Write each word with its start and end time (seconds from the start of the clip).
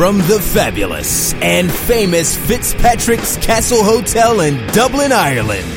From 0.00 0.16
the 0.16 0.40
fabulous 0.40 1.34
and 1.42 1.70
famous 1.70 2.34
Fitzpatrick's 2.34 3.36
Castle 3.36 3.84
Hotel 3.84 4.40
in 4.40 4.56
Dublin, 4.68 5.12
Ireland, 5.12 5.68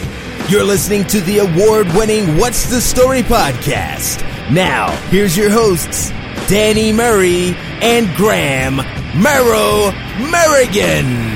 you're 0.47 0.63
listening 0.63 1.03
to 1.07 1.19
the 1.19 1.39
award 1.39 1.87
winning 1.87 2.37
What's 2.37 2.69
the 2.69 2.79
Story 2.79 3.23
podcast. 3.23 4.21
Now, 4.49 4.91
here's 5.09 5.35
your 5.35 5.49
hosts, 5.49 6.11
Danny 6.47 6.93
Murray 6.93 7.53
and 7.81 8.15
Graham 8.15 8.77
Merrow 9.21 9.91
Merrigan. 10.31 11.32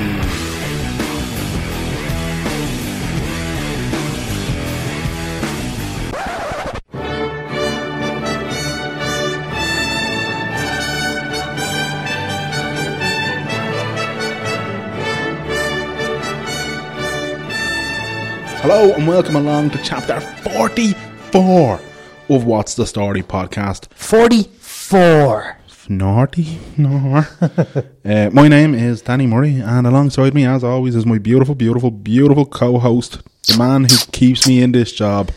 Hello 18.70 18.92
and 18.92 19.08
welcome 19.08 19.34
along 19.34 19.70
to 19.70 19.82
chapter 19.82 20.20
44 20.20 21.80
of 22.28 22.44
What's 22.44 22.74
the 22.74 22.86
Story 22.86 23.22
podcast. 23.22 23.90
44. 23.94 25.56
Naughty, 25.88 26.58
nor. 26.76 27.26
uh, 28.04 28.28
my 28.30 28.46
name 28.46 28.74
is 28.74 29.00
Danny 29.00 29.26
Murray, 29.26 29.58
and 29.58 29.86
alongside 29.86 30.34
me, 30.34 30.44
as 30.44 30.62
always, 30.62 30.94
is 30.94 31.06
my 31.06 31.16
beautiful, 31.16 31.54
beautiful, 31.54 31.90
beautiful 31.90 32.44
co 32.44 32.78
host, 32.78 33.22
the 33.46 33.56
man 33.56 33.84
who 33.84 33.96
keeps 34.12 34.46
me 34.46 34.60
in 34.60 34.72
this 34.72 34.92
job, 34.92 35.30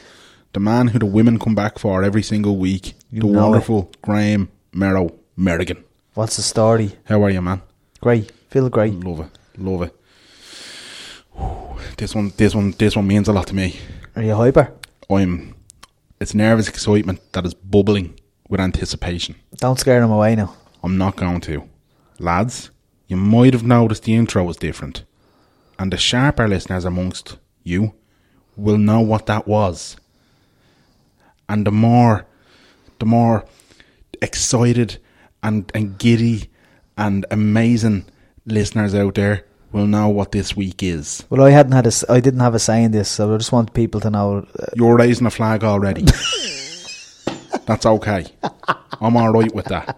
the 0.52 0.60
man 0.60 0.90
who 0.90 1.00
the 1.00 1.06
women 1.06 1.40
come 1.40 1.56
back 1.56 1.80
for 1.80 2.04
every 2.04 2.24
single 2.24 2.58
week, 2.58 2.96
the 3.14 3.26
know 3.26 3.44
wonderful 3.44 3.94
Graham 4.02 4.50
Merrow 4.74 5.18
Merrigan. 5.38 5.82
What's 6.16 6.36
the 6.36 6.42
story? 6.42 6.98
How 7.06 7.24
are 7.24 7.30
you, 7.30 7.42
man? 7.42 7.62
Great. 8.02 8.30
Feel 8.50 8.70
great. 8.70 8.94
Love 8.96 9.22
it, 9.22 9.38
love 9.58 9.84
it. 9.84 10.01
This 11.98 12.16
one, 12.16 12.32
this 12.38 12.56
one, 12.56 12.72
this 12.72 12.96
one 12.96 13.08
means 13.08 13.28
a 13.28 13.34
lot 13.34 13.48
to 13.48 13.56
me. 13.56 13.80
Are 14.16 14.24
you 14.24 14.36
hyper? 14.36 14.74
I'm. 15.10 15.56
It's 16.20 16.34
nervous 16.34 16.68
excitement 16.68 17.20
that 17.34 17.46
is 17.46 17.54
bubbling 17.54 18.20
with 18.50 18.60
anticipation. 18.60 19.36
Don't 19.58 19.80
scare 19.80 20.02
them 20.02 20.12
away 20.12 20.36
now. 20.36 20.56
I'm 20.84 20.98
not 20.98 21.16
going 21.16 21.42
to. 21.42 21.68
Lads, 22.20 22.70
you 23.08 23.18
might 23.18 23.54
have 23.54 23.64
noticed 23.64 24.04
the 24.04 24.16
intro 24.16 24.44
was 24.44 24.58
different. 24.58 25.04
And 25.80 25.92
the 25.92 25.98
sharper 25.98 26.48
listeners 26.48 26.86
amongst 26.86 27.38
you 27.64 27.94
will 28.56 28.78
know 28.78 29.00
what 29.00 29.26
that 29.26 29.48
was. 29.48 29.98
And 31.50 31.66
the 31.66 31.72
more 31.72 32.28
the 33.00 33.06
more 33.06 33.46
excited 34.22 35.00
and, 35.42 35.72
and 35.74 35.98
giddy 35.98 36.50
and 36.98 37.26
amazing 37.32 38.06
listeners 38.46 38.94
out 38.94 39.16
there 39.16 39.46
will 39.72 39.88
know 39.88 40.10
what 40.10 40.32
this 40.32 40.56
week 40.56 40.84
is. 40.84 41.24
Well, 41.30 41.42
I 41.44 41.52
hadn't 41.52 41.72
had 41.74 41.88
a, 41.88 41.92
I 42.10 42.20
didn't 42.20 42.40
have 42.42 42.56
a 42.56 42.60
say 42.60 42.84
in 42.84 42.92
this, 42.92 43.10
so 43.10 43.34
I 43.34 43.38
just 43.38 43.52
want 43.52 43.74
people 43.74 44.00
to 44.02 44.10
know. 44.10 44.46
Uh, 44.60 44.66
You're 44.76 44.96
raising 44.98 45.28
a 45.28 45.32
flag 45.32 45.64
already. 45.64 46.06
That's 47.66 47.86
okay. 47.86 48.26
I'm 49.00 49.16
alright 49.16 49.54
with 49.54 49.66
that. 49.66 49.98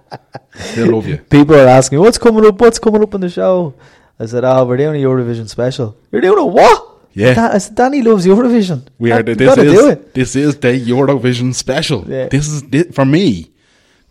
Still 0.55 0.91
love 0.95 1.07
you. 1.07 1.17
people 1.17 1.55
are 1.55 1.67
asking, 1.67 1.99
"What's 1.99 2.17
coming 2.17 2.45
up? 2.45 2.59
What's 2.59 2.79
coming 2.79 3.01
up 3.01 3.13
in 3.13 3.21
the 3.21 3.29
show?" 3.29 3.73
I 4.19 4.25
said, 4.27 4.43
"Oh, 4.43 4.65
we're 4.65 4.77
doing 4.77 5.01
a 5.01 5.05
Eurovision 5.07 5.49
special." 5.49 5.97
You're 6.11 6.21
doing 6.21 6.37
a 6.39 6.45
what? 6.45 6.89
Yeah. 7.13 7.33
Da- 7.33 7.53
I 7.53 7.57
said, 7.59 7.75
"Danny 7.75 8.01
loves 8.01 8.25
Eurovision." 8.25 8.83
We 8.99 9.11
are. 9.11 9.23
The, 9.23 9.33
this 9.35 9.57
is 9.57 9.73
do 9.73 9.89
it. 9.89 10.13
this 10.13 10.35
is 10.35 10.57
the 10.57 10.79
Eurovision 10.79 11.53
special. 11.55 12.05
Yeah. 12.07 12.27
This 12.27 12.47
is 12.47 12.61
thi- 12.63 12.91
for 12.91 13.05
me. 13.05 13.51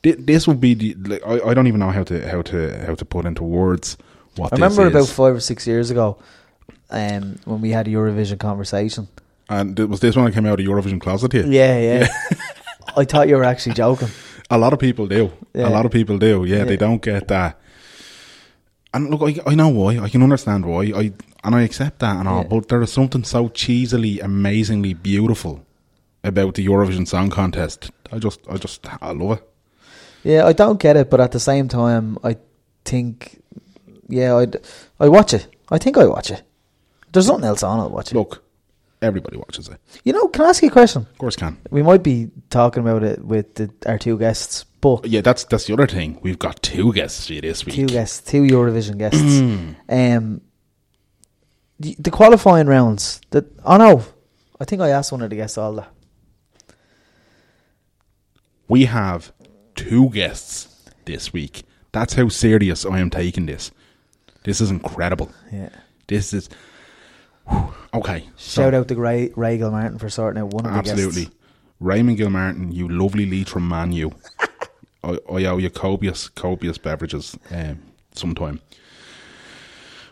thi- 0.02 0.12
This 0.18 0.46
will 0.46 0.54
be 0.56 0.74
the. 0.74 0.94
Like, 0.94 1.22
I, 1.26 1.50
I 1.50 1.54
don't 1.54 1.66
even 1.68 1.80
know 1.80 1.90
how 1.90 2.04
to 2.04 2.28
how 2.28 2.42
to 2.42 2.84
how 2.86 2.94
to 2.94 3.04
put 3.04 3.24
into 3.26 3.44
words 3.44 3.96
what 4.36 4.52
I 4.52 4.56
remember 4.56 4.86
about 4.86 5.08
five 5.08 5.34
or 5.34 5.40
six 5.40 5.66
years 5.66 5.90
ago, 5.90 6.18
um, 6.90 7.38
when 7.44 7.60
we 7.60 7.70
had 7.70 7.88
a 7.88 7.90
Eurovision 7.90 8.38
conversation. 8.38 9.08
and 9.48 9.78
it 9.78 9.88
was 9.88 10.00
this 10.00 10.16
one 10.16 10.26
that 10.26 10.32
came 10.32 10.46
out 10.46 10.60
of 10.60 10.66
Eurovision 10.66 11.00
closet 11.00 11.32
here. 11.32 11.46
Yeah, 11.46 11.78
yeah. 11.78 12.08
I 12.96 13.04
thought 13.04 13.28
you 13.28 13.36
were 13.36 13.44
actually 13.44 13.74
joking. 13.74 14.08
A 14.50 14.58
lot 14.58 14.72
of 14.72 14.78
people 14.78 15.06
do. 15.06 15.32
Yeah. 15.54 15.68
A 15.68 15.70
lot 15.70 15.86
of 15.86 15.92
people 15.92 16.18
do. 16.18 16.44
Yeah, 16.44 16.64
they 16.64 16.76
don't 16.76 17.00
get 17.00 17.28
that. 17.28 17.58
And 18.92 19.08
look, 19.10 19.22
I, 19.22 19.50
I 19.50 19.54
know 19.54 19.68
why. 19.68 19.98
I 19.98 20.08
can 20.10 20.22
understand 20.22 20.66
why. 20.66 20.92
I 20.94 21.12
and 21.44 21.54
I 21.54 21.62
accept 21.62 22.00
that 22.00 22.16
and 22.16 22.28
all. 22.28 22.42
Yeah. 22.42 22.48
But 22.48 22.68
there 22.68 22.82
is 22.82 22.92
something 22.92 23.24
so 23.24 23.48
cheesily, 23.48 24.20
amazingly 24.20 24.94
beautiful 24.94 25.64
about 26.22 26.54
the 26.54 26.66
Eurovision 26.66 27.06
Song 27.06 27.30
Contest. 27.30 27.90
I 28.12 28.18
just, 28.18 28.40
I 28.48 28.56
just, 28.58 28.86
I 29.02 29.12
love 29.12 29.38
it. 29.38 29.48
Yeah, 30.22 30.46
I 30.46 30.52
don't 30.52 30.78
get 30.78 30.96
it, 30.96 31.10
but 31.10 31.20
at 31.20 31.32
the 31.32 31.40
same 31.40 31.66
time, 31.66 32.16
I 32.22 32.36
think, 32.84 33.42
yeah, 34.08 34.36
I'd 34.36 34.56
I 35.00 35.08
watch 35.08 35.34
it. 35.34 35.46
I 35.70 35.78
think 35.78 35.96
I 35.96 36.06
watch 36.06 36.30
it. 36.30 36.42
There's 37.12 37.28
nothing 37.28 37.44
else 37.44 37.62
on. 37.62 37.78
I'll 37.80 37.90
watch 37.90 38.10
it. 38.10 38.14
Look, 38.14 38.42
everybody 39.00 39.36
watches 39.36 39.68
it. 39.68 39.78
You 40.04 40.12
know, 40.12 40.28
can 40.28 40.44
I 40.44 40.48
ask 40.50 40.62
you 40.62 40.68
a 40.68 40.72
question? 40.72 41.02
Of 41.02 41.18
course, 41.18 41.36
can. 41.36 41.58
We 41.70 41.82
might 41.82 42.02
be 42.02 42.30
talking 42.50 42.82
about 42.82 43.02
it 43.02 43.24
with 43.24 43.54
the, 43.56 43.70
our 43.86 43.98
two 43.98 44.18
guests, 44.18 44.64
but 44.80 45.06
Yeah, 45.06 45.20
that's 45.20 45.44
that's 45.44 45.66
the 45.66 45.72
other 45.74 45.86
thing. 45.86 46.18
We've 46.22 46.38
got 46.38 46.62
two 46.62 46.92
guests 46.92 47.28
you 47.30 47.40
this 47.40 47.64
week. 47.66 47.74
two 47.74 47.86
guests, 47.86 48.20
two 48.30 48.42
Eurovision 48.42 48.98
guests. 48.98 49.40
um, 49.88 50.40
the, 51.80 51.96
the 51.98 52.10
qualifying 52.10 52.66
rounds. 52.66 53.20
That 53.30 53.44
oh 53.64 53.76
no, 53.76 54.04
I 54.60 54.64
think 54.64 54.80
I 54.82 54.88
asked 54.90 55.12
one 55.12 55.22
of 55.22 55.30
the 55.30 55.36
guests 55.36 55.58
all 55.58 55.74
that. 55.74 55.88
We 58.68 58.86
have 58.86 59.32
two 59.74 60.08
guests 60.10 60.68
this 61.04 61.32
week. 61.32 61.64
That's 61.92 62.14
how 62.14 62.28
serious 62.28 62.86
I 62.86 63.00
am 63.00 63.10
taking 63.10 63.46
this. 63.46 63.70
This 64.44 64.60
is 64.60 64.70
incredible. 64.70 65.30
Yeah. 65.52 65.70
This 66.06 66.32
is 66.32 66.48
whew, 67.48 67.72
okay. 67.94 68.28
so- 68.36 68.62
Shout 68.62 68.74
out 68.74 68.88
to 68.88 68.96
Ray, 68.96 69.32
Ray 69.36 69.58
Gilmartin 69.58 69.98
for 69.98 70.08
sorting 70.10 70.42
out 70.42 70.50
one 70.52 70.66
of 70.66 70.72
the 70.72 70.78
absolutely. 70.78 71.28
Raymond 71.80 72.16
Gilmartin, 72.16 72.72
you 72.72 72.88
lovely 72.88 73.26
lead 73.26 73.48
from 73.48 73.68
Man 73.68 73.92
U. 73.92 74.12
I, 75.04 75.18
I 75.30 75.44
owe 75.46 75.56
you 75.58 75.68
copious, 75.70 76.28
copious 76.28 76.78
beverages 76.78 77.36
um, 77.50 77.80
sometime. 78.12 78.60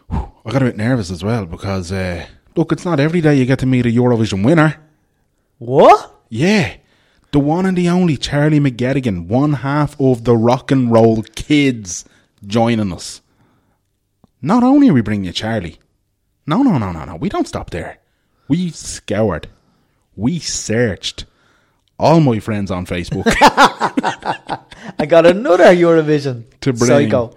Whew, 0.09 0.31
I 0.45 0.51
got 0.53 0.63
a 0.63 0.67
bit 0.67 0.77
nervous 0.77 1.11
as 1.11 1.23
well 1.23 1.47
because 1.47 1.93
uh, 1.93 2.27
look, 2.57 2.73
it's 2.73 2.85
not 2.85 2.99
every 3.01 3.21
day 3.21 3.35
you 3.37 3.47
get 3.47 3.61
to 3.61 3.67
meet 3.67 3.87
a 3.87 3.91
Eurovision 3.91 4.45
winner. 4.45 4.77
What? 5.59 6.13
Yeah. 6.29 6.77
The 7.33 7.39
one 7.39 7.67
and 7.67 7.79
the 7.79 7.89
only 7.89 8.17
Charlie 8.17 8.59
McGettigan, 8.59 9.29
one 9.29 9.53
half 9.53 10.01
of 10.01 10.25
the 10.25 10.37
rock 10.37 10.73
and 10.73 10.91
roll 10.91 11.23
kids 11.37 12.05
joining 12.45 12.93
us. 12.93 13.21
Not 14.43 14.63
only 14.63 14.89
are 14.89 14.95
we 14.95 15.01
bringing 15.03 15.25
you 15.27 15.33
Charlie, 15.33 15.79
no, 16.47 16.63
no, 16.63 16.79
no, 16.79 16.93
no, 16.93 17.05
no, 17.05 17.17
we 17.17 17.29
don't 17.29 17.47
stop 17.49 17.71
there. 17.71 17.99
We 18.49 18.71
scoured, 18.71 19.49
we 20.17 20.39
searched 20.39 21.27
all 21.99 22.21
my 22.21 22.41
friends 22.41 22.71
on 22.71 22.87
Facebook 22.87 23.25
I 24.99 25.07
got 25.07 25.27
another 25.27 25.65
Eurovision 25.67 26.45
To 26.63 26.73
bring- 26.73 26.89
psycho. 27.11 27.37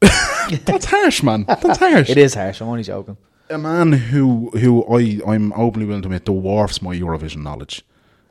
That's 0.64 0.84
harsh, 0.84 1.22
man. 1.22 1.44
That's 1.46 1.78
harsh. 1.78 2.10
It 2.10 2.18
is 2.18 2.34
harsh. 2.34 2.60
I'm 2.60 2.68
only 2.68 2.82
joking. 2.82 3.16
A 3.48 3.56
man 3.56 3.92
who 3.92 4.50
who 4.50 4.84
I 4.94 5.20
I'm 5.26 5.52
openly 5.54 5.86
willing 5.86 6.02
to 6.02 6.08
admit 6.08 6.24
dwarfs 6.26 6.82
my 6.82 6.94
Eurovision 6.94 7.42
knowledge. 7.42 7.82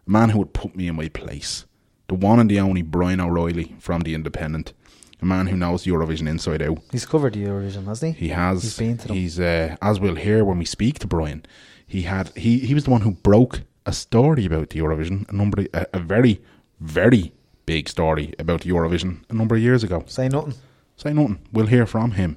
A 0.07 0.11
man 0.11 0.29
who 0.29 0.39
would 0.39 0.53
put 0.53 0.75
me 0.75 0.87
in 0.87 0.95
my 0.95 1.07
place. 1.07 1.65
The 2.09 2.15
one 2.15 2.39
and 2.39 2.49
the 2.51 2.59
only 2.59 2.81
Brian 2.81 3.21
O'Reilly 3.21 3.75
from 3.79 4.01
the 4.01 4.13
Independent. 4.13 4.73
A 5.23 5.25
man 5.25 5.47
who 5.47 5.55
knows 5.55 5.85
Eurovision 5.85 6.27
inside 6.27 6.61
out. 6.61 6.79
He's 6.91 7.05
covered 7.05 7.35
Eurovision, 7.35 7.85
hasn't 7.85 8.17
he? 8.17 8.25
He 8.27 8.33
has. 8.33 8.61
He's 8.61 8.77
been 8.77 8.97
to 8.97 9.07
them. 9.07 9.15
He's 9.15 9.39
uh, 9.39 9.77
as 9.81 9.97
we'll 9.97 10.15
hear 10.15 10.43
when 10.43 10.57
we 10.59 10.65
speak 10.65 10.99
to 10.99 11.07
Brian. 11.07 11.45
He 11.87 12.01
had. 12.01 12.35
He 12.35 12.59
he 12.59 12.73
was 12.73 12.83
the 12.83 12.91
one 12.91 12.99
who 12.99 13.11
broke 13.11 13.61
a 13.85 13.93
story 13.93 14.45
about 14.45 14.71
the 14.71 14.79
Eurovision. 14.79 15.29
A 15.29 15.33
number. 15.33 15.65
A, 15.73 15.85
a 15.93 15.99
very 15.99 16.41
very 16.81 17.31
big 17.65 17.87
story 17.87 18.33
about 18.37 18.61
the 18.61 18.71
Eurovision 18.71 19.23
a 19.29 19.33
number 19.33 19.55
of 19.55 19.61
years 19.61 19.81
ago. 19.81 20.03
Say 20.07 20.27
nothing. 20.27 20.55
Say 20.97 21.13
nothing. 21.13 21.39
We'll 21.53 21.67
hear 21.67 21.85
from 21.85 22.11
him. 22.11 22.35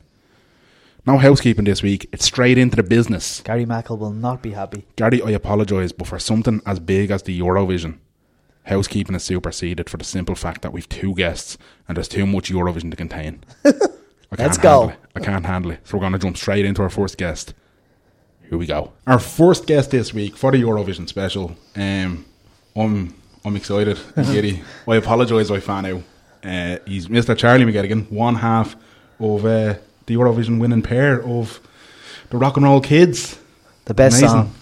No 1.05 1.19
housekeeping 1.19 1.65
this 1.65 1.83
week. 1.83 2.09
It's 2.13 2.27
straight 2.27 2.57
into 2.57 2.77
the 2.77 2.85
business. 2.85 3.41
Gary 3.41 3.67
Mackle 3.67 3.97
will 3.97 4.13
not 4.13 4.43
be 4.43 4.53
happy. 4.53 4.87
Gary, 4.95 5.21
I 5.23 5.31
apologise, 5.31 5.91
but 5.91 6.07
for 6.07 6.21
something 6.21 6.61
as 6.65 6.79
big 6.79 7.11
as 7.11 7.25
the 7.25 7.37
Eurovision, 7.41 7.99
housekeeping 8.67 9.15
is 9.15 9.25
superseded 9.25 9.89
for 9.89 9.97
the 9.97 10.05
simple 10.05 10.35
fact 10.35 10.63
that 10.63 10.73
we've 10.73 10.89
two 10.89 11.15
guests 11.15 11.57
and 11.89 11.97
there's 11.97 12.09
too 12.09 12.27
much 12.27 12.51
Eurovision 12.51 12.91
to 12.91 12.97
contain. 12.97 13.43
I 13.65 13.71
can't 14.37 14.39
Let's 14.39 14.59
go. 14.59 14.89
it. 14.91 14.99
I 15.15 15.21
can't 15.21 15.47
handle 15.47 15.71
it. 15.73 15.81
So 15.85 15.97
we're 15.97 16.01
going 16.03 16.13
to 16.15 16.19
jump 16.19 16.37
straight 16.37 16.65
into 16.65 16.83
our 16.83 16.91
first 16.91 17.17
guest. 17.17 17.55
Here 18.49 18.59
we 18.59 18.67
go. 18.67 18.93
Our 19.07 19.19
first 19.19 19.67
guest 19.67 19.91
this 19.93 20.13
week 20.13 20.37
for 20.37 20.51
the 20.53 20.63
Eurovision 20.63 21.09
special. 21.09 21.57
Um, 21.77 22.25
I'm 22.75 23.15
I'm 23.45 23.57
excited 23.57 23.99
and 24.17 24.27
giddy. 24.33 24.63
I 24.89 24.97
apologise, 24.97 25.51
I 25.51 25.61
fan 25.61 25.87
out. 25.87 26.03
Uh, 26.45 26.79
he's 26.87 27.09
Mr. 27.09 27.37
Charlie 27.37 27.65
McGettigan, 27.65 28.11
one 28.11 28.37
half 28.37 28.77
of 29.21 29.45
uh, 29.45 29.75
the 30.07 30.15
Eurovision 30.15 30.61
winning 30.61 30.83
pair 30.83 31.23
of 31.23 31.61
the 32.31 32.37
Rock 32.37 32.57
and 32.57 32.65
Roll 32.67 32.81
Kids. 32.81 33.39
The 33.87 33.95
best 33.95 34.19
Amazing. 34.19 34.29
song. 34.29 34.55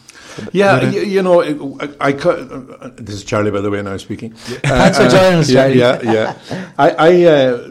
Yeah, 0.53 0.91
you, 0.91 1.03
you 1.03 1.23
know, 1.23 1.43
I, 1.81 2.11
I 2.11 2.13
uh, 2.13 2.91
this 2.97 3.17
is 3.17 3.25
Charlie, 3.25 3.51
by 3.51 3.61
the 3.61 3.71
way, 3.71 3.83
now 3.83 3.97
speaking. 3.97 4.33
Thanks 4.35 4.99
for 4.99 5.09
joining 5.09 5.41
us, 5.41 5.53
Charlie. 5.53 5.79
Yeah, 5.79 6.01
yeah. 6.03 6.37
I, 6.79 6.91
I 6.91 7.23
uh, 7.25 7.69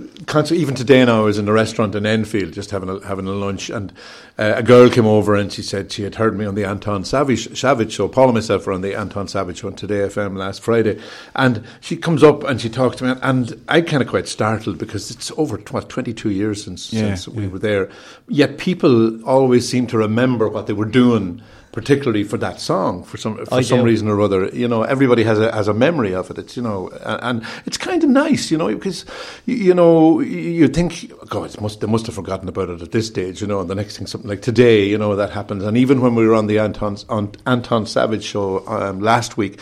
even 0.52 0.76
today 0.76 1.04
now, 1.06 1.22
I 1.22 1.26
was 1.26 1.38
in 1.38 1.48
a 1.48 1.54
restaurant 1.54 1.96
in 1.96 2.06
Enfield 2.06 2.54
just 2.54 2.72
having 2.72 2.90
a, 2.90 3.06
having 3.06 3.28
a 3.28 3.32
lunch, 3.32 3.70
and 3.70 3.92
uh, 4.38 4.54
a 4.56 4.64
girl 4.64 4.90
came 4.90 5.06
over 5.06 5.36
and 5.36 5.52
she 5.52 5.62
said 5.62 5.92
she 5.92 6.04
had 6.04 6.16
heard 6.16 6.38
me 6.38 6.46
on 6.46 6.56
the 6.56 6.66
Anton 6.66 7.04
Savage, 7.06 7.58
Savage 7.58 7.92
show. 7.94 8.08
Paul 8.08 8.26
and 8.26 8.34
myself 8.36 8.66
were 8.66 8.74
on 8.74 8.82
the 8.82 8.96
Anton 8.96 9.28
Savage 9.28 9.60
show 9.60 9.68
on 9.68 9.76
Today 9.76 10.00
FM 10.00 10.38
last 10.38 10.62
Friday, 10.62 11.00
and 11.36 11.64
she 11.82 11.96
comes 11.98 12.24
up 12.24 12.44
and 12.44 12.60
she 12.60 12.70
talks 12.70 12.98
to 12.98 13.04
me, 13.04 13.20
and 13.22 13.62
I 13.68 13.82
kind 13.82 14.02
of 14.02 14.10
quite 14.10 14.28
startled 14.28 14.78
because 14.78 15.12
it's 15.12 15.32
over 15.38 15.58
what 15.58 15.90
twenty 15.90 16.14
two 16.14 16.32
years 16.32 16.64
since 16.64 16.92
Yeah, 16.92 17.16
since 17.16 17.28
we 17.28 17.48
were 17.48 17.60
there. 17.60 17.90
Yet 18.28 18.58
people 18.58 19.24
always 19.26 19.68
seem 19.68 19.88
to 19.88 19.98
remember 19.98 20.48
what 20.48 20.68
they 20.68 20.74
were 20.74 20.86
doing. 20.86 21.42
Particularly 21.74 22.24
for 22.24 22.38
that 22.38 22.60
song, 22.60 23.04
for 23.04 23.18
some 23.18 23.44
for 23.46 23.56
I 23.56 23.62
some 23.62 23.80
do. 23.80 23.86
reason 23.86 24.08
or 24.08 24.22
other, 24.22 24.46
you 24.54 24.68
know, 24.68 24.84
everybody 24.84 25.24
has 25.24 25.40
a 25.40 25.52
has 25.52 25.68
a 25.68 25.74
memory 25.74 26.14
of 26.14 26.30
it. 26.30 26.38
It's 26.38 26.56
you 26.56 26.62
know, 26.62 26.90
and 27.04 27.44
it's 27.66 27.78
kind 27.78 28.04
of 28.04 28.10
nice, 28.10 28.52
you 28.52 28.60
know, 28.60 28.68
because 28.68 29.06
you, 29.48 29.74
know 29.74 30.20
you 30.20 30.40
you 30.40 30.68
think, 30.68 31.12
God, 31.30 31.50
it 31.52 31.60
must 31.60 31.82
they 31.82 31.88
must 31.88 32.06
have 32.06 32.14
forgotten 32.14 32.48
about 32.48 32.70
it 32.70 32.82
at 32.84 32.92
this 32.92 33.08
stage, 33.08 33.42
you 33.42 33.48
know. 33.48 33.60
And 33.60 33.70
the 33.70 33.76
next 33.76 33.98
thing, 33.98 34.06
something 34.06 34.30
like 34.30 34.44
today, 34.44 34.86
you 34.86 35.00
know, 35.00 35.16
that 35.16 35.32
happens. 35.32 35.64
And 35.64 35.76
even 35.76 36.00
when 36.02 36.14
we 36.14 36.28
were 36.28 36.36
on 36.36 36.46
the 36.46 36.60
Anton 36.60 36.96
on 37.10 37.32
Anton 37.48 37.88
Savage 37.88 38.24
show 38.24 38.66
um, 38.68 39.00
last 39.00 39.36
week, 39.36 39.60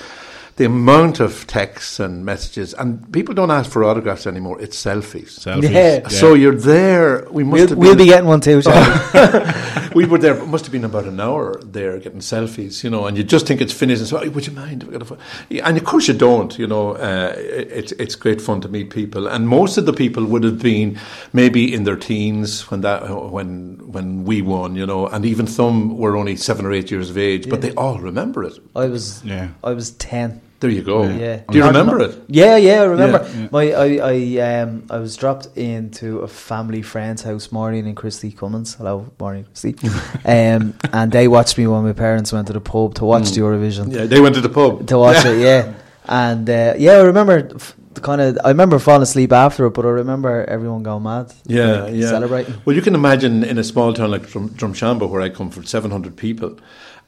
the 0.58 0.66
amount 0.66 1.20
of 1.20 1.48
texts 1.48 2.00
and 2.00 2.26
messages, 2.26 2.74
and 2.74 3.12
people 3.14 3.34
don't 3.34 3.52
ask 3.52 3.72
for 3.72 3.84
autographs 3.84 4.28
anymore. 4.28 4.62
It's 4.62 4.78
selfies. 4.84 5.40
Selfies. 5.40 5.72
Yeah. 5.72 6.08
So 6.10 6.34
you're 6.34 6.56
there. 6.56 7.26
We 7.32 7.44
must 7.44 7.54
We'll, 7.54 7.68
have 7.70 7.78
we'll 7.78 7.96
be 7.96 8.06
getting 8.06 8.28
one 8.28 8.42
too, 8.42 8.62
shall 8.62 9.90
we? 9.96 10.04
we 10.04 10.10
were 10.10 10.18
there. 10.18 10.36
Must 10.46 10.66
have 10.66 10.72
been 10.72 10.84
about 10.84 11.06
an 11.06 11.20
hour 11.20 11.60
there 11.64 11.98
getting 12.00 12.20
selfies, 12.20 12.84
you 12.84 12.90
know. 12.90 13.06
And 13.08 13.18
you 13.18 13.24
just 13.24 13.48
think 13.48 13.62
it's 13.62 13.74
finished. 13.74 14.00
And 14.02 14.08
so, 14.10 14.22
"Oh, 14.22 14.30
would 14.30 14.46
you 14.48 14.54
mind? 14.54 14.84
if 14.84 14.90
I 14.90 14.92
got 14.94 15.02
a 15.02 15.06
pho-" 15.06 15.18
Yeah, 15.50 15.68
And 15.68 15.78
of 15.78 15.84
course 15.84 16.08
you 16.08 16.14
don't. 16.14 16.58
You 16.60 16.68
know, 16.68 16.92
uh, 16.94 17.34
it's 17.38 17.92
it's 17.94 18.16
great 18.16 18.42
fun 18.42 18.62
to 18.62 18.68
meet 18.70 18.90
people. 18.90 19.28
And 19.28 19.48
most 19.48 19.78
of 19.78 19.86
the 19.86 19.94
people 19.94 20.26
would 20.26 20.44
have 20.44 20.60
been 20.62 21.00
maybe 21.34 21.74
in 21.74 21.84
their 21.86 21.96
teens 21.98 22.70
when 22.70 22.82
that 22.82 23.10
when 23.32 23.80
when 23.92 24.26
we 24.26 24.42
won. 24.42 24.76
You 24.76 24.86
know, 24.86 25.08
and 25.08 25.26
even 25.26 25.48
some 25.48 25.98
were 25.98 26.16
only 26.18 26.36
seven 26.36 26.66
or 26.66 26.72
eight 26.74 26.92
years 26.92 27.10
of 27.10 27.18
age, 27.18 27.50
but 27.50 27.62
they 27.62 27.72
all 27.74 28.00
remember 28.00 28.44
it. 28.44 28.54
I 28.76 28.88
was 28.88 29.24
Yeah. 29.24 29.50
I 29.64 29.72
was 29.74 29.92
ten. 29.92 30.42
There 30.62 30.70
you 30.70 30.84
go. 30.84 31.04
Yeah. 31.10 31.42
Do 31.50 31.58
you 31.58 31.66
remember 31.66 32.00
it? 32.02 32.24
Yeah, 32.28 32.56
yeah, 32.56 32.82
I 32.82 32.86
remember. 32.86 33.28
Yeah. 33.28 33.42
Yeah. 33.42 33.48
My 33.52 33.72
I, 33.74 33.88
I 34.14 34.62
um 34.62 34.86
I 34.92 34.98
was 35.00 35.18
dropped 35.18 35.48
into 35.58 36.20
a 36.20 36.28
family 36.28 36.84
friend's 36.84 37.24
house, 37.24 37.52
Maureen 37.52 37.88
and 37.88 37.98
Christy 37.98 38.32
Cummins. 38.32 38.76
Hello, 38.76 39.12
Maureen 39.20 39.46
and 39.46 39.48
Christy. 39.48 39.76
um 40.26 40.76
and 40.94 41.12
they 41.12 41.28
watched 41.28 41.58
me 41.58 41.66
when 41.66 41.84
my 41.84 41.94
parents 41.94 42.32
went 42.32 42.46
to 42.48 42.54
the 42.54 42.62
pub 42.62 42.94
to 42.96 43.06
watch 43.06 43.32
the 43.32 43.42
Eurovision. 43.42 43.88
Mm. 43.88 43.96
Yeah, 43.96 44.06
they 44.06 44.22
went 44.22 44.36
to 44.36 44.42
the 44.42 44.50
pub 44.50 44.88
To 44.88 45.00
watch 45.00 45.26
it, 45.26 45.40
yeah. 45.40 45.74
And 46.08 46.50
uh, 46.50 46.74
yeah, 46.78 46.94
I 46.94 47.02
remember 47.02 47.50
f- 47.56 47.76
kind 48.02 48.22
of 48.22 48.38
I 48.44 48.50
remember 48.50 48.80
falling 48.80 49.04
asleep 49.04 49.32
after 49.32 49.66
it, 49.68 49.72
but 49.74 49.86
I 49.86 49.90
remember 49.90 50.46
everyone 50.46 50.84
going 50.84 51.04
mad. 51.04 51.34
Yeah, 51.46 51.84
like, 51.84 51.94
yeah. 51.96 52.10
Celebrating. 52.10 52.56
Well, 52.66 52.76
you 52.76 52.82
can 52.82 52.96
imagine 52.96 53.44
in 53.44 53.58
a 53.58 53.64
small 53.64 53.94
town 53.94 54.12
like 54.12 54.28
Drum, 54.28 54.50
Drumshanbo, 54.50 55.08
where 55.10 55.22
I 55.22 55.30
come 55.30 55.50
from, 55.52 55.64
700 55.66 56.16
people. 56.18 56.58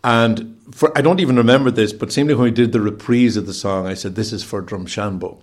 And 0.03 0.57
for, 0.71 0.97
I 0.97 1.01
don't 1.01 1.19
even 1.19 1.37
remember 1.37 1.71
this, 1.71 1.93
but 1.93 2.11
seemingly 2.11 2.35
when 2.35 2.43
we 2.45 2.51
did 2.51 2.71
the 2.71 2.81
reprise 2.81 3.37
of 3.37 3.45
the 3.45 3.53
song, 3.53 3.87
I 3.87 3.93
said, 3.93 4.15
This 4.15 4.33
is 4.33 4.43
for 4.43 4.61
Drumshanbo. 4.61 5.39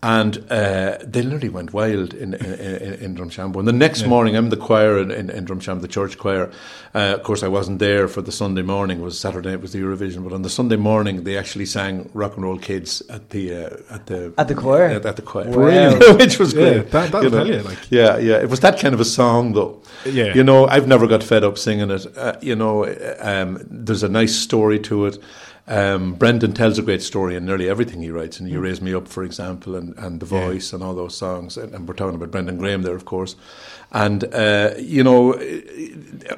And 0.00 0.38
uh, 0.48 0.98
they 1.02 1.22
literally 1.22 1.48
went 1.48 1.72
wild 1.72 2.14
in, 2.14 2.34
in, 2.34 2.44
in, 2.54 2.94
in 2.94 3.14
Drumshanbo. 3.16 3.58
And 3.58 3.66
the 3.66 3.72
next 3.72 4.06
morning, 4.06 4.36
I'm 4.36 4.48
the 4.48 4.56
choir 4.56 4.96
in, 4.98 5.10
in, 5.10 5.28
in 5.28 5.44
Drumshanbo, 5.44 5.80
the 5.80 5.88
church 5.88 6.18
choir. 6.18 6.52
Uh, 6.94 7.14
of 7.16 7.24
course, 7.24 7.42
I 7.42 7.48
wasn't 7.48 7.80
there 7.80 8.06
for 8.06 8.22
the 8.22 8.30
Sunday 8.30 8.62
morning. 8.62 9.00
It 9.00 9.02
was 9.02 9.18
Saturday 9.18 9.52
it 9.54 9.60
was 9.60 9.72
the 9.72 9.80
Eurovision. 9.80 10.22
But 10.22 10.32
on 10.32 10.42
the 10.42 10.50
Sunday 10.50 10.76
morning, 10.76 11.24
they 11.24 11.36
actually 11.36 11.66
sang 11.66 12.08
Rock 12.14 12.36
and 12.36 12.44
Roll 12.44 12.58
Kids 12.58 13.02
at 13.10 13.30
the 13.30 13.52
uh, 13.54 13.76
at 13.94 14.06
the 14.06 14.32
At 14.38 14.46
the 14.46 14.54
choir? 14.54 14.84
At, 14.84 15.04
at 15.04 15.16
the 15.16 15.22
choir, 15.22 15.48
Wow. 15.50 15.98
which 16.16 16.38
was 16.38 16.54
Yeah, 16.54 16.60
great. 16.74 16.90
that- 16.92 17.10
that'll 17.10 17.24
you 17.24 17.30
know. 17.30 17.36
tell 17.44 17.46
you, 17.54 17.62
like- 17.62 17.90
Yeah, 17.90 18.18
yeah. 18.18 18.36
It 18.36 18.48
was 18.50 18.60
that 18.60 18.78
kind 18.78 18.94
of 18.94 19.00
a 19.00 19.04
song, 19.04 19.52
though. 19.54 19.82
Yeah. 20.06 20.32
You 20.32 20.44
know, 20.44 20.68
I've 20.68 20.86
never 20.86 21.08
got 21.08 21.24
fed 21.24 21.42
up 21.42 21.58
singing 21.58 21.90
it. 21.90 22.06
Uh, 22.16 22.36
you 22.40 22.54
know, 22.54 22.84
um, 23.18 23.66
there's 23.68 24.04
a 24.04 24.08
nice 24.08 24.36
story 24.36 24.78
to 24.80 25.06
it. 25.06 25.18
Um, 25.68 26.14
Brendan 26.14 26.54
tells 26.54 26.78
a 26.78 26.82
great 26.82 27.02
story 27.02 27.36
in 27.36 27.44
nearly 27.44 27.68
everything 27.68 28.02
he 28.02 28.10
writes, 28.10 28.40
and 28.40 28.48
You 28.48 28.60
Raise 28.60 28.80
Me 28.80 28.94
Up, 28.94 29.06
for 29.06 29.22
example, 29.22 29.74
and, 29.76 29.96
and 29.98 30.18
The 30.20 30.26
Mm. 30.26 30.32
Yeah. 30.32 30.46
Voice, 30.46 30.72
and 30.72 30.82
all 30.82 30.94
those 30.94 31.16
songs. 31.16 31.56
And, 31.56 31.74
and 31.74 31.86
we're 31.86 31.94
talking 31.94 32.14
about 32.16 32.30
Brendan 32.30 32.58
Graham 32.58 32.82
there, 32.82 32.96
of 32.96 33.04
course. 33.04 33.36
And 33.92 34.24
uh, 34.34 34.74
you 34.78 35.02
know, 35.04 35.38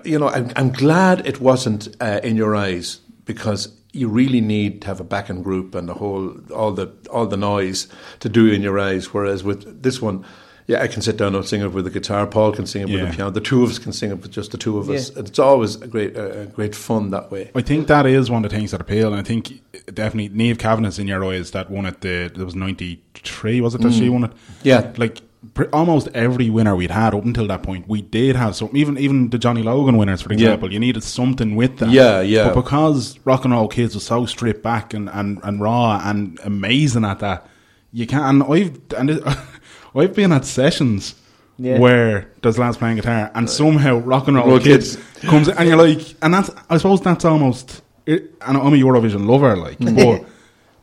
you 0.04 0.18
know, 0.18 0.28
I'm, 0.28 0.50
I'm 0.56 0.70
glad 0.72 1.26
it 1.26 1.40
wasn't 1.40 1.88
uh, 2.00 2.20
in 2.22 2.36
your 2.36 2.54
eyes 2.56 3.00
because 3.24 3.72
you 3.92 4.08
really 4.08 4.40
need 4.40 4.82
to 4.82 4.86
have 4.88 5.00
a 5.00 5.04
backing 5.04 5.42
group 5.42 5.74
and 5.74 5.88
the 5.88 5.94
whole 5.94 6.34
all 6.54 6.72
the 6.72 6.88
all 7.10 7.26
the 7.26 7.36
noise 7.36 7.88
to 8.20 8.28
do 8.28 8.46
in 8.46 8.62
your 8.62 8.78
eyes. 8.78 9.12
Whereas 9.14 9.42
with 9.42 9.82
this 9.82 10.00
one, 10.00 10.24
yeah, 10.70 10.82
I 10.82 10.87
can 10.87 11.02
sit 11.02 11.17
down 11.17 11.34
and 11.34 11.44
sing 11.44 11.61
it 11.62 11.72
with 11.72 11.87
a 11.87 11.90
guitar. 11.90 12.26
Paul 12.26 12.52
can 12.52 12.67
sing 12.67 12.82
it 12.82 12.90
with 12.90 13.00
Yeah. 13.00 13.08
a 13.08 13.12
piano. 13.12 13.31
The 13.31 13.40
two 13.40 13.62
of 13.64 13.70
us 13.70 13.78
can 13.78 13.93
sing 13.93 14.11
it 14.11 14.22
with 14.22 14.31
just 14.31 14.52
the 14.52 14.58
two 14.58 14.78
of 14.78 14.88
us. 14.88 15.11
Yeah. 15.11 15.20
It's 15.22 15.38
always 15.38 15.76
a 15.82 15.87
great 15.87 16.17
uh, 16.17 16.44
great 16.46 16.75
fun 16.75 17.11
that 17.11 17.31
way. 17.31 17.50
I 17.55 17.62
think 17.62 17.88
that 17.88 18.06
is 18.06 18.31
one 18.31 18.44
of 18.44 18.50
the 18.50 18.56
things 18.56 18.70
that 18.70 18.81
appeal, 18.81 19.08
and 19.12 19.20
I 19.20 19.25
think 19.25 19.61
definitely 19.93 20.28
Niamh 20.31 20.58
Kavanagh's 20.58 20.99
in 20.99 21.08
your 21.08 21.25
eyes 21.25 21.50
that 21.50 21.70
won 21.70 21.87
it. 21.87 22.00
The 22.02 22.31
there 22.34 22.44
was 22.44 22.55
ninety 22.55 23.02
three, 23.14 23.61
was 23.61 23.75
it 23.75 23.81
that 23.82 23.93
she 23.93 24.08
won 24.08 24.25
it? 24.25 24.32
Yeah. 24.62 24.93
like 24.96 25.20
pr- 25.55 25.64
almost 25.72 26.08
every 26.14 26.50
winner 26.50 26.76
we'd 26.76 26.90
had 26.90 27.14
up 27.14 27.25
until 27.25 27.46
that 27.49 27.62
point, 27.62 27.88
we 27.88 28.02
did 28.02 28.37
have 28.37 28.55
some. 28.55 28.70
Even 28.73 28.96
even 28.99 29.31
the 29.31 29.38
Johnny 29.38 29.62
Logan 29.62 29.96
winners, 29.96 30.23
for 30.23 30.32
example, 30.32 30.73
you 30.73 30.78
needed 30.78 31.02
something 31.02 31.56
with 31.56 31.78
that. 31.78 31.90
Yeah, 31.90 32.20
yeah. 32.20 32.44
But 32.44 32.55
because 32.62 33.19
Rock 33.25 33.44
and 33.44 33.52
Roll 33.55 33.69
Kids 33.69 33.94
was 33.94 34.05
so 34.06 34.26
stripped 34.26 34.62
back 34.62 34.94
and, 34.94 35.08
and, 35.11 35.40
and 35.43 35.61
raw 35.61 36.00
and 36.05 36.38
amazing 36.44 37.05
at 37.05 37.19
that, 37.20 37.46
you 37.93 38.06
can't. 38.06 38.25
And 38.25 38.52
I've 38.55 38.78
and 38.96 39.11
it, 39.11 39.23
I've 39.94 40.14
been 40.14 40.32
at 40.32 40.44
sessions. 40.44 41.14
Yeah. 41.58 41.78
Where 41.78 42.32
there's 42.40 42.58
lads 42.58 42.78
playing 42.78 42.96
guitar 42.96 43.31
and 43.34 43.48
somehow 43.50 43.98
rock 43.98 44.28
and 44.28 44.37
roll 44.38 44.46
Roll 44.46 44.60
kids, 44.60 44.96
comes 45.20 45.46
in 45.46 45.58
and 45.58 45.69
you're 45.69 45.76
like, 45.76 46.00
and 46.22 46.32
that's 46.32 46.50
I 46.70 46.78
suppose 46.78 47.02
that's 47.02 47.26
almost. 47.26 47.82
It, 48.06 48.34
and 48.40 48.56
I'm 48.56 48.72
a 48.72 48.78
Eurovision 48.78 49.26
lover, 49.26 49.54
like, 49.56 49.76
mm-hmm. 49.78 49.94
but 49.94 50.26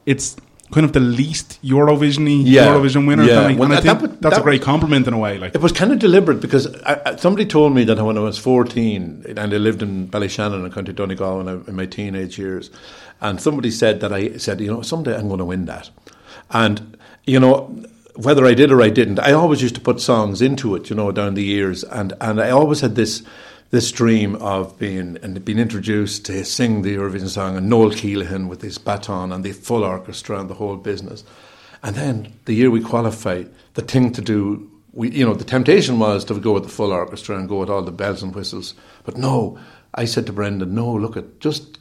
it's 0.06 0.36
kind 0.71 0.86
of 0.86 0.94
the 0.94 1.00
least 1.00 1.59
Eurovision-y 1.63 2.44
Yeah. 2.45 2.68
Eurovision 2.68 3.07
winner. 3.07 3.24
Yeah. 3.24 3.48
Well, 3.54 3.63
and 3.63 3.74
I 3.74 3.81
think 3.81 4.01
that 4.01 4.21
that's 4.21 4.38
a 4.38 4.42
great 4.42 4.62
compliment 4.62 5.07
in 5.07 5.13
a 5.13 5.18
way. 5.18 5.38
Like, 5.38 5.56
It 5.56 5.62
was 5.62 5.71
kind 5.71 5.92
of 5.92 6.00
deliberate 6.00 6.42
because 6.42 6.68
I, 6.83 7.01
I, 7.06 7.15
somebody 7.15 7.45
told 7.45 7.74
me 7.74 7.83
that 7.86 8.04
when 8.04 8.18
I 8.18 8.21
was 8.21 8.38
14 8.38 9.25
and 9.27 9.39
I 9.39 9.45
lived 9.45 9.81
in 9.81 10.09
Ballyshannon 10.09 10.65
in 10.65 10.71
County 10.71 10.94
Donegal 10.94 11.48
in 11.48 11.75
my 11.75 11.86
teenage 11.86 12.38
years, 12.38 12.69
and 13.21 13.42
somebody 13.42 13.71
said 13.71 14.01
that 14.01 14.13
I 14.13 14.38
said, 14.38 14.62
you 14.62 14.71
know, 14.71 14.81
someday 14.81 15.15
I'm 15.18 15.27
going 15.27 15.39
to 15.39 15.45
win 15.45 15.65
that. 15.65 15.89
And, 16.51 16.98
you 17.25 17.39
know, 17.39 17.83
whether 18.18 18.46
I 18.46 18.54
did 18.54 18.72
or 18.72 18.81
I 18.81 18.90
didn't, 18.90 19.19
I 19.19 19.31
always 19.31 19.62
used 19.62 19.75
to 19.75 19.81
put 19.81 20.02
songs 20.02 20.42
into 20.42 20.76
it, 20.76 20.90
you 20.90 20.95
know, 20.95 21.12
down 21.12 21.36
the 21.36 21.44
years. 21.44 21.83
And, 21.83 22.14
and 22.19 22.42
I 22.42 22.50
always 22.50 22.81
had 22.81 22.95
this 22.95 23.24
this 23.69 23.92
dream 23.92 24.36
of 24.36 24.78
being 24.80 25.18
and 25.21 25.44
being 25.44 25.59
introduced 25.59 26.26
to 26.26 26.45
sing 26.45 26.81
the 26.81 26.95
Eurovision 26.95 27.28
song 27.28 27.57
and 27.57 27.69
Noel 27.69 27.92
Kelehan 27.92 28.47
with 28.47 28.62
his 28.62 28.78
baton 28.78 29.31
and 29.31 29.44
the 29.44 29.52
full 29.52 29.83
orchestra 29.83 30.40
and 30.40 30.50
the 30.50 30.54
whole 30.54 30.78
business. 30.78 31.24
And 31.83 31.95
then 31.95 32.33
the 32.45 32.54
year 32.54 32.71
we 32.71 32.81
qualified, 32.81 33.50
the 33.74 33.81
thing 33.81 34.12
to 34.14 34.21
do, 34.21 34.71
we, 34.94 35.12
you 35.12 35.26
know, 35.26 35.33
the 35.33 35.44
temptation 35.44 36.00
was 36.00 36.26
to 36.26 36.40
go 36.40 36.54
with 36.54 36.64
the 36.64 36.69
full 36.69 36.92
orchestra 36.92 37.38
and 37.38 37.47
go 37.47 37.59
with 37.59 37.69
all 37.69 37.81
the 37.81 37.92
bells 37.92 38.24
and 38.24 38.33
whistles. 38.33 38.74
But 39.04 39.18
no, 39.18 39.59
I 39.94 40.06
said 40.06 40.26
to 40.28 40.33
Brendan, 40.33 40.74
no, 40.74 40.92
look 40.94 41.18
at 41.18 41.40
just 41.40 41.80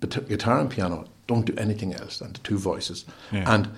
guitar 0.00 0.58
and 0.58 0.70
piano. 0.70 1.06
Don't 1.28 1.44
do 1.44 1.54
anything 1.56 1.94
else 1.94 2.18
than 2.18 2.32
the 2.32 2.38
two 2.40 2.58
voices. 2.58 3.04
Yeah. 3.32 3.54
And 3.54 3.68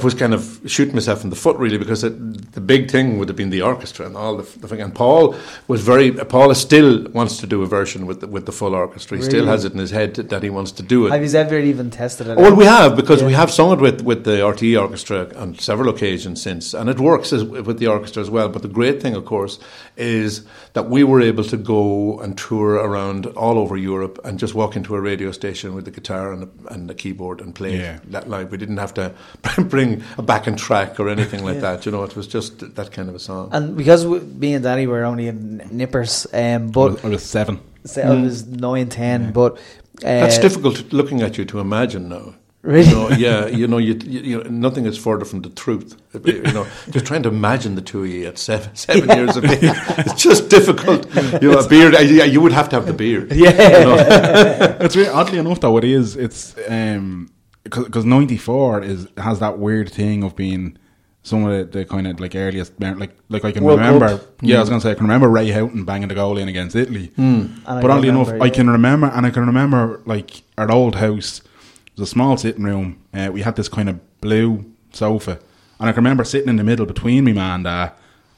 I 0.00 0.04
was 0.04 0.14
kind 0.14 0.34
of 0.34 0.60
shooting 0.66 0.94
myself 0.94 1.24
in 1.24 1.30
the 1.30 1.36
foot 1.36 1.56
really 1.56 1.78
because 1.78 2.04
it, 2.04 2.52
the 2.52 2.60
big 2.60 2.90
thing 2.90 3.18
would 3.18 3.28
have 3.28 3.36
been 3.36 3.50
the 3.50 3.62
orchestra 3.62 4.04
and 4.06 4.16
all 4.16 4.36
the, 4.36 4.58
the 4.58 4.68
thing. 4.68 4.80
And 4.80 4.94
Paul 4.94 5.34
was 5.68 5.80
very. 5.82 6.12
Paul 6.12 6.54
still 6.54 7.04
wants 7.12 7.38
to 7.38 7.46
do 7.46 7.62
a 7.62 7.66
version 7.66 8.06
with 8.06 8.20
the, 8.20 8.26
with 8.26 8.44
the 8.46 8.52
full 8.52 8.74
orchestra. 8.74 9.16
He 9.16 9.22
still 9.22 9.46
has 9.46 9.64
it 9.64 9.72
in 9.72 9.78
his 9.78 9.90
head 9.90 10.14
that 10.16 10.42
he 10.42 10.50
wants 10.50 10.72
to 10.72 10.82
do 10.82 11.06
it. 11.06 11.12
Have 11.12 11.24
you 11.24 11.38
ever 11.38 11.58
even 11.58 11.90
tested 11.90 12.26
it? 12.26 12.36
Well, 12.36 12.54
we 12.54 12.64
have 12.64 12.96
because 12.96 13.22
we 13.22 13.32
have 13.32 13.50
sung 13.50 13.72
it 13.72 13.80
with, 13.80 14.02
with 14.02 14.24
the 14.24 14.38
RTE 14.52 14.80
orchestra 14.80 15.32
on 15.36 15.58
several 15.58 15.88
occasions 15.88 16.42
since, 16.42 16.74
and 16.74 16.90
it 16.90 16.98
works 16.98 17.32
as, 17.32 17.44
with 17.44 17.78
the 17.78 17.86
orchestra 17.86 18.22
as 18.22 18.30
well. 18.30 18.48
But 18.48 18.62
the 18.62 18.68
great 18.68 19.00
thing, 19.00 19.14
of 19.14 19.24
course, 19.24 19.58
is 19.96 20.44
that 20.74 20.90
we 20.90 21.04
were 21.04 21.20
able 21.22 21.44
to 21.44 21.56
go 21.56 22.20
and 22.20 22.36
tour 22.36 22.74
around 22.74 23.26
all 23.26 23.58
over 23.58 23.76
Europe 23.76 24.18
and 24.24 24.38
just 24.38 24.54
walk 24.54 24.76
into 24.76 24.94
a 24.94 25.00
radio 25.00 25.32
station 25.32 25.74
with 25.74 25.84
the 25.86 25.90
guitar 25.90 26.32
and 26.32 26.42
a, 26.44 26.72
and 26.72 26.90
the 26.90 26.94
keyboard 26.94 27.40
and 27.40 27.54
play 27.54 27.78
Yeah. 27.78 28.00
that 28.08 28.28
live. 28.28 28.50
We 28.50 28.58
didn't 28.58 28.76
have 28.78 28.94
to 28.94 29.14
bring 29.68 29.85
a 30.18 30.22
backing 30.22 30.56
track 30.56 30.98
or 31.00 31.08
anything 31.08 31.44
like 31.48 31.60
that. 31.66 31.86
You 31.86 31.92
know, 31.92 32.02
it 32.04 32.14
was 32.16 32.26
just 32.26 32.74
that 32.76 32.88
kind 32.92 33.08
of 33.08 33.14
a 33.14 33.18
song. 33.18 33.50
And 33.52 33.76
because 33.76 34.06
we, 34.06 34.20
me 34.20 34.54
and 34.54 34.64
Danny 34.64 34.86
were 34.86 35.04
only 35.04 35.28
in 35.28 35.68
nippers, 35.70 36.26
um, 36.32 36.68
but 36.68 37.04
I 37.04 37.08
was 37.08 37.24
seven. 37.24 37.60
say 37.84 38.02
I 38.02 38.14
was 38.22 38.46
nine, 38.46 38.88
ten, 38.88 39.32
but 39.32 39.52
uh, 39.54 40.20
That's 40.22 40.38
difficult 40.38 40.92
looking 40.92 41.22
at 41.22 41.38
you 41.38 41.44
to 41.46 41.60
imagine 41.60 42.08
now. 42.08 42.34
Really? 42.66 42.88
You 42.88 42.94
know, 42.94 43.08
yeah, 43.10 43.46
you 43.46 43.68
know, 43.68 43.78
you, 43.78 43.94
you, 44.04 44.20
you 44.20 44.36
know, 44.42 44.50
nothing 44.50 44.86
is 44.86 44.98
further 44.98 45.24
from 45.24 45.42
the 45.42 45.50
truth. 45.50 45.96
You 46.26 46.42
know, 46.42 46.66
just 46.90 47.06
trying 47.06 47.22
to 47.24 47.28
imagine 47.28 47.76
the 47.76 47.82
two 47.82 48.02
of 48.04 48.08
you 48.08 48.26
at 48.26 48.38
seven, 48.38 48.74
seven 48.86 49.08
years 49.16 49.36
of 49.36 49.44
age. 49.44 49.60
It's 49.62 50.20
just 50.20 50.48
difficult. 50.48 51.06
You 51.42 51.52
know, 51.52 51.58
a 51.58 51.68
beard, 51.68 51.94
uh, 51.94 52.00
yeah, 52.00 52.24
you 52.24 52.40
would 52.40 52.52
have 52.52 52.68
to 52.70 52.76
have 52.76 52.86
the 52.86 52.94
beard. 52.94 53.32
Yeah. 53.32 53.50
You 53.50 53.84
know? 53.84 54.76
it's 54.80 54.96
really, 54.96 55.10
oddly 55.10 55.38
enough 55.38 55.60
though 55.60 55.76
it 55.76 55.84
is 55.84 56.16
it's 56.16 56.56
um 56.68 57.30
because 57.70 58.04
94 58.04 58.82
is 58.82 59.08
has 59.16 59.40
that 59.40 59.58
weird 59.58 59.90
thing 59.90 60.22
of 60.22 60.36
being 60.36 60.76
some 61.22 61.44
of 61.44 61.72
the, 61.72 61.78
the 61.80 61.84
kind 61.84 62.06
of 62.06 62.20
like 62.20 62.34
earliest, 62.34 62.72
like 62.80 63.10
like 63.28 63.44
I 63.44 63.52
can 63.52 63.64
World 63.64 63.80
remember. 63.80 64.08
Cup. 64.18 64.22
Yeah, 64.42 64.58
I 64.58 64.60
was 64.60 64.68
going 64.68 64.80
to 64.80 64.86
say 64.86 64.92
I 64.92 64.94
can 64.94 65.04
remember 65.04 65.28
Ray 65.28 65.50
Houghton 65.50 65.84
banging 65.84 66.08
the 66.08 66.14
goal 66.14 66.38
in 66.38 66.48
against 66.48 66.76
Italy. 66.76 67.10
I 67.18 67.80
But 67.82 67.90
oddly 67.90 68.08
enough, 68.08 68.28
remember, 68.28 68.44
I 68.44 68.50
can 68.50 68.70
remember, 68.70 69.06
and 69.08 69.26
I 69.26 69.30
can 69.30 69.44
remember 69.46 70.00
like 70.06 70.42
our 70.56 70.70
old 70.70 70.96
house 70.96 71.40
it 71.40 72.00
was 72.00 72.08
a 72.08 72.10
small 72.12 72.36
sitting 72.36 72.62
room. 72.64 72.98
Uh, 73.12 73.30
we 73.32 73.42
had 73.42 73.56
this 73.56 73.68
kind 73.68 73.88
of 73.88 73.98
blue 74.20 74.64
sofa, 74.92 75.40
and 75.80 75.88
I 75.88 75.92
can 75.92 76.04
remember 76.04 76.24
sitting 76.24 76.48
in 76.48 76.56
the 76.56 76.64
middle 76.64 76.86
between 76.86 77.24
me 77.24 77.32
man 77.32 77.54
and 77.56 77.64
Dad, 77.64 77.92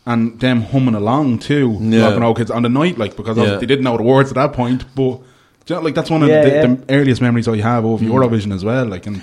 and 0.07 0.41
them 0.41 0.63
humming 0.63 0.95
along 0.95 1.41
too, 1.41 1.77
Yeah. 1.81 2.17
roll 2.17 2.35
kids 2.35 2.51
on 2.51 2.63
the 2.63 2.69
night, 2.71 2.97
like 2.99 3.17
because 3.17 3.37
Yeah. 3.37 3.57
they 3.57 3.67
didn't 3.67 3.85
know 3.85 3.97
the 3.99 4.03
words 4.03 4.31
at 4.31 4.37
that 4.37 4.53
point, 4.55 4.85
but. 4.95 5.21
Do 5.69 5.75
you 5.75 5.81
know, 5.81 5.85
like 5.85 5.95
that's 5.95 6.09
one 6.11 6.23
of 6.23 6.29
Yeah, 6.31 6.43
the, 6.45 6.51
yeah. 6.51 6.67
the 6.67 6.95
earliest 6.95 7.21
memories 7.21 7.47
I 7.47 7.59
have 7.59 7.85
of 7.85 8.01
Mm. 8.01 8.09
Eurovision 8.09 8.55
as 8.55 8.65
well. 8.65 8.87
Like, 8.87 9.07
and 9.07 9.23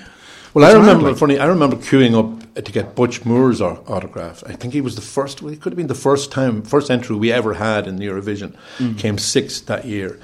Well, 0.54 0.64
I 0.64 0.68
it's 0.68 0.74
hard, 0.76 0.86
remember, 0.86 1.08
like- 1.10 1.18
funny, 1.18 1.38
I 1.40 1.46
remember 1.46 1.76
queuing 1.76 2.14
up 2.16 2.64
to 2.64 2.70
get 2.72 2.94
Butch 2.94 3.24
Moore's 3.24 3.60
autograph. 3.60 4.44
I 4.46 4.52
think 4.52 4.72
he 4.72 4.80
was 4.80 4.94
the 4.94 5.02
first, 5.02 5.42
well, 5.42 5.50
he 5.50 5.56
could 5.56 5.72
have 5.72 5.76
been 5.76 5.88
the 5.88 5.94
first 6.10 6.30
time, 6.30 6.62
first 6.62 6.88
entry 6.90 7.16
we 7.16 7.32
ever 7.32 7.54
had 7.54 7.88
in 7.88 7.96
the 7.96 8.06
Eurovision. 8.06 8.52
Came 8.96 9.18
sixth 9.18 9.66
that 9.66 9.84
year. 9.86 10.18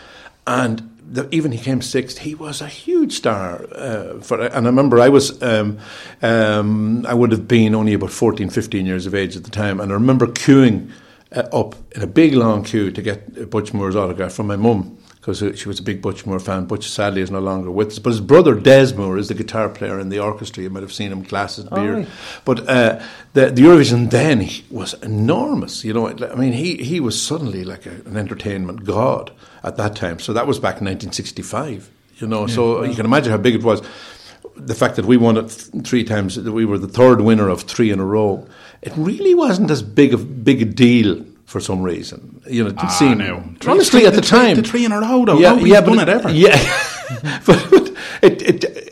And 0.47 0.89
the, 1.15 1.29
even 1.35 1.51
he 1.53 1.59
came 1.59 1.83
sixth, 1.83 2.19
he 2.19 2.35
was 2.37 2.61
a 2.63 2.69
huge 2.69 3.13
star. 3.15 3.67
Uh, 3.75 4.21
for, 4.21 4.41
and 4.41 4.65
I 4.67 4.71
remember 4.71 5.01
I 5.01 5.09
was, 5.09 5.43
um, 5.43 5.79
um, 6.23 7.05
I 7.07 7.15
would 7.15 7.33
have 7.33 7.47
been 7.49 7.75
only 7.75 7.95
about 7.95 8.11
14, 8.11 8.49
15 8.49 8.87
years 8.87 9.07
of 9.07 9.15
age 9.15 9.37
at 9.37 9.45
the 9.45 9.51
time. 9.51 9.81
And 9.81 9.91
I 9.91 9.95
remember 9.95 10.27
queuing 10.29 10.91
uh, 11.35 11.41
up 11.53 11.75
in 11.97 12.03
a 12.03 12.07
big 12.07 12.35
long 12.35 12.63
queue 12.63 12.91
to 12.93 13.03
get 13.03 13.51
Butch 13.51 13.75
Moore's 13.75 13.97
autograph 13.97 14.33
from 14.33 14.47
my 14.47 14.57
mum 14.57 14.99
because 15.23 15.57
she 15.57 15.69
was 15.69 15.79
a 15.79 15.85
big 15.85 16.03
Butch 16.03 16.27
Moore 16.27 16.41
fan. 16.41 16.65
Butch 16.65 16.91
sadly 16.91 17.23
is 17.23 17.31
no 17.31 17.39
longer 17.39 17.71
with 17.71 17.93
us, 17.93 18.01
but 18.01 18.11
his 18.11 18.21
brother 18.21 18.57
Des 18.57 18.93
Moore 18.97 19.17
is 19.17 19.29
the 19.29 19.35
guitar 19.35 19.69
player 19.69 20.01
in 20.01 20.09
the 20.09 20.19
orchestra. 20.19 20.65
You 20.65 20.71
might 20.71 20.83
have 20.83 20.93
seen 20.93 21.13
him 21.13 21.23
glasses, 21.23 21.65
beard. 21.67 21.95
right. 21.95 22.09
But 22.45 22.69
uh, 22.69 23.01
the, 23.33 23.51
the 23.51 23.63
Eurovision 23.63 24.11
then 24.11 24.41
he 24.41 24.65
was 24.69 24.95
enormous. 24.95 25.85
You 25.85 25.93
know, 25.93 26.09
I 26.09 26.35
mean, 26.35 26.53
he 26.53 26.77
he 26.77 26.99
was 26.99 27.23
suddenly 27.25 27.63
like 27.63 27.87
a, 27.87 27.91
an 28.05 28.17
entertainment 28.17 28.85
god 28.85 29.31
at 29.63 29.77
that 29.77 29.95
time. 29.95 30.19
So 30.19 30.33
that 30.33 30.49
was 30.49 30.59
back 30.59 30.81
in 30.81 30.87
1965. 30.87 31.89
You 32.17 32.27
know, 32.27 32.49
so 32.49 32.83
you 32.83 32.95
can 32.95 33.07
imagine 33.07 33.31
how 33.31 33.39
big 33.39 33.55
it 33.55 33.63
was. 33.63 33.81
The 34.57 34.75
fact 34.75 34.97
that 34.97 35.07
we 35.07 35.17
won 35.17 35.37
it 35.37 35.49
three 35.85 36.05
times, 36.05 36.35
that 36.35 36.53
we 36.53 36.65
were 36.65 36.79
the 36.79 36.89
third 36.89 37.21
winner 37.21 37.49
of 37.49 37.63
three 37.63 37.91
in 37.91 38.01
a 38.01 38.05
row. 38.05 38.47
It 38.83 38.93
really 38.97 39.35
wasn't 39.35 39.71
as 39.71 39.83
big 39.83 40.15
of 40.15 40.45
big 40.45 40.63
a 40.63 40.65
deal 40.65 41.25
for 41.53 41.61
some 41.61 41.83
reason. 41.83 42.41
You 42.49 42.65
know, 42.65 42.71
it 42.71 42.77
didn't 42.77 42.91
Ah, 42.91 42.99
seem 43.03 43.19
no. 43.19 43.43
Three- 43.61 43.71
honestly 43.73 44.01
three- 44.01 44.07
at 44.09 44.15
the, 44.15 44.21
the 44.23 44.27
time 44.27 44.57
the 44.57 44.63
three 44.63 44.85
in 44.85 44.93
a 44.93 45.01
row, 45.01 45.25
though. 45.25 45.39
Nobody's 45.39 45.73
but 45.75 45.87
done 45.87 45.99
it 46.01 46.09
ever. 46.09 46.31
Yeah, 46.31 46.59
but, 47.47 47.67
but 47.71 47.85
it, 48.23 48.43
it 48.43 48.89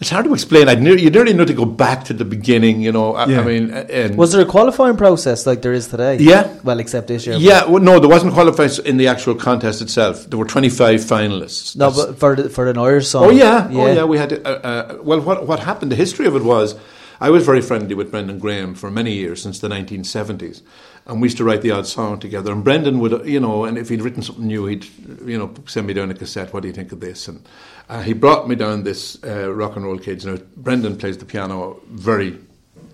it's 0.00 0.10
hard 0.10 0.24
to 0.26 0.34
explain. 0.34 0.68
I 0.68 0.74
knew 0.74 0.94
you 0.94 1.10
nearly 1.10 1.32
need 1.32 1.46
to 1.46 1.54
go 1.54 1.64
back 1.64 2.04
to 2.08 2.12
the 2.12 2.24
beginning. 2.24 2.80
You 2.82 2.92
know, 2.92 3.14
I, 3.14 3.26
Yeah. 3.26 3.40
I 3.40 3.44
mean, 3.44 3.70
and 3.70 4.16
Was 4.18 4.32
there 4.32 4.42
a 4.42 4.50
qualifying 4.56 4.96
process 4.96 5.46
like 5.46 5.62
there 5.62 5.72
is 5.72 5.86
today? 5.88 6.18
Yeah. 6.18 6.52
Well, 6.62 6.78
except 6.80 7.06
this 7.08 7.26
year. 7.26 7.36
yeah, 7.38 7.64
well, 7.64 7.82
no, 7.82 7.98
there 8.00 8.08
wasn't 8.16 8.34
qualifiers 8.34 8.78
in 8.84 8.96
the 8.98 9.08
actual 9.08 9.34
contest 9.34 9.80
itself. 9.82 10.28
There 10.28 10.38
were 10.38 10.50
twenty 10.54 10.68
five 10.68 11.00
finalists. 11.00 11.74
No, 11.76 11.90
That's- 11.90 12.06
but 12.06 12.18
for 12.20 12.36
the, 12.36 12.48
for 12.50 12.66
an 12.68 12.76
Irish 12.78 13.08
song. 13.08 13.24
Oh 13.24 13.30
yeah, 13.30 13.68
oh 13.70 13.86
yeah. 13.92 14.04
We 14.04 14.18
had 14.18 14.32
uh, 14.32 14.36
uh, 14.70 14.98
well. 15.02 15.20
What 15.20 15.46
what 15.48 15.60
happened? 15.60 15.90
The 15.92 15.96
history 16.04 16.26
of 16.26 16.34
it 16.36 16.44
was, 16.44 16.74
I 17.20 17.30
was 17.30 17.44
very 17.46 17.62
friendly 17.62 17.94
with 17.94 18.10
Brendan 18.10 18.38
Graham 18.38 18.74
for 18.74 18.90
many 18.90 19.12
years 19.14 19.40
since 19.42 19.58
the 19.60 19.68
1970s, 19.68 20.60
and 21.06 21.20
we 21.20 21.26
used 21.26 21.36
to 21.36 21.44
write 21.44 21.62
the 21.62 21.70
odd 21.70 21.86
song 21.86 22.18
together. 22.18 22.52
And 22.52 22.64
Brendan 22.64 22.98
would, 23.00 23.26
you 23.26 23.40
know, 23.40 23.64
and 23.64 23.76
if 23.76 23.88
he'd 23.90 24.00
written 24.00 24.22
something 24.22 24.46
new, 24.46 24.66
he'd, 24.66 24.86
you 25.26 25.38
know, 25.38 25.52
send 25.66 25.86
me 25.86 25.92
down 25.92 26.10
a 26.10 26.14
cassette. 26.14 26.52
What 26.52 26.62
do 26.62 26.68
you 26.68 26.74
think 26.74 26.92
of 26.92 27.00
this? 27.00 27.28
And 27.28 27.46
uh, 27.88 28.02
he 28.02 28.14
brought 28.14 28.48
me 28.48 28.54
down 28.54 28.84
this 28.84 29.22
uh, 29.22 29.52
rock 29.52 29.76
and 29.76 29.84
roll 29.84 29.98
kids. 29.98 30.24
Now 30.24 30.38
Brendan 30.56 30.96
plays 30.96 31.18
the 31.18 31.26
piano 31.26 31.80
very, 31.88 32.38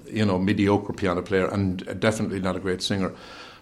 you 0.07 0.25
know, 0.25 0.39
mediocre 0.39 0.93
piano 0.93 1.23
player, 1.23 1.47
and 1.47 2.01
definitely 2.01 2.41
not 2.41 2.57
a 2.57 2.61
great 2.61 2.83
singer. 2.83 3.13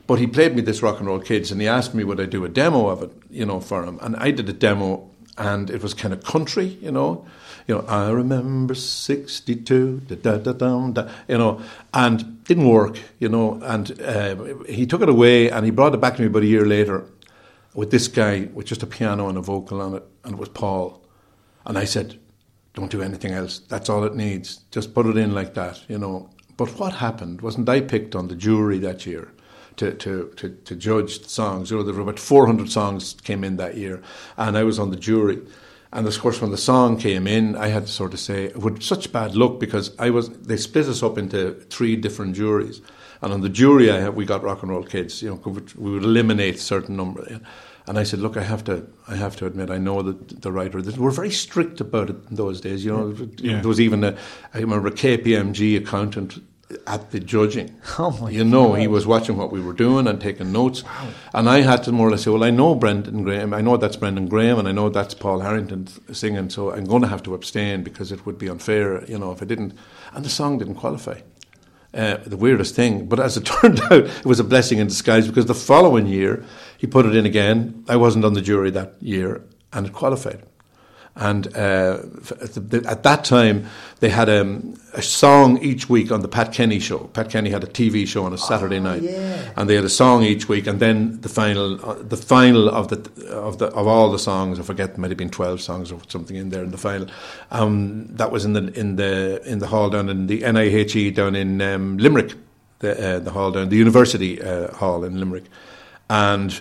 But 0.06 0.18
he 0.18 0.26
played 0.26 0.56
me 0.56 0.62
this 0.62 0.82
rock 0.82 0.98
and 0.98 1.06
roll 1.06 1.20
kids, 1.20 1.52
and 1.52 1.60
he 1.60 1.68
asked 1.68 1.94
me 1.94 2.02
would 2.02 2.18
I 2.18 2.24
do 2.24 2.46
a 2.46 2.48
demo 2.48 2.88
of 2.88 3.02
it, 3.02 3.12
you 3.30 3.44
know, 3.44 3.60
for 3.60 3.84
him. 3.84 3.98
And 4.00 4.16
I 4.16 4.30
did 4.30 4.48
a 4.48 4.54
demo, 4.54 5.10
and 5.36 5.68
it 5.68 5.82
was 5.82 5.92
kind 5.92 6.14
of 6.14 6.24
country, 6.24 6.78
you 6.80 6.90
know. 6.90 7.26
You 7.68 7.76
know, 7.76 7.84
I 7.86 8.08
remember 8.08 8.74
'62, 8.74 10.00
da 10.08 10.16
da 10.16 10.38
da 10.38 10.52
da, 10.52 11.08
you 11.28 11.36
know, 11.38 11.60
and 11.92 12.42
didn't 12.44 12.66
work, 12.66 12.98
you 13.18 13.28
know. 13.28 13.60
And 13.62 14.00
uh, 14.00 14.64
he 14.64 14.86
took 14.86 15.02
it 15.02 15.08
away, 15.08 15.50
and 15.50 15.64
he 15.66 15.70
brought 15.70 15.94
it 15.94 16.00
back 16.00 16.16
to 16.16 16.22
me 16.22 16.28
about 16.28 16.42
a 16.42 16.46
year 16.46 16.64
later, 16.64 17.04
with 17.74 17.90
this 17.90 18.08
guy 18.08 18.48
with 18.54 18.66
just 18.66 18.82
a 18.82 18.86
piano 18.86 19.28
and 19.28 19.36
a 19.36 19.42
vocal 19.42 19.82
on 19.82 19.94
it, 19.94 20.02
and 20.24 20.34
it 20.34 20.40
was 20.40 20.48
Paul. 20.48 21.04
And 21.66 21.76
I 21.76 21.84
said, 21.84 22.18
don't 22.72 22.90
do 22.90 23.02
anything 23.02 23.32
else. 23.32 23.58
That's 23.58 23.90
all 23.90 24.04
it 24.04 24.14
needs. 24.14 24.60
Just 24.70 24.94
put 24.94 25.06
it 25.06 25.18
in 25.18 25.34
like 25.34 25.54
that, 25.54 25.82
you 25.88 25.98
know. 25.98 26.30
But 26.56 26.70
what 26.78 26.94
happened 26.94 27.42
wasn't 27.42 27.68
I 27.68 27.82
picked 27.82 28.14
on 28.14 28.28
the 28.28 28.34
jury 28.34 28.78
that 28.78 29.04
year 29.04 29.30
to, 29.76 29.92
to, 29.92 30.32
to, 30.36 30.48
to 30.48 30.74
judge 30.74 31.20
the 31.20 31.28
songs. 31.28 31.70
You 31.70 31.76
know, 31.76 31.82
there 31.82 31.94
were 31.94 32.00
about 32.00 32.18
400 32.18 32.70
songs 32.70 33.14
came 33.22 33.44
in 33.44 33.58
that 33.58 33.76
year, 33.76 34.02
and 34.36 34.56
I 34.56 34.64
was 34.64 34.78
on 34.78 34.90
the 34.90 34.96
jury. 34.96 35.40
And 35.92 36.06
of 36.06 36.18
course, 36.20 36.40
when 36.40 36.50
the 36.50 36.58
song 36.58 36.98
came 36.98 37.26
in, 37.26 37.56
I 37.56 37.68
had 37.68 37.86
to 37.86 37.92
sort 37.92 38.12
of 38.12 38.20
say, 38.20 38.48
with 38.48 38.82
such 38.82 39.10
bad 39.10 39.34
luck, 39.34 39.58
because 39.58 39.90
I 39.98 40.10
was, 40.10 40.28
they 40.28 40.56
split 40.58 40.86
us 40.86 41.02
up 41.02 41.16
into 41.16 41.54
three 41.70 41.96
different 41.96 42.34
juries. 42.36 42.82
And 43.22 43.32
on 43.32 43.40
the 43.40 43.48
jury, 43.48 43.90
I 43.90 44.08
we 44.10 44.24
got 44.26 44.42
rock 44.42 44.62
and 44.62 44.70
roll 44.70 44.84
kids. 44.84 45.22
You 45.22 45.30
know, 45.30 45.56
we 45.76 45.90
would 45.92 46.04
eliminate 46.04 46.56
a 46.56 46.58
certain 46.58 46.96
number. 46.96 47.40
And 47.86 47.98
I 47.98 48.02
said, 48.04 48.20
look, 48.20 48.36
I 48.36 48.42
have 48.42 48.62
to, 48.64 48.86
I 49.08 49.16
have 49.16 49.34
to 49.36 49.46
admit, 49.46 49.70
I 49.70 49.78
know 49.78 50.02
that 50.02 50.42
the 50.42 50.52
writer. 50.52 50.82
That 50.82 50.98
we're 50.98 51.10
very 51.10 51.30
strict 51.30 51.80
about 51.80 52.10
it 52.10 52.16
in 52.28 52.36
those 52.36 52.60
days. 52.60 52.84
You 52.84 52.92
know, 52.92 53.28
Yeah. 53.38 53.60
there 53.60 53.68
was 53.68 53.80
even 53.80 54.04
a, 54.04 54.14
I 54.54 54.58
remember 54.58 54.88
a 54.88 54.92
KPMG 54.92 55.78
accountant 55.78 56.38
at 56.86 57.10
the 57.10 57.20
judging. 57.20 57.74
Oh 58.00 58.16
my 58.22 58.30
you 58.30 58.44
know, 58.44 58.74
he 58.74 58.86
was 58.86 59.06
watching 59.06 59.36
what 59.36 59.50
we 59.50 59.60
were 59.60 59.72
doing 59.72 60.06
and 60.06 60.20
taking 60.20 60.52
notes. 60.52 60.84
And 61.34 61.48
I 61.48 61.62
had 61.62 61.82
to 61.84 61.92
more 61.92 62.08
or 62.08 62.10
less 62.12 62.22
say, 62.22 62.30
well, 62.30 62.44
I 62.44 62.50
know 62.50 62.74
Brendan 62.74 63.24
Graham, 63.24 63.52
I 63.52 63.60
know 63.60 63.76
that's 63.76 63.96
Brendan 63.96 64.28
Graham, 64.28 64.58
and 64.58 64.68
I 64.68 64.72
know 64.72 64.88
that's 64.88 65.14
Paul 65.14 65.40
Harrington 65.40 65.88
singing. 66.14 66.48
So 66.50 66.72
I'm 66.72 66.84
going 66.84 67.02
to 67.02 67.08
have 67.08 67.22
to 67.24 67.34
abstain 67.34 67.82
because 67.82 68.12
it 68.12 68.24
would 68.24 68.38
be 68.38 68.48
unfair, 68.48 69.04
you 69.06 69.18
know, 69.18 69.32
if 69.32 69.42
I 69.42 69.46
didn't. 69.46 69.74
And 70.14 70.24
the 70.24 70.30
song 70.30 70.58
didn't 70.58 70.76
qualify. 70.76 71.20
Uh, 71.92 72.18
the 72.18 72.36
weirdest 72.36 72.74
thing. 72.74 73.06
But 73.06 73.18
as 73.18 73.36
it 73.36 73.44
turned 73.60 73.80
out, 73.80 74.04
it 74.04 74.26
was 74.26 74.38
a 74.38 74.44
blessing 74.44 74.78
in 74.78 74.86
disguise 74.86 75.26
because 75.26 75.46
the 75.46 75.54
following 75.54 76.06
year 76.06 76.44
he 76.76 76.86
put 76.86 77.06
it 77.06 77.16
in 77.16 77.26
again. 77.26 77.84
I 77.88 77.96
wasn't 77.96 78.24
on 78.24 78.34
the 78.34 78.42
jury 78.42 78.70
that 78.70 78.94
year, 79.00 79.42
and 79.72 79.86
it 79.86 79.92
qualified. 79.92 80.42
And 81.16 81.48
uh, 81.56 81.98
at, 82.40 82.54
the, 82.54 82.84
at 82.88 83.02
that 83.02 83.24
time, 83.24 83.66
they 83.98 84.08
had 84.08 84.28
um, 84.28 84.74
a 84.94 85.02
song 85.02 85.58
each 85.58 85.88
week 85.88 86.12
on 86.12 86.20
the 86.20 86.28
Pat 86.28 86.52
Kenny 86.52 86.78
show. 86.78 86.98
Pat 86.98 87.28
Kenny 87.28 87.50
had 87.50 87.64
a 87.64 87.66
TV 87.66 88.06
show 88.06 88.24
on 88.24 88.32
a 88.32 88.38
Saturday 88.38 88.78
night, 88.78 89.02
and 89.56 89.68
they 89.68 89.74
had 89.74 89.84
a 89.84 89.88
song 89.88 90.22
each 90.22 90.48
week. 90.48 90.68
And 90.68 90.78
then 90.78 91.20
the 91.20 91.28
final, 91.28 91.84
uh, 91.84 91.94
the 91.94 92.16
final 92.16 92.68
of 92.68 92.88
the 92.88 93.26
of 93.32 93.58
the 93.58 93.66
of 93.66 93.88
all 93.88 94.12
the 94.12 94.18
songs, 94.18 94.60
I 94.60 94.62
forget, 94.62 94.96
might 94.96 95.10
have 95.10 95.18
been 95.18 95.30
twelve 95.30 95.60
songs 95.60 95.90
or 95.90 96.00
something 96.06 96.36
in 96.36 96.50
there 96.50 96.62
in 96.62 96.70
the 96.70 96.78
final. 96.78 97.08
Um, 97.50 98.06
that 98.14 98.30
was 98.30 98.44
in 98.44 98.52
the 98.52 98.72
in 98.78 98.94
the 98.94 99.42
in 99.44 99.58
the 99.58 99.66
hall 99.66 99.90
down 99.90 100.08
in 100.08 100.28
the 100.28 100.42
NIHE 100.42 101.14
down 101.14 101.34
in 101.34 101.60
um, 101.60 101.98
Limerick, 101.98 102.34
the 102.78 103.16
uh, 103.16 103.18
the 103.18 103.32
hall 103.32 103.50
down 103.50 103.70
the 103.70 103.76
University 103.76 104.40
uh, 104.40 104.72
Hall 104.74 105.02
in 105.04 105.18
Limerick, 105.18 105.44
and. 106.08 106.60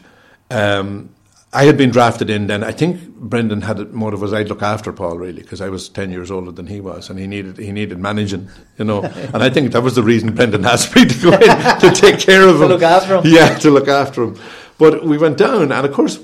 Um, 0.50 1.10
I 1.58 1.64
had 1.64 1.76
been 1.76 1.90
drafted 1.90 2.30
in 2.30 2.46
then. 2.46 2.64
I 2.64 2.72
think 2.72 3.16
Brendan 3.16 3.62
had 3.62 3.80
it 3.80 3.92
more 3.92 4.14
of 4.14 4.22
as 4.22 4.32
I'd 4.32 4.48
look 4.48 4.62
after 4.62 4.94
Paul 4.94 5.18
really 5.18 5.42
because 5.42 5.60
I 5.60 5.70
was 5.70 5.90
ten 5.90 6.12
years 6.12 6.30
older 6.30 6.52
than 6.52 6.68
he 6.68 6.80
was, 6.80 7.10
and 7.10 7.18
he 7.18 7.26
needed 7.26 7.58
he 7.58 7.72
needed 7.72 7.98
managing, 7.98 8.48
you 8.78 8.86
know. 8.86 9.02
and 9.34 9.38
I 9.38 9.50
think 9.50 9.72
that 9.72 9.82
was 9.82 9.96
the 9.96 10.04
reason 10.04 10.36
Brendan 10.36 10.66
asked 10.66 10.96
me 10.96 11.06
to 11.06 11.20
go 11.20 11.32
in 11.34 11.40
to 11.80 11.92
take 11.96 12.20
care 12.20 12.48
of 12.48 12.62
him, 12.62 12.62
To 12.62 12.68
look 12.68 12.84
after 12.84 13.16
him. 13.16 13.24
Yeah, 13.26 13.58
to 13.58 13.72
look 13.72 13.88
after 13.88 14.22
him. 14.22 14.40
But 14.78 15.04
we 15.04 15.18
went 15.18 15.40
down, 15.40 15.72
and 15.72 15.88
of 15.88 15.92
course 15.94 16.20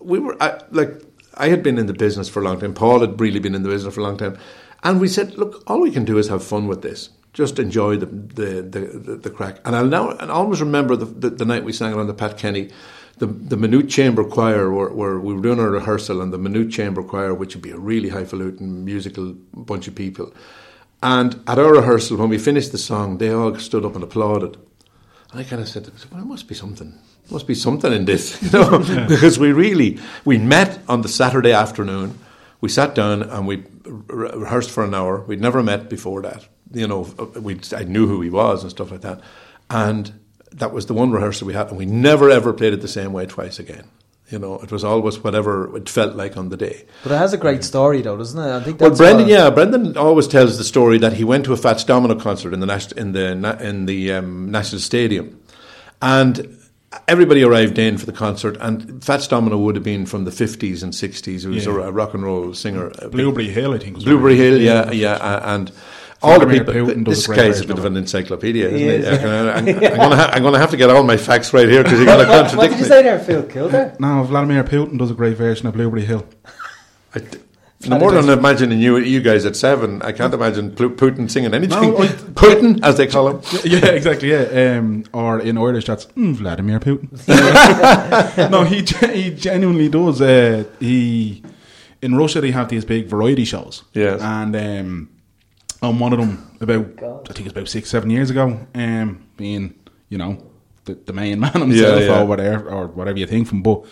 we 0.00 0.18
were 0.18 0.36
I, 0.42 0.60
like 0.70 1.02
I 1.32 1.48
had 1.48 1.62
been 1.62 1.78
in 1.78 1.86
the 1.86 1.94
business 1.94 2.28
for 2.28 2.40
a 2.40 2.44
long 2.44 2.60
time. 2.60 2.74
Paul 2.74 3.00
had 3.00 3.18
really 3.18 3.40
been 3.40 3.54
in 3.54 3.62
the 3.62 3.70
business 3.70 3.94
for 3.94 4.00
a 4.00 4.04
long 4.04 4.18
time, 4.18 4.36
and 4.82 5.00
we 5.00 5.08
said, 5.08 5.38
look, 5.38 5.62
all 5.66 5.80
we 5.80 5.92
can 5.92 6.04
do 6.04 6.18
is 6.18 6.28
have 6.28 6.44
fun 6.44 6.68
with 6.68 6.82
this. 6.82 7.08
Just 7.32 7.58
enjoy 7.58 7.96
the 7.96 8.06
the 8.06 8.60
the, 8.60 8.80
the, 8.80 9.16
the 9.16 9.30
crack. 9.30 9.60
And 9.64 9.74
I'll 9.74 9.86
now 9.86 10.10
and 10.10 10.30
I 10.30 10.34
always 10.34 10.60
remember 10.60 10.94
the, 10.94 11.06
the, 11.06 11.30
the 11.30 11.46
night 11.46 11.64
we 11.64 11.72
sang 11.72 11.92
it 11.92 11.98
on 11.98 12.06
the 12.06 12.12
Pat 12.12 12.36
Kenny 12.36 12.68
the 13.18 13.26
the 13.26 13.56
Minute 13.56 13.88
Chamber 13.88 14.24
Choir 14.24 14.70
were, 14.70 14.92
were 14.92 15.20
we 15.20 15.34
were 15.34 15.42
doing 15.42 15.58
a 15.58 15.68
rehearsal 15.68 16.20
and 16.20 16.32
the 16.32 16.38
Minute 16.38 16.70
Chamber 16.70 17.02
Choir, 17.02 17.34
which 17.34 17.54
would 17.54 17.62
be 17.62 17.70
a 17.70 17.78
really 17.78 18.08
highfalutin 18.08 18.84
musical 18.84 19.34
bunch 19.54 19.88
of 19.88 19.94
people. 19.94 20.32
And 21.02 21.42
at 21.46 21.58
our 21.58 21.72
rehearsal, 21.72 22.16
when 22.16 22.30
we 22.30 22.38
finished 22.38 22.72
the 22.72 22.78
song, 22.78 23.18
they 23.18 23.30
all 23.30 23.54
stood 23.58 23.84
up 23.84 23.94
and 23.94 24.02
applauded. 24.02 24.56
And 25.30 25.40
I 25.40 25.44
kind 25.44 25.60
of 25.62 25.68
said, 25.68 25.86
"Well, 26.10 26.20
there 26.20 26.24
must 26.24 26.48
be 26.48 26.54
something. 26.54 26.90
There 26.90 27.32
Must 27.32 27.46
be 27.46 27.54
something 27.54 27.92
in 27.92 28.04
this, 28.04 28.42
you 28.42 28.50
know, 28.50 28.78
because 29.08 29.38
we 29.38 29.52
really 29.52 29.98
we 30.24 30.38
met 30.38 30.78
on 30.88 31.02
the 31.02 31.08
Saturday 31.08 31.52
afternoon. 31.52 32.18
We 32.60 32.68
sat 32.68 32.94
down 32.94 33.22
and 33.22 33.46
we 33.46 33.64
re- 33.84 34.30
rehearsed 34.34 34.70
for 34.70 34.84
an 34.84 34.94
hour. 34.94 35.20
We'd 35.20 35.40
never 35.40 35.62
met 35.62 35.88
before 35.90 36.22
that. 36.22 36.48
You 36.72 36.88
know, 36.88 37.06
uh, 37.18 37.40
we 37.40 37.60
I 37.76 37.84
knew 37.84 38.06
who 38.06 38.22
he 38.22 38.30
was 38.30 38.62
and 38.62 38.70
stuff 38.70 38.90
like 38.90 39.02
that, 39.02 39.20
and 39.70 40.12
that 40.54 40.72
was 40.72 40.86
the 40.86 40.94
one 40.94 41.10
rehearsal 41.10 41.46
we 41.46 41.54
had, 41.54 41.68
and 41.68 41.76
we 41.78 41.86
never 41.86 42.30
ever 42.30 42.52
played 42.52 42.72
it 42.72 42.80
the 42.80 42.88
same 42.88 43.12
way 43.12 43.26
twice 43.26 43.58
again. 43.58 43.84
You 44.30 44.38
know, 44.38 44.54
it 44.62 44.72
was 44.72 44.84
always 44.84 45.18
whatever 45.22 45.76
it 45.76 45.86
felt 45.88 46.16
like 46.16 46.36
on 46.38 46.48
the 46.48 46.56
day. 46.56 46.86
But 47.02 47.12
it 47.12 47.18
has 47.18 47.34
a 47.34 47.36
great 47.36 47.62
story, 47.62 48.00
though, 48.00 48.16
doesn't 48.16 48.40
it? 48.40 48.56
I 48.56 48.62
think 48.62 48.80
Well, 48.80 48.96
Brendan, 48.96 49.28
yeah, 49.28 49.50
Brendan 49.50 49.96
always 49.98 50.26
tells 50.26 50.56
the 50.56 50.64
story 50.64 50.96
that 50.98 51.12
he 51.12 51.24
went 51.24 51.44
to 51.44 51.52
a 51.52 51.56
Fats 51.58 51.84
Domino 51.84 52.14
concert 52.18 52.54
in 52.54 52.60
the 52.60 52.66
nas- 52.66 52.92
in 52.92 53.12
the 53.12 53.26
in 53.68 53.84
the 53.86 54.12
um, 54.14 54.50
National 54.50 54.80
Stadium, 54.80 55.38
and 56.00 56.56
everybody 57.08 57.42
arrived 57.42 57.78
in 57.78 57.98
for 57.98 58.06
the 58.06 58.12
concert. 58.12 58.56
And 58.60 59.04
Fats 59.04 59.28
Domino 59.28 59.58
would 59.58 59.74
have 59.74 59.84
been 59.84 60.06
from 60.06 60.24
the 60.24 60.32
fifties 60.32 60.82
and 60.82 60.94
sixties. 60.94 61.42
He 61.42 61.48
was 61.50 61.66
Yeah. 61.66 61.72
a, 61.72 61.76
a 61.88 61.92
rock 61.92 62.14
and 62.14 62.22
roll 62.22 62.54
singer. 62.54 62.90
Blueberry 63.10 63.50
Hill, 63.50 63.74
I 63.74 63.78
think. 63.78 63.96
Was 63.96 64.04
Blueberry 64.04 64.36
Hill, 64.36 64.58
yeah, 64.60 64.90
yeah, 64.90 65.18
a- 65.20 65.54
and 65.54 65.70
all 66.24 66.40
the 66.40 66.46
Vladimir 66.46 66.64
people. 66.74 66.94
Putin 66.94 67.04
does 67.04 67.16
This 67.18 67.24
a 67.24 67.28
great 67.28 67.36
guy's 67.36 67.60
a 67.60 67.62
bit 67.62 67.70
of 67.70 67.78
of 67.78 67.84
an 67.84 67.96
encyclopedia, 67.96 68.66
isn't 68.68 68.78
He 68.78 68.84
he? 68.84 68.90
is, 68.90 69.06
I'm, 69.06 69.48
I'm, 69.48 69.68
I'm 69.68 69.96
gonna 70.04 70.16
ha- 70.16 70.30
I'm 70.32 70.42
gonna 70.42 70.58
have 70.58 70.70
to 70.70 70.76
get 70.76 70.90
all 70.90 71.02
my 71.04 71.16
facts 71.16 71.52
right 71.52 71.68
here 71.68 71.82
because 71.82 71.98
you're 71.98 72.06
gonna 72.06 72.28
What, 72.36 72.56
what 72.56 72.70
did 72.70 72.78
you 72.78 72.84
say 72.84 73.02
there, 73.02 73.18
Phil 73.18 73.42
Kildare? 73.44 73.96
No, 74.00 74.22
Vladimir 74.24 74.64
Putin 74.64 74.98
does 74.98 75.10
a 75.10 75.14
great 75.14 75.36
version 75.36 75.66
of 75.66 75.74
Blueberry 75.74 76.04
Hill. 76.04 76.26
I 77.14 77.18
th- 77.20 77.42
no 77.86 77.98
more 77.98 78.12
than 78.12 78.30
imagining 78.30 78.78
you, 78.80 78.96
you 78.96 79.20
guys 79.20 79.44
at 79.44 79.56
seven. 79.56 80.00
I 80.00 80.12
can't 80.12 80.32
imagine 80.32 80.74
Plu- 80.74 80.96
Putin 80.96 81.30
singing 81.30 81.52
anything. 81.52 81.82
No, 81.92 81.98
I- 81.98 82.06
Putin, 82.42 82.80
as 82.82 82.96
they 82.96 83.06
call 83.06 83.28
him. 83.28 83.40
yeah, 83.62 83.86
exactly. 83.88 84.30
Yeah, 84.30 84.78
um, 84.78 85.04
or 85.12 85.38
in 85.40 85.58
Irish, 85.58 85.84
that's 85.84 86.06
mm, 86.16 86.32
Vladimir 86.34 86.80
Putin. 86.80 87.08
no, 88.50 88.64
he 88.64 88.82
he 89.12 89.30
genuinely 89.34 89.88
does. 89.90 90.20
Uh, 90.22 90.64
he 90.80 91.42
in 92.00 92.14
Russia 92.14 92.40
they 92.40 92.52
have 92.52 92.68
these 92.70 92.84
big 92.86 93.06
variety 93.06 93.44
shows. 93.44 93.82
Yes. 93.92 94.20
and 94.22 94.56
um, 94.56 95.08
on 95.84 95.98
one 95.98 96.12
of 96.12 96.18
them 96.18 96.56
about 96.60 96.96
God. 96.96 97.28
I 97.30 97.32
think 97.32 97.46
it's 97.46 97.52
about 97.56 97.68
six 97.68 97.88
seven 97.90 98.10
years 98.10 98.30
ago, 98.30 98.66
um, 98.74 99.26
being 99.36 99.74
you 100.08 100.18
know 100.18 100.38
the, 100.84 100.94
the 100.94 101.12
main 101.12 101.40
man 101.44 101.52
himself 101.52 102.00
Yeah, 102.00 102.06
yeah. 102.06 102.20
or 102.22 102.24
whatever 102.26 102.68
or 102.70 102.86
whatever 102.88 103.18
you 103.18 103.26
think 103.26 103.48
from, 103.48 103.62
but. 103.62 103.84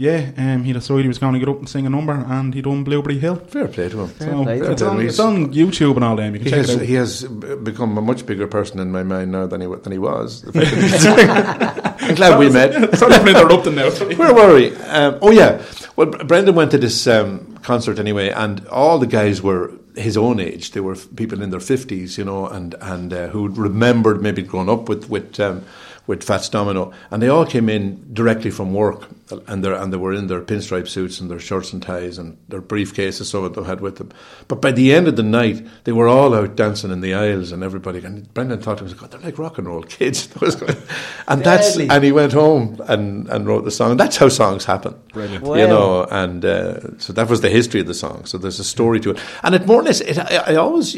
Yeah, 0.00 0.30
um, 0.36 0.62
he 0.62 0.72
decided 0.72 1.02
he 1.02 1.08
was 1.08 1.18
going 1.18 1.32
to 1.32 1.40
get 1.40 1.48
up 1.48 1.58
and 1.58 1.68
sing 1.68 1.84
a 1.84 1.90
number, 1.90 2.12
and 2.12 2.54
he 2.54 2.62
done 2.62 2.84
Blueberry 2.84 3.18
Hill. 3.18 3.34
Fair 3.34 3.66
play 3.66 3.88
to 3.88 4.02
him. 4.02 4.08
So 4.16 4.44
play 4.44 4.60
to 4.60 4.70
it's, 4.70 4.80
him. 4.80 4.88
on, 4.90 5.00
it's 5.00 5.18
on 5.18 5.52
YouTube 5.52 5.96
and 5.96 6.04
all 6.04 6.14
them. 6.14 6.34
You 6.36 6.38
can 6.38 6.44
He 6.44 6.50
check 6.52 6.58
has, 6.60 6.70
it 6.70 6.76
out. 6.82 6.86
he 6.86 6.94
has 6.94 7.24
become 7.24 7.98
a 7.98 8.00
much 8.00 8.24
bigger 8.24 8.46
person 8.46 8.78
in 8.78 8.92
my 8.92 9.02
mind 9.02 9.32
now 9.32 9.48
than 9.48 9.60
he 9.60 9.66
than 9.66 9.90
he 9.90 9.98
was. 9.98 10.42
The 10.52 10.52
fact 10.52 10.70
that 10.70 12.00
he's- 12.00 12.10
I'm 12.10 12.14
glad 12.14 12.38
we 12.38 12.48
met. 12.48 12.96
Sorry 12.96 13.12
for 13.18 13.28
interrupting 13.28 13.74
now. 13.74 13.90
Where 14.16 14.32
were 14.32 14.54
we? 14.54 14.76
Um, 14.76 15.18
oh 15.20 15.32
yeah. 15.32 15.64
Well, 15.96 16.06
Brendan 16.06 16.54
went 16.54 16.70
to 16.70 16.78
this 16.78 17.04
um, 17.08 17.58
concert 17.64 17.98
anyway, 17.98 18.28
and 18.30 18.64
all 18.68 19.00
the 19.00 19.06
guys 19.08 19.42
were 19.42 19.72
his 19.98 20.16
own 20.16 20.40
age. 20.40 20.72
They 20.72 20.80
were 20.80 20.96
people 20.96 21.42
in 21.42 21.50
their 21.50 21.60
fifties, 21.60 22.18
you 22.18 22.24
know, 22.24 22.46
and 22.46 22.74
and 22.80 23.12
uh, 23.12 23.28
who 23.28 23.48
remembered 23.48 24.22
maybe 24.22 24.42
growing 24.42 24.68
up 24.68 24.88
with 24.88 25.08
with. 25.08 25.38
Um, 25.40 25.64
with 26.08 26.24
Fats 26.24 26.48
Domino, 26.48 26.90
and 27.10 27.22
they 27.22 27.28
all 27.28 27.44
came 27.44 27.68
in 27.68 28.02
directly 28.14 28.50
from 28.50 28.72
work, 28.72 29.08
and 29.46 29.62
they 29.62 29.70
and 29.70 29.92
they 29.92 29.98
were 29.98 30.14
in 30.14 30.26
their 30.26 30.40
pinstripe 30.40 30.88
suits 30.88 31.20
and 31.20 31.30
their 31.30 31.38
shirts 31.38 31.70
and 31.74 31.82
ties 31.82 32.16
and 32.16 32.38
their 32.48 32.62
briefcases. 32.62 33.26
Some 33.26 33.44
of 33.44 33.54
them 33.54 33.66
had 33.66 33.82
with 33.82 33.96
them, 33.96 34.10
but 34.48 34.62
by 34.62 34.72
the 34.72 34.94
end 34.94 35.06
of 35.06 35.16
the 35.16 35.22
night, 35.22 35.64
they 35.84 35.92
were 35.92 36.08
all 36.08 36.34
out 36.34 36.56
dancing 36.56 36.90
in 36.90 37.02
the 37.02 37.12
aisles, 37.12 37.52
and 37.52 37.62
everybody. 37.62 38.02
And 38.02 38.32
Brendan 38.32 38.60
thought 38.60 38.78
to 38.78 38.84
himself, 38.84 39.02
"God, 39.02 39.10
they're 39.10 39.20
like 39.20 39.38
rock 39.38 39.58
and 39.58 39.66
roll 39.68 39.82
kids," 39.82 40.28
and 41.28 41.44
that's 41.44 41.76
Deadly. 41.76 41.90
and 41.90 42.02
he 42.02 42.10
went 42.10 42.32
home 42.32 42.80
and, 42.88 43.28
and 43.28 43.46
wrote 43.46 43.66
the 43.66 43.70
song. 43.70 43.90
And 43.90 44.00
that's 44.00 44.16
how 44.16 44.30
songs 44.30 44.64
happen. 44.64 44.94
Brilliant. 45.12 45.44
Wow. 45.44 45.54
You 45.56 45.66
know, 45.68 46.04
and 46.10 46.42
uh, 46.42 46.98
so 46.98 47.12
that 47.12 47.28
was 47.28 47.42
the 47.42 47.50
history 47.50 47.80
of 47.80 47.86
the 47.86 47.92
song. 47.94 48.24
So 48.24 48.38
there's 48.38 48.58
a 48.58 48.64
story 48.64 48.98
to 49.00 49.10
it, 49.10 49.20
and 49.42 49.54
it 49.54 49.66
more 49.66 49.80
or 49.80 49.84
less, 49.84 50.00
it, 50.00 50.18
I, 50.18 50.52
I 50.52 50.54
always 50.54 50.96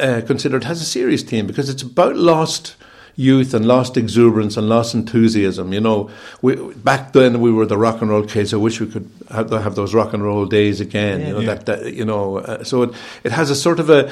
uh, 0.00 0.22
consider 0.26 0.56
it 0.56 0.64
has 0.64 0.82
a 0.82 0.84
serious 0.84 1.22
theme 1.22 1.46
because 1.46 1.70
it's 1.70 1.82
about 1.82 2.16
lost 2.16 2.74
youth 3.16 3.54
and 3.54 3.64
lost 3.66 3.96
exuberance 3.96 4.56
and 4.56 4.68
lost 4.68 4.94
enthusiasm. 4.94 5.72
You 5.72 5.80
know, 5.80 6.10
we, 6.42 6.56
back 6.74 7.12
then 7.12 7.40
we 7.40 7.52
were 7.52 7.66
the 7.66 7.76
rock 7.78 8.00
and 8.02 8.10
roll 8.10 8.24
kids. 8.24 8.52
I 8.52 8.56
wish 8.56 8.80
we 8.80 8.86
could 8.86 9.08
have, 9.30 9.50
have 9.50 9.74
those 9.76 9.94
rock 9.94 10.12
and 10.12 10.22
roll 10.24 10.46
days 10.46 10.80
again. 10.80 11.20
you 11.26 11.32
know, 11.32 11.40
Yeah. 11.40 11.54
that, 11.54 11.66
that 11.66 11.94
you 11.94 12.04
know, 12.04 12.38
uh, 12.38 12.64
so 12.64 12.82
it, 12.82 12.90
it 13.24 13.32
has 13.32 13.50
a 13.50 13.54
sort 13.56 13.78
of 13.80 13.90
a, 13.90 14.10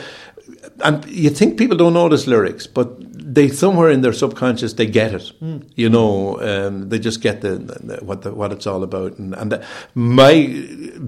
and 0.84 1.04
you 1.06 1.30
think 1.30 1.58
people 1.58 1.76
don't 1.76 1.94
notice 1.94 2.26
lyrics, 2.26 2.66
but 2.66 2.88
they 3.34 3.48
somewhere 3.48 3.90
in 3.90 4.00
their 4.02 4.12
subconscious 4.12 4.74
they 4.74 4.86
get 4.86 5.14
it. 5.14 5.32
You 5.76 5.88
know, 5.88 6.40
um, 6.40 6.88
they 6.88 6.98
just 6.98 7.20
get 7.22 7.40
the, 7.40 7.56
the 7.58 7.98
what 8.04 8.22
the, 8.22 8.32
what 8.32 8.52
it's 8.52 8.66
all 8.66 8.82
about. 8.82 9.18
And, 9.18 9.34
and 9.34 9.52
the, 9.52 9.64
my 9.94 10.34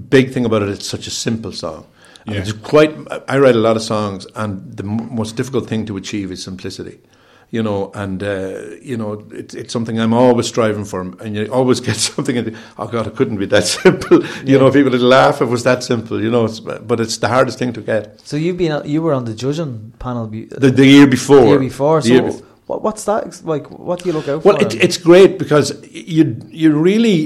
big 0.09 0.31
thing 0.31 0.45
about 0.45 0.61
it, 0.63 0.69
it's 0.69 0.87
such 0.87 1.07
a 1.07 1.11
simple 1.11 1.51
song. 1.51 1.85
Yeah. 2.25 2.39
It's 2.39 2.53
quite. 2.53 2.95
I 3.27 3.37
write 3.37 3.55
a 3.55 3.59
lot 3.59 3.75
of 3.75 3.83
songs, 3.83 4.25
and 4.35 4.75
the 4.75 4.83
m- 4.83 5.13
most 5.15 5.35
difficult 5.35 5.67
thing 5.69 5.85
to 5.87 5.97
achieve 5.97 6.31
is 6.31 6.41
simplicity. 6.43 6.99
You 7.55 7.63
know, 7.63 7.79
and 8.03 8.21
uh, 8.21 8.59
you 8.91 8.97
know, 9.01 9.11
it's, 9.41 9.53
it's 9.61 9.71
something 9.75 9.95
I'm 10.03 10.13
always 10.13 10.47
striving 10.47 10.85
for, 10.91 10.99
and 11.23 11.29
you 11.35 11.43
always 11.59 11.79
get 11.89 11.95
something. 11.95 12.35
In 12.39 12.43
the, 12.47 12.53
oh 12.77 12.87
God, 12.95 13.07
it 13.07 13.13
couldn't 13.17 13.37
be 13.43 13.47
that 13.55 13.63
simple. 13.79 14.17
You 14.51 14.57
know, 14.59 14.69
people 14.77 14.91
would 14.91 15.01
laugh 15.17 15.35
if 15.35 15.47
it 15.47 15.51
was 15.57 15.63
that 15.63 15.81
simple. 15.91 16.17
You 16.25 16.31
know, 16.35 16.43
it's, 16.49 16.59
but 16.89 16.99
it's 16.99 17.17
the 17.23 17.29
hardest 17.35 17.57
thing 17.59 17.71
to 17.73 17.81
get. 17.91 18.01
So 18.29 18.35
you've 18.43 18.57
been 18.63 18.73
you 18.93 18.99
were 19.05 19.13
on 19.19 19.23
the 19.29 19.33
judging 19.43 19.93
panel 19.99 20.27
be- 20.27 20.49
The, 20.63 20.69
the 20.81 20.85
year 20.95 21.07
before, 21.17 21.41
the 21.45 21.47
year 21.55 21.59
before. 21.71 22.01
So 22.01 22.07
year 22.13 22.23
bef- 22.23 22.43
what, 22.67 22.79
what's 22.85 23.03
that 23.05 23.23
like? 23.53 23.65
What 23.87 23.97
do 23.99 24.09
you 24.09 24.13
look 24.17 24.27
out 24.27 24.43
Well, 24.47 24.57
for? 24.57 24.65
it, 24.65 24.75
it's 24.85 24.97
great 25.09 25.31
because 25.43 25.67
you 25.91 26.23
you 26.61 26.69
really 26.89 27.17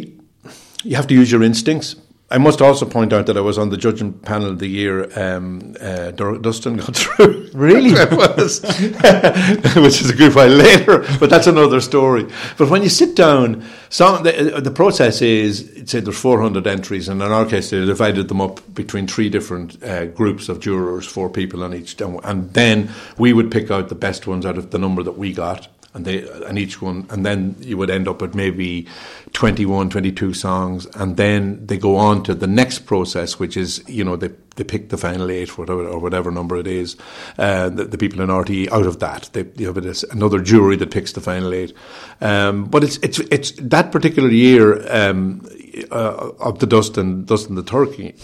you 0.89 0.95
have 0.99 1.07
to 1.07 1.15
use 1.21 1.29
your 1.33 1.43
instincts. 1.51 1.95
I 2.31 2.37
must 2.37 2.61
also 2.61 2.85
point 2.85 3.11
out 3.11 3.25
that 3.25 3.37
I 3.37 3.41
was 3.41 3.57
on 3.57 3.69
the 3.69 3.77
judging 3.77 4.13
panel 4.13 4.53
the 4.53 4.67
year 4.67 5.09
um, 5.19 5.75
uh, 5.81 6.11
Dur- 6.11 6.37
Dustin 6.37 6.77
got 6.77 6.95
through. 6.95 7.49
Really? 7.53 7.91
Was, 8.15 8.61
which 9.75 10.01
is 10.01 10.11
a 10.11 10.15
good 10.15 10.35
while 10.35 10.47
later, 10.47 10.99
but 11.19 11.31
that's 11.31 11.47
another 11.47 11.81
story. 11.81 12.27
But 12.57 12.69
when 12.69 12.83
you 12.83 12.89
sit 12.89 13.15
down, 13.15 13.65
some, 13.89 14.21
the, 14.23 14.57
uh, 14.57 14.59
the 14.59 14.69
process 14.69 15.23
is 15.23 15.83
say 15.87 16.01
there's 16.01 16.19
400 16.19 16.67
entries, 16.67 17.09
and 17.09 17.19
in 17.21 17.31
our 17.31 17.45
case, 17.45 17.71
they 17.71 17.83
divided 17.83 18.27
them 18.27 18.41
up 18.41 18.61
between 18.75 19.07
three 19.07 19.29
different 19.29 19.81
uh, 19.83 20.05
groups 20.05 20.49
of 20.49 20.59
jurors, 20.59 21.07
four 21.07 21.29
people 21.29 21.63
on 21.63 21.73
each, 21.73 21.99
and 21.99 22.53
then 22.53 22.91
we 23.17 23.33
would 23.33 23.49
pick 23.49 23.71
out 23.71 23.89
the 23.89 23.95
best 23.95 24.27
ones 24.27 24.45
out 24.45 24.59
of 24.59 24.69
the 24.69 24.77
number 24.77 25.01
that 25.01 25.17
we 25.17 25.33
got 25.33 25.67
and 25.99 26.05
they 26.05 26.27
and 26.47 26.57
each 26.57 26.81
one 26.81 27.05
and 27.09 27.25
then 27.25 27.55
you 27.59 27.77
would 27.77 27.89
end 27.89 28.07
up 28.07 28.21
with 28.21 28.33
maybe 28.33 28.87
21 29.33 29.89
22 29.89 30.33
songs 30.33 30.85
and 30.95 31.17
then 31.17 31.65
they 31.65 31.77
go 31.77 31.97
on 31.97 32.23
to 32.23 32.33
the 32.33 32.47
next 32.47 32.79
process 32.79 33.37
which 33.37 33.57
is 33.57 33.83
you 33.87 34.03
know 34.03 34.15
they 34.15 34.29
they 34.55 34.63
pick 34.63 34.89
the 34.89 34.97
final 34.97 35.29
eight 35.29 35.57
whatever 35.57 35.85
or 35.87 35.99
whatever 35.99 36.31
number 36.31 36.55
it 36.57 36.67
is 36.67 36.95
uh, 37.37 37.69
the, 37.69 37.85
the 37.85 37.97
people 37.97 38.21
in 38.21 38.29
RTE 38.29 38.69
out 38.71 38.85
of 38.85 38.99
that. 38.99 39.29
They 39.31 39.45
you 39.55 39.67
have 39.67 39.77
as 39.77 40.03
another 40.03 40.41
jury 40.41 40.75
that 40.75 40.91
picks 40.91 41.13
the 41.13 41.21
final 41.21 41.53
eight. 41.53 41.73
Um, 42.19 42.65
but 42.65 42.83
it's 42.83 42.97
it's 42.97 43.19
it's 43.31 43.51
that 43.51 43.93
particular 43.93 44.29
year 44.29 44.85
um, 44.93 45.47
uh, 45.91 46.31
of 46.39 46.59
the 46.59 46.67
Dustin 46.67 47.25
the 47.25 47.63
Turkey 47.65 48.15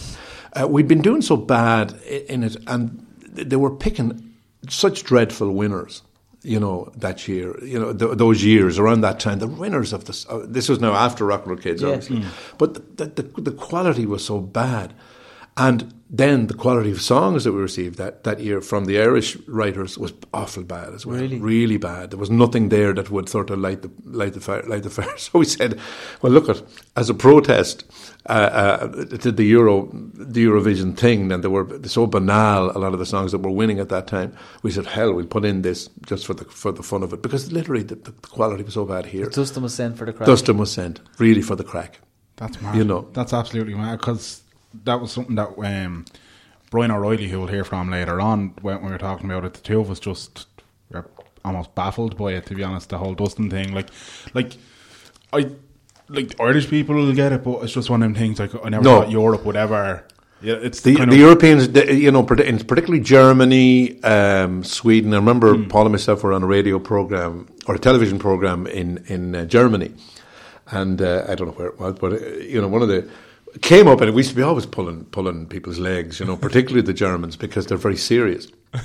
uh, 0.52 0.66
we'd 0.68 0.88
been 0.88 1.02
doing 1.02 1.22
so 1.22 1.36
bad 1.36 1.92
in 2.28 2.42
it 2.42 2.56
and 2.66 3.06
they 3.32 3.56
were 3.56 3.74
picking 3.74 4.34
such 4.68 5.04
dreadful 5.04 5.52
winners 5.52 6.02
you 6.46 6.60
know, 6.60 6.90
that 6.96 7.26
year, 7.28 7.48
you 7.64 7.78
know, 7.78 7.92
th- 7.92 8.16
those 8.18 8.44
years 8.44 8.78
around 8.78 9.00
that 9.02 9.18
time, 9.20 9.38
the 9.40 9.48
winners 9.48 9.92
of 9.92 10.04
this, 10.04 10.26
uh, 10.28 10.44
this 10.46 10.68
was 10.68 10.78
now 10.80 10.94
after 10.94 11.24
Rock 11.26 11.40
and 11.42 11.50
Roll 11.52 11.60
Kids, 11.60 11.82
Yes. 11.82 11.88
obviously, 12.08 12.24
but 12.58 12.68
the, 12.98 13.06
the, 13.06 13.22
the 13.48 13.50
quality 13.52 14.06
was 14.06 14.24
so 14.24 14.40
bad. 14.40 14.94
And 15.56 15.92
then 16.08 16.46
the 16.46 16.54
quality 16.54 16.92
of 16.92 17.02
songs 17.02 17.42
that 17.44 17.52
we 17.52 17.60
received 17.60 17.98
that, 17.98 18.22
that 18.22 18.38
year 18.38 18.60
from 18.60 18.84
the 18.84 19.00
Irish 19.00 19.36
writers 19.48 19.98
was 19.98 20.12
awful 20.32 20.62
bad 20.62 20.94
as 20.94 21.04
well. 21.04 21.18
Really? 21.18 21.40
Really 21.40 21.76
bad. 21.78 22.10
There 22.10 22.18
was 22.18 22.30
nothing 22.30 22.68
there 22.68 22.92
that 22.92 23.10
would 23.10 23.28
sort 23.28 23.50
of 23.50 23.58
light 23.58 23.82
the, 23.82 23.90
light 24.04 24.34
the 24.34 24.40
fire. 24.40 24.62
Light 24.62 24.84
the 24.84 24.90
fire. 24.98 25.16
So 25.18 25.40
we 25.40 25.44
said, 25.44 25.80
well, 26.22 26.32
look 26.32 26.48
at, 26.48 26.62
as 26.96 27.10
a 27.10 27.14
protest 27.14 27.84
uh, 28.28 28.32
uh, 28.32 28.86
to 29.16 29.32
the 29.32 29.44
Euro, 29.46 29.90
the 29.92 30.44
Eurovision 30.44 30.96
thing, 30.96 31.32
and 31.32 31.42
they 31.42 31.48
were 31.48 31.66
so 31.88 32.06
banal, 32.06 32.70
a 32.70 32.78
lot 32.78 32.92
of 32.92 33.00
the 33.00 33.06
songs 33.06 33.32
that 33.32 33.38
were 33.38 33.50
winning 33.50 33.80
at 33.80 33.88
that 33.88 34.06
time, 34.06 34.36
we 34.62 34.70
said, 34.70 34.86
hell, 34.86 35.12
we'll 35.12 35.26
put 35.26 35.44
in 35.44 35.62
this 35.62 35.88
just 36.06 36.24
for 36.24 36.34
the, 36.34 36.44
for 36.44 36.70
the 36.70 36.84
fun 36.84 37.02
of 37.02 37.12
it. 37.12 37.20
Because 37.20 37.50
literally 37.50 37.82
the, 37.82 37.96
the 37.96 38.12
quality 38.12 38.62
was 38.62 38.74
so 38.74 38.84
bad 38.84 39.06
here. 39.06 39.26
Dustin 39.26 39.64
was 39.64 39.74
sent 39.74 39.98
for 39.98 40.04
the 40.04 40.12
crack. 40.12 40.28
Dustin 40.28 40.56
was 40.56 40.70
sent, 40.70 41.00
really 41.18 41.42
for 41.42 41.56
the 41.56 41.64
crack. 41.64 41.98
That's 42.36 42.60
mad. 42.60 42.76
You 42.76 42.84
know. 42.84 43.08
that's 43.12 43.32
absolutely 43.32 43.74
mad 43.74 43.98
because 43.98 44.42
that 44.84 45.00
was 45.00 45.12
something 45.12 45.34
that 45.36 45.50
um, 45.58 46.04
Brian 46.70 46.90
O'Reilly, 46.90 47.28
who 47.28 47.38
we'll 47.38 47.48
hear 47.48 47.64
from 47.64 47.90
later 47.90 48.20
on, 48.20 48.54
when, 48.62 48.76
when 48.76 48.86
we 48.86 48.90
were 48.92 48.98
talking 48.98 49.30
about 49.30 49.44
it, 49.44 49.54
the 49.54 49.60
two 49.60 49.80
of 49.80 49.90
us 49.90 50.00
just 50.00 50.46
were 50.90 51.08
almost 51.44 51.74
baffled 51.74 52.16
by 52.16 52.32
it. 52.32 52.46
To 52.46 52.54
be 52.54 52.62
honest, 52.64 52.88
the 52.90 52.98
whole 52.98 53.14
Dustin 53.14 53.50
thing, 53.50 53.72
like, 53.74 53.88
like 54.34 54.56
I, 55.32 55.50
like 56.08 56.38
Irish 56.40 56.68
people 56.68 56.94
will 56.96 57.12
get 57.14 57.32
it, 57.32 57.42
but 57.44 57.62
it's 57.64 57.72
just 57.72 57.90
one 57.90 58.02
of 58.02 58.06
them 58.08 58.14
things. 58.14 58.38
Like 58.38 58.52
I 58.64 58.68
never 58.68 58.84
No. 58.84 59.00
thought 59.02 59.10
Europe 59.10 59.44
would 59.44 59.56
ever. 59.56 60.04
Yeah, 60.42 60.54
it's 60.60 60.82
The, 60.82 60.94
kind 60.96 61.10
the 61.10 61.16
Europeans, 61.16 61.68
the- 61.70 61.94
you 61.94 62.12
know, 62.12 62.22
particularly 62.22 63.00
Germany, 63.00 64.02
um, 64.04 64.62
Sweden. 64.64 65.14
I 65.14 65.16
remember 65.16 65.56
Paul 65.64 65.82
and 65.86 65.92
myself 65.92 66.22
were 66.22 66.34
on 66.34 66.42
a 66.42 66.46
radio 66.46 66.78
program 66.78 67.48
or 67.66 67.74
a 67.74 67.78
television 67.78 68.18
program 68.18 68.66
in 68.66 69.02
in 69.08 69.34
uh, 69.34 69.44
Germany, 69.46 69.92
and 70.70 71.00
uh, 71.00 71.24
I 71.26 71.34
don't 71.36 71.48
know 71.48 71.54
where 71.54 71.68
it 71.68 71.80
was, 71.80 71.94
but 71.98 72.12
uh, 72.12 72.18
you 72.40 72.60
know, 72.60 72.68
one 72.68 72.82
of 72.82 72.88
the 72.88 73.08
came 73.62 73.88
up 73.88 74.00
and 74.00 74.12
we 74.14 74.20
used 74.20 74.30
to 74.30 74.36
be 74.36 74.42
always 74.42 74.66
pulling 74.66 75.04
pulling 75.06 75.46
people's 75.46 75.78
legs, 75.78 76.20
you 76.20 76.26
know, 76.26 76.36
particularly 76.36 76.82
the 76.82 76.94
Germans 76.94 77.36
because 77.36 77.66
they're 77.66 77.78
very 77.78 77.96
serious. 77.96 78.48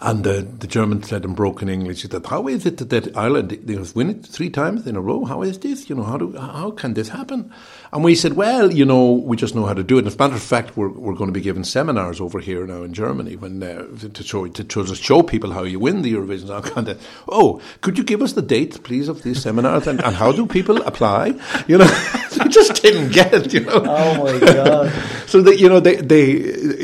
And 0.00 0.22
the, 0.22 0.42
the 0.42 0.66
German 0.66 1.02
said 1.02 1.24
in 1.24 1.32
broken 1.32 1.70
English, 1.70 2.02
he 2.02 2.08
said, 2.08 2.26
"How 2.26 2.46
is 2.46 2.66
it 2.66 2.76
that, 2.76 2.90
that 2.90 3.16
Ireland 3.16 3.58
they 3.62 3.72
have 3.74 3.96
win 3.96 4.10
it 4.10 4.26
three 4.26 4.50
times 4.50 4.86
in 4.86 4.96
a 4.96 5.00
row? 5.00 5.24
How 5.24 5.40
is 5.40 5.58
this? 5.60 5.88
You 5.88 5.96
know, 5.96 6.02
how 6.02 6.18
do 6.18 6.36
how 6.36 6.72
can 6.72 6.92
this 6.92 7.08
happen?" 7.08 7.50
And 7.90 8.04
we 8.04 8.14
said, 8.14 8.34
"Well, 8.34 8.70
you 8.70 8.84
know, 8.84 9.12
we 9.12 9.36
just 9.38 9.54
know 9.54 9.64
how 9.64 9.72
to 9.72 9.82
do 9.82 9.96
it." 9.96 10.06
As 10.06 10.14
a 10.14 10.18
matter 10.18 10.34
of 10.34 10.42
fact, 10.42 10.76
we're, 10.76 10.88
we're 10.88 11.14
going 11.14 11.28
to 11.28 11.32
be 11.32 11.40
giving 11.40 11.64
seminars 11.64 12.20
over 12.20 12.38
here 12.40 12.66
now 12.66 12.82
in 12.82 12.92
Germany 12.92 13.36
when 13.36 13.62
uh, 13.62 13.86
to 14.12 14.22
show 14.22 14.46
to, 14.46 14.64
to 14.64 14.84
just 14.84 15.02
show 15.02 15.22
people 15.22 15.52
how 15.52 15.62
you 15.62 15.78
win 15.78 16.02
the 16.02 16.12
Eurovision 16.12 16.48
Song 16.48 16.62
Contest. 16.62 17.00
Oh, 17.26 17.62
could 17.80 17.96
you 17.96 18.04
give 18.04 18.20
us 18.20 18.34
the 18.34 18.42
date, 18.42 18.82
please, 18.82 19.08
of 19.08 19.22
these 19.22 19.40
seminars 19.40 19.86
and, 19.86 20.04
and 20.04 20.16
how 20.16 20.32
do 20.32 20.46
people 20.46 20.82
apply? 20.82 21.32
You 21.66 21.78
know, 21.78 21.86
they 22.38 22.48
just 22.48 22.82
didn't 22.82 23.10
get 23.12 23.32
it. 23.34 23.52
You 23.52 23.60
know. 23.60 23.82
Oh 23.86 24.24
my 24.24 24.38
god! 24.40 24.92
So 25.26 25.42
that 25.42 25.58
you 25.58 25.68
know 25.68 25.80
they 25.80 25.96
they 25.96 26.26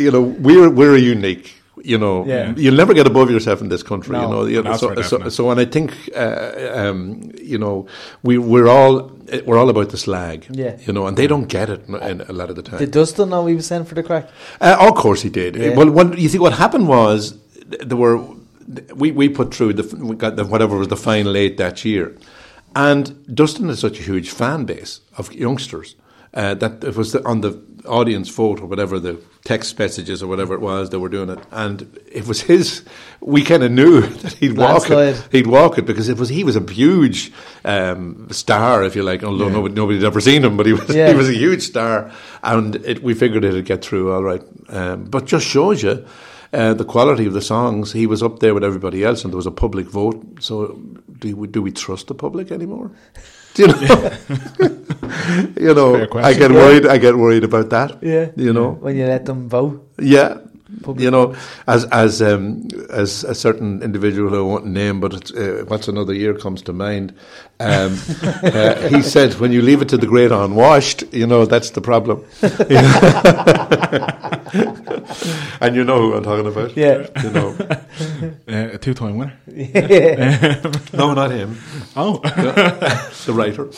you 0.05 0.11
know 0.11 0.23
we're 0.23 0.71
we're 0.71 0.97
unique. 0.97 1.55
You 1.83 1.97
know, 1.97 2.27
Yeah. 2.27 2.53
you'll 2.59 2.77
never 2.77 2.93
get 2.93 3.07
above 3.07 3.31
yourself 3.31 3.63
in 3.63 3.71
this 3.71 3.83
country. 3.83 4.13
No. 4.13 4.23
you 4.23 4.29
know, 4.29 4.45
you 4.45 4.63
know 4.63 4.71
That's 4.95 5.09
so, 5.09 5.19
so, 5.23 5.29
so, 5.31 5.51
and 5.51 5.59
I 5.59 5.65
think 5.65 5.95
uh, 6.15 6.73
um, 6.75 7.33
you 7.41 7.57
know 7.57 7.87
we 8.23 8.37
we're 8.37 8.69
all 8.69 9.11
we're 9.47 9.57
all 9.57 9.71
about 9.71 9.89
the 9.89 9.97
slag. 9.97 10.47
Yeah. 10.51 10.77
you 10.87 10.93
know, 10.93 11.07
and 11.07 11.17
they 11.17 11.27
don't 11.27 11.49
get 11.49 11.71
it 11.71 11.89
in, 11.89 11.95
in 11.95 12.21
a 12.23 12.33
lot 12.33 12.51
of 12.51 12.57
the 12.57 12.63
time. 12.63 12.81
Did 12.81 12.91
Dustin 12.91 13.31
know 13.31 13.47
he 13.47 13.55
was 13.55 13.67
sent 13.67 13.89
for 13.89 13.95
the 13.95 14.03
crack? 14.03 14.29
Uh, 14.61 14.77
of 14.79 14.95
course 14.95 15.23
he 15.23 15.31
did. 15.31 15.57
Yeah. 15.57 15.75
Well, 15.75 15.91
what, 15.91 16.19
you 16.19 16.29
see, 16.29 16.39
what 16.39 16.53
happened 16.53 16.87
was 16.89 17.39
there 17.67 17.97
were 17.97 18.19
we, 18.95 19.11
we 19.13 19.29
put 19.29 19.55
through 19.55 19.73
the 19.75 19.97
we 19.97 20.17
got 20.17 20.37
the, 20.37 20.45
whatever 20.45 20.77
was 20.77 20.89
the 20.89 20.97
final 20.97 21.37
eight 21.37 21.57
that 21.57 21.85
year, 21.85 22.15
and 22.75 23.35
Dustin 23.35 23.69
has 23.69 23.81
such 23.81 23.99
a 24.01 24.03
huge 24.03 24.31
fan 24.31 24.65
base 24.65 25.01
of 25.17 25.33
youngsters 25.33 25.97
uh, 26.35 26.55
that 26.55 26.85
it 26.85 26.97
was 26.97 27.13
the, 27.13 27.25
on 27.27 27.41
the 27.41 27.61
audience 27.87 28.29
vote 28.29 28.61
or 28.61 28.67
whatever 28.67 29.01
the 29.01 29.19
text 29.45 29.79
messages 29.79 30.23
or 30.23 30.27
whatever 30.27 30.53
it 30.55 30.61
was 30.61 30.91
that 30.91 31.01
were 31.01 31.09
doing 31.09 31.31
it, 31.31 31.39
and 31.51 31.99
it 32.13 32.27
was 32.29 32.43
his. 32.43 32.85
We 33.21 33.43
kind 33.43 33.63
of 33.63 33.73
knew 33.73 34.01
that 34.23 34.35
he'd 34.35 34.57
walk 34.57 34.91
it. 34.91 35.29
He'd 35.33 35.47
walk 35.47 35.79
it 35.79 35.87
because 35.87 36.09
it 36.09 36.19
was 36.19 36.29
he 36.29 36.45
was 36.45 36.57
a 36.57 36.73
huge 36.73 37.33
um, 37.65 38.29
star, 38.31 38.85
if 38.85 38.95
you 38.95 39.03
like. 39.03 39.25
Although 39.25 39.49
nobody 39.49 39.75
nobody'd 39.75 40.05
ever 40.05 40.21
seen 40.21 40.45
him, 40.45 40.57
but 40.57 40.67
he 40.67 40.73
was 40.75 40.95
Yeah. 40.95 41.09
he 41.09 41.15
was 41.15 41.29
a 41.29 41.35
huge 41.35 41.63
star, 41.63 42.13
and 42.43 42.77
it, 42.77 43.03
we 43.03 43.15
figured 43.15 43.45
it'd 43.45 43.65
get 43.65 43.83
through 43.85 44.13
all 44.13 44.23
right. 44.23 44.43
Um, 44.69 45.05
but 45.05 45.25
just 45.25 45.47
shows 45.47 45.83
you 45.83 46.05
uh, 46.53 46.75
the 46.75 46.85
quality 46.85 47.27
of 47.27 47.33
the 47.33 47.41
songs. 47.43 47.93
He 47.93 48.07
was 48.07 48.23
up 48.23 48.39
there 48.41 48.55
with 48.55 48.65
everybody 48.65 49.05
else, 49.05 49.25
and 49.25 49.33
there 49.33 49.37
was 49.37 49.47
a 49.47 49.51
public 49.53 49.87
vote. 49.87 50.17
So, 50.41 50.79
do 51.19 51.37
we, 51.37 51.47
do 51.49 51.63
we 51.63 51.71
trust 51.73 52.07
the 52.09 52.15
public 52.15 52.51
anymore? 52.53 52.91
Do 53.55 53.63
you 53.63 53.69
know? 53.69 54.11
you 55.61 55.75
know, 55.75 56.07
I 56.15 56.35
get 56.35 56.51
worried. 56.53 56.87
I 56.87 56.99
get 56.99 57.17
worried 57.17 57.43
about 57.45 57.71
that. 57.71 57.99
Yeah. 58.03 58.31
you 58.37 58.53
know, 58.53 58.73
When 58.81 58.97
you 58.97 59.07
let 59.07 59.25
them 59.27 59.49
vote. 59.49 59.91
yeah. 59.99 60.39
Public 60.83 61.03
You 61.03 61.11
know, 61.11 61.35
as 61.67 61.85
as 61.87 62.23
um, 62.23 62.69
as 62.91 63.25
a 63.25 63.35
certain 63.35 63.83
individual 63.83 64.31
who 64.31 64.39
I 64.39 64.43
won't 64.43 64.67
name, 64.67 65.01
but 65.01 65.13
it's, 65.15 65.33
uh, 65.33 65.65
what's 65.69 65.89
another 65.89 66.15
year 66.15 66.35
comes 66.35 66.63
to 66.63 66.73
mind. 66.73 67.13
Um, 67.59 67.99
uh, 68.43 68.89
he 68.89 69.03
said, 69.03 69.35
"When 69.41 69.53
you 69.53 69.63
leave 69.63 69.83
it 69.83 69.89
to 69.91 69.97
the 69.99 70.07
great 70.07 70.33
unwashed, 70.33 71.05
you 71.13 71.27
know 71.27 71.45
that's 71.45 71.71
the 71.71 71.81
problem." 71.81 72.25
and 75.61 75.77
you 75.77 75.85
know 75.85 76.01
who 76.01 76.15
I'm 76.15 76.23
talking 76.25 76.47
about. 76.47 76.77
Yeah. 76.77 77.07
you 77.23 77.31
know. 77.31 77.57
Uh, 78.49 78.71
a 78.73 78.79
two-time 78.79 79.17
winner. 79.19 79.35
yeah. 79.47 80.61
No, 80.93 81.13
not 81.15 81.31
him. 81.31 81.57
Oh, 81.95 82.19
The 82.19 83.33
writer. 83.33 83.69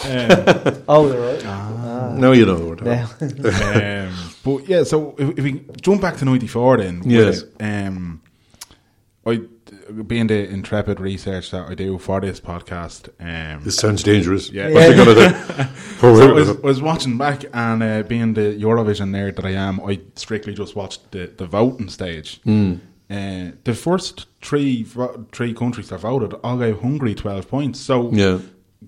Oh, 0.88 1.08
they're 1.08 1.20
right. 1.20 1.42
Ah. 1.46 2.14
No, 2.16 2.32
you 2.32 2.46
know 2.46 2.56
who 2.56 2.68
we're 2.68 2.76
talking 2.76 2.92
about. 3.40 4.28
Yeah. 4.44 4.56
but 4.58 4.68
yeah. 4.68 4.82
So 4.84 5.14
if, 5.18 5.38
if 5.38 5.44
we 5.44 5.64
jump 5.80 6.00
back 6.02 6.16
to 6.18 6.24
'94, 6.24 6.76
then 6.78 7.02
Yes. 7.04 7.42
it, 7.42 7.52
um, 7.60 8.20
I 9.26 9.42
being 10.06 10.26
the 10.26 10.48
intrepid 10.48 11.00
research 11.00 11.50
that 11.50 11.68
I 11.68 11.74
do 11.74 11.98
for 11.98 12.20
this 12.20 12.40
podcast, 12.40 13.08
um, 13.20 13.62
This 13.64 13.76
sounds 13.76 14.02
dangerous. 14.02 14.50
Yeah. 14.50 14.70
What's 14.70 14.88
he 14.88 14.94
gonna 14.94 15.14
do? 15.14 15.64
Oh, 16.04 16.16
So 16.18 16.30
I 16.30 16.32
was, 16.32 16.48
I 16.50 16.52
was 16.54 16.82
watching 16.82 17.16
back, 17.16 17.44
and 17.52 17.82
uh, 17.82 18.02
being 18.02 18.34
the 18.34 18.58
Eurovision 18.60 19.10
nerd 19.10 19.36
that 19.36 19.44
I 19.44 19.50
am, 19.52 19.80
I 19.80 20.00
strictly 20.16 20.52
just 20.54 20.74
watched 20.74 21.12
the, 21.12 21.32
the 21.36 21.46
voting 21.46 21.88
stage. 21.88 22.40
Hmm. 22.42 22.74
Uh, 23.08 23.52
the 23.64 23.74
first 23.74 24.26
three 24.40 24.84
three 25.32 25.52
countries 25.54 25.90
that 25.90 25.98
voted 26.00 26.34
all 26.42 26.58
gave 26.58 26.80
Hungary 26.80 27.14
twelve 27.14 27.46
points. 27.48 27.78
So, 27.78 28.10
Yeah. 28.12 28.38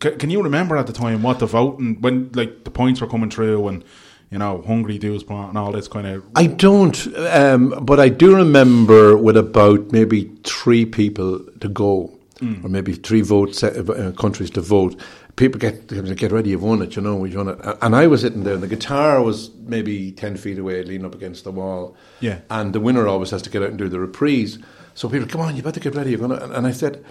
c- 0.03 0.17
can 0.17 0.31
you 0.31 0.43
remember 0.43 0.77
at 0.77 0.87
the 0.87 0.93
time 0.95 1.23
what 1.23 1.39
the 1.39 1.47
voting 1.47 2.01
when 2.01 2.31
like 2.35 2.65
the 2.65 2.71
points 2.71 3.01
were 3.01 3.07
coming 3.07 3.31
through 3.31 3.69
and 3.69 3.85
you 4.31 4.39
know 4.39 4.63
Hungary 4.63 4.99
douze 4.99 5.23
point 5.23 5.51
and 5.51 5.59
all 5.59 5.73
this 5.73 5.89
kind 5.89 6.07
of 6.07 6.25
I 6.35 6.47
don't, 6.47 7.07
um, 7.17 7.79
but 7.83 8.01
I 8.01 8.09
do 8.09 8.35
remember 8.35 9.17
with 9.17 9.37
about 9.37 9.93
maybe 9.93 10.31
three 10.45 10.85
people 10.85 11.41
to 11.61 11.69
go, 11.69 12.11
or 12.43 12.69
maybe 12.69 12.95
three 12.95 13.21
votes 13.21 13.63
uh, 13.63 14.13
countries 14.19 14.51
to 14.51 14.61
vote. 14.61 15.01
People 15.37 15.59
get 15.59 15.89
get 16.17 16.31
ready, 16.33 16.51
you've 16.51 16.63
won 16.63 16.83
it, 16.83 16.95
you 16.97 17.03
know, 17.03 17.17
we've 17.17 17.35
won 17.35 17.49
it. 17.49 17.59
And 17.83 17.97
I 17.97 18.07
was 18.07 18.21
sitting 18.21 18.45
there, 18.45 18.55
and 18.55 18.63
the 18.63 18.69
guitar 18.69 19.23
was 19.23 19.51
maybe 19.67 20.13
ten 20.13 20.37
feet 20.37 20.59
away, 20.59 20.83
leaning 20.85 21.07
up 21.07 21.15
against 21.15 21.45
the 21.45 21.51
wall. 21.51 21.97
Yeah. 22.21 22.41
And 22.51 22.73
the 22.73 22.81
winner 22.81 23.09
always 23.09 23.31
has 23.31 23.43
to 23.43 23.51
get 23.51 23.63
out 23.63 23.71
and 23.71 23.79
do 23.79 23.89
the 23.89 23.99
reprise. 23.99 24.59
So 24.95 25.09
people, 25.09 25.27
come 25.27 25.41
on, 25.41 25.57
you 25.57 25.63
better 25.63 25.81
get 25.81 25.95
ready. 25.95 26.11
You're 26.11 26.21
gonna. 26.21 26.37
And 26.55 26.67
I 26.67 26.71
said, 26.71 27.05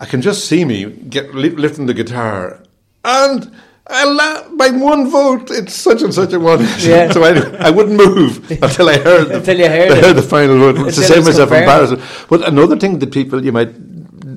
I 0.00 0.06
can 0.06 0.22
just 0.22 0.46
see 0.46 0.64
me 0.64 0.90
get 0.90 1.34
lifting 1.34 1.86
the 1.86 1.94
guitar, 1.94 2.62
and. 3.04 3.54
Allah, 3.88 4.48
by 4.56 4.70
one 4.70 5.08
vote, 5.10 5.50
it's 5.50 5.74
such 5.74 6.02
and 6.02 6.12
such 6.12 6.32
a 6.32 6.40
one. 6.40 6.60
Yeah. 6.80 7.10
so 7.14 7.22
I, 7.22 7.68
I 7.68 7.70
wouldn't 7.70 7.96
move 7.96 8.50
until 8.62 8.88
I 8.88 8.98
heard 8.98 9.28
the, 9.28 9.36
Until 9.36 9.58
you 9.58 9.68
heard 9.68 9.92
I 9.92 10.10
it. 10.10 10.14
the 10.14 10.22
final 10.22 10.58
vote. 10.58 10.86
It's 10.88 10.96
the 10.96 11.02
Until 11.02 11.22
same 11.22 11.28
as 11.28 11.38
if 11.38 11.48
confirmed. 11.48 11.62
embarrassing. 11.62 12.26
But 12.28 12.48
another 12.48 12.76
thing 12.76 12.98
that 12.98 13.12
people 13.12 13.44
you 13.44 13.52
might 13.52 13.70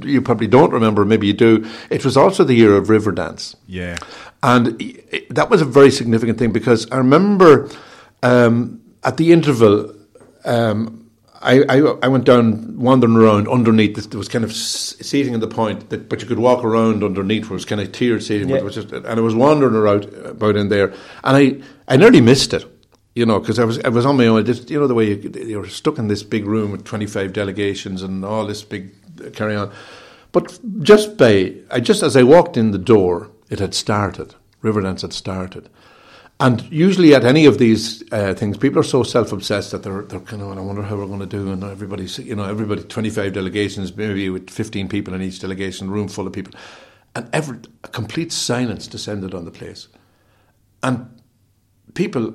you 0.04 0.22
probably 0.22 0.48
don't 0.48 0.72
remember, 0.72 1.04
maybe 1.04 1.28
you 1.28 1.34
do. 1.34 1.66
It 1.90 2.06
was 2.06 2.16
also 2.16 2.44
the 2.44 2.54
year 2.54 2.76
of 2.76 2.88
Riverdance. 2.88 3.56
yeah 3.68 3.98
And 4.44 4.76
i- 4.82 4.96
i- 5.14 5.26
that 5.32 5.50
was 5.50 5.62
a 5.62 5.66
very 5.66 5.92
significant 5.92 6.38
thing 6.40 6.52
because 6.52 6.88
I 6.92 6.98
remember 6.98 7.70
um, 8.24 8.80
at 9.04 9.18
the 9.18 9.32
interval, 9.34 9.94
um, 10.46 10.99
I, 11.42 11.64
I, 11.70 11.78
I 12.04 12.08
went 12.10 12.26
down 12.26 12.78
wandering 12.78 13.16
around 13.16 13.48
underneath. 13.48 13.96
This, 13.96 14.08
there 14.08 14.18
was 14.18 14.28
kind 14.28 14.44
of 14.44 14.52
s- 14.52 14.96
seating 15.02 15.34
in 15.34 15.40
the 15.40 15.48
point, 15.48 15.90
that, 15.90 16.10
but 16.10 16.22
you 16.22 16.28
could 16.28 16.40
walk 16.40 16.64
around 16.66 17.04
underneath. 17.04 17.44
Where 17.46 17.52
it 17.52 17.54
was 17.54 17.66
kind 17.66 17.80
of 17.82 17.92
tiered 17.92 18.24
seating, 18.24 18.48
but 18.50 18.56
Yeah. 18.56 18.60
it 18.62 18.66
was 18.66 18.76
just, 18.76 18.92
and 18.92 19.06
I 19.08 19.20
was 19.22 19.36
wandering 19.36 19.76
around 19.76 20.06
about 20.26 20.56
in 20.58 20.70
there, 20.70 20.94
and 21.24 21.38
I, 21.38 21.62
I 21.88 21.96
nearly 21.98 22.22
missed 22.22 22.54
it. 22.54 22.66
You 23.16 23.26
know, 23.26 23.40
because 23.40 23.58
I 23.60 23.64
was 23.66 23.80
I 23.80 23.90
was 23.90 24.06
on 24.06 24.18
my 24.18 24.28
own. 24.28 24.46
Just, 24.46 24.70
you 24.70 24.80
know 24.80 24.88
the 24.88 24.94
way 24.94 25.14
you, 25.14 25.32
you're 25.46 25.68
stuck 25.68 25.98
in 25.98 26.08
this 26.08 26.24
big 26.24 26.46
room 26.46 26.72
with 26.72 26.86
25 26.86 27.34
delegations 27.34 28.02
and 28.04 28.24
all 28.24 28.46
this 28.46 28.64
big 28.64 28.92
uh, 29.26 29.30
carry 29.32 29.56
on. 29.56 29.72
But 30.32 30.58
just 30.84 31.18
by, 31.18 31.54
I 31.72 31.80
just 31.80 32.04
as 32.04 32.16
I 32.16 32.24
walked 32.24 32.56
in 32.56 32.72
the 32.72 32.78
door, 32.78 33.32
it 33.50 33.60
had 33.60 33.74
started. 33.74 34.36
Riverdance 34.64 35.02
had 35.02 35.12
started. 35.14 35.70
And 36.42 36.62
usually 36.72 37.14
at 37.14 37.26
any 37.26 37.46
of 37.46 37.58
these 37.58 38.02
uh, 38.14 38.34
things, 38.34 38.58
people 38.58 38.80
are 38.80 38.84
so 38.84 39.04
self-obsessed 39.04 39.72
that 39.72 39.84
they're, 39.84 40.04
they're 40.04 40.22
kind 40.22 40.42
of, 40.42 40.58
I 40.58 40.62
wonder 40.62 40.82
how 40.82 40.96
we're 40.96 41.06
going 41.06 41.20
to 41.20 41.26
do. 41.26 41.52
And 41.52 41.64
everybody's, 41.66 42.18
you 42.18 42.36
know, 42.36 42.46
everybody, 42.46 42.82
25 42.82 43.34
delegations, 43.34 43.96
maybe 43.96 44.30
with 44.30 44.50
15 44.50 44.88
people 44.88 45.14
in 45.14 45.22
each 45.22 45.40
delegation, 45.40 45.92
room 45.92 46.08
full 46.08 46.28
of 46.28 46.32
people. 46.32 46.54
And 47.14 47.30
every, 47.34 47.60
a 47.84 47.90
complete 47.90 48.32
silence 48.32 48.88
descended 48.88 49.34
on 49.34 49.44
the 49.44 49.52
place. 49.52 49.90
And 50.82 51.22
people, 51.94 52.34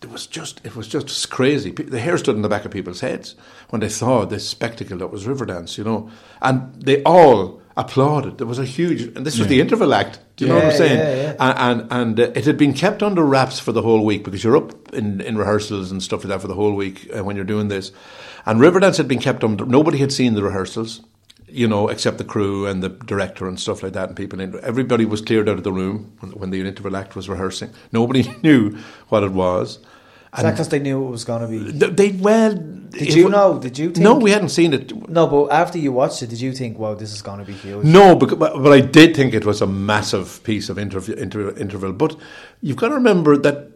it 0.00 0.10
was 0.10 0.28
just, 0.28 0.64
it 0.64 0.76
was 0.76 0.86
just 0.86 1.28
crazy. 1.28 1.72
The 1.72 1.98
hair 1.98 2.16
stood 2.18 2.36
in 2.36 2.42
the 2.42 2.48
back 2.48 2.64
of 2.64 2.70
people's 2.70 3.00
heads 3.00 3.34
when 3.70 3.80
they 3.80 3.88
saw 3.88 4.24
this 4.24 4.48
spectacle 4.48 4.98
that 4.98 5.08
was 5.08 5.26
Riverdance, 5.26 5.76
you 5.76 5.82
know. 5.82 6.08
And 6.40 6.80
they 6.80 7.02
all 7.02 7.60
applauded. 7.76 8.38
There 8.38 8.46
was 8.46 8.60
a 8.60 8.64
huge, 8.64 9.02
and 9.16 9.26
this 9.26 9.40
was 9.40 9.48
the 9.48 9.60
interval 9.60 9.92
act. 9.92 10.20
Do 10.36 10.44
you 10.44 10.48
know 10.48 10.56
what 10.56 10.64
I'm 10.64 10.72
saying? 10.72 10.98
yeah, 10.98 11.34
yeah. 11.38 11.70
And 11.70 11.92
and 11.92 12.20
uh, 12.20 12.32
it 12.34 12.44
had 12.44 12.56
been 12.56 12.72
kept 12.72 13.02
under 13.02 13.22
wraps 13.22 13.60
for 13.60 13.72
the 13.72 13.82
whole 13.82 14.04
week 14.04 14.24
because 14.24 14.42
you're 14.42 14.56
up 14.56 14.92
in, 14.92 15.20
in 15.20 15.38
rehearsals 15.38 15.92
and 15.92 16.02
stuff 16.02 16.24
like 16.24 16.30
that 16.30 16.40
for 16.40 16.48
the 16.48 16.54
whole 16.54 16.74
week 16.74 17.08
uh, 17.16 17.22
when 17.22 17.36
you're 17.36 17.44
doing 17.44 17.68
this. 17.68 17.92
And 18.46 18.60
Riverdance 18.60 18.96
had 18.96 19.08
been 19.08 19.20
kept 19.20 19.44
under. 19.44 19.64
Nobody 19.64 19.98
had 19.98 20.12
seen 20.12 20.34
the 20.34 20.42
rehearsals, 20.42 21.00
you 21.48 21.68
know, 21.68 21.88
except 21.88 22.18
the 22.18 22.24
crew 22.24 22.66
and 22.66 22.82
the 22.82 22.88
director 22.88 23.46
and 23.46 23.58
stuff 23.58 23.82
like 23.82 23.92
that. 23.92 24.08
And 24.08 24.16
people, 24.16 24.40
in, 24.40 24.58
everybody 24.62 25.04
was 25.04 25.20
cleared 25.20 25.48
out 25.48 25.56
of 25.56 25.64
the 25.64 25.72
room 25.72 26.12
when, 26.20 26.32
when 26.32 26.50
the 26.50 26.60
interval 26.60 26.96
act 26.96 27.14
was 27.14 27.28
rehearsing. 27.28 27.70
Nobody 27.92 28.34
knew 28.42 28.76
what 29.08 29.22
it 29.22 29.32
was. 29.32 29.78
Is 30.36 30.42
that 30.42 30.50
because 30.52 30.68
they 30.68 30.78
knew 30.80 31.06
it 31.06 31.10
was 31.10 31.24
going 31.24 31.42
to 31.42 31.48
be? 31.48 31.78
Th- 31.78 31.92
They 31.92 32.10
well. 32.10 32.54
Did 32.54 33.14
you 33.14 33.28
know? 33.28 33.58
Did 33.58 33.78
you 33.78 33.86
think? 33.90 34.04
No, 34.04 34.14
we 34.14 34.30
hadn't 34.30 34.50
seen 34.50 34.72
it. 34.72 34.92
No, 35.08 35.26
but 35.26 35.48
after 35.52 35.78
you 35.78 35.92
watched 35.92 36.22
it, 36.22 36.30
did 36.30 36.40
you 36.40 36.52
think, 36.52 36.78
"Wow, 36.78 36.94
this 36.94 37.12
is 37.12 37.22
going 37.22 37.40
to 37.40 37.44
be 37.44 37.52
huge"? 37.52 37.84
No, 37.84 38.14
because, 38.14 38.38
but, 38.38 38.62
but 38.62 38.72
I 38.72 38.80
did 38.80 39.16
think 39.16 39.34
it 39.34 39.44
was 39.44 39.60
a 39.60 39.66
massive 39.66 40.42
piece 40.44 40.68
of 40.68 40.76
interv- 40.76 41.16
inter- 41.16 41.50
interval. 41.56 41.92
But 41.92 42.16
you've 42.60 42.76
got 42.76 42.88
to 42.88 42.94
remember 42.94 43.36
that 43.36 43.70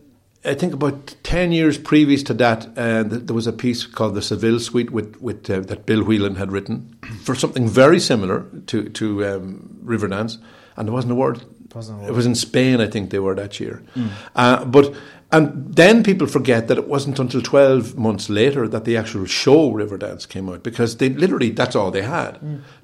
I 0.44 0.54
think 0.54 0.72
about 0.72 1.16
10 1.24 1.50
years 1.50 1.78
previous 1.78 2.22
to 2.24 2.34
that, 2.34 2.66
uh, 2.78 3.02
there 3.02 3.34
was 3.34 3.48
a 3.48 3.52
piece 3.52 3.84
called 3.86 4.14
The 4.14 4.22
Seville 4.22 4.60
Suite 4.60 4.90
with, 4.92 5.20
with, 5.20 5.50
uh, 5.50 5.60
that 5.60 5.84
Bill 5.84 6.04
Whelan 6.04 6.36
had 6.36 6.52
written 6.52 6.96
for 7.24 7.34
something 7.34 7.68
very 7.68 7.98
similar 7.98 8.46
to, 8.68 8.88
to 8.88 9.26
um, 9.26 9.78
Riverdance. 9.84 10.38
And 10.76 10.86
there 10.86 10.92
wasn't 10.94 11.12
a 11.12 11.16
word 11.16 11.42
Wasn't 11.74 12.02
it 12.08 12.12
was 12.14 12.26
in 12.26 12.34
Spain, 12.34 12.80
I 12.80 12.86
think 12.86 13.10
they 13.10 13.18
were 13.18 13.34
that 13.34 13.60
year. 13.60 13.82
Uh, 14.34 14.64
but 14.64 14.94
and 15.30 15.74
then 15.74 16.02
people 16.02 16.26
forget 16.26 16.68
that 16.68 16.78
it 16.78 16.88
wasn't 16.88 17.18
until 17.18 17.42
twelve 17.42 17.98
months 17.98 18.30
later 18.30 18.66
that 18.66 18.86
the 18.86 18.96
actual 18.96 19.26
show 19.26 19.70
Riverdance 19.70 20.26
came 20.26 20.48
out 20.48 20.62
because 20.62 20.96
they 20.96 21.10
literally 21.10 21.50
that's 21.50 21.76
all 21.76 21.90
they 21.90 22.00
had. 22.00 22.38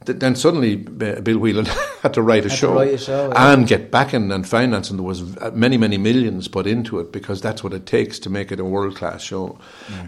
Th- 0.04 0.18
Then 0.18 0.36
suddenly 0.36 0.76
Bill 0.76 1.38
Whelan 1.38 1.64
had 2.02 2.12
to 2.12 2.20
write 2.20 2.44
a 2.44 2.50
Had 2.50 2.58
show 2.58 2.74
write 2.74 2.92
a 2.92 2.98
show, 2.98 3.28
yeah. 3.32 3.52
and 3.54 3.66
get 3.66 3.90
backing 3.90 4.30
and 4.30 4.46
finance, 4.46 4.90
and 4.90 4.98
there 4.98 5.06
was 5.06 5.22
uh, 5.38 5.50
many 5.54 5.78
many 5.78 5.96
millions 5.96 6.46
put 6.48 6.66
into 6.66 6.98
it 7.00 7.10
because 7.12 7.40
that's 7.40 7.64
what 7.64 7.72
it 7.72 7.86
takes 7.86 8.18
to 8.18 8.28
make 8.28 8.52
it 8.52 8.60
a 8.60 8.64
world 8.64 8.94
class 8.96 9.22
show. 9.22 9.58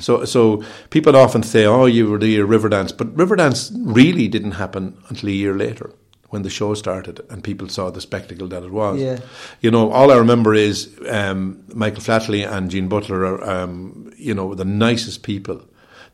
So 0.01 0.27
so 0.27 0.63
people 0.91 1.17
often 1.17 1.43
say, 1.43 1.65
"Oh, 1.65 1.87
you 1.87 2.11
were 2.11 2.19
the 2.19 2.29
year 2.29 2.47
Riverdance," 2.47 2.93
but 2.95 3.17
Riverdance 3.17 3.73
really 3.75 4.29
didn't 4.29 4.53
happen 4.61 4.99
until 5.09 5.31
a 5.31 5.33
year 5.33 5.55
later. 5.55 5.91
When 6.31 6.43
the 6.43 6.51
show 6.51 6.75
started 6.75 7.21
and 7.31 7.43
people 7.45 7.69
saw 7.69 7.91
the 7.91 8.01
spectacle 8.01 8.49
that 8.49 8.63
it 8.65 8.73
was, 8.73 9.01
Yeah. 9.01 9.19
you 9.61 9.71
know, 9.71 9.93
all 9.93 10.11
I 10.11 10.17
remember 10.17 10.55
is 10.55 10.89
um, 11.09 11.63
Michael 11.75 12.03
Flatley 12.03 12.45
and 12.45 12.71
Jean 12.71 12.89
Butler 12.89 13.25
are, 13.25 13.51
um, 13.63 14.11
you 14.19 14.35
know, 14.35 14.55
the 14.55 14.65
nicest 14.65 15.23
people. 15.23 15.61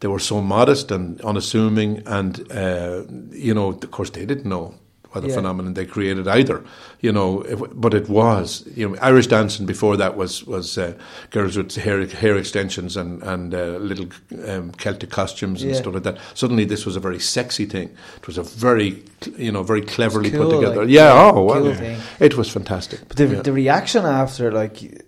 They 0.01 0.09
were 0.09 0.19
so 0.21 0.43
modest 0.43 0.91
and 0.91 1.21
unassuming, 1.23 2.03
and 2.07 2.51
uh, 2.53 3.03
you 3.31 3.55
know, 3.55 3.69
of 3.71 3.91
course, 3.91 4.11
they 4.11 4.27
didn't 4.27 4.45
know 4.47 4.75
what 5.13 5.23
the 5.23 5.29
Yeah. 5.29 5.37
phenomenon 5.37 5.75
they 5.75 5.87
created 5.87 6.27
either. 6.29 6.63
You 7.01 7.13
know, 7.13 7.43
it, 7.43 7.57
but 7.81 7.95
it 7.95 8.09
was 8.09 8.65
you 8.77 8.89
know 8.89 8.97
Irish 9.01 9.29
dancing 9.29 9.67
before 9.67 9.97
that 9.97 10.17
was 10.17 10.45
was 10.47 10.77
uh, 10.79 10.93
girls 11.31 11.57
with 11.57 11.75
hair 11.77 12.05
hair 12.07 12.37
extensions 12.37 12.97
and 12.97 13.23
and 13.23 13.55
uh, 13.55 13.79
little 13.91 14.07
um, 14.49 14.73
Celtic 14.73 15.11
costumes 15.11 15.63
and 15.63 15.71
Yeah. 15.73 15.81
stuff 15.81 15.95
like 15.95 16.03
that. 16.05 16.19
Suddenly, 16.35 16.65
this 16.67 16.85
was 16.87 16.97
a 16.97 17.01
very 17.01 17.19
sexy 17.21 17.67
thing. 17.67 17.89
It 18.17 18.27
was 18.27 18.39
a 18.39 18.43
very 18.43 19.03
you 19.37 19.53
know 19.53 19.63
very 19.63 19.83
cleverly 19.83 20.31
cool, 20.31 20.51
put 20.51 20.57
together. 20.57 20.81
like, 20.83 20.91
yeah, 20.91 21.15
yeah, 21.15 21.33
oh, 21.35 21.45
well, 21.45 21.59
cool 21.61 21.69
yeah. 21.69 21.75
thing. 21.77 21.99
it 22.21 22.37
was 22.37 22.49
fantastic. 22.51 23.01
But 23.09 23.17
the, 23.17 23.27
the 23.43 23.53
reaction 23.53 24.05
after, 24.05 24.51
like, 24.51 25.05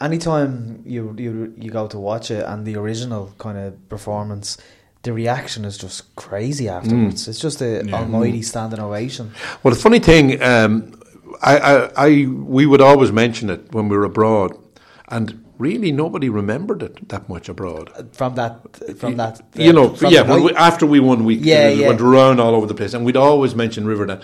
anytime 0.00 0.82
you 0.86 1.14
you 1.18 1.52
you 1.56 1.70
go 1.70 1.86
to 1.88 1.98
watch 1.98 2.30
it 2.30 2.44
and 2.44 2.64
the 2.66 2.76
original 2.76 3.32
kind 3.38 3.58
of 3.58 3.88
performance, 3.88 4.58
the 5.02 5.12
reaction 5.12 5.64
is 5.64 5.76
just 5.76 6.14
crazy 6.16 6.68
afterwards. 6.68 7.24
Mm. 7.24 7.28
It's 7.28 7.40
just 7.40 7.60
a 7.60 7.90
almighty 7.92 8.42
standing 8.42 8.80
ovation. 8.80 9.32
Well, 9.62 9.74
the 9.74 9.80
funny 9.80 9.98
thing, 9.98 10.40
um, 10.42 10.94
I, 11.42 11.58
I, 11.58 11.90
I, 12.08 12.26
we 12.26 12.66
would 12.66 12.80
always 12.80 13.10
mention 13.10 13.50
it 13.50 13.72
when 13.72 13.88
we 13.88 13.96
were 13.96 14.04
abroad, 14.04 14.56
and 15.08 15.44
really 15.58 15.92
nobody 15.92 16.28
remembered 16.28 16.82
it 16.82 17.08
that 17.08 17.28
much 17.28 17.48
abroad. 17.48 17.90
Uh, 17.96 18.04
from 18.12 18.34
that, 18.36 18.60
from 18.96 19.16
that, 19.16 19.40
uh, 19.40 19.62
you 19.62 19.72
know, 19.72 19.96
yeah. 20.02 20.22
the 20.22 20.40
we, 20.40 20.54
after 20.54 20.86
we 20.86 21.00
won, 21.00 21.24
we 21.24 21.34
Yeah, 21.34 21.68
yeah. 21.68 21.88
went 21.88 22.00
around 22.00 22.40
all 22.40 22.54
over 22.54 22.66
the 22.66 22.74
place, 22.74 22.94
and 22.94 23.04
we'd 23.04 23.16
always 23.16 23.54
mention 23.54 23.84
Riverdance. 23.84 24.22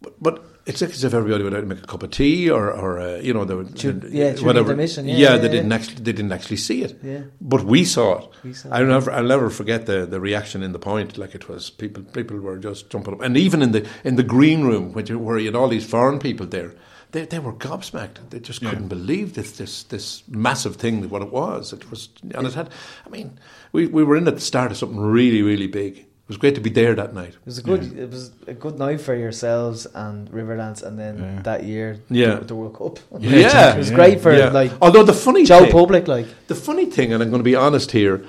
But, 0.00 0.22
but 0.22 0.44
it's 0.66 0.80
like 0.80 0.90
as 0.90 1.04
if 1.04 1.12
everybody 1.12 1.44
would 1.44 1.52
out 1.52 1.60
and 1.60 1.68
make 1.68 1.82
a 1.82 1.86
cup 1.86 2.02
of 2.02 2.10
tea, 2.10 2.50
or, 2.50 2.70
or 2.70 2.98
uh, 2.98 3.16
you 3.16 3.34
know, 3.34 3.44
they 3.44 3.54
would, 3.54 3.74
Dur- 3.74 3.90
uh, 3.90 4.08
yeah, 4.08 4.30
during 4.30 4.46
whatever. 4.46 4.70
intermission, 4.70 5.06
yeah, 5.06 5.16
yeah, 5.16 5.36
they 5.36 5.46
yeah. 5.46 5.52
didn't 5.52 5.72
actually, 5.72 5.96
they 5.96 6.12
didn't 6.12 6.32
actually 6.32 6.56
see 6.56 6.82
it. 6.82 6.98
Yeah. 7.02 7.22
But 7.40 7.64
we 7.64 7.84
saw 7.84 8.18
it. 8.20 8.28
We 8.42 8.52
saw 8.54 8.70
I'll 8.70 8.86
never, 8.86 9.10
I'll 9.10 9.24
never 9.24 9.50
forget 9.50 9.86
the, 9.86 10.06
the 10.06 10.20
reaction 10.20 10.62
in 10.62 10.72
the 10.72 10.78
point. 10.78 11.18
Like 11.18 11.34
it 11.34 11.48
was 11.48 11.70
people, 11.70 12.02
people 12.02 12.38
were 12.38 12.56
just 12.58 12.88
jumping 12.90 13.14
up, 13.14 13.20
and 13.20 13.36
even 13.36 13.60
in 13.62 13.72
the 13.72 13.86
in 14.04 14.16
the 14.16 14.22
green 14.22 14.64
room, 14.64 14.92
which 14.92 15.10
where 15.10 15.38
you 15.38 15.46
had 15.46 15.56
all 15.56 15.68
these 15.68 15.86
foreign 15.86 16.18
people 16.18 16.46
there, 16.46 16.74
they, 17.12 17.26
they 17.26 17.38
were 17.38 17.52
gobsmacked. 17.52 18.30
They 18.30 18.40
just 18.40 18.60
couldn't 18.60 18.88
believe 18.88 19.34
this 19.34 19.52
this 19.58 19.82
this 19.84 20.22
massive 20.28 20.76
thing 20.76 21.08
what 21.10 21.22
it 21.22 21.30
was. 21.30 21.72
It 21.72 21.90
was, 21.90 22.08
and 22.22 22.46
it 22.46 22.54
had. 22.54 22.70
I 23.06 23.10
mean, 23.10 23.38
we, 23.72 23.86
we 23.86 24.02
were 24.02 24.16
in 24.16 24.26
at 24.28 24.34
the 24.34 24.40
start 24.40 24.70
of 24.72 24.78
something 24.78 24.98
really 24.98 25.42
really 25.42 25.66
big. 25.68 26.06
It 26.24 26.28
was 26.28 26.38
great 26.38 26.54
to 26.54 26.60
be 26.62 26.70
there 26.70 26.94
that 26.94 27.12
night. 27.12 27.34
It 27.34 27.44
was 27.44 27.58
a 27.58 27.62
good. 27.62 27.98
It 27.98 28.10
was 28.10 28.30
a 28.46 28.54
good 28.54 28.78
night 28.78 28.98
for 29.02 29.14
yourselves 29.14 29.86
and 29.94 30.30
Riverdance, 30.30 30.82
and 30.82 30.98
then 30.98 31.18
Yeah. 31.18 31.42
that 31.42 31.64
year, 31.64 31.98
Yeah. 32.08 32.38
with 32.38 32.48
the 32.48 32.54
World 32.54 32.74
Cup. 32.78 32.98
Yeah. 33.20 33.74
it 33.74 33.78
was 33.78 33.90
great 33.90 34.20
for 34.22 34.32
Yeah. 34.32 34.48
like 34.48 34.72
Although 34.80 35.02
the 35.02 35.12
funny 35.12 35.44
Joe 35.44 35.64
thing, 35.64 35.72
Public, 35.72 36.08
like 36.08 36.26
The 36.46 36.54
funny 36.54 36.86
thing, 36.86 37.12
and 37.12 37.22
I'm 37.22 37.28
going 37.28 37.40
to 37.44 37.50
be 37.52 37.54
honest 37.54 37.90
here, 37.90 38.22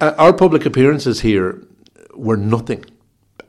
uh, 0.00 0.12
our 0.18 0.32
public 0.32 0.64
appearances 0.66 1.20
here 1.22 1.60
were 2.14 2.36
nothing, 2.36 2.84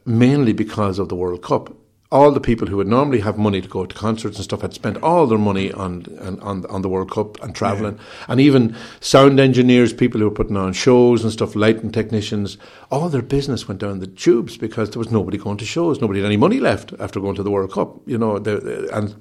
mainly 0.06 0.54
because 0.54 0.98
of 0.98 1.08
the 1.10 1.16
World 1.16 1.44
Cup. 1.44 1.72
All 2.14 2.32
the 2.32 2.40
people 2.40 2.68
who 2.68 2.78
would 2.78 2.88
normally 2.88 3.22
have 3.22 3.38
money 3.38 3.60
to 3.60 3.68
go 3.68 3.86
to 3.86 3.96
concerts 3.96 4.38
and 4.38 4.44
stuff 4.44 4.62
had 4.62 4.74
spent 4.74 4.98
all 5.02 5.26
their 5.26 5.44
money 5.52 5.72
on 5.72 6.06
on, 6.22 6.40
on, 6.42 6.66
on 6.68 6.82
the 6.84 6.90
World 6.90 7.10
Cup 7.10 7.42
and 7.44 7.56
travelling, 7.56 7.98
and 8.28 8.40
even 8.40 8.76
sound 9.00 9.40
engineers, 9.40 9.94
people 9.94 10.20
who 10.20 10.30
were 10.30 10.36
putting 10.36 10.58
on 10.58 10.74
shows 10.74 11.24
and 11.24 11.34
stuff, 11.34 11.56
lighting 11.56 11.92
technicians, 11.92 12.58
all 12.92 13.10
their 13.10 13.24
business 13.24 13.68
went 13.68 13.82
down 13.82 14.00
the 14.00 14.08
tubes 14.08 14.58
because 14.58 14.92
there 14.92 15.00
was 15.00 15.12
nobody 15.12 15.38
going 15.38 15.58
to 15.58 15.66
shows, 15.66 16.02
nobody 16.02 16.20
had 16.20 16.28
any 16.28 16.38
money 16.38 16.60
left 16.60 16.94
after 17.00 17.20
going 17.20 17.36
to 17.36 17.44
the 17.44 17.52
World 17.52 17.72
Cup. 17.72 17.90
You 18.06 18.20
know, 18.20 18.38
the, 18.40 18.90
and 18.96 19.16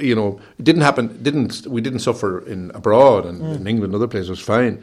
you 0.00 0.14
know, 0.14 0.40
it 0.58 0.64
didn't 0.64 0.82
happen. 0.82 1.22
Didn't 1.22 1.66
we 1.66 1.82
didn't 1.82 2.00
suffer 2.00 2.40
in 2.46 2.70
abroad 2.70 3.26
and 3.26 3.42
mm. 3.42 3.56
in 3.56 3.66
England, 3.66 3.92
and 3.92 3.96
other 3.96 4.08
places 4.08 4.30
was 4.30 4.40
fine. 4.40 4.82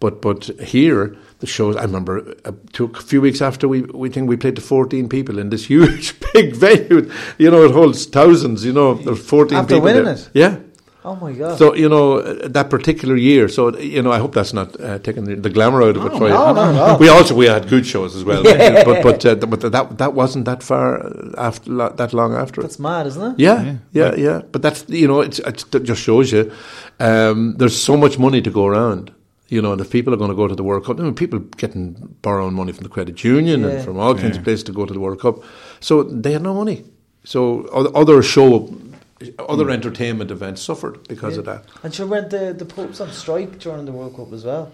But 0.00 0.20
but 0.20 0.44
here 0.60 1.16
the 1.40 1.46
shows. 1.46 1.76
I 1.76 1.82
remember 1.82 2.34
uh, 2.44 2.52
took 2.72 2.98
a 2.98 3.02
few 3.02 3.20
weeks 3.20 3.40
after 3.40 3.68
we 3.68 3.82
we 3.82 4.08
think 4.08 4.28
we 4.28 4.36
played 4.36 4.56
to 4.56 4.62
fourteen 4.62 5.08
people 5.08 5.38
in 5.38 5.50
this 5.50 5.66
huge 5.72 6.14
big 6.32 6.54
venue. 6.56 7.10
You 7.38 7.50
know, 7.50 7.64
it 7.64 7.72
holds 7.72 8.06
thousands. 8.06 8.64
You 8.64 8.72
know, 8.72 8.94
there's 8.94 9.24
fourteen 9.24 9.58
After 9.58 9.74
people. 9.74 9.84
winning 9.84 10.04
there. 10.04 10.14
it? 10.14 10.30
yeah. 10.34 10.56
oh 11.04 11.14
my 11.16 11.32
god. 11.32 11.56
So 11.58 11.74
you 11.74 11.88
know 11.88 12.18
uh, 12.18 12.48
that 12.48 12.68
particular 12.70 13.16
year. 13.16 13.48
So 13.48 13.76
you 13.78 14.02
know, 14.02 14.10
I 14.12 14.18
hope 14.18 14.34
that's 14.34 14.52
not 14.52 14.68
uh, 14.80 14.98
taking 14.98 15.24
the, 15.24 15.36
the 15.36 15.48
glamour 15.50 15.80
out 15.82 15.96
of 15.96 16.04
it 16.06 16.12
for 16.18 16.26
you. 16.28 16.34
no, 16.34 16.52
no, 16.52 16.72
no. 16.72 16.96
We 16.98 17.08
also 17.08 17.34
we 17.34 17.46
had 17.46 17.68
good 17.68 17.86
shows 17.86 18.16
as 18.16 18.24
well, 18.24 18.42
but 18.88 19.02
but 19.02 19.24
uh, 19.24 19.34
but 19.36 19.60
that 19.72 19.96
that 19.98 20.12
wasn't 20.14 20.44
that 20.46 20.62
far 20.62 20.86
after 21.38 21.70
that 22.00 22.12
long 22.12 22.34
after. 22.34 22.60
it. 22.60 22.64
That's 22.64 22.78
mad, 22.80 23.06
isn't 23.06 23.24
it? 23.32 23.38
Yeah, 23.38 23.76
yeah, 23.92 24.14
yeah. 24.16 24.42
But 24.52 24.60
that's 24.62 24.84
you 24.88 25.06
know, 25.06 25.20
it's, 25.20 25.38
it's 25.38 25.64
it 25.72 25.84
just 25.84 26.02
shows 26.02 26.32
you 26.32 26.50
um, 26.98 27.54
there's 27.58 27.80
so 27.80 27.96
much 27.96 28.18
money 28.18 28.42
to 28.42 28.50
go 28.50 28.66
around. 28.66 29.12
You 29.48 29.62
know, 29.62 29.72
and 29.72 29.80
if 29.80 29.90
people 29.90 30.12
are 30.12 30.18
going 30.18 30.30
to 30.30 30.36
go 30.36 30.46
to 30.46 30.54
the 30.54 30.62
World 30.62 30.84
Cup, 30.84 31.00
I 31.00 31.02
mean, 31.02 31.14
people 31.14 31.38
getting 31.56 32.16
borrowing 32.20 32.54
money 32.54 32.72
from 32.72 32.82
the 32.82 32.90
credit 32.90 33.24
union 33.24 33.62
Yeah. 33.62 33.68
and 33.68 33.84
from 33.84 33.98
all 33.98 34.14
kinds 34.14 34.36
of 34.36 34.44
places 34.44 34.64
to 34.64 34.72
go 34.72 34.84
to 34.84 34.92
the 34.92 35.00
World 35.00 35.20
Cup, 35.20 35.42
so 35.80 36.02
they 36.02 36.32
had 36.32 36.42
no 36.42 36.52
money. 36.54 36.84
So 37.24 37.64
other 37.94 38.22
show, 38.22 38.68
other 39.38 39.64
mm. 39.66 39.72
entertainment 39.72 40.30
events 40.30 40.60
suffered 40.62 41.06
because 41.08 41.36
of 41.38 41.44
that. 41.46 41.64
And 41.82 41.94
sure, 41.94 42.06
weren't 42.06 42.30
the 42.30 42.52
the 42.52 42.64
pubs 42.66 43.00
on 43.00 43.10
strike 43.12 43.58
during 43.58 43.84
the 43.86 43.92
World 43.92 44.16
Cup 44.16 44.32
as 44.32 44.44
well? 44.44 44.70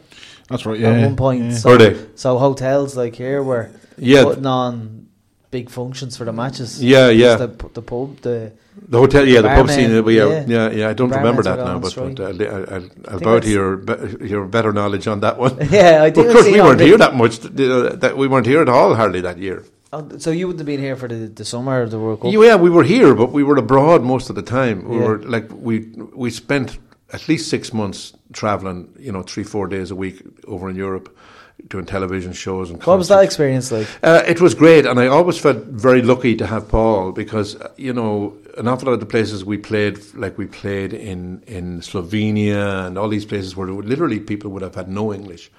That's 0.48 0.66
right. 0.66 0.78
Yeah. 0.78 0.90
At 0.90 1.06
one 1.06 1.16
point, 1.16 1.44
yeah. 1.44 1.56
so, 1.56 1.70
Were 1.70 1.78
they? 1.78 2.06
so 2.16 2.38
hotels 2.38 2.96
like 2.96 3.14
here 3.16 3.42
were 3.42 3.70
Yeah. 3.96 4.24
putting 4.24 4.46
on 4.46 5.06
big 5.56 5.70
functions 5.70 6.12
for 6.18 6.24
the 6.28 6.32
matches. 6.42 6.68
Yeah, 6.92 7.08
yeah. 7.22 7.36
The, 7.44 7.48
the 7.78 7.84
pub, 7.90 8.08
the 8.28 8.36
The 8.94 8.98
hotel, 9.04 9.24
yeah, 9.34 9.42
the 9.46 9.52
pub 9.58 9.68
scene. 9.74 9.90
uh, 9.96 10.02
Yeah, 10.10 10.26
yeah. 10.30 10.44
yeah, 10.54 10.66
yeah. 10.78 10.88
I 10.92 10.94
don't 11.00 11.14
remember 11.20 11.42
that 11.48 11.58
now, 11.68 11.78
but, 11.84 11.92
but 11.94 12.20
I'll, 12.20 12.42
I'll, 12.54 12.66
I'll, 12.74 12.88
I'll 13.10 13.22
bow 13.28 13.36
to 13.46 13.50
your 13.58 13.70
your 14.32 14.42
better 14.56 14.72
knowledge 14.78 15.06
on 15.12 15.18
that 15.26 15.36
one. 15.44 15.54
yeah, 15.80 16.06
I 16.06 16.10
did. 16.14 16.26
of 16.26 16.32
course, 16.34 16.48
we 16.56 16.60
weren't 16.66 16.80
here 16.88 16.98
that 17.04 17.14
much. 17.22 17.34
uh, 17.44 17.96
that 18.02 18.12
we 18.22 18.26
weren't 18.32 18.48
here 18.52 18.60
at 18.66 18.70
all 18.76 18.90
hardly 19.00 19.20
that 19.28 19.38
year. 19.46 19.58
Oh, 19.94 20.02
so 20.24 20.28
you 20.38 20.44
wouldn't 20.48 20.60
have 20.64 20.70
been 20.74 20.84
here 20.88 20.96
for 21.02 21.08
the, 21.12 21.20
the 21.40 21.44
summer 21.54 21.76
of 21.84 21.90
the 21.94 22.00
World 22.04 22.18
Cup. 22.20 22.32
Yeah, 22.32 22.56
we 22.66 22.70
were 22.76 22.86
here, 22.96 23.10
but 23.22 23.28
we 23.38 23.42
were 23.48 23.58
abroad 23.66 24.00
most 24.14 24.26
of 24.30 24.34
the 24.40 24.46
time. 24.58 24.76
We 24.90 24.96
Yeah. 24.96 25.06
were 25.08 25.18
like 25.34 25.46
we 25.68 25.74
we 26.24 26.28
spent 26.44 26.68
at 27.16 27.22
least 27.30 27.44
six 27.54 27.72
months 27.72 28.00
traveling. 28.40 28.78
You 29.06 29.12
know, 29.14 29.22
three 29.32 29.46
four 29.54 29.66
days 29.76 29.88
a 29.96 29.98
week 30.04 30.16
over 30.54 30.66
in 30.72 30.76
Europe, 30.86 31.06
doing 31.68 31.86
television 31.86 32.32
shows 32.32 32.70
and. 32.70 32.82
what 32.84 32.98
was 32.98 33.08
that 33.08 33.24
experience 33.24 33.72
like? 33.72 33.88
Uh, 34.02 34.22
it 34.26 34.40
was 34.40 34.54
great, 34.54 34.86
and 34.86 35.00
I 35.00 35.06
always 35.06 35.38
felt 35.38 35.64
very 35.64 36.02
lucky 36.02 36.36
to 36.36 36.46
have 36.46 36.68
Paul 36.68 37.12
because 37.12 37.56
uh, 37.56 37.72
you 37.76 37.92
know 37.92 38.36
an 38.56 38.68
awful 38.68 38.86
lot 38.86 38.94
of 38.94 39.00
the 39.00 39.06
places 39.06 39.44
we 39.44 39.58
played, 39.58 39.98
like 40.14 40.38
we 40.38 40.46
played 40.46 40.92
in 40.92 41.42
in 41.46 41.80
Slovenia 41.80 42.86
and 42.86 42.98
all 42.98 43.08
these 43.08 43.24
places 43.24 43.56
where 43.56 43.68
literally 43.68 44.20
people 44.20 44.50
would 44.50 44.62
have 44.62 44.74
had 44.74 44.88
no 44.88 45.12
English, 45.12 45.50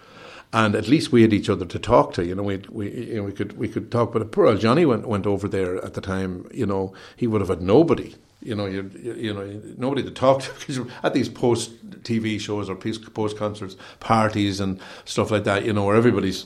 and 0.54 0.76
at 0.76 0.88
least 0.88 1.12
we 1.12 1.22
had 1.22 1.34
each 1.34 1.50
other 1.50 1.66
to 1.66 1.80
talk 1.80 2.14
to. 2.14 2.26
You 2.26 2.36
know, 2.36 2.44
we 2.44 2.58
we 2.70 2.92
you 2.92 3.16
know, 3.16 3.24
we 3.24 3.32
could 3.32 3.58
we 3.58 3.68
could 3.68 3.92
talk. 3.92 4.14
But 4.14 4.32
poor 4.32 4.48
old 4.48 4.60
Johnny 4.60 4.86
went 4.86 5.08
went 5.08 5.26
over 5.26 5.48
there 5.48 5.84
at 5.84 5.94
the 5.94 6.02
time. 6.02 6.48
You 6.54 6.66
know, 6.66 6.94
he 7.16 7.28
would 7.28 7.42
have 7.42 7.50
had 7.50 7.62
nobody. 7.62 8.16
You 8.46 8.56
know, 8.56 8.68
you, 8.68 8.90
you, 9.02 9.14
you 9.26 9.34
know, 9.34 9.46
nobody 9.78 10.04
to 10.04 10.12
talk 10.12 10.42
to 10.44 10.52
because 10.60 10.80
at 11.04 11.14
these 11.14 11.30
post 11.30 11.72
TV 12.04 12.40
shows 12.40 12.70
or 12.70 12.76
post 12.76 13.38
concerts 13.38 13.76
parties 14.00 14.60
and 14.60 14.80
stuff 15.06 15.32
like 15.32 15.44
that. 15.46 15.66
You 15.66 15.74
know, 15.74 15.86
where 15.86 15.96
everybody's 15.96 16.46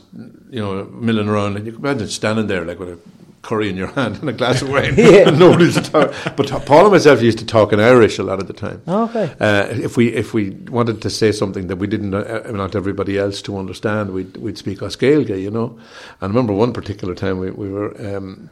you 0.49 0.61
know 0.63 0.85
milling 0.85 1.27
around, 1.27 1.57
and 1.57 1.65
you 1.65 1.73
can 1.73 1.81
imagine 1.85 2.07
standing 2.07 2.47
there 2.47 2.63
like 2.65 2.79
with 2.79 2.89
a 2.89 2.99
curry 3.41 3.69
in 3.69 3.77
your 3.77 3.87
hand 3.99 4.17
and 4.19 4.29
a 4.29 4.33
glass 4.33 4.61
of 4.61 4.69
wine, 4.69 4.93
Yeah. 4.97 5.27
and 5.29 5.39
nobody's 5.39 5.75
to 5.75 5.81
talk. 5.81 6.13
But 6.37 6.47
Paul 6.65 6.83
and 6.85 6.91
myself 6.91 7.21
used 7.21 7.39
to 7.39 7.45
talk 7.45 7.73
in 7.73 7.79
Irish 7.79 8.17
a 8.19 8.23
lot 8.23 8.39
of 8.39 8.47
the 8.47 8.53
time. 8.53 8.81
Okay. 8.87 9.33
Uh, 9.39 9.65
if 9.69 9.97
we 9.97 10.07
if 10.13 10.33
we 10.33 10.51
wanted 10.77 11.01
to 11.01 11.09
say 11.09 11.31
something 11.33 11.67
that 11.67 11.77
we 11.77 11.87
didn't 11.87 12.13
uh, 12.13 12.49
not 12.51 12.75
everybody 12.75 13.17
else 13.17 13.41
to 13.43 13.57
understand, 13.57 14.11
we'd 14.13 14.37
we'd 14.37 14.57
speak 14.57 14.81
as 14.81 14.95
Gaeilge, 14.95 15.41
you 15.41 15.51
know. 15.51 15.77
And 16.21 16.21
I 16.21 16.27
remember 16.27 16.53
one 16.53 16.71
particular 16.73 17.13
time 17.15 17.39
we 17.39 17.51
we 17.51 17.69
were. 17.69 17.91
Um, 18.15 18.49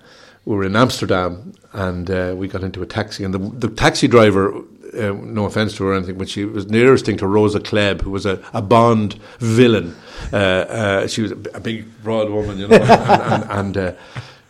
we 0.47 0.55
were 0.55 0.63
in 0.63 0.77
Amsterdam 0.77 1.53
and 1.73 2.09
uh, 2.09 2.33
we 2.33 2.47
got 2.47 2.63
into 2.63 2.81
a 2.81 2.85
taxi, 2.85 3.25
and 3.25 3.33
the, 3.33 3.37
the 3.37 3.67
taxi 3.67 4.07
driver, 4.07 4.55
uh, 4.55 5.11
no 5.11 5.43
offense 5.43 5.75
to 5.75 5.83
her 5.83 5.91
or 5.91 5.95
anything, 5.95 6.17
but 6.17 6.29
she 6.29 6.45
was 6.45 6.69
nearest 6.69 7.05
thing 7.05 7.17
to 7.17 7.27
Rosa 7.27 7.59
Klebb, 7.59 7.99
who 7.99 8.11
was 8.11 8.25
a, 8.25 8.41
a 8.53 8.61
Bond 8.61 9.19
villain. 9.39 9.93
Uh, 10.31 10.37
uh, 10.37 11.07
she 11.07 11.21
was 11.21 11.31
a 11.31 11.59
big, 11.59 11.85
broad 12.01 12.29
woman, 12.29 12.59
you 12.59 12.67
know, 12.69 12.77
and, 12.81 13.43
and, 13.43 13.51
and 13.51 13.77
uh, 13.77 13.91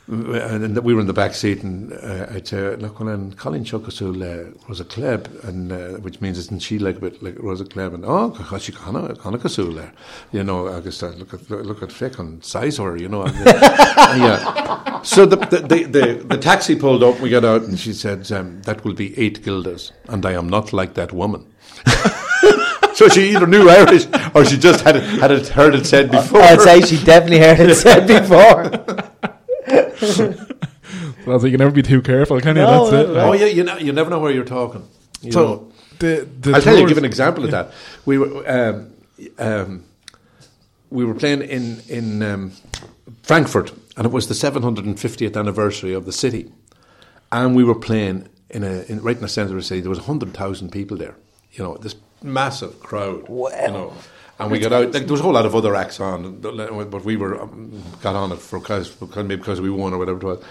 and 0.08 0.78
we 0.80 0.94
were 0.94 1.02
in 1.02 1.08
the 1.08 1.14
back 1.14 1.34
seat, 1.34 1.64
and 1.64 1.92
uh, 1.92 2.28
I'd 2.30 2.48
say, 2.48 2.76
"Look, 2.78 3.00
when 3.00 3.34
Colin 3.34 3.64
Chuckasul 3.66 4.24
uh, 4.24 4.58
was 4.70 4.80
a 4.80 4.86
club, 4.86 5.28
and 5.44 5.72
uh, 5.72 5.90
which 6.00 6.22
means 6.22 6.38
isn't 6.38 6.62
she 6.62 6.80
like 6.80 6.98
a 6.98 7.00
bit 7.02 7.22
like 7.22 7.38
Rosa 7.40 7.66
Klebb?" 7.66 7.94
And 7.94 8.06
oh, 8.06 8.34
she 8.58 8.72
Connor 8.72 9.16
Connacasul 9.16 9.76
there, 9.76 9.92
you 10.32 10.44
know. 10.44 10.70
I 10.70 10.80
just 10.80 11.02
look 11.02 11.34
at 11.34 11.50
look 11.50 11.84
at 11.84 11.92
Fick 11.92 12.20
on 12.20 12.40
Sizor, 12.40 13.00
you 13.00 13.10
know. 13.10 13.24
And, 13.24 13.36
uh, 13.36 13.52
yeah. 14.16 15.02
So 15.02 15.26
the 15.26 15.36
the, 15.36 15.60
the 15.60 15.84
the, 15.84 16.14
the 16.24 16.38
taxi 16.38 16.76
pulled 16.76 17.04
up. 17.04 17.20
We 17.20 17.30
got 17.30 17.44
out, 17.44 17.64
and 17.64 17.78
she 17.78 17.92
said, 17.92 18.32
um, 18.32 18.62
"That 18.62 18.86
will 18.86 18.94
be 18.94 19.18
eight 19.20 19.44
guilders, 19.44 19.92
and 20.08 20.26
I 20.26 20.34
am 20.34 20.48
not 20.48 20.72
like 20.72 20.94
that 20.94 21.12
woman." 21.12 21.46
so 22.94 23.10
she 23.10 23.32
either 23.32 23.46
knew 23.46 23.70
Irish 23.70 24.08
or 24.34 24.46
she 24.46 24.58
just 24.58 24.84
had 24.84 24.96
it, 24.96 25.04
had 25.20 25.32
it, 25.32 25.48
heard 25.50 25.76
it 25.76 25.86
said 25.86 26.12
before. 26.12 26.42
I'd 26.42 26.62
say 26.62 26.82
she 26.82 27.04
definitely 27.04 27.40
heard 27.40 27.60
it 27.60 27.76
said 27.76 28.08
before. 28.18 28.72
Well, 29.68 31.40
so 31.40 31.46
you 31.46 31.52
can 31.52 31.60
never 31.60 31.72
be 31.72 31.82
too 31.82 32.02
careful, 32.02 32.40
can 32.40 32.56
you? 32.56 32.62
No, 32.64 32.90
That's 32.90 33.10
it. 33.10 33.14
no, 33.14 33.20
Oh 33.30 33.34
yeah, 33.34 33.46
you 33.48 33.64
know, 33.64 33.78
you 33.78 33.92
never 33.92 34.10
know 34.10 34.20
where 34.20 34.32
you're 34.32 34.46
talking. 34.46 34.88
You 35.22 35.32
So 35.32 35.46
know. 35.46 35.72
the, 36.00 36.28
the 36.40 36.54
I'll 36.56 36.62
tell 36.62 36.78
you, 36.78 36.88
give 36.88 36.98
an 36.98 37.06
example 37.06 37.44
of 37.44 37.52
that. 37.52 37.72
We 38.06 38.18
were 38.18 38.44
um, 38.50 38.94
um, 39.38 39.84
we 40.90 41.04
were 41.06 41.14
playing 41.16 41.42
in 41.42 41.82
in 41.90 42.22
um, 42.24 42.52
Frankfurt, 43.24 43.74
and 43.98 44.06
it 44.06 44.12
was 44.12 44.28
the 44.28 44.34
750th 44.34 45.36
anniversary 45.38 45.94
of 45.94 46.06
the 46.06 46.14
city, 46.14 46.52
and 47.32 47.56
we 47.56 47.64
were 47.64 47.76
playing 47.76 48.30
in 48.50 48.64
a 48.64 48.84
in, 48.88 49.02
right 49.02 49.16
in 49.18 49.22
the 49.22 49.28
centre 49.28 49.54
of 49.56 49.58
the 49.62 49.64
city. 49.68 49.82
There 49.82 49.90
was 49.90 50.00
hundred 50.00 50.34
thousand 50.34 50.72
people 50.72 50.98
there. 50.98 51.16
You 51.54 51.64
know, 51.64 51.78
this 51.78 51.96
massive 52.24 52.80
crowd. 52.80 53.28
Wow. 53.28 53.50
You 53.62 53.68
know. 53.72 53.94
And 54.40 54.52
we 54.52 54.60
got 54.60 54.72
out. 54.72 54.94
Like, 54.94 55.04
there 55.04 55.12
was 55.12 55.20
a 55.20 55.24
whole 55.24 55.34
lot 55.34 55.46
of 55.46 55.56
other 55.56 55.76
acts 55.76 56.00
on, 56.00 56.40
but 56.40 57.04
we 57.04 57.18
were 57.18 57.42
um, 57.42 57.84
got 58.02 58.16
on 58.16 58.32
it 58.32 58.40
for 58.40 58.60
because 58.60 58.90
because 58.90 59.24
maybe 59.24 59.38
because 59.38 59.60
we 59.62 59.70
won 59.70 59.94
or 59.94 59.98
whatever 59.98 60.20
it 60.20 60.24
was. 60.24 60.44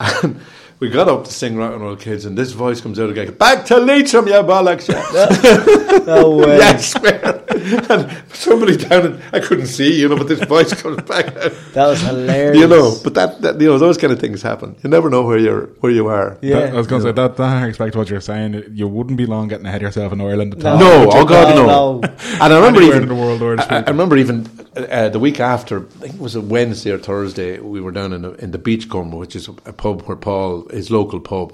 And 0.22 0.40
we 0.80 0.88
got 0.88 1.08
up 1.08 1.24
to 1.24 1.32
sing 1.32 1.56
Rock 1.56 1.74
and 1.74 1.82
Roll 1.82 1.94
Kids, 1.94 2.24
and 2.24 2.36
this 2.38 2.52
voice 2.52 2.80
comes 2.80 2.98
out 2.98 3.10
again. 3.10 3.34
Back 3.34 3.66
to 3.66 3.76
Leitrim, 3.76 4.26
you 4.26 4.32
bollocks! 4.32 4.88
Yeah. 4.88 6.00
No 6.06 6.30
way. 6.38 6.58
Swear. 6.78 7.29
And 7.90 8.22
somebody 8.32 8.76
down, 8.76 9.06
in, 9.06 9.22
I 9.32 9.40
couldn't 9.40 9.66
see, 9.66 10.00
you 10.00 10.08
know, 10.08 10.16
but 10.16 10.28
this 10.28 10.42
voice 10.44 10.72
comes 10.80 11.02
back 11.08 11.26
out. 11.36 11.52
That 11.72 11.86
was 11.88 12.00
hilarious. 12.00 12.56
You 12.58 12.68
know, 12.68 12.96
but 13.02 13.14
that, 13.14 13.40
that, 13.42 13.60
you 13.60 13.66
know, 13.68 13.78
those 13.78 13.98
kind 13.98 14.12
of 14.12 14.20
things 14.20 14.42
happen. 14.42 14.76
You 14.82 14.90
never 14.90 15.10
know 15.10 15.22
where 15.22 15.38
you're, 15.38 15.66
where 15.80 15.92
you 15.92 16.06
are. 16.08 16.38
Yeah. 16.42 16.60
That- 16.60 16.74
I 16.74 16.76
was 16.76 16.86
going 16.86 17.02
to 17.02 17.08
say 17.08 17.12
that. 17.12 17.36
That 17.36 17.58
harks 17.58 17.78
back 17.78 17.92
to 17.92 17.98
what 17.98 18.08
you're 18.10 18.20
saying. 18.20 18.64
You 18.72 18.86
wouldn't 18.88 19.16
be 19.16 19.26
long 19.26 19.48
getting 19.48 19.66
ahead 19.66 19.82
of 19.82 19.88
yourself 19.88 20.12
in 20.12 20.20
Ireland. 20.20 20.54
At 20.54 20.60
No. 20.62 20.70
all. 20.72 20.78
No, 20.78 21.06
But 21.06 21.14
oh 21.16 21.20
you- 21.20 21.28
God, 21.28 21.54
No, 21.56 21.66
no. 21.66 22.00
no. 22.00 22.08
And 22.42 22.52
I 22.52 22.56
remember 22.56 22.80
Anywhere 22.80 22.96
even 22.98 23.02
in 23.02 23.08
the 23.08 23.14
world, 23.22 23.60
I, 23.60 23.78
I 23.80 23.90
remember 23.90 24.16
even 24.16 24.48
uh, 24.76 25.08
the 25.08 25.18
week 25.18 25.40
after. 25.40 25.80
I 25.80 25.82
think 26.00 26.14
it 26.14 26.20
was 26.20 26.34
a 26.34 26.40
Wednesday 26.40 26.90
or 26.92 26.98
Thursday. 26.98 27.58
We 27.58 27.80
were 27.80 27.90
down 27.92 28.12
in, 28.12 28.24
a, 28.24 28.30
in 28.32 28.50
the 28.52 28.58
Beachcomber, 28.58 29.16
which 29.16 29.34
is 29.36 29.48
a 29.66 29.72
pub 29.72 30.02
where 30.02 30.16
Paul 30.16 30.68
his 30.70 30.90
local 30.90 31.20
pub, 31.20 31.52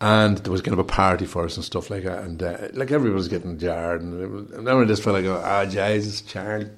and 0.00 0.38
there 0.38 0.52
was 0.52 0.62
kind 0.62 0.72
of 0.72 0.78
a 0.78 0.84
party 0.84 1.26
for 1.26 1.44
us 1.44 1.56
and 1.56 1.64
stuff 1.64 1.90
like 1.90 2.04
that. 2.04 2.24
And 2.24 2.42
uh, 2.42 2.68
like 2.72 2.90
everyone 2.90 3.16
was 3.16 3.28
getting 3.28 3.58
jarred, 3.58 4.02
and, 4.02 4.20
it 4.22 4.26
was, 4.28 4.50
and 4.50 4.66
then 4.66 4.76
I 4.76 4.84
just 4.84 5.02
felt 5.02 5.22
like, 5.22 5.26
ah, 5.26 5.64
Jesus, 5.64 6.20
Charlie, 6.22 6.70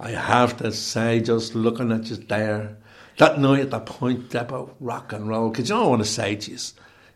I 0.00 0.10
have 0.10 0.56
to 0.58 0.72
say, 0.72 1.20
just 1.20 1.54
looking 1.54 1.92
at 1.92 2.08
you 2.10 2.16
there, 2.16 2.76
that 3.18 3.38
night 3.38 3.60
at 3.60 3.70
that 3.70 3.86
point 3.86 4.34
about 4.34 4.74
rock 4.80 5.12
and 5.12 5.28
roll, 5.28 5.50
because 5.50 5.68
you 5.68 5.74
know 5.74 5.82
what 5.82 5.86
I 5.86 5.90
want 5.90 6.02
to 6.02 6.08
say 6.08 6.36
to 6.36 6.50
you. 6.50 6.58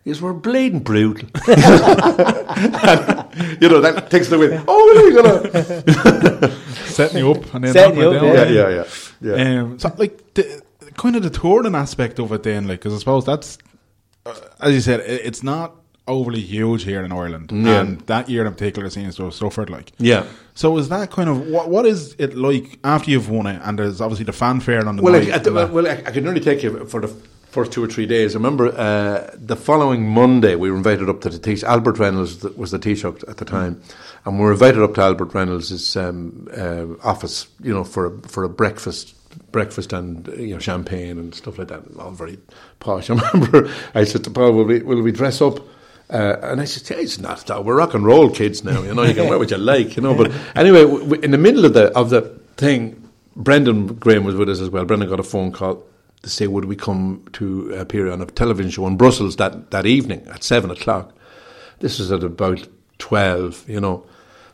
Is 0.06 0.22
we're 0.22 0.32
bleeding 0.32 0.80
brutal. 0.80 1.28
And, 1.46 1.58
you 3.60 3.68
know, 3.68 3.82
that 3.82 4.06
takes 4.10 4.28
it 4.28 4.32
away. 4.32 4.58
Oh, 4.66 4.86
what 4.86 4.96
are 4.96 5.04
we 5.04 5.12
gonna? 5.14 6.50
setting 6.86 7.18
you 7.18 7.30
up 7.32 7.52
and 7.54 7.64
then 7.64 7.72
Setting 7.74 7.98
you 7.98 8.04
knocking 8.12 8.28
up, 8.30 8.34
down. 8.34 8.54
yeah. 8.54 8.84
yeah, 9.20 9.30
yeah. 9.36 9.60
Um, 9.60 9.78
so 9.78 9.92
like 9.98 10.32
the 10.32 10.62
kind 10.96 11.16
of 11.16 11.22
the 11.22 11.28
touring 11.28 11.74
aspect 11.74 12.18
of 12.18 12.32
it, 12.32 12.44
then, 12.44 12.66
like 12.66 12.78
because 12.80 12.94
I 12.94 12.98
suppose 12.98 13.26
that's 13.26 13.58
uh, 14.26 14.34
as 14.60 14.74
you 14.74 14.80
said, 14.80 15.00
it, 15.00 15.22
it's 15.24 15.42
not 15.42 15.74
overly 16.08 16.40
huge 16.40 16.82
here 16.84 17.04
in 17.04 17.12
Ireland, 17.12 17.52
Yeah. 17.52 17.80
and 17.80 18.00
that 18.02 18.28
year 18.28 18.44
in 18.46 18.52
particular 18.52 18.90
seems 18.90 19.16
to 19.16 19.24
have 19.24 19.34
suffered. 19.34 19.70
Like, 19.70 19.92
Yeah. 19.98 20.24
So 20.54 20.76
is 20.78 20.88
that 20.88 21.10
kind 21.10 21.28
of 21.30 21.46
what? 21.48 21.68
What 21.70 21.86
is 21.86 22.14
it 22.18 22.34
like 22.36 22.78
after 22.84 23.10
you've 23.10 23.30
won 23.30 23.46
it? 23.46 23.60
And 23.64 23.78
there's 23.78 24.00
obviously 24.00 24.24
the 24.26 24.32
fanfare 24.32 24.86
on 24.86 24.96
the 24.96 25.02
Well, 25.02 25.12
night. 25.14 25.30
I, 25.32 25.38
the, 25.38 25.50
that. 25.50 25.70
well, 25.72 25.86
I, 25.86 25.92
I 26.06 26.10
can 26.10 26.26
only 26.26 26.40
take 26.40 26.62
you 26.62 26.84
for 26.86 27.00
the 27.00 27.08
first 27.50 27.72
two 27.72 27.82
or 27.82 27.86
three 27.88 28.06
days. 28.06 28.34
I 28.34 28.38
remember 28.38 28.68
uh, 28.76 29.30
the 29.34 29.56
following 29.56 30.08
Monday 30.08 30.54
we 30.56 30.70
were 30.70 30.76
invited 30.76 31.08
up 31.08 31.20
to 31.22 31.28
the 31.30 31.38
Taoiseach. 31.38 31.64
Albert 31.64 31.98
Reynolds 31.98 32.42
was 32.56 32.70
the 32.72 32.78
Taoiseach 32.78 33.28
at 33.28 33.36
the 33.38 33.44
time, 33.44 33.80
and 34.24 34.38
we 34.38 34.44
were 34.44 34.52
invited 34.52 34.82
up 34.82 34.94
to 34.94 35.00
Albert 35.02 35.32
Reynolds' 35.34 35.96
um, 35.96 36.48
uh, 36.56 36.86
office, 37.02 37.46
you 37.62 37.72
know, 37.72 37.84
for 37.84 38.06
a, 38.06 38.18
for 38.28 38.44
a 38.44 38.48
breakfast. 38.48 39.14
Breakfast 39.52 39.92
and 39.92 40.26
you 40.38 40.54
know 40.54 40.58
champagne 40.58 41.18
and 41.18 41.34
stuff 41.34 41.58
like 41.58 41.68
that, 41.68 41.82
all 41.98 42.12
very 42.12 42.38
posh. 42.78 43.10
I 43.10 43.14
remember 43.14 43.70
I 43.94 44.04
said 44.04 44.24
to 44.24 44.30
Paul, 44.30 44.52
"Will 44.52 44.64
we, 44.64 44.82
will 44.82 45.02
we 45.02 45.12
dress 45.12 45.40
up?" 45.40 45.58
Uh, 46.08 46.36
and 46.42 46.60
I 46.60 46.64
said, 46.64 46.96
hey, 46.96 47.02
"It's 47.02 47.18
not 47.18 47.46
that. 47.46 47.64
We're 47.64 47.76
rock 47.76 47.94
and 47.94 48.04
roll 48.04 48.30
kids 48.30 48.64
now. 48.64 48.82
You 48.82 48.94
know, 48.94 49.02
you 49.04 49.14
can 49.14 49.28
wear 49.28 49.38
what 49.38 49.50
you 49.50 49.58
like. 49.58 49.96
You 49.96 50.02
know." 50.02 50.14
But 50.14 50.32
anyway, 50.56 50.82
w- 50.82 51.00
w- 51.04 51.22
in 51.22 51.30
the 51.30 51.38
middle 51.38 51.64
of 51.64 51.74
the 51.74 51.96
of 51.96 52.10
the 52.10 52.22
thing, 52.56 53.08
Brendan 53.36 53.86
Graham 53.86 54.24
was 54.24 54.34
with 54.34 54.48
us 54.48 54.60
as 54.60 54.70
well. 54.70 54.84
Brendan 54.84 55.08
got 55.08 55.20
a 55.20 55.24
phone 55.24 55.52
call 55.52 55.82
to 56.22 56.28
say, 56.30 56.46
would 56.46 56.66
we 56.66 56.76
come 56.76 57.24
to 57.32 57.72
appear 57.74 58.10
on 58.10 58.20
a 58.20 58.26
television 58.26 58.70
show 58.70 58.86
in 58.86 58.96
Brussels 58.96 59.36
that, 59.36 59.70
that 59.70 59.86
evening 59.86 60.26
at 60.28 60.44
seven 60.44 60.70
o'clock? 60.70 61.14
This 61.78 61.98
was 61.98 62.12
at 62.12 62.22
about 62.22 62.66
twelve, 62.98 63.64
you 63.68 63.80
know. 63.80 64.04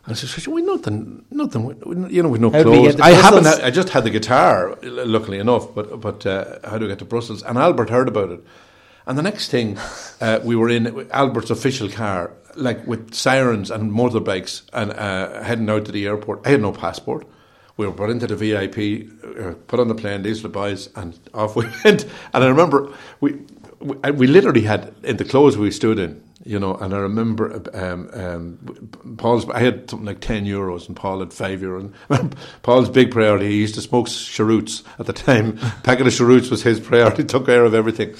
I 0.09 0.12
said, 0.14 0.47
"We 0.47 0.62
nothing, 0.62 1.25
nothing. 1.31 2.09
You 2.11 2.23
know, 2.23 2.29
with 2.29 2.40
no 2.40 2.51
How 2.51 2.62
clothes. 2.62 3.01
I 3.01 3.11
haven't. 3.11 3.45
Had, 3.45 3.61
I 3.61 3.71
just 3.71 3.88
had 3.88 4.05
the 4.05 4.11
guitar, 4.11 4.79
luckily 4.83 5.38
enough. 5.38 5.75
But 5.75 6.01
but 6.01 6.25
uh, 6.25 6.59
how 6.64 6.79
do 6.79 6.85
we 6.85 6.90
get 6.90 7.01
to 7.01 7.05
Brussels? 7.05 7.42
And 7.42 7.59
Albert 7.59 7.90
heard 7.90 8.09
about 8.09 8.31
it. 8.31 8.45
And 9.07 9.19
the 9.19 9.23
next 9.23 9.51
thing, 9.51 9.79
uh, 10.21 10.40
we 10.45 10.55
were 10.55 10.69
in 10.69 11.09
Albert's 11.11 11.51
official 11.51 11.88
car, 11.88 12.33
like 12.55 12.87
with 12.87 13.14
sirens 13.14 13.71
and 13.71 13.90
motorbikes, 13.90 14.62
and 14.73 14.92
uh, 14.92 15.42
heading 15.42 15.69
out 15.69 15.87
to 15.87 15.92
the 15.92 16.07
airport. 16.07 16.47
I 16.47 16.51
had 16.51 16.62
no 16.62 16.73
passport. 16.73 17.27
We 17.77 17.87
were 17.87 17.92
put 17.92 18.09
into 18.09 18.27
the 18.27 18.37
VIP, 18.37 19.11
uh, 19.38 19.55
put 19.66 19.81
on 19.81 19.88
the 19.88 19.95
plane, 19.95 20.23
these 20.23 20.42
were 20.42 20.49
the 20.49 20.53
boys, 20.53 20.88
and 20.97 21.19
off 21.35 21.57
we 21.57 21.66
went. 21.85 22.05
And 22.33 22.45
I 22.45 22.47
remember 22.47 22.92
we, 23.21 23.38
we, 23.87 24.11
we 24.11 24.27
literally 24.27 24.62
had 24.62 24.94
in 25.03 25.16
the 25.16 25.25
clothes 25.25 25.57
we 25.57 25.70
stood 25.70 25.99
in, 25.99 26.22
you 26.44 26.59
know. 26.59 26.75
And 26.75 26.94
I 26.94 26.99
remember 26.99 27.62
um, 27.75 28.11
um, 28.12 29.16
Paul's. 29.16 29.49
I 29.51 29.61
had 29.61 29.88
something 29.90 30.07
like 30.07 30.20
ten 30.20 30.44
euros, 30.44 30.87
and 30.87 30.96
Paul 30.96 31.20
had 31.20 31.33
five 31.33 31.61
euros. 31.61 31.92
Paul's 32.62 32.90
big 32.90 33.11
priority. 33.11 33.51
He 33.51 33.59
used 33.59 33.75
to 33.77 33.81
smoke 33.81 34.09
cheroots 34.09 34.83
at 34.99 35.07
the 35.07 35.12
time. 35.12 35.57
packet 35.83 36.07
of 36.07 36.14
cheroots 36.14 36.51
was 36.51 36.62
his 36.62 36.81
priority. 36.81 37.25
Took 37.25 37.46
care 37.46 37.64
of 37.64 37.75
everything. 37.75 38.14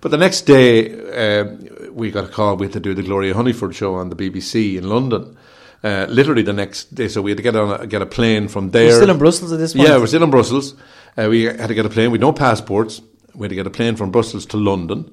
But 0.00 0.10
the 0.10 0.18
next 0.18 0.42
day, 0.42 1.40
um, 1.40 1.68
we 1.92 2.10
got 2.10 2.24
a 2.24 2.28
call. 2.28 2.56
We 2.56 2.66
had 2.66 2.72
to 2.72 2.80
do 2.80 2.94
the 2.94 3.02
Gloria 3.02 3.34
Hunniford 3.34 3.74
show 3.74 3.96
on 3.96 4.08
the 4.08 4.16
BBC 4.16 4.76
in 4.76 4.88
London. 4.88 5.36
Uh, 5.82 6.06
literally 6.10 6.42
the 6.42 6.52
next 6.52 6.94
day, 6.94 7.08
so 7.08 7.22
we 7.22 7.30
had 7.30 7.38
to 7.38 7.42
get 7.42 7.56
on 7.56 7.80
a, 7.80 7.86
get 7.86 8.02
a 8.02 8.06
plane 8.06 8.48
from 8.48 8.70
there. 8.70 8.88
You're 8.88 8.96
still 8.96 9.10
in 9.10 9.18
Brussels 9.18 9.50
at 9.50 9.58
this 9.58 9.72
point? 9.72 9.88
Yeah, 9.88 9.96
we're 9.96 10.08
still 10.08 10.22
in 10.22 10.30
Brussels. 10.30 10.74
Uh, 11.16 11.28
we 11.30 11.44
had 11.44 11.68
to 11.68 11.74
get 11.74 11.86
a 11.86 11.88
plane 11.88 12.10
with 12.10 12.20
no 12.20 12.34
passports. 12.34 13.00
We 13.40 13.44
had 13.46 13.48
to 13.48 13.54
get 13.54 13.66
a 13.66 13.70
plane 13.70 13.96
from 13.96 14.10
Brussels 14.10 14.44
to 14.46 14.58
London, 14.58 15.10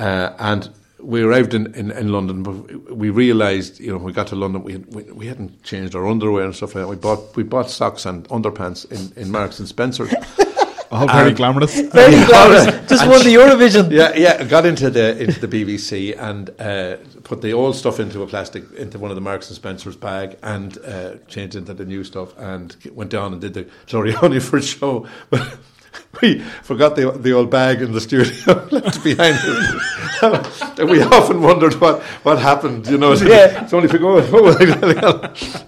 uh, 0.00 0.32
and 0.40 0.68
we 0.98 1.22
arrived 1.22 1.54
in, 1.54 1.72
in, 1.76 1.92
in 1.92 2.10
London. 2.10 2.42
But 2.42 2.92
we 2.96 3.08
realised, 3.10 3.78
you 3.78 3.92
know, 3.92 3.98
when 3.98 4.06
we 4.06 4.12
got 4.12 4.26
to 4.28 4.36
London, 4.36 4.64
we, 4.64 4.78
we 4.78 5.04
we 5.12 5.26
hadn't 5.28 5.62
changed 5.62 5.94
our 5.94 6.04
underwear 6.08 6.44
and 6.44 6.56
stuff 6.56 6.74
like 6.74 6.82
that. 6.82 6.88
We 6.88 6.96
bought 6.96 7.36
we 7.36 7.44
bought 7.44 7.70
socks 7.70 8.04
and 8.04 8.28
underpants 8.30 8.84
in, 8.90 9.12
in 9.16 9.30
Marks 9.30 9.60
and 9.60 9.68
Spencers. 9.68 10.12
all 10.90 11.06
very 11.06 11.28
um, 11.30 11.34
glamorous. 11.36 11.80
Very 11.92 12.14
Yeah. 12.14 12.26
glamorous. 12.26 12.64
Just 12.88 13.02
And 13.02 13.10
won 13.12 13.22
the 13.22 13.32
Eurovision. 13.34 13.90
yeah, 13.92 14.12
yeah. 14.16 14.42
Got 14.42 14.66
into 14.66 14.90
the 14.90 15.16
into 15.22 15.46
the 15.46 15.48
BBC 15.64 16.18
and 16.18 16.50
uh, 16.58 16.96
put 17.22 17.42
the 17.42 17.52
old 17.52 17.76
stuff 17.76 18.00
into 18.00 18.22
a 18.22 18.26
plastic 18.26 18.64
into 18.76 18.98
one 18.98 19.12
of 19.12 19.14
the 19.14 19.20
Marks 19.22 19.46
and 19.48 19.56
Spencers 19.56 19.94
bag 19.96 20.36
and 20.42 20.78
uh, 20.84 21.14
changed 21.28 21.54
into 21.54 21.74
the 21.74 21.84
new 21.84 22.02
stuff 22.02 22.36
and 22.38 22.76
went 22.92 23.10
down 23.10 23.32
and 23.32 23.40
did 23.40 23.54
the 23.54 23.66
Gloria 23.86 24.14
Hunniford 24.14 24.64
show. 24.78 25.06
But 25.30 25.58
we 26.22 26.38
forgot 26.62 26.96
the 26.96 27.10
the 27.12 27.32
old 27.32 27.50
bag 27.50 27.82
in 27.82 27.92
the 27.92 28.00
studio 28.00 28.32
left 28.70 29.02
behind. 29.04 29.36
and 30.78 30.90
we 30.90 31.02
often 31.02 31.42
wondered 31.42 31.74
what, 31.80 32.02
what 32.24 32.38
happened. 32.38 32.86
You 32.86 32.98
know, 32.98 33.12
Yeah. 33.14 33.64
it's 33.64 33.72
only 33.72 33.88
for 33.88 33.98
going 33.98 34.24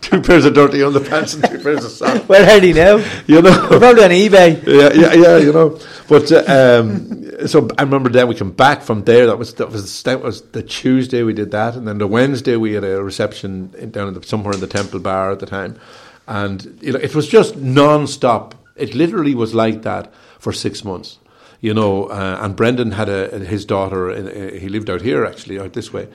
two 0.00 0.20
pairs 0.22 0.44
of 0.44 0.54
dirty 0.54 0.78
underpants 0.78 1.34
and 1.34 1.44
two 1.50 1.58
pairs 1.62 1.84
of 1.84 1.90
socks. 1.90 2.28
Where 2.28 2.48
are 2.48 2.60
they 2.60 2.72
now? 2.72 2.96
You 3.26 3.42
know. 3.42 3.66
probably 3.68 4.04
on 4.04 4.10
eBay. 4.10 4.64
yeah, 4.66 4.92
yeah, 4.92 5.12
yeah, 5.14 5.36
you 5.38 5.52
know. 5.52 5.78
But 6.08 6.30
uh, 6.30 6.80
um, 6.82 7.46
so 7.46 7.68
I 7.78 7.82
remember 7.82 8.08
then 8.10 8.28
we 8.28 8.34
came 8.34 8.52
back 8.52 8.82
from 8.82 9.04
there. 9.04 9.26
That 9.26 9.38
was 9.38 9.54
that 9.54 9.70
was 9.70 10.02
that 10.04 10.22
was 10.22 10.42
the 10.52 10.62
Tuesday 10.62 11.22
we 11.22 11.32
did 11.32 11.50
that, 11.50 11.74
and 11.76 11.86
then 11.88 11.98
the 11.98 12.06
Wednesday 12.06 12.56
we 12.56 12.74
had 12.74 12.84
a 12.84 13.02
reception 13.02 13.68
down 13.90 14.08
in 14.08 14.14
the, 14.14 14.22
somewhere 14.22 14.54
in 14.54 14.60
the 14.60 14.66
Temple 14.66 15.00
Bar 15.00 15.32
at 15.32 15.40
the 15.40 15.46
time, 15.46 15.78
and 16.28 16.78
you 16.80 16.92
know 16.92 16.98
it 16.98 17.14
was 17.14 17.26
just 17.28 17.56
non-stop. 17.56 18.54
It 18.76 18.94
literally 18.94 19.34
was 19.34 19.54
like 19.54 19.82
that 19.82 20.12
for 20.38 20.52
six 20.52 20.84
months. 20.84 21.18
you 21.60 21.72
know. 21.74 22.06
Uh, 22.10 22.38
and 22.42 22.54
Brendan 22.56 22.92
had 22.92 23.08
a 23.08 23.38
his 23.38 23.64
daughter. 23.66 24.10
Uh, 24.10 24.58
he 24.58 24.68
lived 24.68 24.90
out 24.90 25.00
here 25.02 25.24
actually, 25.24 25.58
out 25.60 25.72
this 25.72 25.92
way. 25.92 26.08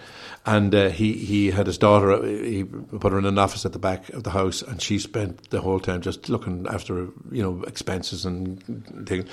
And 0.46 0.74
uh, 0.74 0.90
he 0.90 1.14
he 1.14 1.52
had 1.52 1.68
his 1.68 1.78
daughter. 1.78 2.12
uh, 2.14 2.22
He 2.24 2.64
put 2.64 3.12
her 3.12 3.20
in 3.20 3.26
an 3.26 3.38
office 3.38 3.66
at 3.66 3.74
the 3.74 3.80
back 3.80 4.10
of 4.14 4.24
the 4.24 4.30
house, 4.32 4.62
and 4.62 4.82
she 4.82 4.98
spent 5.00 5.50
the 5.50 5.60
whole 5.62 5.80
time 5.80 6.02
just 6.02 6.30
looking 6.30 6.66
after 6.68 7.08
you 7.32 7.44
know 7.44 7.64
expenses 7.68 8.26
and 8.26 8.58
things, 9.08 9.26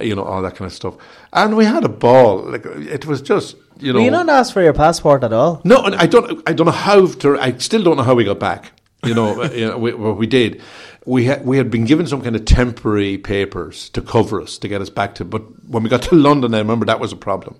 you 0.00 0.14
know 0.14 0.24
all 0.24 0.42
that 0.42 0.56
kind 0.56 0.66
of 0.70 0.72
stuff. 0.74 0.94
And 1.32 1.56
we 1.56 1.64
had 1.66 1.84
a 1.84 1.88
ball. 1.88 2.50
Like 2.52 2.64
it 2.66 3.04
was 3.06 3.20
just 3.22 3.56
you 3.80 3.92
know. 3.92 3.98
Were 3.98 4.04
you 4.04 4.10
not 4.10 4.28
asked 4.28 4.52
for 4.54 4.62
your 4.62 4.72
passport 4.74 5.22
at 5.24 5.32
all? 5.32 5.60
No, 5.64 5.84
and 5.84 5.94
I 5.94 6.06
don't. 6.06 6.42
I 6.48 6.52
don't 6.54 6.66
know 6.66 6.72
how 6.72 7.06
to. 7.06 7.38
I 7.38 7.58
still 7.58 7.82
don't 7.82 7.96
know 7.96 8.04
how 8.04 8.14
we 8.14 8.24
got 8.24 8.40
back. 8.40 8.72
You 9.04 9.14
know, 9.14 9.42
uh, 9.44 9.50
you 9.52 9.66
know 9.68 9.78
we, 9.78 9.92
what 9.92 10.16
we 10.16 10.26
did. 10.26 10.62
We 11.06 11.24
had 11.24 11.44
we 11.44 11.58
had 11.58 11.70
been 11.70 11.84
given 11.84 12.06
some 12.06 12.22
kind 12.22 12.34
of 12.34 12.44
temporary 12.44 13.18
papers 13.18 13.90
to 13.90 14.00
cover 14.00 14.40
us 14.40 14.58
to 14.58 14.68
get 14.68 14.80
us 14.80 14.90
back 14.90 15.14
to. 15.16 15.24
But 15.24 15.42
when 15.68 15.82
we 15.82 15.90
got 15.90 16.02
to 16.02 16.14
London, 16.14 16.54
I 16.54 16.58
remember 16.58 16.86
that 16.86 17.00
was 17.00 17.12
a 17.12 17.16
problem. 17.16 17.56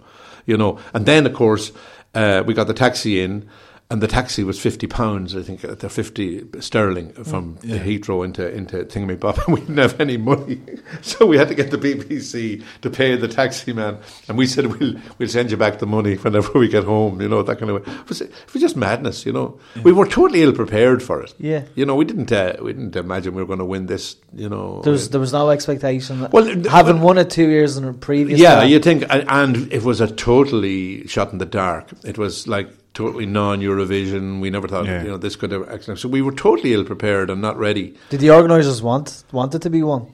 You 0.46 0.56
know, 0.56 0.78
and 0.92 1.06
then 1.06 1.26
of 1.26 1.34
course 1.34 1.72
uh, 2.14 2.42
we 2.46 2.54
got 2.54 2.66
the 2.66 2.74
taxi 2.74 3.20
in. 3.20 3.48
And 3.90 4.02
the 4.02 4.08
taxi 4.08 4.42
was 4.44 4.58
fifty 4.58 4.86
pounds, 4.86 5.36
I 5.36 5.42
think, 5.42 5.62
uh, 5.64 5.74
the 5.74 5.90
fifty 5.90 6.44
sterling 6.60 7.12
from 7.12 7.58
the 7.60 7.78
Heathrow 7.78 8.24
into 8.24 8.50
into 8.50 8.84
Thingamabob, 8.84 9.44
and 9.44 9.54
we 9.54 9.60
didn't 9.60 9.76
have 9.76 10.00
any 10.00 10.16
money, 10.16 10.60
so 11.02 11.26
we 11.26 11.36
had 11.36 11.48
to 11.48 11.54
get 11.54 11.70
the 11.70 11.76
BBC 11.76 12.64
to 12.80 12.90
pay 12.90 13.14
the 13.14 13.28
taxi 13.28 13.74
man, 13.74 13.98
and 14.26 14.38
we 14.38 14.46
said 14.46 14.66
we'll 14.66 14.94
we'll 15.18 15.28
send 15.28 15.50
you 15.50 15.58
back 15.58 15.80
the 15.80 15.86
money 15.86 16.14
whenever 16.16 16.58
we 16.58 16.66
get 16.66 16.84
home, 16.84 17.20
you 17.20 17.28
know 17.28 17.42
that 17.42 17.58
kind 17.58 17.70
of 17.70 17.86
way. 17.86 17.92
It 17.94 18.08
was, 18.08 18.20
it 18.22 18.52
was 18.52 18.62
just 18.62 18.74
madness, 18.74 19.26
you 19.26 19.32
know. 19.32 19.60
We 19.82 19.92
were 19.92 20.06
totally 20.06 20.42
ill 20.42 20.54
prepared 20.54 21.02
for 21.02 21.22
it. 21.22 21.34
Yeah. 21.38 21.64
you 21.74 21.84
know, 21.84 21.94
we 21.94 22.06
didn't 22.06 22.32
uh, 22.32 22.56
we 22.62 22.72
didn't 22.72 22.96
imagine 22.96 23.34
we 23.34 23.42
were 23.42 23.46
going 23.46 23.58
to 23.58 23.66
win 23.66 23.84
this, 23.84 24.16
you 24.32 24.48
know. 24.48 24.80
There 24.82 24.92
was 24.92 25.10
there 25.10 25.20
was 25.20 25.34
no 25.34 25.50
expectation. 25.50 26.26
Well, 26.30 26.46
having 26.70 27.02
won 27.02 27.18
it 27.18 27.28
two 27.28 27.50
years 27.50 27.76
in 27.76 27.84
a 27.84 27.92
previous. 27.92 28.40
Yeah, 28.40 28.62
you 28.62 28.78
think, 28.78 29.04
and 29.10 29.70
it 29.70 29.82
was 29.82 30.00
a 30.00 30.10
totally 30.10 31.06
shot 31.06 31.32
in 31.32 31.38
the 31.38 31.46
dark. 31.46 31.90
It 32.02 32.16
was 32.16 32.48
like 32.48 32.70
totally 32.94 33.26
non-Eurovision. 33.26 34.40
We 34.40 34.50
never 34.50 34.68
thought, 34.68 34.86
Yeah. 34.86 35.02
you 35.02 35.08
know, 35.08 35.18
this 35.18 35.36
could 35.36 35.50
have 35.52 35.68
actually. 35.68 35.96
So 35.96 36.08
we 36.08 36.22
were 36.22 36.32
totally 36.32 36.72
ill 36.72 36.84
prepared 36.84 37.30
and 37.30 37.40
not 37.40 37.58
ready. 37.58 37.94
Did 38.10 38.20
the 38.20 38.30
organisers 38.30 38.82
want 38.82 39.24
want 39.32 39.54
it 39.54 39.62
to 39.62 39.70
be 39.70 39.82
one? 39.82 40.06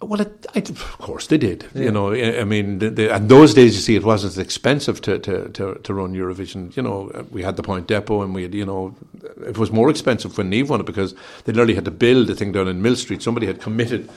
Well, 0.00 0.20
it, 0.20 0.46
I, 0.54 0.60
of 0.60 0.98
course 0.98 1.26
they 1.26 1.38
did. 1.38 1.66
Yeah. 1.74 1.82
You 1.86 1.90
know, 1.90 2.12
I 2.12 2.40
I 2.42 2.44
mean, 2.44 2.78
the, 2.78 2.90
the, 2.90 3.12
and 3.14 3.28
those 3.28 3.52
days, 3.52 3.74
you 3.74 3.80
see, 3.80 3.96
it 3.96 4.04
wasn't 4.04 4.30
as 4.34 4.38
expensive 4.38 5.00
to, 5.00 5.18
to, 5.18 5.48
to, 5.48 5.74
to 5.82 5.94
run 5.94 6.14
Eurovision. 6.14 6.76
You 6.76 6.84
know, 6.84 7.10
uh, 7.10 7.24
we 7.32 7.42
had 7.42 7.56
the 7.56 7.64
Point 7.64 7.88
Depot, 7.88 8.22
and 8.22 8.32
we 8.32 8.42
had, 8.42 8.54
you 8.54 8.64
know, 8.64 8.94
it 9.44 9.58
was 9.58 9.72
more 9.72 9.90
expensive 9.90 10.38
when 10.38 10.52
Niamh 10.52 10.68
won 10.68 10.78
it 10.80 10.86
because 10.86 11.14
they 11.44 11.52
literally 11.52 11.74
had 11.74 11.84
to 11.86 11.90
build 11.90 12.28
the 12.28 12.36
thing 12.36 12.52
down 12.52 12.68
in 12.68 12.80
Mill 12.80 12.94
Street. 12.94 13.22
Somebody 13.22 13.48
had 13.48 13.60
committed 13.60 14.08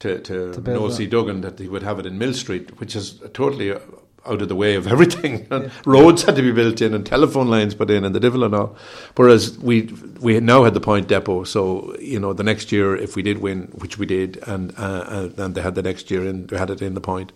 to, 0.00 0.18
to, 0.18 0.52
To 0.52 0.60
Noel. 0.60 0.90
C. 0.90 1.06
Duggan 1.06 1.40
that 1.40 1.58
he 1.58 1.68
would 1.68 1.82
have 1.84 1.98
it 1.98 2.04
in 2.04 2.18
Mill 2.18 2.34
Street, 2.34 2.78
which 2.78 2.94
is 2.94 3.14
totally 3.32 3.72
uh, 3.72 3.78
out 4.26 4.42
of 4.42 4.48
the 4.48 4.56
way 4.56 4.74
of 4.74 4.86
everything. 4.94 5.46
And 5.50 5.70
Roads 5.84 6.22
had 6.22 6.36
to 6.36 6.42
be 6.42 6.52
built 6.52 6.80
in, 6.80 6.94
and 6.94 7.04
telephone 7.04 7.48
lines 7.48 7.74
put 7.74 7.90
in, 7.90 8.04
and 8.04 8.14
the 8.14 8.20
devil 8.20 8.44
and 8.44 8.54
all. 8.54 8.76
Whereas 9.16 9.58
we 9.58 9.82
we 10.20 10.38
now 10.40 10.64
had 10.64 10.74
the 10.74 10.80
Point 10.80 11.08
Depot, 11.08 11.44
so 11.44 11.96
you 11.98 12.20
know 12.20 12.32
the 12.32 12.44
next 12.44 12.72
year 12.72 12.96
if 12.96 13.16
we 13.16 13.22
did 13.22 13.38
win, 13.38 13.68
which 13.74 13.98
we 13.98 14.06
did, 14.06 14.38
and 14.46 14.72
uh, 14.78 15.04
and, 15.08 15.38
and 15.38 15.54
they 15.54 15.62
had 15.62 15.74
the 15.74 15.82
next 15.82 16.10
year, 16.10 16.26
and 16.26 16.48
they 16.48 16.58
had 16.58 16.70
it 16.70 16.82
in 16.82 16.94
the 16.94 17.00
Point. 17.00 17.32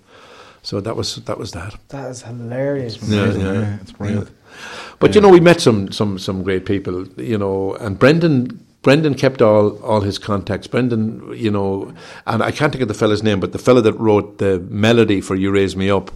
So 0.62 0.80
that 0.80 0.96
was 0.96 1.16
that 1.16 1.38
was 1.38 1.52
that. 1.52 1.76
That 1.88 2.10
is 2.10 2.22
hilarious. 2.22 2.96
Yeah, 3.02 3.32
yeah. 3.32 3.52
yeah, 3.52 3.78
it's 3.82 3.92
brilliant. 3.92 4.30
But 4.98 5.14
you 5.14 5.20
know, 5.20 5.28
we 5.28 5.40
met 5.40 5.60
some 5.60 5.92
some 5.92 6.18
some 6.18 6.42
great 6.42 6.64
people. 6.64 7.06
You 7.18 7.36
know, 7.36 7.74
and 7.74 7.98
Brendan 7.98 8.64
Brendan 8.80 9.14
kept 9.14 9.42
all 9.42 9.76
all 9.82 10.00
his 10.00 10.18
contacts. 10.18 10.66
Brendan, 10.66 11.34
you 11.36 11.50
know, 11.50 11.92
and 12.26 12.42
I 12.42 12.50
can't 12.50 12.72
think 12.72 12.82
of 12.82 12.88
the 12.88 12.94
fella's 12.94 13.22
name, 13.22 13.40
but 13.40 13.52
the 13.52 13.58
fella 13.58 13.82
that 13.82 13.92
wrote 13.94 14.38
the 14.38 14.60
melody 14.70 15.20
for 15.20 15.34
"You 15.34 15.50
Raise 15.50 15.76
Me 15.76 15.90
Up," 15.90 16.10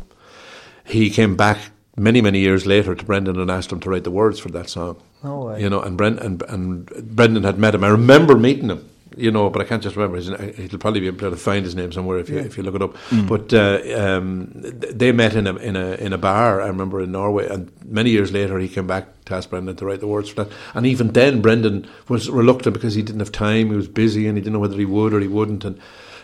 he 0.88 1.10
came 1.10 1.36
back 1.36 1.58
many 1.96 2.20
many 2.20 2.40
years 2.40 2.66
later 2.66 2.94
to 2.94 3.04
Brendan 3.04 3.38
and 3.38 3.50
asked 3.50 3.72
him 3.72 3.80
to 3.80 3.90
write 3.90 4.04
the 4.04 4.10
words 4.10 4.38
for 4.38 4.50
that 4.50 4.68
song. 4.68 5.00
No 5.22 5.46
way. 5.46 5.60
You 5.60 5.68
know, 5.68 5.80
and 5.80 5.96
Brent 5.96 6.20
and, 6.20 6.42
and 6.42 6.86
Brendan 6.86 7.44
had 7.44 7.58
met 7.58 7.74
him. 7.74 7.84
I 7.84 7.88
remember 7.88 8.36
meeting 8.36 8.70
him. 8.70 8.88
You 9.16 9.32
know, 9.32 9.50
but 9.50 9.60
I 9.60 9.64
can't 9.64 9.82
just 9.82 9.96
remember 9.96 10.16
his. 10.18 10.28
He'll 10.56 10.78
probably 10.78 11.00
be 11.00 11.08
able 11.08 11.30
to 11.30 11.36
find 11.36 11.64
his 11.64 11.74
name 11.74 11.90
somewhere 11.90 12.18
if 12.18 12.28
you 12.28 12.38
if 12.38 12.56
you 12.56 12.62
look 12.62 12.76
it 12.76 12.82
up. 12.82 12.94
But 13.26 13.52
uh, 13.52 13.80
um, 13.96 14.50
they 14.54 15.10
met 15.10 15.34
in 15.34 15.48
a 15.48 15.56
in 15.56 15.74
a 15.74 15.94
in 15.94 16.12
a 16.12 16.18
bar. 16.18 16.60
I 16.60 16.68
remember 16.68 17.00
in 17.00 17.10
Norway, 17.10 17.48
and 17.48 17.72
many 17.84 18.10
years 18.10 18.30
later 18.30 18.60
he 18.60 18.68
came 18.68 18.86
back 18.86 19.24
to 19.24 19.34
ask 19.34 19.50
Brendan 19.50 19.74
to 19.76 19.86
write 19.86 19.98
the 19.98 20.06
words 20.06 20.28
for 20.28 20.44
that. 20.44 20.52
And 20.72 20.86
even 20.86 21.08
then, 21.08 21.40
Brendan 21.40 21.88
was 22.06 22.30
reluctant 22.30 22.74
because 22.74 22.94
he 22.94 23.02
didn't 23.02 23.18
have 23.18 23.32
time. 23.32 23.70
He 23.70 23.76
was 23.76 23.88
busy, 23.88 24.28
and 24.28 24.38
he 24.38 24.40
didn't 24.40 24.52
know 24.52 24.60
whether 24.60 24.76
he 24.76 24.84
would 24.84 25.12
or 25.12 25.18
he 25.18 25.26
wouldn't. 25.26 25.64
And 25.64 25.80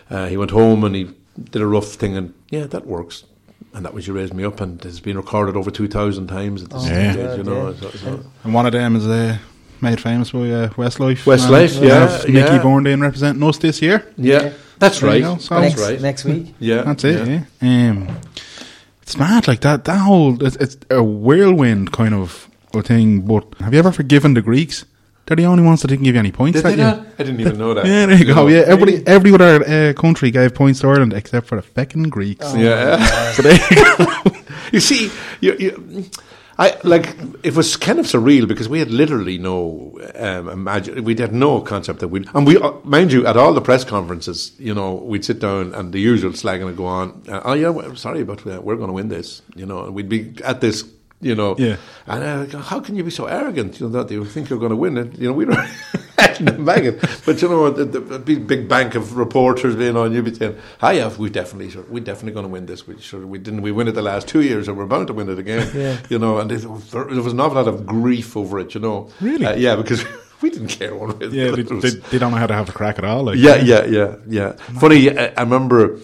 uh, 0.09 0.27
he 0.27 0.37
went 0.37 0.51
home 0.51 0.85
and 0.85 0.95
he 0.95 1.09
did 1.51 1.61
a 1.61 1.67
rough 1.67 1.87
thing, 1.95 2.15
and 2.15 2.33
yeah, 2.49 2.65
that 2.67 2.85
works. 2.85 3.25
And 3.73 3.83
that 3.85 3.93
was 3.93 4.07
you 4.07 4.13
raised 4.13 4.33
me 4.33 4.45
up, 4.45 4.61
and 4.61 4.83
it's 4.85 5.01
been 5.01 5.17
recorded 5.17 5.57
over 5.57 5.69
two 5.69 5.87
thousand 5.87 6.27
times 6.27 6.63
at 6.63 6.69
this 6.69 6.83
Oh, 6.85 6.89
Yeah. 6.89 7.11
stage. 7.13 7.37
You 7.39 7.43
know, 7.43 7.69
yeah. 7.71 7.79
so- 7.81 7.89
so- 7.97 8.19
And 8.45 8.53
one 8.53 8.65
of 8.65 8.71
them 8.71 8.95
is 8.95 9.05
uh, 9.05 9.37
made 9.81 9.99
famous 9.99 10.31
by 10.31 10.49
uh, 10.49 10.69
Westlife. 10.69 11.25
Westlife, 11.25 11.75
And 11.75 11.83
yeah, 11.85 12.05
we 12.05 12.11
have 12.11 12.27
Nicky 12.29 12.55
yeah. 12.55 12.61
Bourdain 12.61 13.01
representing 13.01 13.43
us 13.43 13.57
this 13.57 13.81
year. 13.81 14.05
yeah, 14.17 14.51
that's 14.79 14.99
There 15.01 15.09
right. 15.09 15.17
you 15.21 15.23
go. 15.25 15.37
So- 15.39 15.59
That's 15.59 15.75
next, 15.75 15.81
right. 15.89 16.01
next 16.01 16.25
week. 16.25 16.53
Yeah, 16.59 16.83
That's 16.83 17.03
it. 17.03 17.27
Yeah. 17.27 17.89
Um, 17.89 18.07
it's 19.01 19.17
mad 19.17 19.47
like 19.47 19.59
that. 19.61 19.83
That 19.83 19.97
whole 19.99 20.41
it's, 20.41 20.55
it's 20.55 20.77
a 20.89 21.03
whirlwind 21.03 21.91
kind 21.91 22.13
of 22.13 22.49
a 22.73 22.81
thing. 22.81 23.21
But 23.21 23.43
have 23.59 23.73
you 23.73 23.79
ever 23.79 23.91
forgiven 23.91 24.33
the 24.35 24.41
Greeks? 24.41 24.85
They're 25.25 25.37
the 25.37 25.45
only 25.45 25.63
ones 25.63 25.81
that 25.81 25.87
didn't 25.87 26.03
give 26.05 26.13
you 26.13 26.19
any 26.19 26.31
points 26.31 26.57
Did 26.57 26.65
that 26.65 26.75
they 26.75 26.83
year. 26.83 26.95
not? 26.97 27.07
I 27.17 27.23
didn't 27.23 27.39
even 27.41 27.57
know 27.57 27.73
that. 27.73 27.85
Yeah, 27.85 28.05
there 28.05 28.17
you 28.17 28.25
go. 28.25 28.47
Yeah, 28.47 28.63
everybody, 28.67 29.07
every 29.07 29.33
other 29.33 29.89
uh, 29.89 29.93
country 29.93 30.29
gave 30.29 30.53
points 30.53 30.81
to 30.81 30.87
Ireland 30.87 31.13
except 31.13 31.47
for 31.47 31.59
the 31.59 31.63
feckin' 31.63 32.09
Greeks. 32.09 32.53
Yeah. 32.55 33.31
So 33.35 33.41
there 33.41 33.59
you 33.71 33.97
go. 33.97 34.05
you 34.71 34.79
see, 34.79 35.11
you, 35.41 35.55
you, 35.57 36.05
I 36.57 36.77
like 36.83 37.17
it 37.43 37.53
was 37.53 37.75
kind 37.75 37.99
of 37.99 38.05
surreal 38.05 38.47
because 38.47 38.69
we 38.69 38.79
had 38.79 38.89
literally 38.89 39.37
no 39.37 39.99
um, 40.15 40.47
imagine 40.47 41.03
we 41.03 41.15
had 41.15 41.33
no 41.33 41.59
concept 41.59 41.99
that 41.99 42.07
we'd 42.07 42.29
and 42.33 42.47
we 42.47 42.57
uh, 42.57 42.71
mind 42.83 43.11
you 43.11 43.27
at 43.27 43.35
all 43.35 43.53
the 43.53 43.59
press 43.61 43.83
conferences 43.83 44.53
you 44.57 44.73
know 44.73 44.93
we'd 44.93 45.25
sit 45.25 45.39
down 45.39 45.73
and 45.73 45.91
the 45.91 45.99
usual 45.99 46.31
slagging 46.31 46.63
would 46.63 46.77
go 46.77 46.85
on 46.85 47.23
uh, 47.27 47.41
oh 47.43 47.53
yeah 47.53 47.69
well, 47.69 47.93
sorry 47.97 48.23
but 48.23 48.45
uh, 48.47 48.61
we're 48.61 48.77
going 48.77 48.87
to 48.87 48.93
win 48.93 49.09
this 49.09 49.41
you 49.55 49.65
know 49.65 49.83
and 49.83 49.93
we'd 49.93 50.07
be 50.07 50.33
at 50.45 50.61
this 50.61 50.83
you 51.25 51.35
know 51.39 51.51
Yeah. 51.57 51.75
and 52.07 52.23
uh, 52.23 52.45
go, 52.51 52.57
how 52.71 52.79
can 52.85 52.93
you 52.97 53.03
be 53.03 53.11
so 53.11 53.25
arrogant 53.25 53.79
you 53.79 53.87
know 53.89 53.93
that 54.03 54.11
you 54.13 54.23
think 54.33 54.49
you're 54.49 54.59
going 54.65 54.75
to 54.77 54.81
win 54.85 54.95
it 55.03 55.09
you 55.19 55.27
know 55.27 55.33
we 55.41 55.45
were 55.45 55.57
bagging 56.69 56.97
but 57.25 57.41
you 57.41 57.47
know 57.49 57.69
the, 57.71 57.85
the 57.85 58.19
big, 58.19 58.47
big 58.47 58.67
bank 58.67 58.95
of 58.95 59.17
reporters 59.17 59.75
being 59.75 59.97
on 59.97 60.13
you'd 60.13 60.25
be 60.25 60.33
saying 60.33 60.55
hi 60.79 60.93
yeah 60.99 61.09
we 61.17 61.29
definitely 61.29 61.69
sure, 61.71 61.83
we're 61.93 62.03
definitely 62.11 62.31
going 62.37 62.45
to 62.49 62.53
win 62.57 62.65
this 62.71 62.85
we 62.87 62.93
sure 62.99 63.25
we 63.25 63.39
didn't 63.45 63.61
we 63.67 63.71
win 63.71 63.87
it 63.87 63.93
the 63.93 64.01
last 64.11 64.27
two 64.27 64.41
years 64.49 64.67
and 64.67 64.77
we're 64.77 64.85
bound 64.93 65.07
to 65.07 65.13
win 65.13 65.27
it 65.29 65.39
again 65.39 65.65
Yeah. 65.75 65.97
you 66.09 66.19
know 66.19 66.37
and 66.39 66.49
there 66.51 67.21
was 67.29 67.33
an 67.33 67.39
awful 67.39 67.55
lot 67.61 67.67
of 67.67 67.85
grief 67.85 68.37
over 68.37 68.59
it 68.59 68.73
you 68.75 68.81
know 68.81 69.09
Really? 69.21 69.45
Uh, 69.45 69.55
yeah 69.55 69.75
because 69.75 70.05
we 70.41 70.49
didn't 70.49 70.67
care 70.79 70.93
one 70.95 71.17
way 71.19 71.27
Yeah, 71.27 71.51
they, 71.51 71.63
they, 71.63 71.89
they 72.11 72.17
don't 72.19 72.31
know 72.31 72.37
how 72.37 72.47
to 72.53 72.53
have 72.53 72.69
a 72.69 72.75
crack 72.79 72.97
at 72.99 73.05
all. 73.05 73.23
Like, 73.23 73.37
yeah, 73.37 73.55
yeah, 73.55 73.85
yeah, 73.85 74.15
yeah. 74.27 74.51
Funny, 74.81 75.17
I, 75.17 75.25
I 75.37 75.41
remember 75.47 75.97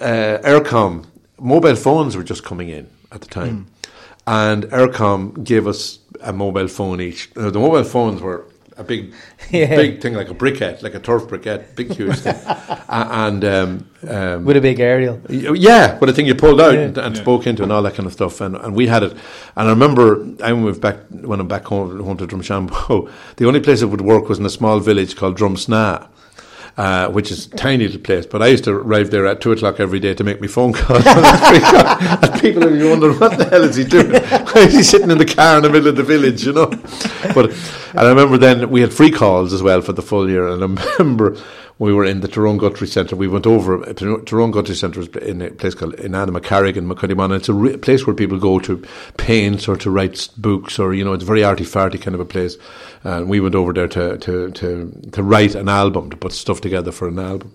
uh, 0.00 0.38
Eircom 0.50 1.04
mobile 1.38 1.76
phones 1.76 2.16
were 2.16 2.24
just 2.24 2.42
coming 2.44 2.68
in 2.68 2.88
at 3.12 3.20
the 3.20 3.28
time, 3.28 3.66
and 4.26 4.64
Eircom 4.64 5.44
gave 5.44 5.66
us 5.66 5.98
a 6.20 6.32
mobile 6.32 6.68
phone 6.68 7.00
each. 7.00 7.30
Uh, 7.36 7.50
the 7.50 7.58
mobile 7.58 7.84
phones 7.84 8.20
were 8.20 8.46
a 8.78 8.84
big, 8.84 9.14
Yeah. 9.50 9.74
big 9.74 10.02
thing 10.02 10.14
like 10.14 10.28
a 10.28 10.34
briquette, 10.34 10.82
like 10.82 10.94
a 10.94 10.98
turf 11.00 11.22
briquette, 11.24 11.74
big 11.76 11.92
huge 11.94 12.18
thing, 12.18 12.36
and. 12.88 13.44
Um, 13.44 13.88
um, 14.08 14.44
With 14.44 14.56
a 14.56 14.60
big 14.60 14.78
aerial. 14.80 15.20
yeah, 15.30 15.96
but 15.98 16.06
the 16.06 16.12
thing 16.12 16.26
you 16.26 16.34
pulled 16.34 16.60
out 16.60 16.74
Yeah. 16.74 16.80
and, 16.80 16.98
and 16.98 17.16
spoke 17.16 17.46
into 17.46 17.62
and 17.62 17.72
all 17.72 17.82
that 17.82 17.94
kind 17.94 18.06
of 18.06 18.12
stuff, 18.12 18.40
and, 18.40 18.54
and 18.56 18.74
we 18.74 18.86
had 18.86 19.02
it. 19.02 19.12
And 19.56 19.68
I 19.68 19.70
remember 19.70 20.26
I 20.42 20.52
moved 20.52 20.80
back 20.80 20.96
when 21.10 21.40
I'm 21.40 21.48
back 21.48 21.64
home, 21.64 22.00
home 22.00 22.16
to 22.18 22.26
Drumshanbo. 22.26 23.10
The 23.36 23.46
only 23.46 23.60
place 23.60 23.80
it 23.82 23.86
would 23.86 24.00
work 24.02 24.28
was 24.28 24.38
in 24.38 24.46
a 24.46 24.50
small 24.50 24.78
village 24.80 25.16
called 25.16 25.36
Drumsna. 25.38 26.08
Uh, 26.76 27.08
which 27.08 27.30
is 27.30 27.46
a 27.46 27.50
tiny 27.56 27.86
little 27.86 27.98
place, 28.02 28.26
but 28.26 28.42
I 28.42 28.48
used 28.48 28.64
to 28.64 28.70
arrive 28.70 29.10
there 29.10 29.26
at 29.26 29.40
two 29.40 29.50
o'clock 29.50 29.80
every 29.80 29.98
day 29.98 30.12
to 30.12 30.22
make 30.22 30.42
me 30.42 30.46
phone 30.46 30.74
calls. 30.74 31.06
and 31.06 32.38
people 32.38 32.64
would 32.64 32.78
be 32.78 32.86
wondering 32.86 33.18
what 33.18 33.38
the 33.38 33.46
hell 33.46 33.64
is 33.64 33.76
he 33.76 33.84
doing? 33.84 34.10
Why 34.22 34.52
is 34.56 34.74
he 34.74 34.82
sitting 34.82 35.10
in 35.10 35.16
the 35.16 35.24
car 35.24 35.56
in 35.56 35.62
the 35.62 35.70
middle 35.70 35.88
of 35.88 35.96
the 35.96 36.02
village? 36.02 36.44
You 36.44 36.52
know. 36.52 36.66
But 37.34 37.52
and 37.92 38.00
I 38.00 38.08
remember 38.10 38.36
then 38.36 38.68
we 38.68 38.82
had 38.82 38.92
free 38.92 39.10
calls 39.10 39.54
as 39.54 39.62
well 39.62 39.80
for 39.80 39.94
the 39.94 40.02
full 40.02 40.28
year, 40.28 40.48
and 40.48 40.62
I 40.62 40.96
remember 40.98 41.38
we 41.78 41.92
were 41.92 42.04
in 42.04 42.20
the 42.20 42.28
Tyrone 42.28 42.56
Guthrie 42.56 42.86
Centre. 42.86 43.16
We 43.16 43.28
went 43.28 43.46
over 43.46 43.92
Tyrone 43.92 44.50
Guthrie 44.50 44.74
Centre 44.74 45.00
is 45.00 45.08
in 45.08 45.42
a 45.42 45.50
place 45.50 45.74
called 45.74 45.94
in 45.94 46.12
Carrigan, 46.40 46.88
McCuddyman. 46.88 47.36
It's 47.36 47.50
a 47.50 47.54
re- 47.54 47.76
place 47.76 48.06
where 48.06 48.16
people 48.16 48.38
go 48.38 48.58
to 48.60 48.82
paint 49.18 49.68
or 49.68 49.76
to 49.76 49.90
write 49.90 50.28
books, 50.38 50.78
or 50.78 50.94
you 50.94 51.04
know, 51.04 51.12
it's 51.12 51.24
a 51.24 51.26
very 51.26 51.44
arty 51.44 51.64
farty 51.64 52.00
kind 52.00 52.14
of 52.14 52.20
a 52.20 52.24
place. 52.24 52.56
And 53.04 53.28
we 53.28 53.40
went 53.40 53.54
over 53.54 53.72
there 53.72 53.88
to 53.88 54.16
to 54.16 54.50
to, 54.52 55.08
to 55.12 55.22
write 55.22 55.54
an 55.54 55.68
album, 55.68 56.10
to 56.10 56.16
put 56.16 56.32
stuff 56.32 56.60
together 56.60 56.92
for 56.92 57.08
an 57.08 57.18
album. 57.18 57.54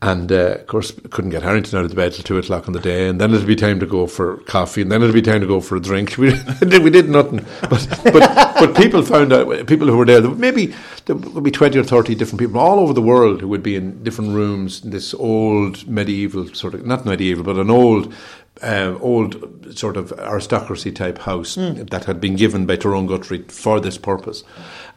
And 0.00 0.30
uh, 0.30 0.58
of 0.60 0.66
course, 0.68 0.92
couldn't 1.10 1.30
get 1.30 1.42
Harrington 1.42 1.76
out 1.76 1.84
of 1.84 1.90
the 1.90 1.96
bed 1.96 2.12
till 2.12 2.22
two 2.22 2.38
o'clock 2.38 2.68
in 2.68 2.72
the 2.72 2.78
day, 2.78 3.08
and 3.08 3.20
then 3.20 3.34
it'd 3.34 3.48
be 3.48 3.56
time 3.56 3.80
to 3.80 3.86
go 3.86 4.06
for 4.06 4.36
coffee, 4.44 4.82
and 4.82 4.92
then 4.92 5.02
it'd 5.02 5.12
be 5.12 5.22
time 5.22 5.40
to 5.40 5.46
go 5.46 5.60
for 5.60 5.74
a 5.76 5.80
drink. 5.80 6.16
We 6.18 6.30
we 6.78 6.90
did 6.90 7.08
nothing, 7.08 7.44
but 7.62 7.84
but 8.04 8.54
but 8.60 8.76
people 8.76 9.02
found 9.02 9.32
out 9.32 9.66
people 9.66 9.88
who 9.88 9.96
were 9.96 10.06
there. 10.06 10.22
Maybe 10.22 10.72
there 11.06 11.16
would 11.16 11.42
be 11.42 11.50
20 11.50 11.78
or 11.78 11.82
30 11.82 12.14
different 12.14 12.38
people 12.38 12.60
all 12.60 12.78
over 12.78 12.92
the 12.92 13.02
world 13.02 13.40
who 13.40 13.48
would 13.48 13.62
be 13.62 13.74
in 13.74 14.04
different 14.04 14.34
rooms 14.34 14.84
in 14.84 14.90
this 14.90 15.14
old 15.14 15.88
medieval 15.88 16.46
sort 16.54 16.74
of, 16.74 16.86
not 16.86 17.04
medieval, 17.04 17.42
but 17.42 17.56
an 17.56 17.70
old 17.70 18.14
uh, 18.62 18.94
old 19.00 19.76
sort 19.76 19.96
of 19.96 20.12
aristocracy 20.18 20.90
type 20.92 21.18
house 21.18 21.56
Mm. 21.56 21.90
that 21.90 22.04
had 22.04 22.20
been 22.20 22.36
given 22.36 22.66
by 22.66 22.76
Tyrone 22.76 23.06
Guthrie 23.06 23.44
for 23.48 23.80
this 23.80 23.98
purpose. 23.98 24.44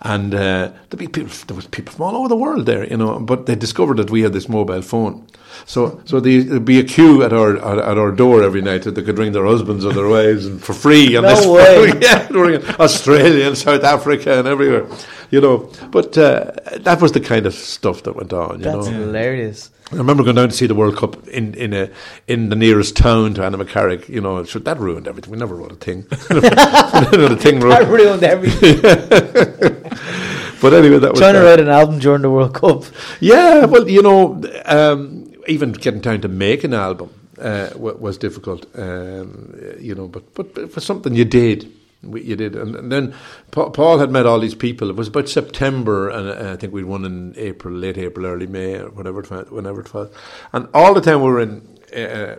And 0.01 0.34
uh, 0.34 0.72
there'd 0.89 0.97
be 0.99 1.07
people, 1.07 1.32
there 1.47 1.55
was 1.55 1.68
people 1.68 1.93
from 1.93 2.05
all 2.05 2.16
over 2.18 2.28
the 2.30 2.36
world 2.36 2.66
there, 2.66 2.88
you 2.88 2.97
know, 2.97 3.20
but 3.20 3.45
they 3.45 3.55
discovered 3.55 3.97
that 3.97 4.09
we 4.09 4.22
had 4.24 4.34
this 4.34 4.49
mobile 4.49 4.82
phone. 4.82 5.28
So, 5.66 6.01
so 6.05 6.20
the- 6.20 6.39
there'd 6.41 6.66
be 6.66 6.80
a 6.80 6.84
queue 6.84 7.24
at 7.24 7.34
our 7.34 7.57
at, 7.57 7.78
at 7.78 7.97
our 7.97 8.12
door 8.12 8.41
every 8.41 8.62
night 8.62 8.82
that 8.84 8.95
they 8.95 9.03
could 9.03 9.20
ring 9.20 9.34
their 9.34 9.45
husbands 9.45 9.86
or 9.86 9.93
their 9.93 10.07
wives 10.18 10.45
and 10.47 10.64
for 10.64 10.74
free. 10.74 11.16
On 11.18 11.24
No 11.24 11.30
this 11.36 11.45
way. 11.45 11.91
yeah, 12.01 12.76
Australia 12.80 13.47
and 13.47 13.57
South 13.57 13.84
Africa 13.84 14.39
and 14.39 14.47
everywhere, 14.47 14.88
you 15.30 15.41
know. 15.41 15.70
But 15.91 16.18
uh, 16.18 16.51
that 16.80 16.99
was 17.01 17.12
the 17.12 17.20
kind 17.20 17.45
of 17.45 17.53
stuff 17.53 18.01
that 18.03 18.16
went 18.16 18.34
on, 18.34 18.59
you 18.59 18.64
That's 18.66 18.88
know. 18.88 18.93
hilarious. 19.05 19.70
I 19.92 19.96
remember 19.98 20.24
going 20.24 20.38
down 20.38 20.50
to 20.50 20.56
see 20.56 20.68
the 20.68 20.76
World 20.76 20.96
Cup 20.98 21.28
in 21.28 21.54
in 21.56 21.74
a 21.74 21.89
in 22.28 22.50
the 22.50 22.56
nearest 22.56 22.96
town 22.96 23.34
to 23.36 23.42
Annaghmakerrig. 23.42 24.08
You 24.08 24.22
know, 24.22 24.44
so 24.46 24.60
that 24.60 24.80
ruined 24.80 25.08
everything. 25.08 25.32
We 25.32 25.38
never 25.38 25.56
wrote 25.56 25.72
a 25.74 25.76
thing. 25.76 26.06
A 26.12 27.36
thing 27.36 27.60
That 27.60 27.88
ruined. 27.88 27.89
ruined 27.92 28.24
everything. 28.24 28.80
But 30.62 30.74
anyway, 30.74 31.00
that 31.00 31.12
was 31.12 31.20
Trying 31.20 31.34
to 31.34 31.42
write 31.42 31.60
an 31.60 31.70
album 31.70 31.98
during 31.98 32.22
the 32.22 32.30
World 32.30 32.54
Cup. 32.54 32.84
Yeah, 33.20 33.66
well, 33.66 33.89
you 33.89 34.04
know, 34.04 34.39
um, 34.66 35.34
even 35.48 35.72
getting 35.72 36.02
time 36.02 36.22
to 36.22 36.28
make 36.28 36.64
an 36.64 36.76
album 36.76 37.10
uh, 37.39 37.72
wa- 37.76 37.94
was 37.94 38.20
difficult. 38.20 38.68
Um, 38.78 39.56
you 39.80 39.96
know, 39.96 40.08
but 40.08 40.24
but 40.36 40.54
but 40.54 40.72
for 40.72 40.80
something 40.80 41.16
you 41.16 41.26
did. 41.26 41.72
We, 42.04 42.24
you 42.24 42.36
did, 42.36 42.56
and, 42.56 42.76
and 42.76 42.91
then 42.91 43.14
Pa- 43.52 43.70
Paul 43.70 43.99
had 43.99 44.10
met 44.10 44.26
all 44.26 44.39
these 44.39 44.56
people. 44.56 44.89
It 44.89 44.95
was 44.95 45.08
about 45.08 45.30
September, 45.30 46.10
and 46.10 46.30
uh, 46.30 46.54
I 46.54 46.56
think 46.56 46.74
we'd 46.74 46.86
won 46.86 47.06
in 47.06 47.34
April, 47.38 47.74
late 47.74 47.97
April, 47.97 48.26
early 48.26 48.47
May, 48.47 48.80
or 48.80 48.89
whatever 48.89 49.22
it 49.22 49.52
whenever 49.52 49.82
it 49.82 49.93
was. 49.93 50.12
And 50.52 50.68
all 50.74 50.93
the 50.93 51.02
time 51.02 51.22
we 51.22 51.30
were 51.30 51.41
in 51.41 51.78
uh, 51.95 52.36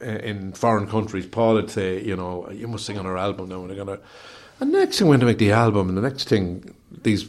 in 0.00 0.52
foreign 0.52 0.86
countries, 0.86 1.26
Paul 1.26 1.54
would 1.54 1.70
say, 1.70 2.02
you 2.02 2.14
know, 2.14 2.48
you 2.50 2.68
must 2.68 2.86
sing 2.86 2.98
on 2.98 3.06
our 3.06 3.16
album 3.16 3.48
now. 3.48 3.62
And 3.62 3.70
they're 3.70 3.84
gonna. 3.84 3.98
And 4.60 4.70
next 4.70 4.98
thing, 4.98 5.08
we 5.08 5.10
went 5.10 5.20
to 5.20 5.26
make 5.26 5.38
the 5.38 5.50
album, 5.50 5.88
and 5.88 5.98
the 5.98 6.02
next 6.02 6.28
thing, 6.28 6.74
these 7.02 7.28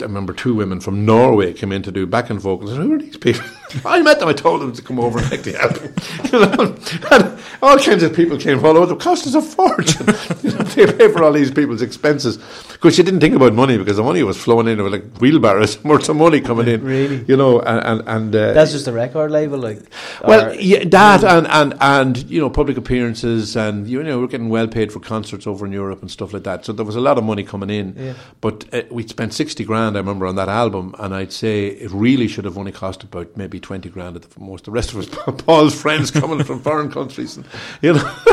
I 0.00 0.04
remember 0.04 0.32
two 0.32 0.54
women 0.54 0.80
from 0.80 1.04
Norway 1.04 1.52
came 1.52 1.72
in 1.72 1.82
to 1.82 1.92
do 1.92 2.06
backing 2.06 2.38
vocals. 2.38 2.70
Said, 2.70 2.80
Who 2.80 2.94
are 2.94 2.98
these 2.98 3.16
people? 3.16 3.44
I 3.84 4.02
met 4.02 4.20
them. 4.20 4.28
I 4.28 4.32
told 4.32 4.60
them 4.60 4.72
to 4.72 4.82
come 4.82 5.00
over 5.00 5.18
and 5.18 5.30
make 5.30 5.42
the 5.42 5.60
album. 5.60 5.94
You 6.32 6.40
know, 6.40 6.76
and 7.10 7.38
all 7.62 7.78
kinds 7.78 8.02
of 8.02 8.14
people 8.14 8.38
came 8.38 8.64
all 8.64 8.76
over. 8.76 8.94
It 8.94 9.00
cost 9.00 9.26
us 9.26 9.34
a 9.34 9.42
fortune. 9.42 10.06
you 10.42 10.50
know, 10.56 10.64
they 10.64 10.92
pay 10.92 11.12
for 11.12 11.22
all 11.22 11.32
these 11.32 11.50
people's 11.50 11.82
expenses. 11.82 12.38
Because 12.72 12.98
you 12.98 13.04
didn't 13.04 13.20
think 13.20 13.34
about 13.34 13.54
money 13.54 13.78
because 13.78 13.96
the 13.96 14.02
money 14.02 14.22
was 14.22 14.36
flowing 14.36 14.68
in. 14.68 14.76
There 14.76 14.84
were 14.84 14.90
like 14.90 15.04
wheelbarrows 15.18 15.82
worth 15.84 16.08
of 16.08 16.16
money 16.16 16.40
coming 16.40 16.68
in. 16.68 16.84
Really? 16.84 17.24
You 17.26 17.36
know, 17.36 17.60
and 17.60 18.00
and, 18.00 18.08
and 18.08 18.36
uh, 18.36 18.52
That's 18.52 18.72
just 18.72 18.86
a 18.86 18.92
record 18.92 19.30
label, 19.30 19.58
like. 19.58 19.80
well, 20.24 20.54
yeah, 20.54 20.84
that 20.84 21.24
and, 21.24 21.46
and 21.48 21.74
and 21.80 22.30
you 22.30 22.40
know 22.40 22.50
public 22.50 22.76
appearances 22.76 23.56
and 23.56 23.88
you 23.88 24.02
know 24.02 24.20
we're 24.20 24.26
getting 24.26 24.48
well 24.48 24.68
paid 24.68 24.92
for 24.92 25.00
concerts 25.00 25.46
over 25.46 25.66
in 25.66 25.72
Europe 25.72 26.00
and 26.02 26.10
stuff 26.10 26.32
like 26.32 26.44
that. 26.44 26.64
So 26.64 26.72
there 26.72 26.84
was 26.84 26.96
a 26.96 27.00
lot 27.00 27.18
of 27.18 27.24
money 27.24 27.44
coming 27.44 27.70
in. 27.70 27.94
Yeah. 27.96 28.14
But 28.40 28.72
uh, 28.74 28.82
we 28.90 29.06
spent 29.06 29.34
sixty 29.34 29.64
grand, 29.64 29.96
I 29.96 30.00
remember, 30.00 30.26
on 30.26 30.36
that 30.36 30.48
album, 30.48 30.94
and 30.98 31.14
I'd 31.14 31.32
say 31.32 31.68
it 31.68 31.90
really 31.90 32.28
should 32.28 32.44
have 32.44 32.58
only 32.58 32.72
cost 32.72 33.02
about 33.02 33.36
maybe 33.36 33.53
twenty 33.60 33.88
grand 33.88 34.16
at 34.16 34.22
the 34.22 34.40
most. 34.40 34.64
The 34.64 34.70
rest 34.70 34.92
of 34.92 34.98
us, 34.98 35.08
Paul's 35.44 35.74
friends 35.80 36.10
coming 36.10 36.42
from 36.44 36.60
foreign 36.60 36.90
countries, 36.90 37.36
and 37.36 37.46
you 37.82 37.94
know, 37.94 38.16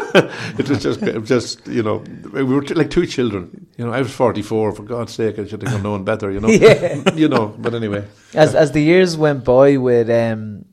it 0.59 0.69
was 0.69 0.81
just 0.81 1.01
it 1.03 1.19
was 1.19 1.29
just 1.29 1.67
you 1.67 1.83
know 1.83 2.03
we 2.33 2.43
were 2.43 2.61
t- 2.61 2.73
like 2.73 2.89
two 2.89 3.05
children. 3.05 3.67
You 3.77 3.85
know, 3.85 3.93
I 3.93 3.99
was 3.99 4.11
forty 4.13 4.41
four. 4.41 4.71
For 4.73 4.83
God's 4.83 5.13
sake, 5.13 5.39
I 5.39 5.45
should 5.45 5.63
have 5.67 5.83
known 5.83 6.03
better. 6.03 6.31
You 6.31 6.39
know, 6.39 6.47
Yeah. 6.49 7.13
you 7.15 7.27
know. 7.27 7.47
But 7.57 7.73
anyway, 7.75 8.05
as 8.33 8.55
as 8.55 8.71
the 8.71 8.81
years 8.81 9.17
went 9.17 9.43
by 9.43 9.77
with 9.77 10.09
um, 10.09 10.65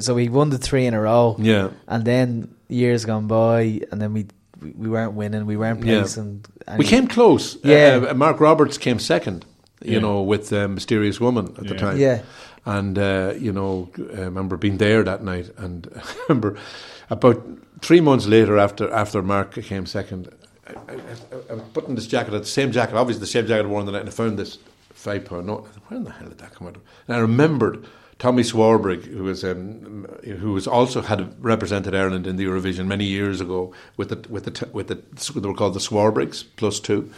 so 0.00 0.14
we 0.14 0.28
won 0.28 0.50
the 0.50 0.58
three 0.58 0.86
in 0.86 0.94
a 0.94 1.00
row, 1.00 1.36
yeah. 1.38 1.70
and 1.86 2.04
then 2.04 2.54
years 2.68 3.04
gone 3.04 3.26
by, 3.26 3.80
and 3.92 4.00
then 4.00 4.12
we 4.12 4.26
we 4.60 4.70
we 4.72 4.88
weren't 4.88 5.12
winning, 5.14 5.46
we 5.46 5.56
weren't 5.56 5.84
Yeah. 5.84 6.00
placing. 6.00 6.44
and 6.66 6.78
We 6.78 6.84
came 6.84 7.06
close. 7.06 7.56
Yeah. 7.64 8.06
Uh, 8.10 8.14
Marc 8.14 8.40
Roberts 8.40 8.78
came 8.78 8.98
second, 8.98 9.44
you 9.82 9.94
Yeah. 9.94 10.00
know, 10.00 10.22
with 10.22 10.52
uh, 10.52 10.68
Mysterious 10.68 11.20
Woman 11.20 11.54
at 11.58 11.66
the 11.66 11.74
time. 11.74 11.98
Yeah. 11.98 12.20
And, 12.66 12.98
uh, 12.98 13.34
you 13.38 13.52
know, 13.52 13.90
I 13.96 14.22
remember 14.22 14.56
being 14.56 14.78
there 14.78 15.02
that 15.02 15.22
night. 15.22 15.50
And 15.56 15.88
I 15.96 16.14
remember 16.28 16.58
about 17.08 17.42
three 17.80 18.00
months 18.00 18.26
later, 18.26 18.58
after 18.58 18.90
after 18.92 19.22
Marc 19.22 19.54
came 19.54 19.86
second, 19.86 20.28
I, 20.66 20.72
I, 20.92 20.96
I, 21.50 21.54
was 21.54 21.64
putting 21.72 21.94
this 21.94 22.06
jacket, 22.06 22.30
the 22.30 22.44
same 22.44 22.72
jacket, 22.72 22.94
obviously 22.96 23.20
the 23.20 23.26
same 23.26 23.46
jacket 23.46 23.64
I 23.64 23.68
wore 23.68 23.80
on 23.80 23.86
the 23.86 23.92
night, 23.92 24.00
and 24.00 24.08
I 24.08 24.12
found 24.12 24.38
this 24.38 24.58
five 24.92 25.24
pound 25.24 25.46
note. 25.46 25.66
I 25.68 25.72
said, 25.72 25.82
Where 25.88 25.98
in 25.98 26.04
the 26.04 26.12
hell 26.12 26.28
did 26.28 26.38
that 26.38 26.54
come 26.54 26.68
out 26.68 26.76
of? 26.76 26.82
And 27.08 27.16
I 27.16 27.20
remembered 27.20 27.86
Tommy 28.20 28.42
Swarbrigg, 28.42 29.04
who 29.04 29.24
was 29.24 29.42
um, 29.42 30.06
who 30.24 30.52
was 30.52 30.66
also 30.66 31.00
had 31.00 31.42
represented 31.42 31.94
Ireland 31.94 32.26
in 32.26 32.36
the 32.36 32.44
Eurovision 32.44 32.86
many 32.86 33.06
years 33.06 33.40
ago 33.40 33.72
with 33.96 34.10
the 34.10 34.28
with 34.28 34.44
the 34.44 34.68
with 34.72 34.88
the 34.88 35.40
they 35.40 35.48
were 35.48 35.54
called 35.54 35.74
the 35.74 35.80
Swarbriggs 35.80 36.44
plus 36.56 36.80
two, 36.80 37.10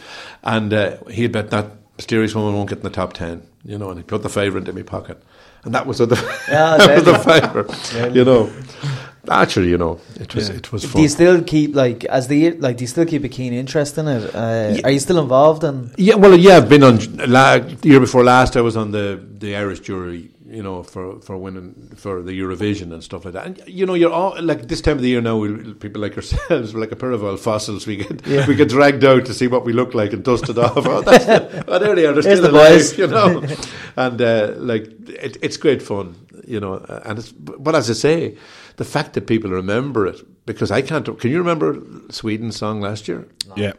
and 0.43 0.73
uh, 0.73 0.97
he 1.11 1.23
had 1.23 1.33
bet 1.33 1.49
that 1.51 1.71
mysterious 1.97 2.33
woman 2.33 2.55
won't 2.55 2.69
get 2.69 2.79
in 2.79 2.83
the 2.85 2.89
top 2.89 3.13
ten, 3.13 3.45
you 3.65 3.77
know, 3.77 3.89
and 3.89 3.99
he 3.99 4.03
put 4.03 4.23
the 4.23 4.29
fiver 4.29 4.57
into 4.57 4.71
my 4.71 4.81
pocket, 4.81 5.21
and 5.65 5.73
that 5.75 5.85
was 5.85 5.97
the 5.99 6.07
Yeah, 6.49 6.77
that 6.77 6.95
was 6.95 7.03
the 7.05 7.11
deadly. 7.13 7.39
fiver, 7.41 8.09
you 8.17 8.25
know. 8.25 8.49
Actually, 9.29 9.69
you 9.69 9.77
know, 9.77 10.01
it 10.19 10.35
was 10.35 10.49
Yeah. 10.49 10.55
it 10.55 10.71
was 10.73 10.83
Do 10.83 11.01
you 11.01 11.07
still 11.07 11.41
keep 11.43 11.75
like 11.75 12.03
as 12.05 12.27
the 12.27 12.51
like? 12.65 12.75
Do 12.77 12.83
you 12.83 12.87
still 12.87 13.05
keep 13.05 13.23
a 13.23 13.29
keen 13.29 13.53
interest 13.53 13.97
in 13.97 14.07
it? 14.09 14.35
Uh, 14.35 14.81
Are 14.83 14.91
you 14.91 14.99
still 14.99 15.17
involved 15.19 15.63
in? 15.63 15.91
Yeah, 15.97 16.15
well, 16.15 16.37
yeah, 16.37 16.57
I've 16.57 16.67
been 16.67 16.83
on 16.83 16.97
la- 17.29 17.59
the 17.59 17.87
year 17.89 18.01
before 18.01 18.23
last. 18.25 18.57
I 18.57 18.61
was 18.61 18.75
on 18.75 18.91
the, 18.91 19.17
the 19.39 19.55
Irish 19.55 19.79
jury, 19.79 20.29
you 20.45 20.61
know, 20.61 20.83
for, 20.83 21.19
for 21.21 21.37
winning 21.37 21.91
for 21.95 22.21
the 22.21 22.31
Eurovision 22.37 22.91
and 22.91 23.03
stuff 23.03 23.25
like 23.25 23.33
that. 23.33 23.45
And 23.45 23.63
you 23.67 23.85
know, 23.85 23.93
you're 23.93 24.11
all 24.11 24.35
like 24.41 24.67
this 24.67 24.81
time 24.81 24.97
of 24.97 25.01
the 25.01 25.09
year 25.09 25.21
now. 25.21 25.37
We, 25.37 25.73
people 25.73 26.01
like 26.01 26.15
yourselves, 26.15 26.73
we're 26.73 26.79
like 26.85 26.91
a 26.91 26.95
pair 26.95 27.11
of 27.11 27.23
old 27.23 27.39
fossils. 27.39 27.87
We 27.87 27.97
get 27.97 28.25
Yeah. 28.27 28.45
we 28.47 28.55
get 28.55 28.69
dragged 28.69 29.03
out 29.03 29.25
to 29.25 29.33
see 29.33 29.47
what 29.47 29.65
we 29.65 29.73
look 29.73 29.93
like 29.93 30.13
and 30.13 30.23
dusted 30.23 30.57
off. 30.57 30.85
Oh, 30.85 31.01
that's 31.01 31.25
the, 31.25 31.65
oh 31.67 31.79
there 31.79 31.95
they 31.95 32.05
are. 32.05 32.13
They're 32.13 32.21
still 32.23 32.41
the 32.41 32.51
alive, 32.51 32.71
boys. 32.71 32.97
you 32.97 33.07
know. 33.07 33.43
and 33.95 34.21
uh, 34.21 34.53
like 34.57 34.83
it, 35.09 35.37
it's 35.41 35.57
great 35.57 35.81
fun, 35.81 36.15
you 36.45 36.59
know. 36.59 36.75
And 37.05 37.19
it's 37.19 37.31
but 37.31 37.75
as 37.75 37.89
I 37.89 37.93
say, 37.93 38.37
the 38.77 38.85
fact 38.85 39.13
that 39.13 39.27
people 39.27 39.49
remember 39.51 40.07
it 40.07 40.21
because 40.45 40.71
I 40.71 40.81
can't. 40.81 41.05
Can 41.19 41.31
you 41.31 41.37
remember 41.37 41.81
Sweden's 42.09 42.57
song 42.57 42.81
last 42.81 43.07
year? 43.07 43.27
Yeah. 43.55 43.73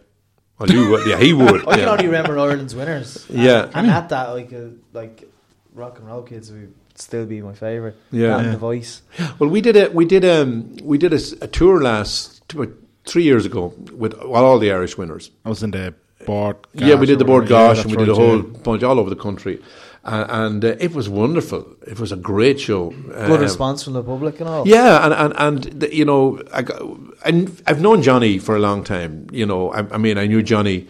Well, 0.59 0.71
you 0.71 0.89
would. 0.91 1.07
Yeah, 1.07 1.19
he 1.19 1.33
would. 1.33 1.67
I 1.67 1.73
yeah. 1.73 1.77
can 1.79 1.89
only 1.89 2.07
remember 2.07 2.39
Ireland's 2.39 2.75
winners. 2.75 3.27
Yeah. 3.29 3.65
and, 3.65 3.77
and 3.77 3.91
at 3.91 4.09
that, 4.11 4.29
like, 4.31 4.53
uh, 4.53 4.69
like 4.93 5.29
rock 5.75 5.99
and 5.99 6.07
roll 6.07 6.23
kids 6.23 6.51
would 6.53 6.73
still 6.95 7.27
be 7.27 7.41
my 7.43 7.53
favorite. 7.55 7.97
Yeah. 8.13 8.37
and 8.37 8.47
Yeah. 8.47 8.53
the 8.53 8.59
voice. 8.59 9.03
Well, 9.39 9.51
we 9.51 9.61
did 9.61 9.77
a 9.77 9.91
we 9.91 10.05
did 10.05 10.25
um 10.25 10.77
we 10.83 10.99
did 10.99 11.13
a, 11.13 11.17
s- 11.17 11.35
a 11.41 11.47
tour 11.49 11.81
last 11.83 12.43
two, 12.49 12.77
three 13.05 13.25
years 13.25 13.45
ago 13.47 13.73
with 13.97 14.15
all 14.15 14.59
the 14.59 14.71
Irish 14.73 14.97
winners. 14.99 15.31
I 15.45 15.49
was 15.49 15.63
in 15.63 15.71
the 15.73 15.95
board. 16.27 16.57
yeah, 16.75 16.95
we 16.95 17.07
did 17.07 17.19
the 17.19 17.25
or 17.25 17.27
board 17.27 17.43
whatever. 17.45 17.61
Yeah, 17.63 17.75
gosh, 17.75 17.85
and 17.85 17.91
we 17.91 17.97
did 18.05 18.09
a 18.09 18.15
whole 18.15 18.37
yeah. 18.43 18.59
bunch 18.63 18.83
all 18.83 18.99
over 18.99 19.11
the 19.11 19.23
country, 19.29 19.61
uh, 20.05 20.25
and 20.29 20.65
uh, 20.65 20.69
it 20.87 20.95
was 20.95 21.07
wonderful. 21.09 21.67
It 21.87 21.99
was 22.01 22.13
a 22.13 22.17
great 22.17 22.59
show. 22.61 22.91
Good 22.91 23.31
Um, 23.33 23.41
response 23.41 23.83
from 23.85 23.93
the 23.95 24.03
public 24.03 24.41
and 24.41 24.49
all. 24.49 24.67
Yeah, 24.67 25.05
and 25.05 25.13
and 25.13 25.33
and 25.47 25.81
the, 25.81 25.95
you 25.95 26.05
know, 26.05 26.41
I, 26.53 26.63
got- 26.63 26.81
I 27.27 27.47
I've 27.67 27.81
known 27.81 28.01
Johnny 28.03 28.39
for 28.39 28.55
a 28.57 28.61
long 28.61 28.85
time. 28.85 29.27
You 29.33 29.45
know, 29.47 29.71
I, 29.73 29.81
I 29.95 29.99
mean, 29.99 30.17
I 30.17 30.27
knew 30.27 30.43
Johnny. 30.43 30.87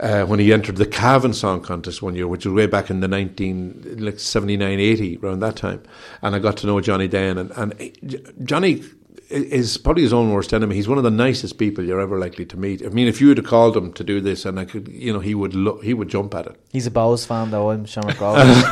Uh, 0.00 0.24
when 0.24 0.38
he 0.38 0.50
entered 0.50 0.76
the 0.76 0.86
Cavan 0.86 1.34
Song 1.34 1.60
Contest 1.60 2.00
one 2.00 2.14
year, 2.14 2.26
which 2.26 2.46
was 2.46 2.54
way 2.54 2.66
back 2.66 2.88
in 2.88 3.00
the 3.00 3.08
19, 3.08 3.96
like 3.98 4.18
79, 4.18 4.80
80, 4.80 5.18
around 5.22 5.40
that 5.40 5.56
time. 5.56 5.82
And 6.22 6.34
I 6.34 6.38
got 6.38 6.56
to 6.58 6.66
know 6.66 6.80
Johnny 6.80 7.06
Dan. 7.06 7.36
And, 7.36 7.50
and 7.52 8.32
Johnny 8.44 8.82
is 9.28 9.76
probably 9.76 10.02
his 10.02 10.12
own 10.14 10.32
worst 10.32 10.54
enemy. 10.54 10.74
He's 10.74 10.88
one 10.88 10.96
of 10.96 11.04
the 11.04 11.10
nicest 11.10 11.58
people 11.58 11.84
you're 11.84 12.00
ever 12.00 12.18
likely 12.18 12.46
to 12.46 12.56
meet. 12.56 12.82
I 12.82 12.88
mean, 12.88 13.08
if 13.08 13.20
you 13.20 13.28
had 13.28 13.44
called 13.44 13.76
him 13.76 13.92
to 13.92 14.02
do 14.02 14.22
this 14.22 14.46
and 14.46 14.58
I 14.58 14.64
could, 14.64 14.88
you 14.88 15.12
know, 15.12 15.20
he 15.20 15.34
would, 15.34 15.54
lo- 15.54 15.80
he 15.82 15.92
would 15.92 16.08
jump 16.08 16.34
at 16.34 16.46
it. 16.46 16.58
He's 16.72 16.86
a 16.86 16.90
Bohs 16.90 17.26
fan, 17.26 17.50
though. 17.50 17.70
I'm 17.70 17.84
Shamrock 17.84 18.18
Rovers. 18.20 18.64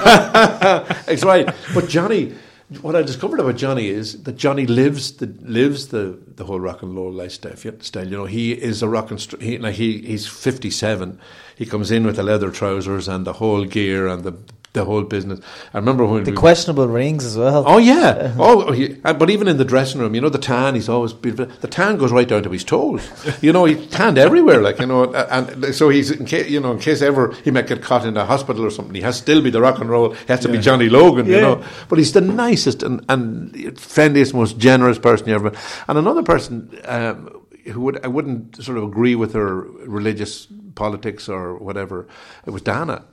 It's 1.08 1.24
right. 1.24 1.54
But 1.74 1.88
Johnny, 1.88 2.34
what 2.82 2.94
I 2.94 3.02
discovered 3.02 3.40
about 3.40 3.56
Johnny 3.56 3.88
is 3.88 4.22
that 4.24 4.36
Johnny 4.36 4.66
lives 4.66 5.12
the 5.12 5.26
lives 5.40 5.88
the, 5.88 6.18
the 6.36 6.44
whole 6.44 6.60
rock 6.60 6.82
and 6.82 6.94
roll 6.94 7.10
lifestyle. 7.10 7.54
You 7.56 8.10
know, 8.10 8.26
he 8.26 8.52
is 8.52 8.82
a 8.82 8.88
rock 8.88 9.10
and 9.10 9.20
he, 9.40 9.56
he 9.72 9.98
he's 10.02 10.26
fifty 10.26 10.70
seven. 10.70 11.18
He 11.56 11.64
comes 11.64 11.90
in 11.90 12.04
with 12.04 12.16
the 12.16 12.22
leather 12.22 12.50
trousers 12.50 13.08
and 13.08 13.26
the 13.26 13.32
whole 13.34 13.64
gear 13.64 14.06
and 14.06 14.22
the 14.22 14.36
the 14.74 14.84
whole 14.84 15.02
business. 15.02 15.40
I 15.72 15.78
remember 15.78 16.04
when 16.04 16.24
the 16.24 16.30
we, 16.30 16.36
questionable 16.36 16.86
rings 16.88 17.24
as 17.24 17.36
well. 17.36 17.64
Oh 17.66 17.78
yeah. 17.78 18.34
Oh, 18.38 18.70
he, 18.72 18.96
uh, 19.04 19.14
but 19.14 19.30
even 19.30 19.48
in 19.48 19.56
the 19.56 19.64
dressing 19.64 20.00
room, 20.00 20.14
you 20.14 20.20
know, 20.20 20.28
the 20.28 20.38
tan. 20.38 20.74
He's 20.74 20.88
always 20.88 21.12
beautiful. 21.12 21.46
The 21.60 21.68
tan 21.68 21.96
goes 21.96 22.12
right 22.12 22.28
down 22.28 22.42
to 22.44 22.50
his 22.50 22.64
toes. 22.64 23.02
You 23.42 23.52
know, 23.52 23.64
he 23.64 23.86
tanned 23.88 24.18
everywhere. 24.18 24.60
Like 24.60 24.78
you 24.78 24.86
know, 24.86 25.12
and 25.14 25.64
and 25.64 25.74
so 25.74 25.88
he's 25.88 26.10
in 26.10 26.26
case 26.26 26.48
you 26.50 26.60
know, 26.60 26.72
in 26.72 26.78
case 26.78 27.00
ever 27.02 27.32
he 27.44 27.50
might 27.50 27.66
get 27.66 27.82
caught 27.82 28.04
in 28.06 28.16
a 28.16 28.24
hospital 28.24 28.64
or 28.64 28.70
something, 28.70 28.94
he 28.94 29.00
has 29.02 29.16
to 29.16 29.22
still 29.22 29.42
be 29.42 29.50
the 29.50 29.60
rock 29.60 29.78
and 29.80 29.88
roll. 29.90 30.12
He 30.12 30.26
has 30.28 30.40
to 30.40 30.48
be 30.48 30.58
Johnny 30.58 30.88
Logan. 30.88 31.26
You 31.26 31.34
Yeah. 31.36 31.40
know, 31.40 31.64
but 31.88 31.98
he's 31.98 32.12
the 32.12 32.20
nicest 32.20 32.82
and 32.82 33.04
and 33.08 33.78
friendliest, 33.80 34.34
most 34.34 34.58
generous 34.58 34.98
person 34.98 35.28
you 35.28 35.34
ever. 35.34 35.50
met. 35.50 35.58
And 35.88 35.98
another 35.98 36.22
person. 36.22 36.70
Um, 36.84 37.30
who 37.72 37.82
would 37.82 38.02
I 38.02 38.08
wouldn't 38.08 38.62
sort 38.64 38.78
of 38.78 38.84
agree 38.84 39.14
with 39.14 39.34
her 39.34 39.60
religious 39.86 40.46
politics 40.74 41.28
or 41.28 41.56
whatever. 41.58 42.06
It 42.46 42.50
was 42.50 42.62
Dana, 42.62 43.04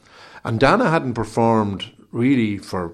And 0.45 0.59
Dana 0.59 0.89
hadn't 0.91 1.15
performed 1.15 1.91
really 2.11 2.59
for 2.59 2.93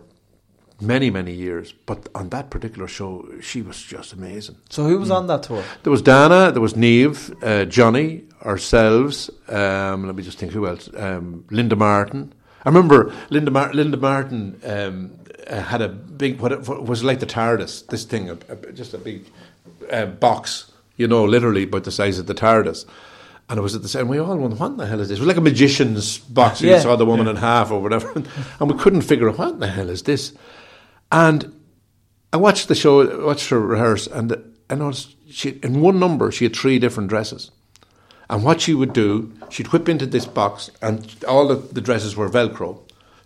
many, 0.80 1.10
many 1.12 1.34
years, 1.34 1.74
but 1.86 2.08
on 2.16 2.30
that 2.30 2.50
particular 2.50 2.88
show, 2.88 3.28
she 3.42 3.62
was 3.62 3.82
just 3.82 4.14
amazing. 4.14 4.56
So 4.70 4.86
who 4.86 4.98
was 4.98 5.12
on 5.12 5.28
that 5.28 5.44
tour? 5.44 5.64
There 5.84 5.92
was 5.92 6.02
Dana, 6.02 6.52
there 6.52 6.62
was 6.62 6.74
Niamh, 6.74 7.36
uh, 7.44 7.66
Johnny, 7.66 8.24
ourselves. 8.44 9.30
Um, 9.48 10.08
let 10.08 10.16
me 10.16 10.24
just 10.24 10.40
think 10.40 10.54
who 10.54 10.66
else. 10.66 10.90
Um, 10.96 11.46
Linda 11.52 11.76
Martin. 11.76 12.34
I 12.66 12.70
remember 12.70 13.14
Linda, 13.30 13.52
Mar- 13.52 13.74
Linda 13.74 13.98
Martin 13.98 14.60
um, 14.64 15.20
uh, 15.48 15.62
had 15.62 15.82
a 15.82 15.90
big 15.90 16.40
what, 16.40 16.52
it, 16.54 16.68
what 16.68 16.86
was 16.86 17.04
like 17.04 17.20
the 17.20 17.26
TARDIS. 17.26 17.88
This 17.88 18.06
thing, 18.06 18.30
a, 18.30 18.38
a, 18.48 18.72
just 18.72 18.94
a 18.94 18.98
big 18.98 19.26
uh, 19.92 20.06
box, 20.06 20.72
you 20.96 21.08
know, 21.08 21.26
literally 21.26 21.64
about 21.64 21.84
the 21.84 21.92
size 21.92 22.18
of 22.18 22.28
the 22.28 22.36
TARDIS. 22.36 22.86
And 23.52 23.58
it 23.58 23.62
was 23.62 23.76
at 23.76 23.82
the 23.82 23.90
same. 23.90 24.08
We 24.08 24.18
all 24.18 24.38
wondered, 24.38 24.60
what 24.60 24.78
the 24.78 24.88
hell 24.88 25.02
is 25.02 25.10
this? 25.10 25.18
It 25.18 25.22
was 25.22 25.28
like 25.28 25.36
a 25.36 25.42
magician's 25.42 26.20
box. 26.20 26.62
Yeah. 26.62 26.78
You 26.78 26.82
saw 26.84 26.96
the 26.96 27.06
woman 27.06 27.28
in 27.28 27.36
half 27.36 27.70
or 27.70 27.82
whatever, 27.82 28.10
and 28.62 28.72
we 28.72 28.78
couldn't 28.78 29.02
figure 29.02 29.28
out 29.28 29.38
what 29.38 29.60
the 29.60 29.68
hell 29.68 29.90
is 29.90 30.04
this. 30.04 30.32
And 31.12 31.54
I 32.32 32.38
watched 32.38 32.70
the 32.70 32.76
show, 32.76 33.26
watched 33.26 33.50
her 33.50 33.60
rehearse, 33.60 34.08
and 34.08 34.42
I 34.70 34.76
noticed 34.76 35.18
she 35.30 35.60
in 35.64 35.82
one 35.82 36.00
number 36.00 36.32
she 36.32 36.46
had 36.46 36.56
three 36.56 36.80
different 36.80 37.10
dresses. 37.10 37.52
And 38.30 38.46
what 38.46 38.62
she 38.62 38.74
would 38.74 38.94
do, 38.94 39.34
she'd 39.50 39.74
whip 39.74 39.90
into 39.90 40.06
this 40.06 40.26
box, 40.26 40.72
and 40.82 41.14
all 41.28 41.46
the, 41.50 41.56
the 41.56 41.82
dresses 41.82 42.16
were 42.16 42.30
Velcro. 42.30 42.80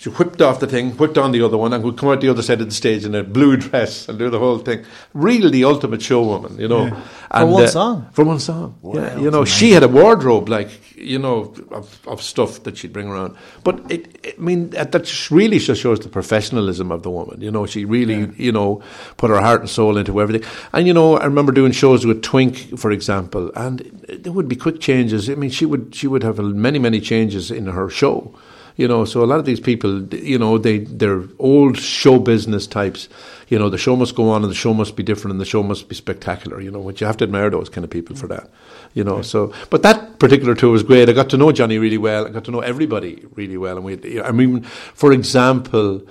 She 0.06 0.12
whipped 0.12 0.40
off 0.40 0.60
the 0.60 0.68
thing, 0.68 0.92
whipped 0.98 1.18
on 1.18 1.32
the 1.32 1.42
other 1.42 1.58
one, 1.58 1.74
and 1.74 1.84
would 1.84 1.98
come 1.98 2.10
out 2.10 2.22
the 2.22 2.30
other 2.30 2.44
side 2.44 2.62
of 2.62 2.70
the 2.70 2.76
stage 2.76 3.06
in 3.06 3.16
a 3.16 3.24
blue 3.24 3.58
dress 3.58 4.08
and 4.08 4.20
do 4.20 4.30
the 4.30 4.38
whole 4.38 4.60
thing. 4.60 4.86
Really, 5.16 5.50
the 5.50 5.64
ultimate 5.64 6.00
showwoman, 6.00 6.60
you 6.60 6.68
know. 6.68 6.96
And, 7.32 7.52
one 7.52 7.64
uh, 7.64 7.68
song? 7.68 8.10
For 8.12 8.24
one 8.24 8.40
song. 8.40 8.78
yeah, 8.94 9.18
you 9.18 9.32
know, 9.32 9.46
she 9.46 9.72
had 9.72 9.82
a 9.82 9.88
wardrobe 9.88 10.48
like 10.48 10.70
you 10.96 11.18
know 11.18 11.56
of, 11.72 12.08
of 12.08 12.22
stuff 12.22 12.62
that 12.66 12.78
she'd 12.78 12.94
bring 12.94 13.08
around. 13.08 13.36
But 13.64 13.80
it, 13.90 14.20
it 14.24 14.36
I 14.38 14.42
mean, 14.42 14.70
that 14.70 14.92
that 14.92 15.06
just 15.06 15.32
really 15.32 15.58
just 15.58 15.82
shows 15.82 16.00
the 16.00 16.10
professionalism 16.10 16.92
of 16.92 17.02
the 17.02 17.10
woman. 17.10 17.42
You 17.42 17.50
know, 17.50 17.66
she 17.66 17.84
really 17.84 18.32
you 18.38 18.52
know 18.52 18.84
put 19.18 19.32
her 19.32 19.42
heart 19.42 19.62
and 19.62 19.70
soul 19.72 19.98
into 19.98 20.22
everything. 20.22 20.48
And 20.72 20.86
you 20.86 20.94
know, 20.94 21.18
I 21.18 21.26
remember 21.26 21.52
doing 21.52 21.72
shows 21.72 22.06
with 22.06 22.22
Twink, 22.22 22.78
for 22.78 22.92
example, 22.92 23.52
and 23.56 23.80
there 24.08 24.32
would 24.32 24.48
be 24.48 24.56
quick 24.56 24.80
changes. 24.80 25.32
I 25.32 25.34
mean, 25.34 25.50
she 25.50 25.66
would 25.66 25.96
she 25.96 26.06
would 26.06 26.22
have 26.22 26.38
many 26.38 26.78
many 26.78 27.02
changes 27.02 27.50
in 27.50 27.66
her 27.66 27.90
show. 27.90 28.36
You 28.78 28.88
know, 28.88 29.06
so 29.06 29.24
a 29.24 29.26
lot 29.26 29.40
of 29.40 29.46
these 29.46 29.62
people, 29.62 30.14
you 30.14 30.38
know, 30.38 30.58
they 30.58 30.80
they're 30.80 31.24
old 31.40 31.78
show 31.80 32.20
business 32.20 32.68
types. 32.68 33.08
You 33.48 33.58
know, 33.60 33.70
the 33.70 33.78
show 33.78 33.96
must 33.96 34.16
go 34.16 34.30
on, 34.30 34.44
and 34.44 34.52
the 34.52 34.56
show 34.56 34.74
must 34.74 34.96
be 34.96 35.04
different, 35.04 35.32
and 35.32 35.40
the 35.40 35.46
show 35.46 35.64
must 35.64 35.88
be 35.88 35.96
spectacular. 35.96 36.60
You 36.60 36.72
know, 36.72 36.80
which 36.80 37.00
you 37.00 37.08
have 37.08 37.18
to 37.18 37.24
admire 37.24 37.50
those 37.50 37.70
kind 37.70 37.86
of 37.86 37.90
people 37.90 38.16
for 38.16 38.28
that. 38.28 38.50
You 38.94 39.04
know, 39.04 39.22
so 39.22 39.54
but 39.70 39.82
that 39.84 40.20
particular 40.20 40.56
tour 40.56 40.72
was 40.72 40.84
great. 40.84 41.10
I 41.10 41.14
got 41.14 41.30
to 41.30 41.38
know 41.38 41.52
Johnny 41.52 41.78
really 41.78 41.98
well. 41.98 42.28
I 42.28 42.32
got 42.32 42.44
to 42.46 42.52
know 42.52 42.60
everybody 42.62 43.26
really 43.36 43.58
well, 43.58 43.78
and 43.78 43.86
we. 43.86 44.22
I 44.22 44.32
mean, 44.32 44.62
for 44.64 45.14
example, 45.14 46.06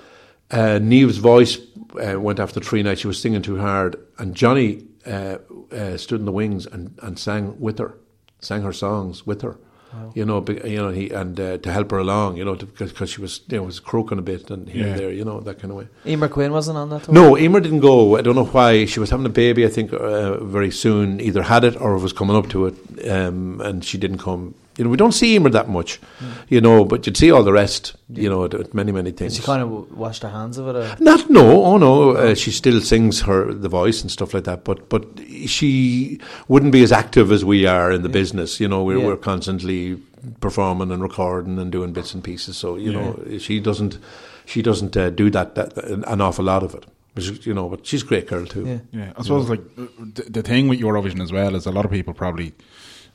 uh, 0.50 0.78
Niamh's 0.80 1.18
voice 1.18 1.58
uh, 2.02 2.18
went 2.20 2.40
after 2.40 2.60
three 2.60 2.82
nights. 2.82 3.00
She 3.00 3.06
was 3.06 3.20
singing 3.20 3.42
too 3.42 3.58
hard, 3.58 3.96
and 4.18 4.34
Johnny 4.34 4.86
uh, 5.06 5.38
uh, 5.72 5.96
stood 5.96 6.20
in 6.20 6.26
the 6.26 6.32
wings 6.32 6.66
and, 6.66 6.98
and 7.02 7.18
sang 7.18 7.58
with 7.60 7.78
her, 7.78 7.98
sang 8.40 8.62
her 8.62 8.72
songs 8.72 9.26
with 9.26 9.42
her. 9.42 9.58
You 10.14 10.24
know, 10.24 10.40
be- 10.40 10.60
you 10.64 10.76
know, 10.76 10.90
he 10.90 11.10
and 11.10 11.38
uh, 11.40 11.58
to 11.58 11.72
help 11.72 11.90
her 11.90 11.98
along, 11.98 12.36
you 12.36 12.44
know, 12.44 12.54
because 12.54 13.10
she 13.10 13.20
was, 13.20 13.40
you 13.48 13.56
know, 13.56 13.64
was 13.64 13.80
croaking 13.80 14.18
a 14.18 14.22
bit 14.22 14.50
and 14.50 14.68
here 14.68 14.82
Yeah. 14.84 14.90
and 14.92 14.98
there, 15.00 15.10
you 15.12 15.24
know, 15.24 15.40
that 15.40 15.58
kind 15.60 15.70
of 15.72 15.76
way. 15.78 15.86
Emer 16.06 16.28
Quinn 16.28 16.52
wasn't 16.52 16.78
on 16.78 16.88
that 16.90 17.04
tour. 17.04 17.14
No, 17.14 17.36
Emer 17.36 17.60
didn't 17.60 17.80
go. 17.80 18.16
I 18.16 18.22
don't 18.22 18.36
know 18.36 18.44
why. 18.46 18.84
She 18.86 19.00
was 19.00 19.10
having 19.10 19.26
a 19.26 19.30
baby, 19.44 19.64
I 19.66 19.68
think, 19.68 19.92
uh, 19.92 20.42
very 20.44 20.70
soon. 20.70 21.20
Either 21.20 21.42
had 21.42 21.64
it 21.64 21.80
or 21.80 21.96
was 21.98 22.12
coming 22.12 22.36
up 22.36 22.48
to 22.50 22.66
it, 22.66 22.74
um, 23.10 23.60
and 23.60 23.84
she 23.84 23.98
didn't 23.98 24.18
come. 24.18 24.54
You 24.76 24.84
know, 24.84 24.90
we 24.90 24.96
don't 24.96 25.12
see 25.12 25.36
Emer 25.36 25.50
that 25.50 25.68
much, 25.68 26.00
you 26.48 26.60
know, 26.60 26.84
but 26.84 27.06
you'd 27.06 27.16
see 27.16 27.30
all 27.30 27.44
the 27.44 27.52
rest, 27.52 27.94
you 28.08 28.28
know, 28.28 28.44
at, 28.44 28.54
at 28.54 28.74
many, 28.74 28.90
many 28.90 29.12
things. 29.12 29.36
She 29.36 29.42
kind 29.42 29.62
of 29.62 29.96
washed 29.96 30.22
her 30.24 30.30
hands 30.30 30.58
of 30.58 30.66
it. 30.68 30.74
Or? 30.76 30.96
Not 30.98 31.30
no, 31.30 31.64
oh 31.64 31.76
no. 31.78 32.10
Uh, 32.16 32.34
she 32.34 32.50
still 32.50 32.80
sings 32.80 33.20
her 33.22 33.52
the 33.52 33.68
voice 33.68 34.02
and 34.02 34.10
stuff 34.10 34.34
like 34.34 34.44
that, 34.44 34.64
but 34.64 34.88
but 34.88 35.04
she 35.46 36.18
wouldn't 36.48 36.72
be 36.72 36.82
as 36.82 36.90
active 36.92 37.30
as 37.30 37.44
we 37.44 37.66
are 37.66 37.92
in 37.92 38.02
the 38.02 38.08
business. 38.08 38.58
You 38.58 38.68
know, 38.68 38.82
we're 38.82 38.98
Yeah. 38.98 39.06
we're 39.06 39.16
constantly 39.16 40.00
performing 40.40 40.90
and 40.90 41.02
recording 41.02 41.58
and 41.58 41.70
doing 41.70 41.92
bits 41.92 42.14
and 42.14 42.24
pieces. 42.24 42.56
So 42.56 42.76
you 42.76 42.92
know, 42.92 43.18
she 43.38 43.60
doesn't 43.60 43.98
she 44.46 44.60
doesn't 44.62 44.96
uh, 44.96 45.10
do 45.10 45.30
that, 45.30 45.54
that 45.54 45.76
an 45.78 46.20
awful 46.20 46.44
lot 46.44 46.62
of 46.62 46.74
it. 46.74 46.84
Which, 47.14 47.46
You 47.46 47.54
know, 47.54 47.68
but 47.68 47.86
she's 47.86 48.02
a 48.02 48.06
great 48.06 48.26
girl 48.26 48.44
too. 48.44 48.66
Yeah. 48.66 48.78
Yeah, 49.00 49.12
I 49.16 49.22
suppose 49.22 49.48
like 49.48 49.60
uh, 49.78 49.86
the, 50.14 50.22
the 50.30 50.42
thing 50.42 50.66
with 50.68 50.80
Eurovision 50.80 51.22
as 51.22 51.30
well 51.30 51.54
is 51.54 51.64
a 51.66 51.70
lot 51.70 51.84
of 51.84 51.90
people 51.92 52.12
probably 52.12 52.52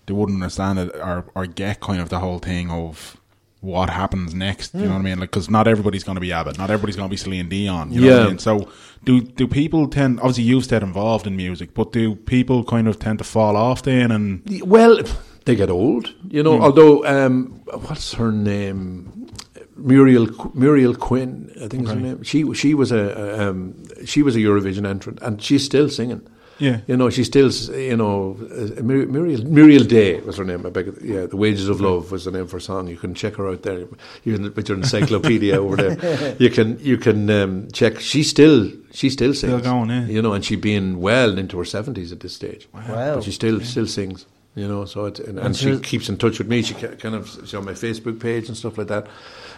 they 0.10 0.14
wouldn't 0.14 0.42
understand 0.42 0.80
it 0.80 0.96
or 0.96 1.26
or 1.36 1.46
get 1.46 1.80
kind 1.80 2.02
of 2.02 2.10
the 2.10 2.20
whole 2.20 2.40
thing 2.40 2.70
of 2.72 3.16
what 3.62 3.90
happens 3.90 4.34
next. 4.34 4.74
You 4.74 4.82
know 4.86 4.92
what 4.94 5.00
I 5.00 5.02
mean? 5.02 5.20
Like 5.20 5.32
because 5.32 5.50
not 5.50 5.68
everybody's 5.68 6.04
going 6.04 6.16
to 6.16 6.22
be 6.22 6.32
Abba, 6.32 6.54
not 6.58 6.70
everybody's 6.72 6.96
going 6.96 7.10
to 7.10 7.12
be 7.12 7.18
Celine 7.18 7.50
Dion. 7.50 7.92
You 7.92 8.02
know 8.02 8.08
what 8.08 8.16
Yeah. 8.16 8.26
I 8.26 8.30
mean? 8.30 8.40
So 8.40 8.70
do 9.06 9.22
do 9.22 9.48
people 9.48 9.88
tend? 9.88 10.20
Obviously, 10.20 10.44
you've 10.44 10.64
stayed 10.66 10.84
involved 10.84 11.28
in 11.28 11.36
music, 11.36 11.74
but 11.74 11.92
do 11.92 12.16
people 12.16 12.64
kind 12.64 12.88
of 12.88 13.00
tend 13.00 13.18
to 13.20 13.24
fall 13.26 13.56
off 13.56 13.84
then? 13.84 14.12
And 14.12 14.42
Well, 14.66 15.04
they 15.46 15.56
get 15.56 15.70
old, 15.70 16.14
you 16.30 16.42
know. 16.44 16.62
Although, 16.62 17.06
um, 17.06 17.62
what's 17.88 18.14
her 18.14 18.32
name? 18.32 19.28
Muriel 19.76 20.28
Muriel 20.54 20.96
Quinn, 20.96 21.52
I 21.64 21.68
think 21.70 21.84
is 21.84 21.90
her 21.90 21.96
name. 22.00 22.24
She 22.24 22.54
she 22.54 22.74
was 22.74 22.92
a 22.92 23.04
a, 23.24 23.50
um, 23.50 23.76
she 24.06 24.22
was 24.24 24.36
a 24.36 24.40
Eurovision 24.40 24.86
entrant, 24.88 25.20
and 25.22 25.42
she's 25.42 25.64
still 25.66 25.90
singing. 25.90 26.22
Yeah. 26.60 26.82
you 26.88 26.98
know, 26.98 27.10
she 27.10 27.24
still 27.24 27.52
you 27.74 27.96
know 27.98 28.38
uh, 28.52 28.82
Mur- 28.82 29.06
Muriel 29.06 29.44
Muriel 29.46 29.84
Day 29.86 30.20
was 30.20 30.38
her 30.38 30.44
name. 30.44 30.66
I 30.66 30.70
beg, 30.70 30.98
yeah, 31.02 31.26
the 31.26 31.38
Wages 31.38 31.70
of 31.70 31.82
Love 31.82 32.12
was 32.12 32.26
the 32.26 32.32
name 32.32 32.48
for 32.48 32.58
a 32.58 32.62
song. 32.62 32.88
You 32.88 32.98
can 32.98 33.14
check 33.14 33.36
her 33.36 33.48
out 33.50 33.64
there. 33.64 33.80
You 34.24 34.36
can, 34.36 34.54
with 34.54 34.70
your 34.70 34.78
encyclopedia 34.78 35.56
over 35.60 35.76
there. 35.76 36.36
You 36.40 36.50
can 36.50 36.80
you 36.80 36.98
can 36.98 37.30
um, 37.30 37.68
check. 37.72 38.00
She 38.00 38.24
still 38.24 38.72
she 38.92 39.10
still 39.10 39.34
sings. 39.34 39.62
going, 39.62 39.90
yeah. 39.90 40.06
You 40.06 40.22
know, 40.22 40.34
and 40.34 40.44
she 40.44 40.56
being 40.56 41.00
well 41.00 41.38
into 41.38 41.58
her 41.58 41.66
seventies 41.66 42.12
at 42.12 42.20
this 42.20 42.36
stage. 42.36 42.68
Wow. 42.74 43.16
But 43.16 43.24
she 43.24 43.32
still 43.32 43.62
still 43.62 43.88
sings. 43.88 44.26
You 44.56 44.68
know, 44.68 44.86
so 44.86 45.06
it, 45.06 45.20
and, 45.20 45.38
and, 45.38 45.40
And 45.40 45.56
she 45.56 45.80
keeps 45.80 46.10
in 46.10 46.18
touch 46.18 46.40
with 46.40 46.48
me. 46.48 46.62
She 46.62 46.74
kind 46.74 47.16
of 47.16 47.30
she's 47.30 47.54
on 47.54 47.66
my 47.66 47.74
Facebook 47.74 48.20
page 48.20 48.48
and 48.48 48.58
stuff 48.58 48.78
like 48.78 48.88
that. 48.88 49.08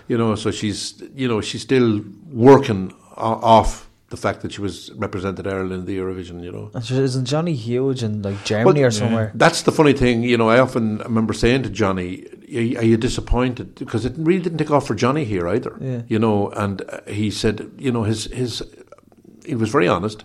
You 0.08 0.18
know, 0.18 0.36
so 0.36 0.52
she's 0.52 1.02
you 1.16 1.28
know 1.28 1.42
she's 1.42 1.62
still 1.62 2.04
working 2.32 2.94
off 3.16 3.90
the 4.12 4.18
fact 4.18 4.42
that 4.42 4.52
she 4.54 4.62
was 4.62 4.92
represented 5.06 5.48
Ireland 5.48 5.74
in 5.74 5.86
the 5.86 5.98
Eurovision. 5.98 6.44
You 6.44 6.52
know, 6.52 6.70
And 6.76 6.84
she- 6.86 6.96
Isn't 7.04 7.26
Johnny 7.34 7.54
huge 7.56 8.04
in 8.08 8.22
like 8.22 8.40
Germany 8.52 8.84
or 8.84 8.92
somewhere? 8.92 9.32
that's 9.44 9.62
the 9.64 9.72
funny 9.72 9.94
thing. 9.94 10.24
You 10.32 10.38
know, 10.38 10.50
I 10.56 10.60
often 10.60 10.98
remember 11.00 11.34
saying 11.34 11.64
to 11.64 11.70
Johnny, 11.70 12.10
"Are 12.80 12.86
you 12.92 12.98
disappointed?" 12.98 13.68
Because 13.76 14.08
it 14.10 14.14
really 14.28 14.42
didn't 14.44 14.58
take 14.60 14.72
off 14.76 14.86
for 14.88 14.96
Johnny 14.96 15.24
here 15.26 15.48
either. 15.56 15.74
Yeah. 15.82 16.02
You 16.14 16.20
know, 16.20 16.52
and 16.64 16.82
he 17.08 17.32
said, 17.32 17.56
you 17.86 17.92
know, 17.92 18.04
his 18.04 18.26
his 18.42 18.64
he 19.46 19.56
was 19.56 19.70
very 19.72 19.88
honest. 19.88 20.24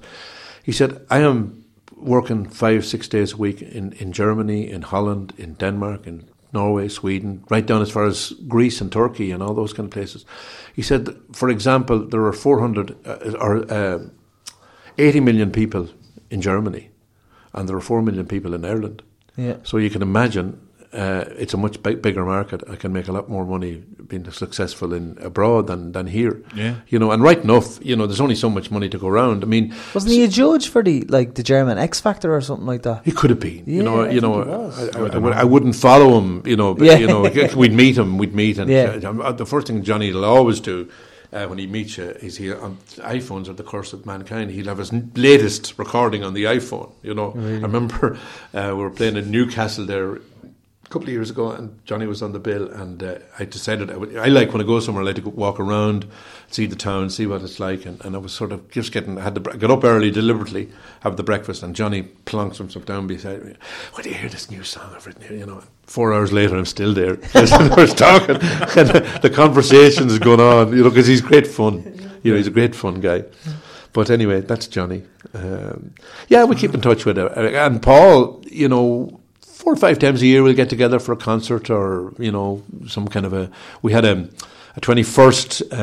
He 0.66 0.72
said, 0.72 0.90
"I 1.10 1.18
am 1.20 1.64
working 1.96 2.44
five 2.50 2.80
six 2.84 3.08
days 3.08 3.32
a 3.32 3.36
week 3.36 3.62
in 3.62 3.92
in 4.02 4.12
Germany, 4.12 4.60
in 4.74 4.82
Holland, 4.82 5.32
in 5.38 5.54
Denmark, 5.58 6.06
in 6.06 6.22
Norway, 6.52 6.88
Sweden, 6.88 7.44
right 7.50 7.66
down 7.66 7.82
as 7.82 7.90
far 7.90 8.04
as 8.06 8.32
Greece 8.48 8.80
and 8.80 8.90
Turkey 8.90 9.30
and 9.30 9.42
all 9.42 9.54
those 9.54 9.72
kind 9.72 9.86
of 9.86 9.92
places." 9.92 10.24
He 10.74 10.82
said, 10.82 11.08
for 11.32 11.48
example, 11.48 12.06
there 12.06 12.24
are 12.24 12.32
four 12.32 12.60
hundred 12.60 12.96
uh, 13.06 13.36
or. 13.40 13.72
Uh, 13.72 13.98
80 14.98 15.20
million 15.20 15.50
people 15.50 15.88
in 16.30 16.40
Germany, 16.40 16.90
and 17.52 17.68
there 17.68 17.76
are 17.76 17.80
4 17.80 18.02
million 18.02 18.26
people 18.26 18.54
in 18.54 18.64
Ireland. 18.64 19.02
Yeah. 19.36 19.56
So 19.62 19.76
you 19.76 19.90
can 19.90 20.02
imagine 20.02 20.65
uh, 20.96 21.24
it's 21.42 21.54
a 21.54 21.56
much 21.56 21.82
big, 21.82 22.00
bigger 22.00 22.24
market. 22.24 22.62
I 22.70 22.76
can 22.76 22.92
make 22.92 23.08
a 23.08 23.12
lot 23.12 23.28
more 23.28 23.44
money 23.44 23.82
being 24.08 24.30
successful 24.30 24.92
in 24.94 25.18
abroad 25.20 25.66
than, 25.66 25.92
than 25.92 26.06
here. 26.06 26.42
Yeah. 26.54 26.76
You 26.88 26.98
know, 26.98 27.10
and 27.12 27.22
right 27.22 27.38
enough, 27.42 27.78
you 27.84 27.94
know, 27.96 28.06
there's 28.06 28.20
only 28.20 28.34
so 28.36 28.48
much 28.48 28.70
money 28.70 28.88
to 28.88 28.98
go 28.98 29.08
around. 29.08 29.44
I 29.44 29.46
mean, 29.46 29.74
Wasn't 29.94 30.12
he 30.12 30.24
a 30.24 30.28
judge 30.28 30.68
for 30.68 30.82
the 30.82 31.02
like 31.08 31.34
the 31.34 31.42
German 31.42 31.76
X 31.78 32.00
Factor 32.00 32.34
or 32.34 32.40
something 32.40 32.66
like 32.66 32.82
that? 32.82 33.02
he 33.04 33.12
could 33.12 33.30
have 33.30 33.40
been, 33.40 33.64
you 33.66 33.82
know. 33.82 34.00
I 34.02 34.10
You 34.10 34.20
know. 34.20 34.34
I, 34.42 34.46
I, 34.46 35.04
I 35.04 35.14
I, 35.16 35.18
would, 35.18 35.32
I 35.34 35.44
wouldn't 35.44 35.76
follow 35.76 36.18
him. 36.18 36.42
You 36.46 36.56
know, 36.56 36.74
but, 36.74 36.86
Yeah. 36.86 36.98
you 36.98 37.06
know, 37.06 37.22
we'd 37.56 37.72
meet 37.72 37.96
him. 37.98 38.16
We'd 38.18 38.34
meet, 38.34 38.58
and 38.58 38.70
Yeah. 38.70 38.98
uh, 39.28 39.32
the 39.32 39.46
first 39.46 39.66
thing 39.66 39.82
Johnny 39.82 40.12
will 40.12 40.24
always 40.24 40.60
do 40.60 40.88
uh, 41.32 41.46
when 41.46 41.58
he 41.58 41.66
meets 41.66 41.98
you 41.98 42.04
is 42.22 42.36
he 42.38 42.52
on 42.52 42.78
iPhones 42.98 43.48
are 43.48 43.52
the 43.52 43.64
curse 43.64 43.92
of 43.92 44.06
mankind. 44.06 44.50
He'll 44.52 44.66
have 44.68 44.78
his 44.78 44.92
n- 44.92 45.10
latest 45.16 45.74
recording 45.76 46.22
on 46.24 46.34
the 46.34 46.44
iPhone. 46.44 46.90
You 47.02 47.14
know, 47.14 47.32
I 47.36 47.60
remember 47.66 48.16
uh, 48.54 48.68
we 48.76 48.82
were 48.82 48.90
playing 48.90 49.16
in 49.16 49.30
Newcastle 49.30 49.84
there. 49.86 50.20
A 50.86 50.88
couple 50.88 51.08
of 51.08 51.12
years 51.12 51.30
ago, 51.30 51.50
and 51.50 51.84
Johnny 51.84 52.06
was 52.06 52.22
on 52.22 52.32
the 52.32 52.38
bill, 52.38 52.70
and 52.70 53.02
uh, 53.02 53.18
I 53.40 53.44
decided 53.44 53.90
I, 53.90 53.94
I 54.22 54.28
like 54.28 54.52
when 54.52 54.62
I 54.62 54.64
go 54.64 54.78
somewhere, 54.78 55.02
I 55.02 55.06
like 55.06 55.16
to 55.16 55.20
go 55.20 55.30
walk 55.30 55.58
around, 55.58 56.06
see 56.48 56.66
the 56.66 56.76
town, 56.76 57.10
see 57.10 57.26
what 57.26 57.42
it's 57.42 57.58
like, 57.58 57.84
and, 57.84 58.00
and 58.04 58.14
I 58.14 58.18
was 58.18 58.32
sort 58.32 58.52
of 58.52 58.70
just 58.70 58.92
getting, 58.92 59.18
I 59.18 59.22
had 59.22 59.34
to 59.34 59.40
get 59.40 59.68
up 59.68 59.82
early 59.82 60.12
deliberately, 60.12 60.70
have 61.00 61.16
the 61.16 61.24
breakfast, 61.24 61.64
and 61.64 61.74
Johnny 61.74 62.04
plonks 62.24 62.58
himself 62.58 62.86
down 62.86 63.08
beside 63.08 63.44
me. 63.44 63.54
When 63.94 64.04
do 64.04 64.10
you 64.10 64.14
hear 64.14 64.28
this 64.28 64.48
new 64.48 64.62
song 64.62 64.92
I've 64.94 65.04
written 65.04 65.22
here? 65.22 65.36
You 65.36 65.46
know, 65.46 65.64
four 65.82 66.14
hours 66.14 66.32
later, 66.32 66.56
I'm 66.56 66.64
still 66.64 66.94
there. 66.94 67.16
We're 67.34 67.86
talking, 67.88 68.36
and 68.40 68.88
the, 68.88 69.18
the 69.22 69.30
conversation 69.30 70.06
is 70.06 70.20
going 70.20 70.38
on, 70.40 70.68
you 70.68 70.84
know, 70.84 70.90
because 70.90 71.08
he's 71.08 71.20
great 71.20 71.48
fun. 71.48 71.82
You 72.22 72.30
know, 72.30 72.36
he's 72.36 72.46
a 72.46 72.52
great 72.52 72.76
fun 72.76 73.00
guy. 73.00 73.24
But 73.92 74.10
anyway, 74.10 74.42
that's 74.42 74.68
Johnny. 74.68 75.02
Um, 75.34 75.94
yeah, 76.28 76.44
we 76.44 76.54
keep 76.54 76.74
in 76.74 76.80
touch 76.80 77.06
with 77.06 77.18
him. 77.18 77.28
And 77.34 77.82
Paul, 77.82 78.44
you 78.46 78.68
know, 78.68 79.15
four 79.66 79.72
or 79.72 79.76
five 79.76 79.98
times 79.98 80.22
a 80.22 80.26
year 80.26 80.44
we'll 80.44 80.54
get 80.54 80.70
together 80.70 81.00
for 81.00 81.10
a 81.10 81.16
concert 81.16 81.70
or, 81.70 82.12
you 82.20 82.30
know, 82.30 82.62
some 82.86 83.08
kind 83.08 83.26
of 83.26 83.32
a. 83.32 83.50
We 83.82 83.90
had 83.92 84.04
a, 84.04 84.28
a 84.76 84.80
21st 84.80 85.72
uh, 85.72 85.76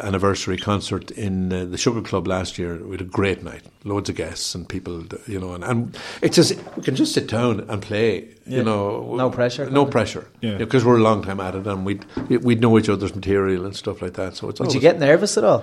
uh, 0.00 0.06
anniversary 0.06 0.56
concert 0.56 1.10
in 1.10 1.52
uh, 1.52 1.66
the 1.66 1.76
Sugar 1.76 2.00
Club 2.00 2.26
last 2.26 2.58
year. 2.58 2.76
We 2.82 2.92
had 2.92 3.02
a 3.02 3.04
great 3.04 3.42
night, 3.44 3.60
loads 3.84 4.08
of 4.08 4.16
guests 4.16 4.54
and 4.54 4.66
people, 4.66 5.04
you 5.26 5.38
know, 5.38 5.52
and, 5.52 5.62
and 5.64 5.98
it's 6.22 6.36
just 6.36 6.54
we 6.78 6.82
can 6.82 6.96
just 6.96 7.12
sit 7.12 7.28
down 7.28 7.60
and 7.68 7.82
play, 7.82 8.28
Yeah. 8.46 8.56
you 8.58 8.64
know, 8.64 9.14
No 9.16 9.28
pressure, 9.28 9.66
no 9.66 9.70
kind 9.70 9.86
of. 9.88 9.90
pressure, 9.90 10.26
Yeah. 10.40 10.56
because 10.56 10.82
we're 10.82 10.96
a 10.96 11.02
long 11.02 11.22
time 11.22 11.40
at 11.40 11.54
it 11.54 11.66
and 11.66 11.84
we'd 11.84 12.06
we'd 12.30 12.62
know 12.62 12.78
each 12.78 12.88
other's 12.88 13.14
material 13.14 13.66
and 13.66 13.76
stuff 13.76 14.00
like 14.00 14.14
that. 14.14 14.34
So 14.36 14.48
it's 14.48 14.60
Would 14.60 14.68
always, 14.68 14.74
you 14.76 14.80
get 14.80 14.98
nervous 14.98 15.36
at 15.36 15.44
all? 15.44 15.62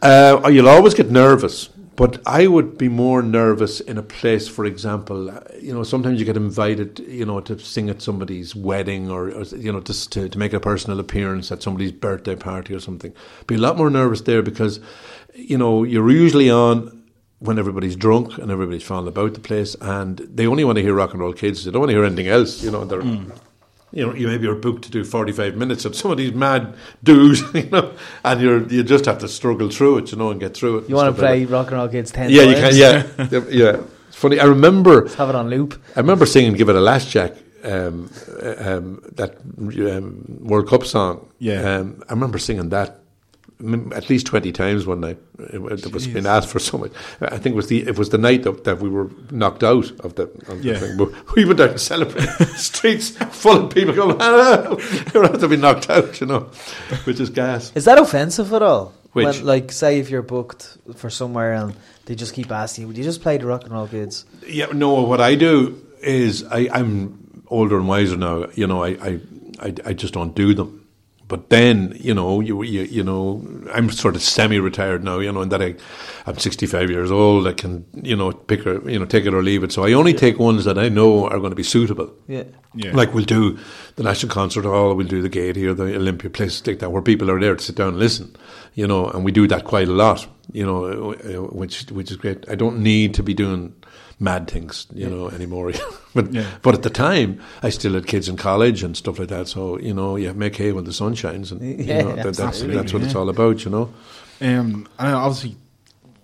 uh, 0.00 0.48
you'll 0.50 0.70
always 0.70 0.94
get 0.94 1.10
nervous, 1.10 1.68
but 1.96 2.20
I 2.26 2.46
would 2.46 2.76
be 2.76 2.88
more 2.88 3.22
nervous 3.22 3.80
in 3.80 3.98
a 3.98 4.02
place, 4.02 4.48
for 4.48 4.64
example, 4.64 5.30
uh, 5.30 5.40
you 5.60 5.72
know, 5.72 5.84
sometimes 5.84 6.18
you 6.18 6.26
get 6.26 6.36
invited, 6.36 6.98
you 7.00 7.24
know, 7.24 7.40
to 7.40 7.58
sing 7.58 7.88
at 7.88 8.02
somebody's 8.02 8.54
wedding 8.54 9.10
or, 9.10 9.30
or 9.30 9.42
you 9.44 9.72
know, 9.72 9.80
just 9.80 10.10
to, 10.12 10.28
to 10.28 10.38
make 10.38 10.52
a 10.52 10.60
personal 10.60 10.98
appearance 10.98 11.52
at 11.52 11.62
somebody's 11.62 11.92
birthday 11.92 12.34
party 12.34 12.74
or 12.74 12.80
something. 12.80 13.12
Be 13.46 13.54
a 13.54 13.58
lot 13.58 13.76
more 13.76 13.90
nervous 13.90 14.22
there 14.22 14.42
because, 14.42 14.80
you 15.34 15.56
know, 15.56 15.84
you're 15.84 16.10
usually 16.10 16.50
on 16.50 17.02
when 17.38 17.58
everybody's 17.58 17.96
drunk 17.96 18.38
and 18.38 18.50
everybody's 18.50 18.82
falling 18.82 19.08
about 19.08 19.34
the 19.34 19.40
place 19.40 19.76
and 19.80 20.18
they 20.18 20.46
only 20.46 20.64
want 20.64 20.76
to 20.76 20.82
hear 20.82 20.94
rock 20.94 21.12
and 21.12 21.20
roll 21.20 21.32
kids. 21.32 21.64
They 21.64 21.70
don't 21.70 21.80
want 21.80 21.90
to 21.90 21.96
hear 21.96 22.04
anything 22.04 22.28
else, 22.28 22.62
you 22.62 22.70
know, 22.70 22.84
they're 22.84 23.02
you 23.94 24.04
know, 24.04 24.12
you 24.14 24.26
maybe 24.26 24.44
you're 24.44 24.56
booked 24.56 24.82
to 24.84 24.90
do 24.90 25.04
45 25.04 25.56
minutes 25.56 25.84
of 25.84 25.94
some 25.94 26.10
of 26.10 26.16
these 26.18 26.32
mad 26.32 26.74
dudes, 27.02 27.42
you 27.54 27.70
know, 27.70 27.94
and 28.24 28.40
you're 28.40 28.66
you 28.68 28.82
just 28.82 29.04
have 29.06 29.18
to 29.18 29.28
struggle 29.28 29.70
through 29.70 29.98
it, 29.98 30.12
you 30.12 30.18
know, 30.18 30.30
and 30.30 30.40
get 30.40 30.54
through 30.54 30.78
it. 30.78 30.88
You 30.88 30.96
want 30.96 31.06
to 31.06 31.12
stuff 31.12 31.22
like 31.30 31.30
play. 31.30 31.44
Rock 31.44 31.68
and 31.68 31.76
Roll 31.76 31.88
Kids 31.88 32.10
10 32.10 32.30
Yeah, 32.30 32.42
you 32.42 32.54
can. 32.54 32.74
Yeah, 32.74 33.04
yeah. 33.48 33.82
It's 34.08 34.16
funny. 34.16 34.40
I 34.40 34.44
remember. 34.44 35.08
Have 35.16 35.28
it 35.28 35.34
on 35.34 35.48
loop. 35.48 35.80
I 35.96 36.00
remember 36.00 36.26
singing 36.26 36.54
"Give 36.54 36.68
It 36.68 36.76
a 36.76 36.80
Lash 36.80 37.06
Jack," 37.06 37.32
um, 37.62 38.10
uh, 38.42 38.54
um, 38.58 39.02
that 39.12 39.38
um, 39.40 40.38
World 40.40 40.68
Cup 40.68 40.84
song. 40.84 41.28
Yeah. 41.38 41.76
um, 41.76 42.02
I 42.08 42.12
remember 42.12 42.38
singing 42.38 42.68
that 42.70 43.00
at 43.92 44.10
least 44.10 44.26
twenty 44.26 44.52
times 44.52 44.86
one 44.86 45.00
night. 45.00 45.18
It, 45.38 45.54
it 45.54 45.60
was 45.92 46.06
Jeez. 46.06 46.12
been 46.12 46.26
asked 46.26 46.48
for 46.48 46.58
so 46.58 46.78
much. 46.78 46.92
I 47.20 47.38
think 47.38 47.54
it 47.54 47.56
was 47.56 47.68
the 47.68 47.86
it 47.86 47.96
was 47.98 48.08
the 48.10 48.18
night 48.18 48.42
that, 48.42 48.64
that 48.64 48.80
we 48.80 48.88
were 48.88 49.10
knocked 49.30 49.62
out 49.62 49.90
of 50.00 50.16
the, 50.16 50.24
of 50.48 50.62
the 50.62 50.68
Yeah. 50.72 50.78
thing. 50.78 50.96
But 50.96 51.34
we 51.34 51.44
went 51.44 51.60
out 51.60 51.72
to 51.72 51.78
celebrate. 51.78 52.28
Streets 52.56 53.10
full 53.10 53.66
of 53.66 53.74
people 53.74 53.94
going, 53.94 54.16
"Ah, 54.20 54.76
"You're 55.14 55.24
about 55.24 55.40
to 55.40 55.48
be 55.48 55.56
knocked 55.56 55.88
out," 55.88 56.20
you 56.20 56.26
know, 56.26 56.50
which 57.04 57.20
is 57.20 57.30
gas. 57.30 57.72
Is 57.74 57.84
that 57.86 57.98
offensive 57.98 58.52
at 58.52 58.62
all? 58.62 58.92
Which? 59.12 59.26
When, 59.26 59.44
like, 59.44 59.70
say 59.72 60.00
if 60.00 60.10
you're 60.10 60.22
booked 60.22 60.76
for 60.96 61.08
somewhere 61.08 61.52
and 61.52 61.76
they 62.06 62.16
just 62.16 62.34
keep 62.34 62.50
asking 62.50 62.82
you, 62.82 62.88
would 62.88 62.98
you 62.98 63.04
just 63.04 63.22
play 63.22 63.38
the 63.38 63.46
Rock 63.46 63.62
and 63.62 63.72
Roll 63.72 63.86
Kids? 63.86 64.24
Yeah, 64.48 64.66
no. 64.72 65.02
What 65.02 65.20
I 65.20 65.36
do 65.36 65.80
is 66.02 66.42
I, 66.44 66.68
I'm 66.72 67.42
older 67.46 67.76
and 67.78 67.86
wiser 67.86 68.16
now. 68.16 68.46
You 68.56 68.66
know, 68.66 68.82
I, 68.82 68.88
I, 68.88 69.20
I, 69.60 69.74
I 69.86 69.92
just 69.92 70.14
don't 70.14 70.34
do 70.34 70.52
them. 70.52 70.83
But 71.34 71.50
then, 71.50 71.96
you 71.98 72.14
know, 72.14 72.40
you, 72.40 72.62
you, 72.62 72.82
you 72.82 73.02
know, 73.02 73.44
I'm 73.72 73.90
sort 73.90 74.14
of 74.14 74.22
semi-retired 74.22 75.02
now. 75.02 75.18
You 75.18 75.32
know, 75.32 75.42
and 75.42 75.50
that 75.50 75.60
I, 75.60 75.74
I'm 76.28 76.38
65 76.38 76.90
years 76.90 77.10
old. 77.10 77.48
I 77.48 77.54
can, 77.54 77.84
you 77.92 78.14
know, 78.14 78.30
pick 78.30 78.64
or 78.64 78.88
you 78.88 79.00
know, 79.00 79.04
take 79.04 79.26
it 79.26 79.34
or 79.34 79.42
leave 79.42 79.64
it. 79.64 79.72
So 79.72 79.82
I 79.82 79.94
only 79.94 80.14
take 80.14 80.38
ones 80.38 80.64
that 80.64 80.78
I 80.78 80.88
know 80.88 81.26
are 81.28 81.40
going 81.40 81.50
to 81.50 81.56
be 81.56 81.64
suitable. 81.64 82.14
Yeah. 82.28 82.44
Yeah. 82.72 82.92
Like 82.94 83.14
we'll 83.14 83.24
do 83.24 83.58
the 83.96 84.04
National 84.04 84.32
Concert 84.32 84.64
Hall, 84.64 84.94
we'll 84.94 85.08
do 85.08 85.22
the 85.22 85.28
Gaiety 85.28 85.66
or 85.66 85.74
the 85.74 85.96
Olympia, 85.96 86.30
place 86.30 86.64
like 86.68 86.78
that, 86.78 86.92
where 86.92 87.02
people 87.02 87.28
are 87.32 87.40
there 87.40 87.56
to 87.56 87.64
sit 87.64 87.74
down 87.74 87.88
and 87.88 87.98
listen. 87.98 88.36
You 88.74 88.86
know, 88.86 89.08
and 89.08 89.24
we 89.24 89.32
do 89.32 89.48
that 89.48 89.64
quite 89.64 89.88
a 89.88 89.92
lot. 89.92 90.28
You 90.52 90.64
know, 90.64 91.14
uh, 91.14 91.52
which 91.52 91.90
which 91.90 92.12
is 92.12 92.16
great. 92.16 92.48
I 92.48 92.54
don't 92.54 92.78
need 92.78 93.12
to 93.14 93.24
be 93.24 93.34
doing 93.34 93.74
mad 94.20 94.48
things, 94.50 94.86
you 94.94 95.08
know, 95.08 95.28
anymore. 95.28 95.72
but 96.14 96.32
Yeah. 96.32 96.46
but 96.62 96.74
at 96.74 96.82
the 96.82 96.90
time, 96.90 97.40
I 97.62 97.70
still 97.70 97.94
had 97.94 98.06
kids 98.06 98.28
in 98.28 98.36
college 98.36 98.82
and 98.82 98.96
stuff 98.96 99.18
like 99.18 99.28
that. 99.28 99.48
So 99.48 99.78
you 99.78 99.94
know, 99.94 100.16
you 100.16 100.32
make 100.34 100.56
hay 100.56 100.72
when 100.72 100.84
the 100.84 100.92
sun 100.92 101.14
shines, 101.14 101.52
and 101.52 101.60
you 101.60 101.84
Yeah, 101.84 102.02
know, 102.02 102.14
that, 102.16 102.34
that's 102.36 102.60
that's 102.60 102.92
what 102.92 103.02
it's 103.02 103.14
all 103.14 103.28
about. 103.28 103.64
You 103.64 103.70
know. 103.70 103.94
Um, 104.40 104.86
and 104.98 105.14
obviously, 105.14 105.56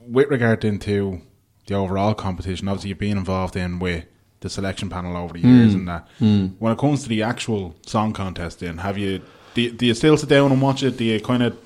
with 0.07 0.29
regard 0.29 0.65
into 0.65 1.21
the 1.67 1.75
overall 1.75 2.15
competition, 2.15 2.69
obviously 2.69 2.91
you've 2.91 2.99
been 2.99 3.17
involved 3.19 3.57
in 3.57 3.79
with 3.79 4.05
the 4.41 4.49
selection 4.51 4.89
panel 4.89 5.17
over 5.17 5.35
the 5.35 5.41
years 5.41 5.75
and 5.75 5.87
that. 5.89 6.09
When 6.19 6.73
it 6.73 6.79
comes 6.79 7.03
to 7.03 7.09
the 7.09 7.23
actual 7.23 7.75
song 7.87 8.13
contest, 8.13 8.61
then 8.61 8.79
have 8.79 8.97
you? 8.99 9.21
Do 9.55 9.63
you, 9.63 9.71
do 9.73 9.85
you 9.87 9.95
still 9.95 10.17
sit 10.17 10.29
down 10.29 10.53
and 10.53 10.63
watch 10.63 10.83
it? 10.83 10.97
Do 10.97 11.05
you 11.05 11.21
kind 11.21 11.43
of? 11.43 11.57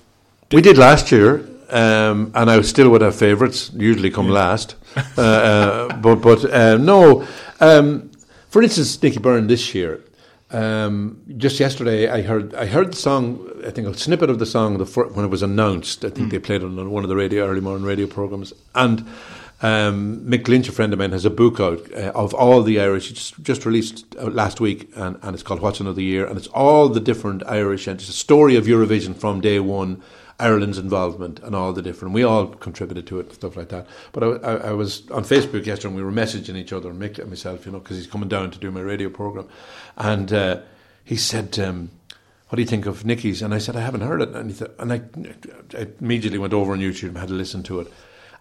We 0.50 0.60
did 0.62 0.76
last 0.78 1.10
year, 1.12 1.46
um, 1.70 2.32
and 2.34 2.50
I 2.50 2.60
still 2.62 2.90
would 2.90 3.02
have 3.02 3.14
favourites. 3.14 3.70
Usually 3.74 4.10
come 4.10 4.28
last, 4.28 4.76
uh, 5.18 5.20
uh, 5.20 5.96
but 5.96 6.16
but 6.16 6.44
uh, 6.44 6.76
no. 6.76 7.26
Um, 7.60 8.10
for 8.48 8.62
instance, 8.62 9.02
Nicky 9.02 9.18
Byrne 9.18 9.46
this 9.46 9.74
year. 9.74 10.00
Um, 10.50 11.20
just 11.36 11.58
yesterday, 11.58 12.08
I 12.08 12.22
heard 12.22 12.54
I 12.54 12.66
heard 12.66 12.92
the 12.92 12.96
song. 12.96 13.50
I 13.66 13.70
think 13.70 13.88
a 13.88 13.94
snippet 13.94 14.30
of 14.30 14.38
the 14.38 14.46
song 14.46 14.78
the 14.78 14.86
fir- 14.86 15.08
when 15.08 15.24
it 15.24 15.28
was 15.28 15.42
announced. 15.42 16.04
I 16.04 16.10
think 16.10 16.30
they 16.30 16.38
played 16.38 16.62
it 16.62 16.66
on 16.66 16.90
one 16.90 17.02
of 17.02 17.08
the 17.08 17.16
radio 17.16 17.46
early 17.46 17.60
morning 17.60 17.84
radio 17.84 18.06
programs. 18.06 18.52
And 18.74 19.04
um, 19.62 20.20
Mick 20.20 20.46
Lynch, 20.46 20.68
a 20.68 20.72
friend 20.72 20.92
of 20.92 20.98
mine, 20.98 21.12
has 21.12 21.24
a 21.24 21.30
book 21.30 21.58
out 21.58 21.80
uh, 21.92 22.12
of 22.14 22.34
all 22.34 22.62
the 22.62 22.78
Irish. 22.80 23.08
He 23.08 23.14
just 23.14 23.42
just 23.42 23.66
released 23.66 24.04
uh, 24.18 24.26
last 24.26 24.60
week, 24.60 24.90
and, 24.94 25.18
and 25.22 25.34
it's 25.34 25.42
called 25.42 25.60
What's 25.60 25.80
Another 25.80 26.02
Year, 26.02 26.26
and 26.26 26.36
it's 26.36 26.48
all 26.48 26.88
the 26.88 27.00
different 27.00 27.42
Irish 27.46 27.86
and 27.86 27.98
it's 27.98 28.08
a 28.08 28.12
story 28.12 28.56
of 28.56 28.66
Eurovision 28.66 29.16
from 29.16 29.40
day 29.40 29.58
one. 29.58 30.02
Ireland's 30.44 30.78
involvement 30.78 31.40
and 31.40 31.54
all 31.54 31.72
the 31.72 31.82
different. 31.82 32.14
We 32.14 32.22
all 32.22 32.46
contributed 32.46 33.06
to 33.08 33.20
it, 33.20 33.26
and 33.26 33.34
stuff 33.34 33.56
like 33.56 33.70
that. 33.70 33.86
But 34.12 34.22
I, 34.22 34.26
I, 34.26 34.54
I 34.68 34.72
was 34.72 35.10
on 35.10 35.24
Facebook 35.24 35.64
yesterday, 35.66 35.88
and 35.88 35.96
we 35.96 36.02
were 36.02 36.12
messaging 36.12 36.56
each 36.56 36.72
other, 36.72 36.92
Mick 36.92 37.18
and 37.18 37.28
myself, 37.28 37.64
you 37.66 37.72
know, 37.72 37.78
because 37.78 37.96
he's 37.96 38.06
coming 38.06 38.28
down 38.28 38.50
to 38.50 38.58
do 38.58 38.70
my 38.70 38.80
radio 38.80 39.08
program, 39.08 39.48
and 39.96 40.32
uh, 40.32 40.60
he 41.04 41.16
said. 41.16 41.58
Um, 41.58 41.90
what 42.50 42.56
do 42.56 42.62
you 42.62 42.68
think 42.68 42.86
of 42.86 43.04
Nicky's? 43.04 43.42
And 43.42 43.52
I 43.52 43.58
said, 43.58 43.74
I 43.74 43.80
haven't 43.80 44.02
heard 44.02 44.22
it. 44.22 44.28
And, 44.28 44.50
he 44.50 44.54
said, 44.56 44.70
and 44.78 44.92
I, 44.92 45.00
I 45.76 45.88
immediately 46.00 46.38
went 46.38 46.52
over 46.52 46.72
on 46.72 46.78
YouTube 46.78 47.08
and 47.08 47.18
had 47.18 47.28
to 47.28 47.34
listen 47.34 47.64
to 47.64 47.80
it. 47.80 47.92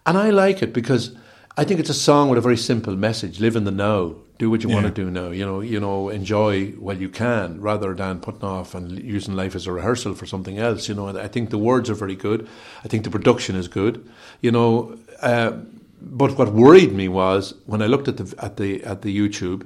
And 0.06 0.18
I 0.20 0.30
like 0.30 0.62
it 0.62 0.72
because 0.72 1.16
I 1.58 1.64
think 1.64 1.80
it's 1.80 1.89
a 1.89 1.95
song 1.95 2.30
with 2.30 2.38
a 2.38 2.41
very 2.41 2.58
simple 2.58 2.95
message. 2.95 3.39
Live 3.39 3.56
in 3.56 3.64
the 3.64 3.72
now. 3.72 4.18
Do 4.40 4.50
what 4.50 4.64
you 4.64 4.70
want 4.70 4.86
to 4.88 4.92
do 4.92 5.12
now. 5.12 5.30
You 5.30 5.46
know, 5.46 5.62
you 5.62 5.80
know, 5.80 6.10
enjoy 6.10 6.72
while 6.72 6.98
you 6.98 7.08
can, 7.10 7.62
rather 7.62 7.94
than 7.94 8.20
putting 8.20 8.44
off 8.44 8.74
and 8.74 9.00
using 9.02 9.36
life 9.36 9.56
as 9.56 9.68
a 9.68 9.72
rehearsal 9.72 10.16
for 10.16 10.26
something 10.26 10.58
else. 10.58 10.90
You 10.90 10.96
know, 10.96 11.08
and 11.08 11.18
I 11.18 11.28
think 11.28 11.50
the 11.50 11.58
words 11.58 11.90
are 11.90 11.96
very 11.96 12.16
good. 12.16 12.48
I 12.84 12.88
think 12.88 13.04
the 13.04 13.12
production 13.12 13.56
is 13.56 13.68
good. 13.68 14.04
You 14.42 14.52
know, 14.52 14.98
uh, 15.22 15.52
but 16.02 16.38
what 16.38 16.52
worried 16.52 16.94
me 16.94 17.08
was 17.08 17.54
when 17.66 17.82
I 17.82 17.86
looked 17.86 18.08
at 18.08 18.18
the 18.18 18.36
at 18.44 18.58
the 18.58 18.84
at 18.84 19.04
the 19.04 19.16
YouTube, 19.16 19.66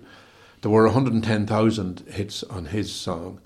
there 0.62 0.72
were 0.72 0.86
110,000 0.86 2.04
hits 2.12 2.44
on 2.44 2.66
his 2.66 2.94
song. 2.94 3.40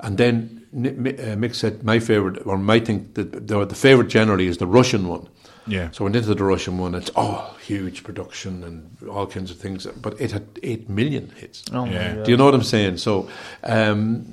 And 0.00 0.18
then 0.18 0.66
uh, 0.74 1.36
Mick 1.36 1.54
said, 1.54 1.84
my 1.84 1.98
favourite, 1.98 2.44
or 2.44 2.58
my 2.58 2.80
think 2.80 3.14
that 3.14 3.46
the, 3.46 3.64
the 3.64 3.74
favourite 3.74 4.10
generally 4.10 4.46
is 4.46 4.58
the 4.58 4.66
Russian 4.66 5.06
one. 5.06 5.28
Yeah. 5.66 5.90
So 5.92 6.02
I 6.02 6.04
went 6.04 6.16
into 6.16 6.34
the 6.34 6.44
Russian 6.44 6.78
one. 6.78 6.94
It's 6.94 7.10
all 7.10 7.54
huge 7.64 8.02
production 8.04 8.64
and 8.64 9.08
all 9.08 9.26
kinds 9.26 9.50
of 9.50 9.58
things, 9.58 9.86
but 9.86 10.20
it 10.20 10.32
had 10.32 10.44
eight 10.62 10.88
million 10.88 11.30
hits. 11.36 11.64
Oh 11.72 11.84
Yeah. 11.84 12.08
my 12.10 12.14
God. 12.16 12.24
Do 12.24 12.30
you 12.30 12.36
know 12.36 12.44
what 12.46 12.54
I'm 12.54 12.62
saying? 12.64 12.96
So, 12.98 13.28
um, 13.62 14.26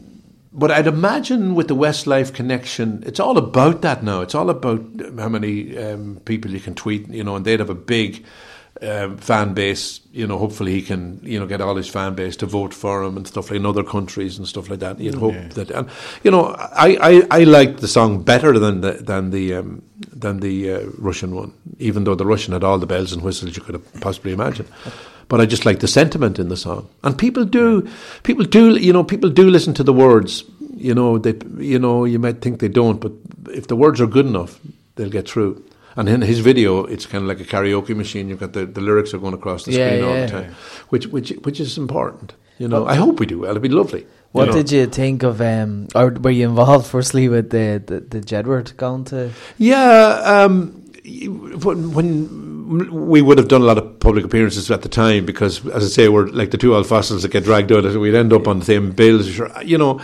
but 0.52 0.72
I'd 0.72 0.88
imagine 0.88 1.54
with 1.54 1.68
the 1.68 1.76
Westlife 1.76 2.34
connection, 2.34 3.04
it's 3.06 3.20
all 3.20 3.38
about 3.38 3.82
that 3.84 4.04
now. 4.04 4.22
It's 4.22 4.34
all 4.34 4.50
about 4.50 4.82
how 5.18 5.30
many 5.30 5.78
um, 5.78 6.20
people 6.26 6.50
you 6.52 6.60
can 6.60 6.74
tweet, 6.74 7.08
you 7.10 7.24
know, 7.24 7.36
and 7.36 7.46
they'd 7.46 7.60
have 7.60 7.70
a 7.70 7.76
big 7.76 8.26
um, 8.82 9.18
fan 9.18 9.54
base. 9.54 10.00
You 10.12 10.26
know, 10.28 10.38
hopefully 10.38 10.72
he 10.72 10.82
can, 10.82 11.20
you 11.24 11.40
know, 11.40 11.46
get 11.46 11.62
all 11.62 11.76
his 11.76 11.88
fan 11.90 12.16
base 12.16 12.36
to 12.38 12.46
vote 12.46 12.74
for 12.74 13.04
him 13.04 13.18
and 13.18 13.28
stuff 13.28 13.50
like 13.52 13.60
in 13.60 13.66
other 13.66 13.84
countries 13.84 14.38
and 14.38 14.48
stuff 14.48 14.70
like 14.70 14.80
that. 14.80 15.00
You'd 15.00 15.16
hope 15.16 15.34
Yeah. 15.34 15.48
that, 15.50 15.72
and 15.72 15.90
you 16.24 16.32
know, 16.32 16.56
I, 16.58 16.98
I, 17.32 17.40
I 17.42 17.44
liked 17.44 17.80
the 17.82 17.88
song 17.88 18.24
better 18.24 18.58
than 18.60 18.82
the 18.82 18.92
than 18.94 19.32
the 19.32 19.54
um, 19.56 19.82
than 20.12 20.40
the 20.40 20.74
uh, 20.74 20.80
Russian 20.98 21.36
one, 21.36 21.54
even 21.78 22.04
though 22.06 22.16
the 22.16 22.26
Russian 22.26 22.54
had 22.54 22.64
all 22.64 22.80
the 22.80 22.88
bells 22.88 23.14
and 23.14 23.22
whistles 23.22 23.56
you 23.56 23.62
could 23.64 23.82
possibly 24.02 24.32
imagine. 24.34 24.66
But 25.30 25.40
I 25.40 25.46
just 25.46 25.64
like 25.64 25.78
the 25.80 25.88
sentiment 25.88 26.40
in 26.40 26.50
the 26.50 26.58
song, 26.58 26.90
and 27.04 27.16
people 27.16 27.46
do, 27.46 27.88
people 28.24 28.46
do, 28.46 28.76
you 28.78 28.92
know, 28.92 29.04
people 29.04 29.30
do 29.30 29.48
listen 29.48 29.76
to 29.76 29.84
the 29.84 29.94
words. 29.94 30.44
You 30.76 30.96
know, 30.96 31.20
they, 31.20 31.36
you 31.64 31.78
know, 31.78 32.04
you 32.06 32.18
might 32.18 32.42
think 32.42 32.60
they 32.60 32.68
don't, 32.68 33.00
but 33.00 33.12
if 33.52 33.68
the 33.68 33.76
words 33.76 34.02
are 34.02 34.08
good 34.08 34.26
enough, 34.26 34.60
they'll 34.96 35.12
get 35.12 35.30
through. 35.30 35.64
And 36.00 36.08
in 36.08 36.22
his 36.22 36.40
video, 36.40 36.86
it's 36.86 37.06
kind 37.06 37.24
of 37.24 37.28
like 37.28 37.42
a 37.42 37.44
karaoke 37.44 37.94
machine. 37.94 38.30
You've 38.30 38.40
got 38.40 38.54
the, 38.54 38.66
the 38.66 38.80
lyrics 38.80 39.14
are 39.14 39.18
going 39.18 39.34
across 39.34 39.66
the 39.66 39.74
Yeah, 39.74 39.90
screen 39.90 40.04
all 40.06 40.16
the 40.16 40.28
time, 40.28 40.56
which 40.88 41.08
which 41.08 41.32
which 41.44 41.60
is 41.60 41.78
important. 41.78 42.36
You 42.58 42.70
know, 42.70 42.86
I 42.88 42.96
hope 42.96 43.20
we 43.20 43.26
do 43.26 43.40
well. 43.40 43.52
It'd 43.52 43.62
be 43.62 43.68
lovely. 43.68 44.08
What 44.32 44.46
you 44.46 44.52
know. 44.52 44.58
did 44.60 44.72
you 44.72 44.86
think 44.86 45.24
of, 45.24 45.42
um, 45.42 45.90
or 45.96 46.12
were 46.12 46.30
you 46.30 46.48
involved 46.48 46.88
firstly 46.88 47.28
with 47.28 47.50
the, 47.50 47.84
the, 47.86 48.00
the 48.00 48.22
Jedward 48.22 48.78
going 48.78 49.04
to? 49.06 49.32
Yeah, 49.58 50.22
um, 50.24 50.72
when, 51.64 51.92
when 51.94 53.10
we 53.10 53.22
would 53.22 53.38
have 53.38 53.48
done 53.50 53.62
a 53.62 53.66
lot 53.66 53.78
of 53.78 54.00
public 54.00 54.24
appearances 54.24 54.72
at 54.72 54.84
the 54.84 54.90
time 54.90 55.26
because, 55.26 55.68
as 55.68 55.84
I 55.84 55.88
say, 55.88 56.08
we're 56.08 56.28
like 56.28 56.52
the 56.52 56.58
two 56.58 56.76
old 56.76 56.88
fossils 56.88 57.24
that 57.24 57.32
get 57.32 57.44
dragged 57.44 57.74
out. 57.74 57.84
We'd 57.84 58.16
end 58.16 58.32
up 58.32 58.48
on 58.48 58.60
the 58.60 58.66
same 58.66 58.92
bills. 58.92 59.38
You 59.66 59.78
know, 59.78 60.00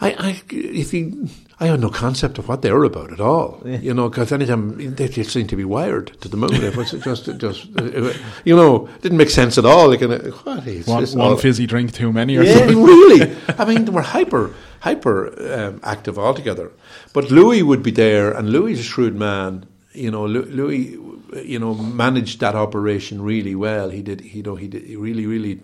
I, 0.00 0.10
I 0.12 0.42
if 0.50 0.92
you, 0.94 1.28
I 1.62 1.66
had 1.66 1.80
no 1.80 1.90
concept 1.90 2.38
of 2.38 2.48
what 2.48 2.60
they 2.62 2.72
were 2.72 2.84
about 2.84 3.12
at 3.12 3.20
all. 3.20 3.48
You 3.64 3.94
know, 3.94 4.08
because 4.08 4.32
anytime 4.32 4.94
they 4.96 5.06
just 5.08 5.30
seemed 5.30 5.48
to 5.50 5.56
be 5.56 5.64
wired 5.64 6.06
to 6.22 6.28
the 6.28 6.36
moon. 6.36 6.54
It 6.54 6.76
was 6.76 6.90
just, 7.08 7.24
just, 7.38 7.68
uh, 7.78 8.12
you 8.44 8.56
know, 8.56 8.88
didn't 9.00 9.18
make 9.18 9.30
sense 9.30 9.58
at 9.58 9.64
all. 9.64 9.88
Like, 9.88 10.00
what 10.00 10.66
is 10.66 10.86
One, 10.88 11.00
this 11.02 11.14
one 11.14 11.36
fizzy 11.36 11.66
drink 11.66 11.92
too 11.92 12.12
many 12.12 12.36
or 12.36 12.42
Yeah. 12.42 12.58
something. 12.58 12.82
really. 12.92 13.36
I 13.60 13.64
mean, 13.64 13.84
they 13.84 13.92
were 13.92 14.02
hyper, 14.02 14.44
hyper 14.80 15.16
um, 15.54 15.80
active 15.84 16.18
altogether. 16.18 16.72
But 17.12 17.30
Louis 17.30 17.62
would 17.62 17.82
be 17.82 17.92
there, 17.92 18.32
and 18.36 18.50
Louis 18.50 18.72
is 18.72 18.80
a 18.80 18.88
shrewd 18.92 19.14
man. 19.14 19.66
You 19.92 20.10
know, 20.10 20.24
Louis, 20.26 20.96
you 21.34 21.58
know, 21.58 21.74
managed 21.74 22.40
that 22.40 22.54
operation 22.54 23.22
really 23.22 23.54
well. 23.54 23.90
He 23.90 24.02
did, 24.02 24.20
you 24.22 24.42
know, 24.42 24.56
he 24.56 24.68
did 24.68 24.84
he 24.84 24.96
really, 24.96 25.26
really, 25.26 25.60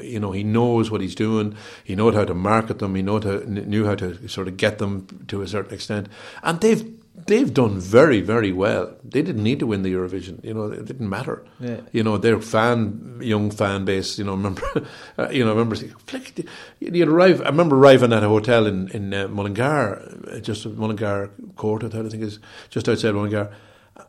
you 0.00 0.18
know, 0.18 0.32
he 0.32 0.42
knows 0.42 0.90
what 0.90 1.00
he's 1.00 1.14
doing. 1.14 1.56
He 1.84 1.94
knows 1.94 2.14
how 2.14 2.24
to 2.24 2.34
market 2.34 2.78
them. 2.78 2.94
He 2.94 3.02
know 3.02 3.18
to, 3.20 3.48
knew 3.48 3.84
how 3.84 3.94
to 3.96 4.28
sort 4.28 4.48
of 4.48 4.56
get 4.56 4.78
them 4.78 5.24
to 5.28 5.42
a 5.42 5.48
certain 5.48 5.74
extent, 5.74 6.08
and 6.42 6.60
they've. 6.60 6.96
They've 7.26 7.52
done 7.52 7.78
very, 7.78 8.22
very 8.22 8.50
well. 8.50 8.96
They 9.04 9.20
didn't 9.20 9.42
need 9.42 9.58
to 9.58 9.66
win 9.66 9.82
the 9.82 9.92
Eurovision. 9.92 10.42
You 10.42 10.54
know, 10.54 10.72
it 10.72 10.86
didn't 10.86 11.10
matter. 11.10 11.44
Yeah. 11.60 11.82
You 11.92 12.02
know, 12.02 12.16
their 12.16 12.40
fan, 12.40 13.18
young 13.20 13.50
fan 13.50 13.84
base. 13.84 14.16
You 14.18 14.24
know, 14.24 14.32
remember, 14.32 14.62
uh, 15.18 15.28
you 15.28 15.44
know, 15.44 15.50
remember. 15.50 15.76
Flick, 15.76 16.48
you'd 16.78 17.08
arrive. 17.08 17.42
I 17.42 17.46
remember 17.46 17.76
arriving 17.76 18.14
at 18.14 18.24
a 18.24 18.28
hotel 18.28 18.66
in 18.66 18.88
in 18.92 19.12
uh, 19.12 19.28
Mullingar, 19.28 20.30
uh, 20.32 20.38
just 20.38 20.64
Mullingar 20.64 21.30
Court. 21.56 21.84
I 21.84 21.88
think 21.88 22.22
is 22.22 22.38
just 22.70 22.88
outside 22.88 23.12
Mullingar, 23.12 23.52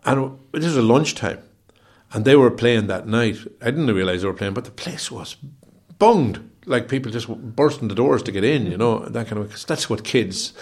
and 0.05 0.37
this 0.51 0.65
was 0.65 0.77
a 0.77 0.81
lunchtime, 0.81 1.39
and 2.13 2.25
they 2.25 2.35
were 2.35 2.51
playing 2.51 2.87
that 2.87 3.07
night. 3.07 3.37
I 3.61 3.65
didn't 3.71 3.93
realise 3.93 4.21
they 4.21 4.27
were 4.27 4.33
playing, 4.33 4.53
but 4.53 4.65
the 4.65 4.71
place 4.71 5.11
was 5.11 5.35
bunged. 5.99 6.39
Like 6.65 6.87
people 6.87 7.11
just 7.11 7.27
bursting 7.55 7.87
the 7.87 7.95
doors 7.95 8.21
to 8.23 8.31
get 8.31 8.43
in. 8.43 8.65
You 8.67 8.77
know, 8.77 8.99
that 8.99 9.27
kind 9.27 9.41
of. 9.41 9.49
Cause 9.49 9.65
that's 9.65 9.89
what 9.89 10.03
kids 10.03 10.53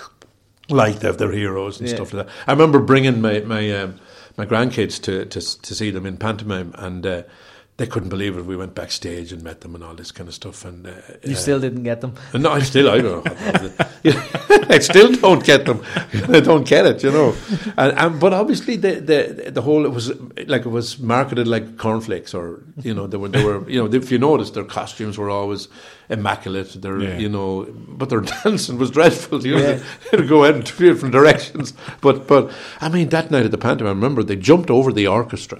like 0.69 0.99
to 0.99 1.07
have 1.07 1.17
their 1.17 1.31
heroes 1.31 1.79
and 1.79 1.89
Yeah. 1.89 1.95
stuff 1.95 2.13
like 2.13 2.27
that. 2.27 2.33
I 2.47 2.51
remember 2.51 2.79
bringing 2.79 3.21
my 3.21 3.39
my 3.41 3.69
um, 3.71 3.95
my 4.37 4.45
grandkids 4.45 5.01
to, 5.03 5.25
to 5.25 5.41
to 5.61 5.75
see 5.75 5.91
them 5.91 6.05
in 6.05 6.17
pantomime, 6.17 6.73
and 6.77 7.05
uh, 7.05 7.23
they 7.79 7.87
couldn't 7.87 8.09
believe 8.09 8.37
it. 8.37 8.45
We 8.45 8.55
went 8.55 8.75
backstage 8.75 9.33
and 9.33 9.41
met 9.41 9.61
them 9.61 9.73
and 9.75 9.83
all 9.83 9.95
this 9.95 10.11
kind 10.11 10.27
of 10.29 10.35
stuff. 10.35 10.65
And 10.65 10.85
uh, 10.85 10.91
You 11.23 11.33
uh, 11.33 11.37
still 11.45 11.59
didn't 11.59 11.83
get 11.83 12.01
them. 12.01 12.13
no, 12.33 12.51
I 12.51 12.61
still 12.61 12.87
I 12.89 13.01
don't 13.01 13.25
know. 13.25 13.85
I 14.75 14.79
still 14.79 15.11
don't 15.13 15.43
get 15.43 15.65
them. 15.65 15.81
I 16.37 16.39
don't 16.41 16.67
get 16.67 16.85
it, 16.85 17.03
you 17.03 17.11
know. 17.11 17.33
And, 17.77 17.97
and 17.97 18.19
but 18.19 18.33
obviously 18.33 18.75
the, 18.77 18.93
the 19.09 19.51
the 19.51 19.61
whole 19.61 19.85
it 19.85 19.91
was 19.91 20.11
like 20.47 20.65
it 20.65 20.71
was 20.71 20.99
marketed 20.99 21.47
like 21.47 21.77
cornflakes, 21.77 22.33
or 22.33 22.61
you 22.83 22.93
know 22.93 23.07
they 23.07 23.17
were 23.17 23.29
they 23.29 23.43
were 23.43 23.69
you 23.73 23.79
know 23.83 23.97
if 23.97 24.11
you 24.11 24.19
noticed 24.19 24.53
their 24.53 24.63
costumes 24.65 25.17
were 25.17 25.29
always 25.29 25.67
immaculate. 26.09 26.81
They're 26.81 26.99
Yeah. 27.01 27.17
you 27.17 27.29
know, 27.29 27.65
but 27.99 28.09
their 28.09 28.21
dancing 28.43 28.77
was 28.79 28.91
dreadful. 28.91 29.45
You 29.45 29.55
know, 29.55 29.69
Yeah. 29.69 29.79
they'd 30.11 30.27
go 30.29 30.45
out 30.45 30.55
in 30.55 30.63
two 30.63 30.85
different 30.91 31.13
directions. 31.13 31.73
But 32.01 32.27
but 32.27 32.51
I 32.81 32.89
mean 32.89 33.09
that 33.09 33.31
night 33.31 33.45
at 33.45 33.51
the 33.51 33.57
pantomime, 33.57 33.91
I 33.91 33.95
remember 34.01 34.23
they 34.23 34.35
jumped 34.35 34.69
over 34.69 34.91
the 34.93 35.07
orchestra 35.07 35.59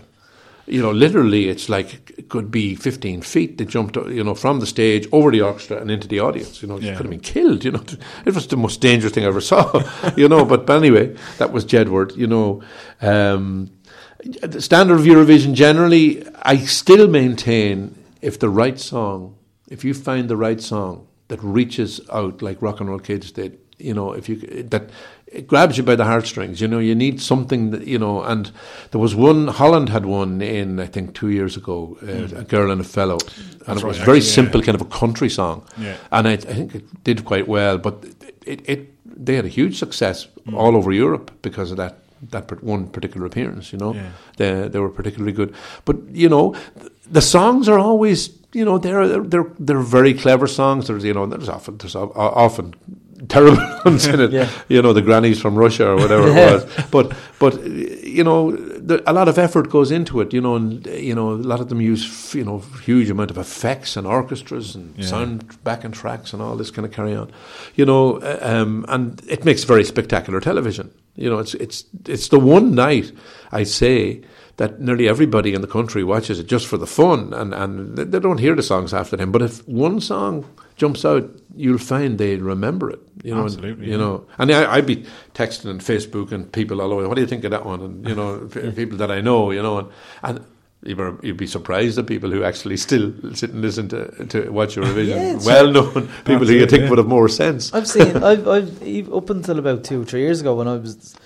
you 0.69 0.81
know, 0.81 0.91
literally, 0.91 1.49
it's 1.49 1.67
like 1.69 2.09
it 2.17 2.29
could 2.29 2.51
be 2.51 2.75
15 2.75 3.21
feet. 3.21 3.57
They 3.57 3.65
jumped, 3.65 3.95
you 3.95 4.23
know, 4.23 4.35
from 4.35 4.59
the 4.59 4.65
stage 4.65 5.07
over 5.11 5.31
the 5.31 5.41
orchestra 5.41 5.77
and 5.77 5.89
into 5.91 6.07
the 6.07 6.19
audience. 6.19 6.61
You 6.61 6.67
know, 6.67 6.79
Yeah. 6.79 6.95
could 6.95 7.05
have 7.05 7.09
been 7.09 7.19
killed. 7.19 7.63
You 7.65 7.71
know, 7.71 7.83
it 8.25 8.33
was 8.35 8.47
the 8.47 8.57
most 8.57 8.81
dangerous 8.81 9.13
thing 9.13 9.23
I 9.25 9.27
ever 9.27 9.41
saw. 9.41 9.83
you 10.15 10.27
know, 10.27 10.45
but, 10.45 10.65
but 10.65 10.77
anyway, 10.77 11.15
that 11.37 11.51
was 11.51 11.65
Jedward. 11.65 12.15
You 12.15 12.27
know, 12.27 12.61
um, 13.01 13.71
the 14.41 14.61
standard 14.61 14.99
of 14.99 15.05
Eurovision 15.05 15.53
generally, 15.53 16.23
I 16.43 16.57
still 16.57 17.07
maintain 17.07 17.95
if 18.21 18.37
the 18.39 18.49
right 18.49 18.79
song, 18.79 19.35
if 19.69 19.83
you 19.83 19.93
find 19.93 20.29
the 20.29 20.37
right 20.37 20.61
song 20.61 21.07
that 21.29 21.41
reaches 21.43 22.01
out 22.11 22.41
like 22.41 22.61
Rock 22.61 22.79
and 22.79 22.89
Roll 22.89 22.99
Kids 22.99 23.31
did, 23.31 23.57
you 23.77 23.93
know, 23.93 24.11
if 24.11 24.27
you 24.27 24.35
that 24.63 24.89
it 25.31 25.45
grabs 25.47 25.77
you 25.77 25.83
by 25.83 25.95
the 25.95 26.05
heartstrings, 26.05 26.59
you 26.59 26.67
know, 26.67 26.79
you 26.79 26.95
need 26.95 27.21
something 27.21 27.71
that 27.71 27.85
you 27.87 27.99
know. 27.99 28.23
And 28.23 28.51
there 28.91 29.01
was 29.01 29.13
one 29.15 29.47
Holland 29.47 29.89
had 29.89 30.05
one 30.05 30.41
in 30.41 30.79
I 30.79 30.87
think 30.87 31.13
two 31.13 31.29
years 31.29 31.55
ago, 31.57 31.97
uh, 32.01 32.39
a 32.39 32.43
girl 32.43 32.71
and 32.71 32.81
a 32.81 32.83
fellow, 32.83 33.17
and 33.19 33.59
That's 33.67 33.81
it 33.81 33.87
was 33.87 33.97
right, 33.99 34.05
very 34.05 34.17
actually, 34.17 34.19
yeah. 34.19 34.35
simple, 34.35 34.61
kind 34.61 34.75
of 34.75 34.81
a 34.81 34.99
country 34.99 35.29
song, 35.29 35.63
Yeah. 35.77 35.95
and 36.11 36.27
I, 36.27 36.31
I 36.33 36.37
think 36.37 36.75
it 36.75 37.03
did 37.03 37.25
quite 37.25 37.47
well. 37.47 37.77
But 37.77 38.05
it, 38.45 38.61
it 38.69 38.93
they 39.05 39.35
had 39.35 39.45
a 39.45 39.49
huge 39.49 39.77
success 39.77 40.27
all 40.53 40.75
over 40.75 40.91
Europe 40.91 41.31
because 41.41 41.71
of 41.71 41.77
that 41.77 41.93
that 42.31 42.63
one 42.63 42.87
particular 42.87 43.25
appearance. 43.27 43.71
You 43.71 43.79
know, 43.79 43.93
Yeah. 43.93 44.09
they 44.37 44.67
they 44.69 44.79
were 44.79 44.89
particularly 44.89 45.33
good. 45.33 45.53
But 45.85 45.95
you 46.11 46.29
know, 46.29 46.55
the 47.13 47.21
songs 47.21 47.69
are 47.69 47.77
always 47.79 48.29
you 48.53 48.65
know 48.65 48.79
they're 48.79 49.07
they're 49.29 49.45
they're 49.59 49.79
very 49.99 50.13
clever 50.13 50.47
songs. 50.47 50.87
There's 50.87 51.03
you 51.03 51.13
know 51.13 51.27
there's 51.27 51.49
often 51.49 51.77
there's 51.77 51.95
often 51.95 52.73
terrible 53.27 53.57
ones 53.85 54.07
in 54.07 54.19
it. 54.21 54.31
Yeah. 54.31 54.49
You 54.69 54.81
know 54.81 54.93
the 54.93 55.01
grannies 55.01 55.39
from 55.41 55.55
Russia 55.55 55.89
or 55.89 55.95
whatever 55.95 56.27
Yeah. 56.33 56.49
it 56.49 56.53
was. 56.53 56.85
But 56.91 57.13
but 57.39 57.63
you 57.65 58.23
know 58.23 58.51
the, 58.51 59.03
a 59.09 59.13
lot 59.13 59.27
of 59.27 59.37
effort 59.37 59.69
goes 59.69 59.91
into 59.91 60.21
it. 60.21 60.33
You 60.33 60.41
know 60.41 60.55
and 60.55 60.85
you 60.87 61.13
know 61.15 61.31
a 61.31 61.35
lot 61.51 61.59
of 61.59 61.67
them 61.69 61.81
use 61.81 62.05
f- 62.05 62.35
you 62.35 62.43
know 62.45 62.59
huge 62.83 63.09
amount 63.09 63.31
of 63.31 63.37
effects 63.37 63.97
and 63.97 64.07
orchestras 64.07 64.75
and 64.75 64.93
Yeah. 64.97 65.05
sound 65.05 65.63
backing 65.63 65.91
tracks 65.91 66.33
and 66.33 66.41
all 66.41 66.55
this 66.55 66.71
kind 66.71 66.85
of 66.85 66.91
carry 66.93 67.15
on. 67.15 67.29
You 67.75 67.85
know 67.85 68.17
uh, 68.21 68.39
um, 68.41 68.85
and 68.87 69.21
it 69.27 69.43
makes 69.45 69.63
very 69.63 69.83
spectacular 69.83 70.39
television. 70.39 70.91
You 71.15 71.29
know 71.29 71.39
it's 71.39 71.53
it's 71.55 71.83
it's 72.07 72.29
the 72.29 72.39
one 72.39 72.73
night 72.75 73.11
I 73.51 73.63
say 73.63 74.21
that 74.57 74.79
nearly 74.81 75.07
everybody 75.07 75.53
in 75.53 75.61
the 75.61 75.67
country 75.67 76.03
watches 76.03 76.37
it 76.39 76.47
just 76.47 76.67
for 76.67 76.77
the 76.77 76.85
fun, 76.87 77.33
and, 77.33 77.53
and 77.53 77.97
they 77.97 78.19
don't 78.19 78.39
hear 78.39 78.55
the 78.55 78.61
songs 78.63 78.93
after 78.93 79.15
them. 79.15 79.31
But 79.31 79.41
if 79.41 79.65
one 79.67 80.01
song 80.01 80.43
jumps 80.75 81.05
out, 81.05 81.23
you'll 81.55 81.77
find 81.77 82.17
they 82.17 82.35
remember 82.37 82.89
it. 82.89 82.99
You 83.23 83.35
know, 83.35 83.45
and- 83.45 83.63
you 83.63 83.91
yeah. 83.91 83.97
know. 83.97 84.25
And 84.37 84.51
I, 84.51 84.73
I'd 84.75 84.85
be 84.85 85.05
texting 85.33 85.69
on 85.69 85.79
Facebook 85.79 86.31
and 86.31 86.51
people 86.51 86.81
all 86.81 86.93
over. 86.93 87.07
What 87.07 87.15
do 87.15 87.21
you 87.21 87.27
think 87.27 87.43
of 87.43 87.51
that 87.51 87.65
one? 87.65 87.81
And 87.81 88.07
you 88.07 88.15
know, 88.15 88.47
people 88.75 88.97
that 88.99 89.11
I 89.11 89.21
know, 89.21 89.51
you 89.51 89.61
know, 89.61 89.79
and 89.79 89.89
and. 90.23 90.45
You 90.81 90.95
were, 90.95 91.19
you'd 91.21 91.35
be 91.35 91.45
surprised 91.45 91.97
at 91.99 92.07
people 92.07 92.31
who 92.31 92.45
actually 92.45 92.77
still 92.77 93.11
sit 93.33 93.49
and 93.49 93.61
listen 93.61 93.89
to, 93.89 94.25
to 94.27 94.49
watch 94.49 94.77
Eurovision. 94.77 95.07
Yeah, 95.43 95.45
Well-known 95.45 96.07
people 96.23 96.47
who 96.47 96.53
you 96.53 96.63
it, 96.63 96.69
think 96.69 96.83
yeah. 96.83 96.89
would 96.89 96.99
have 96.99 97.07
more 97.07 97.27
sense. 97.27 97.73
I've 97.73 97.85
seen. 97.85 98.15
I've, 98.23 98.47
I've 98.47 98.81
ev- 98.81 99.13
up 99.13 99.29
until 99.29 99.59
about 99.59 99.83
two 99.83 100.03
or 100.03 100.05
three 100.05 100.21
years 100.21 100.39
ago 100.39 100.55
when 100.55 100.69
I 100.69 100.77
was. 100.77 101.17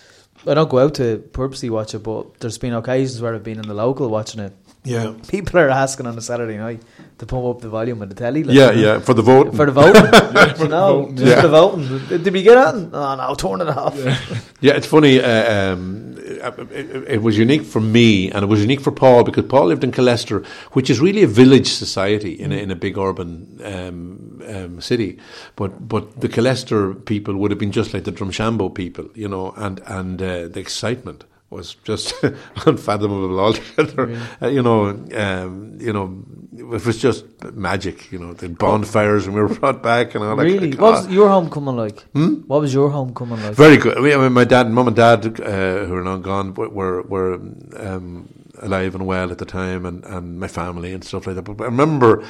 I 0.48 0.56
don't 0.56 0.72
go 0.72 0.80
out 0.80 0.96
to 0.96 1.20
purposely 1.34 1.70
watch 1.70 1.94
it, 1.94 2.00
but 2.00 2.40
there's 2.40 2.58
been 2.58 2.74
occasions 2.74 3.22
where 3.22 3.36
I've 3.36 3.44
been 3.44 3.60
in 3.60 3.68
the 3.68 3.76
local 3.76 4.10
watching 4.10 4.42
it. 4.42 4.54
Yeah, 4.86 5.14
People 5.30 5.60
are 5.60 5.70
asking 5.70 6.08
on 6.08 6.18
a 6.18 6.22
Saturday 6.22 6.58
night 6.58 6.82
to 7.20 7.26
pump 7.26 7.46
up 7.46 7.62
the 7.62 7.70
volume 7.70 8.02
of 8.02 8.10
the 8.10 8.16
telly. 8.16 8.44
like, 8.44 8.56
yeah, 8.56 8.72
you 8.72 8.82
know, 8.82 8.94
yeah. 8.96 9.00
For 9.00 9.14
the 9.14 9.22
vote, 9.22 9.56
For 9.56 9.66
the 9.66 9.72
voting, 9.72 10.04
no, 10.70 11.04
voting, 11.04 11.16
just 11.16 11.30
yeah. 11.30 11.42
for 11.42 11.48
the 11.48 11.50
voting. 11.50 12.24
Did 12.24 12.34
we 12.34 12.44
get 12.44 12.58
on? 12.58 12.90
Oh 12.94 13.16
no, 13.16 13.36
turn 13.36 13.62
it 13.62 13.70
off. 13.70 13.98
Yeah, 14.62 14.74
it's 14.74 14.88
funny. 14.88 15.22
Uh, 15.22 15.74
um, 15.74 16.16
it, 16.18 17.16
it 17.16 17.22
was 17.22 17.38
unique 17.38 17.64
for 17.66 17.82
me, 17.82 18.32
and 18.32 18.44
it 18.44 18.48
was 18.48 18.62
unique 18.62 18.80
for 18.80 18.92
Paul 18.92 19.26
because 19.26 19.44
Paul 19.46 19.66
lived 19.68 19.84
in 19.84 19.92
Colester, 19.92 20.46
which 20.72 20.90
is 20.90 21.02
really 21.02 21.24
a 21.24 21.28
village 21.28 21.68
society 21.68 22.32
in 22.32 22.54
a, 22.54 22.56
in 22.56 22.72
a 22.72 22.76
big 22.76 22.98
urban 22.98 23.60
um, 23.64 24.42
um, 24.48 24.82
city. 24.82 25.18
But 25.58 25.88
but 25.88 26.22
the 26.22 26.30
Colester 26.30 26.94
people 26.94 27.36
would 27.36 27.52
have 27.52 27.60
been 27.60 27.74
just 27.74 27.94
like 27.94 28.06
the 28.06 28.12
Drumshanbo 28.12 28.74
people, 28.74 29.10
you 29.16 29.28
know, 29.28 29.54
and 29.58 29.82
and 29.86 30.22
uh, 30.22 30.48
the 30.48 30.60
excitement 30.62 31.26
was 31.54 31.76
just 31.84 32.14
unfathomable 32.66 33.40
altogether. 33.40 34.20
Uh, 34.42 34.48
you 34.48 34.62
know, 34.62 34.88
um, 35.16 35.78
you 35.80 35.94
know, 35.94 36.24
it 36.58 36.86
was 36.86 36.98
just 36.98 37.26
magic. 37.54 38.12
You 38.12 38.20
know, 38.20 38.34
the 38.34 38.50
bonfires 38.50 39.26
and 39.26 39.36
we 39.36 39.42
were 39.42 39.50
brought 39.50 39.82
back 39.82 40.16
and 40.16 40.24
all 40.24 40.36
that. 40.36 40.44
Really? 40.44 40.72
What 40.72 40.94
was 40.94 41.08
your 41.08 41.30
homecoming 41.30 41.78
like? 41.78 42.02
Hmm? 42.14 42.34
What 42.48 42.62
was 42.62 42.74
your 42.74 42.90
homecoming 42.90 43.42
like? 43.42 43.54
Very 43.54 43.78
good. 43.78 43.98
I 43.98 44.02
mean, 44.02 44.34
my 44.34 44.44
dad, 44.44 44.70
mum, 44.70 44.88
and 44.88 44.96
dad, 44.96 45.26
uh, 45.40 45.86
who 45.86 45.96
are 45.96 46.04
now 46.04 46.18
gone, 46.18 46.54
were 46.54 47.02
were 47.04 47.34
um, 47.78 48.30
alive 48.62 48.96
and 48.96 49.06
well 49.06 49.32
at 49.32 49.38
the 49.38 49.46
time, 49.46 49.86
and, 49.86 50.04
and 50.06 50.40
my 50.40 50.48
family 50.48 50.94
and 50.94 51.04
stuff 51.04 51.28
like 51.28 51.36
that. 51.36 51.44
But 51.44 51.62
I 51.62 51.66
remember 51.66 52.24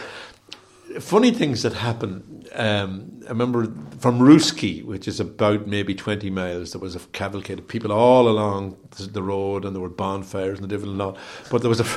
funny 0.99 1.31
things 1.31 1.63
that 1.63 1.73
happened. 1.73 2.23
Um, 2.53 3.19
I 3.25 3.29
remember 3.29 3.65
from 3.99 4.19
Rooskey, 4.19 4.83
which 4.85 5.07
is 5.07 5.19
about 5.19 5.67
maybe 5.67 5.95
twenty 5.95 6.29
miles, 6.29 6.73
there 6.73 6.81
was 6.81 6.95
a 6.95 6.99
cavalcade 6.99 7.59
of 7.59 7.67
people 7.67 7.91
all 7.91 8.27
along 8.27 8.77
the- 8.91 9.23
road, 9.23 9.65
and 9.65 9.75
there 9.75 9.81
were 9.81 9.89
bonfires 9.89 10.59
and 10.59 10.69
the 10.69 10.75
devil 10.75 10.91
and 10.91 11.01
all. 11.01 11.17
But 11.49 11.61
there 11.61 11.69
was 11.69 11.79
a, 11.79 11.87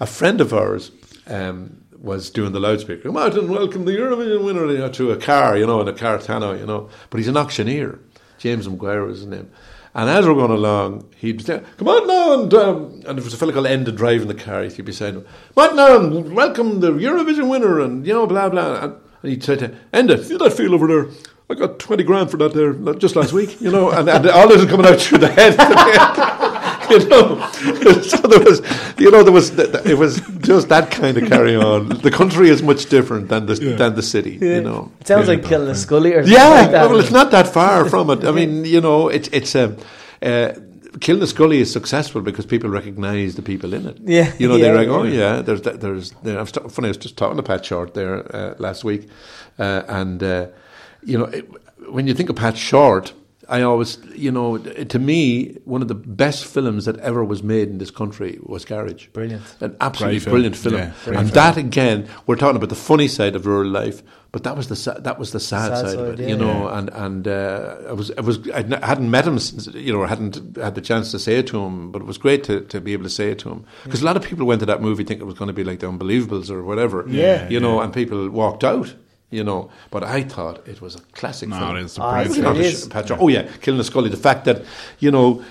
a 0.00 0.06
friend 0.06 0.40
of 0.40 0.52
ours. 0.52 0.90
Um, 1.26 1.84
was 2.00 2.30
doing 2.30 2.52
the 2.52 2.60
loudspeaker. 2.60 3.02
Come 3.02 3.16
out 3.16 3.36
and 3.36 3.50
welcome 3.50 3.84
the 3.84 3.90
Eurovision 3.90 4.44
winner 4.44 4.66
you 4.70 4.78
know, 4.78 4.88
to 4.88 5.10
a 5.10 5.16
car, 5.16 5.56
you 5.58 5.66
know, 5.66 5.80
in 5.80 5.88
a 5.88 5.92
car 5.92 6.18
Tano, 6.18 6.56
you 6.56 6.64
know. 6.64 6.88
But 7.10 7.18
he's 7.18 7.26
an 7.26 7.36
auctioneer. 7.36 7.98
James 8.38 8.68
McGuire 8.68 9.04
was 9.04 9.18
his 9.18 9.26
name. 9.26 9.50
And 9.94 10.08
as 10.08 10.26
we're 10.26 10.34
going 10.34 10.52
along, 10.52 11.12
he'd 11.16 11.44
say, 11.44 11.60
Come 11.76 11.88
on 11.88 12.06
now, 12.06 12.40
and, 12.40 12.54
um, 12.54 12.84
and 13.06 13.18
there 13.18 13.24
was 13.24 13.34
a 13.34 13.36
fellow 13.36 13.52
called 13.52 13.66
Enda 13.66 13.94
driving 13.94 14.28
the 14.28 14.34
car. 14.34 14.62
He'd 14.62 14.84
be 14.84 14.92
saying, 14.92 15.24
Come 15.54 15.70
on 15.70 15.76
now, 15.76 15.96
and 15.98 16.34
welcome 16.34 16.78
the 16.80 16.92
Eurovision 16.92 17.50
winner, 17.50 17.80
and, 17.80 18.06
you 18.06 18.12
know, 18.12 18.26
blah, 18.26 18.48
blah. 18.48 18.84
And, 18.84 18.94
and 19.22 19.30
he'd 19.30 19.44
say 19.44 19.56
to 19.56 19.74
Enda, 19.92 20.24
feel 20.24 20.38
that 20.38 20.52
feel 20.52 20.74
over 20.74 20.86
there? 20.86 21.08
I 21.50 21.54
got 21.54 21.78
20 21.78 22.04
grand 22.04 22.30
for 22.30 22.36
that 22.38 22.52
there 22.52 22.74
just 22.94 23.16
last 23.16 23.32
week, 23.32 23.60
you 23.60 23.70
know, 23.70 23.90
and, 23.90 24.08
and 24.08 24.26
all 24.28 24.48
this 24.48 24.62
is 24.62 24.68
coming 24.68 24.86
out 24.86 25.00
through 25.00 25.18
the 25.18 25.28
head. 25.28 25.54
you 26.90 27.08
know, 27.08 27.50
so 28.02 28.16
there 28.18 28.40
was, 28.40 28.60
you 28.98 29.10
know, 29.10 29.22
there 29.22 29.32
was, 29.32 29.58
it 29.58 29.96
was 29.96 30.20
just 30.40 30.68
that 30.68 30.90
kind 30.90 31.16
of 31.16 31.28
carry 31.28 31.56
on. 31.56 31.88
The 31.88 32.10
country 32.10 32.50
is 32.50 32.62
much 32.62 32.86
different 32.86 33.28
than 33.28 33.46
the 33.46 33.54
than 33.54 33.94
the 33.94 34.02
city. 34.02 34.32
You 34.32 34.60
know, 34.60 34.92
It 35.00 35.06
sounds 35.06 35.28
like 35.28 35.40
Killinaskully 35.42 36.12
or 36.16 36.22
something 36.22 36.32
yeah, 36.32 36.48
like 36.48 36.70
that. 36.72 36.90
well, 36.90 37.00
it's 37.00 37.10
not 37.10 37.30
that 37.30 37.48
far 37.48 37.88
from 37.88 38.10
it. 38.10 38.24
I 38.24 38.30
mean, 38.32 38.64
you 38.66 38.80
know, 38.82 39.08
it's 39.08 39.28
it's 39.32 39.54
um, 39.54 39.76
uh, 40.22 40.52
Killinaskully 40.98 41.56
is 41.56 41.72
successful 41.72 42.20
because 42.22 42.46
people 42.46 42.70
recognise 42.70 43.34
the 43.34 43.42
people 43.42 43.74
in 43.74 43.86
it. 43.86 43.98
Yeah, 44.04 44.32
you 44.38 44.48
know, 44.48 44.56
yeah, 44.56 44.64
they're 44.64 44.76
like, 44.76 44.88
oh 44.88 45.02
yeah. 45.04 45.36
yeah, 45.36 45.42
there's 45.42 45.62
that- 45.62 45.80
there's. 45.80 46.10
There, 46.22 46.38
I 46.38 46.40
was 46.42 46.52
t- 46.52 46.60
funny. 46.68 46.88
I 46.88 46.90
was 46.90 46.96
just 46.96 47.16
talking 47.16 47.36
to 47.36 47.42
Pat 47.42 47.64
Short 47.64 47.94
there 47.94 48.34
uh, 48.34 48.54
last 48.58 48.84
week, 48.84 49.08
uh, 49.58 49.82
and 49.88 50.22
uh, 50.22 50.46
you 51.04 51.18
know, 51.18 51.24
it, 51.26 51.48
when 51.90 52.06
you 52.06 52.14
think 52.14 52.30
of 52.30 52.36
Pat 52.36 52.56
Short. 52.56 53.12
I 53.50 53.62
always, 53.62 53.96
you 54.14 54.30
know, 54.30 54.58
to 54.58 54.98
me, 54.98 55.56
one 55.64 55.80
of 55.80 55.88
the 55.88 55.94
best 55.94 56.44
films 56.44 56.84
that 56.84 56.98
ever 56.98 57.24
was 57.24 57.42
made 57.42 57.70
in 57.70 57.78
this 57.78 57.90
country 57.90 58.38
was 58.42 58.66
Garage. 58.66 59.06
Brilliant. 59.14 59.42
An 59.62 59.74
absolutely 59.80 60.16
Great 60.18 60.22
film. 60.24 60.32
brilliant 60.34 60.56
film. 60.56 60.74
Yeah, 60.74 60.92
great 61.06 61.16
and 61.16 61.28
film. 61.28 61.34
that 61.34 61.56
again, 61.56 62.08
we're 62.26 62.36
talking 62.36 62.56
about 62.56 62.68
the 62.68 62.74
funny 62.74 63.08
side 63.08 63.34
of 63.34 63.46
rural 63.46 63.70
life, 63.70 64.02
but 64.30 64.42
that 64.44 64.56
was 64.56 64.68
the 64.68 64.76
sa- 64.76 64.98
that 65.00 65.18
was 65.18 65.32
the 65.32 65.40
sad, 65.40 65.68
Sad 65.76 65.86
side, 65.86 65.98
of 65.98 66.06
it, 66.14 66.18
yeah. 66.20 66.28
you 66.28 66.36
know. 66.36 66.68
And 66.68 66.90
and 66.90 67.26
uh, 67.26 67.76
I 67.88 67.92
was 67.92 68.10
I 68.18 68.20
was 68.20 68.38
I 68.50 68.62
hadn't 68.86 69.10
met 69.10 69.26
him, 69.26 69.38
since, 69.38 69.66
you 69.68 69.92
know, 69.92 70.02
I 70.04 70.08
hadn't 70.08 70.56
had 70.56 70.74
the 70.74 70.80
chance 70.82 71.10
to 71.12 71.18
say 71.18 71.36
it 71.38 71.46
to 71.48 71.60
him, 71.64 71.90
but 71.92 72.02
it 72.02 72.06
was 72.06 72.18
great 72.18 72.44
to, 72.44 72.60
to 72.62 72.80
be 72.80 72.92
able 72.92 73.04
to 73.04 73.10
say 73.10 73.30
it 73.30 73.38
to 73.40 73.48
him 73.50 73.64
because 73.84 74.02
a 74.02 74.04
lot 74.04 74.16
of 74.16 74.22
people 74.22 74.44
went 74.46 74.60
to 74.60 74.66
that 74.66 74.82
movie 74.82 75.04
thinking 75.04 75.22
it 75.26 75.30
was 75.30 75.38
going 75.38 75.48
to 75.48 75.54
be 75.54 75.64
like 75.64 75.80
the 75.80 75.86
Unbelievables 75.88 76.50
or 76.50 76.62
whatever, 76.62 77.04
Yeah. 77.08 77.48
you 77.48 77.58
know, 77.60 77.80
and 77.80 77.92
people 77.92 78.28
walked 78.30 78.64
out. 78.64 78.94
You 79.30 79.44
know, 79.44 79.68
but 79.90 80.02
I 80.04 80.22
thought 80.22 80.66
it 80.66 80.80
was 80.80 80.94
a 80.96 81.00
classic 81.12 81.50
No, 81.50 81.58
film. 81.58 81.76
it 81.76 81.82
is 81.84 81.98
a 81.98 82.02
Ah, 82.02 82.12
great 82.14 82.20
it's 82.28 82.30
It's 82.30 82.42
film. 82.42 82.54
not 82.54 83.04
It 83.04 83.10
a 83.10 83.14
is. 83.14 83.20
Oh 83.20 83.28
yeah, 83.28 83.42
Killing 83.60 83.76
the 83.76 83.84
Scully. 83.84 84.08
The 84.08 84.16
fact 84.16 84.46
that 84.46 84.64
you 85.00 85.10
know, 85.10 85.44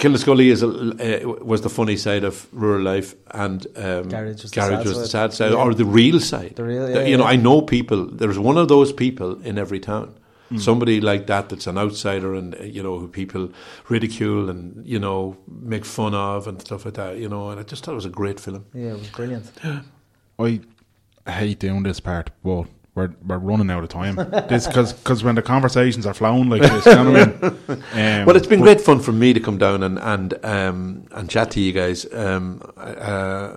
Killing 0.00 0.46
is 0.46 0.62
a, 0.62 0.68
uh, 0.68 1.28
was 1.44 1.60
the 1.60 1.68
funny 1.68 1.96
side 1.96 2.24
of 2.24 2.46
rural 2.52 2.82
life, 2.82 3.14
and 3.32 3.66
um, 3.76 4.08
Garage 4.08 4.42
was 4.42 4.50
the 4.50 4.60
sad 4.60 4.84
was 4.84 4.94
the 4.98 5.06
side. 5.06 5.10
sad 5.10 5.32
side, 5.34 5.52
Yeah. 5.52 5.58
or 5.62 5.74
the 5.74 5.84
real 5.84 6.18
side. 6.20 6.54
The 6.56 6.64
real- 6.64 6.86
That, 6.86 6.94
yeah, 7.02 7.04
you 7.10 7.16
know. 7.16 7.24
I 7.24 7.36
know 7.36 7.60
people. 7.62 8.06
There's 8.06 8.38
one 8.38 8.56
of 8.56 8.68
those 8.68 8.92
people 8.92 9.40
in 9.42 9.58
every 9.58 9.78
town. 9.80 10.14
Hmm. 10.48 10.58
Somebody 10.58 11.00
like 11.00 11.26
that 11.26 11.48
that's 11.50 11.66
an 11.66 11.78
outsider, 11.78 12.34
and 12.34 12.54
uh, 12.54 12.62
you 12.64 12.82
know 12.82 12.98
who 12.98 13.08
people 13.08 13.50
ridicule 13.88 14.50
and 14.50 14.84
you 14.86 14.98
know 14.98 15.36
make 15.46 15.84
fun 15.84 16.14
of 16.14 16.48
and 16.48 16.60
stuff 16.60 16.84
like 16.86 16.94
that. 16.94 17.18
You 17.18 17.28
know, 17.28 17.50
and 17.50 17.60
I 17.60 17.62
just 17.62 17.84
thought 17.84 17.92
it 17.92 18.02
was 18.02 18.06
a 18.06 18.10
great 18.10 18.40
film. 18.40 18.64
Yeah, 18.74 18.92
it 18.94 18.98
was 18.98 19.08
brilliant. 19.08 19.50
I 21.26 21.32
hate 21.32 21.58
doing 21.60 21.82
this 21.82 22.00
part, 22.00 22.30
but 22.42 22.64
we're, 22.94 23.10
we're 23.24 23.38
running 23.38 23.70
out 23.70 23.82
of 23.84 23.88
time. 23.88 24.16
this 24.48 24.66
because 24.66 25.22
when 25.22 25.36
the 25.36 25.42
conversations 25.42 26.06
are 26.06 26.14
flowing 26.14 26.48
like 26.48 26.62
this, 26.62 26.86
you 26.86 26.94
know 26.94 27.10
what 27.12 27.20
I 27.20 27.26
mean? 27.26 27.56
Um, 27.92 28.26
Well, 28.26 28.36
it's 28.36 28.46
been 28.46 28.60
but- 28.60 28.64
great 28.66 28.80
fun 28.80 29.00
for 29.00 29.12
me 29.12 29.32
to 29.32 29.40
come 29.40 29.58
down 29.58 29.82
and 29.82 29.98
and 29.98 30.34
um, 30.44 31.06
and 31.12 31.30
chat 31.30 31.50
to 31.52 31.60
you 31.60 31.72
guys. 31.72 32.06
Um, 32.12 32.60
uh, 32.76 33.56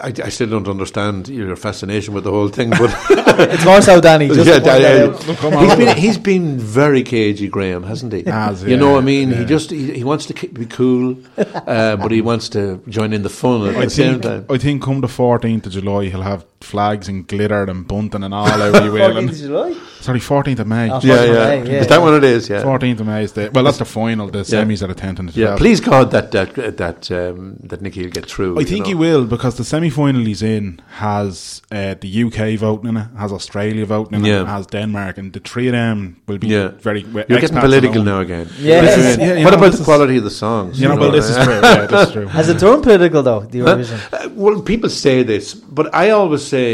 I, 0.00 0.08
I 0.24 0.28
still 0.30 0.48
don't 0.48 0.68
understand 0.68 1.28
your 1.28 1.54
fascination 1.56 2.14
with 2.14 2.24
the 2.24 2.30
whole 2.30 2.48
thing, 2.48 2.70
but 2.70 2.94
It's 3.52 3.64
more 3.64 3.80
so, 3.82 4.00
Danny. 4.00 4.28
Just 4.28 4.46
Yeah, 4.46 4.58
to 4.58 4.60
point 4.60 4.64
that 4.64 4.82
yeah, 4.82 5.04
out. 5.04 5.26
Look, 5.26 5.36
come 5.38 5.52
he's 5.58 5.76
been 5.76 5.96
he's 5.96 6.18
been 6.18 6.58
very 6.58 7.02
cagey, 7.02 7.48
Graham, 7.48 7.82
hasn't 7.82 8.12
he? 8.12 8.22
Has, 8.22 8.64
you 8.64 8.76
know, 8.76 8.92
what 8.92 8.98
I 9.02 9.04
mean, 9.04 9.30
he 9.32 9.44
just 9.44 9.70
he, 9.70 9.92
he 9.92 10.04
wants 10.04 10.26
to 10.26 10.34
ke- 10.34 10.52
be 10.52 10.66
cool, 10.66 11.16
uh, 11.36 11.96
but 11.96 12.10
he 12.10 12.20
wants 12.20 12.48
to 12.50 12.82
join 12.88 13.12
in 13.12 13.22
the 13.22 13.28
fun 13.30 13.68
at 13.68 13.76
I 13.76 13.84
the 13.84 13.90
same 13.90 14.12
think, 14.20 14.22
time. 14.22 14.46
I 14.48 14.58
think 14.58 14.82
come 14.82 15.00
the 15.00 15.06
14th 15.08 15.66
of 15.66 15.72
July, 15.72 16.06
he'll 16.06 16.22
have 16.22 16.44
flags 16.60 17.08
and 17.08 17.26
glitter 17.26 17.64
and 17.64 17.86
bunting 17.88 18.22
and 18.22 18.29
all 18.32 18.62
over 18.62 18.84
you 18.84 18.92
will. 18.92 19.00
14th 19.00 19.18
and- 19.18 19.30
of 19.30 19.36
July? 19.36 19.74
Sorry, 20.00 20.18
14th 20.18 20.60
of 20.60 20.66
May. 20.66 20.90
Oh, 20.90 20.98
yeah, 21.02 21.24
yeah. 21.24 21.32
right, 21.46 21.66
yeah, 21.66 21.80
Is 21.80 21.86
that 21.88 21.96
yeah. 21.96 22.04
what 22.04 22.14
it 22.14 22.24
is? 22.24 22.48
Yeah. 22.48 22.62
14th 22.62 23.00
of 23.00 23.06
May 23.06 23.22
is 23.24 23.32
the 23.32 23.50
well. 23.52 23.64
That's 23.64 23.76
the 23.76 23.84
final. 23.84 24.28
The 24.28 24.38
Yeah. 24.38 24.64
semis 24.64 24.82
are 24.82 24.86
the 24.86 24.94
10th 24.94 25.18
and 25.18 25.28
the 25.28 25.32
12th. 25.34 25.36
Yeah, 25.36 25.56
please 25.56 25.78
God 25.80 26.10
that 26.12 26.30
that 26.32 26.54
that 26.78 27.10
um, 27.10 27.56
that 27.64 27.82
Nicky 27.82 28.02
will 28.04 28.10
get 28.10 28.24
through. 28.24 28.58
I 28.58 28.64
think 28.64 28.84
know. 28.86 28.88
he 28.88 28.94
will 28.94 29.26
because 29.26 29.56
the 29.56 29.64
semi 29.64 29.90
final 29.90 30.22
he's 30.24 30.42
in 30.42 30.80
has 31.04 31.60
uh, 31.70 31.96
the 32.00 32.10
UK 32.24 32.58
voting 32.58 32.88
in 32.88 32.96
it, 32.96 33.08
has 33.18 33.30
Australia 33.30 33.84
voting 33.84 34.14
in 34.20 34.24
it, 34.24 34.28
Yeah. 34.30 34.40
and 34.40 34.48
has 34.48 34.66
Denmark, 34.68 35.18
and 35.18 35.34
the 35.34 35.40
three 35.40 35.66
of 35.68 35.72
them 35.72 36.16
will 36.26 36.38
be 36.38 36.48
Yeah. 36.48 36.68
very. 36.80 37.02
You're 37.28 37.38
getting 37.44 37.58
political 37.58 38.02
now 38.02 38.20
again. 38.20 38.46
Yeah. 38.58 38.80
This 38.80 38.96
is- 38.96 39.18
Yeah, 39.18 39.44
what 39.44 39.50
know, 39.52 39.58
about 39.58 39.66
this 39.66 39.74
the 39.76 39.80
is- 39.82 39.90
quality 39.90 40.16
of 40.16 40.24
the 40.24 40.30
songs? 40.44 40.80
You 40.80 40.88
know, 40.88 40.96
well, 40.96 41.12
this 41.12 41.28
is 41.28 41.36
true. 41.44 41.60
Yeah, 41.62 41.86
this 41.86 42.08
is 42.08 42.12
true. 42.14 42.26
Has 42.38 42.48
it 42.48 42.58
turned 42.58 42.82
political, 42.82 43.22
though, 43.22 43.40
the 43.40 43.58
Huh? 43.60 43.66
Eurovision? 43.76 43.98
Uh, 44.12 44.28
well, 44.34 44.62
people 44.72 44.88
say 44.88 45.22
this, 45.24 45.52
but 45.78 45.86
I 45.94 46.10
always 46.10 46.42
say, 46.54 46.66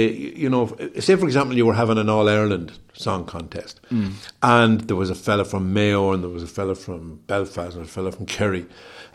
you 0.44 0.48
know, 0.48 0.62
say 1.00 1.16
for 1.16 1.26
example, 1.26 1.45
you 1.53 1.66
were 1.66 1.74
having 1.74 1.99
an 1.99 2.09
All 2.09 2.28
Ireland 2.28 2.72
song 2.92 3.26
contest, 3.26 3.80
and 4.42 4.80
there 4.82 4.97
was 4.97 5.11
a 5.11 5.14
fella 5.14 5.44
from 5.44 5.72
Mayo, 5.72 6.12
and 6.12 6.22
there 6.22 6.30
was 6.30 6.42
a 6.42 6.47
fella 6.47 6.74
from 6.74 7.20
Belfast, 7.26 7.76
and 7.76 7.84
a 7.84 7.88
fella 7.88 8.12
from 8.12 8.26
Kerry, 8.26 8.66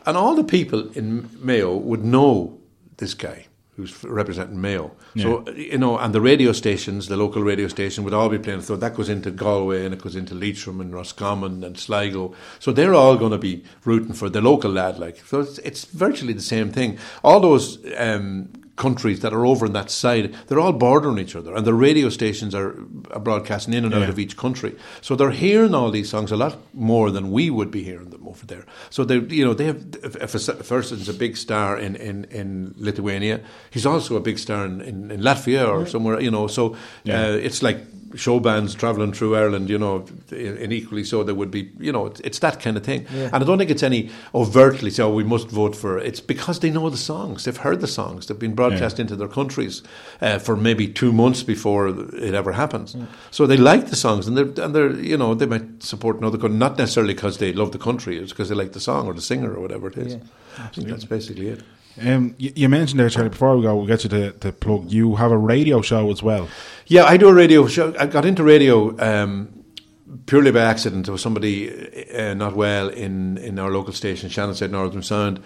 and 0.05 0.15
all 0.17 0.35
the 0.35 0.43
people 0.43 0.89
in 0.91 1.29
Mayo 1.39 1.75
would 1.75 2.03
know 2.03 2.59
this 2.97 3.13
guy 3.13 3.47
who's 3.77 4.03
representing 4.03 4.59
Mayo. 4.61 4.91
So 5.17 5.45
you 5.51 5.77
know, 5.77 5.97
and 5.97 6.13
the 6.13 6.21
radio 6.21 6.51
stations, 6.51 7.07
the 7.07 7.17
local 7.17 7.41
radio 7.41 7.67
station, 7.67 8.03
would 8.03 8.13
all 8.13 8.29
be 8.29 8.37
playing. 8.37 8.61
So 8.61 8.75
that 8.75 8.93
goes 8.95 9.09
into 9.09 9.31
Galway, 9.31 9.83
and 9.85 9.93
it 9.93 10.01
goes 10.01 10.15
into 10.15 10.35
Leitrim, 10.35 10.79
and 10.79 10.93
Roscommon, 10.93 11.63
and 11.63 11.77
Sligo. 11.77 12.33
So 12.59 12.71
they're 12.71 12.93
all 12.93 13.17
going 13.17 13.31
to 13.31 13.37
be 13.37 13.63
rooting 13.83 14.13
for 14.13 14.29
the 14.29 14.41
local 14.41 14.71
lad. 14.71 14.99
Like, 14.99 15.17
so 15.25 15.39
it's, 15.41 15.57
it's 15.59 15.85
virtually 15.85 16.33
the 16.33 16.41
same 16.41 16.71
thing. 16.71 16.99
All 17.23 17.39
those. 17.39 17.79
Um, 17.97 18.51
countries 18.75 19.19
that 19.19 19.33
are 19.33 19.45
over 19.45 19.65
on 19.65 19.73
that 19.73 19.91
side, 19.91 20.33
they're 20.47 20.59
all 20.59 20.71
bordering 20.73 21.19
each 21.19 21.35
other, 21.35 21.53
and 21.55 21.65
the 21.65 21.73
radio 21.73 22.09
stations 22.09 22.55
are, 22.55 22.71
broadcasting 23.19 23.73
in 23.73 23.85
and 23.85 23.93
out 23.93 24.09
of 24.09 24.17
each 24.17 24.35
country. 24.37 24.75
So 25.01 25.15
they're 25.15 25.31
hearing 25.31 25.75
all 25.75 25.91
these 25.91 26.09
songs 26.09 26.31
a 26.31 26.35
lot 26.37 26.57
more 26.73 27.11
than 27.11 27.31
we 27.31 27.49
would 27.49 27.69
be 27.69 27.83
hearing 27.83 28.09
them 28.09 28.27
over 28.27 28.45
there. 28.45 28.65
So 28.89 29.03
they, 29.03 29.19
you 29.35 29.45
know, 29.45 29.53
they 29.53 29.65
have. 29.65 29.77
If, 30.03 30.15
if 30.15 30.33
a 30.33 30.37
s- 30.37 30.49
if 30.49 30.61
a 30.61 30.63
person's 30.63 31.09
a 31.09 31.13
big 31.13 31.35
star 31.37 31.77
in, 31.77 31.95
in, 31.95 32.23
in 32.25 32.73
Lithuania, 32.77 33.41
he's 33.69 33.85
also 33.85 34.15
a 34.15 34.21
big 34.21 34.39
star 34.39 34.65
in, 34.65 34.81
in, 34.81 35.11
in 35.11 35.21
Latvia 35.21 35.67
or 35.67 35.85
somewhere. 35.85 36.19
You 36.21 36.31
know, 36.31 36.47
so 36.47 36.75
Yeah. 37.03 37.21
uh, 37.21 37.33
it's 37.33 37.61
like 37.61 37.77
show 38.15 38.39
bands 38.39 38.75
traveling 38.75 39.13
through 39.13 39.35
Ireland. 39.35 39.69
You 39.69 39.77
know, 39.77 40.05
and 40.31 40.73
equally 40.73 41.03
so, 41.03 41.23
there 41.23 41.35
would 41.35 41.51
be. 41.51 41.71
You 41.79 41.91
know, 41.91 42.05
it's, 42.07 42.19
it's 42.21 42.39
that 42.39 42.59
kind 42.59 42.77
of 42.77 42.83
thing. 42.83 43.05
And 43.33 43.35
I 43.35 43.43
don't 43.43 43.57
think 43.57 43.71
it's 43.71 43.83
any 43.83 44.09
overtly 44.33 44.91
say, 44.91 45.03
"Oh, 45.03 45.13
we 45.13 45.23
must 45.23 45.49
vote 45.49 45.75
for." 45.75 45.97
It. 45.97 46.07
It's 46.07 46.19
because 46.19 46.59
they 46.59 46.69
know 46.69 46.89
the 46.89 46.97
songs. 46.97 47.43
They've 47.45 47.57
heard 47.57 47.81
the 47.81 47.87
songs. 47.87 48.27
They've 48.27 48.37
been 48.39 48.55
broadcast 48.55 48.99
into 48.99 49.15
their 49.15 49.27
countries 49.27 49.83
uh, 50.21 50.39
for 50.39 50.55
maybe 50.55 50.87
two 50.87 51.11
months 51.11 51.43
before 51.43 51.87
it 51.87 52.33
ever 52.33 52.51
happens. 52.53 52.95
So 53.31 53.47
they 53.47 53.57
like 53.57 53.87
the 53.87 53.95
songs, 53.95 54.27
and 54.27 54.37
they're 54.37 54.65
and 54.65 54.75
they're 54.75 54.91
you 54.93 55.17
know 55.17 55.33
they 55.35 55.45
might 55.45 55.83
support 55.83 56.17
another 56.17 56.37
country, 56.37 56.57
not 56.57 56.77
necessarily 56.77 57.13
because 57.13 57.37
they 57.37 57.53
love 57.53 57.71
the 57.71 57.79
country. 57.79 58.17
It's 58.17 58.31
because 58.31 58.49
they 58.49 58.55
like 58.55 58.73
the 58.73 58.79
song 58.79 59.07
or 59.07 59.13
the 59.13 59.21
singer 59.21 59.53
or 59.53 59.61
whatever 59.61 59.87
it 59.87 59.97
is. 59.97 60.17
I 60.57 60.67
think 60.67 60.87
that's 60.87 61.05
basically 61.05 61.47
it. 61.47 61.61
Um, 61.99 62.35
you, 62.37 62.51
you 62.55 62.69
mentioned 62.69 62.99
there, 62.99 63.09
Charlie. 63.09 63.29
Before 63.29 63.55
we 63.55 63.63
go, 63.63 63.75
we'll 63.75 63.87
get 63.87 64.03
you 64.03 64.09
to, 64.09 64.31
to 64.31 64.51
plug. 64.51 64.91
You 64.91 65.15
have 65.15 65.31
a 65.31 65.37
radio 65.37 65.81
show 65.81 66.09
as 66.11 66.23
well. 66.23 66.47
Yeah, 66.87 67.05
I 67.05 67.17
do 67.17 67.27
a 67.27 67.33
radio 67.33 67.67
show. 67.67 67.93
I 67.99 68.05
got 68.05 68.25
into 68.25 68.43
radio 68.43 68.97
um, 68.99 69.63
purely 70.25 70.51
by 70.51 70.61
accident. 70.61 71.05
There 71.05 71.11
was 71.11 71.21
somebody 71.21 71.69
uh, 72.13 72.33
not 72.33 72.55
well 72.55 72.89
in, 72.89 73.37
in 73.37 73.59
our 73.59 73.71
local 73.71 73.93
station, 73.93 74.29
Shannonside 74.29 74.71
Northern 74.71 75.03
Sound, 75.03 75.41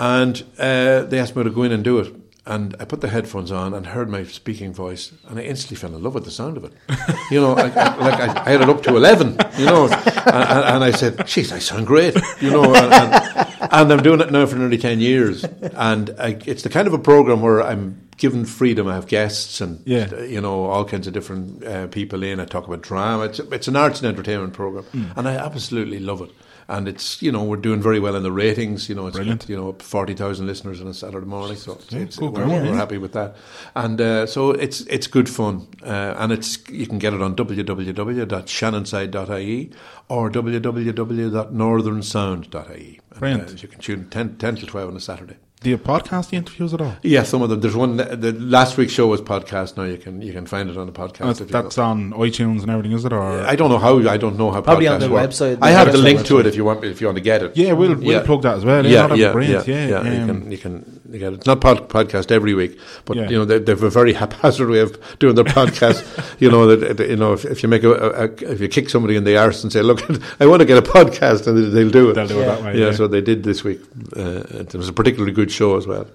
and 0.00 0.42
uh, 0.58 1.04
they 1.04 1.18
asked 1.18 1.36
me 1.36 1.44
to 1.44 1.50
go 1.50 1.62
in 1.62 1.72
and 1.72 1.84
do 1.84 1.98
it. 1.98 2.14
And 2.46 2.76
I 2.78 2.84
put 2.84 3.00
the 3.00 3.08
headphones 3.08 3.50
on 3.50 3.72
and 3.72 3.86
heard 3.86 4.10
my 4.10 4.24
speaking 4.24 4.74
voice, 4.74 5.12
and 5.28 5.38
I 5.38 5.42
instantly 5.42 5.78
fell 5.78 5.96
in 5.96 6.02
love 6.02 6.14
with 6.14 6.26
the 6.26 6.30
sound 6.30 6.58
of 6.58 6.64
it. 6.64 6.72
You 7.30 7.40
know, 7.40 7.54
I, 7.54 7.70
I, 7.70 7.96
like 7.96 8.20
I, 8.20 8.44
I 8.44 8.50
had 8.50 8.60
it 8.60 8.68
up 8.68 8.82
to 8.82 8.96
eleven. 8.96 9.38
You 9.56 9.64
know, 9.64 9.84
and, 9.86 9.94
and, 9.94 10.64
and 10.74 10.84
I 10.84 10.90
said, 10.90 11.16
"Jeez, 11.20 11.52
I 11.52 11.58
sound 11.58 11.86
great." 11.86 12.14
You 12.38 12.50
know, 12.50 12.74
and, 12.74 12.92
and, 12.92 13.43
and 13.82 13.92
I'm 13.92 14.02
doing 14.02 14.20
it 14.20 14.30
now 14.32 14.46
for 14.46 14.56
nearly 14.56 14.78
ten 14.78 15.00
years, 15.00 15.44
and 15.44 16.10
I, 16.18 16.38
it's 16.46 16.62
the 16.62 16.68
kind 16.68 16.86
of 16.86 16.94
a 16.94 16.98
program 16.98 17.40
where 17.42 17.62
I'm 17.62 18.08
given 18.16 18.44
freedom. 18.44 18.86
I 18.86 18.94
have 18.94 19.06
guests 19.06 19.60
and 19.60 19.82
Yeah. 19.86 20.22
you 20.22 20.40
know 20.40 20.64
all 20.66 20.84
kinds 20.84 21.06
of 21.06 21.12
different 21.12 21.64
uh, 21.64 21.86
people 21.88 22.22
in. 22.22 22.40
I 22.40 22.44
talk 22.44 22.66
about 22.66 22.82
drama. 22.82 23.24
It's 23.24 23.38
it's 23.40 23.68
an 23.68 23.76
arts 23.76 24.00
and 24.00 24.08
entertainment 24.08 24.52
program, 24.52 24.84
and 25.16 25.28
I 25.28 25.34
absolutely 25.36 25.98
love 26.00 26.20
it. 26.22 26.30
And 26.68 26.88
it's 26.88 27.20
you 27.22 27.30
know 27.30 27.44
we're 27.44 27.56
doing 27.56 27.82
very 27.82 28.00
well 28.00 28.16
in 28.16 28.22
the 28.22 28.32
ratings. 28.32 28.88
You 28.88 28.94
know 28.94 29.06
it's 29.06 29.16
Brilliant. 29.16 29.46
you 29.48 29.56
know 29.56 29.72
forty 29.74 30.14
thousand 30.14 30.46
listeners 30.46 30.80
on 30.80 30.86
a 30.86 30.94
Saturday 30.94 31.26
morning, 31.26 31.56
so 31.56 31.72
it's, 31.72 31.92
it's, 31.92 32.16
good 32.16 32.32
we're, 32.32 32.46
we're 32.46 32.74
happy 32.74 32.96
with 32.98 33.12
that. 33.12 33.36
And 33.74 34.00
uh, 34.00 34.26
so 34.26 34.52
it's 34.52 34.80
it's 34.82 35.06
good 35.06 35.28
fun, 35.28 35.68
uh, 35.82 36.14
and 36.18 36.32
it's 36.32 36.58
you 36.68 36.86
can 36.86 36.98
get 36.98 37.12
it 37.12 37.20
on 37.22 37.36
www.shannonside.ie 37.36 39.70
or 40.08 40.30
www.northernsound.ie. 40.30 43.00
And, 43.20 43.42
uh, 43.42 43.46
you 43.56 43.68
can 43.68 43.80
tune 43.80 44.08
10, 44.10 44.36
10 44.38 44.56
till 44.56 44.68
twelve 44.68 44.88
on 44.90 44.96
a 44.96 45.00
Saturday. 45.00 45.36
Do 45.64 45.70
you 45.70 45.78
podcast 45.78 46.28
the 46.28 46.36
interviews 46.36 46.74
at 46.74 46.82
all? 46.82 46.94
Yeah, 47.02 47.22
some 47.22 47.40
of 47.40 47.48
them. 47.48 47.62
There's 47.62 47.74
one. 47.74 47.96
The 47.96 48.36
last 48.38 48.76
week's 48.76 48.92
show 48.92 49.06
was 49.06 49.22
podcast. 49.22 49.78
Now 49.78 49.84
you 49.84 49.96
can 49.96 50.20
you 50.20 50.30
can 50.30 50.44
find 50.44 50.68
it 50.68 50.76
on 50.76 50.84
the 50.84 50.92
podcast. 50.92 51.38
That's, 51.38 51.50
that's 51.50 51.78
on 51.78 52.10
iTunes 52.12 52.60
and 52.60 52.70
everything, 52.70 52.92
is 52.92 53.06
it? 53.06 53.14
Or 53.14 53.22
I 53.46 53.56
don't 53.56 53.70
know 53.70 53.78
how. 53.78 53.98
I 54.06 54.18
don't 54.18 54.36
know 54.36 54.50
how. 54.50 54.60
Probably 54.60 54.88
on 54.88 55.00
the 55.00 55.08
work. 55.08 55.30
website, 55.30 55.56
I 55.62 55.70
have 55.70 55.90
the 55.90 55.96
website 55.96 56.02
link 56.02 56.26
to 56.26 56.38
it 56.40 56.46
if 56.46 56.54
you 56.54 56.66
want. 56.66 56.84
If 56.84 57.00
you 57.00 57.06
want 57.06 57.16
to 57.16 57.22
get 57.22 57.42
it. 57.42 57.56
yeah, 57.56 57.72
we'll 57.72 57.94
we'll 57.94 58.02
Yeah. 58.18 58.22
plug 58.26 58.42
that 58.42 58.58
as 58.58 58.64
well. 58.66 58.84
Yeah, 58.84 59.06
Yeah, 59.08 59.14
yeah, 59.14 59.32
brilliant. 59.32 59.66
yeah, 59.66 59.86
Yeah, 59.88 60.02
You 60.12 60.20
um, 60.20 60.26
can 60.42 60.52
you 60.52 60.58
can 60.58 61.00
you 61.10 61.18
get 61.18 61.32
it. 61.32 61.36
It's 61.36 61.46
not 61.46 61.62
pod, 61.62 61.88
podcast 61.88 62.30
every 62.30 62.52
week, 62.52 62.78
but 63.06 63.16
Yeah. 63.16 63.30
you 63.30 63.38
know 63.38 63.46
they, 63.46 63.58
they 63.58 63.72
have 63.72 63.82
a 63.84 63.88
very 63.88 64.12
haphazard 64.20 64.68
way 64.68 64.80
of 64.80 64.98
doing 65.18 65.34
their 65.34 65.44
podcast. 65.44 66.04
you 66.40 66.50
know 66.50 66.66
that 66.76 66.98
that, 66.98 67.08
you 67.08 67.16
know 67.16 67.32
if, 67.32 67.46
if 67.46 67.62
you 67.62 67.70
make 67.70 67.84
a, 67.84 67.90
a, 67.90 68.24
a 68.24 68.52
if 68.52 68.60
you 68.60 68.68
kick 68.68 68.90
somebody 68.90 69.16
in 69.16 69.24
the 69.24 69.38
arse 69.38 69.62
and 69.62 69.72
say, 69.72 69.80
"Look, 69.80 70.02
I 70.40 70.44
want 70.46 70.60
to 70.60 70.66
get 70.66 70.76
a 70.76 70.82
podcast," 70.82 71.46
and 71.46 71.72
they'll 71.74 71.88
do 71.90 72.10
it. 72.10 72.14
They'll 72.16 72.26
do 72.28 72.40
it 72.42 72.44
that 72.44 72.62
way. 72.62 72.78
yeah, 72.78 72.86
Yeah, 72.88 72.92
so 72.92 73.06
they 73.08 73.22
did 73.22 73.44
this 73.44 73.64
week. 73.64 73.80
Uh, 74.14 74.42
it 74.60 74.74
was 74.74 74.90
a 74.90 74.92
particularly 74.92 75.32
good 75.32 75.50
show 75.54 75.76
as 75.76 75.86
well. 75.86 76.06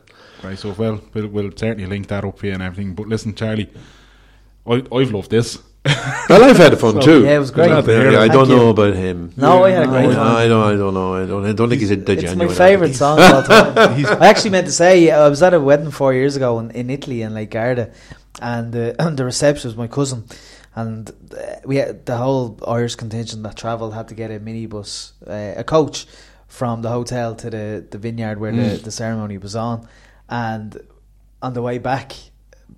Right, 0.43 0.57
so 0.57 0.71
well, 0.77 1.01
we'll, 1.13 1.27
we'll 1.27 1.51
certainly 1.55 1.85
link 1.85 2.07
that 2.07 2.23
up 2.23 2.39
here 2.41 2.53
and 2.53 2.63
everything. 2.63 2.95
But 2.95 3.07
listen, 3.07 3.35
Charlie, 3.35 3.69
I, 4.65 4.83
I've 4.91 5.11
loved 5.11 5.31
this. 5.31 5.59
Well, 6.29 6.43
I've 6.43 6.57
had 6.57 6.77
fun 6.79 6.93
So, 6.93 7.01
too. 7.01 7.23
yeah, 7.23 7.37
it 7.37 7.39
was 7.39 7.49
great. 7.49 7.69
Glad 7.69 8.13
Yeah. 8.13 8.19
I 8.19 8.27
don't 8.27 8.47
you. 8.49 8.55
know 8.55 8.69
about 8.69 8.93
him. 8.93 9.33
No, 9.35 9.63
I 9.63 9.71
had 9.71 9.83
a 9.83 9.87
great 9.87 10.09
I, 10.11 10.13
time. 10.13 10.35
I 10.35 10.47
don't. 10.47 10.63
I 10.73 10.77
don't 10.77 10.93
know. 10.93 11.15
I 11.15 11.25
don't. 11.25 11.45
I 11.45 11.53
don't 11.53 11.69
think 11.69 11.81
he's 11.81 11.89
a 11.89 11.95
genuine. 11.95 12.41
It's 12.41 12.51
my 12.51 12.53
favourite 12.53 12.93
song 12.93 13.19
of 13.19 13.31
all 13.33 13.41
time. 13.43 13.73
I 14.21 14.27
actually 14.27 14.51
meant 14.51 14.67
to 14.67 14.71
say 14.71 15.09
I 15.09 15.27
was 15.27 15.41
at 15.41 15.55
a 15.55 15.59
wedding 15.59 15.89
four 15.89 16.13
years 16.13 16.35
ago 16.35 16.59
in, 16.59 16.69
in 16.71 16.91
Italy 16.91 17.23
in 17.23 17.33
Lake 17.33 17.49
Garda, 17.49 17.91
and 18.41 18.75
uh, 18.75 19.09
the 19.19 19.25
reception 19.25 19.69
was 19.69 19.75
my 19.75 19.87
cousin, 19.87 20.25
and 20.75 21.09
uh, 21.09 21.55
we 21.65 21.77
had 21.77 22.05
the 22.05 22.17
whole 22.17 22.59
Irish 22.67 22.93
contingent 22.95 23.41
that 23.41 23.55
travelled 23.55 23.95
had 23.95 24.07
to 24.09 24.13
get 24.15 24.29
a 24.29 24.39
minibus, 24.39 25.13
uh, 25.25 25.59
a 25.59 25.63
coach 25.63 26.05
from 26.49 26.81
the 26.81 26.89
hotel 26.89 27.35
to 27.35 27.49
the, 27.49 27.85
the 27.89 27.97
vineyard 27.97 28.39
where 28.39 28.51
the, 28.51 28.75
the 28.83 28.91
ceremony 28.91 29.37
was 29.37 29.55
on, 29.55 29.87
and 30.27 30.77
on 31.41 31.53
the 31.53 31.61
way 31.61 31.77
back 31.77 32.13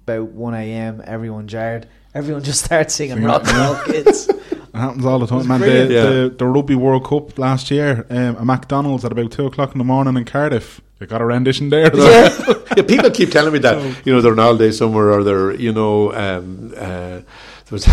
about 0.03 0.27
one 0.29 0.53
a.m. 0.53 1.01
everyone 1.05 1.47
jarred. 1.47 1.87
Everyone 2.13 2.43
just 2.51 2.65
started 2.65 2.91
singing 2.91 3.15
Singing 3.15 3.27
rock 3.27 3.47
and 3.47 3.57
roll 3.57 3.75
kids. 3.85 4.29
It 4.29 4.77
happens 4.77 5.05
all 5.05 5.19
the 5.19 5.27
time, 5.27 5.47
man. 5.47 5.59
The, 5.59 5.65
brilliant. 5.65 5.89
the, 5.89 6.35
the 6.37 6.47
Rugby 6.47 6.75
World 6.75 7.05
Cup 7.05 7.37
last 7.39 7.71
year, 7.71 8.05
um, 8.09 8.35
a 8.37 8.45
McDonald's 8.45 9.03
at 9.03 9.11
about 9.11 9.31
two 9.31 9.45
o'clock 9.45 9.71
in 9.73 9.77
the 9.79 9.83
morning 9.83 10.15
in 10.15 10.25
Cardiff. 10.25 10.79
They 10.99 11.07
got 11.07 11.21
a 11.21 11.25
rendition 11.25 11.69
there. 11.69 11.95
yeah. 11.95 12.37
yeah, 12.77 12.83
people 12.83 13.09
keep 13.09 13.31
telling 13.31 13.51
me 13.51 13.59
that 13.59 14.05
you 14.05 14.13
know 14.13 14.21
they're 14.21 14.33
on 14.33 14.37
holiday 14.37 14.71
somewhere 14.71 15.11
or 15.11 15.23
they're 15.23 15.53
you 15.55 15.73
know 15.73 16.13
um, 16.13 16.73
uh, 16.77 17.19
there 17.19 17.23
was 17.71 17.87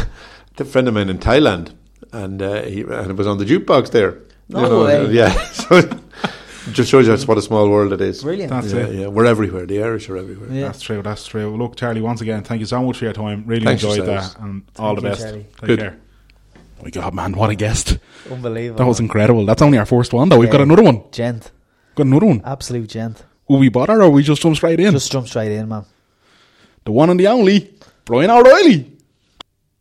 a 0.59 0.65
friend 0.65 0.89
of 0.89 0.95
mine 0.95 1.09
in 1.09 1.19
Thailand 1.19 1.73
and 2.13 2.43
uh, 2.43 2.63
he 2.63 2.83
and 2.83 3.11
it 3.11 3.17
was 3.17 3.27
on 3.27 3.39
the 3.39 3.45
jukebox 3.45 3.91
there. 3.91 4.19
No 4.49 4.63
you 4.63 4.69
know, 4.69 4.85
way. 4.85 5.13
Yeah, 5.13 5.33
so 5.53 5.77
it 5.77 5.93
just 6.73 6.91
shows 6.91 7.07
you 7.07 7.17
what 7.27 7.39
a 7.39 7.43
small 7.43 7.69
world 7.69 7.93
it 7.93 8.01
is. 8.01 8.23
Brilliant. 8.23 8.51
That's 8.51 8.73
yeah, 8.73 8.81
it. 8.81 8.95
yeah, 8.95 9.07
we're 9.09 9.27
everywhere. 9.27 9.67
The 9.67 9.83
Irish 9.83 10.09
are 10.09 10.17
everywhere. 10.17 10.51
Yeah. 10.51 10.67
That's 10.67 10.81
true. 10.81 11.03
That's 11.03 11.27
true. 11.27 11.57
Look, 11.57 11.77
Charlie, 11.77 12.01
once 12.01 12.21
again, 12.21 12.43
thank 12.45 12.61
you 12.61 12.67
so 12.67 12.83
much 12.83 12.99
for 12.99 13.05
your 13.05 13.13
time. 13.13 13.45
Really 13.47 13.65
Thanks 13.65 13.83
enjoyed 13.83 13.99
yourselves. 13.99 14.35
that, 14.35 14.43
and 14.43 14.63
all 14.79 14.95
the 14.95 15.03
you, 15.03 15.09
best. 15.09 15.23
Charlie. 15.23 15.43
Take 15.43 15.67
Good. 15.67 15.79
care. 15.81 15.99
Oh 16.57 16.85
my 16.85 16.91
God, 16.91 17.15
man, 17.15 17.33
what 17.33 17.51
a 17.51 17.55
guest! 17.57 17.99
Unbelievable. 18.31 18.79
That 18.79 18.87
was 18.87 19.01
incredible. 19.01 19.45
That's 19.45 19.63
only 19.63 19.79
our 19.79 19.87
first 19.87 20.13
one, 20.13 20.29
though. 20.29 20.39
We've 20.39 20.51
got 20.51 20.61
another 20.61 20.83
one. 20.83 21.03
gent. 21.11 21.51
Got 21.97 22.07
another 22.07 22.27
one. 22.27 22.43
Absolute 22.45 22.89
gent. 22.89 23.25
Will 23.49 23.59
we 23.59 23.69
bother, 23.69 24.03
or 24.03 24.11
we 24.11 24.23
just 24.23 24.41
jump 24.43 24.55
straight 24.57 24.79
in? 24.79 24.93
Just 24.93 25.11
jump 25.11 25.27
straight 25.27 25.51
in, 25.53 25.69
man. 25.69 25.85
the 26.85 26.93
one 26.93 27.11
and 27.11 27.19
the 27.19 27.27
only 27.27 27.75
Brian 28.05 28.31
O'Reilly. 28.31 28.93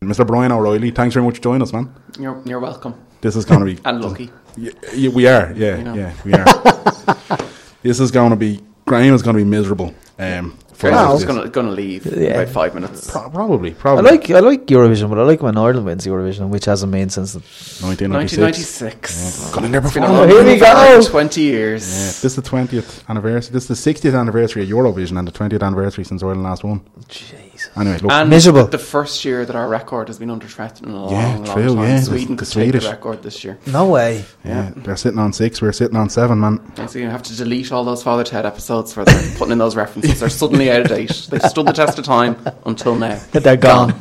Mr. 0.02 0.26
Brian 0.26 0.50
O'Reilly, 0.52 0.90
thanks 0.90 1.14
very 1.14 1.24
much 1.24 1.36
for 1.36 1.42
joining 1.42 1.62
us, 1.62 1.72
man. 1.72 1.92
You're, 2.18 2.42
you're 2.46 2.60
welcome. 2.60 2.94
This 3.20 3.36
is 3.36 3.44
going 3.44 3.60
to 3.60 3.66
be 3.66 3.78
unlucky. 3.84 4.26
lucky. 4.26 4.32
Yeah, 4.56 4.70
yeah, 4.94 5.10
we 5.10 5.26
are. 5.26 5.52
Yeah, 5.54 5.76
You 5.78 5.84
know. 5.84 5.94
yeah, 5.94 6.12
we 6.24 6.32
are. 6.34 6.44
this 7.82 8.00
is 8.00 8.10
going 8.10 8.30
to 8.30 8.36
be 8.36 8.60
Graham 8.86 9.14
is 9.14 9.22
going 9.22 9.36
to 9.36 9.42
be 9.44 9.48
miserable. 9.48 9.94
Um, 10.18 10.58
for 10.78 10.90
I 10.92 10.94
us 10.94 11.12
was 11.14 11.24
going 11.24 11.42
to 11.42 11.48
gonna 11.48 11.72
leave 11.72 12.06
in 12.06 12.22
Yeah. 12.22 12.28
about 12.40 12.48
five 12.60 12.72
minutes. 12.74 13.10
Pro- 13.10 13.28
probably, 13.30 13.70
I 13.72 13.74
probably. 13.74 14.10
like 14.12 14.30
I 14.30 14.40
like 14.40 14.66
Eurovision, 14.66 15.08
but 15.10 15.18
I 15.18 15.24
like 15.24 15.42
when 15.42 15.56
Ireland 15.58 15.86
wins 15.86 16.06
Eurovision, 16.06 16.48
which 16.54 16.66
hasn't 16.66 16.92
been 16.92 17.10
since. 17.10 17.32
The, 17.34 17.40
1996. 17.86 19.20
1996. 19.20 19.54
Got 19.54 19.64
in 19.64 19.72
there 19.72 19.80
It's 19.84 19.94
been 19.94 20.02
before. 20.02 20.16
a 20.16 20.20
Oh, 20.22 20.26
here 20.26 20.44
we 20.44 20.58
go. 20.58 21.02
20 21.02 21.40
Yeah, 21.42 21.50
years. 21.52 21.82
this 22.22 22.24
is 22.24 22.36
the 22.36 22.42
20th 22.42 23.02
anniversary. 23.08 23.52
This 23.52 23.68
is 23.70 23.84
the 23.84 23.92
60th 23.92 24.14
anniversary 24.18 24.62
of 24.62 24.68
Eurovision 24.68 25.18
and 25.18 25.26
the 25.26 25.32
20th 25.32 25.62
anniversary 25.62 26.04
since 26.04 26.22
Ireland 26.22 26.42
last 26.44 26.64
won. 26.64 26.80
Jesus. 27.08 27.70
Anyway, 27.76 27.98
look, 27.98 28.12
And 28.12 28.30
Miserable. 28.30 28.66
the 28.66 28.78
first 28.78 29.24
year 29.24 29.44
that 29.44 29.56
our 29.56 29.68
record 29.68 30.08
has 30.08 30.18
been 30.18 30.30
under 30.30 30.46
threat 30.46 30.80
in 30.80 30.90
a 30.90 30.94
long, 30.94 31.10
Yeah, 31.12 31.34
long 31.36 31.44
true, 31.44 31.74
time. 31.74 31.82
yeah. 31.84 32.00
Sweden 32.00 32.36
The 32.36 32.44
could 32.44 32.52
take 32.52 32.72
the 32.72 32.88
record 32.88 33.22
this 33.22 33.42
year. 33.44 33.58
No 33.66 33.86
way. 33.86 34.24
yeah, 34.44 34.70
they're 34.76 34.96
sitting 34.96 35.18
on 35.18 35.32
six. 35.32 35.60
We're 35.60 35.72
sitting 35.72 35.96
on 35.96 36.08
seven, 36.08 36.38
man. 36.40 36.60
So 36.88 36.98
you 37.00 37.08
have 37.10 37.22
to 37.24 37.36
delete 37.36 37.72
all 37.72 37.84
those 37.84 38.02
Father 38.02 38.24
Ted 38.24 38.46
episodes 38.46 38.94
where 38.96 39.04
they're 39.04 39.30
putting 39.36 39.52
in 39.52 39.58
those 39.58 39.74
references. 39.76 40.20
They're 40.20 40.28
suddenly 40.28 40.67
out 40.68 40.82
of 40.82 40.88
date. 40.88 41.26
They've 41.30 41.42
stood 41.42 41.66
the 41.66 41.72
test 41.72 41.98
of 41.98 42.04
time 42.04 42.36
until 42.64 42.94
now. 42.94 43.20
They're 43.32 43.56
gone. 43.56 44.00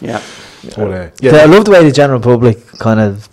Yeah. 0.00 0.22
But, 0.76 0.90
uh, 0.90 1.10
Yeah. 1.20 1.36
I 1.36 1.44
love 1.44 1.64
the 1.64 1.70
way 1.70 1.84
the 1.84 1.92
general 1.92 2.20
public 2.20 2.66
kind 2.78 3.00
of 3.00 3.28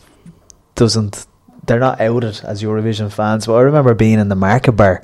doesn't. 0.76 1.26
They're 1.66 1.80
not 1.80 2.02
outed 2.02 2.42
as 2.44 2.62
Eurovision 2.62 3.12
fans, 3.12 3.48
but 3.48 3.54
I 3.56 3.62
remember 3.62 3.94
being 3.94 4.20
in 4.20 4.30
the 4.30 4.36
market 4.36 4.74
bar 4.74 5.04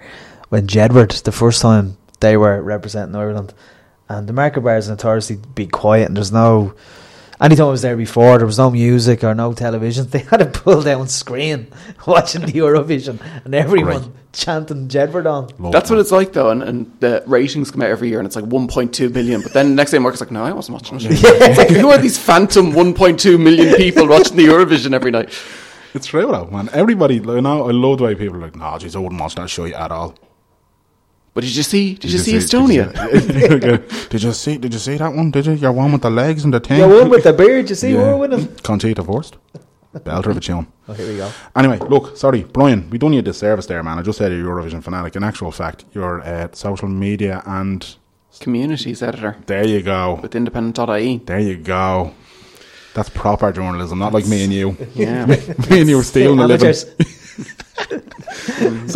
when 0.50 0.68
Jedward, 0.68 1.24
the 1.24 1.32
first 1.32 1.62
time 1.62 1.98
they 2.20 2.36
were 2.38 2.62
representing 2.62 3.16
Ireland, 3.16 3.54
and 4.10 4.28
the 4.28 4.34
market 4.34 4.62
bar 4.62 4.78
is 4.78 4.90
notoriously 4.90 5.40
be 5.56 5.68
quiet, 5.68 6.08
and 6.08 6.18
there's 6.18 6.32
no. 6.32 6.74
Anytime 7.42 7.68
I 7.68 7.70
was 7.72 7.82
there 7.84 7.96
before, 7.96 8.38
there 8.38 8.46
was 8.46 8.58
no 8.58 8.70
music 8.70 9.24
or 9.24 9.34
no 9.34 9.54
television. 9.54 10.08
They 10.12 10.20
had 10.20 10.42
a 10.42 10.46
pull 10.46 10.82
down 10.82 11.08
screen 11.08 11.68
watching 12.08 12.42
the 12.42 12.52
Eurovision, 12.52 13.20
and 13.46 13.56
everyone 13.56 13.94
Right. 14.02 14.12
chanting 14.34 14.90
Jedward 14.90 15.26
on. 15.26 15.48
love 15.58 15.72
That's 15.72 15.88
that. 15.90 15.96
what 15.96 16.02
it's 16.02 16.12
like 16.12 16.34
though, 16.34 16.50
and, 16.50 16.62
and 16.62 16.92
the 17.00 17.24
ratings 17.26 17.72
come 17.72 17.82
out 17.82 17.90
every 17.90 18.10
year, 18.10 18.20
and 18.20 18.26
it's 18.26 18.36
like 18.36 18.46
1.2 18.46 19.14
million. 19.14 19.42
But 19.42 19.54
then 19.54 19.70
the 19.70 19.76
next 19.76 19.92
day, 19.92 20.00
Mark's 20.00 20.20
like, 20.20 20.32
"No, 20.32 20.44
I 20.44 20.52
wasn't 20.52 20.74
watching 20.82 20.98
it." 21.02 21.08
It's 21.14 21.58
like, 21.58 21.70
who 21.70 21.90
are 21.90 21.98
these 21.98 22.18
phantom 22.18 22.74
1.2 22.74 23.40
million 23.40 23.74
people 23.76 24.06
watching 24.08 24.36
the 24.36 24.46
Eurovision 24.46 24.94
every 24.94 25.12
night? 25.12 25.30
It's 25.94 26.08
true, 26.08 26.28
though, 26.32 26.46
man. 26.52 26.70
Everybody, 26.74 27.20
like, 27.22 27.42
now, 27.42 27.64
I 27.68 27.72
love 27.72 27.98
the 28.00 28.04
way 28.04 28.16
people 28.16 28.36
are 28.36 28.42
like, 28.42 28.56
nah, 28.56 28.78
jeez, 28.78 28.96
I 28.96 29.00
wouldn't 29.00 29.20
watch 29.20 29.36
that 29.36 29.50
show 29.50 29.66
at 29.66 29.92
all. 29.92 30.14
But 31.40 31.46
did 31.46 31.56
you 31.56 31.64
see? 31.64 31.94
Did, 31.94 32.12
you 32.12 32.18
see 32.18 32.34
Did 32.34 32.42
Estonia? 32.42 32.88
you, 33.64 33.78
did 34.10 34.24
you 34.24 34.34
see? 34.34 34.58
Did 34.58 34.74
you 34.74 34.80
see 34.80 34.98
that 34.98 35.14
one? 35.14 35.32
Did 35.32 35.46
you? 35.46 35.54
Your 35.54 35.72
one 35.72 35.94
with 35.94 36.02
the 36.02 36.10
legs 36.10 36.44
and 36.44 36.54
the 36.54 36.60
thing. 36.60 36.80
Yeah, 36.80 36.88
one 36.88 37.08
with 37.10 37.24
the 37.24 37.32
beard. 37.32 37.70
You 37.70 37.76
see, 37.76 37.94
Yeah. 37.94 38.00
we're 38.00 38.18
winning. 38.18 38.54
Conchita 38.62 39.02
first. 39.06 39.38
Belter 39.96 40.32
of 40.32 40.36
a 40.38 40.42
tune. 40.42 40.68
Oh, 40.90 40.92
here 40.94 41.08
we 41.08 41.16
go. 41.16 41.32
Anyway, 41.56 41.78
look, 41.80 42.18
sorry, 42.18 42.44
Brian, 42.44 42.90
we 42.90 42.98
done 42.98 43.14
you 43.14 43.20
a 43.20 43.22
disservice 43.22 43.68
there, 43.68 43.82
man. 43.84 43.98
I 44.00 44.02
just 44.02 44.18
said 44.18 44.34
you're 44.34 44.60
a 44.60 44.62
Eurovision 44.64 44.84
fanatic. 44.84 45.16
In 45.16 45.24
actual 45.24 45.50
fact, 45.50 45.86
you're 45.94 46.20
uh, 46.24 46.50
social 46.52 46.90
media 46.90 47.42
and 47.46 47.96
Communities 48.42 49.02
editor 49.02 49.38
there 49.46 49.66
you 49.66 49.82
go. 49.82 50.20
with 50.22 50.36
independent.ie. 50.36 51.20
There 51.20 51.40
you 51.40 51.56
go. 51.56 52.14
That's 52.96 53.08
proper 53.10 53.54
journalism, 53.54 53.98
not 53.98 54.12
like 54.12 54.28
me 54.28 54.44
and 54.44 54.52
you. 54.52 54.76
Yeah. 54.94 55.26
me 55.26 55.80
and 55.80 55.90
you 55.90 55.96
were 55.96 56.04
stealing 56.04 56.38
the 56.40 56.48
living. 56.50 56.76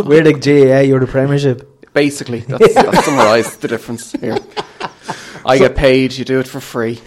We're 0.06 0.24
the 0.24 0.34
GAA, 0.34 0.80
you're 0.82 1.00
the 1.00 1.08
Premiership. 1.08 1.70
Basically, 1.94 2.40
that's, 2.48 2.74
that's 2.74 3.06
summarised 3.06 3.62
the 3.62 3.68
difference 3.68 4.12
here. 4.14 4.38
I 5.46 5.58
get 5.58 5.76
paid, 5.76 6.14
you 6.14 6.26
do 6.26 6.40
it 6.40 6.48
for 6.48 6.60
free. 6.60 7.02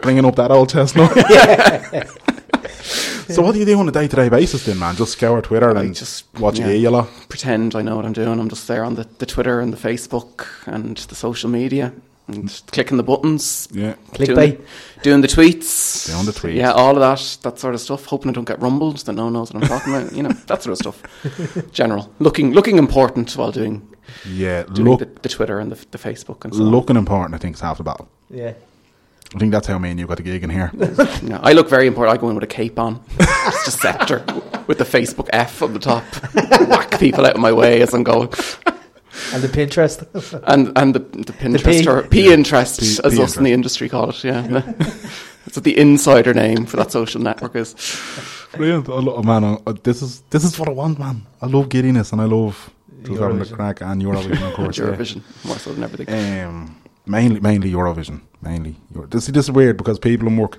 Bringing 0.00 0.24
up 0.24 0.36
that 0.36 0.50
old 0.50 0.68
test 0.68 0.94
chestnut. 0.94 2.06
so 3.28 3.42
what 3.42 3.52
do 3.52 3.58
you 3.58 3.64
do 3.64 3.78
on 3.78 3.88
a 3.88 3.92
day-to-day 3.92 4.28
basis 4.28 4.64
then, 4.64 4.78
man? 4.78 4.96
Just 4.96 5.12
scour 5.12 5.42
Twitter 5.42 5.76
I 5.76 5.82
and 5.82 5.94
just- 5.94 6.26
watch 6.38 6.58
yeah. 6.58 6.68
yeah. 6.70 6.88
a 6.88 6.90
lot? 6.90 7.08
Pretend 7.28 7.74
I 7.74 7.82
know 7.82 7.96
what 7.96 8.06
I'm 8.06 8.12
doing. 8.12 8.38
I'm 8.40 8.48
just 8.48 8.66
there 8.68 8.84
on 8.84 8.94
the, 8.94 9.06
the 9.18 9.26
Twitter 9.26 9.60
and 9.60 9.72
the 9.72 9.76
Facebook 9.76 10.46
and 10.66 10.96
the 10.96 11.14
social 11.14 11.50
media 11.50 11.92
and 12.34 12.62
clicking 12.72 12.96
the 12.96 13.02
buttons. 13.02 13.68
Yeah. 13.70 13.94
Doing, 14.14 14.28
Clickbait. 14.30 14.60
doing 15.02 15.20
the 15.20 15.28
tweets. 15.28 16.06
Doing 16.10 16.26
the 16.26 16.32
tweets. 16.32 16.54
Yeah, 16.54 16.72
all 16.72 16.90
of 16.90 17.00
that, 17.00 17.38
that 17.42 17.58
sort 17.58 17.74
of 17.74 17.80
stuff. 17.80 18.04
Hoping 18.06 18.30
I 18.30 18.32
don't 18.32 18.46
get 18.46 18.60
rumbled, 18.60 18.98
that 18.98 19.12
no 19.12 19.24
one 19.24 19.32
knows 19.34 19.52
what 19.52 19.62
I'm 19.62 19.68
talking 19.68 19.94
about. 19.94 20.12
You 20.14 20.22
know, 20.22 20.28
that 20.46 20.62
sort 20.62 20.72
of 20.72 20.78
stuff. 20.94 21.72
General. 21.72 22.12
Looking 22.18 22.52
looking 22.52 22.78
important 22.78 23.32
while 23.36 23.52
doing, 23.52 23.86
Yeah, 24.28 24.62
doing 24.64 24.88
look, 24.88 24.98
the, 25.00 25.06
the 25.22 25.28
Twitter 25.28 25.58
and 25.60 25.70
the, 25.72 25.86
the 25.90 25.98
Facebook 25.98 26.44
and 26.44 26.54
so 26.54 26.62
on. 26.62 26.70
looking 26.70 26.96
important, 26.96 27.34
I 27.34 27.38
think, 27.38 27.56
is 27.56 27.60
half 27.60 27.78
the 27.78 27.84
battle. 27.84 28.08
Yeah. 28.30 28.54
I 29.32 29.38
think 29.38 29.52
that's 29.52 29.68
how 29.68 29.78
me 29.78 29.90
and 29.90 30.00
you 30.00 30.08
got 30.08 30.16
the 30.16 30.24
gig 30.24 30.42
in 30.42 30.50
here. 30.50 30.72
No, 31.22 31.38
I 31.40 31.52
look 31.52 31.68
very 31.68 31.86
important. 31.86 32.18
I 32.18 32.20
go 32.20 32.28
in 32.30 32.34
with 32.34 32.42
a 32.42 32.48
cape 32.48 32.80
on, 32.80 33.00
just 33.18 33.68
a 33.68 33.70
scepter 33.70 34.24
with 34.66 34.78
the 34.78 34.84
Facebook 34.84 35.28
F 35.32 35.62
on 35.62 35.72
the 35.72 35.78
top, 35.78 36.02
whack 36.68 36.98
people 36.98 37.24
out 37.24 37.34
of 37.36 37.40
my 37.40 37.52
way 37.52 37.80
as 37.80 37.94
I'm 37.94 38.02
going, 38.02 38.28
And 39.32 39.42
the 39.42 39.48
Pinterest. 39.48 40.42
and 40.46 40.72
and 40.76 40.94
the, 40.94 41.00
the 41.00 41.32
Pinterest 41.32 41.64
P. 41.82 41.88
or 41.88 42.02
P 42.02 42.32
interest, 42.32 42.80
P- 42.80 42.98
as 43.04 43.14
P 43.14 43.22
us 43.22 43.36
in 43.36 43.44
the 43.44 43.52
industry 43.52 43.88
call 43.88 44.10
it. 44.10 44.22
Yeah, 44.24 44.42
that's 45.44 45.56
what 45.56 45.64
the 45.64 45.76
insider 45.78 46.32
name 46.34 46.66
for 46.66 46.76
that 46.76 46.92
social 46.92 47.20
network 47.20 47.56
is. 47.56 47.74
Brilliant. 48.54 48.88
I 48.88 48.92
lo- 48.94 49.22
man, 49.22 49.44
I, 49.44 49.58
I- 49.66 49.72
this 49.82 50.02
is 50.02 50.20
this 50.30 50.44
is 50.44 50.58
what 50.58 50.68
I 50.68 50.72
want, 50.72 50.98
man. 50.98 51.26
I 51.42 51.46
love 51.46 51.68
giddiness 51.68 52.12
and 52.12 52.20
I 52.20 52.24
love 52.26 52.70
just 53.02 53.20
having 53.20 53.38
the 53.38 53.46
crack 53.46 53.80
and 53.80 54.02
Eurovision, 54.02 54.46
of 54.48 54.54
course. 54.54 54.78
yeah. 54.78 54.84
Eurovision 54.86 55.22
more 55.44 55.58
so 55.58 55.72
than 55.72 55.82
everything. 55.84 56.44
Um, 56.44 56.76
mainly, 57.06 57.40
mainly 57.40 57.72
Eurovision. 57.72 58.20
Mainly, 58.42 58.76
Euro- 58.94 59.06
this, 59.08 59.26
this 59.26 59.46
is 59.46 59.50
weird 59.50 59.76
because 59.76 59.98
people 59.98 60.28
in 60.28 60.36
work 60.36 60.58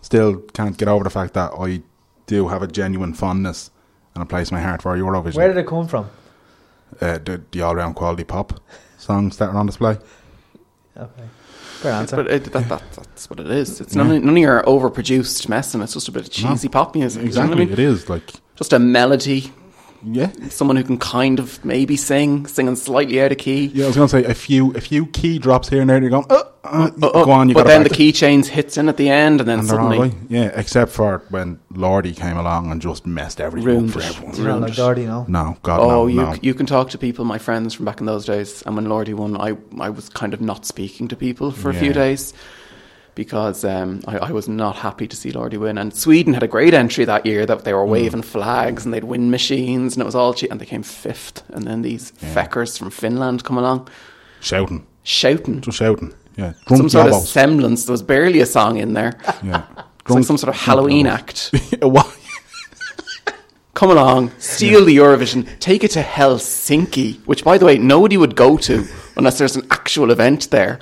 still 0.00 0.36
can't 0.54 0.76
get 0.78 0.88
over 0.88 1.04
the 1.04 1.10
fact 1.10 1.34
that 1.34 1.52
I 1.58 1.82
do 2.26 2.48
have 2.48 2.62
a 2.62 2.66
genuine 2.66 3.12
fondness 3.14 3.70
and 4.14 4.22
I 4.22 4.26
place 4.26 4.50
in 4.50 4.56
my 4.56 4.62
heart 4.62 4.82
for 4.82 4.96
Eurovision. 4.96 5.34
Where 5.36 5.48
did 5.48 5.56
it 5.58 5.66
come 5.66 5.86
from? 5.88 6.08
Uh, 7.02 7.18
the, 7.18 7.42
the 7.50 7.60
all 7.62 7.74
round 7.74 7.94
quality 7.96 8.24
pop 8.24 8.60
songs 8.98 9.36
that 9.38 9.48
are 9.50 9.56
on 9.56 9.66
display. 9.66 9.98
Okay. 10.96 11.24
Fair 11.80 11.92
answer. 11.92 12.16
But 12.16 12.30
it, 12.30 12.44
that, 12.52 12.68
that, 12.68 12.82
that's 12.92 13.28
what 13.28 13.40
it 13.40 13.50
is. 13.50 13.80
It's 13.80 13.94
none, 13.96 14.10
of, 14.10 14.22
none 14.22 14.34
of 14.36 14.40
your 14.40 14.62
overproduced 14.62 15.48
mess, 15.48 15.74
and 15.74 15.82
it's 15.82 15.94
just 15.94 16.06
a 16.08 16.12
bit 16.12 16.22
of 16.22 16.30
cheesy 16.30 16.68
pop 16.68 16.94
music. 16.94 17.24
Exactly, 17.24 17.50
You 17.50 17.56
know 17.56 17.62
I 17.62 17.64
mean? 17.64 17.72
it 17.72 17.78
is 17.80 18.08
like 18.08 18.22
Just 18.54 18.72
a 18.72 18.78
melody. 18.78 19.52
Yeah. 20.04 20.30
Someone 20.48 20.76
who 20.76 20.84
can 20.84 20.98
kind 20.98 21.38
of 21.38 21.64
maybe 21.64 21.96
sing, 21.96 22.46
singing 22.46 22.76
slightly 22.76 23.20
out 23.22 23.32
of 23.32 23.38
key. 23.38 23.66
Yeah, 23.66 23.84
I 23.84 23.86
was 23.88 23.96
gonna 23.96 24.08
say 24.08 24.24
a 24.24 24.34
few 24.34 24.72
a 24.74 24.80
few 24.80 25.06
key 25.06 25.38
drops 25.38 25.68
here 25.68 25.80
and 25.80 25.88
there. 25.90 26.00
You're 26.00 26.10
going, 26.10 26.26
uh, 26.30 26.42
uh, 26.64 26.90
Uh, 27.02 27.24
go 27.24 27.30
on, 27.30 27.48
you 27.48 27.54
but 27.54 27.62
got 27.64 27.68
then 27.68 27.82
the 27.84 27.90
keychains 27.90 28.46
hits 28.46 28.76
in 28.76 28.88
at 28.88 28.96
the 28.96 29.08
end, 29.08 29.40
and 29.40 29.48
then 29.48 29.60
and 29.60 29.68
suddenly 29.68 29.98
right. 29.98 30.14
Yeah, 30.28 30.50
except 30.54 30.92
for 30.92 31.22
when 31.30 31.58
Lordi 31.72 32.14
came 32.16 32.36
along 32.36 32.70
and 32.72 32.80
just 32.82 33.06
messed 33.06 33.40
everything 33.40 33.68
Ruined 33.68 33.88
up 33.96 34.02
for 34.02 34.08
everyone. 34.08 34.36
you 34.36 34.44
know, 34.44 34.58
like 34.58 34.74
Doherty, 34.74 35.06
no? 35.06 35.24
No, 35.28 35.56
God, 35.62 35.80
Oh, 35.80 35.88
no, 35.88 36.06
you 36.06 36.22
no. 36.22 36.34
you 36.42 36.54
can 36.54 36.66
talk 36.66 36.90
to 36.90 36.98
people, 36.98 37.24
my 37.24 37.38
friends 37.38 37.74
from 37.74 37.84
back 37.84 38.00
in 38.00 38.06
those 38.06 38.24
days. 38.24 38.62
And 38.66 38.74
when 38.76 38.86
Lordi 38.86 39.14
won, 39.14 39.36
I 39.36 39.56
I 39.80 39.90
was 39.90 40.08
kind 40.08 40.34
of 40.34 40.40
not 40.40 40.66
speaking 40.66 41.08
to 41.08 41.16
people 41.16 41.50
for 41.52 41.70
a 41.70 41.74
few 41.74 41.92
days 41.92 42.32
because 43.14 43.64
um, 43.64 44.00
I, 44.06 44.18
I 44.18 44.30
was 44.32 44.48
not 44.48 44.76
happy 44.76 45.06
to 45.06 45.16
see 45.16 45.32
Lordi 45.32 45.58
win. 45.58 45.78
And 45.78 45.94
Sweden 45.94 46.34
had 46.34 46.42
a 46.42 46.48
great 46.48 46.72
entry 46.74 47.04
that 47.04 47.26
year 47.26 47.44
that 47.46 47.58
Mm. 47.58 47.64
they 47.64 47.72
were 47.74 47.84
waving 47.86 48.22
flags 48.22 48.84
and 48.84 48.92
they'd 48.94 49.04
win 49.04 49.30
machines 49.30 49.94
and 49.94 50.02
it 50.02 50.06
was 50.06 50.14
all 50.14 50.32
cheap. 50.34 50.50
And 50.50 50.60
they 50.60 50.66
came 50.66 50.82
fifth. 50.82 51.42
And 51.50 51.66
then 51.66 51.82
these 51.82 52.12
feckers 52.12 52.78
from 52.78 52.90
Finland 52.90 53.44
come 53.44 53.58
along 53.58 53.88
shouting, 54.40 54.86
shouting. 55.02 55.60
just 55.60 55.78
shouting. 55.78 56.14
Yeah, 56.36 56.52
Some 56.68 56.78
drunk 56.78 56.90
sort 56.90 57.06
of 57.08 57.14
semblance. 57.28 57.84
There 57.84 57.92
was 57.92 58.02
barely 58.02 58.40
a 58.40 58.46
song 58.46 58.78
in 58.78 58.94
there. 58.94 59.12
yeah, 59.44 59.64
It's 60.00 60.10
like 60.10 60.24
some 60.24 60.38
sort 60.38 60.48
of 60.54 60.60
Halloween 60.60 61.06
act. 61.06 61.50
Come 63.74 63.90
along, 63.90 64.30
steal 64.38 64.84
the 64.84 64.96
Eurovision, 64.96 65.48
take 65.58 65.82
it 65.82 65.90
to 65.92 66.02
Helsinki, 66.02 67.18
which, 67.26 67.42
by 67.42 67.56
the 67.58 67.64
way, 67.64 67.78
nobody 67.78 68.16
would 68.16 68.36
go 68.36 68.56
to 68.58 68.86
unless 69.16 69.38
there's 69.38 69.56
an 69.56 69.66
actual 69.70 70.10
event 70.10 70.50
there. 70.50 70.78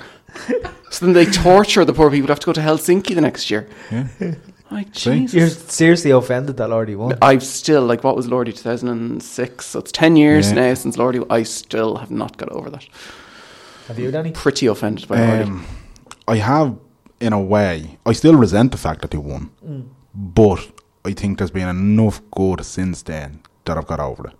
So 0.91 1.05
then 1.05 1.13
they 1.13 1.25
torture 1.25 1.83
the 1.85 1.93
poor 1.93 2.11
people 2.11 2.27
who 2.27 2.31
have 2.31 2.39
to 2.41 2.45
go 2.45 2.53
to 2.53 2.61
Helsinki 2.61 3.15
the 3.15 3.21
next 3.21 3.49
year. 3.49 3.67
Yeah. 3.91 4.07
Like, 4.73 4.95
See? 4.95 5.19
Jesus. 5.27 5.33
You're 5.35 5.49
seriously 5.49 6.11
offended 6.11 6.55
that 6.55 6.69
Lordi 6.69 6.95
won. 6.95 7.17
I've 7.21 7.43
still, 7.43 7.81
like, 7.85 8.05
what 8.05 8.15
was 8.15 8.27
Lordi 8.27 8.55
2006? 8.55 9.65
So 9.65 9.79
it's 9.79 9.91
10 9.91 10.15
years 10.15 10.47
Yeah. 10.53 10.55
now 10.69 10.73
since 10.75 10.95
Lordi. 10.95 11.27
I 11.29 11.43
still 11.43 11.97
have 11.97 12.09
not 12.09 12.37
got 12.37 12.47
over 12.53 12.69
that. 12.69 12.85
Have 13.89 13.99
you, 13.99 14.11
Danny? 14.11 14.31
Pretty 14.31 14.67
offended 14.67 15.09
by 15.09 15.17
Lordi. 15.17 15.43
Um, 15.43 15.65
I 16.25 16.37
have, 16.37 16.77
in 17.19 17.33
a 17.33 17.41
way, 17.41 17.97
I 18.05 18.13
still 18.13 18.35
resent 18.37 18.71
the 18.71 18.77
fact 18.77 19.01
that 19.01 19.11
they 19.11 19.17
won, 19.17 19.49
but 20.15 20.71
I 21.03 21.11
think 21.11 21.37
there's 21.39 21.51
been 21.51 21.67
enough 21.67 22.21
good 22.31 22.63
since 22.63 23.01
then 23.01 23.41
that 23.65 23.77
I've 23.77 23.87
got 23.87 23.99
over 23.99 24.27
it. 24.27 24.33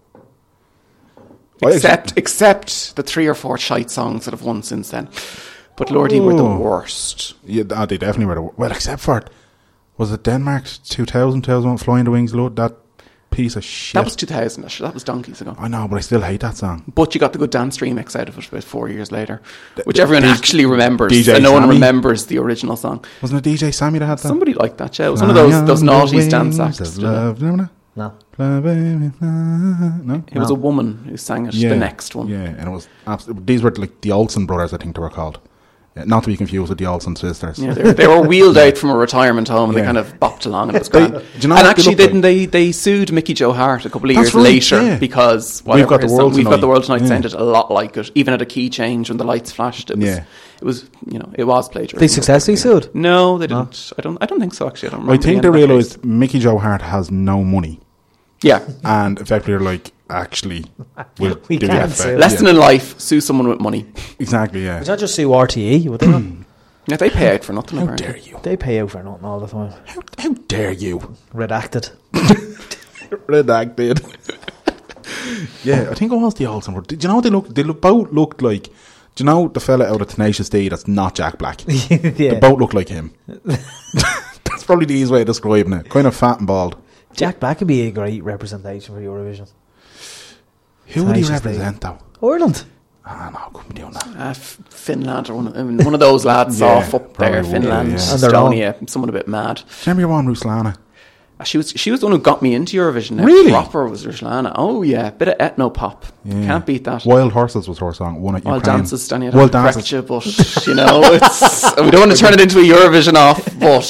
I 1.61 1.67
ex- 1.67 1.75
Except, 1.75 2.13
except 2.17 2.95
the 2.95 3.03
three 3.03 3.27
or 3.27 3.35
four 3.35 3.57
shite 3.57 3.91
songs 3.91 4.23
that 4.23 4.31
have 4.31 4.43
won 4.43 4.63
since 4.63 4.91
then. 4.91 5.09
But 5.77 5.87
Lordi 5.89 6.19
were 6.23 6.33
the 6.35 6.43
Oh. 6.43 6.57
worst. 6.57 7.33
Yeah, 7.45 7.63
th- 7.63 7.73
oh, 7.79 7.85
they 7.85 7.97
definitely 7.97 8.25
were. 8.27 8.35
The, 8.35 8.41
worst. 8.41 8.57
well, 8.57 8.71
except 8.71 9.01
for 9.01 9.23
was 9.97 10.11
it 10.11 10.23
Denmark's 10.23 10.77
2000, 10.79 11.41
2001 11.43 11.77
Flying 11.77 12.05
the 12.05 12.11
Wings 12.11 12.33
Load? 12.35 12.55
That 12.55 12.73
piece 13.29 13.55
of 13.55 13.63
shit. 13.63 13.93
That 13.93 14.03
was 14.03 14.15
2000. 14.15 14.65
actually. 14.65 14.87
That 14.87 14.93
was 14.93 15.03
donkeys 15.05 15.39
ago. 15.41 15.55
I 15.57 15.67
know, 15.69 15.87
but 15.87 15.95
I 15.97 16.01
still 16.01 16.21
hate 16.21 16.41
that 16.41 16.57
song. 16.57 16.83
But 16.93 17.13
you 17.15 17.19
got 17.19 17.31
the 17.33 17.39
good 17.39 17.49
dance 17.51 17.77
remix 17.77 18.15
out 18.19 18.27
of 18.29 18.37
it 18.37 18.47
about 18.47 18.63
four 18.63 18.89
years 18.89 19.11
later, 19.11 19.41
which 19.85 19.95
the- 19.97 20.01
everyone 20.03 20.23
DJ 20.23 20.33
actually 20.37 20.65
remembers, 20.65 21.11
DJ 21.13 21.35
and 21.35 21.43
no 21.43 21.53
one 21.53 21.61
Sammy? 21.63 21.73
remembers 21.75 22.25
the 22.25 22.37
original 22.39 22.75
song. 22.75 23.05
Wasn't 23.21 23.45
it 23.45 23.49
DJ 23.49 23.71
Sammy 23.73 23.99
that 23.99 24.05
had 24.07 24.17
that? 24.19 24.27
Somebody 24.27 24.53
liked 24.53 24.77
that, 24.79 24.99
yeah. 24.99 25.07
It 25.07 25.11
was 25.11 25.21
one 25.21 25.29
of 25.29 25.35
those 25.35 25.65
those 25.65 25.81
naughty 25.83 26.27
dance 26.29 26.59
acts. 26.59 26.77
did 26.77 26.87
it? 26.87 26.97
love. 27.03 27.41
Remember 27.41 27.63
that? 27.63 27.71
No. 27.95 28.13
Fly, 28.35 28.59
baby. 28.61 29.11
No. 29.21 30.23
It 30.31 30.39
was 30.39 30.49
a 30.49 30.55
woman 30.55 31.05
who 31.09 31.17
sang 31.17 31.45
it. 31.47 31.53
The 31.53 31.75
next 31.75 32.15
one. 32.15 32.27
Yeah, 32.27 32.43
and 32.57 32.67
it 32.67 32.71
was 32.71 32.87
absolutely. 33.07 33.43
These 33.45 33.63
were 33.63 33.71
like 33.71 34.01
the 34.01 34.11
Olsen 34.11 34.45
brothers, 34.45 34.73
I 34.73 34.77
think 34.77 34.95
they 34.95 35.01
were 35.01 35.09
called. 35.09 35.39
Not 36.05 36.23
to 36.23 36.27
be 36.29 36.37
confused 36.37 36.69
with 36.69 36.77
the 36.77 36.85
Olsen 36.85 37.15
sisters. 37.15 37.59
Yeah, 37.59 37.73
they, 37.73 37.83
were- 37.83 37.93
they 37.93 38.07
were 38.07 38.21
wheeled 38.27 38.57
out 38.57 38.77
from 38.77 38.89
a 38.91 38.95
retirement 38.95 39.47
home 39.47 39.69
and 39.69 39.77
Yeah. 39.77 39.81
they 39.81 39.85
kind 39.87 39.97
of 39.97 40.19
bopped 40.19 40.45
along 40.45 40.69
and 40.69 40.75
it 40.77 40.79
was 40.79 40.89
They- 40.89 41.07
grand. 41.07 41.13
do 41.13 41.19
you 41.39 41.47
know 41.47 41.55
and 41.55 41.63
what 41.67 41.75
they 41.75 41.81
actually, 41.81 41.95
didn't 41.95 42.21
they? 42.21 42.45
They 42.45 42.71
sued 42.71 43.11
Mickey 43.11 43.33
Joe 43.33 43.53
Harte 43.53 43.85
a 43.85 43.89
couple 43.89 44.09
of 44.09 44.15
That's 44.15 44.33
years 44.33 44.35
right, 44.35 44.43
later 44.43 44.81
yeah. 44.81 44.97
because 44.97 45.63
We've 45.65 45.87
Got 45.87 46.01
the 46.01 46.07
his 46.07 46.11
World 46.13 46.31
song- 46.33 46.37
We've 46.37 46.45
got 46.45 46.51
the 46.51 46.57
Tonight. 46.57 46.67
world 46.69 46.83
tonight 46.83 47.01
Yeah. 47.01 47.07
sounded 47.07 47.33
a 47.33 47.43
lot 47.43 47.71
like 47.71 47.97
it. 47.97 48.11
Even 48.15 48.33
at 48.33 48.41
a 48.41 48.45
key 48.45 48.69
change 48.69 49.09
when 49.09 49.17
the 49.17 49.23
lights 49.25 49.51
flashed, 49.51 49.89
it 49.91 49.97
was. 49.97 50.05
Yeah. 50.05 50.23
It 50.59 50.65
was, 50.65 50.85
you 51.09 51.17
know, 51.17 51.29
it 51.33 51.45
was 51.45 51.67
plagiarism. 51.69 51.99
They 51.99 52.07
successfully 52.07 52.55
sued. 52.55 52.93
No, 52.93 53.39
they 53.39 53.47
didn't. 53.47 53.91
I 53.97 54.01
don't. 54.03 54.17
I 54.21 54.27
don't 54.27 54.39
think 54.39 54.53
so. 54.53 54.67
Actually, 54.67 54.89
I 54.89 54.91
don't. 54.91 55.09
I 55.09 55.17
think 55.17 55.21
the 55.21 55.27
they 55.27 55.35
end 55.37 55.45
of 55.45 55.53
that 55.53 55.57
realised 55.57 56.05
Mickey 56.05 56.37
Joe 56.39 56.59
Harte 56.59 56.83
has 56.83 57.09
no 57.09 57.43
money. 57.43 57.79
Yeah, 58.43 58.63
And 58.83 59.19
effectively, 59.19 59.53
they're 59.53 59.59
like, 59.73 59.91
actually, 60.11 60.65
we'll 61.19 61.39
We 61.49 61.57
do 61.57 61.67
can't 61.67 61.89
the 61.89 61.95
sue. 61.95 62.03
effect. 62.09 62.19
lesson 62.19 62.45
yeah. 62.45 62.51
in 62.51 62.57
life: 62.57 62.99
sue 62.99 63.21
someone 63.21 63.47
with 63.49 63.59
money. 63.59 63.85
Exactly, 64.19 64.65
yeah. 64.65 64.79
Would 64.79 64.87
not 64.87 64.99
just 64.99 65.15
sue 65.15 65.29
RTE? 65.29 65.87
Would 65.89 65.99
they 66.01 66.07
not? 66.07 66.23
Yeah, 66.87 66.97
they 66.97 67.11
pay 67.11 67.35
out 67.35 67.43
for 67.43 67.53
nothing. 67.53 67.77
How 67.77 67.83
apparently. 67.83 68.07
dare 68.07 68.17
you? 68.17 68.39
They 68.41 68.57
pay 68.57 68.79
out 68.79 68.89
for 68.89 69.03
nothing 69.03 69.23
all 69.23 69.39
the 69.39 69.45
time. 69.47 69.71
How, 69.85 70.01
how 70.17 70.33
dare 70.47 70.71
you? 70.71 70.97
Redacted. 71.31 71.91
Redacted. 73.27 74.01
yeah, 75.63 75.89
I 75.91 75.93
think 75.93 76.11
it 76.11 76.15
was 76.15 76.33
the 76.33 76.47
Olsen. 76.47 76.73
brothers. 76.73 76.87
Did 76.87 77.03
you 77.03 77.09
know 77.09 77.15
what 77.15 77.23
they 77.23 77.29
look? 77.29 77.53
They 77.53 77.63
look, 77.63 77.81
both 77.81 78.11
looked 78.11 78.41
like. 78.41 78.63
Do 79.13 79.23
you 79.23 79.25
know 79.25 79.47
the 79.47 79.59
fella 79.59 79.85
out 79.93 80.01
of 80.01 80.07
Tenacious 80.07 80.49
D 80.49 80.69
that's 80.69 80.87
not 80.87 81.15
Jack 81.15 81.37
Black? 81.37 81.61
yeah. 81.67 81.97
They 81.97 82.39
both 82.39 82.59
look 82.59 82.73
like 82.73 82.89
him. 82.89 83.13
that's 83.27 84.63
probably 84.63 84.85
the 84.85 84.93
easiest 84.95 85.11
way 85.11 85.21
of 85.21 85.27
describing 85.27 85.73
it. 85.73 85.89
Kind 85.89 86.07
of 86.07 86.15
fat 86.15 86.39
and 86.39 86.47
bald. 86.47 86.81
Jack 87.13 87.39
Black 87.39 87.59
would 87.59 87.67
be 87.67 87.81
a 87.87 87.91
great 87.91 88.23
representation 88.23 88.95
for 88.95 89.01
Eurovision. 89.01 89.51
Who 90.93 91.05
would 91.05 91.15
he 91.15 91.23
represent 91.23 91.81
though? 91.81 91.97
Ireland. 92.21 92.65
Ah, 93.05 93.29
no, 93.33 93.39
couldn't 93.59 93.73
be 93.75 93.81
doing 93.81 93.93
that. 93.93 94.07
Uh, 94.17 94.33
Finland 94.33 95.29
or 95.29 95.35
one 95.35 95.47
of, 95.47 95.57
I 95.57 95.63
mean, 95.63 95.83
one 95.83 95.95
of 95.95 95.99
those 95.99 96.23
lads 96.23 96.59
Yeah, 96.61 96.67
off 96.77 96.93
up 96.93 97.17
there. 97.17 97.31
probably 97.31 97.41
would, 97.41 97.61
Finland, 97.61 97.89
yeah. 97.93 98.11
And 98.11 98.19
they're 98.21 98.29
Estonia, 98.31 98.89
someone 98.89 99.09
a 99.09 99.11
bit 99.11 99.27
mad. 99.27 99.63
Remember 99.85 100.01
your 100.01 100.09
one, 100.09 100.27
Ruslana? 100.27 100.77
Uh, 101.39 101.43
She 101.43 101.57
was 101.57 101.71
she 101.75 101.89
was 101.89 101.99
the 102.01 102.05
one 102.05 102.13
who 102.15 102.21
got 102.21 102.43
me 102.43 102.53
into 102.53 102.77
Eurovision. 102.77 103.13
now. 103.17 103.25
Really? 103.25 103.49
Proper 103.51 103.87
was 103.89 104.05
Ruslana. 104.05 104.51
Oh 104.55 104.83
yeah, 104.83 105.09
bit 105.09 105.29
of 105.29 105.37
ethno 105.39 105.73
pop. 105.73 106.05
Yeah. 106.23 106.45
Can't 106.45 106.65
beat 106.67 106.83
that. 106.83 107.03
Wild 107.03 107.31
Horses 107.33 107.67
was 107.67 107.79
her 107.79 107.91
song. 107.93 108.21
One 108.21 108.35
at 108.35 108.45
Wild 108.45 108.57
Ukraine. 108.61 108.77
dances, 108.77 109.07
Danny. 109.07 109.27
I 109.27 109.35
Wild 109.35 109.51
don't 109.51 109.63
dances. 109.63 109.91
you, 109.91 110.01
but 110.03 110.23
you 110.67 110.75
know, 110.75 111.01
it's 111.03 111.63
we 111.85 111.89
don't 111.89 112.01
want 112.05 112.11
to 112.11 112.17
turn 112.23 112.33
it 112.35 112.41
into 112.41 112.59
a 112.59 112.63
Eurovision 112.73 113.15
off. 113.15 113.39
But 113.59 113.87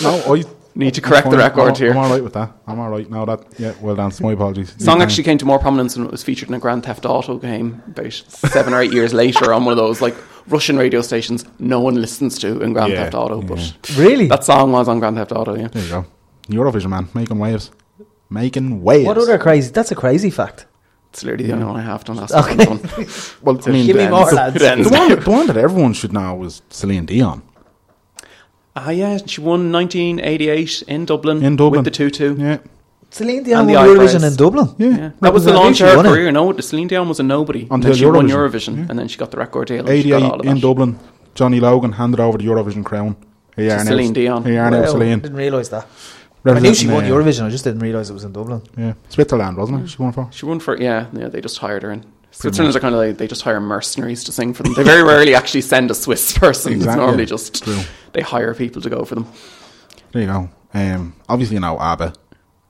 No, 0.02 0.12
I 0.34 0.44
need 0.74 0.94
to 0.94 1.00
correct 1.00 1.24
the 1.26 1.36
Fine, 1.36 1.38
record 1.40 1.68
I'm, 1.70 1.74
here. 1.76 1.90
I'm 1.90 1.96
all 1.98 2.10
right 2.10 2.22
with 2.22 2.32
that. 2.34 2.52
I'm 2.66 2.78
all 2.78 2.88
right. 2.90 3.08
now. 3.10 3.24
that 3.24 3.44
yeah. 3.58 3.74
Well 3.80 3.96
done. 3.96 4.12
My 4.20 4.32
apologies. 4.32 4.74
The 4.74 4.84
song 4.84 5.02
actually 5.02 5.24
came 5.24 5.38
to 5.38 5.44
more 5.44 5.58
prominence 5.58 5.96
when 5.96 6.06
it 6.06 6.10
was 6.12 6.22
featured 6.22 6.48
in 6.48 6.54
a 6.54 6.58
Grand 6.58 6.84
Theft 6.84 7.04
Auto 7.04 7.38
game 7.38 7.82
about 7.86 8.12
seven 8.12 8.72
or 8.74 8.80
eight 8.80 8.92
years 8.92 9.12
later 9.12 9.52
on 9.52 9.64
one 9.64 9.72
of 9.72 9.78
those 9.78 10.00
like 10.00 10.14
Russian 10.48 10.76
radio 10.78 11.02
stations 11.02 11.44
no 11.58 11.80
one 11.80 11.94
listens 11.94 12.38
to 12.40 12.60
in 12.62 12.72
Grand 12.72 12.92
Yeah, 12.92 13.04
Theft 13.04 13.14
Auto. 13.14 13.40
yeah. 13.42 13.46
But 13.48 13.96
Really? 13.96 14.26
that 14.28 14.44
song 14.44 14.72
was 14.72 14.88
on 14.88 14.98
Grand 15.00 15.16
Theft 15.16 15.32
Auto. 15.32 15.54
Yeah. 15.56 15.68
There 15.68 15.82
you 15.82 15.88
go. 15.90 16.06
Eurovision 16.48 16.88
man, 16.90 17.08
making 17.14 17.38
waves, 17.38 17.70
making 18.30 18.82
waves. 18.82 19.06
What 19.06 19.18
other 19.18 19.38
crazy? 19.38 19.70
That's 19.70 19.90
a 19.90 19.94
crazy 19.94 20.30
fact. 20.30 20.66
It's 21.10 21.24
literally 21.24 21.46
the 21.46 21.52
only 21.54 21.64
one 21.64 21.76
I 21.76 21.82
have. 21.82 22.04
Don't 22.04 22.18
ask 22.18 22.34
Okay. 22.34 22.54
me 22.56 22.66
one. 22.66 22.80
Well, 23.42 23.58
I 23.66 23.70
mean, 23.70 23.86
Give 23.86 23.96
me 23.96 24.04
the, 24.04 24.10
more, 24.10 24.30
lads. 24.30 24.58
The 24.58 24.88
one, 24.90 25.08
the 25.24 25.30
one 25.30 25.46
that 25.46 25.56
everyone 25.56 25.94
should 25.94 26.12
know 26.12 26.34
was 26.34 26.60
Celine 26.68 27.06
Dion. 27.06 27.42
Ah, 28.86 28.90
yeah, 28.90 29.18
she 29.26 29.40
won 29.40 29.72
1988 29.72 30.82
in 30.88 31.04
Dublin, 31.04 31.42
In 31.42 31.56
Dublin. 31.56 31.82
with 31.84 31.84
the 31.84 31.90
tutu. 31.90 32.34
Yeah, 32.38 32.58
Celine 33.10 33.42
Dion 33.42 33.60
And 33.60 33.68
the 33.70 33.74
won 33.74 33.88
Eurovision 33.88 34.22
in 34.30 34.34
Dublin. 34.36 34.68
yeah. 34.78 34.88
Yeah. 34.98 35.10
That 35.20 35.32
was 35.32 35.44
the 35.44 35.52
launch 35.52 35.80
of 35.80 35.88
her 35.90 35.96
won 35.96 36.06
it. 36.06 36.10
career. 36.10 36.30
No, 36.32 36.52
Celine 36.60 36.88
Dion 36.88 37.08
was 37.08 37.18
a 37.20 37.22
nobody. 37.22 37.62
And 37.62 37.72
Until 37.72 37.90
then 37.90 37.98
she 37.98 38.06
won 38.06 38.28
Eurovision. 38.28 38.74
Eurovision, 38.74 38.76
Yeah. 38.76 38.86
and 38.90 38.98
then 38.98 39.08
she 39.08 39.16
got 39.18 39.30
the 39.30 39.38
record 39.38 39.68
deal. 39.68 39.86
And 39.88 40.02
she 40.02 40.08
got 40.10 40.22
all 40.22 40.34
88 40.40 40.50
of 40.50 40.56
in. 40.56 40.60
Dublin. 40.60 40.98
Johnny 41.34 41.60
Logan 41.60 41.92
handed 41.92 42.20
over 42.20 42.38
the 42.38 42.44
Eurovision 42.44 42.84
crown. 42.84 43.16
Here 43.56 43.64
you 43.64 43.70
To 43.70 43.76
are 43.76 43.84
Celine 43.84 44.12
Dion. 44.12 44.44
Here 44.44 44.52
you 44.54 44.60
are 44.60 44.70
now, 44.70 44.80
Wow, 44.82 44.86
Celine. 44.92 45.20
didn't 45.20 45.36
realise 45.36 45.68
that. 45.70 45.86
I 46.46 46.60
knew 46.60 46.74
she 46.74 46.86
won 46.88 47.04
Eurovision. 47.04 47.44
I 47.46 47.50
just 47.50 47.64
didn't 47.64 47.80
realise 47.80 48.08
it 48.10 48.14
was 48.14 48.24
in 48.24 48.32
Dublin. 48.32 48.62
Yeah, 48.76 48.92
Switzerland, 49.08 49.56
wasn't 49.56 49.82
it? 49.84 49.88
She 49.90 49.96
won 50.02 50.12
for. 50.12 50.28
She 50.30 50.46
won 50.46 50.60
for 50.60 50.76
yeah, 50.80 51.06
yeah. 51.12 51.28
They 51.28 51.40
just 51.40 51.58
hired 51.58 51.82
her 51.82 51.90
in. 51.92 52.04
Switzerland's 52.40 52.76
are 52.76 52.80
kind 52.80 52.94
of 52.94 53.00
like 53.00 53.18
they 53.18 53.26
just 53.26 53.42
hire 53.42 53.60
mercenaries 53.60 54.24
to 54.24 54.32
sing 54.32 54.54
for 54.54 54.62
them. 54.62 54.74
They 54.74 54.82
very 54.84 55.02
rarely 55.12 55.34
actually 55.34 55.62
send 55.62 55.90
a 55.90 55.94
Swiss 55.94 56.32
person. 56.38 56.72
Exactly. 56.74 56.92
It's 56.92 56.96
normally 57.06 57.26
just 57.26 57.64
True. 57.64 57.80
they 58.12 58.20
hire 58.22 58.54
people 58.54 58.80
to 58.82 58.90
go 58.90 59.04
for 59.04 59.14
them. 59.16 59.26
There 60.12 60.22
you 60.22 60.28
go. 60.28 60.48
Um, 60.74 61.14
obviously, 61.28 61.54
you 61.56 61.60
know 61.60 61.78
ABBA. 61.78 62.12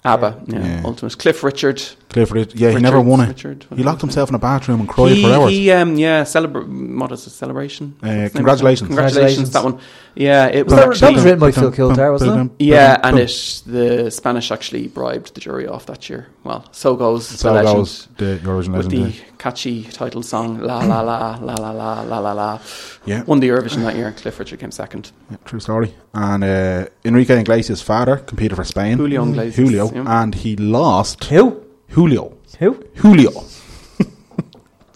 ABBA, 0.05 0.45
yeah, 0.47 0.59
Yeah. 0.59 0.83
ultimate. 0.85 1.19
Cliff 1.19 1.43
Richard. 1.43 1.83
Clifford, 2.09 2.55
yeah, 2.55 2.71
he 2.71 2.79
never 2.81 3.01
won 3.01 3.21
it. 3.21 3.29
Richard, 3.29 3.67
he 3.77 3.83
locked 3.83 4.01
himself 4.01 4.31
in 4.31 4.35
a 4.35 4.39
bathroom 4.39 4.81
and 4.81 4.89
cried 4.89 5.13
He, 5.13 5.23
for 5.23 5.31
hours. 5.33 5.51
he, 5.51 5.71
um, 5.73 5.97
yeah, 5.97 6.23
celebra- 6.25 6.99
what 6.99 7.13
is 7.13 7.27
it, 7.27 7.31
celebration? 7.31 7.95
Uh, 8.03 8.07
What's 8.07 8.07
the 8.07 8.09
name 8.09 8.25
of 8.25 8.27
it? 8.27 8.33
congratulations. 8.37 8.87
congratulations, 8.89 9.51
that 9.53 9.65
one. 9.65 9.79
Yeah, 10.15 10.47
it 10.47 10.65
was 10.67 10.75
That- 10.75 10.99
that 11.01 11.13
was 11.15 11.25
written 11.25 11.39
by 11.39 11.53
Phil 11.53 11.71
Coulter, 11.71 12.11
wasn't 12.11 12.53
it? 12.59 12.65
Yeah, 12.65 12.99
and 13.03 13.19
it 13.19 13.63
the 13.67 14.11
Spanish 14.11 14.51
actually 14.51 14.89
bribed 14.89 15.35
the 15.35 15.41
jury 15.41 15.67
off 15.69 15.85
that 15.87 16.09
year. 16.09 16.29
Well, 16.45 16.65
so 16.73 16.97
goes 16.97 17.27
So 17.27 17.49
the 17.49 17.55
legend 17.55 17.77
goes 17.77 18.09
the 18.17 18.41
Eurovision 18.43 18.73
with 18.77 18.87
legend. 18.87 18.91
the 18.93 19.09
yeah. 19.11 19.25
catchy 19.37 19.83
title 19.85 20.23
song 20.23 20.61
"La 20.61 20.79
La 20.79 21.01
La 21.03 21.39
La 21.43 21.55
La 21.55 21.71
La 21.71 22.01
La 22.03 22.19
La 22.19 22.33
La." 22.33 22.59
Yeah. 23.05 23.23
won 23.27 23.41
the 23.41 23.49
Eurovision 23.49 23.83
that 23.85 23.95
year. 23.97 24.07
And 24.09 24.17
Cliff 24.17 24.39
Richard 24.39 24.59
came 24.61 24.71
second. 24.73 25.13
Yeah, 25.31 25.37
true 25.45 25.61
story. 25.61 25.95
And 26.15 26.43
uh, 26.43 26.87
Enrique 27.05 27.39
Iglesias' 27.39 27.83
father 27.83 28.17
competed 28.17 28.57
for 28.57 28.65
Spain. 28.65 28.97
Julio 28.99 29.25
Iglesias, 29.25 29.57
Julio. 29.57 29.93
yeah. 29.95 30.23
And 30.23 30.35
he 30.35 30.57
lost. 30.57 31.23
Who? 31.25 31.63
Julio. 31.89 32.37
Who? 32.59 32.85
Julio. 32.97 33.31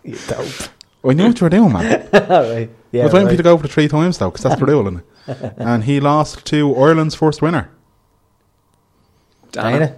You 0.04 0.16
dope. 0.26 0.46
I 1.04 1.12
knew 1.14 1.26
what 1.28 1.40
you 1.40 1.44
were 1.44 1.48
doing, 1.50 1.72
man. 1.72 2.08
Alright. 2.12 2.70
Yeah, 2.90 3.02
I 3.02 3.04
was 3.04 3.12
waiting 3.12 3.28
for 3.28 3.32
you 3.32 3.36
to 3.38 3.42
go 3.42 3.56
for 3.56 3.62
the 3.62 3.68
three 3.72 3.88
times 3.88 4.18
though, 4.18 4.30
because 4.30 4.42
that's 4.44 4.58
the 4.60 4.66
rule, 4.66 4.86
isn't 4.88 5.02
it? 5.28 5.54
And 5.56 5.84
he 5.84 6.00
lost 6.00 6.44
to 6.46 6.74
Ireland's 6.76 7.14
first 7.14 7.40
winner, 7.42 7.70
Dana. 9.52 9.96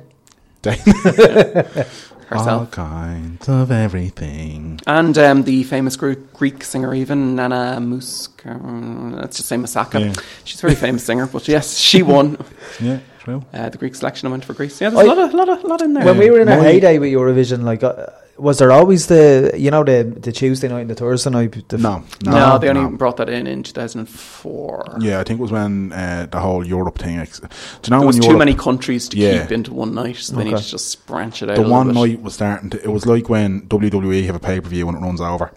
Dana. 0.63 0.77
All 2.31 2.39
herself. 2.39 2.71
kinds 2.71 3.49
of 3.49 3.71
everything. 3.71 4.81
And 4.87 5.17
um, 5.19 5.43
the 5.45 5.63
famous 5.65 5.95
Gre- 5.97 6.15
Greek 6.33 6.65
singer, 6.65 6.95
even 6.95 7.37
Nana 7.37 7.77
Muska. 7.81 8.57
Uh, 8.65 9.17
Let's 9.21 9.37
just 9.37 9.49
say 9.49 9.57
Masaka. 9.57 10.01
Yeah. 10.01 10.23
She's 10.45 10.59
a 10.59 10.63
very 10.63 10.75
famous 10.75 11.05
singer, 11.05 11.27
but 11.27 11.47
yes, 11.49 11.77
she 11.79 12.03
won 12.03 12.39
Yeah, 12.81 13.01
true. 13.25 13.43
uh, 13.53 13.69
the 13.71 13.79
Greek 13.79 13.95
selection. 13.95 14.29
I 14.29 14.31
went 14.31 14.45
for 14.45 14.55
Greece. 14.55 14.81
Yeah, 14.81 14.91
there's 14.91 15.07
a 15.07 15.11
I- 15.11 15.15
lot, 15.15 15.19
of, 15.19 15.35
lot, 15.35 15.49
of, 15.49 15.65
lot 15.65 15.81
in 15.83 15.95
there. 15.95 16.05
When 16.05 16.19
we 16.19 16.31
were 16.31 16.41
in 16.41 16.49
our 16.49 16.63
heyday 16.63 16.99
with 16.99 17.11
Eurovision, 17.13 17.63
like, 17.65 17.83
uh, 17.83 18.07
was 18.37 18.59
there 18.59 18.73
always 18.73 19.07
the 19.07 19.53
you 19.57 19.71
know 19.71 19.85
the 19.85 20.03
the 20.03 20.33
Tuesday 20.33 20.67
night 20.69 20.81
and 20.83 20.91
the 20.91 20.95
Thursday 20.97 21.31
night? 21.31 21.69
The 21.69 21.79
No, 21.79 22.03
no, 22.25 22.31
no, 22.33 22.59
they 22.59 22.69
only 22.69 22.83
no. 22.83 22.97
brought 22.97 23.17
that 23.19 23.29
in 23.29 23.47
in 23.47 23.63
2004. 23.63 24.97
Yeah, 25.01 25.21
I 25.21 25.25
think 25.25 25.39
it 25.39 25.43
was 25.43 25.53
when 25.53 25.93
uh, 25.93 26.27
the 26.31 26.41
whole 26.41 26.67
Europe 26.67 26.99
thing. 26.99 27.19
Ex- 27.19 27.41
Do 27.41 27.47
you 27.85 27.91
know 27.91 27.99
There 28.01 28.07
was 28.07 28.19
when 28.21 28.29
too 28.31 28.37
many 28.37 28.55
countries 28.55 29.09
to 29.11 29.17
Yeah. 29.17 29.43
keep 29.43 29.53
into 29.53 29.73
one 29.73 29.95
night, 29.95 30.17
so 30.17 30.35
they 30.35 30.43
Okay. 30.43 30.51
need 30.51 30.59
to 30.59 30.69
just 30.71 31.07
branch 31.07 31.43
it 31.43 31.51
out. 31.51 31.57
the 31.57 31.65
a 31.65 31.69
one 31.69 31.89
bit. 31.89 31.95
night 31.95 32.23
was 32.23 32.35
starting 32.35 32.71
to? 32.71 32.83
It 32.83 32.91
was 32.93 33.07
like 33.07 33.29
when 33.29 33.63
WWE 33.69 34.25
have 34.27 34.35
a 34.37 34.41
pay 34.41 34.61
per 34.61 34.69
view 34.69 34.87
when 34.87 34.97
it 34.97 35.01
runs 35.01 35.21
over. 35.21 35.51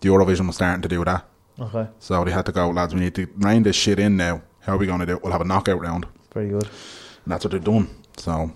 The 0.00 0.08
Eurovision 0.08 0.46
was 0.46 0.56
starting 0.56 0.82
to 0.82 0.88
do 0.88 1.04
that, 1.04 1.24
Okay, 1.58 1.88
so 1.98 2.24
they 2.24 2.30
had 2.30 2.44
to 2.46 2.52
go, 2.52 2.68
lads. 2.70 2.94
We 2.94 3.00
need 3.00 3.14
to 3.14 3.26
rein 3.38 3.62
this 3.62 3.76
shit 3.76 3.98
in 3.98 4.16
now. 4.16 4.42
How 4.60 4.74
are 4.74 4.78
we 4.78 4.86
going 4.86 5.00
to 5.00 5.06
do 5.06 5.14
it? 5.14 5.22
We'll 5.22 5.32
have 5.32 5.40
a 5.40 5.44
knockout 5.46 5.80
round, 5.80 6.06
very 6.34 6.48
good. 6.48 6.64
and 6.64 7.32
that's 7.32 7.44
what 7.44 7.50
they're 7.52 7.60
doing. 7.72 7.88
So 8.16 8.50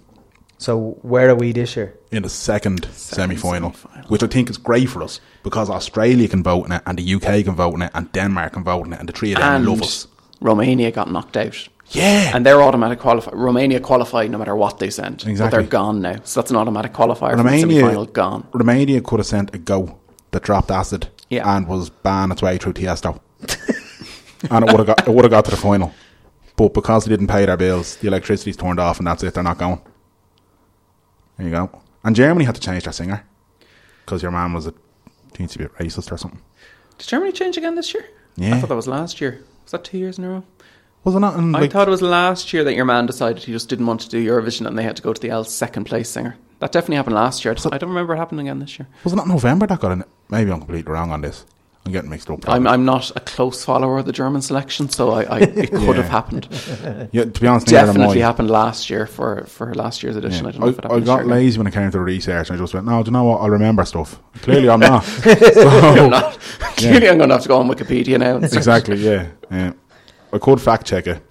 So 0.59 0.99
where 1.03 1.29
are 1.31 1.35
we 1.37 1.53
this 1.53 1.77
year? 1.77 1.95
in 2.11 2.23
the 2.23 2.29
second, 2.29 2.85
semi 2.93 3.37
final, 3.37 3.73
semi-final. 3.73 4.09
which 4.09 4.23
I 4.23 4.27
think 4.27 4.51
is 4.51 4.59
great 4.59 4.89
for 4.89 5.03
us 5.05 5.21
because 5.43 5.71
Australia 5.71 6.29
can 6.29 6.43
vote 6.43 6.67
in 6.67 6.73
it, 6.73 6.83
and 6.87 6.99
the 6.99 7.15
UK 7.15 7.45
can 7.45 7.55
vote 7.57 7.75
in 7.75 7.83
it, 7.83 7.91
and 7.95 8.11
Denmark 8.13 8.53
can 8.53 8.65
vote 8.65 8.87
in 8.87 8.93
it, 8.93 8.99
and 9.01 9.09
the 9.09 9.13
three 9.13 9.33
of 9.35 9.39
them 9.41 9.55
and 9.55 9.67
love 9.67 9.83
us. 9.83 10.07
Romania 10.41 10.91
got 10.91 11.09
knocked 11.11 11.37
out. 11.37 11.69
Yeah, 11.91 12.33
And 12.37 12.45
they're 12.45 12.63
automatic 12.63 12.99
qualify. 13.01 13.31
Romania 13.33 13.81
qualified 13.81 14.31
no 14.31 14.39
matter 14.39 14.55
what 14.57 14.79
they 14.79 14.91
send. 14.91 15.17
But 15.19 15.29
Exactly. 15.29 15.59
they're 15.59 15.71
gone 15.71 16.01
now. 16.03 16.17
So 16.25 16.41
that's 16.41 16.51
an 16.51 16.57
automatic 16.59 16.93
qualifier 16.93 17.31
from 17.31 17.39
the 17.39 17.45
Romania, 17.45 17.81
semi-final 17.81 18.07
gone. 18.07 18.43
Romania 18.53 19.01
could 19.01 19.21
have 19.21 19.27
sent 19.27 19.55
a 19.55 19.59
go 19.59 19.97
that 20.31 20.43
dropped 20.43 20.71
acid 20.71 21.09
Yeah. 21.31 21.57
and 21.57 21.67
was 21.67 21.91
banned 21.91 22.33
its 22.33 22.43
way 22.43 22.59
through 22.59 22.75
Tiesto, 22.75 23.21
and 24.51 24.65
it 24.65 24.71
would 24.71 24.79
have 24.79 24.87
got 24.87 25.09
it 25.09 25.15
would 25.15 25.25
have 25.25 25.31
got 25.31 25.45
to 25.47 25.51
the 25.51 25.57
final, 25.57 25.93
but 26.59 26.74
because 26.74 27.05
they 27.05 27.10
didn't 27.10 27.28
pay 27.28 27.47
their 27.47 27.56
bills, 27.56 27.97
the 27.97 28.09
electricity's 28.09 28.56
turned 28.56 28.80
off, 28.80 28.98
and 28.98 29.06
that's 29.06 29.22
it. 29.22 29.32
They're 29.32 29.44
not 29.44 29.59
going. 29.59 29.80
There 31.36 31.47
you 31.47 31.52
go. 31.52 31.70
And 32.02 32.16
Germany 32.16 32.44
had 32.44 32.56
to 32.56 32.60
change 32.60 32.82
their 32.85 32.93
singer 32.93 33.24
because 34.05 34.22
your 34.22 34.32
man 34.32 34.52
was 34.52 34.66
a 34.66 34.74
seems 35.36 35.52
to 35.52 35.59
be 35.59 35.64
racist 35.66 36.10
or 36.10 36.18
something. 36.18 36.43
Did 36.98 37.06
Germany 37.06 37.30
change 37.30 37.56
again 37.56 37.76
this 37.76 37.94
year? 37.94 38.05
Yeah. 38.36 38.56
I 38.56 38.60
thought 38.60 38.70
that 38.70 38.74
was 38.74 38.89
last 38.89 39.20
year. 39.20 39.44
Was 39.62 39.70
that 39.70 39.85
two 39.85 39.98
years 39.98 40.18
in 40.18 40.24
a 40.24 40.30
row? 40.30 40.44
Was 41.05 41.14
it 41.14 41.20
not? 41.20 41.39
In, 41.39 41.55
I 41.55 41.68
thought 41.68 41.86
it 41.86 41.93
was 41.93 42.02
last 42.02 42.52
year 42.52 42.64
that 42.64 42.74
your 42.74 42.85
man 42.85 43.06
decided 43.06 43.44
he 43.44 43.52
just 43.52 43.68
didn't 43.68 43.86
want 43.86 44.01
to 44.01 44.09
do 44.09 44.26
Eurovision 44.26 44.66
and 44.66 44.76
they 44.76 44.82
had 44.82 44.97
to 44.97 45.02
go 45.02 45.12
to 45.12 45.20
the 45.20 45.30
L 45.30 45.44
second 45.44 45.85
place 45.85 46.10
singer. 46.10 46.36
That 46.59 46.72
definitely 46.72 46.97
happened 46.97 47.14
last 47.14 47.44
year. 47.44 47.52
I, 47.52 47.55
just, 47.55 47.72
I 47.72 47.78
don't 47.78 47.90
remember 47.90 48.14
it 48.14 48.18
happening 48.18 48.48
again 48.48 48.59
this 48.59 48.80
year. 48.80 48.89
was 49.05 49.12
it 49.12 49.16
not 49.16 49.28
November 49.28 49.68
that 49.68 49.78
got 49.78 49.93
in? 49.93 50.01
it? 50.01 50.09
Maybe 50.28 50.51
I'm 50.51 50.59
completely 50.59 50.93
wrong 50.93 51.12
on 51.12 51.20
this. 51.20 51.44
I'm 51.89 51.93
getting 51.93 52.10
mixed 52.10 52.28
up. 52.28 52.47
I'm, 52.48 52.66
I'm 52.66 52.85
not 52.85 53.10
a 53.16 53.20
close 53.20 53.65
follower 53.65 53.98
of 53.98 54.05
the 54.05 54.12
German 54.12 54.43
selection, 54.43 54.89
so 54.90 55.10
I, 55.10 55.23
I 55.23 55.39
it 55.40 55.70
could 55.70 55.81
Yeah. 55.82 55.94
have 55.94 56.09
happened. 56.09 56.47
yeah, 57.12 57.24
to 57.24 57.40
be 57.40 57.47
honest, 57.47 57.66
neither 57.66 57.78
am 57.78 57.86
Definitely 57.86 58.23
I. 58.23 58.27
happened 58.27 58.51
last 58.51 58.90
year 58.90 59.06
for, 59.06 59.44
for 59.47 59.74
last 59.74 60.02
year's 60.02 60.16
edition. 60.16 60.44
I 60.47 60.51
don't 60.51 60.60
know 60.60 60.69
if 60.69 60.78
it 60.78 60.85
I, 60.85 60.89
I 60.89 61.01
got 61.01 61.19
this 61.20 61.27
year. 61.27 61.35
lazy 61.35 61.59
when 61.59 61.66
it 61.66 61.73
came 61.73 61.90
to 61.90 61.97
the 61.97 62.01
research, 62.01 62.51
and 62.51 62.56
I 62.59 62.60
just 62.62 62.74
went, 62.74 62.85
"No, 62.86 63.02
do 63.02 63.09
you 63.09 63.12
know 63.12 63.24
what? 63.24 63.40
I'll 63.40 63.51
remember 63.51 63.85
stuff." 63.86 64.20
Clearly, 64.43 64.69
I'm 64.69 64.81
not. 64.93 65.06
You're 65.24 65.36
so, 65.55 66.09
not. 66.09 66.39
Clearly, 66.77 67.09
I'm 67.09 67.16
going 67.16 67.31
to 67.31 67.35
have 67.36 67.43
to 67.43 67.48
go 67.48 67.59
on 67.59 67.69
Wikipedia 67.69 68.19
now. 68.19 68.36
exactly, 68.36 68.97
yeah, 68.98 69.28
yeah. 69.51 69.73
I 70.32 70.39
could 70.39 70.60
fact 70.60 70.86
check 70.86 71.06
it. 71.06 71.23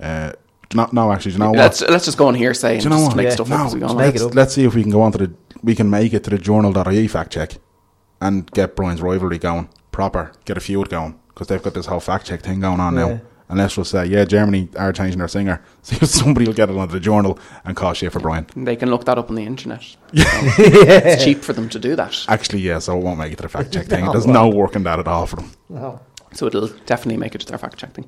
Uh, 0.00 0.32
no, 0.74 0.88
no, 0.92 1.12
actually, 1.12 1.32
do 1.32 1.38
you 1.38 1.44
know 1.44 1.50
what? 1.50 1.58
Let's 1.58 1.80
let's 1.82 2.04
just 2.04 2.18
go 2.18 2.26
on 2.28 2.34
here 2.34 2.52
saying 2.52 2.80
do 2.80 2.84
you 2.84 2.90
know 2.90 2.96
just 2.96 3.08
what? 3.08 3.16
make 3.16 3.24
Yeah. 3.26 3.30
stuff 3.34 3.48
no, 3.48 3.56
up 3.56 3.66
as 3.66 3.74
we 3.74 3.80
go 3.80 3.86
on. 3.86 3.96
let's, 3.96 4.22
let's 4.22 4.54
see 4.54 4.64
if 4.64 4.74
we 4.74 4.82
can 4.82 4.90
go 4.90 5.02
on 5.02 5.12
to 5.12 5.18
the. 5.18 5.32
We 5.62 5.74
can 5.74 5.88
make 5.88 6.12
it 6.14 6.24
to 6.24 6.30
the 6.30 6.38
journal.ie 6.38 7.08
fact 7.08 7.32
check, 7.32 7.54
and 8.20 8.50
get 8.52 8.74
Brian's 8.76 9.00
rivalry 9.02 9.38
going 9.38 9.68
proper. 9.92 10.32
Get 10.44 10.56
a 10.56 10.60
feud 10.60 10.88
going 10.88 11.18
because 11.28 11.46
they've 11.48 11.62
got 11.62 11.74
this 11.74 11.86
whole 11.86 12.00
fact 12.00 12.26
check 12.26 12.42
thing 12.42 12.60
going 12.60 12.80
on 12.80 12.94
Yeah. 12.94 13.06
now. 13.08 13.20
And 13.50 13.56
let's 13.56 13.76
just 13.76 13.90
say, 13.92 14.04
yeah, 14.04 14.26
Germany 14.26 14.68
are 14.76 14.92
changing 14.92 15.20
their 15.20 15.28
singer. 15.28 15.62
See 15.82 15.96
if 15.96 16.06
somebody 16.10 16.44
will 16.46 16.52
get 16.52 16.68
it 16.68 16.76
onto 16.76 16.92
the 16.92 17.00
journal 17.00 17.38
and 17.64 17.74
cause 17.74 17.96
shit 17.96 18.12
for 18.12 18.20
Brian. 18.20 18.46
They 18.54 18.76
can 18.76 18.90
look 18.90 19.06
that 19.06 19.16
up 19.16 19.30
on 19.30 19.36
the 19.36 19.44
internet. 19.46 19.82
So 20.14 20.22
It's 20.58 21.24
cheap 21.24 21.42
for 21.42 21.54
them 21.54 21.70
to 21.70 21.78
do 21.78 21.96
that. 21.96 22.26
Actually, 22.28 22.60
yeah, 22.60 22.78
so 22.78 22.98
it 22.98 23.02
won't 23.02 23.18
make 23.18 23.32
it 23.32 23.36
to 23.36 23.42
the 23.42 23.48
fact 23.48 23.72
check 23.72 23.86
thing. 23.92 24.04
No, 24.04 24.12
There's 24.12 24.26
well. 24.26 24.50
no 24.50 24.54
work 24.56 24.76
in 24.76 24.82
that 24.82 24.98
at 24.98 25.08
all 25.08 25.24
for 25.26 25.36
them. 25.36 25.50
No. 25.70 25.98
So 26.34 26.46
it'll 26.46 26.68
definitely 26.84 27.16
make 27.16 27.34
it 27.34 27.38
to 27.40 27.46
their 27.46 27.56
fact 27.56 27.78
check 27.78 27.94
thing. 27.94 28.04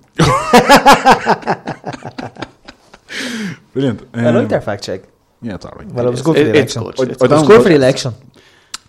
Brilliant. 3.73 4.09
I 4.15 4.27
Um, 4.27 4.35
like 4.35 4.49
their 4.49 4.61
fact 4.61 4.85
check. 4.85 5.03
Yeah, 5.43 5.55
it's 5.55 5.65
alright. 5.65 5.87
Well, 5.89 6.07
it 6.07 6.11
was 6.11 6.21
is. 6.21 6.27
good 6.27 6.37
for 6.37 6.43
the 6.45 6.51
It- 6.51 6.57
it's 6.57 6.77
election. 6.77 7.05
good. 7.05 7.09
I- 7.09 7.13
It's 7.13 7.23
I 7.23 7.25
It 7.27 7.31
was 7.31 7.43
good 7.49 7.63
for 7.63 7.69
the 7.71 7.75
election. 7.77 8.15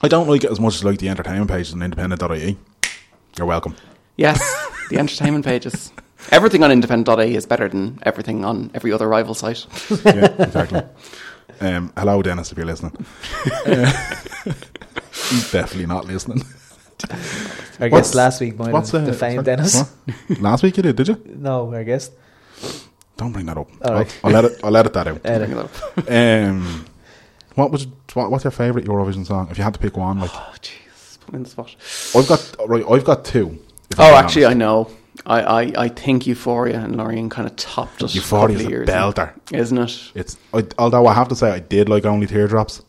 I 0.03 0.07
don't 0.07 0.27
like 0.27 0.43
it 0.43 0.51
as 0.51 0.59
much 0.59 0.75
as 0.75 0.85
I 0.85 0.89
like 0.89 0.99
the 0.99 1.09
entertainment 1.09 1.49
pages 1.49 1.73
on 1.73 1.81
independent.ie. 1.81 2.57
You're 3.37 3.47
welcome. 3.47 3.75
Yes, 4.17 4.39
the 4.89 4.97
entertainment 4.97 5.45
pages. 5.45 5.91
Everything 6.31 6.63
on 6.63 6.71
independent.ie 6.71 7.35
is 7.35 7.45
better 7.45 7.67
than 7.69 7.99
everything 8.03 8.45
on 8.45 8.71
every 8.73 8.91
other 8.91 9.07
rival 9.07 9.33
site. 9.33 9.65
Yeah, 10.05 10.25
exactly. 10.39 10.81
Um, 11.59 11.93
hello, 11.97 12.21
Dennis, 12.21 12.51
if 12.51 12.57
you're 12.57 12.65
listening. 12.65 12.93
Uh, 13.65 13.91
he's 15.29 15.51
definitely 15.51 15.85
not 15.85 16.05
listening. 16.05 16.41
Our 17.79 17.89
What's- 17.89 18.07
guest 18.09 18.15
last 18.15 18.41
week 18.41 18.57
might 18.57 18.71
What's 18.73 18.91
have 18.91 19.05
the 19.05 19.11
defamed 19.11 19.37
what? 19.37 19.45
Dennis. 19.45 19.81
What? 20.27 20.39
Last 20.39 20.63
week 20.63 20.77
you 20.77 20.83
did, 20.83 20.95
did 20.95 21.07
you? 21.07 21.21
No, 21.25 21.73
our 21.73 21.83
guest. 21.83 22.11
Don't 23.17 23.31
bring 23.31 23.45
that 23.47 23.57
up. 23.57 23.67
All 23.83 23.91
I'll, 23.91 23.93
right. 23.99 24.19
I'll 24.23 24.31
let 24.31 24.45
it. 24.45 24.59
I'll 24.63 24.71
let 24.71 24.85
it 24.87 24.93
that 24.93 25.07
out. 25.07 25.21
Edit. 25.23 25.49
Bring 25.49 25.59
it 25.59 25.65
up. 25.65 26.09
Um, 26.11 26.85
what 27.55 27.71
was 27.71 27.87
what, 28.13 28.31
what's 28.31 28.43
your 28.43 28.51
favourite 28.51 28.85
Eurovision 28.87 29.25
song? 29.25 29.47
If 29.51 29.57
you 29.57 29.63
had 29.63 29.73
to 29.73 29.79
pick 29.79 29.97
one, 29.97 30.19
like 30.19 30.31
Oh, 30.33 30.53
jeez. 30.61 31.19
Put 31.19 31.33
me 31.33 31.37
in 31.37 31.43
the 31.43 31.49
spot. 31.49 31.75
I've 32.15 32.27
got 32.27 32.55
right, 32.69 32.83
I've 32.89 33.03
got 33.05 33.25
two. 33.25 33.59
Oh, 33.97 34.15
actually, 34.15 34.45
I 34.45 34.53
know. 34.53 34.89
I, 35.25 35.41
I, 35.41 35.61
I 35.77 35.87
think 35.89 36.25
Euphoria 36.25 36.79
and 36.79 36.95
Loreen 36.95 37.29
kind 37.29 37.47
of 37.47 37.55
topped 37.57 38.01
us. 38.01 38.15
Euphoria 38.15 38.57
is 38.57 38.65
a 38.65 38.69
years 38.69 38.89
belter. 38.89 39.33
Isn't 39.51 39.77
it? 39.77 40.11
It's 40.15 40.37
I, 40.53 40.65
although 40.79 41.05
I 41.05 41.13
have 41.13 41.27
to 41.27 41.35
say 41.35 41.51
I 41.51 41.59
did 41.59 41.89
like 41.89 42.05
only 42.05 42.27
teardrops. 42.27 42.81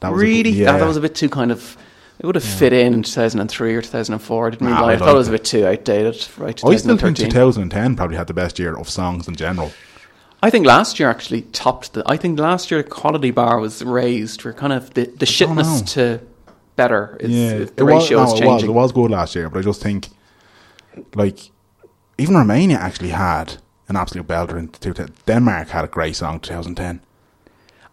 That 0.00 0.12
was 0.12 0.20
a 0.20 0.24
really? 0.24 0.50
yeah. 0.50 0.74
Ah, 0.74 0.78
that 0.78 0.86
was 0.86 0.96
a 0.96 1.00
bit 1.00 1.14
too 1.14 1.28
kind 1.28 1.52
of. 1.52 1.76
It 2.18 2.24
would 2.24 2.34
have 2.34 2.44
fit 2.44 2.72
in 2.72 2.94
in 2.94 3.02
2003 3.02 3.74
or 3.74 3.82
2004. 3.82 4.46
I 4.46 4.50
didn't 4.50 4.66
really 4.66 4.78
Nah, 4.80 4.86
like 4.86 4.90
I. 4.92 4.94
I 4.94 5.06
thought 5.06 5.14
it 5.14 5.18
was 5.18 5.28
a 5.28 5.32
bit 5.32 5.44
too 5.44 5.66
outdated. 5.66 6.26
Right, 6.38 6.64
I 6.64 6.76
still 6.76 6.96
think 6.96 7.16
2010 7.18 7.94
probably 7.96 8.16
had 8.16 8.26
the 8.26 8.32
best 8.34 8.58
year 8.58 8.74
of 8.74 8.88
songs 8.88 9.28
in 9.28 9.36
general. 9.36 9.70
I 10.46 10.50
think 10.50 10.64
last 10.64 11.00
year 11.00 11.10
actually 11.10 11.42
topped 11.42 11.94
the. 11.94 12.04
I 12.06 12.16
think 12.16 12.38
last 12.38 12.70
year 12.70 12.80
the 12.80 12.88
quality 12.88 13.32
bar 13.32 13.58
was 13.58 13.82
raised. 13.82 14.44
We're 14.44 14.52
kind 14.52 14.72
of 14.72 14.94
the, 14.94 15.06
the 15.06 15.26
shitness 15.26 15.92
to 15.94 16.20
better. 16.76 17.16
Is, 17.18 17.30
yeah, 17.32 17.58
the 17.58 17.72
it 17.78 17.82
was, 17.82 18.04
ratio 18.04 18.18
no, 18.18 18.24
is 18.24 18.30
it 18.30 18.34
was. 18.34 18.40
changing. 18.40 18.70
It 18.70 18.72
was 18.72 18.92
good 18.92 19.10
last 19.10 19.34
year, 19.34 19.50
but 19.50 19.58
I 19.58 19.62
just 19.62 19.82
think, 19.82 20.08
like, 21.16 21.50
even 22.16 22.36
Romania 22.36 22.76
actually 22.76 23.08
had 23.08 23.54
an 23.88 23.96
absolute 23.96 24.28
belter 24.28 24.56
in 24.56 24.68
2010. 24.68 25.16
Denmark 25.26 25.68
had 25.70 25.84
a 25.84 25.88
great 25.88 26.14
song 26.14 26.34
in 26.34 26.40
2010. 26.40 27.00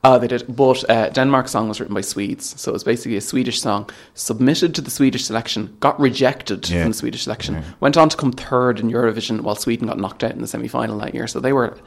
Oh, 0.04 0.20
they 0.20 0.28
did. 0.28 0.44
But 0.48 0.88
uh, 0.88 1.10
Denmark's 1.10 1.50
song 1.52 1.68
was 1.70 1.80
written 1.80 1.96
by 1.96 2.02
Swedes, 2.02 2.62
so 2.62 2.70
it 2.70 2.74
was 2.74 2.84
basically 2.84 3.18
a 3.18 3.22
Swedish 3.22 3.62
song 3.62 3.90
submitted 4.14 4.76
to 4.76 4.82
the 4.82 4.92
Swedish 4.92 5.26
selection, 5.26 5.76
got 5.80 6.00
rejected 6.00 6.70
Yeah. 6.70 6.84
from 6.84 6.92
the 6.92 6.98
Swedish 6.98 7.24
selection, 7.24 7.64
went 7.80 7.98
on 7.98 8.10
to 8.10 8.18
come 8.18 8.32
third 8.32 8.80
in 8.80 8.92
Eurovision, 8.92 9.42
while 9.42 9.56
Sweden 9.56 9.88
got 9.88 9.98
knocked 9.98 10.24
out 10.24 10.34
in 10.34 10.42
the 10.42 10.48
semi 10.48 10.68
final 10.68 11.00
that 11.00 11.16
year. 11.16 11.26
So 11.26 11.40
they 11.40 11.54
were 11.54 11.78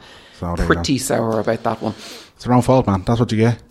Pretty 0.65 0.97
sour 0.97 1.39
about 1.39 1.63
that 1.63 1.81
one. 1.81 1.93
It's 2.35 2.45
your 2.45 2.53
own 2.53 2.61
fault, 2.61 2.87
man. 2.87 3.03
That's 3.03 3.19
what 3.19 3.31
you 3.31 3.37
get. 3.39 3.66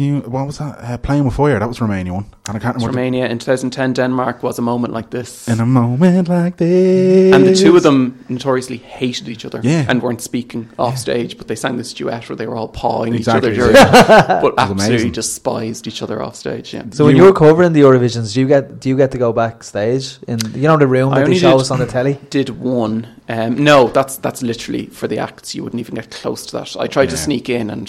You 0.00 0.20
what 0.34 0.46
was 0.46 0.58
that? 0.58 0.78
Uh, 0.80 0.96
Playing 0.98 1.24
with 1.24 1.34
fire. 1.34 1.58
That 1.58 1.68
was 1.68 1.80
Romania 1.80 2.12
one, 2.14 2.26
and 2.46 2.56
I 2.56 2.60
can't 2.60 2.74
remember. 2.76 2.96
Romania 2.96 3.26
in 3.32 3.38
2010, 3.38 3.92
Denmark 3.94 4.42
was 4.42 4.58
a 4.58 4.62
moment 4.62 4.94
like 4.94 5.10
this. 5.10 5.46
In 5.48 5.60
a 5.60 5.66
moment 5.66 6.28
like 6.28 6.56
this, 6.56 7.34
and 7.34 7.44
the 7.46 7.54
two 7.54 7.76
of 7.76 7.82
them 7.82 8.24
notoriously 8.28 8.78
hated 8.78 9.28
each 9.28 9.44
other 9.44 9.60
Yeah. 9.62 9.84
and 9.88 10.00
weren't 10.02 10.20
speaking 10.22 10.68
off 10.78 10.96
stage, 10.96 11.36
but 11.38 11.48
they 11.48 11.56
sang 11.56 11.76
this 11.76 11.92
duet 11.92 12.28
where 12.28 12.36
they 12.36 12.46
were 12.46 12.56
all 12.56 12.68
pawing 12.68 13.14
Exactly, 13.14 13.52
each 13.52 13.58
other, 13.60 13.72
yeah. 13.72 13.90
during, 13.90 14.42
but 14.44 14.54
absolutely 14.58 14.86
amazing. 14.86 15.12
despised 15.12 15.86
each 15.86 16.02
other 16.02 16.22
off 16.22 16.34
stage. 16.34 16.72
Yeah. 16.74 16.84
So 16.92 17.04
when 17.04 17.16
You- 17.16 17.22
you 17.24 17.28
were 17.28 17.38
covering 17.38 17.72
the 17.74 17.80
Eurovisions, 17.82 18.32
do 18.34 18.40
you 18.40 18.46
get 18.48 18.80
do 18.80 18.88
you 18.88 18.96
get 18.96 19.10
to 19.10 19.18
go 19.18 19.32
backstage 19.32 20.18
in 20.26 20.38
you 20.54 20.68
know 20.68 20.78
the 20.78 20.86
room 20.86 21.12
I 21.12 21.18
that 21.20 21.26
they 21.28 21.38
show 21.38 21.52
did- 21.52 21.60
us 21.60 21.70
on 21.70 21.78
the 21.78 21.86
telly? 21.86 22.18
Did 22.30 22.48
one? 22.60 23.06
Um, 23.28 23.62
no, 23.62 23.88
that's 23.88 24.16
that's 24.16 24.42
literally 24.42 24.86
for 24.86 25.08
the 25.08 25.18
acts. 25.18 25.54
You 25.54 25.62
wouldn't 25.64 25.80
even 25.80 25.94
get 25.94 26.10
close 26.22 26.46
to 26.46 26.52
that. 26.58 26.76
I 26.84 26.86
tried 26.86 27.10
to 27.10 27.16
sneak 27.16 27.48
in, 27.48 27.70
and 27.70 27.88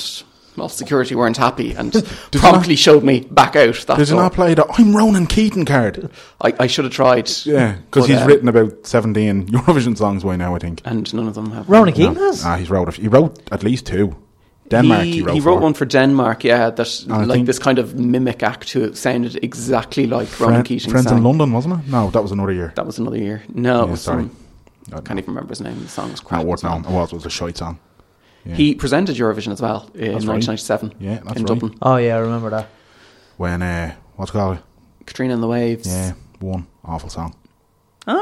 well, 0.57 0.69
security 0.69 1.15
weren't 1.15 1.37
happy 1.37 1.73
and 1.73 1.93
you 2.33 2.39
promptly 2.39 2.75
showed 2.75 3.03
me 3.03 3.21
back 3.21 3.55
out. 3.55 3.75
That 3.87 3.97
Did 3.97 4.09
you 4.09 4.15
door. 4.15 4.23
not 4.23 4.33
play 4.33 4.53
the 4.53 4.65
"I'm 4.77 4.95
Ronan 4.95 5.27
Keating" 5.27 5.65
card? 5.65 6.09
I, 6.41 6.53
I 6.59 6.67
should 6.67 6.85
have 6.85 6.93
tried. 6.93 7.29
Yeah, 7.45 7.77
because 7.89 8.07
he's 8.07 8.17
uh, 8.21 8.25
written 8.25 8.47
about 8.47 8.85
17 8.85 9.47
Eurovision 9.47 9.97
songs 9.97 10.23
by 10.23 10.35
now. 10.35 10.55
I 10.55 10.59
think. 10.59 10.81
and 10.85 11.11
none 11.13 11.27
of 11.27 11.35
them 11.35 11.51
have. 11.51 11.69
Ronan 11.69 11.93
Keating 11.93 12.13
No. 12.15 12.25
has. 12.27 12.43
Ah, 12.45 12.57
he's 12.57 12.69
wrote. 12.69 12.89
A, 12.89 13.01
he 13.01 13.07
wrote 13.07 13.39
at 13.51 13.63
least 13.63 13.85
two. 13.85 14.15
Denmark. 14.69 15.03
He, 15.03 15.11
He, 15.11 15.21
wrote, 15.21 15.33
he 15.33 15.39
wrote 15.41 15.55
for. 15.57 15.61
one 15.61 15.73
for 15.73 15.85
Denmark, 15.85 16.43
yeah, 16.45 16.69
that 16.69 17.05
I 17.09 17.25
like 17.25 17.45
this 17.45 17.59
kind 17.59 17.77
of 17.77 17.95
mimic 17.95 18.41
act 18.41 18.71
who 18.71 18.93
sounded 18.93 19.43
exactly 19.43 20.05
like 20.07 20.29
Ronan 20.39 20.53
Friend- 20.55 20.65
Keating 20.65 20.91
Friends 20.91 21.07
sang. 21.09 21.17
in 21.17 21.23
London, 21.25 21.51
wasn't 21.51 21.73
it? 21.83 21.87
No, 21.91 22.09
that 22.11 22.21
was 22.21 22.31
another 22.31 22.53
year. 22.53 22.71
That 22.75 22.85
was 22.85 22.97
another 22.97 23.17
year. 23.17 23.43
No, 23.53 23.81
it 23.83 23.85
Yeah, 23.85 23.91
was 23.91 24.01
sorry. 24.01 24.23
some- 24.23 24.35
I 24.93 25.01
can't 25.01 25.19
even 25.19 25.33
remember 25.33 25.49
his 25.51 25.59
name. 25.61 25.77
The 25.83 25.89
song 25.89 26.11
was 26.11 26.21
crap. 26.21 26.39
Not 26.39 26.47
worth 26.47 26.63
knowing. 26.63 26.85
It 26.85 26.89
was. 26.91 27.11
It 27.11 27.15
was 27.15 27.25
a 27.25 27.29
shite 27.29 27.57
song. 27.57 27.79
Yeah. 28.45 28.55
He 28.55 28.75
presented 28.75 29.15
Eurovision 29.17 29.51
as 29.51 29.61
well 29.61 29.89
in 29.93 30.13
That's 30.13 30.25
right. 30.25 30.35
1997 30.43 30.95
Yeah, 30.99 31.19
that's 31.23 31.37
in 31.37 31.43
right. 31.43 31.45
Dublin. 31.47 31.77
Oh 31.81 31.97
yeah, 31.97 32.15
I 32.15 32.19
remember 32.19 32.49
that. 32.51 32.69
When 33.37 33.61
uh, 33.61 33.93
what's 34.15 34.31
it 34.31 34.33
called? 34.33 34.59
Katrina 35.05 35.33
and 35.33 35.43
the 35.43 35.47
Waves. 35.47 35.87
Yeah, 35.87 36.13
one 36.39 36.67
awful 36.83 37.09
song. 37.09 37.35
I 38.07 38.13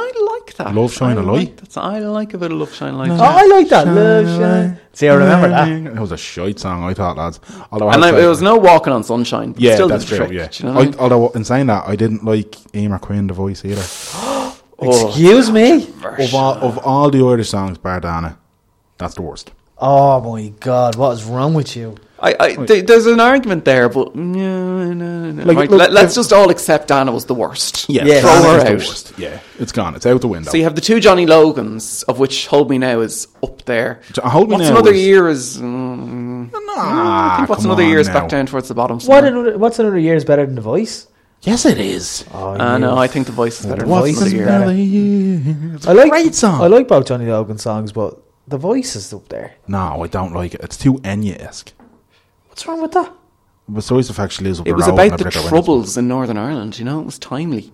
like 0.44 0.56
that. 0.58 0.76
Love 0.76 0.92
Shine 0.92 1.18
I 1.18 1.22
a 1.22 1.24
like 1.24 1.38
Light. 1.48 1.58
that 1.58 1.72
song. 1.72 1.94
I 1.96 2.00
like 2.00 2.34
a 2.34 2.38
bit 2.38 2.52
of 2.52 2.58
Love 2.58 2.74
Shine 2.74 2.94
a 2.96 2.98
Light. 2.98 3.12
Oh, 3.12 3.24
I 3.24 3.46
like 3.48 3.70
that. 3.70 3.88
Love 3.88 4.26
shine. 4.28 4.80
See, 4.92 5.08
I 5.08 5.14
remember 5.14 5.48
that. 5.48 5.70
It 5.96 6.00
was 6.00 6.12
a 6.12 6.18
shite 6.18 6.60
song, 6.60 6.84
I 6.84 6.94
thought, 6.94 7.16
lads. 7.16 7.40
Although 7.72 7.88
I 7.88 7.94
and 7.96 8.04
have 8.04 8.14
I, 8.14 8.18
to- 8.18 8.22
there 8.22 8.30
was 8.30 8.42
no 8.42 8.58
Walking 8.58 8.92
on 8.92 9.04
Sunshine. 9.06 9.54
but 9.54 9.62
Yeah, 9.62 9.76
still 9.76 9.88
that's 9.88 10.04
true. 10.04 10.18
trick, 10.18 10.32
Yeah, 10.32 10.50
you 10.52 10.66
know 10.66 10.78
I 10.78 10.82
I, 10.82 10.86
mean? 10.86 10.96
although 11.00 11.30
in 11.30 11.46
saying 11.46 11.68
that, 11.68 11.88
I 11.88 11.96
didn't 11.96 12.26
like 12.26 12.52
Eimear 12.74 13.00
Quinn, 13.00 13.28
the 13.28 13.34
voice 13.34 13.64
either. 13.64 13.84
Oh, 14.82 15.08
Excuse 15.10 15.52
me. 15.52 15.90
of 16.20 16.34
all 16.34 16.54
of 16.56 16.78
all 16.80 17.10
the 17.10 17.20
Irish 17.22 17.50
songs, 17.50 17.78
Bardana, 17.78 18.38
that's 18.98 19.14
the 19.16 19.22
worst. 19.22 19.52
Oh 19.82 20.34
my 20.34 20.50
god, 20.60 20.96
what 20.96 21.12
is 21.14 21.24
wrong 21.24 21.54
with 21.54 21.76
you? 21.76 21.96
I, 22.22 22.36
I, 22.38 22.56
th- 22.66 22.86
there's 22.86 23.06
an 23.06 23.22
argument 23.22 23.64
there, 23.64 23.88
but 23.88 24.14
no, 24.14 24.92
no, 24.94 25.32
no. 25.32 25.44
Like, 25.46 25.56
Right, 25.56 25.72
look, 25.72 25.90
let, 25.90 26.04
us 26.06 26.16
just 26.16 26.34
all 26.34 26.50
accept 26.50 26.92
Anna 26.92 27.14
was 27.14 27.24
the 27.28 27.34
worst. 27.34 27.88
Yeah. 27.90 28.04
throw 28.20 28.30
her 28.52 28.58
is 28.58 28.64
the 28.64 28.70
out. 28.72 28.76
worst. 28.76 29.14
Yeah, 29.18 29.40
it's 29.58 29.72
gone. 29.72 29.96
It's 29.96 30.06
out 30.06 30.20
the 30.20 30.28
window. 30.28 30.52
So 30.52 30.58
you 30.58 30.64
have 30.66 30.76
the 30.76 30.82
two 30.82 31.00
Johnny 31.00 31.26
Logans, 31.26 32.04
of 32.04 32.20
which 32.20 32.48
Hold 32.48 32.70
Me 32.70 32.78
Now 32.78 33.00
is 33.00 33.30
up 33.42 33.64
there. 33.64 34.02
Jo- 34.12 34.24
Hold 34.24 34.50
Me 34.50 34.56
what's 34.58 34.66
Now 34.68 34.72
another 34.76 34.92
is- 34.92 35.02
year 35.06 35.30
is? 35.30 35.58
Mm, 35.60 36.52
Nah, 36.52 36.58
I 37.34 37.38
think 37.38 37.50
what's 37.50 37.64
another 37.64 37.84
year 37.84 38.00
is 38.00 38.10
back 38.10 38.28
down 38.28 38.48
towards 38.48 38.68
the 38.68 38.74
bottom. 38.76 38.98
What 38.98 39.04
somewhere. 39.04 39.26
another, 39.28 39.58
what's 39.58 39.80
another 39.80 39.98
year 39.98 40.16
is 40.16 40.26
better 40.26 40.46
than 40.46 40.56
the 40.56 40.62
voice? 40.62 41.08
Yes, 41.44 41.66
it 41.66 41.78
is. 41.78 42.26
Oh, 42.34 42.50
Uh, 42.60 42.78
no, 42.78 42.98
I 42.98 43.08
think 43.08 43.28
the 43.28 43.32
voice 43.32 43.62
is 43.62 43.66
better. 43.66 43.84
than 43.84 43.88
Voice 43.90 44.18
What's 44.18 44.28
is 44.28 44.34
another 44.34 44.66
better. 44.66 44.74
year. 44.74 45.72
It's 45.76 45.88
I 45.88 45.92
a 45.92 45.94
like 45.94 46.12
great 46.12 46.36
song. 46.36 46.60
I 46.62 46.68
like 46.68 46.90
both 46.90 47.06
Johnny 47.08 47.28
Logan 47.28 47.58
songs, 47.58 47.94
but 47.94 48.20
the 48.50 48.58
voice 48.58 48.96
is 48.96 49.14
up 49.14 49.30
there. 49.30 49.56
No, 49.68 50.04
I 50.04 50.08
don't 50.08 50.34
like 50.34 50.54
it. 50.56 50.62
It's 50.62 50.78
too 50.78 50.96
Enya-esque. 50.96 51.72
What's 52.48 52.66
wrong 52.68 52.82
with 52.82 52.92
that? 52.94 53.12
Besides 53.72 54.08
the 54.08 54.14
fact 54.14 54.34
she 54.34 54.44
lives 54.44 54.60
up 54.60 54.68
It 54.68 54.72
the 54.72 54.76
was 54.78 54.88
road 54.88 54.94
about 54.94 55.04
and 55.06 55.14
a 55.14 55.18
the 55.18 55.24
bit 55.26 55.36
of 55.36 55.44
windows. 55.44 55.50
troubles 55.50 55.98
in 55.98 56.08
Northern 56.08 56.38
Ireland. 56.38 56.80
You 56.80 56.86
know, 56.86 57.00
it 57.00 57.06
was 57.06 57.20
timely. 57.20 57.72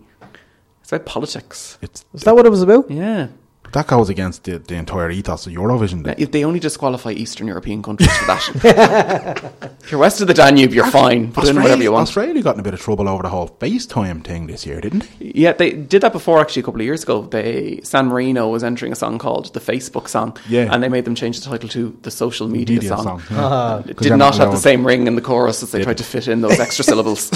It's 0.82 0.92
about 0.92 1.06
politics. 1.06 1.78
It's, 1.82 2.06
Is 2.14 2.22
that 2.24 2.36
what 2.36 2.46
it 2.46 2.50
was 2.50 2.62
about? 2.62 2.92
Yeah. 2.92 3.28
That 3.76 3.88
goes 3.88 4.10
against 4.10 4.46
the, 4.46 4.58
the 4.58 4.76
entire 4.76 5.10
ethos 5.12 5.46
of 5.48 5.54
Eurovision. 5.54 6.04
Now, 6.06 6.16
if 6.18 6.32
they 6.32 6.44
only 6.46 6.60
disqualify 6.60 7.12
Eastern 7.12 7.48
European 7.48 7.84
countries 7.84 8.12
for 8.18 8.26
that. 8.26 9.54
if 9.84 9.92
you're 9.92 10.00
west 10.00 10.22
of 10.22 10.28
the 10.28 10.34
Danube, 10.34 10.74
you're 10.74 10.88
fine. 10.88 11.32
Put 11.34 11.48
in 11.50 11.58
whatever 11.62 11.84
you 11.84 11.92
want. 11.92 12.08
Australia 12.08 12.42
got 12.42 12.56
in 12.56 12.62
a 12.62 12.64
bit 12.64 12.74
of 12.74 12.80
trouble 12.82 13.08
over 13.10 13.22
the 13.24 13.30
whole 13.30 13.50
FaceTime 13.60 14.24
thing 14.24 14.48
this 14.48 14.66
year, 14.66 14.80
didn't 14.82 15.04
they? 15.20 15.32
Yeah, 15.36 15.52
they 15.54 15.72
did 15.74 16.02
that 16.04 16.14
before 16.14 16.40
actually 16.40 16.62
a 16.62 16.64
couple 16.66 16.80
of 16.82 16.86
years 16.86 17.04
ago. 17.04 17.24
They 17.24 17.82
San 17.84 18.08
Marino 18.08 18.50
was 18.50 18.64
entering 18.64 18.92
a 18.94 18.96
song 18.96 19.20
called 19.20 19.54
the 19.54 19.60
Facebook 19.60 20.08
song, 20.08 20.38
Yeah. 20.48 20.70
and 20.72 20.82
they 20.82 20.90
made 20.90 21.04
them 21.06 21.16
change 21.16 21.40
the 21.42 21.50
title 21.50 21.68
to 21.70 21.98
the 22.02 22.12
social 22.12 22.48
media, 22.48 22.76
Media 22.78 22.90
song. 22.90 23.04
song, 23.04 23.22
yeah. 23.30 23.80
It 23.80 23.84
'Cause 23.98 24.04
did 24.04 24.10
they're 24.12 24.18
not 24.18 24.38
not 24.38 24.38
have 24.38 24.52
the 24.52 24.58
same 24.58 24.88
ring 24.88 25.06
in 25.08 25.16
the 25.16 25.22
chorus 25.22 25.62
as 25.64 25.72
they 25.72 25.84
tried 25.84 25.98
to 25.98 26.04
fit 26.04 26.28
in 26.30 26.42
those 26.42 26.60
extra 26.60 26.84
syllables. 26.92 27.30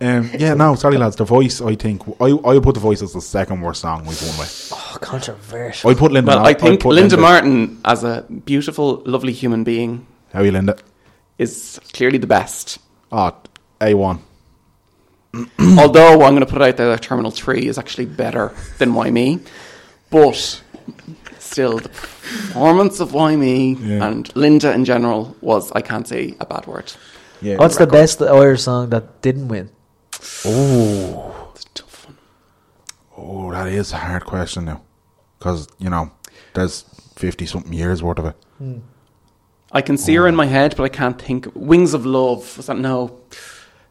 Um, 0.00 0.28
yeah, 0.38 0.52
no, 0.54 0.74
sorry 0.74 0.98
lads. 0.98 1.16
The 1.16 1.24
voice, 1.24 1.60
I 1.62 1.74
think, 1.74 2.02
I 2.20 2.26
I 2.26 2.54
would 2.54 2.62
put 2.62 2.74
the 2.74 2.80
voice 2.80 3.00
as 3.00 3.12
the 3.14 3.20
second 3.22 3.62
worst 3.62 3.80
song 3.80 4.03
we've 4.06 4.22
won 4.22 4.38
with. 4.38 4.72
Oh, 4.74 4.98
controversial. 5.00 5.90
I 5.90 5.94
put 5.94 6.12
Linda. 6.12 6.28
well, 6.30 6.38
Mar- 6.40 6.48
I 6.48 6.54
think 6.54 6.80
put 6.80 6.94
Linda 6.94 7.16
Martin, 7.16 7.80
as 7.84 8.04
a 8.04 8.24
beautiful, 8.44 9.02
lovely 9.06 9.32
human 9.32 9.64
being, 9.64 10.06
How 10.32 10.40
are 10.40 10.44
you, 10.44 10.52
Linda? 10.52 10.76
is 11.38 11.80
clearly 11.92 12.18
the 12.18 12.26
best. 12.26 12.78
Oh, 13.10 13.34
a 13.80 13.94
one. 13.94 14.20
Although 15.78 16.22
I'm 16.22 16.34
going 16.34 16.40
to 16.40 16.46
put 16.46 16.62
it 16.62 16.68
out 16.68 16.76
there 16.76 16.88
that 16.90 17.02
Terminal 17.02 17.30
3 17.32 17.66
is 17.66 17.76
actually 17.78 18.06
better 18.06 18.52
than 18.78 18.94
Why 18.94 19.10
Me. 19.10 19.40
But 20.10 20.62
still, 21.40 21.78
the 21.78 21.88
performance 21.88 23.00
of 23.00 23.12
Why 23.14 23.34
Me 23.34 23.74
Yeah. 23.74 24.06
and 24.06 24.34
Linda 24.36 24.72
in 24.72 24.84
general 24.84 25.36
was, 25.40 25.72
I 25.72 25.80
can't 25.80 26.06
say 26.06 26.34
a 26.38 26.46
bad 26.46 26.66
word. 26.66 26.92
Yeah. 27.42 27.56
What's 27.56 27.76
the 27.78 27.86
best 27.86 28.22
Irish 28.22 28.62
song 28.62 28.90
that 28.90 29.22
didn't 29.22 29.48
win? 29.48 29.70
Oh, 30.44 31.50
It's 31.54 31.64
a 31.64 31.68
tough 31.74 32.06
one. 32.06 32.16
Oh, 33.16 33.50
that 33.52 33.68
is 33.68 33.92
a 33.92 33.96
hard 33.96 34.24
question 34.24 34.64
now, 34.66 34.82
because 35.38 35.68
you 35.78 35.90
know 35.90 36.10
there's 36.54 36.84
fifty 37.16 37.46
something 37.46 37.72
years 37.72 38.02
worth 38.02 38.18
of 38.18 38.26
it. 38.26 38.36
I 39.72 39.80
can 39.82 39.96
see 39.98 40.14
her 40.14 40.28
in 40.28 40.36
my 40.36 40.46
head, 40.46 40.74
but 40.76 40.84
I 40.84 40.88
can't 40.88 41.20
think. 41.20 41.48
Wings 41.54 41.94
of 41.94 42.06
Love. 42.06 42.56
Was 42.56 42.66
that? 42.66 42.78
No. 42.78 43.20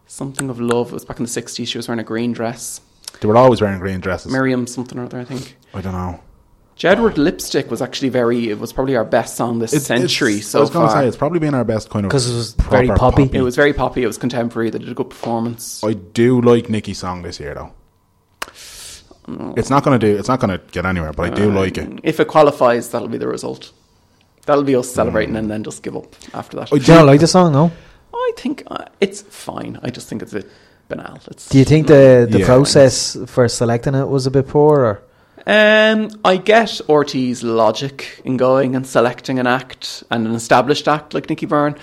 Something 0.07 0.49
of 0.49 0.59
Love. 0.59 0.89
It 0.89 0.93
was 0.93 1.03
back 1.05 1.17
in 1.19 1.25
the 1.25 1.29
60s. 1.29 1.67
She 1.67 1.77
was 1.77 1.87
wearing 1.89 1.99
a 1.99 2.03
green 2.05 2.31
dress. 2.31 2.79
They 3.19 3.27
were 3.27 3.35
always 3.35 3.59
wearing 3.61 3.79
green 3.79 3.99
dresses. 3.99 4.31
Miriam 4.31 4.65
something 4.65 4.97
or 4.97 5.03
other, 5.05 5.19
I 5.19 5.25
think. 5.25 5.57
I 5.73 5.81
don't 5.81 5.91
know. 5.93 6.21
Jedward 6.77 7.17
Lipstick 7.17 7.69
was 7.69 7.81
actually 7.81 8.09
very, 8.09 8.49
it 8.49 8.59
was 8.59 8.71
probably 8.71 8.95
our 8.95 9.03
best 9.03 9.35
song 9.35 9.59
this 9.59 9.73
It's- 9.73 9.85
century 9.87 10.35
it's- 10.35 10.47
so 10.47 10.59
I 10.59 10.61
was 10.61 10.69
gonna 10.69 10.87
far. 10.87 11.01
say 11.01 11.07
it's 11.07 11.17
probably 11.17 11.39
been 11.39 11.53
our 11.53 11.63
best 11.65 11.89
kind 11.89 12.05
of 12.05 12.09
because 12.09 12.29
it 12.31 12.35
was 12.35 12.53
proper 12.53 12.85
very 12.85 12.97
poppy. 12.97 13.29
it 13.33 13.41
was 13.41 13.55
very 13.55 13.73
poppy, 13.73 14.03
it 14.03 14.07
was 14.07 14.17
contemporary, 14.17 14.69
they 14.71 14.79
did 14.79 14.89
a 14.89 14.93
good 14.95 15.09
performance. 15.09 15.83
I 15.83 15.93
do 15.93 16.41
like 16.41 16.69
Nicky's 16.69 16.97
song 16.99 17.21
this 17.21 17.39
year 17.39 17.53
though. 17.53 17.71
It's 19.57 19.69
not 19.69 19.83
gonna 19.83 19.99
do. 19.99 20.15
It's 20.17 20.27
not 20.27 20.39
gonna 20.39 20.59
get 20.71 20.85
anywhere, 20.85 21.13
but 21.13 21.23
I 21.31 21.35
do 21.35 21.51
like 21.51 21.77
it. 21.77 21.99
If 22.03 22.19
it 22.19 22.27
qualifies, 22.27 22.89
that'll 22.89 23.07
be 23.07 23.17
the 23.17 23.27
result. 23.27 23.71
That'll 24.45 24.63
be 24.65 24.75
us 24.75 24.91
celebrating 24.91 25.35
and 25.37 25.49
then 25.49 25.63
just 25.63 25.83
give 25.83 25.95
up 25.95 26.15
after 26.33 26.57
that. 26.57 26.73
I 26.73 26.77
Do 26.77 26.91
you 26.91 26.97
not 26.97 27.05
like 27.05 27.19
the 27.21 27.27
song? 27.27 27.53
No. 27.53 27.71
I 28.13 28.31
think 28.37 28.63
uh, 28.67 28.85
it's 28.99 29.21
fine. 29.21 29.79
I 29.83 29.89
just 29.89 30.07
think 30.09 30.21
it's 30.21 30.33
a 30.33 30.37
bit 30.41 30.51
banal. 30.89 31.19
It's 31.27 31.47
Do 31.49 31.57
you 31.57 31.65
think 31.65 31.87
the 31.87 32.27
the 32.29 32.39
Yeah. 32.39 32.45
process 32.45 33.15
for 33.27 33.47
selecting 33.47 33.95
it 33.95 34.07
was 34.09 34.25
a 34.27 34.31
bit 34.31 34.47
poor? 34.47 34.79
Or? 34.85 35.01
Um, 35.45 36.09
I 36.25 36.37
get 36.37 36.81
RTE's 36.87 37.43
logic 37.43 38.21
in 38.25 38.37
going 38.37 38.75
and 38.75 38.85
selecting 38.87 39.39
an 39.39 39.47
act 39.47 40.03
and 40.11 40.27
an 40.27 40.35
established 40.35 40.87
act 40.87 41.13
like 41.13 41.29
Nicky 41.29 41.45
Byrne, 41.45 41.75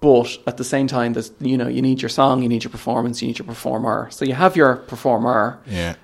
but 0.00 0.38
at 0.46 0.56
the 0.56 0.64
same 0.64 0.86
time, 0.88 1.12
there's 1.12 1.30
you 1.40 1.56
know 1.56 1.68
you 1.68 1.82
need 1.82 2.02
your 2.02 2.08
song, 2.08 2.42
you 2.42 2.48
need 2.48 2.64
your 2.64 2.70
performance, 2.72 3.22
you 3.22 3.28
need 3.28 3.38
your 3.38 3.46
performer. 3.46 4.08
So 4.10 4.24
you 4.24 4.34
have 4.34 4.56
your 4.56 4.76
performer. 4.76 5.58
Yeah. 5.66 5.94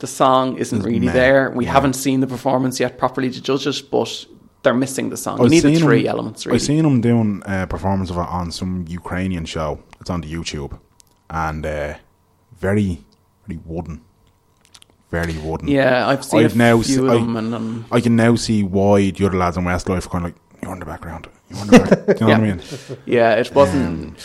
The 0.00 0.06
song 0.06 0.56
isn't 0.56 0.78
It's 0.78 0.86
really 0.86 1.06
meh, 1.06 1.12
there. 1.12 1.50
We 1.50 1.64
yeah. 1.66 1.72
haven't 1.72 1.92
seen 1.94 2.20
the 2.20 2.26
performance 2.26 2.80
yet 2.80 2.98
properly 2.98 3.30
to 3.30 3.40
judge 3.40 3.66
it, 3.66 3.82
but 3.90 4.26
they're 4.62 4.74
missing 4.74 5.10
the 5.10 5.16
song. 5.16 5.42
You 5.42 5.48
need 5.50 5.60
the 5.62 5.74
seen 5.74 5.78
three 5.84 6.00
him- 6.04 6.06
elements 6.14 6.44
really. 6.46 6.56
I've 6.56 6.62
seen 6.62 6.84
him 6.84 7.00
doing 7.00 7.42
a 7.46 7.66
performance 7.66 8.10
of 8.10 8.16
it 8.16 8.28
on 8.40 8.50
some 8.50 8.84
Ukrainian 8.88 9.44
show. 9.44 9.80
It's 10.00 10.10
on 10.10 10.22
the 10.22 10.32
YouTube, 10.32 10.78
and 11.28 11.64
uh, 11.66 11.94
very, 12.58 13.04
very 13.46 13.60
wooden, 13.66 14.00
very 15.10 15.36
wooden. 15.38 15.68
yeah, 15.68 16.08
I've 16.08 16.24
seen 16.24 16.44
I've 16.44 16.54
a 16.54 16.58
now 16.58 16.80
few 16.82 17.04
of 17.06 17.10
I- 17.12 17.14
them, 17.16 17.36
and 17.36 17.54
um, 17.54 17.84
I 17.92 18.00
can 18.00 18.16
now 18.16 18.34
see 18.36 18.62
why 18.62 19.10
the 19.10 19.26
other 19.26 19.36
lads 19.36 19.56
in 19.58 19.64
Westlife 19.64 20.06
are 20.06 20.10
kind 20.10 20.24
of 20.26 20.32
like 20.32 20.40
you're 20.62 20.72
in 20.72 20.78
the 20.80 20.86
background. 20.86 21.28
You're 21.50 21.60
in 21.60 21.66
the 21.66 21.78
back. 21.78 22.06
Do 22.18 22.24
you 22.24 22.30
know 22.32 22.38
what 22.38 22.40
I 22.40 22.44
mean? 22.54 22.60
Yeah, 23.04 23.34
it 23.34 23.54
wasn't. 23.54 24.18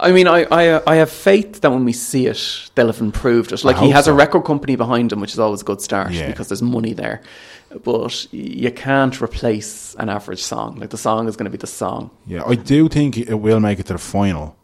I 0.00 0.12
mean, 0.12 0.28
I, 0.28 0.44
I 0.50 0.68
uh, 0.68 0.82
I 0.86 0.96
have 0.96 1.10
faith 1.10 1.60
that 1.60 1.70
when 1.70 1.84
we 1.84 1.92
see 1.92 2.26
it, 2.26 2.70
they'll 2.74 2.86
have 2.86 3.00
improved 3.00 3.52
it. 3.52 3.64
Like 3.64 3.76
he 3.78 3.90
has 3.90 4.06
a 4.06 4.12
record 4.14 4.44
company 4.44 4.76
behind 4.76 5.12
him, 5.12 5.20
which 5.20 5.32
is 5.32 5.38
always 5.38 5.62
a 5.62 5.64
good 5.64 5.80
start 5.80 6.12
Yeah. 6.12 6.26
because 6.28 6.48
there's 6.48 6.62
money 6.62 6.92
there. 6.92 7.20
But 7.84 8.32
you 8.32 8.70
can't 8.70 9.20
replace 9.20 9.94
an 9.98 10.08
average 10.08 10.42
song. 10.42 10.76
Like 10.76 10.90
the 10.90 10.98
song 10.98 11.28
is 11.28 11.36
going 11.36 11.44
to 11.44 11.50
be 11.50 11.58
the 11.58 11.66
song. 11.66 12.10
Yeah, 12.26 12.42
I 12.46 12.54
do 12.54 12.88
think 12.88 13.18
it 13.18 13.34
will 13.34 13.60
make 13.60 13.78
it 13.78 13.86
to 13.86 13.92
the 13.94 13.98
final. 13.98 14.56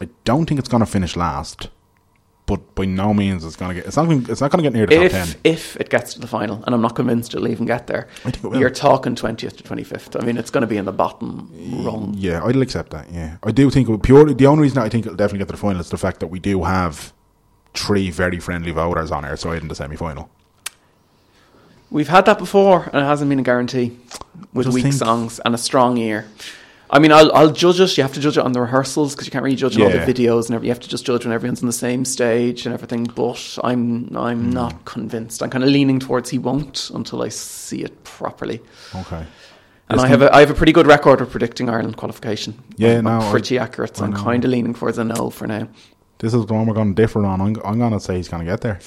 I 0.00 0.08
don't 0.24 0.46
think 0.46 0.58
it's 0.60 0.68
going 0.68 0.84
to 0.84 0.90
finish 0.90 1.16
last, 1.16 1.68
but 2.48 2.74
by 2.74 2.86
no 2.86 3.14
means 3.14 3.44
it's 3.44 3.54
going 3.54 3.68
to 3.68 3.74
get. 3.76 3.86
It's 3.86 3.96
not. 3.96 4.10
It's 4.10 4.40
not 4.40 4.50
going 4.50 4.64
to 4.64 4.68
get 4.68 4.72
near 4.72 4.86
the 4.86 4.96
top 4.96 5.04
If 5.04 5.12
ten. 5.12 5.40
if 5.44 5.76
it 5.76 5.90
gets 5.90 6.14
to 6.14 6.20
the 6.20 6.26
final, 6.26 6.64
and 6.64 6.74
I'm 6.74 6.80
not 6.80 6.96
convinced 6.96 7.34
it'll 7.34 7.46
even 7.46 7.66
get 7.66 7.86
there, 7.86 8.08
I 8.24 8.30
think 8.32 8.56
you're 8.56 8.70
talking 8.70 9.14
twentieth 9.14 9.58
to 9.58 9.62
twenty 9.62 9.84
fifth. 9.84 10.16
I 10.16 10.24
mean, 10.24 10.36
it's 10.38 10.50
going 10.50 10.62
to 10.62 10.66
be 10.66 10.78
in 10.78 10.86
the 10.86 10.92
bottom 10.92 11.50
rung. 11.84 12.14
Yeah, 12.16 12.42
I'd 12.42 12.56
accept 12.56 12.90
that. 12.90 13.12
Yeah, 13.12 13.36
I 13.44 13.52
do 13.52 13.70
think 13.70 13.88
it 13.88 14.02
purely. 14.02 14.34
The 14.34 14.46
only 14.46 14.62
reason 14.62 14.78
I 14.78 14.88
think 14.88 15.04
it'll 15.06 15.16
definitely 15.16 15.40
get 15.40 15.48
to 15.48 15.52
the 15.52 15.58
final 15.58 15.80
is 15.80 15.90
the 15.90 15.98
fact 15.98 16.20
that 16.20 16.28
we 16.28 16.38
do 16.40 16.64
have 16.64 17.12
three 17.74 18.10
very 18.10 18.40
friendly 18.40 18.72
voters 18.72 19.10
on 19.12 19.24
our 19.26 19.36
side 19.36 19.60
in 19.62 19.68
the 19.68 19.74
semi 19.74 19.94
final. 19.94 20.30
We've 21.90 22.08
had 22.08 22.24
that 22.26 22.38
before, 22.38 22.84
and 22.92 22.96
it 22.96 23.04
hasn't 23.06 23.28
been 23.28 23.38
a 23.38 23.42
guarantee 23.42 23.96
with 24.54 24.66
just 24.66 24.74
weak 24.74 24.92
songs 24.92 25.38
and 25.44 25.54
a 25.54 25.58
strong 25.58 25.96
year. 25.96 26.26
I 26.90 26.98
mean, 26.98 27.12
I'll, 27.12 27.30
I'll 27.34 27.50
judge 27.52 27.80
it. 27.80 27.96
You 27.98 28.02
have 28.02 28.14
to 28.14 28.20
judge 28.20 28.38
it 28.38 28.44
on 28.44 28.52
the 28.52 28.60
rehearsals 28.60 29.14
because 29.14 29.26
you 29.26 29.30
can't 29.30 29.44
really 29.44 29.56
judge 29.56 29.76
on 29.76 29.82
all 29.82 29.90
the 29.90 29.98
videos 29.98 30.46
and 30.46 30.54
every, 30.54 30.68
you 30.68 30.72
have 30.72 30.80
to 30.80 30.88
just 30.88 31.04
judge 31.04 31.24
when 31.24 31.34
everyone's 31.34 31.62
on 31.62 31.66
the 31.66 31.72
same 31.72 32.04
stage 32.04 32.64
and 32.66 32.72
everything. 32.74 33.04
But 33.04 33.58
I'm 33.62 34.16
I'm 34.16 34.44
Hmm. 34.46 34.50
not 34.50 34.84
convinced. 34.84 35.42
I'm 35.42 35.50
kind 35.50 35.64
of 35.64 35.70
leaning 35.70 36.00
towards 36.00 36.30
he 36.30 36.38
won't 36.38 36.90
until 36.94 37.22
I 37.22 37.28
see 37.28 37.82
it 37.82 38.04
properly. 38.04 38.60
Okay. 38.94 39.24
And 39.90 40.00
I 40.00 40.06
have 40.06 40.20
a, 40.22 40.34
I 40.34 40.40
have 40.40 40.50
a 40.50 40.54
pretty 40.54 40.72
good 40.72 40.86
record 40.86 41.20
of 41.20 41.30
predicting 41.30 41.68
Ireland 41.70 41.96
qualification. 41.96 42.54
Yeah, 42.76 42.98
I'm, 42.98 43.04
no, 43.04 43.10
I'm 43.10 43.22
I- 43.22 43.30
pretty 43.30 43.58
accurate. 43.58 43.96
So 43.96 44.04
I'm 44.04 44.12
kind 44.12 44.44
of 44.44 44.50
leaning 44.50 44.74
towards 44.74 44.98
a 44.98 45.04
no 45.04 45.30
for 45.30 45.46
now. 45.46 45.68
This 46.18 46.34
is 46.34 46.44
the 46.46 46.52
one 46.54 46.66
we're 46.66 46.74
going 46.74 46.94
to 46.94 47.02
differ 47.02 47.24
on. 47.24 47.40
I'm, 47.40 47.56
I'm 47.64 47.78
going 47.78 47.92
to 47.92 48.00
say 48.00 48.16
he's 48.16 48.28
going 48.28 48.44
to 48.44 48.50
get 48.50 48.60
there. 48.60 48.80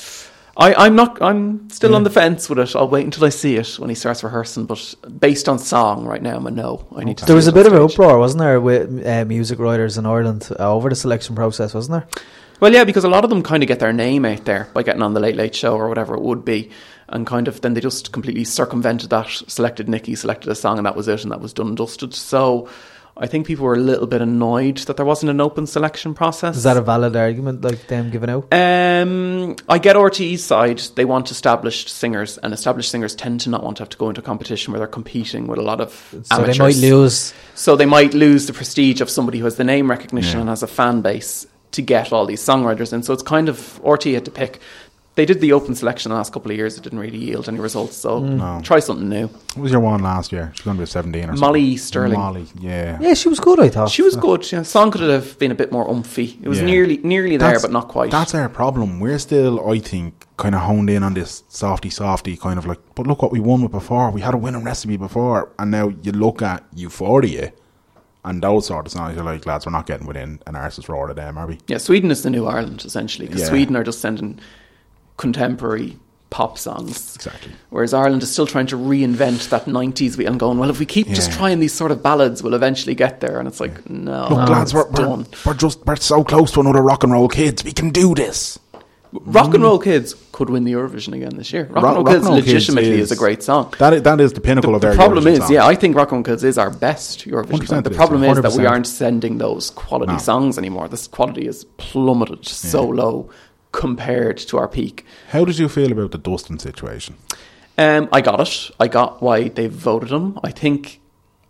I, 0.61 0.85
I'm 0.85 0.95
not. 0.95 1.19
I'm 1.23 1.69
still 1.71 1.95
on 1.95 2.03
the 2.03 2.11
fence 2.11 2.47
with 2.47 2.59
it. 2.59 2.75
I'll 2.75 2.87
wait 2.87 3.03
until 3.03 3.25
I 3.25 3.29
see 3.29 3.55
it 3.55 3.79
when 3.79 3.89
he 3.89 3.95
starts 3.95 4.23
rehearsing. 4.23 4.67
But 4.67 4.93
based 5.19 5.49
on 5.49 5.57
song, 5.57 6.05
right 6.05 6.21
now, 6.21 6.35
I'm 6.35 6.45
a 6.45 6.51
no. 6.51 6.87
I 6.95 7.03
need 7.03 7.17
to. 7.17 7.25
There 7.25 7.35
was 7.35 7.47
a 7.47 7.51
bit 7.51 7.65
on 7.65 7.73
of 7.73 7.79
an 7.79 7.89
uproar, 7.89 8.19
wasn't 8.19 8.41
there, 8.41 8.61
with 8.61 9.03
uh, 9.03 9.25
music 9.25 9.57
writers 9.57 9.97
in 9.97 10.05
Ireland 10.05 10.49
uh, 10.59 10.71
over 10.71 10.89
the 10.89 10.95
selection 10.95 11.35
process, 11.35 11.73
wasn't 11.73 11.99
there? 11.99 12.23
Well, 12.59 12.71
yeah, 12.71 12.83
because 12.83 13.03
a 13.03 13.09
lot 13.09 13.23
of 13.23 13.31
them 13.31 13.41
kind 13.41 13.63
of 13.63 13.67
get 13.67 13.79
their 13.79 13.91
name 13.91 14.23
out 14.23 14.45
there 14.45 14.69
by 14.71 14.83
getting 14.83 15.01
on 15.01 15.15
the 15.15 15.19
Late 15.19 15.35
Late 15.35 15.55
Show 15.55 15.75
or 15.75 15.89
whatever 15.89 16.13
it 16.13 16.21
would 16.21 16.45
be, 16.45 16.69
and 17.09 17.25
kind 17.25 17.47
of 17.47 17.61
then 17.61 17.73
they 17.73 17.81
just 17.81 18.11
completely 18.11 18.43
circumvented 18.43 19.09
that, 19.09 19.29
selected 19.47 19.89
Nicky, 19.89 20.13
selected 20.13 20.51
a 20.51 20.53
song, 20.53 20.77
and 20.77 20.85
that 20.85 20.95
was 20.95 21.07
it, 21.07 21.23
and 21.23 21.31
that 21.31 21.41
was 21.41 21.53
done 21.53 21.69
and 21.69 21.77
dusted. 21.77 22.13
So 22.13 22.69
I 23.17 23.27
think 23.27 23.45
people 23.45 23.65
were 23.65 23.73
a 23.75 23.79
little 23.79 24.07
bit 24.07 24.21
annoyed 24.21 24.77
that 24.79 24.97
there 24.97 25.05
wasn't 25.05 25.29
an 25.29 25.41
open 25.41 25.67
selection 25.67 26.13
process. 26.13 26.55
Is 26.57 26.63
that 26.63 26.77
a 26.77 26.81
valid 26.81 27.15
argument, 27.15 27.61
like 27.61 27.87
them 27.87 28.09
giving 28.09 28.29
out? 28.29 28.47
Um, 28.53 29.55
I 29.69 29.77
get 29.79 29.95
RTE's 29.95 30.43
side. 30.43 30.79
They 30.95 31.05
want 31.05 31.29
established 31.29 31.89
singers, 31.89 32.37
and 32.39 32.53
established 32.53 32.89
singers 32.89 33.13
tend 33.15 33.41
to 33.41 33.49
not 33.49 33.63
want 33.63 33.77
to 33.77 33.81
have 33.83 33.89
to 33.89 33.97
go 33.97 34.09
into 34.09 34.21
a 34.21 34.23
competition 34.23 34.71
where 34.71 34.79
they're 34.79 34.87
competing 34.87 35.47
with 35.47 35.59
a 35.59 35.61
lot 35.61 35.81
of 35.81 35.91
So 36.23 36.35
amateurs. 36.35 36.57
they 36.57 36.63
might 36.63 36.75
lose. 36.77 37.33
So 37.53 37.75
they 37.75 37.85
might 37.85 38.13
lose 38.13 38.47
the 38.47 38.53
prestige 38.53 39.01
of 39.01 39.09
somebody 39.09 39.39
who 39.39 39.45
has 39.45 39.57
the 39.57 39.63
name 39.65 39.89
recognition 39.89 40.35
Yeah. 40.37 40.41
and 40.41 40.49
has 40.49 40.63
a 40.63 40.67
fan 40.67 41.01
base 41.01 41.45
to 41.71 41.81
get 41.81 42.11
all 42.11 42.25
these 42.25 42.41
songwriters 42.41 42.91
in. 42.91 43.01
So 43.03 43.13
it's 43.13 43.23
kind 43.23 43.47
of 43.49 43.79
RTE 43.83 44.13
had 44.13 44.25
to 44.25 44.31
pick. 44.31 44.59
They 45.15 45.25
did 45.25 45.41
the 45.41 45.51
open 45.51 45.75
selection 45.75 46.09
the 46.11 46.15
last 46.15 46.31
couple 46.31 46.51
of 46.51 46.57
years. 46.57 46.77
It 46.77 46.83
didn't 46.83 46.99
really 46.99 47.17
yield 47.17 47.49
any 47.49 47.59
results. 47.59 47.97
So 47.97 48.21
mm. 48.21 48.37
No. 48.37 48.61
try 48.63 48.79
something 48.79 49.09
new. 49.09 49.27
What 49.27 49.57
was 49.57 49.71
your 49.73 49.81
one 49.81 50.01
last 50.01 50.31
year? 50.31 50.51
She's 50.55 50.63
going 50.63 50.77
to 50.77 50.81
be 50.81 50.85
17 50.85 51.21
or 51.21 51.25
something. 51.27 51.39
Molly 51.41 51.75
Sterling. 51.75 52.13
Molly, 52.17 52.45
yeah. 52.59 52.97
Yeah, 53.01 53.13
she 53.13 53.27
was 53.27 53.41
good, 53.41 53.59
I 53.59 53.67
thought. 53.67 53.89
She 53.89 54.03
was 54.03 54.15
good. 54.15 54.49
Yeah, 54.49 54.61
song 54.63 54.89
could 54.89 55.01
have 55.01 55.37
been 55.37 55.51
a 55.51 55.55
bit 55.55 55.69
more 55.69 55.85
umphy. 55.85 56.41
It 56.41 56.47
was 56.47 56.59
Yeah. 56.59 56.65
nearly 56.65 56.97
nearly 57.03 57.35
there, 57.35 57.59
but 57.59 57.71
not 57.71 57.89
quite. 57.89 58.09
That's 58.11 58.33
our 58.33 58.47
problem. 58.47 59.01
We're 59.01 59.19
still, 59.19 59.69
I 59.69 59.79
think, 59.79 60.25
kind 60.37 60.55
of 60.55 60.61
honed 60.61 60.89
in 60.89 61.03
on 61.03 61.13
this 61.13 61.43
softy, 61.49 61.89
softy 61.89 62.37
kind 62.37 62.57
of 62.57 62.65
like. 62.65 62.79
But 62.95 63.05
look 63.05 63.21
what 63.21 63.33
we 63.33 63.41
won 63.41 63.61
with 63.63 63.71
before. 63.73 64.11
We 64.11 64.21
had 64.21 64.33
a 64.33 64.37
winning 64.37 64.63
recipe 64.63 64.95
before, 64.95 65.51
and 65.59 65.71
now 65.71 65.91
you 66.03 66.13
look 66.13 66.41
at 66.41 66.63
Euphoria 66.73 67.51
and 68.23 68.41
those 68.41 68.67
sort 68.67 68.85
of 68.85 68.91
songs. 68.93 69.15
You're 69.15 69.25
like, 69.25 69.45
lads, 69.45 69.65
we're 69.65 69.71
not 69.73 69.87
getting 69.87 70.07
within 70.07 70.39
an 70.47 70.55
arse's 70.55 70.87
roar 70.87 71.09
of 71.09 71.15
them, 71.17 71.37
are 71.37 71.47
we? 71.47 71.59
Yeah, 71.67 71.79
Sweden 71.79 72.11
is 72.11 72.23
the 72.23 72.29
new 72.29 72.45
Ireland 72.45 72.85
essentially 72.85 73.27
because 73.27 73.41
Yeah. 73.41 73.49
Sweden 73.49 73.75
are 73.75 73.83
just 73.83 73.99
sending 73.99 74.39
contemporary 75.17 75.97
pop 76.29 76.57
songs. 76.57 77.15
Exactly. 77.15 77.51
Whereas 77.69 77.93
Ireland 77.93 78.23
is 78.23 78.31
still 78.31 78.47
trying 78.47 78.67
to 78.67 78.77
reinvent 78.77 79.49
that 79.49 79.65
90s 79.65 80.17
we- 80.17 80.25
and 80.25 80.39
going, 80.39 80.57
well, 80.57 80.69
if 80.69 80.79
we 80.79 80.85
keep 80.85 81.07
just 81.09 81.31
trying 81.31 81.59
these 81.59 81.73
sort 81.73 81.91
of 81.91 82.01
ballads, 82.01 82.41
we'll 82.41 82.53
eventually 82.53 82.95
get 82.95 83.19
there. 83.19 83.37
And 83.37 83.47
it's 83.47 83.59
like, 83.59 83.87
no, 83.89 84.27
Look, 84.29 84.49
lads, 84.49 84.73
it's 84.73 84.73
we're, 84.73 85.07
we're, 85.07 85.25
we're 85.45 85.53
just 85.53 85.85
we're 85.85 85.97
so 85.97 86.23
close 86.23 86.51
to 86.53 86.61
another 86.61 86.81
rock 86.81 87.03
and 87.03 87.11
roll 87.11 87.27
kids. 87.27 87.63
We 87.63 87.73
can 87.73 87.89
do 87.91 88.15
this. 88.15 88.57
Rock 89.13 89.53
and 89.53 89.55
mm. 89.55 89.63
Roll 89.63 89.79
Kids 89.79 90.15
could 90.31 90.49
win 90.49 90.63
the 90.63 90.71
Eurovision 90.71 91.13
again 91.13 91.35
this 91.35 91.51
year. 91.51 91.65
Rock 91.65 91.83
Rock- 91.83 91.83
and 91.83 91.95
Roll 91.95 92.03
Rock 92.05 92.13
Kids 92.13 92.25
and 92.25 92.33
Roll 92.33 92.37
Kids 92.37 92.47
legitimately 92.69 92.99
is, 93.01 93.11
is- 93.11 93.17
a 93.17 93.19
great 93.19 93.43
song. 93.43 93.73
That 93.77 93.93
is, 93.93 94.01
that 94.03 94.21
is 94.21 94.31
the 94.31 94.39
pinnacle 94.39 94.73
of 94.73 94.81
The 94.81 94.89
our 94.89 94.95
problem 94.95 95.25
Eurovision 95.25 95.43
is, 95.43 95.49
yeah, 95.49 95.65
I 95.65 95.75
think 95.75 95.97
Rock 95.97 96.11
and 96.13 96.19
Roll 96.19 96.23
Kids 96.23 96.45
is 96.45 96.57
our 96.57 96.69
best 96.69 97.25
Eurovision 97.25 97.67
song. 97.67 97.83
The 97.83 97.89
problem 97.89 98.23
is 98.23 98.41
that 98.41 98.53
we 98.53 98.65
aren't 98.65 98.87
sending 98.87 99.37
those 99.37 99.69
quality 99.71 100.13
No. 100.13 100.17
songs 100.17 100.57
anymore. 100.57 100.87
This 100.87 101.07
quality 101.07 101.45
is 101.45 101.65
plummeted 101.75 102.47
so 102.47 102.85
low 102.87 103.29
compared 103.71 104.37
to 104.37 104.57
our 104.57 104.67
peak. 104.67 105.05
How 105.29 105.45
did 105.45 105.57
you 105.57 105.69
feel 105.69 105.91
about 105.91 106.11
the 106.11 106.17
Dustin 106.17 106.59
situation? 106.59 107.15
Um, 107.77 108.09
I 108.11 108.21
got 108.21 108.39
it. 108.41 108.71
I 108.79 108.87
got 108.87 109.21
why 109.21 109.47
they 109.49 109.67
voted 109.67 110.11
him. 110.11 110.39
I 110.43 110.51
think. 110.51 110.99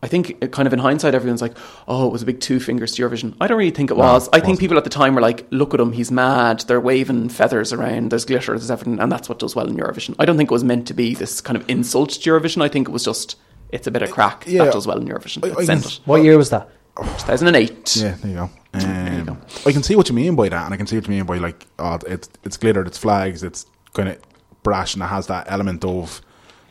I 0.04 0.08
think, 0.08 0.52
kind 0.52 0.66
of 0.66 0.74
in 0.74 0.80
hindsight, 0.80 1.14
everyone's 1.14 1.44
like, 1.44 1.56
"Oh, 1.88 2.08
it 2.08 2.12
was 2.12 2.24
a 2.24 2.26
big 2.26 2.40
two 2.40 2.60
fingers 2.60 2.94
to 2.94 3.04
Eurovision." 3.08 3.36
I 3.40 3.46
don't 3.46 3.60
really 3.60 3.70
think 3.70 3.92
it 3.92 3.98
was. 3.98 4.28
I 4.30 4.38
think 4.38 4.44
wasn't. 4.46 4.60
people 4.62 4.78
at 4.80 4.84
the 4.84 4.90
time 4.90 5.14
were 5.14 5.22
like, 5.22 5.46
"Look 5.52 5.76
at 5.76 5.80
him, 5.80 5.92
he's 5.92 6.10
mad. 6.12 6.62
They're 6.62 6.82
waving 6.82 7.30
feathers 7.30 7.72
around. 7.72 8.10
There's 8.10 8.26
glitter, 8.26 8.54
there's 8.54 8.72
everything, 8.72 9.00
and 9.00 9.12
that's 9.12 9.30
what 9.30 9.38
does 9.38 9.56
well 9.56 9.68
in 9.68 9.78
Eurovision." 9.78 10.16
I 10.18 10.26
don't 10.26 10.38
think 10.38 10.50
it 10.50 10.54
was 10.54 10.64
meant 10.64 10.88
to 10.88 10.96
be 10.96 11.14
this 11.14 11.40
kind 11.40 11.56
of 11.56 11.70
insult 11.70 12.10
to 12.10 12.30
Eurovision. 12.32 12.64
I 12.64 12.68
think 12.68 12.88
it 12.88 12.92
was 12.92 13.04
just 13.06 13.36
it's 13.70 13.86
a 13.86 13.92
bit 13.92 14.02
of 14.02 14.10
crack 14.10 14.44
Yeah. 14.48 14.64
that 14.66 14.74
does 14.74 14.88
well 14.88 14.98
in 14.98 15.08
Eurovision. 15.08 15.46
I- 15.46 15.54
Let's 15.54 15.70
I 15.70 15.74
it. 15.76 16.00
What 16.06 16.24
year 16.24 16.36
was 16.36 16.50
that? 16.50 16.68
2008. 16.98 17.96
Yeah, 17.98 18.16
there 18.24 18.32
you 18.32 18.38
go. 18.38 18.50
Um. 18.74 19.38
I 19.66 19.72
can 19.72 19.84
see 19.84 19.96
what 19.96 20.08
you 20.10 20.16
mean 20.16 20.36
by 20.36 20.48
that, 20.50 20.66
and 20.66 20.74
I 20.74 20.78
can 20.78 20.88
see 20.88 20.96
what 20.98 21.06
you 21.08 21.14
mean 21.14 21.26
by 21.26 21.38
like, 21.38 21.68
oh, 21.80 22.00
it's 22.08 22.30
it's 22.44 22.58
glittered, 22.58 22.88
it's 22.88 22.98
flags, 22.98 23.44
it's 23.44 23.66
kind 23.94 24.10
of 24.10 24.18
brash, 24.64 24.94
and 24.96 25.04
it 25.04 25.08
has 25.08 25.28
that 25.28 25.46
element 25.52 25.84
of 25.84 26.22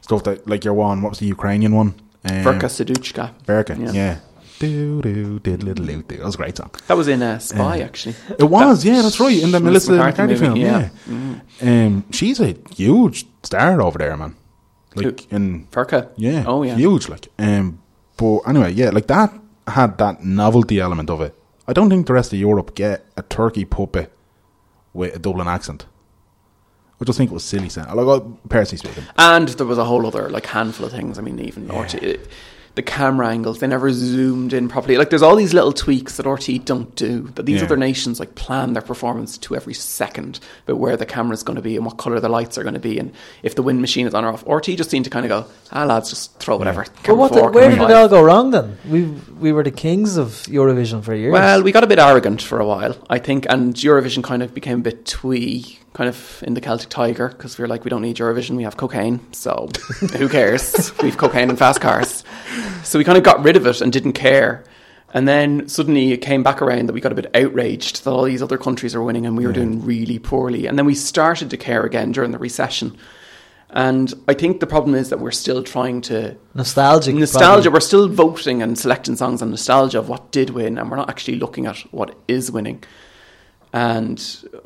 stuff 0.00 0.24
that 0.24 0.46
like 0.48 0.64
your 0.64 0.74
one. 0.74 1.02
What 1.02 1.10
was 1.10 1.18
the 1.18 1.26
Ukrainian 1.26 1.74
one? 1.74 1.94
Um, 2.24 2.42
Verka 2.44 2.66
Serduchka. 2.68 3.34
Verka, 3.46 3.76
Yeah. 3.78 3.92
yeah. 3.92 4.16
Do 4.58 5.00
do 5.02 5.38
did 5.38 5.62
little 5.62 5.86
do. 5.86 6.02
That 6.02 6.24
was 6.24 6.34
a 6.34 6.38
great 6.38 6.56
song. 6.56 6.70
That 6.86 6.96
was 6.96 7.08
in 7.08 7.22
uh, 7.22 7.38
Spy, 7.38 7.80
actually. 7.80 8.14
It 8.38 8.44
was, 8.44 8.82
That- 8.82 8.90
yeah, 8.90 9.00
that's 9.02 9.18
right. 9.18 9.42
In 9.42 9.52
the 9.52 9.60
Melissa 9.60 9.92
McCarthy 9.92 10.22
McCarthy, 10.22 10.36
film, 10.44 10.56
yeah. 10.56 10.88
yeah. 11.08 11.86
Um, 11.86 12.04
she's 12.12 12.40
a 12.40 12.54
huge 12.76 13.26
star 13.42 13.80
over 13.80 13.96
there, 13.98 14.16
man. 14.18 14.36
Like 14.94 15.32
in 15.32 15.66
Verka. 15.70 16.10
yeah, 16.16 16.44
Oh, 16.46 16.62
yeah. 16.62 16.74
huge. 16.76 17.08
Like, 17.08 17.28
um, 17.38 17.78
but 18.18 18.40
anyway, 18.40 18.72
yeah, 18.72 18.90
like 18.90 19.06
that 19.06 19.32
had 19.66 19.96
that 19.98 20.22
novelty 20.24 20.78
element 20.80 21.08
of 21.08 21.20
it. 21.22 21.34
I 21.70 21.72
don't 21.72 21.88
think 21.88 22.08
the 22.08 22.14
rest 22.14 22.32
of 22.32 22.38
Europe 22.40 22.74
get 22.74 23.06
a 23.16 23.22
turkey 23.22 23.64
puppet 23.64 24.12
with 24.92 25.14
a 25.14 25.20
Dublin 25.20 25.46
accent. 25.46 25.86
I 27.00 27.04
just 27.04 27.16
think 27.16 27.30
it 27.30 27.34
was 27.34 27.44
silly. 27.44 27.68
Sound. 27.68 27.94
Like, 27.94 28.22
personally 28.48 28.78
speaking, 28.78 29.04
And 29.16 29.48
there 29.50 29.66
was 29.66 29.78
a 29.78 29.84
whole 29.84 30.04
other 30.04 30.28
like 30.28 30.46
handful 30.46 30.86
of 30.86 30.90
things. 30.90 31.16
I 31.16 31.22
mean, 31.22 31.38
even 31.38 31.68
RTE, 31.68 32.26
the 32.80 32.90
camera 32.90 33.28
angles 33.28 33.58
they 33.58 33.66
never 33.66 33.92
zoomed 33.92 34.52
in 34.54 34.66
properly. 34.68 34.96
Like 34.96 35.10
there's 35.10 35.20
all 35.28 35.36
these 35.36 35.52
little 35.52 35.72
tweaks 35.72 36.16
that 36.16 36.24
RTE 36.26 36.64
don't 36.64 36.94
do. 36.96 37.12
That 37.34 37.44
these 37.44 37.60
Yeah. 37.60 37.66
other 37.66 37.76
nations 37.76 38.18
like 38.18 38.34
plan 38.44 38.72
their 38.72 38.80
performance 38.92 39.36
to 39.44 39.54
every 39.54 39.74
second 39.74 40.40
about 40.64 40.78
where 40.78 40.96
the 40.96 41.04
camera's 41.04 41.42
going 41.42 41.56
to 41.56 41.62
be 41.70 41.76
and 41.76 41.84
what 41.84 41.98
color 41.98 42.18
the 42.20 42.28
lights 42.38 42.56
are 42.56 42.62
going 42.62 42.78
to 42.82 42.86
be 42.90 42.98
and 42.98 43.12
if 43.42 43.54
the 43.54 43.62
wind 43.62 43.80
machine 43.82 44.06
is 44.06 44.14
on 44.14 44.24
or 44.24 44.28
off. 44.32 44.44
RTE 44.46 44.76
just 44.78 44.90
seemed 44.90 45.04
to 45.04 45.10
kind 45.10 45.26
of 45.26 45.28
go, 45.28 45.40
ah 45.72 45.84
lads, 45.84 46.08
just 46.08 46.38
throw 46.38 46.56
whatever. 46.56 46.84
But 46.84 47.02
Camera 47.02 47.20
what? 47.20 47.32
The, 47.34 47.42
where 47.50 47.70
camera 47.70 47.86
did 47.88 47.92
it 47.92 47.96
all 47.96 48.08
go 48.08 48.22
wrong 48.22 48.50
then? 48.50 48.78
We 48.88 49.00
we 49.44 49.52
were 49.52 49.62
the 49.70 49.76
kings 49.86 50.16
of 50.16 50.28
Eurovision 50.58 51.02
for 51.04 51.14
years. 51.14 51.32
Well, 51.32 51.62
we 51.62 51.70
got 51.72 51.84
a 51.84 51.86
bit 51.94 51.98
arrogant 51.98 52.40
for 52.40 52.58
a 52.60 52.66
while, 52.66 52.94
I 53.10 53.18
think, 53.18 53.44
and 53.52 53.74
Eurovision 53.74 54.22
kind 54.24 54.42
of 54.42 54.54
became 54.54 54.78
a 54.80 54.82
bit 54.90 55.04
twee, 55.04 55.78
kind 55.92 56.08
of 56.08 56.42
in 56.46 56.54
the 56.54 56.60
Celtic 56.60 56.88
Tiger, 56.88 57.28
because 57.28 57.58
we 57.58 57.62
were 57.62 57.68
like, 57.68 57.84
we 57.84 57.90
don't 57.90 58.02
need 58.02 58.16
Eurovision, 58.16 58.56
we 58.56 58.62
have 58.62 58.76
cocaine, 58.76 59.20
so 59.32 59.68
who 60.16 60.28
cares? 60.28 60.92
we 61.02 61.10
have 61.10 61.18
cocaine 61.18 61.50
and 61.50 61.58
fast 61.58 61.80
cars. 61.80 62.24
So 62.84 62.98
we 62.98 63.04
kind 63.04 63.18
of 63.18 63.24
got 63.24 63.42
rid 63.42 63.56
of 63.56 63.66
it 63.66 63.80
and 63.80 63.92
didn't 63.92 64.12
care. 64.12 64.64
And 65.12 65.26
then 65.26 65.68
suddenly 65.68 66.12
it 66.12 66.18
came 66.18 66.42
back 66.42 66.62
around 66.62 66.86
that 66.86 66.92
we 66.92 67.00
got 67.00 67.12
a 67.12 67.16
bit 67.16 67.34
outraged 67.34 68.04
that 68.04 68.10
all 68.10 68.22
these 68.22 68.42
other 68.42 68.58
countries 68.58 68.94
are 68.94 69.02
winning 69.02 69.26
and 69.26 69.36
we 69.36 69.44
were 69.44 69.52
doing 69.52 69.84
really 69.84 70.20
poorly. 70.20 70.66
And 70.66 70.78
then 70.78 70.86
we 70.86 70.94
started 70.94 71.50
to 71.50 71.56
care 71.56 71.84
again 71.84 72.12
during 72.12 72.30
the 72.30 72.38
recession. 72.38 72.96
And 73.70 74.12
I 74.26 74.34
think 74.34 74.60
the 74.60 74.66
problem 74.66 74.94
is 74.94 75.10
that 75.10 75.20
we're 75.20 75.30
still 75.30 75.62
trying 75.62 76.00
to 76.02 76.36
nostalgic. 76.54 77.14
nostalgia. 77.14 77.46
probably. 77.46 77.70
We're 77.70 77.80
still 77.80 78.08
voting 78.08 78.62
and 78.62 78.78
selecting 78.78 79.16
songs 79.16 79.42
on 79.42 79.50
nostalgia 79.50 79.98
of 79.98 80.08
what 80.08 80.32
did 80.32 80.50
win, 80.50 80.76
and 80.76 80.90
we're 80.90 80.96
not 80.96 81.08
actually 81.08 81.38
looking 81.38 81.66
at 81.66 81.78
what 81.92 82.16
is 82.26 82.50
winning. 82.50 82.82
And 83.72 84.20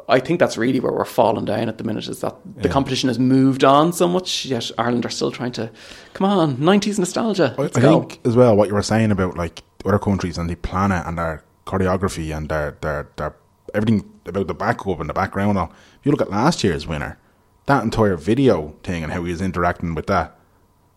I 0.08 0.18
think 0.18 0.40
that's 0.40 0.56
really 0.56 0.80
where 0.80 0.92
we're 0.92 1.04
falling 1.04 1.44
down 1.44 1.68
at 1.68 1.76
the 1.76 1.84
minute. 1.84 2.08
Is 2.08 2.20
that 2.20 2.36
the 2.56 2.70
competition 2.70 3.08
has 3.08 3.18
moved 3.18 3.62
on 3.62 3.92
so 3.92 4.08
much, 4.08 4.46
yet 4.46 4.70
Ireland 4.78 5.04
are 5.04 5.10
still 5.10 5.30
trying 5.30 5.52
to 5.52 5.70
come 6.14 6.26
on 6.26 6.58
nineties 6.58 6.98
nostalgia. 6.98 7.54
I, 7.58 7.62
Let's 7.62 7.76
I 7.76 7.80
go. 7.82 8.00
think 8.00 8.20
as 8.24 8.34
well 8.34 8.56
what 8.56 8.68
you 8.68 8.74
were 8.74 8.82
saying 8.82 9.10
about 9.10 9.36
like 9.36 9.62
other 9.84 9.98
countries 9.98 10.38
and 10.38 10.48
the 10.48 10.56
planet 10.56 11.06
and 11.06 11.18
their 11.18 11.44
choreography 11.66 12.34
and 12.34 12.48
their 12.48 12.78
their, 12.80 13.10
their 13.16 13.36
everything 13.74 14.10
about 14.24 14.46
the 14.46 14.54
backup 14.54 15.00
and 15.00 15.10
the 15.10 15.14
background. 15.14 15.58
all. 15.58 15.70
If 16.00 16.06
you 16.06 16.10
look 16.10 16.22
at 16.22 16.30
last 16.30 16.64
year's 16.64 16.86
winner, 16.86 17.18
that 17.66 17.82
entire 17.84 18.16
video 18.16 18.74
thing 18.82 19.02
and 19.02 19.12
how 19.12 19.22
he 19.24 19.32
was 19.32 19.42
interacting 19.42 19.94
with 19.94 20.06
that. 20.06 20.38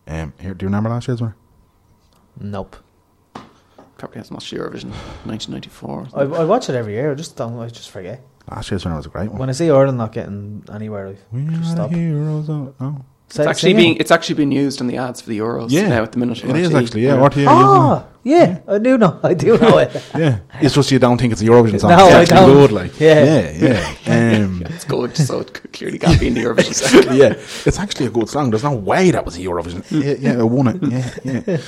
Um, 0.06 0.32
here, 0.40 0.54
do 0.54 0.64
you 0.64 0.68
remember 0.68 0.88
last 0.88 1.08
year's 1.08 1.20
winner? 1.20 1.36
Nope. 2.40 2.76
Probably 3.98 4.18
hasn't 4.18 4.34
watched 4.36 4.52
Eurovision, 4.54 4.92
nineteen 5.26 5.52
ninety 5.52 5.68
four. 5.70 6.06
I, 6.14 6.22
I 6.22 6.44
watch 6.44 6.68
it 6.70 6.74
every 6.74 6.94
year. 6.94 7.10
I 7.12 7.14
just 7.14 7.36
don't. 7.36 7.58
I 7.58 7.68
just 7.68 7.90
forget. 7.90 8.20
Last 8.50 8.70
year's 8.70 8.84
winner 8.84 8.96
was 8.96 9.06
a 9.06 9.10
great 9.10 9.28
one. 9.30 9.38
When 9.38 9.48
I 9.50 9.52
see 9.52 9.68
Ireland 9.70 9.98
not 9.98 10.12
getting 10.12 10.64
anywhere, 10.72 11.08
I 11.08 11.16
we 11.32 11.42
just 11.46 11.72
are 11.72 11.76
stop. 11.76 11.90
the 11.90 11.96
heroes 11.96 12.48
of 12.48 12.80
no. 12.80 13.04
It's 13.26 13.38
actually 13.40 13.70
sing 13.72 13.76
it. 13.76 13.76
being 13.76 13.96
it's 13.98 14.10
actually 14.10 14.36
being 14.36 14.52
used 14.52 14.80
in 14.80 14.86
the 14.86 14.96
ads 14.96 15.20
for 15.20 15.28
the 15.28 15.38
Euros 15.38 15.70
Yeah, 15.70 15.88
now 15.88 16.02
at 16.02 16.12
the 16.12 16.18
minute. 16.18 16.42
It 16.42 16.56
is 16.56 16.70
RTE. 16.70 16.82
actually, 16.82 17.04
yeah. 17.04 17.16
RTE, 17.16 17.44
Ah, 17.46 18.06
yeah, 18.24 18.60
I 18.66 18.78
do 18.78 18.96
know. 18.96 19.20
I 19.22 19.34
do 19.34 19.58
know 19.58 19.76
it. 19.78 19.92
yeah. 20.16 20.38
It's 20.62 20.74
just 20.74 20.90
you 20.90 20.98
don't 20.98 21.18
think 21.20 21.32
it's 21.34 21.42
a 21.42 21.44
Eurovision 21.44 21.78
song. 21.78 21.90
No, 21.90 22.08
it's 22.20 22.32
I 22.32 22.36
don't. 22.36 22.54
good, 22.54 22.72
like 22.72 22.98
Yeah. 22.98 23.24
yeah, 23.24 23.94
yeah. 24.06 24.40
Um, 24.44 24.62
It's 24.66 24.84
good, 24.86 25.14
so 25.14 25.40
it 25.40 25.72
clearly 25.74 25.98
can't 25.98 26.18
be 26.18 26.28
in 26.28 26.34
the 26.34 26.44
Eurovision. 26.44 26.72
second. 26.74 27.16
yeah, 27.18 27.34
it's 27.66 27.78
actually 27.78 28.06
a 28.06 28.10
good 28.10 28.30
song. 28.30 28.48
There's 28.50 28.64
no 28.64 28.74
way 28.76 29.10
that 29.10 29.26
was 29.26 29.36
a 29.36 29.40
Eurovision. 29.40 29.82
Yeah, 30.04 30.14
yeah, 30.18 30.40
I 30.40 30.44
won 30.44 30.68
it. 30.68 30.78
Yeah, 31.24 31.58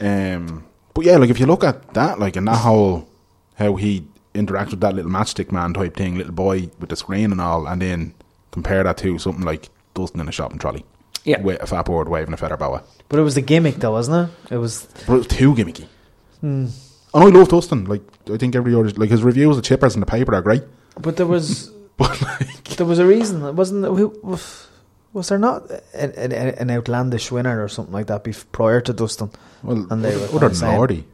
yeah. 0.00 0.36
Um, 0.36 0.64
but 0.94 1.04
yeah, 1.04 1.16
like 1.16 1.30
if 1.30 1.38
you 1.40 1.46
look 1.46 1.64
at 1.64 1.94
that, 1.94 2.18
like 2.18 2.36
in 2.36 2.44
that 2.46 2.56
whole 2.58 3.08
how 3.56 3.76
he 3.76 4.04
interacts 4.34 4.70
with 4.70 4.80
that 4.80 4.94
little 4.94 5.10
matchstick 5.10 5.52
man 5.52 5.74
type 5.74 5.96
thing, 5.96 6.16
little 6.16 6.32
boy 6.32 6.70
with 6.80 6.88
the 6.90 6.96
screen 6.96 7.32
and 7.32 7.40
all, 7.40 7.66
and 7.66 7.82
then 7.82 8.14
compare 8.50 8.82
that 8.82 8.96
to 8.98 9.18
something 9.18 9.44
like 9.44 9.68
Dustin 9.94 10.20
in 10.20 10.28
a 10.28 10.32
shopping 10.32 10.58
trolley, 10.58 10.84
Yeah. 11.24 11.40
with 11.40 11.62
a 11.62 11.66
fat 11.66 11.84
board 11.84 12.08
waving 12.08 12.32
a 12.32 12.36
feather 12.36 12.56
boa. 12.56 12.82
But 13.08 13.18
it 13.18 13.22
was 13.22 13.34
the 13.34 13.42
gimmick, 13.42 13.76
though, 13.76 13.92
wasn't 13.92 14.30
it? 14.50 14.54
It 14.54 14.58
was. 14.58 14.86
But 15.06 15.14
it 15.14 15.18
was 15.18 15.26
too 15.26 15.54
gimmicky. 15.54 15.86
Hmm. 16.40 16.66
And 17.14 17.24
I 17.24 17.26
love 17.26 17.48
Dustin. 17.50 17.84
Like 17.84 18.02
I 18.32 18.38
think 18.38 18.56
every 18.56 18.74
other, 18.74 18.88
like 18.90 19.10
his 19.10 19.22
reviews 19.22 19.58
of 19.58 19.64
Chippers 19.64 19.94
in 19.94 20.00
the 20.00 20.06
paper 20.06 20.34
are 20.34 20.40
great. 20.42 20.62
But 21.00 21.16
there 21.16 21.26
was. 21.26 21.70
But 21.98 22.20
like, 22.22 22.64
There 22.64 22.86
was 22.86 22.98
a 22.98 23.06
reason. 23.06 23.44
It 23.44 23.54
wasn't. 23.54 23.84
who- 23.84 24.18
Was 25.12 25.28
there 25.28 25.38
not 25.38 25.70
an, 25.94 26.10
an, 26.12 26.32
an 26.32 26.70
outlandish 26.70 27.30
winner 27.30 27.62
or 27.62 27.68
something 27.68 27.92
like 27.92 28.06
that 28.06 28.24
before, 28.24 28.46
prior 28.52 28.80
to 28.80 28.92
Dustin? 28.92 29.30
well, 29.62 29.86
And 29.90 30.02
they 30.04 30.16
were 30.16 30.24
other 30.36 30.48
than 30.48 30.54
saying- 30.54 30.78
Lordi. 30.78 31.04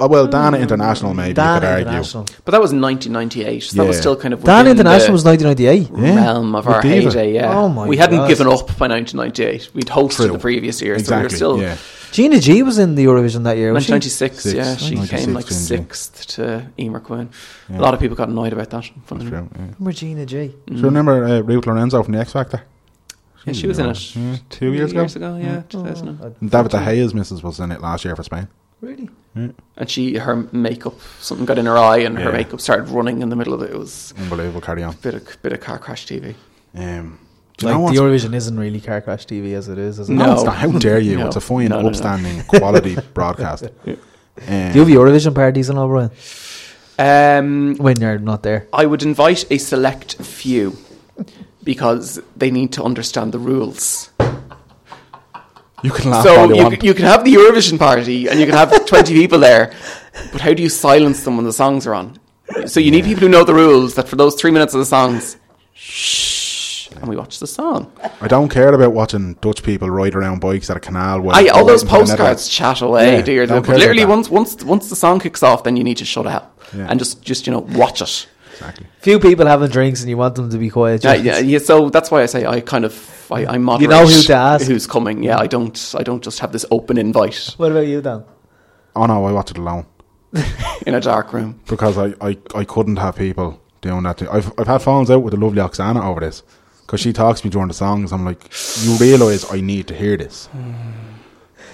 Oh 0.00 0.06
well, 0.06 0.28
Dana 0.28 0.58
International 0.58 1.12
maybe 1.12 1.34
Dan 1.34 1.54
you 1.56 1.60
could 1.60 1.66
argue. 1.68 1.86
International. 1.88 2.24
But 2.44 2.52
that 2.52 2.60
was 2.60 2.72
1998. 2.72 3.60
So 3.64 3.76
that 3.78 3.88
was 3.88 3.96
Yeah. 3.96 4.00
still 4.00 4.14
kind 4.16 4.32
of 4.32 4.44
Dan 4.44 4.58
within 4.66 4.70
International 4.78 5.06
the 5.08 5.12
was 5.12 5.24
1998. 5.24 5.90
Yeah, 5.90 6.14
realm 6.24 6.54
of 6.54 6.68
our 6.68 6.80
Diva. 6.82 7.10
heyday. 7.10 7.34
Yeah, 7.34 7.58
Oh 7.58 7.68
my 7.68 7.84
we 7.84 7.96
hadn't 7.96 8.18
God. 8.18 8.28
given 8.28 8.46
up 8.46 8.78
by 8.78 8.86
1998. 8.86 9.70
We'd 9.74 9.86
hosted 9.86 10.16
True. 10.16 10.32
the 10.34 10.38
previous 10.38 10.80
year, 10.80 10.94
so 10.94 10.98
we 10.98 11.00
Exactly. 11.00 11.24
were 11.24 11.36
still 11.36 11.60
yeah. 11.60 11.76
Gina 12.12 12.38
G 12.38 12.62
was 12.62 12.78
in 12.78 12.94
the 12.94 13.04
Eurovision 13.06 13.42
that 13.42 13.56
year. 13.56 13.72
Was 13.72 13.86
she? 13.86 13.92
1996. 13.92 14.42
Six. 14.44 14.54
Yeah, 14.54 14.76
she 14.76 14.94
96 14.94 15.24
came 15.24 15.34
like 15.34 15.46
Gina 15.46 15.58
G. 15.58 15.66
sixth 15.66 16.26
to 16.28 16.66
Eimear 16.78 17.02
Quinn. 17.02 17.28
Yeah. 17.68 17.78
A 17.78 17.82
lot 17.82 17.92
of 17.92 17.98
people 17.98 18.16
got 18.16 18.28
annoyed 18.28 18.52
about 18.52 18.70
that. 18.70 18.88
funnily 19.04 19.28
True, 19.28 19.38
enough. 19.38 19.50
yeah. 19.56 19.62
Remember 19.80 19.92
Gina 19.92 20.26
G? 20.26 20.54
So 20.76 20.82
remember 20.82 21.24
uh, 21.24 21.40
Ruth 21.40 21.66
Lorenzo 21.66 22.04
from 22.04 22.14
the 22.14 22.20
X 22.20 22.32
Factor? 22.34 22.62
Yeah, 23.44 23.52
she 23.52 23.66
was 23.66 23.78
in 23.78 23.86
it 23.86 24.16
Yeah, 24.16 24.36
two 24.50 24.72
years 24.72 24.92
ago. 24.92 25.36
Yeah, 25.36 25.62
2000. 25.68 26.18
Oh, 26.22 26.34
And 26.40 26.50
David 26.50 26.70
De 26.70 26.78
Gea's 26.84 27.14
missus 27.14 27.42
was 27.42 27.60
in 27.60 27.72
it 27.72 27.80
last 27.80 28.04
year 28.04 28.14
for 28.16 28.22
Spain. 28.22 28.48
really? 28.80 29.08
And 29.34 29.88
she, 29.88 30.16
her 30.16 30.48
makeup, 30.52 30.94
something 31.20 31.46
got 31.46 31.58
in 31.58 31.66
her 31.66 31.78
eye, 31.78 31.98
and 31.98 32.18
her 32.18 32.32
makeup 32.32 32.60
started 32.60 32.88
running 32.88 33.22
in 33.22 33.28
the 33.28 33.36
middle 33.36 33.54
of 33.54 33.62
it. 33.62 33.70
It 33.70 33.78
was 33.78 34.12
Unbelievable. 34.18 34.60
Carry 34.60 34.82
on. 34.82 34.94
a 34.94 34.96
bit 34.96 35.14
of 35.14 35.42
bit 35.42 35.52
of 35.52 35.60
car 35.60 35.78
crash 35.78 36.06
TV. 36.06 36.34
Um, 36.74 37.20
do 37.56 37.66
you 37.66 37.72
know 37.72 37.84
Like 37.84 37.94
the 37.94 38.00
Eurovision 38.00 38.34
isn't 38.34 38.58
really 38.58 38.80
car 38.80 39.00
crash 39.00 39.26
TV 39.26 39.52
as 39.54 39.68
it 39.68 39.78
is, 39.78 39.98
is 40.00 40.10
it? 40.10 40.12
No. 40.14 40.26
No, 40.26 40.32
it's 40.34 40.42
not. 40.44 40.56
How 40.56 40.70
dare 40.72 40.98
you? 40.98 41.18
No. 41.20 41.26
It's 41.28 41.36
a 41.36 41.40
fine, 41.40 41.68
No, 41.68 41.76
no, 41.76 41.82
no. 41.82 41.88
upstanding, 41.88 42.42
quality 42.48 42.96
broadcast. 43.14 43.64
Um, 43.64 43.70
Do 43.86 43.92
you 44.50 44.84
have 44.84 44.88
Eurovision 44.88 45.34
parties 45.34 45.68
and 45.68 45.78
all, 45.78 45.86
Brian? 45.88 46.10
Um, 46.98 47.76
When 47.76 48.00
you're 48.00 48.18
not 48.18 48.42
there. 48.42 48.66
I 48.72 48.86
would 48.86 49.02
invite 49.04 49.44
a 49.52 49.58
select 49.58 50.16
few 50.16 50.76
because 51.68 52.18
they 52.34 52.50
need 52.50 52.72
to 52.72 52.82
understand 52.82 53.30
the 53.30 53.38
rules. 53.38 54.08
you 55.82 55.90
can 55.90 56.10
laugh 56.10 56.24
So 56.24 56.44
you, 56.48 56.70
you, 56.70 56.78
you 56.80 56.94
can 56.94 57.04
have 57.04 57.24
the 57.26 57.34
Eurovision 57.34 57.78
party 57.78 58.26
and 58.26 58.40
you 58.40 58.46
can 58.46 58.54
have 58.54 58.86
20 58.86 59.12
people 59.12 59.38
there, 59.38 59.74
but 60.32 60.40
how 60.40 60.54
do 60.54 60.62
you 60.62 60.70
silence 60.70 61.24
them 61.24 61.36
when 61.36 61.44
the 61.44 61.52
songs 61.52 61.86
are 61.86 61.92
on? 61.94 62.18
So 62.66 62.80
you 62.80 62.90
need 62.90 63.04
people 63.04 63.20
who 63.20 63.28
know 63.28 63.44
the 63.44 63.52
rules 63.52 63.96
that 63.96 64.08
for 64.08 64.16
those 64.16 64.34
three 64.40 64.50
minutes 64.50 64.72
of 64.72 64.80
the 64.80 64.86
songs, 64.86 65.36
shh, 65.74 66.88
and 66.92 67.06
we 67.06 67.16
watch 67.16 67.38
the 67.38 67.46
song. 67.46 67.92
I 68.22 68.28
don't 68.28 68.48
care 68.48 68.72
about 68.72 68.94
watching 68.94 69.34
Dutch 69.34 69.62
people 69.62 69.90
ride 69.90 70.14
around 70.14 70.40
bikes 70.40 70.70
at 70.70 70.76
a 70.78 70.80
canal. 70.80 71.20
while 71.20 71.36
Aye, 71.36 71.48
all 71.48 71.66
those 71.66 71.84
waiting 71.84 71.98
for 72.00 72.06
the 72.06 72.16
postcards 72.16 72.48
chat 72.48 72.80
away, 72.80 73.16
Yeah, 73.16 73.22
dear. 73.22 73.46
But 73.46 73.68
literally, 73.68 74.06
once 74.06 74.30
once 74.30 74.64
once 74.64 74.88
the 74.88 74.96
song 74.96 75.20
kicks 75.20 75.42
off, 75.42 75.64
then 75.64 75.76
you 75.76 75.84
need 75.84 75.98
to 75.98 76.06
shut 76.06 76.26
up 76.26 76.58
Yeah. 76.74 76.86
and 76.88 76.98
just 76.98 77.20
just 77.22 77.46
you 77.46 77.52
know 77.52 77.60
watch 77.82 78.00
it. 78.00 78.26
Exactly. 78.58 78.86
Few 78.98 79.20
people 79.20 79.46
having 79.46 79.68
drinks 79.70 80.00
and 80.00 80.10
you 80.10 80.16
want 80.16 80.34
them 80.34 80.50
to 80.50 80.58
be 80.58 80.68
quiet. 80.68 81.04
Yeah, 81.04 81.14
yeah, 81.14 81.38
yeah. 81.38 81.58
So 81.58 81.90
that's 81.90 82.10
why 82.10 82.22
I 82.22 82.26
say 82.26 82.44
I 82.44 82.60
kind 82.60 82.84
of 82.84 83.28
I, 83.30 83.46
I 83.46 83.58
moderate. 83.58 83.82
You 83.82 83.88
know 83.88 84.06
who 84.06 84.22
to 84.22 84.34
ask. 84.34 84.66
Who's 84.66 84.86
coming? 84.86 85.22
Yeah, 85.22 85.38
I 85.38 85.46
don't 85.46 85.94
I 85.96 86.02
don't 86.02 86.22
just 86.22 86.40
have 86.40 86.50
this 86.52 86.64
open 86.70 86.98
invite 86.98 87.54
What 87.56 87.70
about 87.70 87.86
you, 87.86 88.00
Dan? 88.02 88.24
Oh 88.96 89.06
no, 89.06 89.24
I 89.26 89.32
watch 89.32 89.52
it 89.52 89.58
alone 89.58 89.86
in 90.86 90.94
a 90.94 91.00
dark 91.00 91.32
room. 91.32 91.60
because 91.68 91.96
I, 91.96 92.14
I, 92.20 92.36
I 92.54 92.64
couldn't 92.64 92.96
have 92.96 93.16
people 93.16 93.60
doing 93.80 94.02
that. 94.02 94.18
To, 94.18 94.32
I've 94.32 94.52
I've 94.58 94.66
had 94.66 94.82
phones 94.82 95.10
out 95.10 95.22
with 95.22 95.34
the 95.34 95.40
lovely 95.40 95.62
Oksana 95.62 96.04
over 96.04 96.20
this 96.20 96.42
because 96.82 97.00
she 97.00 97.12
talks 97.12 97.40
to 97.40 97.46
me 97.46 97.50
during 97.50 97.68
the 97.68 97.74
songs. 97.74 98.12
I'm 98.12 98.24
like, 98.24 98.42
you 98.82 98.96
realise 98.96 99.50
I 99.52 99.60
need 99.60 99.86
to 99.88 99.94
hear 99.94 100.16
this. 100.16 100.46
Hmm. 100.46 100.72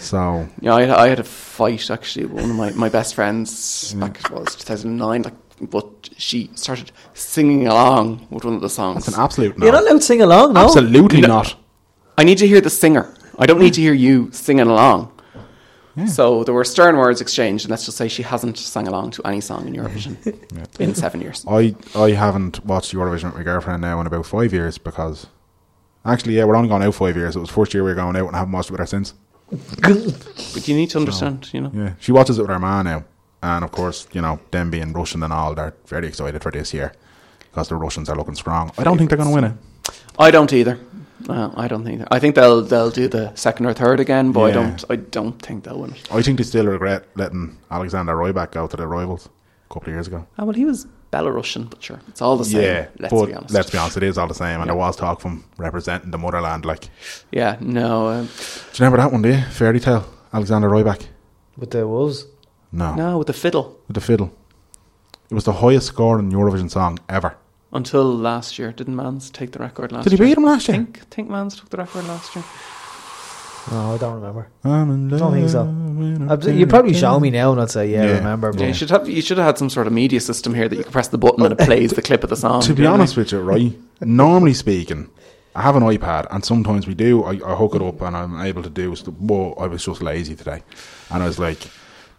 So 0.00 0.46
Yeah, 0.60 0.74
I, 0.74 1.04
I 1.04 1.08
had 1.08 1.18
a 1.20 1.24
fight 1.24 1.90
actually 1.90 2.26
with 2.26 2.42
one 2.42 2.50
of 2.50 2.56
my, 2.56 2.70
my 2.72 2.88
best 2.90 3.14
friends 3.14 3.94
back 3.94 4.18
it 4.20 4.30
was 4.30 4.54
2009. 4.56 5.22
Like, 5.22 5.43
but 5.60 6.10
she 6.16 6.50
started 6.54 6.90
singing 7.14 7.66
along 7.66 8.26
with 8.30 8.44
one 8.44 8.54
of 8.54 8.60
the 8.60 8.68
songs. 8.68 9.06
it's 9.08 9.16
an 9.16 9.22
absolute 9.22 9.56
no. 9.58 9.66
You're 9.66 9.72
not 9.74 9.84
allowed 9.84 9.98
to 9.98 10.02
sing 10.02 10.22
along, 10.22 10.52
no? 10.54 10.64
Absolutely 10.64 11.20
No. 11.20 11.28
not. 11.28 11.56
I 12.18 12.24
need 12.24 12.38
to 12.38 12.46
hear 12.46 12.60
the 12.60 12.70
singer. 12.70 13.14
I 13.38 13.46
don't 13.46 13.58
need 13.58 13.74
to 13.74 13.80
hear 13.80 13.94
you 13.94 14.30
singing 14.32 14.66
along. 14.68 15.10
So 16.08 16.42
there 16.42 16.52
were 16.54 16.64
stern 16.64 16.96
words 16.96 17.20
exchanged, 17.20 17.66
and 17.66 17.70
let's 17.70 17.84
just 17.84 17.96
say 17.96 18.08
she 18.08 18.24
hasn't 18.24 18.58
sang 18.58 18.88
along 18.88 19.12
to 19.12 19.22
any 19.24 19.40
song 19.40 19.68
in 19.68 19.74
Eurovision 19.74 20.16
in 20.80 20.92
seven 20.94 21.20
years. 21.20 21.44
I 21.48 21.76
I 21.94 22.10
haven't 22.10 22.64
watched 22.66 22.92
Eurovision 22.92 23.26
with 23.26 23.36
my 23.36 23.42
girlfriend 23.44 23.80
now 23.82 24.00
in 24.00 24.06
about 24.08 24.26
five 24.26 24.52
years 24.52 24.76
because 24.76 25.28
actually 26.04 26.34
yeah 26.36 26.44
we're 26.46 26.56
only 26.56 26.68
going 26.68 26.82
out 26.82 26.96
five 26.96 27.14
years. 27.16 27.36
It 27.36 27.40
was 27.40 27.48
first 27.50 27.72
year 27.74 27.84
we 27.84 27.90
were 27.90 27.94
going 27.94 28.16
out 28.16 28.26
and 28.26 28.34
I 28.34 28.40
haven't 28.40 28.50
watched 28.52 28.70
it 28.70 28.72
with 28.72 28.80
her 28.80 28.86
since. 28.86 29.14
But 29.82 30.66
you 30.68 30.74
need 30.74 30.90
to 30.90 30.98
understand, 30.98 31.50
you 31.52 31.60
know. 31.60 31.70
Yeah, 31.72 31.92
she 32.00 32.10
watches 32.10 32.38
it 32.38 32.42
with 32.42 32.50
her 32.50 32.58
man 32.58 32.86
now, 32.86 33.04
and 33.44 33.64
of 33.64 33.70
course 33.70 34.06
you 34.12 34.22
know 34.22 34.38
them 34.50 34.70
being 34.70 34.92
Russian 34.92 35.22
and 35.22 35.32
all, 35.32 35.54
they're 35.54 35.74
very 35.86 36.06
excited 36.08 36.42
for 36.42 36.50
this 36.52 36.72
year 36.74 36.92
because 37.50 37.68
the 37.68 37.76
Russians 37.76 38.08
are 38.08 38.16
looking 38.16 38.34
strong. 38.36 38.70
I 38.78 38.84
don't 38.84 38.98
think 38.98 39.10
they're 39.10 39.22
going 39.24 39.30
to 39.30 39.34
win 39.34 39.44
it. 39.50 39.54
I 40.18 40.30
don't 40.30 40.52
either. 40.52 40.78
No, 41.28 41.52
I 41.56 41.68
don't 41.68 41.84
think. 41.84 42.02
I 42.10 42.18
think 42.18 42.34
they'll 42.34 42.62
they'll 42.62 42.90
do 42.90 43.08
the 43.08 43.32
second 43.34 43.66
or 43.66 43.72
third 43.74 44.00
again, 44.00 44.32
but 44.32 44.42
I 44.42 44.50
don't. 44.50 44.84
I 44.90 44.96
don't 44.96 45.38
think 45.46 45.64
they'll 45.64 45.80
win 45.80 45.92
it. 45.92 46.08
I 46.12 46.22
think 46.22 46.38
they 46.38 46.44
still 46.44 46.66
regret 46.66 47.04
letting 47.14 47.56
Alexander 47.70 48.14
Rybak 48.16 48.50
go 48.52 48.66
to 48.66 48.76
the 48.76 48.86
rivals 48.86 49.28
a 49.70 49.72
couple 49.74 49.88
of 49.90 49.94
years 49.96 50.06
ago. 50.08 50.26
Ah, 50.38 50.44
well, 50.44 50.54
he 50.54 50.64
was 50.64 50.86
Belarusian, 51.12 51.70
but 51.70 51.82
sure, 51.82 52.00
it's 52.08 52.20
all 52.20 52.36
the 52.36 52.44
same. 52.44 52.62
yeah, 52.62 52.86
let's 52.98 53.14
but 53.14 53.26
be 53.26 53.34
honest. 53.34 53.54
let's 53.54 53.70
be 53.70 53.78
honest, 53.78 53.96
it 53.96 54.02
is 54.02 54.18
all 54.18 54.26
the 54.26 54.34
same, 54.34 54.60
and 54.60 54.66
Yeah. 54.66 54.72
there 54.72 54.76
was 54.76 54.96
talk 54.96 55.20
from 55.20 55.44
representing 55.56 56.10
the 56.10 56.18
motherland. 56.18 56.64
Like, 56.64 56.88
Yeah, 57.30 57.56
no, 57.60 58.08
um, 58.08 58.24
you 58.24 58.78
remember 58.80 58.98
that 58.98 59.12
one? 59.12 59.22
Do 59.22 59.28
you? 59.30 59.40
Fairy 59.52 59.80
tale, 59.80 60.04
Alexander 60.32 60.68
Rybak. 60.68 61.06
With 61.56 61.70
the 61.70 61.86
Wolves. 61.86 62.26
No, 62.74 62.94
no, 62.94 63.18
with 63.18 63.28
the 63.28 63.32
fiddle. 63.32 63.78
with 63.88 63.94
the 63.94 64.00
fiddle. 64.00 64.32
It 65.30 65.34
was 65.34 65.44
the 65.44 65.52
highest 65.52 65.86
scoring 65.86 66.30
Eurovision 66.32 66.70
song 66.70 66.98
ever. 67.08 67.36
Until 67.72 68.04
last 68.16 68.58
year, 68.58 68.72
didn't 68.72 68.94
Mans 68.96 69.30
take 69.30 69.52
the 69.52 69.58
record 69.58 69.90
last 69.92 70.04
year? 70.06 70.10
Did 70.10 70.18
he 70.18 70.24
year? 70.26 70.34
beat 70.34 70.38
him 70.38 70.44
last 70.44 70.68
year? 70.68 70.76
think 70.76 71.08
think 71.10 71.30
Mans 71.30 71.56
took 71.56 71.70
the 71.70 71.76
record 71.78 72.04
last 72.06 72.34
year. 72.36 72.44
No, 73.70 73.94
I 73.94 73.96
don't 73.96 74.14
remember. 74.16 74.48
I'm 74.62 74.90
in 74.90 75.08
Don't 75.08 75.32
think 75.32 75.48
so. 75.48 75.62
love 75.64 76.30
I'd- 76.32 76.46
with 76.48 76.56
You'd 76.58 76.68
probably 76.68 76.92
show 76.92 77.18
me 77.18 77.30
now 77.30 77.52
and 77.52 77.60
I'd 77.62 77.70
say, 77.70 77.90
yeah, 77.90 78.02
I 78.02 78.10
remember. 78.18 78.52
But 78.52 78.60
Yeah, 78.60 78.66
you 78.68 78.74
should 78.74 78.90
have 78.90 79.08
you 79.08 79.22
should 79.22 79.38
have 79.38 79.46
had 79.46 79.58
some 79.58 79.70
sort 79.70 79.86
of 79.86 79.92
media 79.94 80.20
system 80.20 80.52
here 80.54 80.68
that 80.68 80.76
you 80.76 80.84
could 80.84 80.92
press 80.92 81.08
the 81.08 81.16
button 81.18 81.44
and 81.44 81.52
it 81.52 81.58
plays 81.70 81.92
the 81.92 82.02
clip 82.02 82.22
of 82.24 82.30
the 82.30 82.36
song. 82.36 82.60
To 82.62 82.74
be 82.74 82.82
you 82.82 82.88
know 82.88 82.94
honest 82.94 83.16
with 83.16 83.32
you, 83.32 83.40
right? 83.40 83.72
Normally 84.02 84.52
speaking, 84.52 85.08
I 85.56 85.62
have 85.62 85.76
an 85.76 85.82
iPad, 85.84 86.26
and 86.30 86.44
sometimes 86.44 86.86
we 86.86 86.94
do. 86.94 87.22
I, 87.24 87.30
I 87.52 87.54
hook 87.54 87.74
it 87.76 87.80
up, 87.82 88.02
and 88.02 88.14
I'm 88.16 88.38
able 88.42 88.62
to 88.64 88.68
do 88.70 88.94
stuff. 88.96 89.14
Whoa, 89.14 89.52
I 89.54 89.66
was 89.68 89.84
just 89.84 90.02
lazy 90.02 90.34
today, 90.36 90.62
and 91.10 91.22
I 91.22 91.26
was 91.26 91.38
like, 91.38 91.60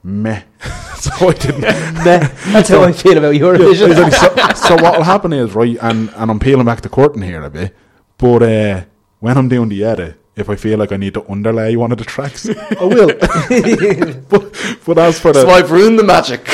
meh. 0.06 0.44
so 0.96 1.30
I 1.30 1.34
didn't. 1.34 1.62
Meh. 1.62 2.20
that's 2.54 2.70
how 2.70 2.84
I 2.84 2.92
feel 2.92 3.18
about 3.18 3.34
Eurovision. 3.34 4.12
so, 4.12 4.68
so 4.68 4.84
what 4.84 4.98
will 4.98 5.04
happen 5.04 5.34
is 5.34 5.54
right, 5.54 5.78
and, 5.82 6.10
and 6.16 6.32
I'm 6.32 6.40
peeling 6.40 6.66
back 6.66 6.82
the 6.82 6.90
curtain 6.90 7.22
here 7.22 7.42
a 7.44 7.50
bit, 7.50 7.76
but 8.18 8.44
uh, 8.44 8.84
when 9.20 9.38
I'm 9.38 9.50
doing 9.50 9.70
the 9.70 9.84
edit, 9.84 10.22
if 10.36 10.50
I 10.50 10.58
feel 10.58 10.78
like 10.78 10.92
I 10.92 10.98
need 10.98 11.14
to 11.14 11.32
underlay 11.32 11.76
one 11.78 11.92
of 11.94 11.98
the 11.98 12.04
tracks, 12.04 12.48
I 12.80 12.84
will. 12.84 13.08
but, 14.30 14.78
but 14.86 14.98
as 14.98 15.20
for 15.20 15.32
the 15.32 15.42
So 15.42 15.50
I've 15.50 15.72
ruined 15.72 15.98
the 15.98 16.04
magic. 16.04 16.46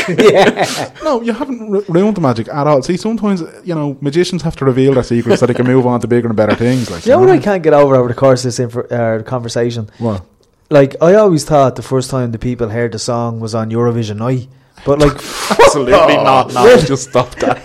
no, 1.04 1.22
you 1.22 1.34
haven't 1.34 1.70
ru- 1.70 1.86
ruined 1.90 2.16
the 2.16 2.22
magic 2.22 2.48
at 2.48 2.68
all. 2.68 2.82
See, 2.84 2.96
sometimes 2.96 3.42
you 3.64 3.74
know 3.74 3.98
magicians 4.00 4.44
have 4.44 4.56
to 4.58 4.66
reveal 4.66 4.94
their 4.94 5.04
secrets 5.04 5.40
so 5.40 5.46
they 5.48 5.56
can 5.56 5.66
move 5.66 5.88
on 5.88 6.00
to 6.02 6.08
bigger 6.08 6.28
and 6.28 6.38
better 6.38 6.56
things. 6.56 6.92
Like 6.92 7.06
you 7.06 7.12
know 7.12 7.20
what? 7.20 7.30
I 7.30 7.40
can't 7.40 7.64
get 7.64 7.74
over 7.74 7.96
over 7.96 8.08
the 8.08 8.14
course 8.14 8.46
of 8.46 8.54
this 8.56 8.60
infor- 8.60 8.92
uh, 8.92 9.24
conversation? 9.24 9.90
What? 9.98 10.26
Like, 10.72 10.96
I 11.02 11.16
always 11.16 11.44
thought 11.44 11.76
the 11.76 11.82
first 11.82 12.10
time 12.10 12.32
the 12.32 12.40
people 12.40 12.70
heard 12.70 12.94
the 12.94 13.00
song 13.00 13.42
was 13.42 13.54
on 13.54 13.70
Eurovision 13.72 14.20
night. 14.20 14.48
But, 14.86 15.00
like, 15.00 15.12
Absolutely 15.52 16.16
oh. 16.16 16.24
not. 16.24 16.54
No, 16.54 16.78
just 16.78 17.10
stop 17.10 17.36
that. 17.36 17.62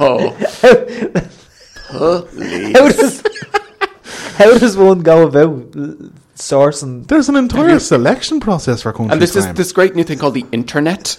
oh, 0.00 0.34
how 2.74 2.88
does, 2.90 3.22
how 4.36 4.58
does 4.58 4.76
one 4.76 5.02
go 5.02 5.28
about 5.28 5.70
sourcing? 6.34 7.06
There's 7.06 7.28
an 7.28 7.36
entire 7.36 7.78
selection 7.78 8.40
process 8.40 8.82
for 8.82 8.92
country 8.92 9.12
and 9.12 9.20
there's 9.20 9.32
this 9.32 9.44
time. 9.44 9.54
this 9.54 9.70
great 9.70 9.94
new 9.94 10.02
thing 10.02 10.18
called 10.18 10.34
the 10.34 10.46
internet, 10.50 11.16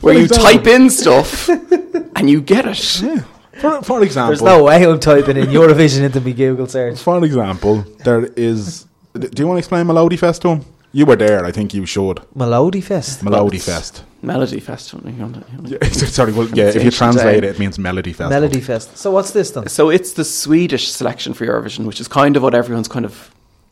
where 0.00 0.18
you 0.18 0.26
type 0.26 0.66
um, 0.66 0.68
in 0.68 0.90
stuff 0.90 1.48
and 1.48 2.28
you 2.28 2.40
get 2.40 2.66
it. 2.66 3.02
Yeah. 3.02 3.22
For, 3.60 3.82
for 3.82 4.02
example, 4.02 4.28
There's 4.28 4.42
no 4.42 4.64
way 4.64 4.84
I'm 4.86 4.98
typing 5.00 5.36
in 5.36 5.46
Eurovision 5.46 6.02
into 6.02 6.20
my 6.20 6.32
Google 6.32 6.66
search. 6.66 6.98
For 7.00 7.24
example, 7.24 7.82
there 8.04 8.26
is. 8.36 8.86
Do 9.14 9.28
you 9.42 9.46
want 9.46 9.56
to 9.56 9.58
explain 9.58 9.86
Melody 9.86 10.16
Fest 10.16 10.42
to 10.42 10.48
him? 10.48 10.64
You 10.92 11.06
were 11.06 11.16
there. 11.16 11.44
I 11.44 11.50
think 11.52 11.74
you 11.74 11.86
should. 11.86 12.20
Melody 12.34 12.80
Fest. 12.80 13.22
Melody 13.22 13.56
it's- 13.56 13.66
Fest. 13.66 14.04
Melody 14.22 14.58
Festival. 14.60 15.10
you 15.10 15.16
know, 15.18 15.26
you 15.52 15.58
know. 15.62 15.78
Yeah, 15.82 15.88
sorry. 15.90 16.32
Well, 16.32 16.48
yeah. 16.54 16.68
If 16.68 16.82
you 16.82 16.90
translate 16.90 17.42
time. 17.42 17.44
it, 17.44 17.56
it 17.56 17.58
means 17.58 17.78
Melody 17.78 18.12
Fest. 18.14 18.30
Melody 18.30 18.60
Fest. 18.60 18.96
So 18.96 19.10
what's 19.10 19.32
this 19.32 19.50
then? 19.50 19.68
So 19.68 19.90
it's 19.90 20.12
the 20.14 20.24
Swedish 20.24 20.88
selection 20.90 21.34
for 21.34 21.44
Eurovision, 21.46 21.84
which 21.84 22.00
is 22.00 22.08
kind 22.08 22.34
of 22.36 22.42
what 22.42 22.54
everyone's 22.54 22.88
kind 22.88 23.04
of 23.04 23.30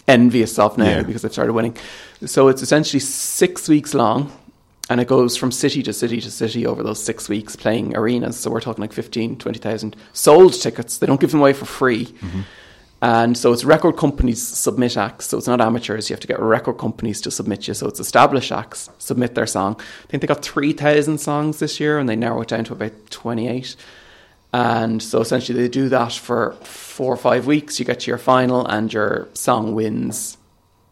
envious 0.08 0.58
of 0.58 0.76
now 0.76 0.84
Yeah. 0.84 1.02
because 1.04 1.22
they've 1.22 1.32
started 1.32 1.54
winning. 1.54 1.74
So 2.26 2.48
it's 2.48 2.60
essentially 2.60 3.00
six 3.00 3.66
weeks 3.68 3.94
long, 3.94 4.30
and 4.92 5.00
it 5.00 5.08
goes 5.08 5.38
from 5.38 5.50
city 5.50 5.82
to 5.82 5.92
city 5.94 6.20
to 6.20 6.30
city 6.30 6.66
over 6.66 6.82
those 6.82 7.02
six 7.02 7.26
weeks, 7.26 7.56
playing 7.56 7.96
arenas. 7.96 8.38
So 8.38 8.50
we're 8.50 8.60
talking 8.60 8.82
like 8.82 8.92
15, 8.92 9.38
20,000 9.38 9.96
sold 10.12 10.52
tickets. 10.52 10.98
They 10.98 11.06
don't 11.06 11.18
give 11.18 11.30
them 11.30 11.40
away 11.40 11.54
for 11.54 11.64
free. 11.64 12.04
Mm-hmm. 12.04 12.40
And 13.00 13.38
so 13.38 13.54
it's 13.54 13.64
record 13.64 13.96
companies 13.96 14.46
submit 14.46 14.98
acts. 14.98 15.28
So 15.28 15.38
it's 15.38 15.46
not 15.46 15.62
amateurs. 15.62 16.10
You 16.10 16.14
have 16.14 16.20
to 16.20 16.26
get 16.26 16.38
record 16.40 16.76
companies 16.76 17.22
to 17.22 17.30
submit 17.30 17.66
you. 17.66 17.72
So 17.72 17.88
it's 17.88 18.00
established 18.00 18.52
acts 18.52 18.90
submit 18.98 19.34
their 19.34 19.46
song. 19.46 19.76
I 19.80 20.06
think 20.08 20.20
they 20.20 20.26
got 20.26 20.42
3,000 20.42 21.16
songs 21.16 21.58
this 21.58 21.80
year 21.80 21.98
and 21.98 22.06
they 22.06 22.14
narrow 22.14 22.42
it 22.42 22.48
down 22.48 22.64
to 22.64 22.74
about 22.74 22.92
28. 23.08 23.74
And 24.52 25.02
so 25.02 25.22
essentially 25.22 25.58
they 25.58 25.68
do 25.68 25.88
that 25.88 26.12
for 26.12 26.52
four 26.64 27.14
or 27.14 27.16
five 27.16 27.46
weeks. 27.46 27.78
You 27.78 27.86
get 27.86 28.00
to 28.00 28.10
your 28.10 28.18
final 28.18 28.66
and 28.66 28.92
your 28.92 29.28
song 29.32 29.74
wins, 29.74 30.36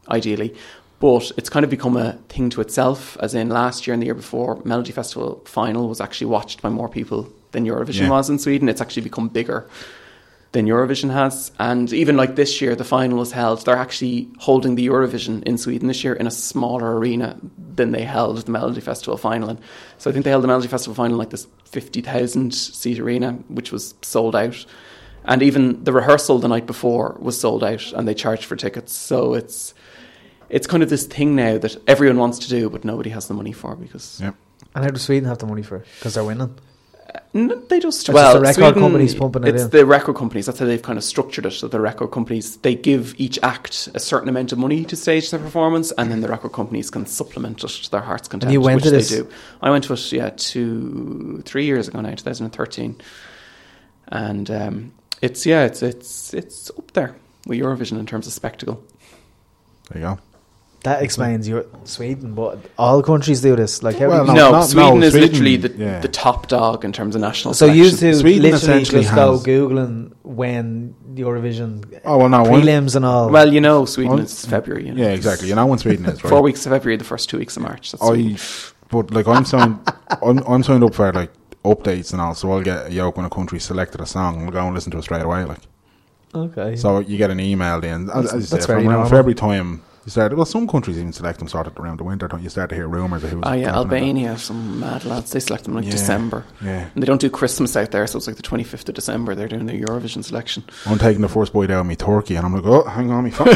ideally. 0.09 0.57
But 1.01 1.33
it's 1.39 1.49
kind 1.49 1.65
of 1.65 1.71
become 1.71 1.97
a 1.97 2.13
thing 2.29 2.51
to 2.51 2.61
itself, 2.61 3.17
as 3.21 3.35
in 3.35 3.49
last 3.49 3.87
year 3.87 3.95
and 3.95 4.03
the 4.03 4.07
year 4.07 4.15
before, 4.15 4.61
Melody 4.65 4.93
Festival 4.93 5.41
final 5.47 5.89
was 5.89 6.01
actually 6.01 6.27
watched 6.29 6.61
by 6.63 6.69
more 6.69 6.89
people 6.89 7.27
than 7.53 7.65
Eurovision 7.67 8.03
Yeah. 8.03 8.11
was 8.11 8.29
in 8.31 8.39
Sweden. 8.39 8.69
It's 8.69 8.83
actually 8.83 9.03
become 9.03 9.29
bigger 9.29 9.67
than 10.53 10.67
Eurovision 10.67 11.11
has. 11.11 11.53
And 11.59 11.91
even 11.93 12.17
like 12.19 12.37
this 12.37 12.61
year, 12.61 12.75
the 12.77 12.85
final 12.85 13.19
was 13.19 13.33
held. 13.33 13.65
They're 13.65 13.77
actually 13.77 14.29
holding 14.39 14.75
the 14.75 14.87
Eurovision 14.87 15.43
in 15.45 15.57
Sweden 15.57 15.89
this 15.89 16.05
year 16.05 16.13
in 16.13 16.27
a 16.27 16.31
smaller 16.31 16.99
arena 16.99 17.37
than 17.77 17.93
they 17.93 18.03
held 18.03 18.37
the 18.39 18.53
Melody 18.53 18.81
Festival 18.81 19.17
final 19.17 19.49
in. 19.49 19.59
So 19.97 20.11
I 20.11 20.13
think 20.13 20.25
they 20.25 20.31
held 20.31 20.43
the 20.45 20.49
Melody 20.49 20.69
Festival 20.69 20.95
final 20.95 21.15
in 21.15 21.19
like 21.19 21.31
this 21.31 21.47
50,000 21.65 22.53
seat 22.53 22.99
arena, 22.99 23.39
which 23.49 23.73
was 23.73 23.95
sold 24.03 24.37
out. 24.37 24.67
And 25.25 25.43
even 25.43 25.83
the 25.85 25.93
rehearsal 25.93 26.39
the 26.39 26.49
night 26.49 26.67
before 26.67 27.17
was 27.21 27.41
sold 27.41 27.63
out 27.65 27.93
and 27.93 28.07
they 28.07 28.15
charged 28.15 28.45
for 28.45 28.57
tickets. 28.57 28.93
So 28.93 29.35
it's 29.35 29.73
it's 30.51 30.67
kind 30.67 30.83
of 30.83 30.91
this 30.91 31.07
thing 31.07 31.35
now 31.37 31.59
that 31.59 31.77
everyone 31.87 32.19
wants 32.19 32.39
to 32.41 32.49
do, 32.49 32.69
but 32.71 32.85
nobody 32.85 33.11
has 33.11 33.29
the 33.29 33.35
money 33.35 33.53
for 33.53 33.75
because 33.77 34.21
Yep. 34.21 34.35
And 34.75 34.85
how 34.85 34.91
does 34.91 35.03
Sweden 35.03 35.29
have 35.29 35.39
the 35.39 35.47
money 35.47 35.63
for 35.63 35.77
it? 35.77 35.87
Because 35.99 36.15
they're 36.15 36.25
winning. 36.25 36.57
No, 37.35 37.57
they 37.57 37.81
just 37.81 38.09
It's 38.09 38.15
well, 38.15 38.35
just 38.35 38.35
the 38.35 38.41
record 38.41 38.55
Sweden- 38.75 38.83
companies 38.83 39.15
pumping 39.17 39.43
it 39.43 39.49
in. 39.49 39.55
it's 39.57 39.65
in. 39.65 39.71
the 39.71 39.85
record 39.87 40.15
companies. 40.15 40.47
That's 40.47 40.61
how 40.61 40.67
they've 40.67 40.81
kind 40.83 40.97
of 40.97 41.03
structured 41.03 41.45
it. 41.47 41.51
So 41.53 41.67
the 41.67 41.81
record 41.81 42.09
companies 42.13 42.57
they 42.59 42.77
give 42.77 43.15
each 43.19 43.37
act 43.43 43.89
a 43.95 43.99
certain 44.01 44.29
amount 44.29 44.53
of 44.53 44.59
money 44.59 44.85
to 44.85 44.95
stage 44.95 45.31
their 45.33 45.41
performance, 45.41 45.91
and 45.99 46.09
then 46.11 46.21
the 46.21 46.29
record 46.29 46.53
companies 46.53 46.89
can 46.89 47.07
supplement 47.07 47.65
it 47.65 47.69
to 47.69 47.91
their 47.91 48.01
heart's 48.01 48.29
content. 48.29 48.53
you 48.53 48.61
went 48.61 48.77
which 48.77 48.85
to 48.85 48.91
they 48.91 49.03
do. 49.03 49.29
I 49.61 49.71
went 49.71 49.85
to 49.85 49.93
it, 49.95 50.13
yeah, 50.13 50.31
two, 50.37 51.43
three 51.45 51.65
years 51.65 51.89
ago 51.89 52.01
now, 52.01 52.11
2013, 52.15 53.01
and 54.09 54.51
um, 54.51 54.93
it's 55.21 55.45
yeah, 55.47 55.65
it's 55.65 55.83
it's 55.83 56.33
it's 56.33 56.71
up 56.79 56.93
there 56.93 57.17
with 57.47 57.59
Eurovision 57.59 57.99
in 57.99 58.07
terms 58.07 58.29
of 58.29 58.33
spectacle. 58.33 58.83
There 59.91 60.01
you 60.01 60.09
go. 60.09 60.19
That 60.83 61.03
explains 61.03 61.47
your 61.47 61.67
Sweden, 61.85 62.33
but 62.35 62.59
all 62.79 63.03
countries 63.03 63.43
do 63.43 63.55
this. 63.55 63.83
Like 63.83 64.01
Well, 64.01 64.25
No, 64.25 64.33
No, 64.33 64.51
not- 64.53 64.63
Sweden 64.63 65.01
no, 65.01 65.07
is 65.07 65.13
Sweden, 65.13 65.29
literally 65.31 65.57
the, 65.57 65.73
yeah. 65.77 66.01
the 66.01 66.09
top 66.09 66.47
dog 66.49 66.87
in 66.87 66.93
terms 66.93 67.15
of 67.15 67.21
national. 67.21 67.53
so 67.53 67.67
you 67.67 67.85
used 67.85 67.99
to. 68.01 68.15
Sweden 68.15 68.43
literally 68.43 68.57
essentially 68.83 69.03
just 69.03 69.15
go 69.15 69.39
googling 69.39 70.13
when 70.23 70.95
Eurovision 71.15 72.01
Oh 72.07 72.17
well, 72.17 72.29
no. 72.31 72.45
one- 72.45 72.63
prelims 72.63 72.97
and 72.97 73.05
all. 73.05 73.29
Well, 73.29 73.53
you 73.53 73.61
know, 73.61 73.85
Sweden 73.85 74.13
Well, 74.15 74.21
is 74.23 74.47
February. 74.47 74.87
You 74.87 74.95
know. 74.95 75.03
yeah, 75.03 75.11
exactly. 75.11 75.49
You 75.49 75.55
know 75.55 75.67
when 75.67 75.79
Sweden 75.79 76.07
is 76.07 76.25
right. 76.25 76.31
Four 76.31 76.41
weeks 76.43 76.65
of 76.65 76.73
February, 76.73 76.97
the 76.97 77.05
first 77.05 77.29
two 77.29 77.37
weeks 77.39 77.57
of 77.59 77.63
March. 77.63 77.93
That's 77.93 78.03
I, 78.03 78.07
Sweden. 78.09 78.39
but 78.89 79.11
like 79.13 79.27
I'm 79.29 79.45
signed, 79.45 79.81
I'm, 80.23 80.39
I'm 80.47 80.63
signed 80.63 80.83
up 80.83 80.95
for 80.95 81.13
like 81.13 81.31
updates 81.63 82.13
and 82.13 82.23
all. 82.23 82.35
So 82.35 82.51
I'll 82.53 82.63
get 82.63 82.87
a 82.87 82.91
yoke 82.93 83.19
when 83.19 83.27
a 83.27 83.31
country 83.31 83.61
selected 83.61 84.01
a 84.01 84.07
song. 84.07 84.37
and 84.37 84.43
We'll 84.45 84.53
go 84.53 84.65
and 84.65 84.75
listen 84.75 84.93
to 84.93 84.99
it 84.99 85.03
straight 85.03 85.21
away. 85.23 85.45
Like 85.45 85.61
okay. 86.35 86.77
so, 86.77 87.01
you 87.01 87.19
get 87.19 87.31
an 87.31 87.39
email 87.41 87.83
then. 87.83 88.09
As, 88.15 88.33
as 88.33 88.33
you 88.33 88.57
that's 88.57 88.65
say, 88.65 88.67
very 88.73 88.81
from 88.83 88.89
around 88.89 89.01
normal. 89.01 89.11
February 89.11 89.35
time, 89.35 89.83
you 90.05 90.11
start. 90.11 90.35
Well, 90.37 90.47
some 90.47 90.67
countries 90.67 90.99
even 90.99 91.13
select 91.13 91.39
them 91.41 91.49
sort 91.49 91.67
of 91.67 91.79
around 91.79 91.99
the 91.99 92.05
winter. 92.05 92.27
Don't 92.29 92.43
you 92.43 92.49
start 92.49 92.71
to 92.71 92.75
hear 92.75 92.89
rumours 92.89 93.23
of 93.25 93.31
who's. 93.31 93.43
Oh 93.45 93.53
yeah, 93.53 93.73
jumping 93.73 94.09
in 94.09 94.17
that. 94.17 94.31
Albania, 94.31 94.39
some 94.39 94.81
mad 94.81 95.05
lads. 95.05 95.31
They 95.31 95.41
select 95.41 95.65
them 95.65 95.75
like 95.75 95.85
Yeah, 95.85 95.91
December, 95.91 96.45
Yeah, 96.63 96.89
and 96.95 97.03
they 97.03 97.07
don't 97.07 97.21
do 97.21 97.29
Christmas 97.31 97.77
out 97.77 97.91
there, 97.91 98.07
so 98.07 98.17
it's 98.17 98.27
like 98.27 98.37
the 98.37 98.43
twenty 98.43 98.65
fifth 98.65 98.89
of 98.89 98.95
December. 98.95 99.35
They're 99.35 99.49
doing 99.49 99.67
the 99.67 99.81
Eurovision 99.81 100.25
selection. 100.25 100.65
I'm 100.87 100.99
taking 100.99 101.21
the 101.23 101.29
first 101.29 101.53
boy 101.53 101.67
down 101.67 101.81
of 101.81 101.87
me 101.87 101.97
Turkey, 101.97 102.37
and 102.37 102.47
I'm 102.47 102.55
like, 102.55 102.65
oh, 102.65 102.85
hang 102.89 103.11
on, 103.11 103.25
me 103.25 103.31
phone. 103.31 103.47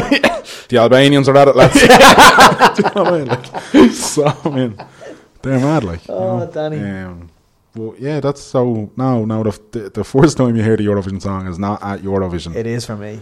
the 0.69 0.77
Albanians 0.77 1.27
are 1.29 1.37
at 1.37 1.47
it, 1.47 1.55
lads. 1.55 1.73
Do 2.75 2.83
you 2.83 2.93
know 2.95 3.03
what 3.03 3.13
I 3.13 3.17
mean? 3.17 3.27
Like, 3.27 3.91
so 3.91 4.25
I 4.45 4.49
mean, 4.49 4.77
they're 5.41 5.59
mad, 5.59 5.83
like. 5.83 6.07
you 6.07 6.13
Oh, 6.13 6.39
know? 6.39 6.51
Danny. 6.51 6.79
Um, 6.79 7.29
well, 7.75 7.95
yeah, 7.99 8.19
that's 8.21 8.39
so. 8.41 8.89
No, 8.95 9.25
no, 9.25 9.43
the, 9.43 9.59
the 9.71 9.89
the 9.89 10.03
first 10.03 10.37
time 10.37 10.55
you 10.55 10.63
hear 10.63 10.77
the 10.77 10.85
Eurovision 10.85 11.21
song 11.21 11.47
is 11.47 11.59
not 11.59 11.83
at 11.83 12.01
Eurovision. 12.01 12.55
it 12.55 12.65
is 12.67 12.85
for 12.85 12.95
me. 12.95 13.19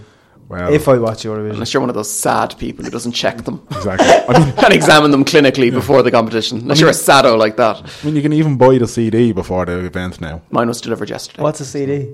Well, 0.50 0.74
if 0.74 0.88
I 0.88 0.98
watch 0.98 1.24
Eurovision, 1.24 1.54
Unless 1.54 1.74
you're 1.74 1.82
one 1.82 1.90
of 1.90 1.96
those 1.96 2.12
sad 2.12 2.56
people 2.58 2.84
who 2.86 2.92
doesn't 2.92 3.14
check 3.14 3.44
them 3.44 3.66
exactly. 3.72 4.08
I 4.08 4.40
mean, 4.40 4.54
and 4.66 4.74
examine 4.74 5.12
them 5.12 5.24
clinically 5.26 5.72
before 5.72 6.04
the 6.04 6.12
competition. 6.12 6.60
Unless 6.60 6.80
you're 6.80 6.90
a 6.90 6.94
sado 6.94 7.36
like 7.36 7.56
that. 7.58 7.78
I 7.78 8.06
mean, 8.06 8.16
you 8.16 8.22
can 8.22 8.34
even 8.34 8.58
buy 8.58 8.78
the 8.78 8.88
CD 8.88 9.32
before 9.34 9.66
the 9.66 9.80
event 9.86 10.20
now. 10.22 10.42
Mine 10.52 10.68
was 10.68 10.82
delivered 10.82 11.10
yesterday. 11.10 11.42
what's 11.44 11.60
a 11.60 11.66
CD? 11.66 12.14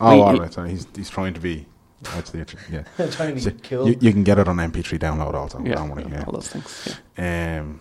Oh, 0.00 0.14
We- 0.14 0.22
all 0.22 0.36
right. 0.38 0.52
So 0.52 0.62
he's 0.64 0.86
he's 0.94 1.10
trying 1.10 1.34
to 1.34 1.40
be. 1.40 1.66
That's 2.14 2.30
the 2.30 2.38
yeah. 2.70 2.82
Trying 3.10 3.34
to 3.34 3.40
So 3.40 3.50
be 3.50 3.60
cool. 3.68 3.88
you, 3.88 3.96
you 4.00 4.12
can 4.12 4.22
get 4.22 4.38
it 4.38 4.46
on 4.46 4.56
MP3 4.58 4.98
download 5.00 5.34
also. 5.34 5.60
Yeah, 5.64 5.74
don't 5.74 5.88
worry, 5.90 6.06
yeah. 6.08 6.22
all 6.24 6.32
those 6.32 6.46
things. 6.48 6.96
Yeah. 7.18 7.60
Um, 7.60 7.80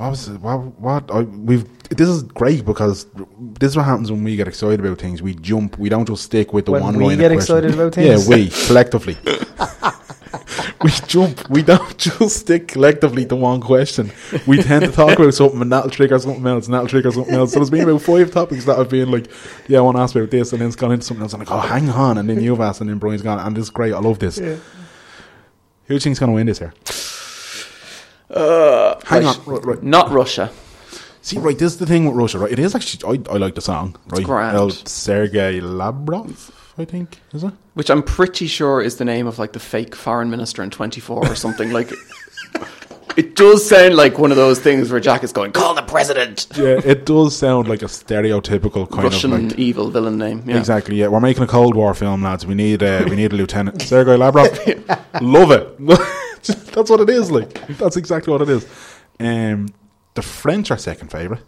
what 0.00 0.10
was 0.12 0.28
it? 0.28 0.40
What? 0.40 0.58
What? 0.80 1.10
I, 1.10 1.20
we've. 1.22 1.66
This 1.90 2.08
is 2.08 2.22
great 2.22 2.64
because 2.64 3.06
this 3.38 3.72
is 3.72 3.76
what 3.76 3.84
happens 3.84 4.10
when 4.10 4.24
we 4.24 4.34
get 4.34 4.48
excited 4.48 4.80
about 4.80 4.98
things. 4.98 5.20
We 5.20 5.34
jump. 5.34 5.78
We 5.78 5.90
don't 5.90 6.06
just 6.06 6.22
stick 6.22 6.54
with 6.54 6.64
the 6.64 6.72
When 6.72 6.82
one 6.82 6.96
we 6.96 7.04
line. 7.04 7.18
get 7.18 7.32
of 7.32 7.36
excited 7.36 7.74
about 7.74 7.94
things? 7.94 8.26
Yeah, 8.26 8.34
we 8.34 8.48
collectively. 8.66 9.18
we 10.82 10.90
jump. 11.06 11.50
We 11.50 11.60
don't 11.60 11.98
just 11.98 12.38
stick 12.38 12.68
collectively 12.68 13.26
to 13.26 13.36
one 13.36 13.60
question. 13.60 14.10
We 14.46 14.62
tend 14.62 14.86
to 14.86 14.90
talk 14.90 15.18
about 15.18 15.34
something 15.34 15.60
and 15.60 15.70
that'll 15.70 15.90
trigger 15.90 16.18
something 16.18 16.46
else 16.46 16.64
and 16.64 16.72
that'll 16.72 16.88
trigger 16.88 17.12
something 17.12 17.34
else. 17.34 17.52
So 17.52 17.58
there's 17.58 17.68
been 17.68 17.86
about 17.86 18.00
five 18.00 18.30
topics 18.30 18.64
that 18.64 18.78
have 18.78 18.88
been 18.88 19.10
like, 19.10 19.30
yeah, 19.68 19.80
I 19.80 19.82
want 19.82 19.98
to 19.98 20.02
ask 20.02 20.16
about 20.16 20.30
this, 20.30 20.52
and 20.52 20.62
then 20.62 20.68
it's 20.68 20.76
gone 20.76 20.92
into 20.92 21.04
something 21.04 21.22
else. 21.22 21.34
I'm 21.34 21.40
like, 21.40 21.50
oh, 21.50 21.60
hang 21.60 21.90
on, 21.90 22.16
and 22.16 22.26
then 22.26 22.40
you've 22.40 22.62
asked, 22.62 22.80
and 22.80 22.88
then 22.88 22.96
Brian's 22.96 23.20
gone, 23.20 23.38
and 23.38 23.54
this 23.54 23.64
is 23.64 23.70
great. 23.70 23.92
I 23.92 23.98
love 23.98 24.18
this. 24.18 24.38
Who 24.38 24.56
do 25.88 25.94
you 25.94 26.00
think's 26.00 26.18
going 26.18 26.30
to 26.30 26.34
win 26.34 26.46
this 26.46 26.58
here? 26.58 26.72
Uh, 28.30 29.00
Hang 29.04 29.24
on, 29.26 29.36
right, 29.44 29.64
right. 29.64 29.82
Not 29.82 30.10
Russia. 30.10 30.50
See, 31.22 31.38
right, 31.38 31.58
this 31.58 31.72
is 31.72 31.78
the 31.78 31.86
thing 31.86 32.06
with 32.06 32.14
Russia, 32.14 32.38
right? 32.38 32.50
It 32.52 32.58
is 32.58 32.74
actually, 32.74 33.18
I, 33.28 33.34
I 33.34 33.36
like 33.36 33.54
the 33.54 33.60
song, 33.60 33.96
right? 34.08 34.24
grand. 34.24 34.56
El 34.56 34.70
Sergei 34.70 35.60
Lazarev, 35.60 36.50
I 36.78 36.84
think, 36.86 37.18
is 37.32 37.44
it? 37.44 37.52
Which 37.74 37.90
I'm 37.90 38.02
pretty 38.02 38.46
sure 38.46 38.80
is 38.80 38.96
the 38.96 39.04
name 39.04 39.26
of 39.26 39.38
like 39.38 39.52
the 39.52 39.60
fake 39.60 39.94
foreign 39.94 40.30
minister 40.30 40.62
in 40.62 40.70
24 40.70 41.26
or 41.28 41.34
something. 41.34 41.72
like, 41.72 41.92
it 43.18 43.36
does 43.36 43.68
sound 43.68 43.96
like 43.96 44.18
one 44.18 44.30
of 44.30 44.38
those 44.38 44.58
things 44.60 44.90
where 44.90 45.00
Jack 45.00 45.22
is 45.22 45.32
going, 45.32 45.52
call 45.52 45.74
the 45.74 45.82
president. 45.82 46.46
Yeah, 46.56 46.80
it 46.82 47.04
does 47.04 47.36
sound 47.36 47.68
like 47.68 47.82
a 47.82 47.86
stereotypical 47.86 48.90
kind 48.90 49.04
Russian 49.04 49.32
of 49.34 49.42
like. 49.42 49.58
evil 49.58 49.90
villain 49.90 50.16
name. 50.16 50.44
Yeah. 50.46 50.56
Exactly, 50.56 50.96
yeah. 50.96 51.08
We're 51.08 51.20
making 51.20 51.42
a 51.42 51.46
Cold 51.48 51.74
War 51.76 51.92
film, 51.92 52.22
lads. 52.22 52.46
We 52.46 52.54
need, 52.54 52.82
uh, 52.82 53.04
we 53.10 53.16
need 53.16 53.32
a 53.32 53.36
lieutenant. 53.36 53.82
Sergei 53.82 54.16
Lazarev, 54.16 55.10
love 55.20 55.50
it. 55.50 56.16
That's 56.74 56.90
what 56.90 57.00
it 57.00 57.10
is, 57.10 57.30
like. 57.30 57.66
That's 57.78 57.96
exactly 57.96 58.32
what 58.32 58.42
it 58.42 58.48
is. 58.48 58.66
Um, 59.18 59.68
the 60.14 60.22
French 60.22 60.70
are 60.70 60.78
second 60.78 61.10
favourite, 61.10 61.42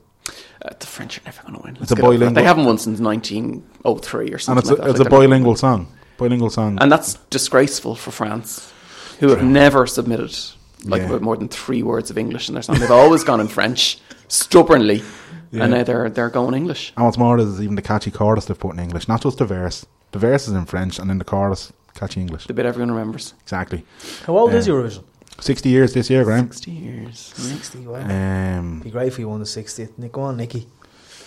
Uh, 0.65 0.71
the 0.79 0.87
French 0.87 1.19
are 1.19 1.23
never 1.25 1.43
going 1.43 1.55
to 1.55 1.61
win. 1.63 1.79
It's 1.81 1.91
a 1.93 1.95
get 1.97 2.05
over 2.05 2.13
that. 2.13 2.19
bilingual- 2.19 2.35
They 2.43 2.47
haven't 2.47 2.65
won 2.67 2.79
since 2.79 3.01
1903 3.01 4.31
or 4.31 4.33
and 4.35 4.41
something 4.43 4.59
it's 4.59 4.71
a, 4.71 4.75
that. 4.77 4.81
it's 4.81 4.81
Like, 4.81 4.89
a 4.89 4.93
they're 4.93 5.05
never 5.05 5.11
gonna 5.11 5.29
bilingual 5.29 5.57
song. 5.57 5.87
Bilingual 6.19 6.51
song. 6.51 6.79
And 6.81 6.91
that's 6.93 7.15
disgraceful 7.31 7.95
for 7.97 8.11
France, 8.11 8.73
who 9.21 9.29
have 9.31 9.43
never 9.43 9.87
submitted 9.87 10.37
like 10.85 11.03
Yeah. 11.03 11.19
more 11.19 11.37
than 11.37 11.49
three 11.49 11.83
words 11.83 12.11
of 12.11 12.19
English 12.19 12.49
in 12.49 12.55
their 12.55 12.63
song. 12.63 12.79
They've 12.79 12.91
always 12.91 13.25
gone 13.25 13.41
in 13.41 13.49
French, 13.49 13.99
stubbornly, 14.29 15.03
Yeah. 15.51 15.63
and 15.65 15.73
now 15.73 15.83
they're 15.85 16.11
they're 16.11 16.29
going 16.31 16.55
English. 16.55 16.93
And 16.97 17.05
what's 17.07 17.19
more 17.19 17.39
is 17.39 17.61
even 17.61 17.77
the 17.77 17.83
catchy 17.83 18.11
chorus 18.11 18.45
they've 18.47 18.59
put 18.59 18.75
in 18.75 18.81
English, 18.81 19.09
not 19.09 19.23
just 19.23 19.39
the 19.39 19.45
verse. 19.45 19.87
The 20.13 20.19
verse 20.19 20.47
is 20.49 20.55
in 20.55 20.67
French, 20.67 20.99
and 20.99 21.09
then 21.09 21.19
the 21.19 21.25
chorus 21.25 21.73
catchy 21.95 22.21
English. 22.21 22.47
The 22.47 22.55
bit 22.55 22.67
everyone 22.67 22.91
remembers. 22.93 23.35
Exactly. 23.43 23.85
How 24.27 24.37
old 24.39 24.55
is 24.55 24.67
Yeah. 24.67 24.75
Eurovision? 24.75 25.05
Sixty 25.41 25.71
years 25.71 25.93
this 25.95 26.09
year, 26.11 26.25
Graham. 26.25 26.47
Sixty 26.53 26.71
years. 26.71 27.33
60, 27.37 27.79
wow. 27.87 28.59
Um, 28.59 28.81
Be 28.81 28.91
great 28.91 29.09
if 29.09 29.19
you 29.19 29.29
won 29.29 29.41
the 29.41 29.47
60th. 29.47 29.99
Nick, 29.99 30.13
go 30.13 30.23
on, 30.23 30.37
Nicky. 30.37 30.69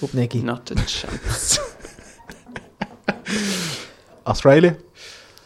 Up, 0.04 0.14
Nicky. 0.14 0.42
Not 0.42 0.70
a 0.72 0.76
chance. 0.76 1.60
Australia. 4.28 4.78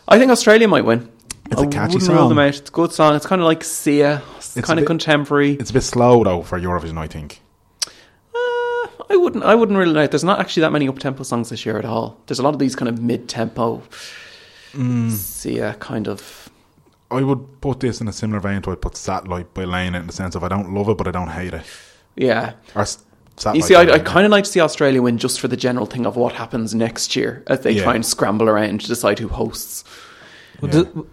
I 0.08 0.18
think 0.20 0.32
Australia 0.32 0.68
might 0.68 0.86
win. 0.86 1.10
It's 1.52 1.62
I 1.62 1.66
a 1.66 1.68
catchy 1.68 1.96
wouldn't 1.96 2.10
rule 2.12 2.20
song. 2.20 2.30
them 2.30 2.40
out. 2.40 2.56
It's 2.56 2.70
a 2.70 2.74
good 2.74 2.92
song. 2.92 3.16
It's 3.16 3.26
kind 3.26 3.42
of 3.42 3.48
like 3.48 3.64
Sia. 3.64 4.22
It's, 4.38 4.58
It's 4.58 4.68
kind 4.68 4.80
of 4.80 4.84
bit- 4.84 4.88
contemporary. 4.88 5.54
It's 5.54 5.72
a 5.72 5.74
bit 5.74 5.84
slow 5.84 6.24
though 6.24 6.44
for 6.44 6.60
Eurovision, 6.60 6.98
I 6.98 7.08
think. 7.08 7.42
Uh, 7.86 8.88
I 9.10 9.16
wouldn't. 9.16 9.44
I 9.44 9.56
wouldn't 9.56 9.78
rule 9.78 9.96
it 9.96 10.00
out. 10.02 10.12
There's 10.12 10.24
not 10.24 10.40
actually 10.40 10.62
that 10.62 10.72
many 10.72 10.88
up 10.88 11.00
tempo 11.00 11.24
songs 11.24 11.50
this 11.50 11.66
year 11.66 11.78
at 11.78 11.86
all. 11.86 12.20
There's 12.28 12.40
a 12.40 12.44
lot 12.44 12.54
of 12.54 12.60
these 12.60 12.76
kind 12.76 12.90
of 12.90 13.02
mid 13.02 13.28
tempo. 13.28 13.82
Mm. 14.74 15.12
Sia 15.12 15.76
kind 15.80 16.08
of. 16.08 16.50
I 17.12 17.24
would 17.24 17.62
put 17.62 17.80
this 17.80 18.02
in 18.02 18.08
a 18.08 18.14
similar 18.14 18.40
vein 18.40 18.62
to 18.64 18.72
I 18.72 18.76
put 18.76 18.96
Satellite 18.96 19.54
by 19.54 19.64
Lena 19.66 20.00
in 20.00 20.08
the 20.08 20.14
sense 20.14 20.36
of 20.36 20.44
I 20.44 20.48
don't 20.48 20.74
love 20.74 20.90
it, 20.90 20.98
but 20.98 21.08
I 21.08 21.12
don't 21.12 21.30
hate 21.30 21.54
it. 21.56 21.64
Yeah. 22.16 22.54
Or 22.76 22.86
Satellite 22.86 23.56
You 23.56 23.62
see, 23.64 23.76
I, 23.76 23.82
I 23.94 24.00
kind 24.00 24.26
of 24.26 24.32
like 24.32 24.44
to 24.44 24.50
see 24.52 24.60
Australia 24.60 25.02
win 25.02 25.18
just 25.18 25.40
for 25.40 25.48
the 25.48 25.58
general 25.58 25.86
thing 25.88 26.06
of 26.06 26.16
what 26.18 26.34
happens 26.34 26.76
next 26.76 27.16
year 27.16 27.44
as 27.48 27.62
they 27.62 27.72
Yeah. 27.72 27.84
try 27.84 27.96
and 27.96 28.06
scramble 28.06 28.48
around 28.48 28.82
to 28.82 28.88
decide 28.88 29.18
who 29.18 29.28
hosts. 29.28 29.84
Well, 30.62 30.72
Yeah. 30.72 30.84
do- 30.84 31.08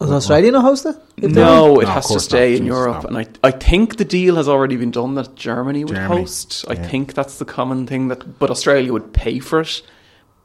Was 0.00 0.10
Australia 0.10 0.50
not 0.50 0.62
host 0.64 0.86
it? 0.86 0.96
No, 1.18 1.78
it 1.78 1.84
No, 1.84 1.90
has 1.90 2.08
to 2.08 2.18
stay 2.18 2.38
not. 2.54 2.56
in 2.56 2.64
Jesus, 2.64 2.66
Europe, 2.66 3.02
no. 3.04 3.08
and 3.16 3.18
I, 3.18 3.26
I 3.46 3.50
think 3.52 3.98
the 3.98 4.04
deal 4.04 4.34
has 4.34 4.48
already 4.48 4.76
been 4.76 4.90
done 4.90 5.14
that 5.14 5.36
Germany 5.36 5.84
would 5.84 5.94
Germany, 5.94 6.22
host. 6.22 6.64
I 6.68 6.72
yeah. 6.72 6.88
think 6.88 7.14
that's 7.14 7.38
the 7.38 7.44
common 7.44 7.86
thing 7.86 8.08
that, 8.08 8.40
but 8.40 8.50
Australia 8.50 8.92
would 8.92 9.12
pay 9.12 9.38
for 9.38 9.60
it. 9.60 9.82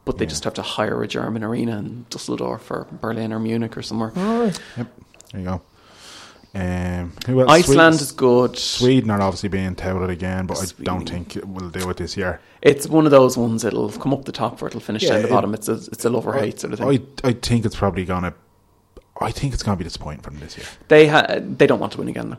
But 0.07 0.17
they 0.17 0.25
just 0.25 0.43
have 0.45 0.55
to 0.55 0.61
hire 0.63 1.03
a 1.03 1.07
German 1.07 1.43
arena 1.43 1.77
in 1.77 2.05
Dusseldorf 2.09 2.71
or 2.71 2.87
Berlin 2.91 3.31
or 3.31 3.39
Munich 3.39 3.77
or 3.77 3.83
somewhere. 3.83 4.11
Yep. 4.15 4.55
There 5.33 5.41
you 5.41 5.43
go. 5.45 5.61
Um. 6.55 7.11
Iceland 7.27 7.63
Sweden, 7.65 7.93
is 7.93 8.11
good. 8.13 8.57
Sweden 8.57 9.11
are 9.11 9.21
obviously 9.21 9.49
being 9.49 9.75
touted 9.75 10.09
again, 10.09 10.47
but 10.47 10.57
I 10.59 10.83
don't 10.83 11.07
think 11.07 11.35
it 11.35 11.47
will 11.47 11.69
do 11.69 11.87
it 11.91 11.97
this 11.97 12.17
year. 12.17 12.39
It's 12.63 12.87
one 12.87 13.05
of 13.05 13.11
those 13.11 13.37
ones. 13.37 13.63
It'll 13.63 13.91
come 13.91 14.13
up 14.13 14.25
the 14.25 14.31
top 14.31 14.59
or 14.63 14.67
it'll 14.67 14.79
finish 14.79 15.03
Yeah, 15.03 15.09
down 15.13 15.21
the 15.23 15.27
it- 15.27 15.31
bottom. 15.31 15.53
It's 15.53 15.67
a 15.67 15.73
it's 15.73 16.05
a 16.05 16.09
love 16.09 16.25
or 16.25 16.33
hate 16.33 16.59
sort 16.59 16.73
of 16.73 16.79
thing. 16.79 16.87
I 17.23 17.27
I 17.27 17.33
think 17.33 17.65
it's 17.65 17.75
probably 17.75 18.05
gonna. 18.05 18.33
I 19.21 19.31
think 19.31 19.53
it's 19.53 19.61
gonna 19.61 19.77
be 19.77 19.83
disappointing 19.83 20.21
for 20.21 20.31
them 20.31 20.39
this 20.39 20.57
year. 20.57 20.65
they 20.87 21.07
ha- 21.07 21.37
they 21.39 21.67
don't 21.67 21.79
want 21.79 21.91
to 21.93 21.99
win 21.99 22.07
again 22.07 22.29
though. 22.31 22.37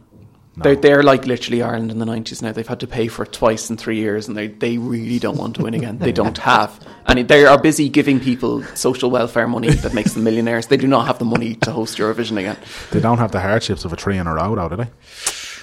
No. 0.59 0.65
They're, 0.65 0.77
they're 0.77 1.03
like 1.05 1.25
literally 1.25 1.63
Ireland 1.63 1.91
in 1.93 1.99
the 1.99 2.05
90s 2.05 2.43
now. 2.43 2.51
They've 2.53 2.67
had 2.67 2.81
to 2.81 2.87
pay 2.87 3.07
for 3.07 3.23
it 3.23 3.33
twice 3.33 3.71
in 3.71 3.77
three 3.77 3.97
years 3.97 4.27
and 4.27 4.37
they, 4.37 4.49
they 4.49 4.77
really 4.77 5.19
don't 5.21 5.37
want 5.37 5.55
to 5.57 5.63
win 5.63 5.75
again. 5.75 5.99
They 5.99 6.11
don't 6.13 6.37
have. 6.39 6.85
And 7.07 7.29
they 7.29 7.47
are 7.47 7.61
busy 7.61 7.89
giving 7.89 8.19
people 8.19 8.63
social 8.75 9.11
welfare 9.11 9.47
money 9.47 9.71
that 9.71 9.95
makes 9.95 10.15
them 10.15 10.25
millionaires. 10.25 10.67
They 10.67 10.77
do 10.77 10.89
not 10.89 11.07
have 11.07 11.19
the 11.19 11.25
money 11.25 11.55
to 11.57 11.71
host 11.71 11.97
Eurovision 11.99 12.39
again. 12.39 12.57
They 12.91 13.01
don't 13.01 13.19
have 13.19 13.31
the 13.31 13.41
hardships 13.41 13.85
of 13.85 13.93
a 13.93 13.97
three 13.97 14.19
in 14.19 14.27
a 14.27 14.35
row, 14.35 14.55
though, 14.57 14.69
do 14.69 14.77
they? 14.77 14.89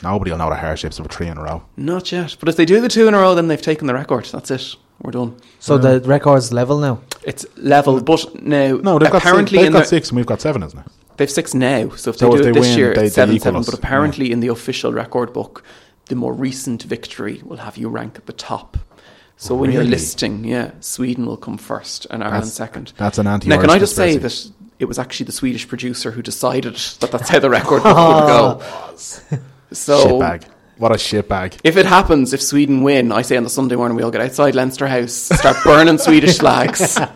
Nobody 0.02 0.32
will 0.32 0.38
know 0.38 0.50
the 0.50 0.56
hardships 0.56 0.98
of 1.00 1.06
a 1.06 1.10
three 1.10 1.28
in 1.28 1.38
a 1.38 1.44
row. 1.44 1.64
Not 1.76 2.12
yet. 2.12 2.38
But 2.40 2.50
if 2.50 2.56
they 2.56 2.66
do 2.66 2.80
the 2.80 2.88
two 2.88 3.08
in 3.08 3.14
a 3.14 3.20
row, 3.20 3.36
then 3.36 3.48
they've 3.48 3.62
taken 3.62 3.88
the 3.88 3.94
record. 3.94 4.26
That's 4.26 4.50
it. 4.52 4.76
We're 5.02 5.12
done. 5.12 5.38
So 5.60 5.78
the 5.78 6.00
record's 6.02 6.54
level 6.54 6.80
now. 6.80 7.02
It's 7.24 7.46
level, 7.58 8.02
but 8.02 8.42
now 8.42 8.78
No, 8.78 8.98
they've 8.98 9.12
got 9.12 9.22
apparently 9.22 9.58
six, 9.58 9.64
they've 9.66 9.74
got 9.74 9.80
the, 9.80 9.86
six, 9.86 10.10
and 10.10 10.18
we've 10.18 10.26
got 10.26 10.42
seven, 10.42 10.64
isn't 10.64 10.80
it? 10.80 10.86
They've 11.18 11.30
six 11.32 11.54
now, 11.54 11.90
so 11.96 12.10
if 12.12 12.18
So 12.18 12.30
they 12.30 12.36
if 12.36 12.42
do 12.42 12.50
it 12.50 12.54
they 12.54 12.60
this 12.60 12.70
win, 12.70 12.78
year, 12.78 12.94
they- 12.94 13.06
it's 13.06 13.16
seven 13.16 13.40
seven. 13.40 13.60
us, 13.62 13.66
But 13.68 13.76
apparently, 13.80 14.32
in 14.32 14.40
the 14.42 14.48
official 14.50 14.92
record 14.94 15.32
book, 15.34 15.64
the 16.08 16.16
more 16.16 16.34
recent 16.34 16.84
victory 16.84 17.42
will 17.44 17.58
have 17.58 17.78
you 17.78 17.90
rank 17.90 18.16
at 18.18 18.26
the 18.26 18.34
top. 18.34 18.78
So 19.38 19.54
when 19.56 19.72
you're 19.72 19.84
listing, 19.84 20.46
yeah, 20.46 20.72
Sweden 20.80 21.26
will 21.26 21.38
come 21.38 21.58
first 21.58 22.06
and 22.10 22.24
Ireland 22.24 22.44
That's- 22.44 22.54
second. 22.54 22.94
that's 22.98 23.18
an 23.18 23.26
Now, 23.26 23.34
anti-Irish 23.34 23.62
can 23.62 23.70
I 23.70 23.80
just 23.80 23.96
say 23.96 24.18
that 24.18 24.48
it 24.80 24.86
was 24.86 24.98
actually 25.00 25.26
the 25.26 25.32
Swedish 25.34 25.68
producer 25.68 26.12
who 26.12 26.22
decided 26.22 26.76
that 27.00 27.12
that's 27.12 27.30
how 27.30 27.40
the 27.40 27.50
record 27.50 27.84
book 27.84 27.98
would 27.98 28.28
go. 28.28 28.62
So 29.72 30.08
Shitbag. 30.20 30.44
What 30.78 30.92
a 30.92 30.96
shitbag. 30.96 31.58
if 31.64 31.76
it 31.76 31.86
happens, 31.86 32.34
if 32.34 32.42
Sweden 32.42 32.84
win, 32.84 33.12
I 33.12 33.24
say 33.24 33.36
on 33.38 33.44
the 33.44 33.50
Sunday 33.50 33.76
morning 33.76 33.96
we 33.98 34.04
all 34.04 34.12
get 34.12 34.22
outside 34.22 34.56
Leinster 34.56 34.88
House, 34.88 35.14
start 35.14 35.58
burning 35.64 35.98
Swedish 35.98 36.38
flags. 36.38 36.98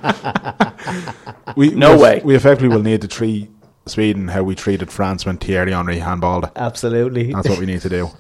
We, 1.55 1.69
No 1.71 1.95
we, 1.95 2.01
way. 2.03 2.21
We 2.23 2.35
effectively 2.35 2.69
will 2.69 2.83
need 2.83 3.01
to 3.01 3.07
treat 3.07 3.49
Sweden 3.89 4.27
how 4.29 4.43
we 4.43 4.55
treated 4.55 4.91
France 4.91 5.25
when 5.25 5.37
Thierry 5.37 5.71
Henry 5.71 5.97
handballed 5.97 6.45
it. 6.45 6.51
Absolutely. 6.55 7.33
That's 7.33 7.49
what 7.49 7.59
we 7.59 7.65
need 7.65 7.81
to 7.81 7.89
do. 7.89 8.09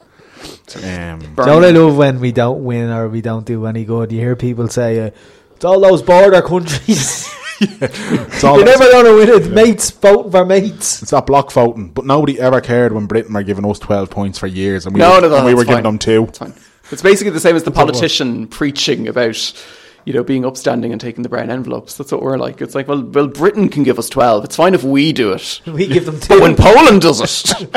Um, 0.85 1.19
Don't 1.35 1.65
I 1.65 1.71
love 1.71 1.97
when 1.97 2.21
we 2.21 2.31
don't 2.31 2.63
win 2.63 2.89
or 2.89 3.09
we 3.09 3.19
don't 3.19 3.45
do 3.45 3.65
any 3.65 3.83
good? 3.83 4.11
You 4.11 4.19
hear 4.19 4.37
people 4.37 4.69
say, 4.69 4.99
uh, 4.99 5.09
"It's 5.55 5.65
all 5.65 5.81
those 5.81 6.01
border 6.01 6.41
countries. 6.41 7.27
it's, 7.59 8.43
all, 8.43 8.55
You're 8.55 8.65
never 8.65 8.89
going 8.89 9.05
to 9.05 9.15
win 9.15 9.41
it, 9.41 9.51
mates. 9.51 9.89
Voting 9.91 10.31
for 10.31 10.45
mates." 10.45 11.01
it's 11.01 11.11
that 11.11 11.25
block 11.25 11.51
voting, 11.51 11.89
but 11.89 12.05
nobody 12.05 12.39
ever 12.39 12.61
cared 12.61 12.93
when 12.93 13.05
Britain 13.05 13.33
were 13.33 13.43
giving 13.43 13.69
us 13.69 13.79
12 13.79 14.09
points 14.09 14.39
for 14.39 14.47
years 14.47 14.85
and 14.85 14.95
we 14.95 14.99
No, 14.99 15.15
were, 15.15 15.21
no, 15.21 15.29
no, 15.29 15.35
and 15.37 15.45
we 15.45 15.51
that's 15.51 15.57
were 15.57 15.65
giving 15.65 15.83
them 15.83 15.99
two. 15.99 16.23
It's 16.29 16.37
fine. 16.37 16.53
It's 16.91 17.01
basically 17.01 17.31
the 17.31 17.39
same 17.41 17.57
as 17.57 17.63
the 17.63 17.71
politician 17.71 18.47
preaching 18.47 19.09
about, 19.09 19.65
you 20.09 20.15
know, 20.15 20.23
being 20.23 20.43
upstanding 20.43 20.91
and 20.91 20.99
taking 20.99 21.21
the 21.21 21.29
brown 21.29 21.51
envelopes. 21.51 21.95
That's 21.95 22.11
what 22.11 22.23
we're 22.23 22.39
like. 22.39 22.61
It's 22.61 22.73
like, 22.73 22.87
well, 22.87 23.03
well, 23.03 23.27
Britain 23.27 23.69
can 23.69 23.83
give 23.83 23.99
us 23.99 24.09
twelve. 24.09 24.43
It's 24.43 24.55
fine 24.55 24.73
if 24.73 24.83
we 24.83 25.13
do 25.13 25.33
it. 25.33 25.61
We 25.67 25.85
give 25.85 26.07
them 26.07 26.19
But 26.27 26.41
when 26.41 26.55
Poland 26.55 27.03
does 27.03 27.21
it, 27.21 27.71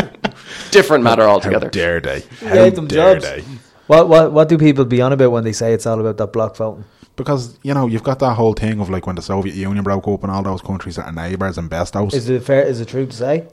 different 0.71 1.05
matter 1.05 1.25
How 1.25 1.33
altogether. 1.35 1.69
dare 1.69 2.01
they? 2.01 2.21
How 2.41 2.55
gave 2.55 2.75
them 2.75 2.87
dare 2.87 3.19
jobs. 3.19 3.25
they? 3.27 3.41
What 3.87 4.09
what 4.09 4.33
what 4.33 4.49
do 4.49 4.57
people 4.57 4.87
be 4.87 5.03
on 5.03 5.13
about 5.13 5.31
when 5.31 5.45
they 5.45 5.53
say 5.53 5.75
it's 5.75 5.85
all 5.85 6.01
about 6.01 6.17
that 6.17 6.33
block 6.33 6.57
voting? 6.57 6.87
Because, 7.17 7.59
you 7.63 7.75
know, 7.75 7.87
you've 7.87 8.03
got 8.03 8.19
that 8.21 8.33
whole 8.33 8.55
thing 8.55 8.81
of 8.81 8.89
like 8.89 9.07
when 9.07 9.17
the 9.17 9.21
Soviet 9.23 9.55
Union 9.55 9.85
broke 9.85 10.09
up 10.09 10.23
and 10.23 10.33
all 10.33 10.43
those 10.43 10.63
countries 10.63 10.97
that 10.97 11.05
are 11.05 11.13
neighbours 11.13 11.59
and 11.59 11.69
bestos. 11.69 12.15
Is 12.15 12.31
it 12.31 12.43
fair? 12.45 12.63
Is 12.65 12.81
it 12.81 12.89
true 12.89 13.05
to 13.05 13.13
say? 13.13 13.47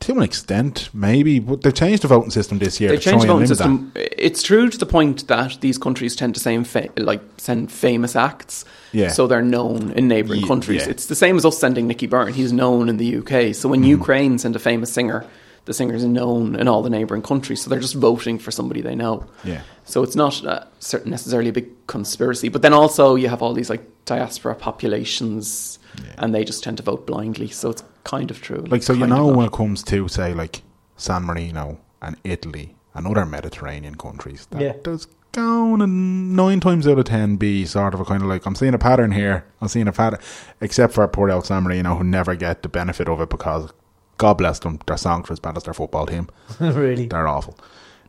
To 0.00 0.12
an 0.12 0.22
extent, 0.22 0.90
maybe, 0.92 1.38
but 1.38 1.62
they've 1.62 1.72
changed 1.74 2.02
the 2.02 2.08
voting 2.08 2.30
system 2.30 2.58
this 2.58 2.80
year 2.80 2.90
They've 2.90 3.00
changed 3.00 3.24
the 3.24 3.28
voting 3.28 3.48
limit 3.48 3.48
that. 3.48 3.56
system. 3.56 3.92
It's 3.94 4.42
true 4.42 4.68
to 4.68 4.76
the 4.78 4.86
point 4.86 5.26
that 5.28 5.58
these 5.60 5.78
countries 5.78 6.16
tend 6.16 6.34
to 6.34 6.40
send 6.40 6.66
fa- 6.66 6.90
like 6.96 7.22
send 7.38 7.70
famous 7.70 8.16
acts, 8.16 8.64
Yeah. 8.92 9.08
so 9.10 9.26
they're 9.26 9.42
known 9.42 9.92
in 9.92 10.08
neighbouring 10.08 10.40
Ye- 10.40 10.46
countries. 10.48 10.82
yeah. 10.82 10.90
It's 10.90 11.06
the 11.06 11.14
same 11.14 11.36
as 11.36 11.44
us 11.44 11.58
sending 11.58 11.86
Nicky 11.86 12.06
Byrne. 12.06 12.32
He's 12.32 12.52
known 12.52 12.88
in 12.88 12.96
the 12.96 13.16
UK. 13.18 13.54
So 13.54 13.68
when 13.68 13.80
Mm-hmm. 13.80 13.90
Ukraine 14.00 14.38
send 14.38 14.56
a 14.56 14.58
famous 14.58 14.92
singer, 14.92 15.24
the 15.66 15.72
singer's 15.72 16.04
are 16.04 16.08
known 16.08 16.56
in 16.56 16.68
all 16.68 16.82
the 16.82 16.90
neighbouring 16.90 17.22
countries. 17.22 17.62
So 17.62 17.70
they're 17.70 17.80
just 17.80 17.94
voting 17.94 18.38
for 18.38 18.50
somebody 18.50 18.82
they 18.82 18.94
know. 18.94 19.24
Yeah. 19.44 19.62
So 19.84 20.02
it's 20.02 20.14
not 20.16 20.44
uh, 20.44 20.64
certain 20.78 21.10
necessarily 21.10 21.48
a 21.48 21.52
big 21.54 21.68
conspiracy. 21.86 22.48
But 22.50 22.60
then 22.62 22.74
also 22.74 23.14
you 23.14 23.28
have 23.28 23.40
all 23.42 23.54
these 23.54 23.70
like 23.70 23.82
diaspora 24.04 24.54
populations, 24.56 25.78
and 26.18 26.34
they 26.34 26.44
just 26.44 26.62
tend 26.64 26.76
to 26.78 26.82
vote 26.82 27.06
blindly. 27.06 27.48
So 27.48 27.70
it's 27.70 27.84
kind 28.04 28.30
of 28.30 28.40
true. 28.40 28.64
Like, 28.68 28.82
so 28.82 28.92
you 28.92 29.06
know, 29.06 29.26
when 29.28 29.46
it 29.46 29.52
comes 29.52 29.82
to, 29.84 30.08
say, 30.08 30.34
like 30.34 30.62
San 30.96 31.22
Marino 31.24 31.80
and 32.02 32.16
Italy 32.24 32.74
and 32.94 33.06
other 33.06 33.26
Mediterranean 33.26 33.94
countries, 33.96 34.46
that 34.50 34.60
Yeah. 34.60 34.72
there's 34.84 35.06
going 35.32 35.80
to 35.80 35.86
nine 35.86 36.60
times 36.60 36.86
out 36.86 36.98
of 36.98 37.04
ten 37.06 37.36
be 37.36 37.64
sort 37.64 37.92
of 37.94 38.00
a 38.00 38.04
kind 38.04 38.22
of 38.22 38.28
like, 38.28 38.46
I'm 38.46 38.54
seeing 38.54 38.74
a 38.74 38.78
pattern 38.78 39.10
here, 39.12 39.44
I'm 39.60 39.68
seeing 39.68 39.88
a 39.88 39.92
pattern, 39.92 40.20
except 40.60 40.92
for 40.94 41.06
poor 41.08 41.30
old 41.30 41.46
San 41.46 41.64
Marino 41.64 41.96
who 41.96 42.04
never 42.04 42.36
get 42.36 42.62
the 42.62 42.68
benefit 42.68 43.08
of 43.08 43.20
it 43.20 43.30
because, 43.30 43.72
God 44.16 44.34
bless 44.34 44.60
them, 44.60 44.78
their 44.86 44.96
songs 44.96 45.28
are 45.28 45.32
as 45.32 45.40
bad 45.40 45.56
as 45.56 45.64
their 45.64 45.74
football 45.74 46.06
team. 46.06 46.28
really? 46.60 47.06
They're 47.08 47.26
awful. 47.26 47.58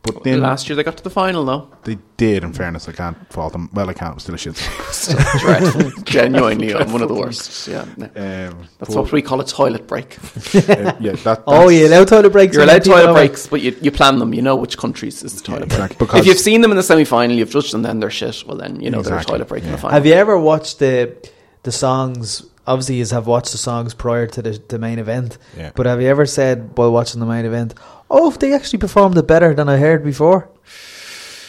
But 0.02 0.22
then 0.22 0.40
Last 0.40 0.68
year 0.68 0.76
they 0.76 0.84
got 0.84 0.96
to 0.98 1.02
the 1.02 1.10
final 1.10 1.44
though. 1.44 1.68
they 1.82 1.98
did, 2.16 2.44
in 2.44 2.52
fairness, 2.52 2.88
I 2.88 2.92
can't 2.92 3.16
fault 3.32 3.52
them. 3.52 3.68
Well, 3.72 3.90
I 3.90 3.92
can't, 3.92 4.12
it 4.12 4.14
was 4.14 4.22
still 4.22 4.36
a 4.36 4.38
shit 4.38 4.56
song. 4.56 4.84
Still 4.92 5.18
dreadful. 5.40 5.90
Genuinely 6.04 6.72
one 6.74 7.02
of 7.02 7.08
the 7.08 7.14
worst. 7.14 7.66
Yeah. 7.66 7.84
no. 7.96 8.06
Um, 8.06 8.68
That's 8.78 8.94
what 8.94 9.10
we 9.10 9.20
call 9.20 9.40
a 9.40 9.44
toilet 9.44 9.88
break. 9.88 10.16
uh, 10.54 10.94
yeah, 11.00 11.12
that, 11.24 11.42
Oh, 11.48 11.68
that's- 11.68 11.72
you 11.72 11.86
allow 11.88 12.04
toilet 12.04 12.30
breaks? 12.30 12.54
You're 12.54 12.62
allowed 12.62 12.84
toilet 12.84 13.12
breaks, 13.14 13.48
but 13.48 13.60
you, 13.62 13.76
you 13.82 13.90
plan 13.90 14.20
them. 14.20 14.32
You 14.32 14.42
know 14.42 14.54
which 14.54 14.78
countries 14.78 15.24
is 15.24 15.34
the 15.34 15.42
toilet 15.42 15.68
break. 15.68 15.72
exactly, 15.72 15.96
because- 16.06 16.20
if 16.20 16.26
you've 16.26 16.38
seen 16.38 16.60
them 16.60 16.70
in 16.70 16.76
the 16.76 16.82
semi 16.84 17.04
final, 17.04 17.36
you've 17.36 17.50
judged 17.50 17.72
them, 17.72 17.82
then 17.82 17.98
they're 17.98 18.10
shit. 18.10 18.44
Well, 18.46 18.56
then 18.56 18.80
you 18.80 18.90
know 18.90 19.02
they're 19.02 19.18
a 19.18 19.24
toilet 19.24 19.48
break 19.48 19.64
in 19.64 19.72
the 19.72 19.78
final. 19.78 19.92
Have 19.94 20.06
you 20.06 20.12
ever 20.14 20.38
watched 20.38 20.78
the 20.78 21.16
the 21.64 21.72
songs? 21.72 22.46
Obviously, 22.68 22.96
you 22.96 23.06
have 23.06 23.28
watched 23.28 23.52
the 23.52 23.58
songs 23.58 23.94
prior 23.94 24.26
to 24.26 24.42
the, 24.42 24.60
the 24.68 24.78
main 24.78 24.98
event. 24.98 25.38
Yeah. 25.56 25.70
But 25.74 25.86
have 25.86 26.02
you 26.02 26.08
ever 26.08 26.26
said 26.26 26.76
while 26.76 26.90
watching 26.90 27.20
the 27.20 27.26
main 27.26 27.44
event, 27.44 27.74
"Oh, 28.10 28.30
they 28.30 28.52
actually 28.54 28.78
performed 28.78 29.16
it 29.18 29.26
better 29.26 29.54
than 29.54 29.68
I 29.68 29.76
heard 29.78 30.04
before"? 30.04 30.48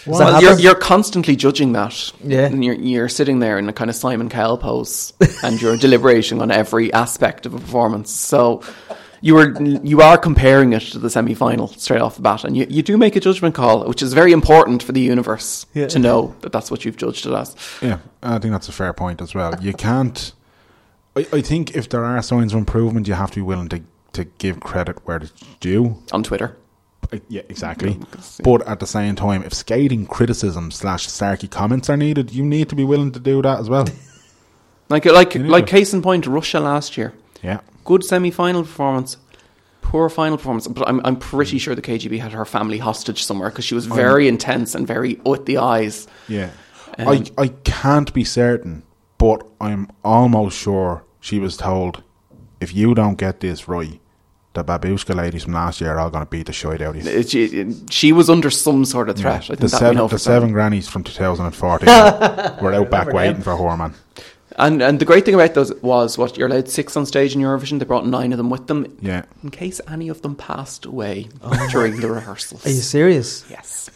Does 0.05 0.19
Well, 0.19 0.41
you're, 0.41 0.57
you're 0.57 0.75
constantly 0.75 1.35
judging 1.35 1.73
that. 1.73 2.13
Yeah. 2.23 2.45
And 2.45 2.63
you're, 2.63 2.75
you're 2.75 3.09
sitting 3.09 3.39
there 3.39 3.57
in 3.59 3.67
a 3.67 3.73
kind 3.73 3.89
of 3.89 3.95
Simon 3.95 4.29
Cowell 4.29 4.57
pose 4.57 5.11
and 5.43 5.61
you're 5.61 5.75
deliberating 5.85 6.41
on 6.41 6.49
every 6.49 6.93
aspect 6.93 7.45
of 7.45 7.53
a 7.53 7.59
performance. 7.59 8.09
So 8.09 8.61
you 9.19 9.37
are 9.37 9.61
you 9.61 9.99
are 10.01 10.17
comparing 10.17 10.71
it 10.71 10.81
to 10.93 10.99
the 10.99 11.09
semi 11.09 11.33
final 11.33 11.67
straight 11.67 11.99
off 12.01 12.15
the 12.15 12.21
bat. 12.21 12.45
And 12.45 12.55
you, 12.55 12.65
you 12.69 12.83
do 12.83 12.97
make 12.97 13.17
a 13.17 13.19
judgment 13.19 13.53
call, 13.53 13.85
which 13.85 14.01
is 14.01 14.13
very 14.13 14.31
important 14.31 14.81
for 14.81 14.93
the 14.93 15.01
universe 15.01 15.65
Yeah. 15.73 15.87
to 15.87 15.99
know 15.99 16.35
that 16.39 16.53
that's 16.53 16.71
what 16.71 16.85
you've 16.85 16.95
judged 16.97 17.25
it 17.25 17.33
as. 17.33 17.55
Yeah, 17.81 17.97
I 18.23 18.39
think 18.39 18.53
that's 18.53 18.69
a 18.69 18.73
fair 18.73 18.93
point 18.93 19.21
as 19.21 19.35
well. 19.35 19.55
You 19.61 19.73
can't. 19.73 20.31
I, 21.17 21.27
I 21.33 21.41
think 21.41 21.75
if 21.75 21.89
there 21.89 22.05
are 22.05 22.21
signs 22.21 22.53
of 22.53 22.59
improvement, 22.59 23.09
you 23.09 23.15
have 23.15 23.31
to 23.31 23.35
be 23.37 23.41
willing 23.41 23.67
to, 23.69 23.81
to 24.17 24.25
give 24.25 24.59
credit 24.59 24.97
where 25.05 25.17
it's 25.17 25.31
due. 25.59 25.97
On 26.11 26.23
Twitter. 26.23 26.57
Uh, 27.11 27.19
Yeah, 27.29 27.43
exactly. 27.49 27.97
But 28.43 28.67
at 28.67 28.79
the 28.79 28.87
same 28.87 29.15
time, 29.15 29.43
if 29.43 29.53
scathing 29.53 30.05
criticism 30.07 30.71
slash 30.71 31.07
sarky 31.07 31.49
comments 31.49 31.89
are 31.89 31.97
needed, 31.97 32.31
you 32.31 32.43
need 32.43 32.67
to 32.69 32.75
be 32.75 32.83
willing 32.83 33.11
to 33.13 33.19
do 33.19 33.41
that 33.41 33.59
as 33.59 33.69
well. 33.69 33.87
Like 34.89 35.03
like 35.05 35.35
like 35.35 35.67
case 35.67 35.93
in 35.93 36.01
point, 36.01 36.25
Russia 36.27 36.61
last 36.61 36.95
year. 36.97 37.13
Yeah, 37.43 37.59
Good 37.83 38.03
semi 38.03 38.31
final 38.31 38.63
performance. 38.63 39.17
Poor 39.81 40.09
final 40.09 40.37
performance, 40.37 40.67
but 40.67 40.87
I'm 40.87 41.01
I'm 41.05 41.17
pretty 41.17 41.57
sure 41.57 41.75
the 41.75 41.81
KGB 41.81 42.19
had 42.19 42.31
her 42.31 42.45
family 42.45 42.77
hostage 42.77 43.23
somewhere 43.23 43.49
because 43.49 43.65
she 43.65 43.75
was 43.75 43.85
very 43.85 44.27
intense 44.27 44.75
and 44.75 44.87
very 44.87 45.15
with 45.25 45.45
the 45.45 45.57
eyes. 45.57 46.07
yeah. 46.29 46.51
Um, 46.97 47.07
I 47.09 47.25
I 47.37 47.47
can't 47.65 48.13
be 48.13 48.23
certain, 48.23 48.83
but 49.17 49.45
I'm 49.59 49.89
almost 50.03 50.57
sure 50.57 51.03
she 51.19 51.37
was 51.39 51.57
told, 51.57 52.01
if 52.59 52.73
you 52.73 52.95
don't 52.95 53.17
get 53.17 53.39
this 53.39 53.67
right, 53.67 53.99
the 54.57 54.63
babushka 54.79 55.15
ladies 55.15 55.43
from 55.43 55.53
last 55.53 55.79
year 55.81 55.91
are 55.91 55.99
all 55.99 56.09
going 56.09 56.25
to 56.25 56.29
beat 56.29 56.47
the 56.47 56.53
shit 56.53 56.81
out 56.81 56.95
of 56.95 57.05
you. 57.05 57.23
She, 57.23 57.73
she 57.89 58.11
was 58.11 58.29
under 58.29 58.49
some 58.49 58.85
sort 58.85 59.09
of 59.09 59.17
threat. 59.17 59.43
I 59.43 59.47
think 59.47 59.59
the 59.59 59.67
that 59.67 59.77
seven, 59.77 60.07
the 60.07 60.17
seven 60.19 60.51
grannies 60.51 60.87
from 60.87 61.03
2014 61.03 61.87
were 62.61 62.73
out 62.73 62.89
back 62.89 63.13
waiting 63.13 63.33
them. 63.35 63.41
for 63.43 63.55
her, 63.55 63.77
man. 63.77 63.93
And 64.59 64.81
and 64.81 64.99
the 64.99 65.05
great 65.05 65.23
thing 65.23 65.35
about 65.35 65.53
those 65.53 65.71
was 65.83 66.17
what 66.17 66.35
you're 66.35 66.47
allowed 66.47 66.67
six 66.67 66.97
on 66.97 67.05
stage 67.05 67.35
in 67.35 67.41
Eurovision. 67.41 67.77
They 67.77 67.85
brought 67.85 68.07
nine 68.07 68.33
of 68.33 68.37
them 68.37 68.49
with 68.49 68.65
them 68.65 68.97
Yeah. 69.01 69.23
in 69.43 69.51
case 69.51 69.79
any 69.87 70.09
of 70.09 70.23
them 70.23 70.35
passed 70.35 70.85
away 70.85 71.29
during 71.71 71.99
the 72.01 72.09
rehearsals. 72.09 72.65
Are 72.65 72.69
you 72.69 72.81
serious? 72.81 73.45
Yes. 73.51 73.91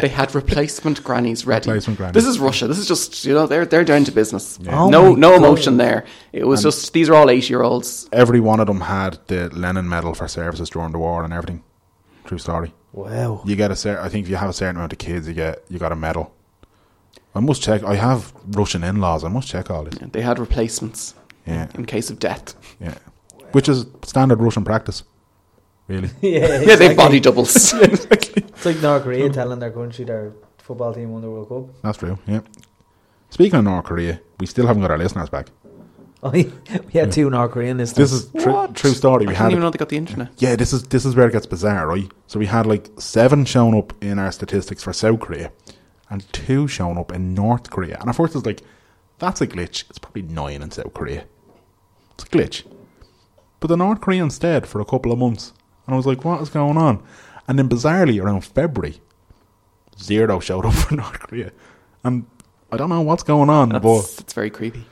They 0.00 0.08
had 0.08 0.34
replacement 0.34 1.02
grannies 1.04 1.46
ready. 1.46 1.68
Replacement 1.70 1.98
grannies. 1.98 2.14
This 2.14 2.26
is 2.26 2.38
Russia. 2.38 2.66
This 2.68 2.78
is 2.78 2.86
just 2.88 3.24
you 3.24 3.34
know 3.34 3.46
they're 3.46 3.66
they're 3.66 3.84
down 3.84 4.04
to 4.04 4.12
business. 4.12 4.58
Yeah. 4.62 4.80
Oh 4.80 4.88
no 4.90 5.12
my 5.14 5.18
no 5.18 5.30
God. 5.30 5.36
emotion 5.44 5.76
there. 5.76 6.04
It 6.32 6.46
was 6.46 6.62
just 6.62 6.92
these 6.92 7.08
are 7.08 7.14
all 7.14 7.30
eight 7.30 7.48
year 7.50 7.62
olds. 7.62 8.08
Every 8.12 8.40
one 8.40 8.60
of 8.60 8.66
them 8.66 8.80
had 8.82 9.18
the 9.26 9.48
Lenin 9.50 9.88
Medal 9.88 10.14
for 10.14 10.28
services 10.28 10.70
during 10.70 10.92
the 10.92 10.98
war 10.98 11.24
and 11.24 11.32
everything. 11.32 11.62
True 12.24 12.38
story. 12.38 12.72
Wow. 12.92 13.42
You 13.44 13.56
get 13.56 13.70
a 13.70 13.76
cer- 13.76 14.00
I 14.00 14.08
think 14.08 14.24
if 14.26 14.30
you 14.30 14.36
have 14.36 14.50
a 14.50 14.52
certain 14.52 14.76
amount 14.76 14.92
of 14.92 14.98
kids, 14.98 15.26
you 15.28 15.34
get 15.34 15.62
you 15.68 15.78
got 15.78 15.92
a 15.92 15.96
medal. 15.96 16.34
I 17.34 17.40
must 17.40 17.62
check. 17.62 17.82
I 17.84 17.94
have 17.94 18.32
Russian 18.48 18.82
in-laws. 18.82 19.22
I 19.24 19.28
must 19.28 19.48
check 19.48 19.70
all 19.70 19.84
this. 19.84 19.94
They 20.12 20.22
had 20.22 20.38
replacements 20.38 21.14
Yeah, 21.46 21.68
in 21.74 21.84
case 21.84 22.10
of 22.10 22.18
death. 22.18 22.54
yeah. 22.80 22.94
Which 23.52 23.68
is 23.68 23.86
standard 24.04 24.40
Russian 24.40 24.64
practice, 24.64 25.04
really. 25.88 26.10
yeah, 26.22 26.60
Yeah, 26.60 26.76
they've 26.76 26.96
body 26.96 27.20
doubles. 27.20 27.72
It's 28.58 28.64
like 28.66 28.80
North 28.82 29.04
Korea 29.04 29.28
telling 29.30 29.58
their 29.60 29.70
country 29.70 30.04
their 30.04 30.32
football 30.58 30.92
team 30.92 31.12
won 31.12 31.22
the 31.22 31.30
World 31.30 31.48
Cup. 31.48 31.82
That's 31.82 31.98
true. 31.98 32.18
Yeah. 32.26 32.40
Speaking 33.30 33.58
of 33.60 33.64
North 33.64 33.84
Korea, 33.84 34.20
we 34.40 34.46
still 34.46 34.66
haven't 34.66 34.82
got 34.82 34.90
our 34.90 34.98
listeners 34.98 35.28
back. 35.28 35.48
Oh, 36.22 36.30
we 36.30 36.50
had 36.92 37.12
two 37.12 37.30
North 37.30 37.52
Korean 37.52 37.76
listeners. 37.78 38.10
This 38.10 38.20
is 38.20 38.42
tru- 38.42 38.52
What? 38.52 38.74
true 38.74 38.90
story. 38.90 39.14
I 39.14 39.18
We 39.20 39.26
didn't 39.26 39.36
had 39.36 39.50
even 39.52 39.60
know 39.62 39.70
they 39.70 39.78
got 39.78 39.88
the 39.90 39.96
internet. 39.96 40.28
Yeah, 40.38 40.56
this 40.56 40.72
is 40.72 40.82
this 40.84 41.04
is 41.04 41.14
where 41.14 41.28
it 41.28 41.32
gets 41.32 41.46
bizarre, 41.46 41.86
right? 41.86 42.10
So 42.26 42.40
we 42.40 42.46
had 42.46 42.66
like 42.66 42.90
seven 42.98 43.44
shown 43.44 43.76
up 43.76 43.92
in 44.02 44.18
our 44.18 44.32
statistics 44.32 44.82
for 44.82 44.92
South 44.92 45.20
Korea, 45.20 45.52
and 46.10 46.26
two 46.32 46.66
shown 46.66 46.98
up 46.98 47.12
in 47.12 47.34
North 47.34 47.70
Korea. 47.70 47.96
And 48.00 48.08
at 48.10 48.16
first, 48.16 48.34
it's 48.34 48.44
like 48.46 48.62
that's 49.20 49.40
a 49.40 49.46
glitch. 49.46 49.84
It's 49.88 49.98
probably 50.00 50.22
nine 50.22 50.60
in 50.62 50.72
South 50.72 50.92
Korea. 50.92 51.24
It's 52.14 52.24
a 52.24 52.28
glitch. 52.28 52.64
But 53.60 53.68
the 53.68 53.76
North 53.76 54.00
Korean 54.00 54.30
stayed 54.30 54.66
for 54.66 54.80
a 54.80 54.84
couple 54.84 55.12
of 55.12 55.18
months, 55.20 55.52
and 55.88 55.94
I 55.94 55.96
was 55.96 56.06
like, 56.06 56.24
"What 56.24 56.40
is 56.42 56.50
going 56.50 56.76
on?" 56.76 57.02
And 57.48 57.58
then 57.58 57.68
bizarrely, 57.68 58.22
around 58.22 58.44
February, 58.44 59.00
zero 60.00 60.38
showed 60.38 60.64
up 60.66 60.74
for 60.82 60.94
North 60.94 61.18
Korea, 61.18 61.50
and 62.04 62.26
I 62.70 62.76
don't 62.76 62.90
know 62.90 63.00
what's 63.00 63.22
going 63.24 63.48
on, 63.50 63.70
That's, 63.70 63.82
but 63.82 64.02
that's 64.18 64.32
very 64.34 64.50
creepy. 64.50 64.84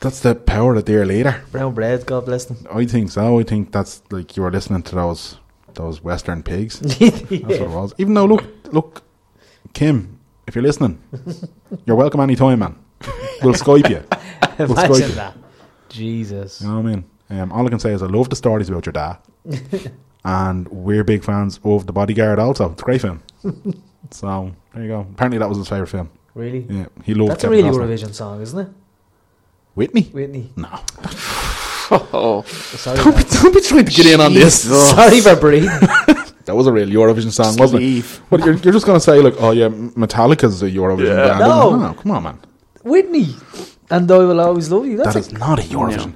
that's 0.00 0.20
the 0.20 0.34
power 0.36 0.76
of 0.76 0.84
their 0.86 1.04
leader. 1.04 1.42
Brown 1.52 1.74
bread, 1.74 2.06
God 2.06 2.24
bless 2.24 2.44
them. 2.46 2.58
I 2.72 2.86
think 2.86 3.10
so. 3.10 3.38
I 3.38 3.42
think 3.42 3.72
that's 3.72 4.00
like 4.10 4.36
you 4.36 4.42
were 4.44 4.50
listening 4.52 4.82
to 4.84 4.94
those 4.94 5.36
those 5.74 6.02
Western 6.02 6.42
pigs. 6.42 6.78
That's 6.80 7.00
what 7.00 7.40
it 7.42 7.68
was. 7.70 7.94
Even 7.98 8.14
though, 8.14 8.24
look, 8.26 8.44
look, 8.72 9.02
Kim, 9.72 10.18
if 10.48 10.54
you're 10.56 10.64
listening, 10.64 11.00
you're 11.86 11.94
welcome 11.96 12.18
anytime, 12.20 12.58
man. 12.58 12.76
We'll 13.42 13.54
Skype 13.54 13.88
you. 13.88 14.02
We'll 14.58 14.68
Skype 14.76 14.86
Imagine 14.86 15.08
you. 15.10 15.14
that. 15.14 15.36
Jesus. 15.88 16.60
You 16.60 16.68
know 16.68 16.80
what 16.80 16.86
I 16.86 16.94
mean? 16.94 17.04
Um, 17.30 17.52
all 17.52 17.64
I 17.66 17.70
can 17.70 17.78
say 17.78 17.92
is 17.92 18.02
I 18.02 18.06
love 18.06 18.28
the 18.28 18.36
stories 18.36 18.68
about 18.68 18.86
your 18.86 18.92
dad, 18.92 19.18
and 20.24 20.68
we're 20.68 21.04
big 21.04 21.22
fans 21.24 21.60
of 21.64 21.86
The 21.86 21.92
Bodyguard. 21.92 22.38
Also, 22.38 22.70
it's 22.72 22.82
a 22.82 22.84
great 22.84 23.00
film. 23.00 23.22
so 24.10 24.52
there 24.74 24.82
you 24.82 24.88
go. 24.88 25.00
Apparently, 25.12 25.38
that 25.38 25.48
was 25.48 25.58
his 25.58 25.68
favorite 25.68 25.88
film. 25.88 26.10
Really? 26.34 26.66
Yeah, 26.68 26.86
he 27.04 27.14
loved. 27.14 27.30
That's 27.32 27.44
a 27.44 27.50
really 27.50 27.62
Costner. 27.62 27.86
Eurovision 27.86 28.14
song, 28.14 28.40
isn't 28.42 28.58
it? 28.58 28.68
Whitney. 29.74 30.02
Whitney. 30.12 30.52
No, 30.56 30.68
Oh, 31.92 32.42
Sorry, 32.46 32.96
don't 32.98 33.16
be, 33.16 33.24
don't 33.24 33.54
be 33.54 33.60
trying 33.60 33.84
to 33.84 33.90
get 33.92 34.06
in 34.06 34.20
on 34.20 34.32
this. 34.34 34.62
Sorry 34.90 35.20
for 35.20 35.34
breathing. 35.36 35.68
That 36.44 36.54
was 36.56 36.66
a 36.66 36.72
real 36.72 36.88
Eurovision 36.88 37.30
song, 37.32 37.56
wasn't 37.56 37.82
it? 37.82 38.04
What 38.28 38.44
you're, 38.44 38.54
you're 38.54 38.72
just 38.72 38.86
gonna 38.86 39.00
say 39.00 39.20
like, 39.20 39.34
oh 39.38 39.50
yeah, 39.52 39.68
Metallica's 39.68 40.62
a 40.62 40.70
Eurovision 40.70 41.08
Yeah. 41.16 41.26
band? 41.28 41.40
No. 41.40 41.76
no, 41.76 41.94
come 41.94 42.12
on, 42.12 42.22
man. 42.22 42.38
Whitney. 42.82 43.34
And 43.90 44.08
I 44.10 44.18
will 44.18 44.40
always 44.40 44.70
love 44.70 44.86
you. 44.86 44.96
That's 44.98 45.14
That 45.14 45.32
a, 45.32 45.38
not 45.38 45.58
a 45.58 45.62
Eurovision. 45.62 46.06
No, 46.10 46.14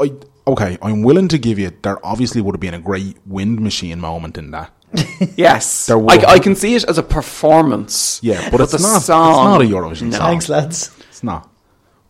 I 0.00 0.12
okay. 0.46 0.78
I'm 0.82 1.02
willing 1.02 1.28
to 1.28 1.38
give 1.38 1.58
you. 1.58 1.70
There 1.82 2.04
obviously 2.04 2.40
would 2.40 2.54
have 2.54 2.60
been 2.60 2.74
a 2.74 2.78
great 2.80 3.16
wind 3.26 3.60
machine 3.60 4.00
moment 4.00 4.36
in 4.38 4.50
that. 4.52 4.70
Yes, 5.36 5.86
There 5.86 5.98
I, 5.98 6.24
I 6.34 6.38
can 6.38 6.54
see 6.54 6.74
it 6.76 6.84
as 6.84 6.98
a 6.98 7.02
performance. 7.02 8.20
Yeah, 8.22 8.48
but, 8.50 8.60
it's 8.60 8.72
the 8.72 8.78
not. 8.78 9.02
Song, 9.02 9.30
It's 9.30 9.44
not 9.44 9.62
a 9.62 9.64
Eurovision 9.64 10.10
No. 10.10 10.18
song. 10.18 10.26
Thanks, 10.28 10.48
lads. 10.48 10.90
It's 11.08 11.22
not. 11.24 11.50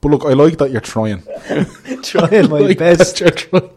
But 0.02 0.10
look, 0.10 0.24
I 0.26 0.34
like 0.34 0.58
that 0.58 0.70
you're 0.70 0.82
trying. 0.82 1.22
Trying 2.02 2.50
my 2.54 2.58
Like 2.60 2.78
best. 2.78 2.98
that 2.98 3.20
you're 3.20 3.30
trying. 3.30 3.70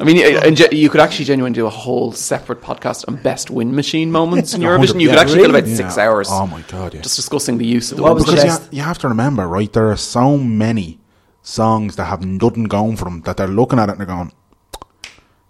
I 0.00 0.04
mean, 0.04 0.18
and 0.42 0.56
ge- 0.56 0.72
you 0.72 0.88
could 0.88 1.00
actually 1.00 1.24
genuinely 1.24 1.54
do 1.54 1.66
a 1.66 1.70
whole 1.70 2.12
separate 2.12 2.62
podcast 2.62 3.04
on 3.08 3.16
best 3.16 3.50
wind 3.50 3.72
machine 3.74 4.10
moments 4.12 4.54
in 4.54 4.60
Eurovision. 4.62 5.00
You 5.00 5.08
could 5.08 5.16
Yeah, 5.16 5.20
actually 5.20 5.40
get 5.40 5.46
really? 5.48 5.58
about 5.60 5.76
six 5.76 5.96
Yeah. 5.96 6.04
hours 6.08 6.28
Oh 6.30 6.46
my 6.46 6.62
god, 6.68 6.94
yeah. 6.94 7.00
just 7.02 7.16
discussing 7.16 7.58
the 7.58 7.66
use 7.66 7.90
of 7.90 7.96
the 7.96 8.04
What 8.04 8.14
wind 8.14 8.18
was 8.18 8.26
the 8.26 8.32
machine. 8.32 8.46
because 8.46 8.58
best? 8.60 8.72
you, 8.72 8.78
you 8.78 8.84
have 8.84 8.98
to 8.98 9.08
remember, 9.08 9.46
right? 9.48 9.70
There 9.72 9.90
are 9.90 9.96
so 9.96 10.38
many 10.38 10.99
songs 11.50 11.96
that 11.96 12.04
have 12.04 12.24
nothing 12.24 12.64
going 12.64 12.96
for 12.96 13.04
them 13.04 13.22
that 13.22 13.36
they're 13.36 13.48
looking 13.48 13.78
at 13.78 13.88
it 13.88 13.92
and 13.92 14.00
they're 14.00 14.06
going, 14.06 14.32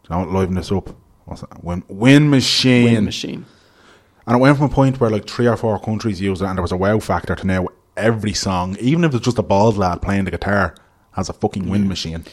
"Don't 0.08 0.32
liven 0.32 0.54
this 0.54 0.72
up." 0.72 0.90
What's 1.24 1.42
that? 1.42 1.62
Wind, 1.62 1.84
wind 1.88 2.30
machine. 2.30 2.92
Wind 2.92 3.04
machine. 3.04 3.46
And 4.26 4.36
it 4.36 4.40
went 4.40 4.56
from 4.56 4.66
a 4.66 4.74
point 4.74 5.00
where 5.00 5.10
like 5.10 5.28
three 5.28 5.46
or 5.46 5.56
four 5.56 5.78
countries 5.78 6.20
used 6.20 6.42
it, 6.42 6.46
and 6.46 6.56
there 6.56 6.62
was 6.62 6.72
a 6.72 6.76
wow 6.76 6.98
factor 6.98 7.34
to 7.34 7.46
now 7.46 7.68
every 7.96 8.32
song, 8.32 8.76
even 8.80 9.04
if 9.04 9.14
it's 9.14 9.24
just 9.24 9.38
a 9.38 9.42
bald 9.42 9.76
lad 9.76 10.02
playing 10.02 10.24
the 10.24 10.30
guitar, 10.30 10.74
has 11.12 11.28
a 11.28 11.32
fucking 11.32 11.68
wind 11.68 11.88
machine. 11.88 12.24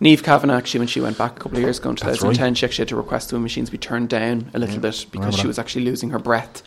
Niamh 0.00 0.22
Kavanagh, 0.22 0.56
actually, 0.56 0.80
when 0.80 0.88
she 0.88 1.00
went 1.00 1.16
back 1.16 1.36
a 1.36 1.40
couple 1.40 1.56
of 1.56 1.62
years 1.62 1.78
ago 1.78 1.90
in 1.90 1.96
That's 1.96 2.18
2010, 2.18 2.54
she 2.54 2.66
actually 2.66 2.82
had 2.82 2.88
to 2.88 2.96
request 2.96 3.30
the 3.30 3.36
wind 3.36 3.44
machines 3.44 3.70
be 3.70 3.78
turned 3.78 4.10
down 4.10 4.50
a 4.52 4.58
little 4.58 4.78
bit 4.78 5.06
because 5.10 5.36
she 5.36 5.46
was 5.46 5.58
actually 5.58 5.84
losing 5.86 6.10
her 6.10 6.18
breath. 6.18 6.62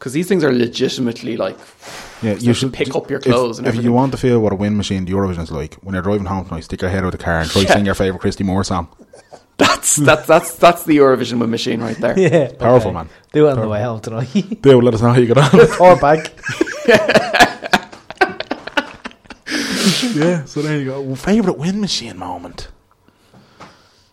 Because 0.00 0.14
these 0.14 0.26
things 0.26 0.42
are 0.42 0.50
legitimately 0.50 1.36
like, 1.36 1.58
Yeah, 2.22 2.32
you 2.36 2.54
should 2.54 2.72
pick 2.72 2.96
up 2.96 3.10
your 3.10 3.20
clothes 3.20 3.58
If, 3.58 3.66
and 3.66 3.76
if 3.78 3.84
you 3.84 3.92
want 3.92 4.12
to 4.12 4.18
feel 4.18 4.40
what 4.40 4.50
a 4.50 4.56
wind 4.56 4.78
machine 4.78 5.04
the 5.04 5.12
Eurovision 5.12 5.42
is 5.42 5.50
like, 5.50 5.74
when 5.82 5.92
you're 5.92 6.02
driving 6.02 6.24
home 6.24 6.46
tonight, 6.46 6.64
stick 6.64 6.80
your 6.80 6.90
head 6.90 7.04
out 7.04 7.12
of 7.12 7.18
the 7.18 7.24
car 7.24 7.40
and 7.40 7.50
try 7.50 7.60
to 7.62 7.68
Yeah. 7.68 7.74
sing 7.74 7.84
your 7.84 7.94
favourite 7.94 8.22
Christy 8.22 8.42
Moore 8.42 8.64
song. 8.64 8.88
that's 9.58 9.96
that's 9.96 10.26
that's 10.26 10.54
that's 10.54 10.84
the 10.84 10.96
Eurovision 10.96 11.38
wind 11.38 11.50
machine 11.50 11.82
right 11.82 11.98
there. 11.98 12.18
Yeah. 12.18 12.50
Powerful, 12.58 12.92
okay. 12.92 12.96
man. 12.98 13.08
Do 13.34 13.46
it 13.46 13.50
on 13.52 13.60
the 13.60 13.68
way 13.68 13.82
home 13.82 14.00
tonight. 14.00 14.32
Do 14.62 14.80
let 14.80 14.94
us 14.94 15.02
know 15.02 15.10
how 15.12 15.18
you 15.18 15.26
get 15.26 15.36
on. 15.36 15.50
or 15.78 15.96
back. 16.00 16.32
yeah, 20.14 20.44
so 20.46 20.62
there 20.62 20.78
you 20.78 20.86
go. 20.86 21.14
Favourite 21.14 21.58
wind 21.58 21.78
machine 21.80 22.16
moment. 22.16 22.68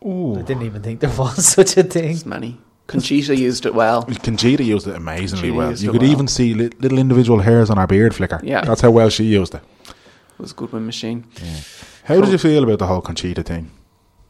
Ooh. 0.05 0.37
I 0.37 0.41
didn't 0.41 0.63
even 0.63 0.81
think 0.83 0.99
there 0.99 1.09
was 1.17 1.45
such 1.45 1.77
a 1.77 1.83
thing. 1.83 2.03
There's 2.03 2.25
many. 2.25 2.57
Conchita 2.87 3.35
used 3.35 3.65
it 3.65 3.73
well. 3.75 4.03
Conchita 4.03 4.63
used 4.63 4.87
it 4.87 4.95
amazingly 4.95 5.49
Conchita 5.49 5.57
well. 5.57 5.69
used 5.71 5.83
You 5.83 5.89
it 5.89 5.93
could 5.93 6.01
well. 6.03 6.11
even 6.11 6.27
see 6.27 6.53
li- 6.53 6.69
little 6.79 6.97
individual 6.97 7.39
hairs 7.39 7.69
on 7.69 7.77
her 7.77 7.85
beard 7.87 8.15
flicker. 8.15 8.39
Yeah. 8.43 8.61
That's 8.61 8.81
how 8.81 8.91
well 8.91 9.09
she 9.09 9.25
used 9.25 9.53
it. 9.55 9.61
It 9.87 10.39
was 10.39 10.51
a 10.51 10.55
good 10.55 10.71
wind 10.71 10.85
machine. 10.85 11.25
How 12.05 12.21
did 12.21 12.29
you 12.31 12.37
feel 12.37 12.63
about 12.63 12.79
the 12.79 12.85
whole 12.87 13.01
Conchita 13.01 13.43
thing? 13.43 13.71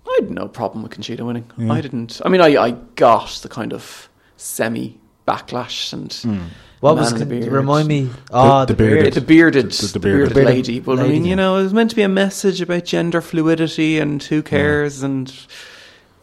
I 0.08 0.20
had 0.22 0.32
no 0.32 0.48
problem 0.48 0.82
with 0.84 0.92
Conchita 0.94 1.24
winning. 1.24 1.50
Yeah. 1.58 1.72
I 1.74 1.82
didn't. 1.82 2.20
I 2.26 2.30
mean, 2.30 2.42
I, 2.42 2.56
I 2.58 2.72
got 2.96 3.30
the 3.44 3.50
kind 3.50 3.74
of 3.74 4.10
semi 4.38 4.98
backlash 5.28 5.94
and 5.94 6.12
hmm. 6.14 6.48
What 6.80 6.96
was 6.96 7.12
in 7.12 7.18
the 7.20 7.26
con- 7.26 7.40
beard. 7.40 7.52
remind 7.52 7.88
me? 7.88 8.10
Oh, 8.32 8.62
the 8.62 8.68
the, 8.74 8.76
bearded- 8.78 9.02
beard. 9.04 9.14
the 9.16 9.22
bearded, 9.22 9.72
The- 9.72 9.86
the 9.88 9.94
the, 9.94 10.00
bearded- 10.00 10.34
bearded, 10.34 10.34
Bearded 10.36 10.56
lady. 10.56 10.80
But 10.80 11.00
I 11.00 11.02
lady, 11.04 11.14
mean, 11.16 11.26
you 11.26 11.36
know, 11.36 11.58
it 11.58 11.64
was 11.64 11.74
meant 11.74 11.90
to 11.90 11.96
be 11.96 12.04
a 12.04 12.08
message 12.10 12.62
about 12.62 12.86
gender 12.86 13.20
fluidity 13.22 14.00
and 14.00 14.22
who 14.24 14.42
cares. 14.44 15.02
And 15.04 15.32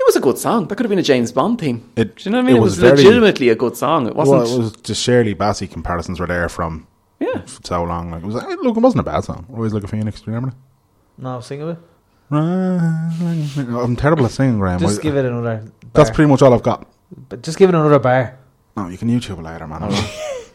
it 0.04 0.08
was 0.08 0.16
a 0.16 0.20
good 0.20 0.38
song. 0.38 0.66
That 0.68 0.76
could 0.76 0.84
have 0.84 0.90
been 0.90 0.98
a 0.98 1.02
James 1.02 1.32
Bond 1.32 1.58
theme. 1.58 1.90
It- 1.96 2.16
Do 2.16 2.24
you 2.28 2.32
know 2.32 2.38
what 2.38 2.44
I 2.44 2.46
mean? 2.46 2.56
it 2.56 2.58
It 2.58 2.62
was 2.62 2.72
was, 2.72 2.78
very- 2.80 2.96
legitimately 2.98 3.48
a 3.48 3.54
good 3.54 3.76
song. 3.76 4.06
It 4.06 4.14
wasn't. 4.14 4.38
Well, 4.42 4.54
it 4.54 4.58
was 4.58 4.72
the 4.74 4.94
Shirley 4.94 5.34
Bassey 5.34 5.70
comparisons 5.70 6.20
were 6.20 6.26
there 6.26 6.48
from 6.48 6.86
yeah. 7.20 7.42
so 7.62 7.82
long. 7.84 8.10
Like 8.10 8.22
it 8.22 8.26
was, 8.26 8.36
eh, 8.36 8.56
look, 8.62 8.76
it 8.76 8.80
wasn't 8.80 9.00
a 9.00 9.04
bad 9.04 9.24
song. 9.24 9.46
Always 9.50 9.72
like 9.72 9.84
a 9.84 9.88
phoenix. 9.88 10.20
Do 10.20 10.30
you 10.30 10.34
remember? 10.36 10.56
No, 11.16 11.40
sing 11.40 11.62
of 11.62 11.68
it. 11.70 11.78
I'm 12.30 13.96
terrible 13.96 14.24
at 14.24 14.30
singing, 14.32 14.58
Graham. 14.58 14.80
Just 14.80 15.00
give 15.02 15.16
it 15.16 15.24
another. 15.24 15.56
Bar. 15.58 15.72
That's 15.92 16.10
pretty 16.10 16.28
much 16.30 16.42
all 16.42 16.52
I've 16.52 16.62
got. 16.62 16.86
But 17.28 17.42
just 17.42 17.58
give 17.58 17.68
it 17.68 17.74
another 17.74 17.98
bar. 17.98 18.38
No, 18.76 18.88
you 18.88 18.98
can 18.98 19.08
YouTube 19.08 19.38
it 19.38 19.42
later, 19.42 19.66
man. 19.66 19.82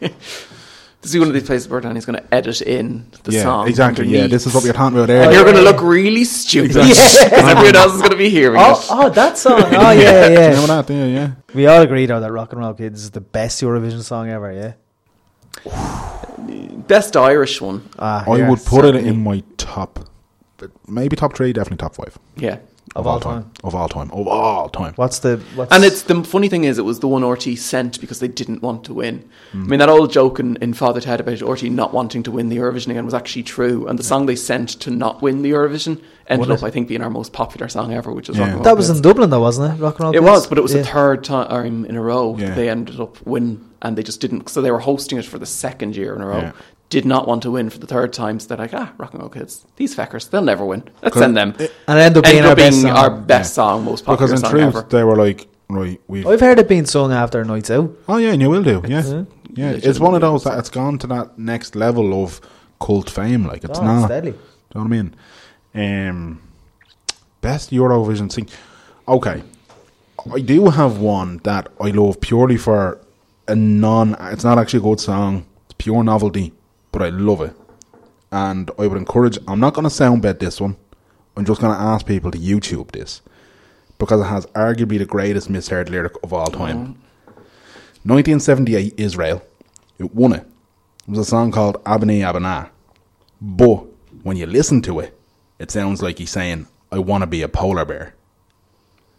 This 1.02 1.14
is 1.14 1.18
one 1.18 1.28
of 1.28 1.34
these 1.34 1.44
places 1.46 1.66
where 1.68 1.80
Danny's 1.80 2.04
going 2.04 2.18
to 2.18 2.34
edit 2.34 2.60
in 2.60 3.06
the 3.22 3.32
yeah, 3.32 3.42
song. 3.42 3.68
exactly. 3.68 4.06
Yeah, 4.06 4.26
this 4.26 4.46
is 4.46 4.52
what 4.52 4.62
we 4.62 4.68
were 4.68 4.74
talking 4.74 4.98
about 4.98 5.06
there. 5.06 5.22
And 5.22 5.32
you're 5.32 5.44
going 5.44 5.56
to 5.56 5.62
look 5.62 5.80
really 5.80 6.24
stupid 6.24 6.76
Exactly. 6.76 6.90
because 7.30 7.32
everyone 7.48 7.76
else 7.76 7.94
is 7.94 7.98
going 8.00 8.10
to 8.10 8.18
be 8.18 8.28
hearing 8.28 8.60
Oh, 8.60 8.72
it. 8.78 8.86
oh, 8.90 9.08
that 9.08 9.38
song. 9.38 9.62
Oh, 9.64 9.90
yeah, 9.92 10.28
You 10.28 10.34
yeah. 10.34 10.50
know 10.50 10.66
that? 10.66 10.90
Yeah, 10.90 11.06
yeah. 11.06 11.30
We 11.54 11.66
all 11.66 11.80
agreed 11.80 12.06
though 12.06 12.20
that 12.20 12.30
"Rock 12.30 12.52
and 12.52 12.60
Roll 12.60 12.74
Kids" 12.74 13.02
is 13.02 13.10
the 13.12 13.20
best 13.22 13.62
Eurovision 13.62 14.02
song 14.02 14.28
ever. 14.28 14.52
Yeah. 14.52 14.72
Best 16.86 17.16
Irish 17.16 17.60
one. 17.60 17.88
Ah, 17.98 18.24
I 18.30 18.36
yeah, 18.38 18.50
would 18.50 18.64
put 18.64 18.84
it 18.84 18.96
in 18.96 19.22
my 19.22 19.42
top, 19.56 20.08
maybe 20.88 21.16
top 21.16 21.34
three, 21.36 21.52
definitely 21.52 21.76
top 21.78 21.94
five 21.94 22.18
Yeah. 22.36 22.58
Of 22.96 23.06
all 23.06 23.20
time. 23.20 23.48
of 23.62 23.72
all 23.72 23.88
time, 23.88 24.10
of 24.10 24.26
all 24.26 24.68
time. 24.68 24.94
What's 24.96 25.20
the? 25.20 25.36
What's 25.54 25.70
And 25.72 25.84
it's 25.84 26.02
the 26.02 26.24
funny 26.24 26.48
thing 26.48 26.64
is, 26.64 26.76
it 26.76 26.84
was 26.84 26.98
the 26.98 27.06
one 27.06 27.22
RTE 27.22 27.56
sent 27.56 28.00
because 28.00 28.18
they 28.18 28.26
didn't 28.26 28.62
want 28.62 28.82
to 28.84 28.94
win. 28.94 29.28
Hmm. 29.52 29.62
I 29.64 29.66
mean, 29.68 29.78
that 29.78 29.88
old 29.88 30.10
joke 30.10 30.40
in, 30.40 30.56
in 30.56 30.74
Father 30.74 31.00
Ted 31.00 31.20
about 31.20 31.38
RTE 31.38 31.70
not 31.70 31.94
wanting 31.94 32.24
to 32.24 32.32
win 32.32 32.48
the 32.48 32.56
Eurovision 32.56 32.88
again 32.88 33.04
was 33.04 33.14
actually 33.14 33.44
true. 33.44 33.86
And 33.86 33.96
the 33.96 34.02
song 34.02 34.26
they 34.26 34.34
sent 34.34 34.70
to 34.80 34.90
not 34.90 35.22
win 35.22 35.42
the 35.42 35.52
Eurovision 35.52 36.02
ended 36.26 36.48
Was 36.48 36.62
up, 36.62 36.66
it? 36.66 36.68
I 36.68 36.70
think, 36.72 36.88
being 36.88 37.00
our 37.02 37.10
most 37.10 37.32
popular 37.32 37.68
song 37.68 37.92
ever, 37.92 38.12
which 38.12 38.26
was 38.28 38.36
Yeah. 38.36 38.42
Rock 38.42 38.48
and 38.48 38.54
Roll 38.56 38.64
that 38.64 38.76
was 38.76 38.86
Kids. 38.88 38.98
in 38.98 39.02
Dublin 39.02 39.30
though, 39.30 39.40
wasn't 39.40 39.72
it? 39.78 39.80
Rock 39.82 39.94
and 40.00 40.04
Roll. 40.06 40.12
It 40.12 40.18
Kids? 40.18 40.24
was, 40.30 40.46
but 40.48 40.58
it 40.58 40.62
was 40.62 40.74
Yeah. 40.74 40.82
the 40.82 40.88
third 40.88 41.22
time 41.24 41.84
in 41.84 41.94
a 41.96 42.02
row 42.02 42.36
Yeah. 42.38 42.48
that 42.48 42.56
they 42.56 42.68
ended 42.68 42.98
up 43.00 43.24
winning, 43.24 43.64
and 43.82 43.96
they 43.96 44.02
just 44.02 44.20
didn't. 44.20 44.48
So 44.48 44.60
they 44.62 44.70
were 44.72 44.80
hosting 44.80 45.16
it 45.18 45.24
for 45.24 45.38
the 45.38 45.46
second 45.46 45.94
year 45.94 46.14
in 46.16 46.22
a 46.22 46.26
row. 46.26 46.38
Yeah. 46.38 46.52
Did 46.90 47.04
not 47.06 47.26
want 47.28 47.42
to 47.44 47.50
win 47.52 47.70
for 47.70 47.78
the 47.78 47.86
third 47.86 48.12
time, 48.12 48.38
so 48.40 48.48
they're 48.48 48.58
like, 48.58 48.74
ah, 48.74 48.92
rock 48.98 49.12
and 49.12 49.20
roll 49.22 49.30
kids, 49.30 49.64
these 49.76 49.94
feckers, 49.94 50.28
they'll 50.28 50.42
never 50.42 50.64
win. 50.64 50.82
Let's 51.02 51.16
send 51.16 51.36
them. 51.36 51.54
it- 51.58 51.72
and 51.86 51.98
it 51.98 52.02
ended 52.02 52.18
up 52.18 52.24
being 52.24 52.36
Ended 52.38 52.50
our 52.50 52.56
being 52.56 52.68
best 52.70 52.82
song. 52.82 52.90
our 52.90 53.10
best 53.10 53.54
song, 53.54 53.84
most 53.84 54.04
popular 54.04 54.16
Because 54.28 54.32
in 54.32 54.38
song 54.38 54.50
truth, 54.50 54.62
ever. 54.76 54.86
they 54.90 55.04
were 55.04 55.16
like, 55.16 55.46
right, 55.68 56.00
we've. 56.08 56.26
I've 56.26 56.40
heard 56.40 56.58
it 56.58 56.68
being 56.68 56.86
sung 56.86 57.12
after 57.12 57.44
nights 57.44 57.70
out. 57.70 57.90
Oh 58.08 58.16
yeah, 58.16 58.32
and 58.32 58.42
you 58.42 58.50
will 58.50 58.64
do. 58.64 58.82
Yeah, 58.88 59.04
Yeah. 59.06 59.24
yeah. 59.54 59.70
It's 59.88 60.00
one 60.00 60.14
of 60.16 60.20
those 60.20 60.42
that 60.44 60.58
it's 60.58 60.68
gone 60.68 60.98
to 60.98 61.06
that 61.06 61.38
next 61.38 61.76
level 61.76 62.24
of 62.24 62.40
cult 62.80 63.08
fame. 63.08 63.46
Like 63.46 63.62
it's 63.62 63.78
Oh, 63.78 63.84
not. 63.84 63.98
it's 64.00 64.08
deadly. 64.08 64.32
Do 64.32 64.38
you 64.38 64.80
know 64.80 64.82
what 64.82 64.86
I 64.86 65.02
mean? 65.82 66.08
Um, 66.08 66.42
best 67.40 67.70
Eurovision 67.70 68.32
sing. 68.32 68.48
Okay, 69.06 69.42
I 70.34 70.40
do 70.40 70.70
have 70.70 70.98
one 70.98 71.40
that 71.44 71.68
I 71.80 71.90
love 71.90 72.20
purely 72.20 72.56
for 72.56 72.98
a 73.46 73.54
non. 73.54 74.16
It's 74.32 74.42
not 74.44 74.58
actually 74.58 74.80
a 74.80 74.82
good 74.82 74.98
song. 75.00 75.44
It's 75.66 75.74
pure 75.78 76.02
novelty, 76.02 76.52
but 76.92 77.02
I 77.02 77.08
love 77.08 77.40
it. 77.40 77.54
And 78.32 78.70
I 78.78 78.86
would 78.86 78.98
encourage. 78.98 79.38
I'm 79.48 79.60
not 79.60 79.74
going 79.74 79.84
to 79.84 79.90
sound 79.90 80.22
bet 80.22 80.40
this 80.40 80.60
one. 80.60 80.76
I'm 81.36 81.44
just 81.44 81.60
going 81.60 81.74
to 81.74 81.80
ask 81.80 82.06
people 82.06 82.30
to 82.30 82.38
YouTube 82.38 82.92
this 82.92 83.22
because 83.98 84.20
it 84.20 84.24
has 84.24 84.46
arguably 84.46 84.98
the 84.98 85.04
greatest 85.04 85.50
misheard 85.50 85.90
lyric 85.90 86.14
of 86.22 86.32
all 86.32 86.46
time. 86.46 87.00
1978 88.04 88.94
Israel. 88.98 89.42
It 89.98 90.14
won 90.14 90.32
it. 90.32 90.46
It 91.06 91.10
was 91.10 91.18
a 91.18 91.24
song 91.24 91.52
called 91.52 91.82
Abani 91.84 92.28
Abana. 92.28 92.70
But 93.40 93.84
when 94.22 94.36
you 94.36 94.46
listen 94.46 94.80
to 94.82 95.00
it, 95.00 95.18
it 95.58 95.70
sounds 95.70 96.02
like 96.02 96.18
he's 96.18 96.30
saying, 96.30 96.66
I 96.90 96.98
want 96.98 97.22
to 97.22 97.26
be 97.26 97.42
a 97.42 97.48
polar 97.48 97.84
bear. 97.84 98.14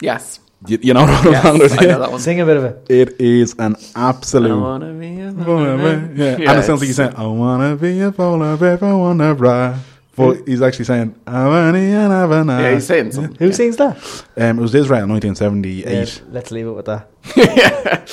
Yes. 0.01 0.39
You, 0.67 0.77
you 0.81 0.93
know 0.93 1.01
what 1.05 1.09
I'm 1.25 1.31
Yes, 1.31 1.43
talking 1.43 1.61
about? 1.65 1.81
I 1.81 1.85
know 1.85 1.99
that 1.99 2.11
one. 2.11 2.19
Sing 2.19 2.39
a 2.39 2.45
bit 2.45 2.57
of 2.57 2.63
it. 2.65 2.85
It 2.89 3.19
is 3.21 3.55
an 3.57 3.75
absolute. 3.95 4.51
I 4.51 4.61
wanna 4.61 4.93
be 4.93 5.19
a 5.21 5.31
polar 5.33 5.77
bear. 5.77 6.11
Yeah. 6.15 6.37
Yeah, 6.37 6.49
and 6.51 6.59
it 6.59 6.63
sounds 6.65 6.81
like 6.81 6.87
it's- 6.87 6.87
he's 6.89 6.95
saying, 6.97 7.13
I 7.15 7.25
want 7.25 7.63
to 7.79 7.81
be 7.81 7.99
a 8.01 8.11
polar 8.11 8.57
bear, 8.57 8.77
I 8.83 8.93
want 8.93 9.19
to 9.19 9.33
ride. 9.33 9.79
But 10.15 10.47
he's 10.47 10.61
actually 10.61 10.85
saying, 10.85 11.15
Abani 11.25 11.89
and 11.93 12.13
Abana. 12.13 12.61
Yeah, 12.61 12.73
he's 12.73 12.85
saying 12.85 13.11
something. 13.13 13.35
Who 13.35 13.51
sings 13.53 13.77
that? 13.77 13.95
Um, 14.37 14.59
it 14.59 14.61
was 14.61 14.75
Israel, 14.75 15.07
1978. 15.07 15.85
Yeah, 15.85 16.05
let's 16.31 16.51
leave 16.51 16.67
it 16.67 16.71
with 16.73 16.85
that. 16.85 18.09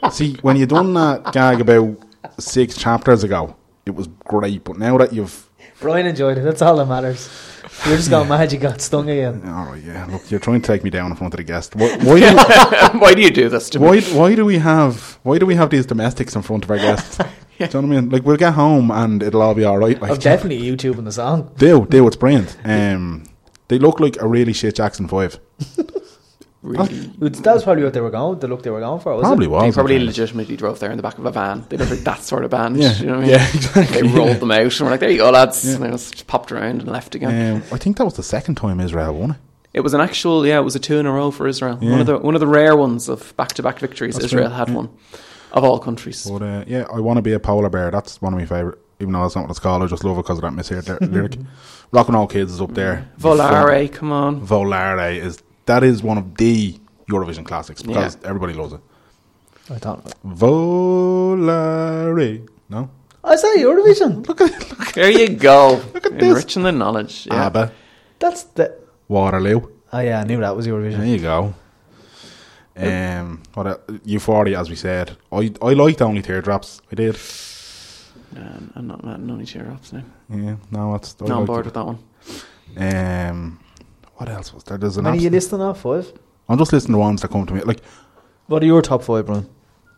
See, 0.12 0.34
when 0.42 0.56
you 0.56 0.66
done 0.66 0.94
that 0.94 1.32
gag 1.32 1.60
about 1.60 1.96
six 2.38 2.76
chapters 2.76 3.24
ago, 3.24 3.56
it 3.84 3.94
was 3.94 4.06
great. 4.24 4.62
But 4.64 4.78
now 4.78 4.96
that 4.98 5.12
you've, 5.12 5.48
Brian 5.80 6.06
enjoyed 6.06 6.38
it. 6.38 6.42
That's 6.42 6.62
all 6.62 6.76
that 6.76 6.86
matters. 6.86 7.28
You're 7.84 7.96
just 7.96 8.10
going 8.10 8.28
mad. 8.28 8.52
You 8.52 8.58
got 8.58 8.80
stung 8.80 9.08
again. 9.10 9.42
all 9.46 9.66
right, 9.66 9.82
yeah, 9.82 10.06
look, 10.06 10.30
you're 10.30 10.40
trying 10.40 10.60
to 10.62 10.66
take 10.66 10.82
me 10.82 10.90
down 10.90 11.10
in 11.10 11.16
front 11.16 11.34
of 11.34 11.38
the 11.38 11.44
guest. 11.44 11.76
Why, 11.76 11.96
why, 12.02 12.20
do, 12.20 12.98
Why 12.98 13.14
do 13.14 13.22
you 13.22 13.30
do 13.30 13.48
this 13.48 13.68
to 13.70 13.78
me? 13.78 13.86
why, 13.86 14.00
why 14.00 14.34
do 14.34 14.44
we 14.44 14.58
have, 14.58 15.18
why 15.22 15.38
do 15.38 15.46
we 15.46 15.54
have 15.56 15.70
these 15.70 15.86
domestics 15.86 16.34
in 16.34 16.42
front 16.42 16.64
of 16.64 16.70
our 16.70 16.78
guests? 16.78 17.18
Do 17.58 17.64
you 17.64 17.70
know 17.72 17.80
what 17.88 17.96
I 17.96 18.00
mean? 18.02 18.10
Like 18.10 18.22
we'll 18.24 18.36
get 18.36 18.52
home 18.52 18.90
and 18.90 19.22
it'll 19.22 19.40
all 19.40 19.54
be 19.54 19.64
all 19.64 19.78
right. 19.78 19.98
Like 19.98 20.10
I'm 20.10 20.18
definitely 20.18 20.60
YouTubing 20.60 21.04
the 21.06 21.12
song. 21.12 21.50
do, 21.56 21.86
do. 21.86 22.06
It's 22.06 22.14
brilliant. 22.14 22.54
Um, 22.64 23.24
they 23.68 23.78
look 23.78 23.98
like 23.98 24.20
a 24.20 24.26
really 24.28 24.52
shit 24.52 24.74
Jackson 24.76 25.08
Five. 25.08 25.38
Really? 26.66 27.30
That 27.30 27.54
was 27.54 27.62
probably 27.62 27.84
what 27.84 27.94
they 27.94 28.00
were 28.00 28.10
going. 28.10 28.40
The 28.40 28.48
look 28.48 28.62
they 28.62 28.70
were 28.70 28.80
going 28.80 29.00
for. 29.00 29.14
Was 29.14 29.22
Probably 29.22 29.46
It? 29.46 29.50
was. 29.50 29.62
They 29.62 29.72
probably 29.72 29.96
okay. 29.96 30.04
legitimately 30.04 30.56
drove 30.56 30.80
there 30.80 30.90
in 30.90 30.96
the 30.96 31.02
back 31.02 31.16
of 31.16 31.24
a 31.24 31.30
van. 31.30 31.64
They 31.68 31.76
look 31.76 31.90
like 31.90 32.00
that 32.00 32.22
sort 32.22 32.44
of 32.44 32.50
band. 32.50 32.76
Yeah, 32.82 32.96
you 32.98 33.06
know 33.06 33.12
what 33.12 33.18
I 33.18 33.22
mean? 33.22 33.30
yeah, 33.30 33.48
exactly, 33.54 34.02
They 34.02 34.08
rolled 34.08 34.28
yeah. 34.28 34.34
them 34.38 34.50
out 34.50 34.60
and 34.60 34.80
we're 34.80 34.90
like, 34.90 35.00
there 35.00 35.10
you 35.10 35.18
go, 35.18 35.30
lads. 35.30 35.64
Yeah. 35.64 35.76
And 35.76 35.84
they 35.84 35.90
just 35.90 36.26
popped 36.26 36.50
around 36.50 36.80
and 36.80 36.88
left 36.88 37.14
again. 37.14 37.56
Um, 37.56 37.62
I 37.72 37.78
think 37.78 37.96
that 37.98 38.04
was 38.04 38.14
the 38.14 38.22
second 38.22 38.56
time 38.56 38.80
Israel 38.80 39.14
won 39.14 39.30
it. 39.32 39.36
It 39.72 39.80
was 39.80 39.94
an 39.94 40.00
actual, 40.00 40.46
yeah, 40.46 40.58
it 40.58 40.62
was 40.62 40.74
a 40.74 40.80
two 40.80 40.98
in 40.98 41.06
a 41.06 41.12
row 41.12 41.30
for 41.30 41.46
Israel. 41.46 41.78
Yeah. 41.80 41.90
One 41.90 42.00
of 42.00 42.06
the 42.06 42.18
one 42.18 42.34
of 42.34 42.40
the 42.40 42.46
rare 42.46 42.74
ones 42.76 43.08
of 43.08 43.36
back 43.36 43.48
to 43.54 43.62
back 43.62 43.78
victories. 43.78 44.14
That's 44.14 44.26
Israel 44.26 44.48
right, 44.48 44.56
had 44.56 44.68
yeah. 44.68 44.74
one 44.74 44.88
of 45.52 45.64
all 45.64 45.78
countries. 45.78 46.26
But 46.28 46.42
uh, 46.42 46.64
yeah, 46.66 46.86
I 46.92 46.98
want 47.00 47.18
to 47.18 47.22
be 47.22 47.32
a 47.34 47.38
polar 47.38 47.68
bear. 47.68 47.90
That's 47.90 48.20
one 48.22 48.32
of 48.32 48.38
my 48.38 48.46
favourite. 48.46 48.78
Even 49.00 49.12
though 49.12 49.20
that's 49.22 49.36
not 49.36 49.42
what 49.42 49.50
it's 49.50 49.58
called, 49.58 49.82
I 49.82 49.86
just 49.86 50.02
love 50.04 50.16
it 50.16 50.22
because 50.22 50.38
of 50.38 50.42
that 50.42 50.52
misheard 50.52 50.88
ly- 50.88 50.98
lyric. 51.06 51.36
Rock 51.92 52.08
and 52.08 52.16
All 52.16 52.26
Kids 52.26 52.52
is 52.52 52.60
up 52.62 52.72
there. 52.72 53.06
Volare, 53.20 53.92
come 53.92 54.10
on. 54.10 54.46
Volare 54.46 55.14
is 55.16 55.42
that 55.66 55.82
is 55.84 56.02
one 56.02 56.18
of 56.18 56.36
the 56.36 56.78
Eurovision 57.10 57.44
classics 57.44 57.82
because 57.82 58.16
everybody 58.24 58.52
loves 58.54 58.72
it. 58.72 58.80
I 59.70 59.78
don't 59.78 60.04
know. 60.04 60.12
Volare, 61.36 62.48
no, 62.68 62.90
I 63.24 63.36
say 63.36 63.58
Eurovision. 63.58 64.26
look 64.28 64.40
at 64.40 64.50
look 64.78 64.92
There 64.92 65.10
you 65.10 65.28
go. 65.36 65.82
Look 65.94 66.06
at 66.06 66.18
this. 66.18 66.22
Enriching 66.28 66.62
the 66.62 66.72
knowledge. 66.72 67.26
Yeah. 67.26 67.46
ABBA, 67.46 67.72
That's 68.18 68.44
the. 68.44 68.74
Waterloo. 69.08 69.68
Oh 69.92 70.00
yeah, 70.00 70.20
I 70.20 70.24
knew 70.24 70.40
that 70.40 70.56
was 70.56 70.66
Eurovision. 70.66 70.98
There 70.98 71.06
you 71.06 71.18
go. 71.20 71.54
Um, 72.76 73.42
what 73.54 73.66
a, 73.66 73.80
Euphoria, 74.04 74.60
as 74.60 74.68
we 74.68 74.76
said, 74.76 75.16
I 75.32 75.52
I 75.62 75.72
liked 75.74 76.02
only 76.02 76.22
teardrops. 76.22 76.80
I 76.92 76.94
did. 76.94 77.16
Um, 78.36 78.72
I'm 78.74 78.86
not 78.86 79.02
mad. 79.04 79.20
No 79.20 79.36
need 79.36 79.46
cheer 79.46 79.70
ups 79.70 79.92
now. 79.92 80.02
Yeah, 80.28 80.56
no, 80.70 80.92
that's 80.92 81.16
I 81.20 81.26
No, 81.26 81.34
I'm 81.34 81.38
liked 81.40 81.46
bored 81.46 81.60
it. 81.60 81.64
with 81.66 81.74
that 81.74 81.86
one. 81.86 81.98
Um, 82.76 83.58
what 84.16 84.28
else 84.28 84.52
was 84.52 84.64
there? 84.64 84.78
There's 84.78 84.96
an. 84.96 85.04
Many 85.04 85.18
abs- 85.18 85.24
you 85.24 85.30
listing 85.30 85.60
off 85.60 85.80
five? 85.80 86.12
I'm 86.48 86.58
just 86.58 86.72
listening 86.72 86.94
to 86.94 86.98
ones 86.98 87.22
that 87.22 87.30
come 87.30 87.46
to 87.46 87.54
me. 87.54 87.60
Like 87.62 87.80
What 88.46 88.62
are 88.62 88.66
your 88.66 88.82
top 88.82 89.02
five, 89.02 89.26
Brian? 89.26 89.48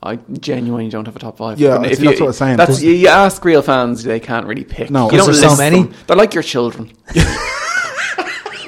I 0.02 0.16
genuinely 0.16 0.88
don't 0.88 1.06
have 1.06 1.16
a 1.16 1.18
top 1.18 1.38
five. 1.38 1.58
Yeah, 1.58 1.78
But 1.78 1.96
see, 1.96 2.04
that's 2.04 2.20
what 2.20 2.26
I'm 2.28 2.32
saying. 2.32 2.56
That's, 2.56 2.80
you, 2.80 2.92
you 2.92 3.08
ask 3.08 3.44
real 3.44 3.62
fans, 3.62 4.04
they 4.04 4.20
can't 4.20 4.46
really 4.46 4.64
pick. 4.64 4.90
No. 4.90 5.10
you 5.10 5.18
don't 5.18 5.30
Is 5.30 5.40
so 5.40 5.56
many? 5.56 5.82
them. 5.82 5.94
They're 6.06 6.16
like 6.16 6.34
your 6.34 6.44
children. 6.44 6.92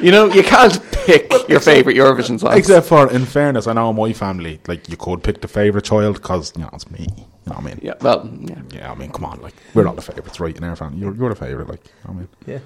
you 0.00 0.10
know, 0.10 0.26
you 0.26 0.42
can't 0.42 0.80
pick 0.92 1.32
your 1.48 1.60
favorite 1.60 1.96
Eurovision 1.96 2.40
song. 2.40 2.56
Except 2.56 2.86
for, 2.86 3.10
in 3.12 3.24
fairness, 3.26 3.66
I 3.68 3.74
know 3.74 3.92
my 3.92 4.12
family, 4.12 4.60
like 4.66 4.88
you 4.88 4.96
could 4.96 5.22
pick 5.22 5.40
the 5.40 5.48
favorite 5.48 5.84
child 5.84 6.16
because 6.16 6.52
you 6.56 6.62
know 6.62 6.70
it's 6.72 6.90
me. 6.90 7.06
You 7.16 7.24
know 7.46 7.54
what 7.54 7.58
I 7.58 7.62
mean? 7.62 7.80
Yeah, 7.82 7.94
well, 8.00 8.28
yeah. 8.40 8.62
Yeah, 8.70 8.92
I 8.92 8.94
mean, 8.96 9.10
come 9.12 9.24
on, 9.24 9.40
like 9.40 9.54
we're 9.74 9.84
not 9.84 9.96
the 9.96 10.02
favorites, 10.02 10.40
right? 10.40 10.56
In 10.56 10.64
our 10.64 10.76
family, 10.76 10.98
you're 10.98 11.14
you're 11.14 11.28
the 11.28 11.34
favorite, 11.36 11.68
like 11.68 11.84
you 11.86 12.14
know 12.14 12.20
what 12.20 12.28
I 12.48 12.60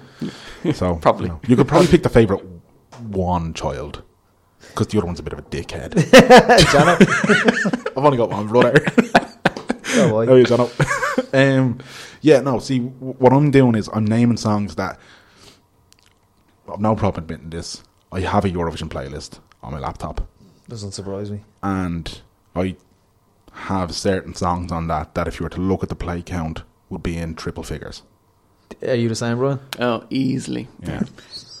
Yeah. 0.63 0.73
So 0.73 0.95
Probably. 1.01 1.27
you, 1.27 1.33
know, 1.33 1.39
you 1.47 1.55
could 1.55 1.67
probably 1.67 1.87
pick 1.87 2.03
the 2.03 2.09
favorite 2.09 2.43
one 3.01 3.53
child 3.53 4.01
because 4.59 4.87
the 4.87 4.97
other 4.97 5.05
one's 5.05 5.19
a 5.19 5.23
bit 5.23 5.33
of 5.33 5.39
a 5.39 5.43
dickhead. 5.43 5.93
Janet. 6.71 7.87
I've 7.97 8.03
only 8.05 8.17
got 8.17 8.29
one 8.29 8.47
brother. 8.47 8.85
Oh, 9.97 10.09
boy. 10.09 10.25
Oh, 10.27 10.35
you 10.35 10.43
don't 10.43 10.69
um, 11.33 11.79
yeah, 12.19 12.41
no. 12.41 12.59
See, 12.59 12.79
what 12.79 13.31
I'm 13.31 13.49
doing 13.49 13.75
is 13.75 13.87
I'm 13.93 14.03
naming 14.03 14.35
songs 14.35 14.75
that 14.75 14.99
I've 16.69 16.81
no 16.81 16.95
problem 16.97 17.23
admitting 17.23 17.49
this. 17.51 17.81
I 18.11 18.19
have 18.21 18.43
a 18.43 18.49
Eurovision 18.49 18.89
playlist 18.89 19.39
on 19.63 19.71
my 19.71 19.79
laptop, 19.79 20.27
Doesn't 20.67 20.91
surprise 20.91 21.31
me. 21.31 21.45
and 21.63 22.19
I 22.55 22.75
have 23.53 23.95
certain 23.95 24.33
songs 24.35 24.69
on 24.71 24.87
that 24.87 25.15
that 25.15 25.29
if 25.29 25.39
you 25.39 25.45
were 25.45 25.49
to 25.51 25.61
look 25.61 25.81
at 25.81 25.87
the 25.87 25.95
play 25.95 26.21
count 26.21 26.63
would 26.89 27.01
be 27.03 27.15
in 27.17 27.35
triple 27.35 27.63
figures. 27.63 28.03
Are 28.85 28.95
you 28.95 29.07
the 29.07 29.15
same, 29.15 29.37
Brian? 29.37 29.59
Oh, 29.79 30.03
easily. 30.09 30.67
Yeah, 30.81 31.03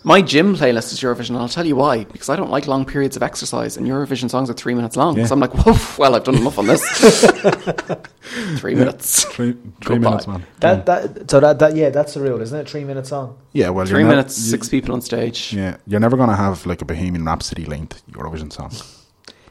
My 0.07 0.21
gym 0.21 0.55
playlist 0.55 0.93
is 0.93 0.99
Eurovision, 1.01 1.29
and 1.29 1.39
I'll 1.39 1.49
tell 1.49 1.65
you 1.65 1.75
why. 1.75 2.03
Because 2.03 2.29
I 2.29 2.35
don't 2.35 2.51
like 2.51 2.67
long 2.67 2.85
periods 2.85 3.15
of 3.15 3.23
exercise, 3.23 3.75
and 3.75 3.87
Eurovision 3.87 4.29
songs 4.29 4.51
are 4.51 4.53
three 4.53 4.75
minutes 4.75 4.95
long. 4.95 5.17
Yeah. 5.17 5.25
So 5.25 5.33
I'm 5.33 5.39
like, 5.39 5.53
whoa, 5.65 5.75
well, 5.97 6.13
I've 6.13 6.23
done 6.23 6.35
enough 6.35 6.59
on 6.59 6.67
this. 6.67 6.83
three 8.59 8.75
minutes. 8.75 9.23
three, 9.23 9.57
three 9.83 9.97
minutes, 9.97 10.27
man. 10.27 10.45
That 10.59 10.85
that 10.85 11.31
so 11.31 11.39
that 11.39 11.57
that 11.57 11.75
yeah, 11.75 11.89
that's 11.89 12.13
the 12.13 12.21
rule, 12.21 12.39
isn't 12.39 12.55
it? 12.59 12.69
Three 12.69 12.83
minutes 12.83 13.09
song. 13.09 13.35
Yeah, 13.53 13.69
well, 13.69 13.87
Three 13.87 14.01
you're 14.01 14.07
ne- 14.09 14.15
minutes, 14.17 14.37
you- 14.37 14.51
six 14.51 14.69
people 14.69 14.93
on 14.93 15.01
stage. 15.01 15.51
Yeah, 15.53 15.77
you're 15.87 15.99
never 15.99 16.17
gonna 16.17 16.35
have 16.35 16.67
like 16.67 16.83
a 16.83 16.85
Bohemian 16.85 17.25
Rhapsody 17.25 17.65
length 17.65 18.03
Eurovision 18.11 18.53
song, 18.53 18.71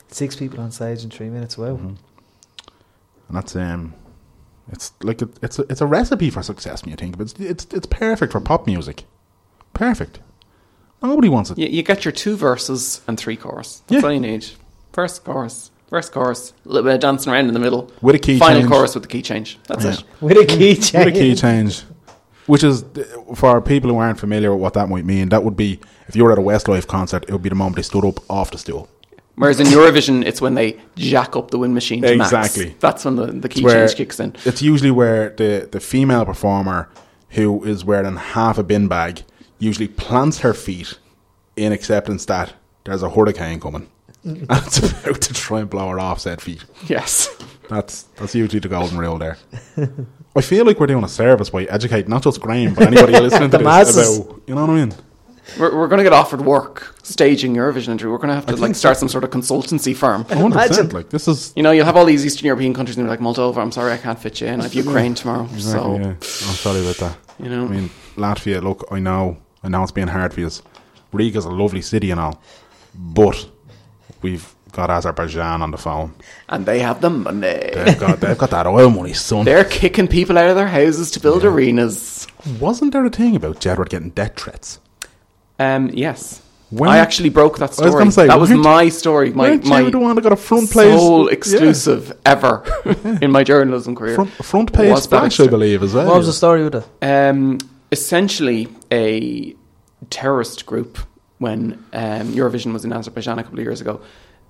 Six 0.07 0.37
people 0.37 0.61
on 0.61 0.71
stage 0.71 1.03
in 1.03 1.11
three 1.11 1.31
minutes. 1.31 1.59
Wow. 1.59 1.81
and 1.81 1.99
that's 3.31 3.57
um, 3.57 3.93
it's 4.71 4.93
like 5.03 5.21
a, 5.21 5.29
it's 5.43 5.59
a, 5.59 5.63
it's 5.63 5.81
a 5.81 5.87
recipe 5.87 6.31
for 6.31 6.45
success. 6.45 6.85
When 6.85 6.91
you 6.91 6.97
think, 6.97 7.19
but 7.19 7.25
it's 7.25 7.41
it's 7.41 7.67
it's 7.75 7.87
perfect 7.87 8.31
for 8.31 8.41
pop 8.41 8.69
music. 8.69 9.03
Perfect. 9.73 10.21
Nobody 11.05 11.29
wants 11.29 11.51
it. 11.51 11.59
You, 11.59 11.69
you 11.69 11.83
get 11.83 12.05
your 12.05 12.13
two 12.13 12.37
verses 12.37 13.01
and 13.07 13.19
three 13.19 13.37
chorus. 13.37 13.83
That's 13.87 14.03
Yeah. 14.03 14.07
all 14.09 14.13
you 14.15 14.21
need. 14.21 14.47
First 14.93 15.23
chorus, 15.25 15.71
first 15.91 16.13
chorus, 16.13 16.53
a 16.65 16.69
little 16.69 16.83
bit 16.85 16.95
of 16.95 17.01
dancing 17.01 17.33
around 17.33 17.49
in 17.49 17.55
the 17.55 17.61
middle. 17.61 17.91
With 18.01 18.15
a 18.17 18.19
key 18.19 18.33
change. 18.33 18.41
Final 18.41 18.61
change. 18.63 18.73
chorus 18.73 18.95
with 18.95 19.03
the 19.05 19.09
key 19.09 19.23
change. 19.23 19.59
That's 19.69 19.85
Yeah. 19.85 19.93
it. 19.93 20.05
With 20.21 20.39
a 20.39 20.47
key 20.47 20.75
change. 20.77 21.05
With 21.05 21.15
a 21.15 21.19
key 21.19 21.35
change, 21.35 21.83
which 22.47 22.65
is 22.65 22.85
for 23.35 23.61
people 23.61 23.91
who 23.91 23.99
aren't 23.99 24.19
familiar 24.19 24.51
with 24.53 24.61
what 24.63 24.75
that 24.75 24.89
might 24.89 25.05
mean. 25.05 25.29
That 25.29 25.45
would 25.45 25.57
be 25.57 25.79
if 26.09 26.17
you 26.17 26.25
were 26.25 26.33
at 26.33 26.39
a 26.39 26.43
Westlife 26.43 26.87
concert, 26.87 27.25
it 27.29 27.33
would 27.33 27.43
be 27.43 27.49
the 27.51 27.55
moment 27.55 27.77
they 27.77 27.83
stood 27.83 28.05
up 28.05 28.19
off 28.31 28.51
the 28.51 28.59
stool. 28.59 28.89
Whereas 29.37 29.59
in 29.59 29.67
Eurovision, 29.67 30.25
it's 30.25 30.41
when 30.41 30.55
they 30.55 30.79
jack 30.97 31.35
up 31.37 31.51
the 31.51 31.59
wind 31.59 31.75
machine 31.75 32.03
to 32.03 32.17
max. 32.17 32.33
Exactly. 32.33 32.77
That's 32.79 33.05
when 33.05 33.17
the, 33.17 33.27
the 33.27 33.49
key 33.49 33.63
where 33.65 33.87
change 33.87 33.97
kicks 33.97 34.21
in. 34.21 34.35
It's 34.45 34.63
usually 34.63 34.93
where 34.93 35.31
the, 35.31 35.69
the 35.71 35.81
female 35.81 36.25
performer 36.25 36.89
who 37.31 37.65
is 37.65 37.85
wearing 37.85 38.15
half 38.17 38.59
a 38.59 38.63
bin 38.63 38.87
bag 38.87 39.25
usually 39.59 39.89
plants 39.89 40.39
her 40.41 40.55
feet 40.55 40.99
in 41.57 41.73
acceptance 41.73 42.25
that 42.27 42.53
there's 42.85 43.03
a 43.03 43.11
hurricane 43.11 43.61
coming. 43.61 43.89
Mm. 44.25 44.41
and 44.41 44.47
it's 44.51 44.79
about 44.79 45.21
to 45.21 45.35
try 45.35 45.61
and 45.61 45.69
blow 45.71 45.89
her 45.91 45.99
off 45.99 46.21
said 46.21 46.41
feet. 46.41 46.65
Yes. 46.87 47.29
That's 47.69 48.03
that's 48.17 48.35
usually 48.35 48.61
the 48.61 48.69
golden 48.69 48.99
rule 48.99 49.19
there. 49.19 49.39
I 50.37 50.41
feel 50.41 50.65
like 50.67 50.81
we're 50.81 50.87
doing 50.87 51.05
a 51.05 51.09
service 51.09 51.51
by 51.51 51.65
educating 51.65 52.11
not 52.11 52.23
just 52.23 52.41
Graham, 52.41 52.75
but 52.75 52.87
anybody 52.89 53.13
listening 53.21 53.51
to 53.51 53.59
The 53.59 53.59
this 53.59 53.65
masses. 53.65 54.19
about 54.21 54.41
you 54.47 54.55
know 54.55 54.63
what 54.63 54.71
I 54.71 54.75
mean? 54.75 54.95
We're, 55.59 55.77
we're 55.77 55.89
going 55.89 55.99
to 55.99 56.05
get 56.05 56.13
offered 56.15 56.41
work 56.41 56.95
staging 57.03 57.55
Eurovision 57.55 57.89
entry. 57.89 58.11
We're 58.11 58.17
going 58.17 58.31
to 58.31 58.35
have 58.35 58.47
to 58.47 58.53
like 58.53 58.61
think 58.63 58.77
start 58.77 58.97
some 58.97 59.09
sort 59.11 59.25
of 59.25 59.31
consultancy 59.31 59.95
firm. 59.95 60.25
hundred 60.25 60.47
Imagine. 60.47 60.69
percent. 60.69 60.93
Like 60.95 61.11
this 61.11 61.29
is 61.29 61.53
You 61.55 61.63
know, 61.63 61.71
you'll 61.71 61.85
have 61.85 61.97
all 61.97 62.07
these 62.07 62.25
Eastern 62.25 62.47
European 62.47 62.73
countries 62.75 62.97
and 62.97 63.07
they're 63.07 63.11
like, 63.17 63.21
Moldova, 63.21 63.59
I'm 63.59 63.71
sorry 63.73 63.93
I 63.93 63.99
can't 63.99 64.19
fit 64.19 64.41
you 64.41 64.47
in. 64.47 64.61
I 64.61 64.65
have 64.65 64.75
Ukraine 64.75 65.15
tomorrow. 65.15 65.45
exactly, 65.53 65.63
So, 65.63 65.97
yeah. 66.01 66.07
I'm 66.13 66.57
sorry 66.57 66.81
about 66.81 66.97
that. 66.97 67.17
you 67.39 67.51
know. 67.51 67.67
I 67.67 67.69
mean, 67.69 67.91
Latvia, 68.17 68.63
look, 68.63 68.87
I 68.91 68.99
know, 69.01 69.37
I 69.65 69.69
know 69.69 69.83
it's 69.83 69.93
being 69.93 70.09
hard 70.09 70.33
for 70.35 70.41
you. 70.41 70.51
Riga's 71.13 71.45
a 71.47 71.51
lovely 71.51 71.81
city 71.81 72.11
and 72.11 72.21
all, 72.21 72.43
but 72.95 73.49
we've 74.23 74.55
got 74.73 74.91
Azerbaijan 74.91 75.63
on 75.63 75.71
the 75.71 75.79
phone. 75.79 76.15
and 76.49 76.67
they 76.67 76.81
have 76.81 77.01
the 77.01 77.09
money. 77.11 77.41
They've 77.41 77.99
got, 77.99 78.21
they've 78.21 78.37
got 78.37 78.51
that 78.51 78.67
oil 78.67 78.91
money, 78.91 79.13
son. 79.15 79.45
They're 79.45 79.65
kicking 79.65 80.09
people 80.09 80.37
out 80.37 80.51
of 80.51 80.57
their 80.57 80.67
houses 80.69 81.11
to 81.13 81.21
build 81.21 81.45
arenas. 81.45 82.27
Wasn't 82.61 82.93
there 82.93 83.05
a 83.05 83.11
thing 83.11 83.37
about 83.37 83.61
Jedward 83.61 83.89
getting 83.89 84.11
death 84.11 84.39
threats? 84.39 84.81
Um, 85.59 85.91
yes. 85.91 86.43
When- 86.71 86.91
I 86.91 86.99
actually 86.99 87.29
broke 87.29 87.59
that 87.59 87.71
I 87.71 87.73
story. 87.73 87.91
was 87.91 87.95
gonna 87.95 88.11
say, 88.13 88.27
that 88.27 88.41
was 88.41 88.51
my 88.51 88.89
story. 88.89 89.31
My 89.33 89.51
weren't 89.51 89.65
you 89.65 89.71
my 89.71 89.91
the 89.91 89.99
one 89.99 90.17
that 90.17 90.23
got 90.23 90.33
a 90.33 90.37
front 90.37 90.73
page 90.73 90.99
sole 90.99 91.27
yeah. 91.27 91.33
exclusive 91.33 92.19
ever 92.27 92.65
in 93.23 93.31
my 93.31 93.45
journalism 93.45 93.95
career. 93.95 94.17
Front, 94.17 94.31
front 94.33 94.73
page 94.73 94.99
splash, 94.99 95.23
I 95.23 95.27
extra? 95.27 95.49
believe, 95.49 95.85
as 95.85 95.95
well. 95.95 96.09
What 96.09 96.17
was 96.17 96.27
the 96.27 96.33
story 96.33 96.65
with 96.65 96.75
it? 96.75 96.85
Um, 97.01 97.59
essentially, 97.99 98.69
a 98.93 99.55
terrorist 100.11 100.67
group, 100.67 100.99
when 101.39 101.73
um, 101.93 102.27
Eurovision 102.41 102.73
was 102.73 102.85
in 102.85 102.93
Azerbaijan 102.93 103.39
a 103.39 103.43
couple 103.45 103.59
of 103.61 103.65
years 103.65 103.81
ago, 103.81 104.01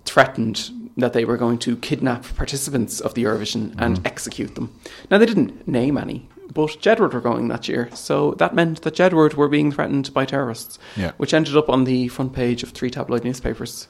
threatened 0.05 0.71
that 0.97 1.13
they 1.13 1.25
were 1.25 1.37
going 1.37 1.59
to 1.59 1.77
kidnap 1.77 2.23
participants 2.37 3.01
of 3.01 3.15
the 3.15 3.23
Eurovision 3.25 3.63
and 3.79 3.97
Mm-hmm. 3.97 4.07
execute 4.07 4.55
them. 4.55 4.67
Now, 5.11 5.19
they 5.19 5.27
didn't 5.27 5.67
name 5.67 5.97
any, 5.99 6.29
but 6.53 6.71
Jedward 6.85 7.13
were 7.13 7.21
going 7.31 7.49
that 7.49 7.69
year, 7.69 7.89
so 7.95 8.33
that 8.43 8.55
meant 8.55 8.83
that 8.83 8.95
Jedward 8.95 9.35
were 9.35 9.49
being 9.49 9.73
threatened 9.73 10.07
by 10.15 10.25
terrorists, 10.25 10.79
Yeah. 10.97 11.13
which 11.17 11.35
ended 11.35 11.57
up 11.57 11.69
on 11.69 11.85
the 11.85 12.09
front 12.09 12.33
page 12.33 12.63
of 12.63 12.71
three 12.71 12.91
tabloid 12.91 13.25
newspapers. 13.25 13.89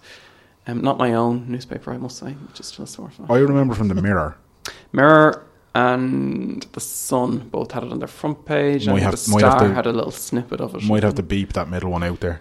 Um, 0.66 0.80
not 0.80 0.96
my 0.98 1.12
own 1.14 1.44
newspaper, 1.54 1.92
I 1.92 1.98
must 1.98 2.16
say, 2.18 2.32
which 2.48 2.58
is 2.60 2.66
still 2.66 2.84
a 2.84 2.88
source. 2.88 3.14
I 3.28 3.38
remember 3.38 3.74
from 3.74 3.88
the 3.88 3.94
Mirror. 4.08 4.36
Mirror 4.92 5.44
and 5.74 6.64
the 6.72 6.80
Sun 6.80 7.48
both 7.50 7.72
had 7.72 7.82
it 7.82 7.90
on 7.92 7.98
their 7.98 8.08
front 8.08 8.44
page, 8.44 8.86
Might 8.86 8.94
and 8.94 9.02
have- 9.02 9.12
the 9.24 9.30
might 9.32 9.38
Star 9.40 9.60
to- 9.60 9.74
had 9.74 9.86
a 9.86 9.92
little 9.92 10.10
snippet 10.12 10.60
of 10.60 10.74
it. 10.74 10.82
Might 10.84 11.02
have 11.02 11.14
to 11.16 11.22
beep 11.22 11.52
that 11.54 11.68
middle 11.68 11.90
one 11.90 12.02
out 12.02 12.20
there. 12.20 12.40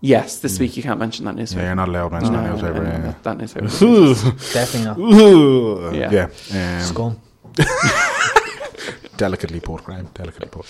Yes, 0.00 0.38
this 0.38 0.58
week 0.58 0.76
you 0.76 0.82
can't 0.82 0.98
mention 1.00 1.24
that 1.24 1.34
newspaper. 1.34 1.62
Yeah, 1.62 1.68
you're 1.68 1.76
not 1.76 1.88
allowed 1.88 2.08
to 2.10 2.14
mention 2.14 2.32
No, 2.34 2.42
that 2.42 2.46
no, 2.48 2.52
newspaper. 2.56 2.84
no, 2.84 2.90
yeah. 2.90 2.98
that, 3.00 3.22
that 3.22 3.38
newspaper. 3.38 3.68
Definitely 4.52 4.84
not. 4.84 5.94
Yeah. 5.94 6.28
Yeah. 6.52 6.78
Um, 6.78 6.82
Scum. 6.84 7.20
delicately 9.16 9.60
put, 9.60 9.84
Graham. 9.84 10.08
Delicately 10.14 10.48
put. 10.48 10.66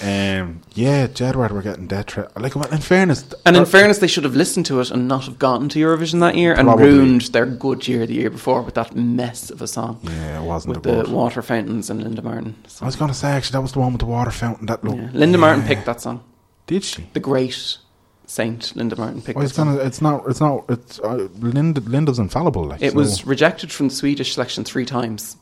Um, 0.00 0.60
yeah, 0.74 1.08
Jedward 1.08 1.50
were 1.50 1.60
getting 1.62 1.88
death 1.88 2.10
threat. 2.10 2.40
Like, 2.40 2.54
well, 2.54 2.68
in 2.72 2.78
fairness, 2.78 3.24
and 3.44 3.56
in 3.56 3.62
uh, 3.62 3.66
fairness, 3.66 3.98
they 3.98 4.06
should 4.06 4.22
have 4.22 4.36
listened 4.36 4.64
to 4.66 4.78
it 4.80 4.92
and 4.92 5.08
not 5.08 5.24
have 5.24 5.40
gotten 5.40 5.68
to 5.70 5.80
Eurovision 5.80 6.20
that 6.20 6.36
year 6.36 6.54
and 6.54 6.68
ruined 6.78 7.22
their 7.32 7.46
good 7.46 7.88
year 7.88 8.06
the 8.06 8.14
year 8.14 8.30
before 8.30 8.62
with 8.62 8.74
that 8.74 8.94
mess 8.94 9.50
of 9.50 9.60
a 9.60 9.66
song 9.66 9.98
yeah, 10.04 10.40
it 10.40 10.44
wasn't 10.44 10.74
with 10.76 10.84
the 10.84 11.02
good. 11.02 11.08
water 11.08 11.42
fountains 11.42 11.90
and 11.90 12.00
Linda 12.04 12.22
Martin. 12.22 12.54
I 12.80 12.84
was 12.86 12.94
going 12.94 13.10
to 13.10 13.16
say 13.16 13.28
actually 13.30 13.54
that 13.54 13.62
was 13.62 13.72
the 13.72 13.80
one 13.80 13.92
with 13.92 13.98
the 14.00 14.06
water 14.06 14.30
fountain. 14.30 14.66
That 14.66 14.84
looked. 14.84 14.98
Yeah. 14.98 15.10
Linda 15.14 15.38
Martin 15.38 15.64
picked 15.64 15.86
that 15.86 16.00
song. 16.00 16.22
Did 16.68 16.84
she? 16.84 17.08
The 17.12 17.20
great 17.20 17.78
saint 18.26 18.76
Linda 18.76 18.94
Martin 18.94 19.20
picked 19.22 19.36
I 19.36 19.42
was 19.42 19.52
gonna. 19.52 19.78
It's 19.78 20.00
not. 20.00 20.28
It's 20.28 20.38
not. 20.40 20.64
It's 20.68 21.00
uh, 21.00 21.26
Linda. 21.40 21.80
Linda's 21.80 22.20
infallible. 22.20 22.66
Like 22.66 22.82
It 22.82 22.92
so- 22.92 22.96
was 22.98 23.26
rejected 23.26 23.72
from 23.72 23.88
the 23.88 23.94
Swedish 23.96 24.34
selection 24.34 24.62
three 24.62 24.84
times. 24.84 25.37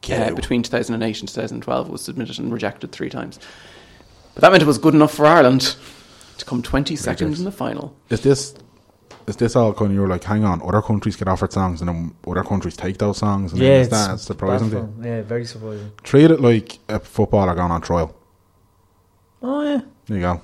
Get 0.00 0.32
uh, 0.32 0.34
between 0.34 0.62
2008 0.62 1.20
and 1.20 1.28
2012 1.28 1.88
it 1.88 1.90
was 1.92 2.02
submitted 2.02 2.38
and 2.38 2.52
rejected 2.52 2.92
three 2.92 3.10
times. 3.10 3.38
But 4.34 4.42
that 4.42 4.50
meant 4.52 4.62
it 4.62 4.66
was 4.66 4.78
good 4.78 4.94
enough 4.94 5.12
for 5.12 5.26
Ireland 5.26 5.76
to 6.38 6.44
come 6.44 6.62
22nd 6.62 7.36
in 7.38 7.44
the 7.44 7.50
final. 7.52 7.96
Is 8.10 8.20
this? 8.20 8.54
Is 9.26 9.36
this 9.36 9.56
all 9.56 9.74
kind 9.74 9.90
of 9.90 9.94
you're 9.94 10.08
like, 10.08 10.24
hang 10.24 10.44
on, 10.44 10.62
other 10.62 10.80
countries 10.80 11.14
get 11.16 11.28
offered 11.28 11.52
songs 11.52 11.82
and 11.82 11.88
then 11.88 12.14
other 12.26 12.42
countries 12.44 12.76
take 12.76 12.96
those 12.96 13.18
songs 13.18 13.52
and 13.52 13.60
Yeah, 13.60 13.68
then 13.68 13.80
is 13.82 13.86
it's 13.88 13.96
that 14.06 14.20
surprising? 14.20 14.70
baffling. 14.70 15.04
Yeah, 15.04 15.20
very 15.22 15.44
surprising. 15.44 15.92
Treat 16.02 16.30
it 16.30 16.40
like 16.40 16.78
a 16.88 16.98
footballer 17.00 17.54
going 17.54 17.70
on 17.70 17.82
trial. 17.82 18.14
Oh 19.42 19.62
yeah. 19.62 19.80
There 20.06 20.16
you 20.16 20.22
go. 20.22 20.40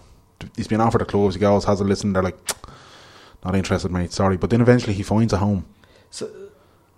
He's 0.56 0.68
been 0.68 0.81
offered 0.82 1.01
a 1.01 1.06
clubs. 1.06 1.35
He 1.36 1.40
goes, 1.40 1.64
has 1.64 1.81
a 1.81 1.85
listen. 1.85 2.12
They're 2.12 2.22
like, 2.22 2.36
not 3.44 3.55
interested, 3.55 3.90
mate. 3.90 4.12
Sorry, 4.12 4.36
but 4.36 4.51
then 4.51 4.60
eventually 4.60 4.93
he 4.93 5.02
finds 5.02 5.32
a 5.32 5.39
home. 5.39 5.64
So 6.10 6.28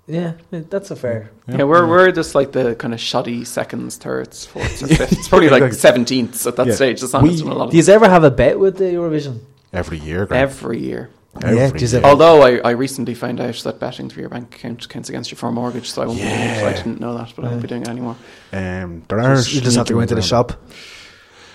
yeah, 0.07 0.33
that's 0.51 0.91
a 0.91 0.97
fair. 0.97 1.31
Yeah, 1.49 1.65
we're, 1.65 1.87
we're 1.87 2.13
just 2.13 2.35
like 2.35 2.53
the 2.53 2.75
kind 2.77 2.95
of 2.95 3.01
shoddy 3.01 3.45
seconds, 3.45 3.97
thirds, 3.97 4.47
fourths, 4.47 4.83
or 4.83 4.87
fifths. 4.95 5.13
It's 5.13 5.29
probably 5.29 5.49
like 5.49 5.63
Exactly. 5.63 6.05
17ths 6.05 6.47
at 6.47 6.57
that 6.57 6.67
Yeah. 6.69 6.75
stage. 6.75 7.01
The 7.01 7.09
song 7.09 7.23
We- 7.25 7.41
a 7.41 7.45
lot 7.45 7.71
Do 7.71 7.77
you 7.77 7.85
ever 7.93 8.09
have 8.09 8.25
a 8.25 8.31
bet 8.31 8.59
with 8.59 8.79
the 8.79 8.85
Eurovision? 8.85 9.41
Every 9.73 9.99
year, 9.99 10.27
Graham. 10.27 10.43
every 10.43 10.79
year. 10.81 11.11
Every 11.43 11.57
Yeah, 11.59 11.71
does 11.71 11.93
year. 11.93 12.03
Although 12.03 12.43
I, 12.43 12.59
I 12.59 12.71
recently 12.71 13.15
found 13.15 13.41
out 13.41 13.57
that 13.57 13.79
betting 13.79 14.09
through 14.09 14.23
your 14.23 14.31
bank 14.31 14.55
account 14.55 14.89
counts 14.89 15.09
against 15.11 15.31
your 15.31 15.37
firm 15.37 15.57
mortgage, 15.57 15.91
so 15.91 16.01
I 16.03 16.07
won't 16.07 16.19
be 16.19 16.25
doing 16.25 16.35
it. 16.41 16.65
I 16.65 16.73
didn't 16.73 16.99
know 17.01 17.15
that, 17.19 17.35
but 17.37 17.45
I 17.45 17.49
won't 17.49 17.61
be 17.61 17.69
doing 17.69 17.83
it 17.83 17.89
anymore. 17.89 18.17
Um, 18.55 19.03
there 19.09 19.21
are 19.21 19.35
You 19.37 19.61
just 19.61 19.77
have 19.77 19.87
to 19.89 19.93
go 19.93 20.01
into 20.01 20.15
the 20.15 20.23
shop. 20.23 20.55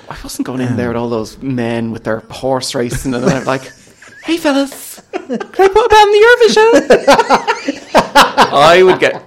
I 0.08 0.18
wasn't 0.24 0.46
going 0.46 0.62
in 0.62 0.76
there 0.78 0.90
with 0.90 0.98
all 0.98 1.10
those 1.10 1.38
men 1.42 1.92
with 1.92 2.04
their 2.04 2.20
horse 2.20 2.76
racing 2.76 3.14
and 3.16 3.24
they're 3.24 3.44
like, 3.56 3.72
"Hey 4.26 4.38
fellas, 4.38 5.02
can 5.14 5.32
I 5.32 5.38
put 5.38 5.60
a 5.60 5.90
bet 5.90 6.04
on 6.04 6.12
the 6.12 6.22
Eurovision?" 6.28 7.92
I 8.16 8.82
would 8.84 9.00
get 9.00 9.24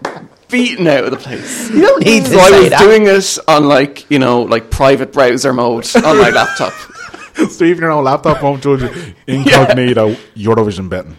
beaten 0.48 0.86
out 0.86 1.04
of 1.04 1.10
the 1.10 1.16
place. 1.16 1.70
You 1.70 1.80
don't 1.82 2.04
need 2.04 2.24
to 2.24 2.30
So 2.30 2.38
I 2.38 2.50
say 2.50 2.60
was 2.60 2.70
that. 2.70 2.80
doing 2.80 3.06
it 3.06 3.38
on 3.48 3.68
like 3.68 4.08
you 4.10 4.18
know 4.18 4.42
like 4.42 4.70
private 4.70 5.12
browser 5.12 5.52
mode 5.52 5.86
on 5.96 6.18
my 6.18 6.30
laptop. 6.30 6.72
around. 6.72 7.50
Steve, 7.50 7.80
your 7.80 7.90
own 7.90 8.04
laptop 8.04 8.42
won't 8.42 8.62
judge 8.62 8.82
you. 8.82 9.14
Incognito 9.26 10.14
Eurovision 10.36 10.88
betting. 10.88 11.16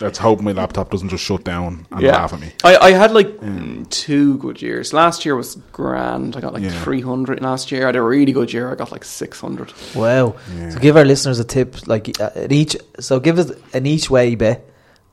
Let's 0.00 0.18
hope 0.18 0.40
my 0.40 0.50
laptop 0.52 0.90
doesn't 0.90 1.08
just 1.08 1.22
shut 1.24 1.44
down 1.44 1.86
and 1.92 2.02
Yeah, 2.02 2.12
laugh 2.16 2.32
at 2.32 2.40
me. 2.40 2.50
I, 2.64 2.76
I 2.76 2.90
had 2.90 3.12
like 3.12 3.28
mm, 3.38 3.88
two 3.90 4.36
good 4.38 4.60
years. 4.60 4.92
Last 4.92 5.24
year 5.24 5.36
was 5.36 5.54
grand. 5.72 6.36
I 6.36 6.40
got 6.40 6.52
like 6.52 6.64
Yeah. 6.64 6.82
three 6.82 7.00
hundred 7.00 7.40
last 7.40 7.70
year. 7.70 7.84
I 7.84 7.86
had 7.86 7.96
a 7.96 8.02
really 8.02 8.32
good 8.32 8.52
year. 8.52 8.70
I 8.70 8.74
got 8.74 8.90
like 8.90 9.04
six 9.04 9.40
hundred. 9.40 9.72
Wow. 9.94 10.34
Yeah. 10.56 10.70
So 10.70 10.80
give 10.80 10.96
our 10.96 11.04
listeners 11.04 11.38
a 11.38 11.44
tip, 11.44 11.86
like 11.86 12.20
uh, 12.20 12.30
each. 12.50 12.76
So 12.98 13.20
give 13.20 13.38
us 13.38 13.52
an 13.72 13.86
each 13.86 14.10
way 14.10 14.34
bet 14.34 14.68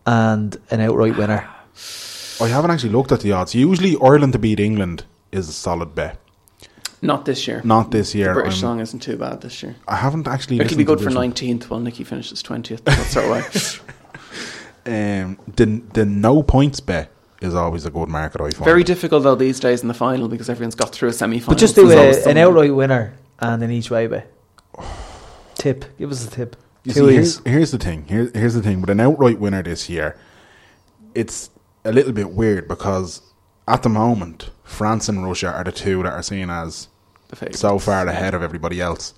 and 0.06 0.58
an 0.70 0.80
outright 0.82 1.18
winner. 1.18 1.48
I 2.40 2.48
haven't 2.48 2.72
actually 2.72 2.92
looked 2.92 3.12
at 3.12 3.20
the 3.22 3.32
odds. 3.34 3.54
Usually, 3.54 3.96
Ireland 4.02 4.34
to 4.34 4.40
beat 4.40 4.60
England 4.60 5.06
is 5.32 5.48
a 5.48 5.54
solid 5.54 5.94
bet. 5.96 6.18
Not 7.04 7.26
this 7.26 7.48
year. 7.48 7.62
Not 7.64 7.92
this 7.92 8.14
year. 8.14 8.28
The 8.30 8.34
British 8.36 8.54
I'm- 8.56 8.62
song 8.62 8.80
isn't 8.80 9.00
too 9.00 9.18
bad 9.18 9.42
this 9.42 9.62
year. 9.64 9.76
I 9.88 9.96
haven't 9.96 10.28
actually. 10.28 10.60
It 10.60 10.68
could 10.68 10.78
be 10.78 10.84
to 10.84 10.88
good 10.88 11.00
for 11.00 11.06
this 11.06 11.16
one. 11.16 11.24
nineteenth 11.26 11.70
while 11.70 11.80
Nicky 11.80 12.04
finishes 12.04 12.42
twentieth. 12.44 12.84
That's 12.86 13.18
all 13.18 13.30
right. 13.30 13.80
Um, 14.84 15.38
the 15.58 15.80
the 15.94 16.06
no 16.06 16.42
points 16.42 16.80
bet 16.80 17.12
is 17.40 17.54
always 17.54 17.86
a 17.86 17.92
good 17.92 18.10
market. 18.10 18.42
I 18.42 18.50
find 18.50 18.66
Very 18.66 18.84
difficult 18.84 19.22
though 19.22 19.36
these 19.36 19.60
days 19.60 19.84
in 19.84 19.88
the 19.88 19.94
final 19.94 20.28
because 20.28 20.50
everyone's 20.50 20.74
got 20.74 20.92
through 20.92 21.10
a 21.10 21.14
semi 21.14 21.38
final. 21.40 21.54
But 21.54 21.60
just 21.60 21.76
do 21.76 21.92
a, 21.92 22.28
an 22.28 22.38
outright 22.38 22.74
winner 22.74 23.14
and 23.38 23.62
an 23.62 23.70
each 23.70 23.92
way 23.92 24.08
bet. 24.08 24.32
Tip. 25.56 25.86
Give 26.00 26.10
us 26.10 26.26
a 26.26 26.32
tip. 26.32 26.56
You 26.84 26.94
see, 26.94 27.14
here's, 27.14 27.40
here's 27.46 27.72
the 27.72 27.78
thing. 27.78 28.06
Here, 28.08 28.32
here's 28.34 28.56
the 28.56 28.62
thing. 28.62 28.82
With 28.82 28.90
an 28.90 29.00
outright 29.00 29.40
winner 29.40 29.62
this 29.62 29.90
year, 29.90 30.18
it's 31.14 31.50
a 31.86 31.92
little 31.92 32.14
bit 32.14 32.32
weird 32.32 32.68
because 32.68 33.22
at 33.68 33.84
the 33.84 33.90
moment, 33.90 34.50
France 34.64 35.08
and 35.08 35.24
Russia 35.24 35.52
are 35.52 35.64
the 35.64 35.72
two 35.72 36.02
that 36.04 36.14
are 36.14 36.24
seen 36.24 36.50
as 36.50 36.88
so 37.52 37.80
far 37.80 38.08
ahead 38.08 38.34
of 38.34 38.42
everybody 38.42 38.82
else. 38.82 39.14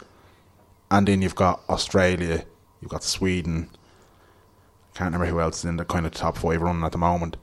And 0.91 1.07
then 1.07 1.22
you've 1.22 1.35
got 1.35 1.61
Australia, 1.69 2.45
you've 2.81 2.91
got 2.91 3.03
Sweden. 3.03 3.69
I 4.94 4.98
Can't 4.98 5.14
remember 5.14 5.26
who 5.26 5.40
else 5.40 5.60
is 5.60 5.65
in 5.65 5.77
the 5.77 5.85
kind 5.85 6.06
of 6.06 6.11
top 6.11 6.38
five 6.38 6.61
running 6.61 6.84
at 6.84 6.91
the 6.91 6.98
moment. 6.98 7.38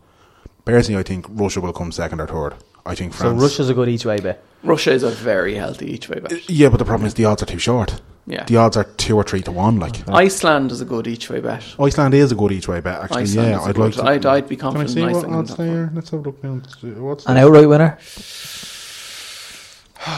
Personally, 0.65 1.01
I 1.01 1.03
think 1.03 1.27
Russia 1.29 1.61
will 1.61 1.73
come 1.73 1.91
second 1.91 2.21
or 2.21 2.27
third. 2.27 2.55
I 2.87 2.95
think 2.95 3.13
So 3.15 3.19
France. 3.21 3.43
Russia's 3.43 3.69
a 3.71 3.75
good 3.75 3.89
each 3.89 4.05
way 4.05 4.19
bet. 4.19 4.43
Russia 4.63 4.93
is 4.93 5.03
a 5.03 5.11
very 5.11 5.55
healthy 5.55 5.91
each 5.93 6.09
way 6.09 6.21
bet. 6.21 6.49
Yeah, 6.51 6.69
but 6.69 6.79
the 6.79 6.85
problem 6.85 7.07
is 7.07 7.15
the 7.15 7.25
odds 7.25 7.43
are 7.43 7.47
too 7.47 7.59
short. 7.59 8.01
Yeah. 8.27 8.45
The 8.45 8.57
odds 8.59 8.77
are 8.77 8.85
two 8.85 9.17
or 9.17 9.25
three 9.25 9.43
to 9.43 9.51
one. 9.53 9.79
Like 9.81 10.09
Iceland 10.09 10.71
is 10.71 10.81
a 10.81 10.85
good 10.85 11.07
each 11.07 11.31
way 11.31 11.41
bet. 11.41 11.65
Iceland 11.79 12.15
is 12.15 12.31
a 12.31 12.35
good 12.35 12.53
each 12.53 12.69
way 12.69 12.81
bet. 12.81 13.01
Actually, 13.03 13.23
Iceland 13.23 13.49
yeah, 13.51 13.61
is 13.61 13.67
a 13.67 13.69
I'd 13.71 13.79
like. 13.79 13.95
To, 13.95 14.05
I'd, 14.05 14.27
I'd 14.27 14.49
be 14.49 14.57
Can 14.57 14.77
I 14.77 14.87
see 14.87 15.01
in 15.03 15.13
what 15.13 15.25
odds 15.25 15.59
in 15.59 15.67
they 15.67 15.73
are? 15.73 15.91
Let's 15.95 16.11
have 16.11 16.21
a 16.21 16.23
look 16.23 16.45
now. 16.45 16.61
What's 17.03 17.27
An 17.27 17.35
the- 17.35 17.41
outright 17.41 17.69
winner. 17.69 17.99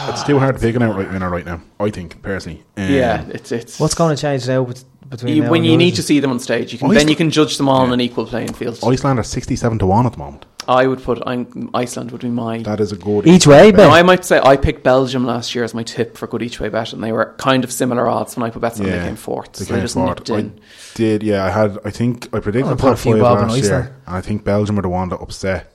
It's 0.09 0.23
too 0.23 0.39
hard 0.39 0.55
to 0.55 0.61
pick 0.61 0.75
an 0.75 0.83
outright 0.83 1.11
winner 1.11 1.29
right 1.29 1.45
now. 1.45 1.61
I 1.79 1.89
think 1.89 2.21
personally. 2.21 2.63
Um, 2.77 2.89
Yeah, 2.89 3.25
it's 3.29 3.51
it's. 3.51 3.79
What's 3.79 3.95
going 3.95 4.15
to 4.15 4.21
change 4.21 4.47
now 4.47 4.63
bet- 4.63 4.83
between 5.09 5.35
you, 5.35 5.43
now 5.43 5.51
when 5.51 5.63
you 5.63 5.75
need 5.77 5.95
to 5.95 6.03
see 6.03 6.19
them 6.19 6.31
on 6.31 6.39
stage? 6.39 6.71
You 6.71 6.79
can 6.79 6.87
Iceland- 6.87 6.99
then 7.01 7.07
you 7.09 7.15
can 7.15 7.29
judge 7.31 7.57
them 7.57 7.67
all 7.67 7.81
on 7.81 7.91
an 7.91 7.99
equal 8.01 8.25
playing 8.25 8.53
field. 8.53 8.79
Iceland 8.83 9.19
are 9.19 9.23
sixty-seven 9.23 9.79
to 9.79 9.85
one 9.85 10.05
at 10.05 10.13
the 10.13 10.19
moment. 10.19 10.45
I 10.67 10.87
would 10.87 11.01
put 11.01 11.21
I'm, 11.25 11.69
Iceland 11.73 12.11
would 12.11 12.21
be 12.21 12.29
my. 12.29 12.59
That 12.63 12.79
is 12.79 12.91
a 12.91 12.95
good 12.95 13.27
Each 13.27 13.45
way 13.47 13.71
Now, 13.71 13.77
bet. 13.77 13.89
I 13.91 14.01
might 14.03 14.25
say 14.25 14.39
I 14.43 14.57
picked 14.57 14.83
Belgium 14.83 15.25
last 15.25 15.53
year 15.55 15.63
as 15.63 15.73
my 15.73 15.83
tip 15.83 16.17
for 16.17 16.27
good 16.27 16.41
each 16.41 16.59
way 16.59 16.69
bet, 16.69 16.93
and 16.93 17.03
they 17.03 17.11
were 17.11 17.35
kind 17.37 17.63
of 17.63 17.71
similar 17.71 18.07
odds 18.09 18.35
when 18.35 18.43
I 18.43 18.49
put 18.49 18.61
bets 18.61 18.79
on. 18.79 18.85
They 18.85 18.91
came 18.99 19.15
fourth. 19.15 19.53
They 19.53 19.65
so 19.65 19.73
they 19.73 19.77
came 19.77 19.83
just 19.83 19.93
fourth. 19.95 20.07
nipped 20.19 20.29
I 20.31 20.39
in. 20.39 20.59
did, 20.95 21.23
yeah. 21.23 21.45
I 21.45 21.49
had. 21.49 21.77
I 21.85 21.89
think 21.89 22.27
I 22.33 22.39
predicted 22.39 22.71
Oh, 22.71 22.75
the 22.75 22.81
put 22.81 22.87
a 22.87 22.91
top 22.91 22.99
few 22.99 23.13
five 23.13 23.21
bob 23.21 23.39
last 23.39 23.57
Iceland. 23.57 23.63
year, 23.85 23.95
and 24.07 24.15
I 24.15 24.21
think 24.21 24.43
Belgium 24.43 24.79
are 24.79 24.81
the 24.83 24.89
one 24.89 25.09
that 25.09 25.17
upset 25.21 25.73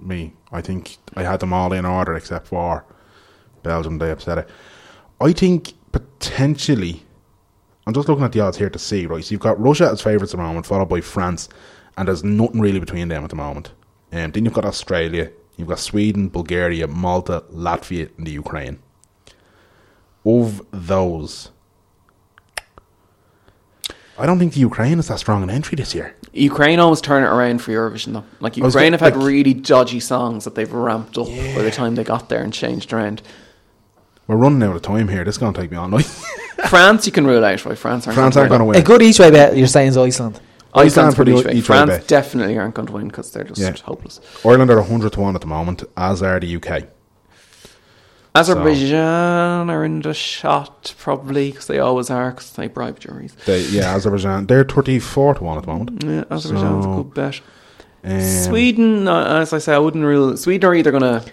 me. 0.00 0.32
I 0.52 0.60
think 0.60 0.96
I 1.16 1.22
had 1.22 1.40
them 1.40 1.52
all 1.52 1.72
in 1.72 1.84
order 1.84 2.14
except 2.14 2.46
for 2.48 2.84
Belgium. 3.62 3.98
They 3.98 4.10
upset 4.10 4.38
it. 4.38 4.48
I 5.20 5.32
think 5.32 5.74
potentially. 5.92 7.04
I'm 7.86 7.94
just 7.94 8.06
looking 8.06 8.24
at 8.24 8.32
the 8.32 8.40
odds 8.40 8.58
here 8.58 8.68
to 8.68 8.78
see, 8.78 9.06
right? 9.06 9.24
So 9.24 9.32
you've 9.32 9.40
got 9.40 9.58
Russia 9.58 9.88
as 9.90 10.02
favourites 10.02 10.34
at 10.34 10.36
the 10.36 10.42
moment, 10.42 10.66
followed 10.66 10.90
by 10.90 11.00
France, 11.00 11.48
and 11.96 12.06
there's 12.06 12.22
nothing 12.22 12.60
really 12.60 12.78
between 12.80 13.08
them 13.08 13.24
at 13.24 13.30
the 13.30 13.36
moment. 13.36 13.72
Um, 14.12 14.30
then 14.32 14.44
you've 14.44 14.54
got 14.54 14.64
Australia, 14.64 15.30
you've 15.56 15.68
got 15.68 15.78
Sweden, 15.78 16.28
Bulgaria, 16.28 16.86
Malta, 16.86 17.44
Latvia, 17.52 18.10
and 18.16 18.26
the 18.26 18.32
Ukraine. 18.32 18.78
Of 20.24 20.62
those, 20.72 21.50
I 24.18 24.26
don't 24.26 24.38
think 24.38 24.54
the 24.54 24.60
Ukraine 24.60 24.98
is 24.98 25.08
that 25.08 25.18
strong 25.20 25.42
an 25.42 25.50
entry 25.50 25.76
this 25.76 25.94
year. 25.94 26.14
Ukraine 26.32 26.80
always 26.80 27.00
turn 27.00 27.22
it 27.22 27.26
around 27.26 27.62
for 27.62 27.70
Eurovision 27.70 28.14
though. 28.14 28.24
Like 28.40 28.58
I 28.58 28.62
was 28.62 28.74
Ukraine 28.74 28.92
have 28.92 29.00
had 29.00 29.16
like- 29.16 29.26
really 29.26 29.54
dodgy 29.54 30.00
songs 30.00 30.44
that 30.44 30.54
they've 30.56 30.72
ramped 30.72 31.16
up 31.16 31.28
by 31.28 31.62
the 31.62 31.70
time 31.70 31.94
they 31.94 32.04
got 32.04 32.28
there 32.28 32.42
and 32.42 32.52
changed 32.52 32.92
around. 32.92 33.22
We're 34.26 34.36
running 34.36 34.62
out 34.62 34.76
of 34.76 34.82
time 34.82 35.08
here. 35.08 35.24
This 35.24 35.36
is 35.36 35.38
going 35.38 35.54
to 35.54 35.60
take 35.60 35.70
me 35.70 35.78
all 35.78 35.88
night. 35.88 36.04
France, 36.68 37.06
you 37.06 37.12
can 37.12 37.26
rule 37.26 37.42
out, 37.42 37.64
right? 37.64 37.78
France 37.78 38.06
aren't 38.06 38.16
France 38.16 38.34
going 38.34 38.42
aren't 38.42 38.50
going 38.50 38.58
to 38.58 38.64
win. 38.66 38.74
win. 38.74 38.82
A 38.82 38.84
good 38.84 39.00
each 39.00 39.18
way 39.18 39.30
bet, 39.30 39.56
you're 39.56 39.66
saying, 39.66 39.88
is 39.88 39.96
Iceland. 39.96 40.38
Iceland's 40.74 40.96
Iceland 40.98 41.16
pretty 41.16 41.32
for 41.32 41.38
each 41.50 41.66
the 41.66 41.72
way. 41.72 41.88
France 41.88 42.06
definitely 42.06 42.58
aren't 42.58 42.74
going 42.74 42.86
to 42.86 42.92
win 42.92 43.08
because 43.08 43.30
they're 43.32 43.44
just 43.44 43.60
Yeah. 43.60 43.72
hopeless. 43.84 44.20
Ireland 44.44 44.70
are 44.70 44.78
100 44.80 45.12
to 45.14 45.20
1 45.20 45.34
at 45.34 45.40
the 45.40 45.46
moment, 45.46 45.84
as 45.96 46.22
are 46.22 46.38
the 46.38 46.46
UK. 46.56 46.84
Azerbaijan 48.34 49.70
are 49.70 49.84
in 49.84 50.00
the 50.02 50.14
shot 50.14 50.94
probably 50.98 51.50
because 51.50 51.66
they 51.66 51.78
always 51.78 52.10
are 52.10 52.30
because 52.30 52.50
they 52.52 52.68
bribe 52.68 53.00
juries. 53.00 53.34
They, 53.46 53.62
yeah, 53.62 53.94
Azerbaijan, 53.94 54.46
they're 54.46 54.64
34 54.64 55.34
to 55.34 55.44
1 55.44 55.56
at 55.58 55.64
the 55.64 55.72
moment. 55.72 56.04
Yeah, 56.04 56.24
Azerbaijan's 56.30 56.84
So, 56.84 56.92
a 56.92 56.96
good 57.02 57.14
bet. 57.14 57.40
Um, 58.04 58.20
Sweden, 58.20 59.08
uh, 59.08 59.40
as 59.40 59.52
I 59.52 59.58
say, 59.58 59.74
I 59.74 59.78
wouldn't 59.78 60.04
rule. 60.04 60.36
Sweden 60.36 60.70
are 60.70 60.74
either 60.74 60.90
going 60.92 61.02
to. 61.02 61.24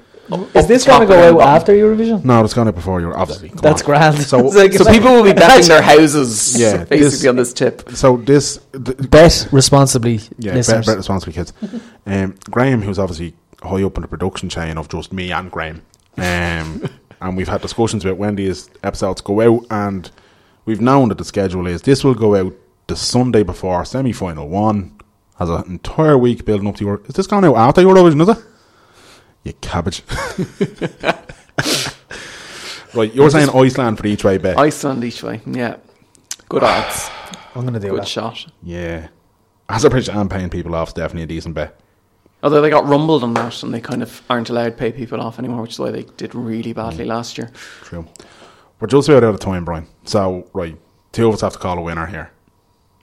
Is 0.56 0.68
this 0.68 0.86
going 0.86 1.02
to 1.02 1.08
go 1.08 1.40
out 1.40 1.48
after 1.48 1.74
Eurovision? 1.74 2.24
No, 2.26 2.44
it's 2.44 2.54
gone 2.54 2.68
out 2.68 2.76
before 2.76 3.00
you're 3.02 3.18
obviously. 3.18 3.50
come 3.50 3.60
That's 3.62 3.82
on. 3.82 3.86
grand. 3.86 4.18
So- 4.20 4.40
like- 4.48 4.74
So 4.74 4.86
people 4.92 5.12
will 5.14 5.24
be 5.24 5.34
betting 5.34 5.68
their 5.68 5.82
houses, 5.82 6.56
Yeah, 6.60 6.78
basically 6.90 7.00
this- 7.00 7.26
on 7.28 7.36
this 7.36 7.54
tip. 7.54 7.90
So 7.92 8.18
this, 8.18 8.60
th- 8.74 9.10
bet 9.10 9.48
responsibly, 9.52 10.16
yeah, 10.38 10.52
bet, 10.52 10.56
listeners. 10.56 10.86
bet 10.88 10.98
responsibly, 10.98 11.34
kids. 11.34 11.54
Um, 12.06 12.36
Graham, 12.50 12.82
who's 12.82 12.98
obviously 13.00 13.36
high 13.62 13.84
up 13.84 13.96
in 13.98 14.02
the 14.02 14.08
production 14.08 14.50
chain 14.50 14.78
of 14.78 14.90
just 14.90 15.14
me 15.14 15.32
and 15.32 15.52
Graham, 15.52 15.82
um, 16.18 16.88
and 17.22 17.38
we've 17.38 17.48
had 17.48 17.62
discussions 17.62 18.04
about 18.04 18.18
when 18.18 18.36
these 18.36 18.70
episodes 18.84 19.22
go 19.22 19.42
out, 19.42 19.66
and 19.70 20.10
we've 20.66 20.82
known 20.82 21.10
that 21.10 21.18
the 21.18 21.26
schedule 21.26 21.68
is 21.68 21.82
this 21.84 22.04
will 22.04 22.14
go 22.16 22.36
out 22.36 22.54
the 22.88 22.96
Sunday 22.96 23.44
before 23.44 23.84
semi 23.86 24.12
final 24.12 24.48
one. 24.50 24.92
Has 25.38 25.50
an 25.50 25.64
entire 25.68 26.18
week 26.18 26.46
building 26.46 26.68
up 26.68 26.78
to 26.78 26.86
your. 26.86 27.02
Is 27.08 27.16
this 27.16 27.28
going 27.28 27.44
out 27.44 27.58
after 27.58 27.82
Eurovision? 27.82 28.22
Is 28.22 28.30
it? 28.38 28.44
You 29.46 29.54
cabbage. 29.62 30.04
right, 32.96 33.14
you're 33.14 33.30
saying 33.30 33.50
Iceland 33.52 33.98
for 33.98 34.04
the 34.04 34.10
each 34.10 34.24
way 34.24 34.40
bet. 34.40 34.58
Iceland 34.58 35.04
each 35.04 35.22
way, 35.22 35.40
yeah. 35.46 35.78
Good 36.50 36.64
ah. 36.64 36.84
odds. 36.84 37.12
I'm 37.56 37.62
going 37.62 37.76
to 37.76 37.80
do 37.80 37.88
a 37.88 37.92
Good 37.92 38.02
that. 38.02 38.08
shot. 38.08 38.46
yeah, 38.64 39.08
Azerbaijan 39.70 40.28
paying 40.30 40.50
people 40.50 40.76
off 40.76 40.90
is 40.90 40.94
definitely 40.96 41.24
a 41.24 41.28
decent 41.28 41.54
bet. 41.56 41.80
Although 42.44 42.62
they 42.62 42.70
got 42.70 42.88
rumbled 42.88 43.24
on 43.24 43.34
that 43.36 43.64
and 43.64 43.74
they 43.74 43.80
kind 43.80 44.04
of 44.04 44.22
aren't 44.30 44.50
allowed 44.50 44.66
to 44.66 44.72
pay 44.72 44.92
people 44.92 45.22
off 45.22 45.40
anymore, 45.40 45.62
which 45.62 45.72
is 45.72 45.80
why 45.80 45.92
they 45.92 46.04
did 46.18 46.36
really 46.36 46.74
badly 46.74 47.06
mm. 47.06 47.10
last 47.10 47.38
year. 47.38 47.52
True. 47.84 48.06
We're 48.80 48.88
just 48.88 49.08
about 49.08 49.24
out 49.24 49.36
of 49.36 49.40
time, 49.40 49.64
Brian. 49.64 49.88
So, 50.04 50.48
right, 50.54 50.78
two 51.12 51.28
of 51.28 51.36
us 51.36 51.42
have 51.42 51.54
to 51.54 51.60
call 51.60 51.78
a 51.78 51.82
winner 51.82 52.08
here. 52.08 52.32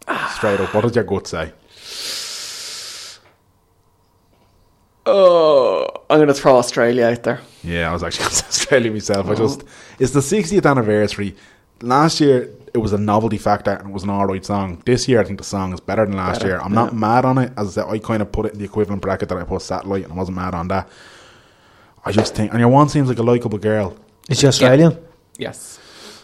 Ah. 0.07 0.33
Straight 0.37 0.61
up, 0.61 0.75
what 0.75 0.83
does 0.83 0.95
your 0.95 1.05
gut 1.05 1.27
say? 1.27 1.53
Oh, 5.05 5.89
I'm 6.09 6.19
going 6.19 6.29
to 6.29 6.35
throw 6.35 6.57
Australia 6.57 7.07
out 7.07 7.23
there. 7.25 7.41
Yeah, 7.65 7.91
I 7.91 7.93
was 7.93 8.03
actually 8.03 8.21
going 8.25 8.31
to 8.31 8.37
say 8.37 8.47
Australia 8.47 8.93
myself. 8.93 9.29
I 9.29 9.35
just, 9.35 9.61
mm. 9.61 9.69
it's 9.99 10.13
the 10.13 10.21
60th 10.21 10.69
anniversary. 10.69 11.35
Last 11.81 12.21
year, 12.21 12.51
it 12.75 12.79
was 12.79 12.93
a 12.93 12.99
novelty 12.99 13.39
factor 13.39 13.73
and 13.73 13.91
it 13.91 13.93
was 13.93 14.05
an 14.05 14.11
alright 14.11 14.45
song. 14.45 14.83
This 14.87 15.09
year, 15.09 15.21
I 15.21 15.25
think 15.25 15.39
the 15.39 15.45
song 15.45 15.73
is 15.75 15.81
better 15.81 16.07
than 16.07 16.17
last 16.17 16.41
Better, 16.41 16.53
year. 16.53 16.61
I'm 16.61 16.73
not 16.73 16.95
mad 16.95 17.25
on 17.25 17.39
it. 17.39 17.53
As 17.57 17.69
I 17.77 17.83
said, 17.83 17.91
I 17.91 17.99
kind 17.99 18.23
of 18.23 18.33
put 18.33 18.47
it 18.47 18.53
in 18.53 18.59
the 18.59 18.65
equivalent 18.65 19.03
bracket 19.03 19.29
that 19.29 19.39
I 19.39 19.45
put 19.45 19.63
Satellite, 19.63 20.05
and 20.05 20.13
I 20.13 20.17
wasn't 20.17 20.37
mad 20.37 20.55
on 20.55 20.69
that. 20.69 20.89
I 22.05 22.13
just 22.13 22.35
think, 22.35 22.53
and 22.53 22.61
your 22.61 22.69
one 22.69 22.89
seems 22.89 23.09
like 23.09 23.19
a 23.19 23.23
likable 23.23 23.59
girl. 23.59 23.97
Is 24.29 24.41
she 24.41 24.47
Australian? 24.47 24.99
Yes. 25.39 25.79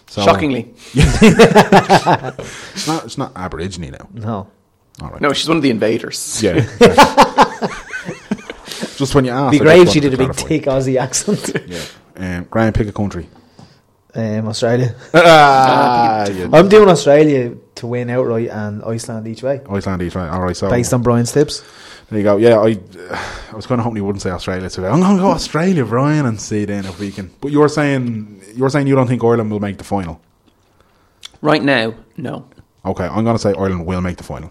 So, 0.09 0.25
Shockingly. 0.25 0.75
it's 0.95 2.87
not, 2.87 3.05
it's 3.05 3.19
not 3.19 3.33
Aborigine 3.35 3.91
now. 3.91 4.09
No. 4.13 4.51
All 5.03 5.11
right. 5.11 5.21
No, 5.21 5.33
she's 5.33 5.49
one 5.49 5.59
of 5.59 5.63
the 5.63 5.71
invaders. 5.71 6.43
Yeah. 6.43 6.67
just 8.99 9.15
when 9.15 9.25
you 9.25 9.31
ask, 9.31 9.53
Be 9.53 9.61
I 9.61 9.63
great 9.63 9.83
if 9.83 9.91
she 9.91 10.01
did 10.01 10.13
a 10.15 10.17
big 10.17 10.31
clarify. 10.35 10.49
thick 10.49 10.63
Aussie 10.65 11.01
accent. 11.01 11.51
Yeah. 11.69 12.39
Um, 12.39 12.45
Graham, 12.51 12.73
pick 12.73 12.89
a 12.89 12.93
country. 12.93 13.29
um, 14.15 14.49
Australia. 14.49 14.95
Ah. 15.15 16.25
I'm 16.53 16.69
doing 16.69 16.89
Australia 16.89 17.55
to 17.77 17.87
win 17.87 18.11
outright 18.11 18.49
and 18.51 18.83
Iceland 18.85 19.29
each 19.29 19.43
way. 19.43 19.61
Iceland 19.71 20.03
each 20.03 20.17
way. 20.17 20.27
All 20.29 20.43
right, 20.43 20.57
so 20.57 20.69
Based 20.69 20.93
on 20.93 21.03
Brian's 21.03 21.31
tips. 21.33 21.63
there 22.11 22.19
you 22.19 22.25
go. 22.25 22.37
Yeah, 22.37 22.59
I, 22.59 22.79
I 23.53 23.57
was 23.57 23.67
kind 23.67 23.81
of 23.81 23.85
hoping 23.85 23.99
you 23.99 24.05
wouldn't 24.05 24.23
say 24.23 24.31
Australia. 24.31 24.69
So 24.69 24.85
I'm 24.85 25.01
going 25.01 25.17
to 25.17 25.23
go 25.23 25.31
Australia, 25.31 25.85
Brian, 25.85 26.27
and 26.27 26.41
see 26.41 26.65
then 26.65 26.85
if 26.87 26.99
we 26.99 27.13
can. 27.13 27.31
But 27.41 27.53
you're 27.53 27.69
saying 27.69 28.43
you're 28.57 28.71
saying 28.71 28.89
you 28.89 28.97
don't 28.97 29.07
think 29.07 29.23
Ireland 29.23 29.51
will 29.53 29.61
make 29.61 29.79
the 29.79 29.85
final. 29.85 30.21
Right 31.41 31.63
now, 31.63 31.95
no. 32.17 32.49
Okay, 32.85 33.05
I'm 33.07 33.23
going 33.25 33.37
to 33.37 33.43
say 33.43 33.51
Ireland 33.51 33.87
will 33.87 34.01
make 34.01 34.17
the 34.17 34.25
final. 34.25 34.51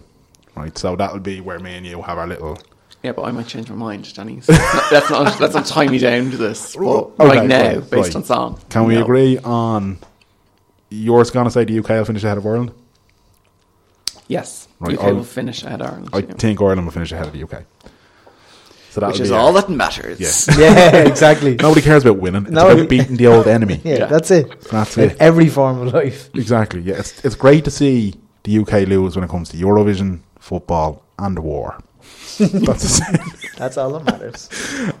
Right, 0.56 0.76
so 0.78 0.96
that'll 0.96 1.20
be 1.20 1.40
where 1.42 1.58
me 1.58 1.76
and 1.76 1.84
you 1.86 2.00
have 2.02 2.16
our 2.18 2.26
little. 2.26 2.58
Yeah, 3.02 3.12
but 3.12 3.22
I 3.22 3.30
might 3.30 3.46
change 3.46 3.70
my 3.70 3.76
mind, 3.76 4.12
Danny. 4.14 4.40
So 4.40 4.52
that's 4.90 5.08
not 5.10 5.38
that's 5.38 5.54
not 5.54 5.66
tie 5.66 5.86
me 5.86 5.98
down 5.98 6.30
to 6.32 6.36
this. 6.36 6.74
But 6.74 6.84
Okay, 6.84 7.26
right 7.26 7.46
now, 7.48 7.74
right, 7.78 7.90
based 7.90 8.08
right. 8.08 8.16
on 8.16 8.24
song. 8.24 8.60
Can 8.70 8.84
we 8.86 8.94
no. 8.96 9.02
agree 9.02 9.38
on? 9.38 9.98
You're 10.90 11.24
going 11.24 11.44
to 11.44 11.50
say 11.50 11.64
the 11.64 11.78
UK 11.78 11.88
will 11.90 12.04
finish 12.06 12.24
ahead 12.24 12.38
of 12.38 12.46
Ireland. 12.46 12.72
Yes. 14.26 14.68
Right, 14.80 14.98
UK 14.98 15.04
I'll- 15.04 15.14
will 15.16 15.24
finish 15.24 15.62
ahead 15.62 15.80
of 15.80 15.86
Ireland. 15.88 16.08
I 16.12 16.18
yeah. 16.18 16.32
think 16.34 16.60
Ireland 16.60 16.84
will 16.84 16.92
finish 16.92 17.12
ahead 17.12 17.26
of 17.26 17.32
the 17.32 17.42
UK. 17.44 17.64
So 18.90 19.00
that'll 19.00 19.12
Which 19.12 19.20
is 19.20 19.30
all 19.30 19.48
our- 19.54 19.62
that 19.62 19.68
matters. 19.70 20.18
Yeah. 20.18 20.58
Yeah, 20.58 20.96
exactly. 21.06 21.54
Nobody 21.56 21.82
cares 21.82 22.04
about 22.04 22.18
winning. 22.18 22.42
It's 22.42 22.50
No. 22.52 22.68
about 22.70 22.88
beating 22.88 23.16
the 23.16 23.26
old 23.26 23.46
enemy. 23.46 23.80
Yeah, 23.84 23.98
Yeah. 23.98 24.06
that's 24.06 24.30
it. 24.30 24.60
That's 24.62 24.96
In 24.96 25.10
it. 25.10 25.16
every 25.20 25.48
form 25.48 25.80
of 25.86 25.94
life. 25.94 26.30
Exactly. 26.34 26.80
Yeah, 26.80 26.98
it's 26.98 27.24
it's 27.24 27.34
great 27.36 27.64
to 27.64 27.70
see 27.70 28.14
the 28.44 28.58
UK 28.58 28.88
lose 28.88 29.14
when 29.14 29.24
it 29.24 29.30
comes 29.30 29.50
to 29.50 29.56
Eurovision, 29.56 30.20
football, 30.38 31.02
and 31.18 31.38
war. 31.38 31.78
That's 32.38 32.82
the 32.82 32.88
same. 32.88 33.50
That's 33.56 33.76
all 33.76 33.98
that 33.98 34.04
matters. 34.04 34.48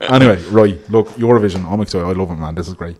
anyway, 0.00 0.42
right. 0.50 0.90
Look, 0.90 1.08
Eurovision. 1.10 1.64
I'm 1.70 1.80
excited. 1.80 2.04
I 2.06 2.12
love 2.12 2.30
it, 2.30 2.34
man. 2.36 2.54
This 2.54 2.68
is 2.68 2.74
great. 2.74 2.96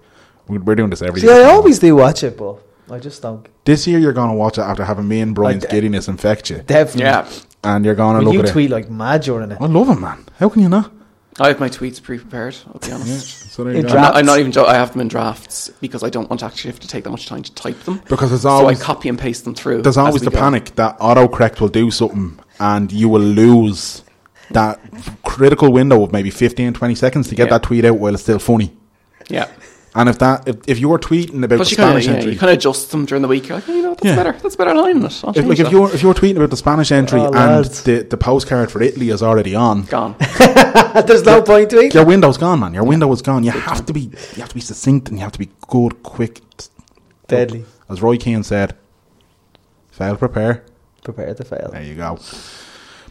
We- 0.46 0.58
We're 0.58 0.74
doing 0.76 0.90
this 0.90 1.02
every 1.02 1.20
See, 1.20 1.26
year. 1.26 1.46
I 1.46 1.50
always 1.50 1.78
do 1.78 1.94
watch 1.96 2.22
it, 2.22 2.36
but 2.38 2.58
I 2.90 2.98
just 2.98 3.20
don't. 3.22 3.46
This 3.64 3.86
year, 3.86 3.98
you're 3.98 4.12
going 4.12 4.30
to 4.30 4.34
watch 4.36 4.56
it 4.58 4.62
after 4.62 4.84
having 4.84 5.06
me 5.08 5.20
and 5.20 5.34
Brian's 5.34 5.62
Like- 5.64 5.70
giddiness 5.72 6.08
infect 6.08 6.50
you, 6.50 6.58
Definitely. 6.66 7.02
Yeah. 7.02 7.28
and 7.64 7.84
you're 7.84 7.94
going 7.94 8.14
to 8.14 8.18
When 8.18 8.24
look 8.26 8.34
you 8.34 8.40
at 8.40 8.48
it. 8.48 8.52
tweet 8.52 8.70
like 8.70 8.88
mad 8.90 9.22
during 9.22 9.50
it. 9.50 9.58
I 9.60 9.66
love 9.66 9.88
it, 9.90 10.00
man. 10.00 10.24
How 10.38 10.48
can 10.48 10.62
you 10.62 10.68
not? 10.68 10.92
I 11.40 11.48
have 11.48 11.60
my 11.60 11.68
tweets 11.68 12.02
pre-prepared. 12.02 12.56
I'll 12.66 12.80
be 12.80 12.90
honest. 12.90 13.52
So 13.52 13.62
there 13.62 13.72
you 13.72 13.80
In 13.80 13.86
go. 13.86 13.92
I'm, 13.94 14.00
not, 14.00 14.16
I'm 14.16 14.26
not 14.26 14.40
even. 14.40 14.50
Jo- 14.50 14.64
I 14.66 14.74
have 14.74 14.90
them 14.90 15.02
in 15.02 15.06
drafts 15.08 15.68
because 15.80 16.02
I 16.02 16.08
don't 16.10 16.28
want 16.28 16.40
to 16.40 16.46
actually 16.46 16.72
have 16.72 16.80
to 16.80 16.88
take 16.88 17.04
that 17.04 17.10
much 17.10 17.26
time 17.26 17.44
to 17.44 17.54
type 17.54 17.78
them. 17.84 18.00
Because 18.08 18.30
there's 18.30 18.42
so 18.42 18.48
always 18.48 18.80
I 18.80 18.84
copy 18.84 19.08
and 19.08 19.16
paste 19.16 19.44
them 19.44 19.54
through. 19.54 19.82
there's 19.82 19.96
as 19.96 19.98
always 19.98 20.22
we 20.22 20.24
the 20.24 20.30
go. 20.32 20.38
panic 20.38 20.74
that 20.74 20.98
autocorrect 20.98 21.60
will 21.60 21.68
do 21.68 21.92
something, 21.92 22.40
and 22.58 22.90
you 22.90 23.08
will 23.08 23.20
lose 23.20 24.02
that 24.50 24.80
critical 25.24 25.72
window 25.72 26.02
of 26.02 26.12
maybe 26.12 26.30
15, 26.30 26.72
20 26.74 26.94
seconds 26.94 27.28
to 27.28 27.34
get 27.34 27.44
Yeah. 27.48 27.50
that 27.58 27.62
tweet 27.64 27.84
out 27.84 27.98
while 27.98 28.14
it's 28.14 28.22
still 28.22 28.38
funny. 28.38 28.76
Yeah. 29.28 29.48
And 29.94 30.08
if 30.08 30.18
that 30.20 30.46
if, 30.46 30.56
if 30.68 30.78
you're 30.78 30.98
tweeting 30.98 31.42
about 31.42 31.56
Plus, 31.56 31.68
the 31.70 31.72
you 31.72 31.76
kind 31.78 31.96
of 31.96 32.02
Spanish 32.02 32.06
yeah, 32.06 32.12
entry, 32.14 32.32
you 32.34 32.38
kind 32.38 32.50
of 32.52 32.58
adjust 32.58 32.90
them 32.90 33.04
during 33.06 33.22
the 33.22 33.26
week. 33.28 33.48
You're 33.48 33.58
like, 33.58 33.68
oh, 33.68 33.74
you 33.74 33.82
know, 33.82 33.90
that's 33.94 34.04
Yeah. 34.04 34.16
better. 34.16 34.32
That's 34.32 34.54
better 34.54 34.74
line. 34.74 34.98
I'll 34.98 35.06
if, 35.06 35.22
change 35.22 35.36
like 35.48 35.58
if 35.58 35.70
you're 35.72 35.92
if 35.92 36.02
you're 36.02 36.14
tweeting 36.14 36.36
about 36.36 36.50
the 36.50 36.56
Spanish 36.56 36.92
entry 36.92 37.20
Oh, 37.20 37.26
and 37.26 37.34
lads. 37.34 37.82
the, 37.82 38.02
the 38.04 38.16
postcard 38.16 38.70
for 38.70 38.80
Italy 38.82 39.08
is 39.10 39.22
already 39.22 39.54
on, 39.54 39.82
gone. 39.84 40.14
There's 41.06 41.24
no 41.24 41.42
point 41.42 41.70
to 41.70 41.78
it. 41.78 41.94
your 41.94 42.04
window's 42.04 42.38
gone, 42.38 42.60
man. 42.60 42.74
Your 42.74 42.84
window 42.84 43.10
is 43.12 43.22
gone. 43.22 43.42
You 43.44 43.50
have 43.50 43.84
to 43.86 43.92
be 43.92 44.00
you 44.02 44.40
have 44.40 44.50
to 44.50 44.54
be 44.54 44.60
succinct 44.60 45.08
and 45.08 45.18
you 45.18 45.24
have 45.24 45.32
to 45.32 45.38
be 45.38 45.48
good, 45.68 46.02
quick. 46.02 46.42
Deadly. 47.26 47.64
As 47.90 48.00
Roy 48.00 48.18
Keane 48.18 48.42
said, 48.44 48.76
fail 49.90 50.16
prepare. 50.16 50.64
Prepare 51.02 51.34
to 51.34 51.44
fail. 51.44 51.70
There 51.72 51.82
you 51.82 51.94
go. 51.94 52.18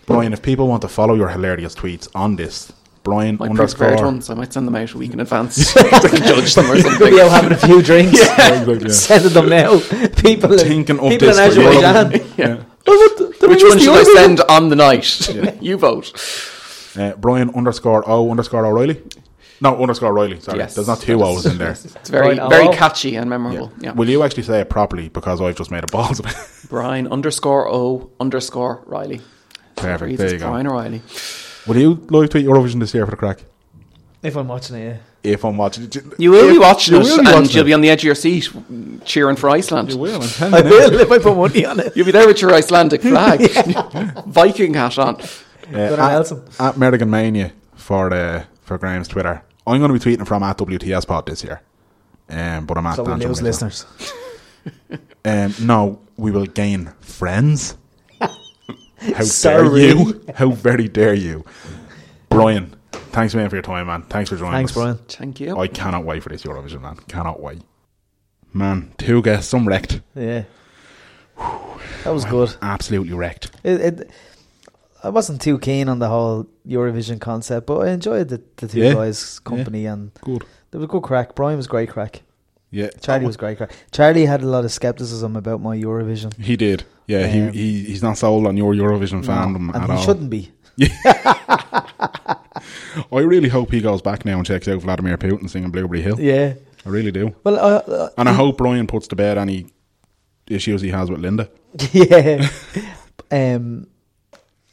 Brian, 0.07 0.33
if 0.33 0.41
people 0.41 0.67
want 0.67 0.81
to 0.81 0.87
follow 0.87 1.13
your 1.13 1.27
hilarious 1.29 1.75
tweets 1.75 2.07
on 2.15 2.35
this, 2.37 2.71
Brian 3.03 3.37
My 3.39 3.47
underscore 3.47 3.87
prepared 3.89 4.05
ones, 4.05 4.29
I 4.29 4.33
might 4.33 4.51
send 4.51 4.65
them 4.67 4.75
out 4.75 4.91
a 4.93 4.97
week 4.97 5.13
in 5.13 5.19
advance. 5.19 5.55
so 5.67 5.79
I 5.79 5.99
can 5.99 6.23
judge 6.23 6.55
them 6.55 6.71
or 6.71 6.77
something. 6.81 7.09
be 7.11 7.17
having 7.19 7.51
a 7.51 7.57
few 7.57 7.81
drinks. 7.81 8.17
Yeah, 8.27 8.61
exactly, 8.61 8.79
yeah. 8.87 8.93
Sending 8.93 9.33
them 9.33 9.49
now. 9.49 9.79
People 10.21 10.57
Thinking 10.57 10.99
of 10.99 11.09
people 11.11 11.27
this 11.27 11.37
in 11.39 11.51
for 11.53 11.59
you. 11.61 11.67
Azerbaijan. 11.83 12.27
Yeah. 12.37 12.63
Oh, 12.89 12.97
what 12.97 13.17
the- 13.17 13.37
the 13.39 13.47
Which 13.49 13.63
one 13.63 13.77
should 13.79 13.89
I 13.89 14.03
Eurovision? 14.03 14.13
send 14.15 14.41
on 14.49 14.69
the 14.69 14.75
night? 14.77 15.61
you 15.61 15.77
vote. 15.77 16.11
Uh, 16.97 17.13
Brian 17.17 17.49
underscore 17.53 18.03
O 18.09 18.31
underscore 18.31 18.65
O'Reilly. 18.65 19.01
No, 19.61 19.75
underscore 19.81 20.09
O'Reilly. 20.09 20.39
Sorry, 20.39 20.57
Yes. 20.59 20.75
there's 20.75 20.87
not 20.87 20.99
two 21.01 21.21
O's 21.23 21.45
in 21.45 21.57
there. 21.57 21.71
It's 21.71 22.09
very, 22.09 22.35
Brian 22.35 22.49
very 22.49 22.67
O. 22.67 22.71
catchy 22.73 23.15
and 23.15 23.29
memorable. 23.29 23.71
Yeah. 23.79 23.91
Will 23.91 24.09
you 24.09 24.23
actually 24.23 24.43
say 24.43 24.61
it 24.61 24.69
properly 24.69 25.09
because 25.09 25.41
I've 25.41 25.55
just 25.55 25.69
made 25.71 25.83
a 25.83 25.87
balls 25.87 26.19
of 26.19 26.25
it? 26.27 26.35
Brian 26.69 27.07
underscore 27.07 27.67
O 27.69 28.09
underscore 28.19 28.83
Riley. 28.85 29.21
Perfect. 29.77 30.09
Easy, 30.11 30.17
There 30.17 30.25
it's 30.27 30.33
you 30.33 30.39
go. 30.39 30.49
Brian 30.49 30.67
O'Reilly. 30.67 31.01
Will 31.67 31.77
you 31.77 32.05
live 32.09 32.29
tweet 32.29 32.45
Eurovision 32.45 32.79
this 32.79 32.93
year 32.93 33.05
for 33.05 33.11
the 33.11 33.17
crack? 33.17 33.43
If 34.23 34.35
I'm 34.35 34.47
watching 34.47 34.75
it, 34.77 34.85
yeah. 34.85 34.97
If 35.31 35.43
I'm 35.43 35.57
watching 35.57 35.83
it, 35.85 35.95
You 36.17 36.31
will 36.31 36.45
If- 36.47 36.53
be 36.53 36.57
watching 36.59 36.93
you 36.95 37.01
it, 37.01 37.03
will 37.03 37.17
be 37.17 37.19
and 37.19 37.27
watching 37.41 37.51
you'll 37.55 37.61
it. 37.63 37.65
be 37.65 37.73
on 37.73 37.81
the 37.81 37.89
edge 37.89 37.99
of 38.01 38.05
your 38.05 38.15
seat 38.15 38.49
cheering 39.05 39.35
for 39.35 39.49
Iceland. 39.49 39.91
You 39.91 39.97
will. 39.97 40.21
I'm 40.21 40.27
telling 40.29 40.53
I 40.53 40.57
you 40.59 40.63
now. 40.63 40.69
will 40.69 40.99
if 41.01 41.11
I 41.11 41.17
put 41.19 41.35
money 41.35 41.65
on 41.65 41.79
it. 41.79 41.95
You'll 41.95 42.05
be 42.05 42.11
there 42.11 42.27
with 42.27 42.41
your 42.41 42.53
Icelandic 42.53 43.01
flag, 43.01 43.39
Viking 44.27 44.73
hat 44.73 44.97
on. 44.97 45.15
Uh, 45.73 45.77
at, 45.79 45.97
Nelson. 45.97 46.43
at 46.59 46.75
Merrigan 46.75 47.09
Mania 47.09 47.51
for 47.75 48.13
uh, 48.13 48.45
for 48.61 48.77
Graham's 48.77 49.07
Twitter. 49.09 49.43
I'm 49.67 49.79
going 49.81 49.91
to 49.93 49.99
be 50.09 50.15
tweeting 50.15 50.25
from 50.25 50.43
at 50.43 50.57
WTS 50.57 51.05
Pod 51.05 51.25
this 51.25 51.43
year. 51.43 51.61
Um, 52.29 52.65
but 52.65 52.77
I'm 52.77 52.85
at 52.87 52.95
So 52.95 53.03
we 53.03 53.09
Dan 53.09 53.19
lose 53.19 53.41
listeners. 53.41 53.85
Um, 55.25 55.53
no, 55.61 55.99
we 56.15 56.31
will 56.31 56.45
gain 56.45 56.93
friends. 57.01 57.75
How 58.99 59.23
Sorry. 59.23 59.79
dare 59.79 59.95
you? 59.95 60.25
How 60.35 60.49
very 60.51 60.87
dare 60.87 61.13
you, 61.13 61.45
Brian? 62.29 62.75
Thanks, 62.91 63.33
man, 63.33 63.49
for 63.49 63.55
your 63.55 63.63
time, 63.63 63.87
man. 63.87 64.03
Thanks 64.03 64.29
for 64.29 64.37
joining 64.37 64.53
Thanks, 64.53 64.71
us. 64.71 64.77
Brian. 64.77 64.97
Thank 65.07 65.39
you. 65.39 65.57
I 65.57 65.67
cannot 65.67 66.05
wait 66.05 66.23
for 66.23 66.29
this 66.29 66.43
Eurovision, 66.43 66.81
man. 66.81 66.97
Cannot 67.07 67.39
wait. 67.41 67.61
man, 68.53 68.91
two 68.97 69.21
guests, 69.21 69.49
some 69.49 69.67
wrecked. 69.67 70.01
Yeah. 70.15 70.43
That 72.03 72.11
was 72.11 72.25
good. 72.25 72.55
Absolutely 72.61 73.13
wrecked. 73.13 73.51
It, 73.63 73.81
it, 73.81 74.11
I 75.03 75.09
wasn't 75.09 75.41
too 75.41 75.59
keen 75.59 75.89
on 75.89 75.99
the 75.99 76.07
whole 76.09 76.47
Eurovision 76.67 77.19
concept, 77.21 77.67
but 77.67 77.79
I 77.79 77.89
enjoyed 77.91 78.29
the, 78.29 78.41
the 78.57 78.67
two 78.67 78.79
Yeah. 78.79 78.93
guys' 78.93 79.39
company 79.39 79.85
and 79.85 80.11
Good. 80.21 80.43
there 80.71 80.79
was 80.79 80.89
good 80.89 81.03
crack. 81.03 81.35
Brian 81.35 81.57
was 81.57 81.67
great 81.67 81.89
crack. 81.89 82.23
Yeah. 82.71 82.89
Charlie 83.01 83.25
oh. 83.25 83.27
was 83.27 83.37
great 83.37 83.57
crack. 83.57 83.71
Charlie 83.91 84.25
had 84.25 84.41
a 84.41 84.47
lot 84.47 84.65
of 84.65 84.71
skepticism 84.71 85.35
about 85.35 85.61
my 85.61 85.77
Eurovision. 85.77 86.35
He 86.39 86.55
did. 86.57 86.83
Yeah, 87.07 87.25
Um, 87.25 87.31
he, 87.31 87.49
he 87.51 87.83
he's 87.85 88.03
not 88.03 88.17
sold 88.17 88.45
on 88.47 88.57
your 88.57 88.73
Eurovision 88.73 89.23
fandom 89.23 89.73
and 89.73 89.75
at 89.83 89.89
he 89.89 89.95
all. 89.95 90.01
shouldn't 90.03 90.29
be. 90.29 90.51
I 93.11 93.19
really 93.19 93.49
hope 93.49 93.71
he 93.71 93.81
goes 93.81 94.01
back 94.01 94.25
now 94.25 94.37
and 94.37 94.45
checks 94.45 94.67
out 94.67 94.81
Vladimir 94.81 95.17
Putin 95.17 95.49
singing 95.49 95.71
Blueberry 95.71 96.01
Hill. 96.01 96.19
Yeah. 96.19 96.53
I 96.85 96.89
really 96.89 97.11
do. 97.11 97.35
Well, 97.43 97.55
uh, 97.57 97.77
uh, 97.91 98.09
And 98.17 98.27
I 98.29 98.33
hope 98.33 98.57
Brian 98.57 98.87
puts 98.87 99.07
to 99.09 99.15
bed 99.15 99.37
any 99.37 99.67
issues 100.47 100.81
he 100.81 100.89
has 100.89 101.09
with 101.09 101.19
Linda. 101.19 101.49
yeah. 101.91 102.47
um, 103.31 103.87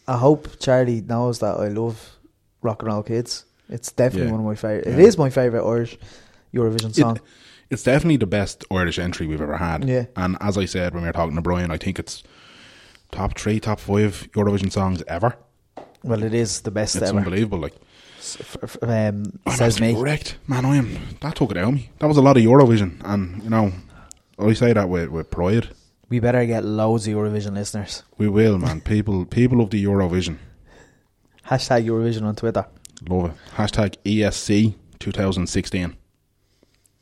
I 0.07 0.17
hope 0.17 0.59
Charlie 0.59 1.01
knows 1.01 1.39
that 1.41 1.57
I 1.59 1.69
love 1.69 2.17
rock 2.63 2.83
and 2.83 2.93
roll 2.93 3.03
kids. 3.03 3.45
It's 3.69 3.93
definitely 3.93 4.27
Yeah. 4.27 4.33
one 4.33 4.41
of 4.41 4.47
my 4.47 4.55
favorite. 4.55 4.87
It 4.87 4.99
Yeah. 4.99 5.07
is 5.07 5.19
my 5.19 5.31
favorite 5.31 5.65
Irish 5.67 5.97
Eurovision 6.53 6.95
song. 6.95 7.17
It, 7.17 7.23
it's 7.71 7.83
definitely 7.83 8.17
the 8.19 8.27
best 8.27 8.65
Irish 8.71 8.99
entry 8.99 9.27
we've 9.27 9.41
ever 9.41 9.57
had. 9.57 9.89
Yeah. 9.89 10.07
And 10.17 10.37
as 10.41 10.57
I 10.59 10.65
said 10.67 10.95
when 10.95 11.03
we 11.03 11.09
were 11.09 11.13
talking 11.13 11.37
to 11.37 11.43
Brian, 11.43 11.71
I 11.71 11.77
think 11.79 11.99
it's 11.99 12.23
top 13.13 13.39
three, 13.39 13.61
top 13.61 13.81
five 13.81 14.29
Eurovision 14.33 14.71
songs 14.73 15.03
ever. 15.09 15.37
well, 16.03 16.23
it 16.23 16.35
is 16.35 16.61
the 16.63 16.71
best 16.71 16.97
It's 16.97 17.09
ever. 17.09 17.19
unbelievable. 17.19 17.59
Like 17.59 17.75
S- 18.19 18.37
f- 18.41 18.57
f- 18.63 18.77
Um, 18.83 19.39
I'm 19.47 19.57
says 19.57 19.81
me. 19.81 19.95
correct, 19.95 20.37
man. 20.47 20.65
I 20.65 20.77
am. 20.77 20.99
That 21.21 21.37
took 21.37 21.51
it 21.51 21.57
out 21.59 21.69
of 21.69 21.75
me. 21.75 21.91
That 21.99 22.07
was 22.07 22.17
a 22.17 22.23
lot 22.23 22.37
of 22.37 22.43
Eurovision, 22.43 23.01
and 23.05 23.43
you 23.43 23.51
know, 23.51 23.73
I 24.39 24.53
say 24.55 24.73
that 24.73 24.89
with 24.89 25.11
with 25.11 25.31
pride. 25.31 25.69
We 26.09 26.21
better 26.21 26.45
get 26.47 26.65
loads 26.65 27.07
of 27.09 27.15
Eurovision 27.15 27.55
listeners. 27.55 28.03
We 28.19 28.29
will, 28.29 28.59
man. 28.59 28.81
people, 28.83 29.25
people 29.27 29.61
of 29.61 29.71
the 29.71 29.83
Eurovision 29.85 30.37
Hashtag 31.49 31.85
Eurovision 31.87 32.23
on 32.23 32.35
Twitter. 32.37 32.67
love 33.09 33.31
it. 33.31 33.37
Hashtag 33.57 33.97
ESC 34.05 34.75
2016 34.99 35.97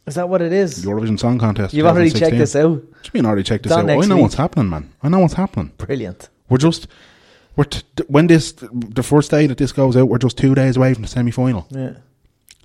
Is 0.06 0.16
that 0.16 0.28
what 0.28 0.42
it 0.42 0.52
is? 0.52 0.84
Eurovision 0.84 1.18
Song 1.18 1.38
Contest. 1.38 1.72
You've 1.74 1.86
already 1.86 2.10
checked 2.10 2.36
this 2.36 2.56
out. 2.56 2.70
What 2.70 3.02
do 3.02 3.10
you 3.14 3.18
mean 3.22 3.26
already 3.26 3.44
checked 3.44 3.62
this 3.64 3.72
out? 3.72 3.88
I 3.88 3.94
know 4.06 4.16
week. 4.16 4.22
what's 4.22 4.34
happening, 4.34 4.68
man. 4.68 4.92
I 5.02 5.08
know 5.08 5.20
what's 5.20 5.34
happening. 5.34 5.72
Brilliant. 5.78 6.28
We're 6.48 6.58
just 6.58 6.88
we're 7.56 7.64
t- 7.64 7.82
when 8.08 8.26
this 8.26 8.52
the 8.52 9.02
first 9.02 9.30
day 9.30 9.46
that 9.46 9.58
this 9.58 9.70
goes 9.72 9.96
out, 9.96 10.08
we're 10.08 10.18
just 10.18 10.36
two 10.38 10.54
days 10.54 10.76
away 10.76 10.92
from 10.94 11.02
the 11.02 11.08
semi 11.08 11.30
final. 11.30 11.66
Yeah. 11.70 11.94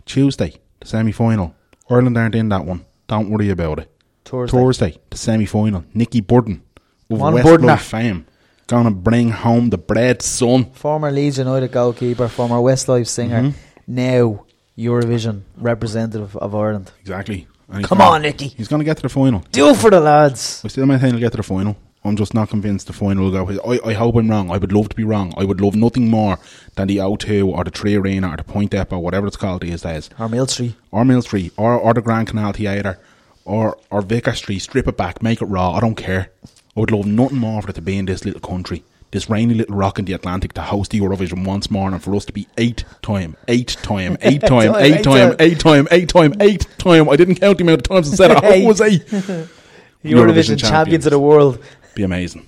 Tuesday, 0.06 0.56
the 0.80 0.88
semi 0.88 1.12
final. 1.12 1.54
Ireland 1.90 2.18
aren't 2.18 2.36
in 2.36 2.50
that 2.50 2.66
one. 2.66 2.86
Don't 3.08 3.30
worry 3.30 3.50
about 3.50 3.80
it. 3.80 3.92
Thursday. 4.26 4.58
Thursday, 4.58 4.98
the 5.10 5.18
semi 5.18 5.46
final. 5.46 5.86
Nicky 5.94 6.22
Byrne 6.22 6.64
of 7.10 7.20
One 7.20 7.34
West 7.36 7.46
Burdener. 7.46 7.68
Blood 7.68 7.82
fame. 7.82 8.26
Gonna 8.68 8.92
bring 8.92 9.30
home 9.30 9.70
the 9.70 9.78
bread, 9.78 10.22
son. 10.22 10.66
Former 10.72 11.10
Leeds 11.12 11.38
United 11.38 11.72
goalkeeper, 11.72 12.28
former 12.28 12.58
Westlife 12.58 13.08
singer, 13.08 13.44
Mm-hmm. 13.44 13.58
now 13.88 14.46
Eurovision 14.78 15.42
representative 15.58 16.36
of 16.38 16.54
Ireland. 16.56 16.92
Exactly. 17.02 17.48
And 17.70 17.80
he's 17.80 17.88
Come 17.88 17.98
gonna- 17.98 18.12
on, 18.16 18.22
Nicky. 18.22 18.48
He's 18.50 18.68
gonna 18.68 18.84
get 18.84 18.98
to 18.98 19.04
the 19.04 19.10
final. 19.10 19.44
Do 19.52 19.74
for 19.74 19.90
the 19.90 20.00
lads. 20.00 20.62
I 20.64 20.68
still 20.70 20.86
maintain 20.86 21.12
he'll 21.12 21.20
get 21.20 21.32
to 21.32 21.38
the 21.38 21.44
final. 21.44 21.76
I'm 22.06 22.16
just 22.16 22.34
not 22.34 22.50
convinced 22.50 22.88
the 22.88 22.94
final 22.94 23.26
will 23.26 23.32
go. 23.32 23.46
his- 23.48 23.60
I, 23.68 23.90
I 23.90 23.94
hope 23.94 24.16
I'm 24.16 24.30
wrong. 24.30 24.50
I 24.50 24.58
would 24.58 24.72
love 24.72 24.88
to 24.90 24.96
be 24.96 25.04
wrong. 25.04 25.34
I 25.36 25.44
would 25.44 25.60
love 25.60 25.76
nothing 25.76 26.10
more 26.10 26.40
than 26.76 26.88
the 26.88 26.98
O2 26.98 27.48
or 27.48 27.64
the 27.66 27.72
3Arena 27.72 28.32
or 28.34 28.38
the 28.38 28.44
Point 28.46 28.72
Depot, 28.72 28.96
or 28.98 29.02
whatever 29.04 29.28
it's 29.28 29.36
called 29.36 29.62
these 29.62 29.82
days. 29.82 30.10
Or 30.18 30.30
Millstreet. 30.30 30.76
or 30.92 31.04
Millstreet, 31.04 31.52
or, 31.58 31.74
or 31.74 31.94
the 31.94 32.02
Grand 32.02 32.28
Canal 32.30 32.54
Theatre, 32.54 32.98
or 33.44 33.78
or 33.92 34.02
Vicar 34.02 34.34
Street, 34.34 34.60
strip 34.60 34.88
it 34.88 34.96
back, 34.96 35.22
make 35.22 35.42
it 35.42 35.46
raw. 35.46 35.72
I 35.74 35.80
don't 35.82 35.96
care. 35.96 36.30
I 36.46 36.80
would 36.80 36.92
love 36.92 37.06
nothing 37.08 37.40
more 37.40 37.62
for 37.62 37.72
it 37.72 37.74
to 37.74 37.82
be 37.82 37.98
in 37.98 38.06
this 38.06 38.24
little 38.24 38.40
country, 38.42 38.84
this 39.18 39.30
rainy 39.30 39.56
little 39.56 39.76
rock 39.76 39.98
in 39.98 40.06
the 40.06 40.14
Atlantic, 40.14 40.54
to 40.54 40.62
host 40.62 40.92
the 40.92 41.00
Eurovision 41.00 41.44
once 41.46 41.72
more, 41.72 41.90
and 41.92 42.02
for 42.04 42.16
us 42.16 42.24
to 42.26 42.32
be 42.34 42.48
eight 42.58 42.86
time, 43.02 43.36
eight 43.48 43.76
time, 43.82 44.16
eight 44.22 44.42
time, 44.44 44.76
eight 44.78 45.04
time, 45.04 45.36
eight 45.40 45.60
time, 45.60 45.88
eight 45.92 46.08
time, 46.10 46.34
eight 46.40 46.68
time. 46.78 47.10
I 47.10 47.16
didn't 47.16 47.36
count 47.36 47.58
the 47.58 47.64
amount 47.64 47.80
of 47.80 47.84
times 47.84 48.14
I 48.14 48.16
said 48.16 48.32
it. 48.32 48.44
I 48.64 48.66
was 48.66 48.80
eight. 48.82 49.06
Eurovision, 50.06 50.60
champions 50.60 51.06
of 51.08 51.12
the 51.12 51.20
world. 51.20 51.58
Be 51.96 52.04
amazing. 52.04 52.46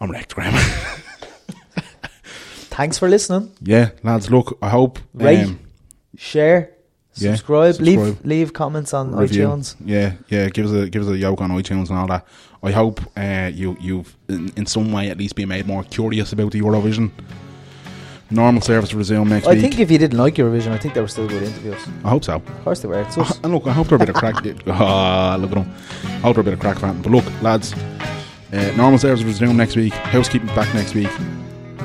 I'm 0.00 0.10
wrecked, 0.10 0.34
Graham. 0.34 0.54
Thanks 2.70 2.98
for 2.98 3.08
listening. 3.08 3.52
yeah, 3.62 3.90
lads. 4.02 4.30
Look, 4.30 4.56
I 4.62 4.68
hope. 4.70 5.00
Rate, 5.12 5.44
um, 5.44 5.58
share, 6.16 6.70
Yeah, 7.14 7.32
subscribe, 7.32 7.80
leave 7.80 8.24
leave 8.24 8.52
comments 8.52 8.94
on 8.94 9.14
review. 9.14 9.46
iTunes. 9.48 9.74
Yeah, 9.84 10.12
yeah. 10.28 10.48
Give 10.48 10.66
us 10.66 10.72
a 10.72 10.88
give 10.88 11.02
us 11.02 11.08
a 11.08 11.16
yoke 11.16 11.40
on 11.40 11.50
iTunes 11.50 11.90
and 11.90 11.98
all 11.98 12.06
that. 12.06 12.26
I 12.62 12.72
hope 12.72 13.00
uh, 13.16 13.50
you 13.54 13.76
you've 13.80 14.16
in, 14.28 14.52
in 14.56 14.66
some 14.66 14.92
way 14.92 15.10
at 15.10 15.18
least 15.18 15.36
been 15.36 15.48
made 15.48 15.66
more 15.66 15.84
curious 15.84 16.32
about 16.32 16.52
the 16.52 16.60
Eurovision. 16.60 17.10
Normal 18.30 18.60
service 18.60 18.92
will 18.92 18.98
resume 18.98 19.28
next 19.28 19.46
I 19.46 19.50
week. 19.54 19.58
I 19.58 19.60
think 19.62 19.80
if 19.80 19.90
you 19.90 19.96
didn't 19.96 20.18
like 20.18 20.34
Eurovision, 20.34 20.72
I 20.72 20.76
think 20.78 20.92
they 20.94 21.00
were 21.00 21.08
still 21.08 21.26
good 21.26 21.42
interviews. 21.42 21.80
I 22.04 22.10
hope 22.10 22.24
so. 22.24 22.34
Of 22.34 22.64
course 22.64 22.80
they 22.80 22.88
were. 22.88 23.00
It's 23.00 23.16
us. 23.16 23.38
and 23.42 23.54
look, 23.54 23.66
I 23.66 23.72
hope 23.72 23.86
they're 23.88 23.96
a 23.96 23.98
bit 23.98 24.10
of 24.10 24.16
crack. 24.16 24.34
Ah, 24.68 25.36
look 25.40 25.50
at 25.52 25.54
them. 25.56 25.72
I 26.04 26.08
hope 26.20 26.34
they're 26.34 26.42
a 26.42 26.44
bit 26.44 26.52
of 26.54 26.60
crack 26.60 26.78
fan. 26.78 27.00
But 27.00 27.10
look, 27.12 27.24
lads, 27.42 27.72
uh, 28.52 28.72
normal 28.76 28.98
service 28.98 29.20
will 29.20 29.28
resume 29.30 29.56
next 29.56 29.76
week. 29.76 29.94
Housekeeping 29.94 30.48
back 30.48 30.72
next 30.74 30.94
week. 30.94 31.08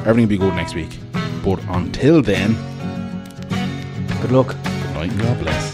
Everything 0.06 0.24
will 0.24 0.28
be 0.28 0.38
good 0.38 0.54
next 0.56 0.76
week. 0.76 0.98
But 1.46 1.64
until 1.70 2.22
then, 2.22 2.56
Good 4.22 4.32
luck. 4.32 4.48
good 4.48 4.94
night 4.96 5.12
and 5.12 5.22
God 5.22 5.40
bless. 5.40 5.73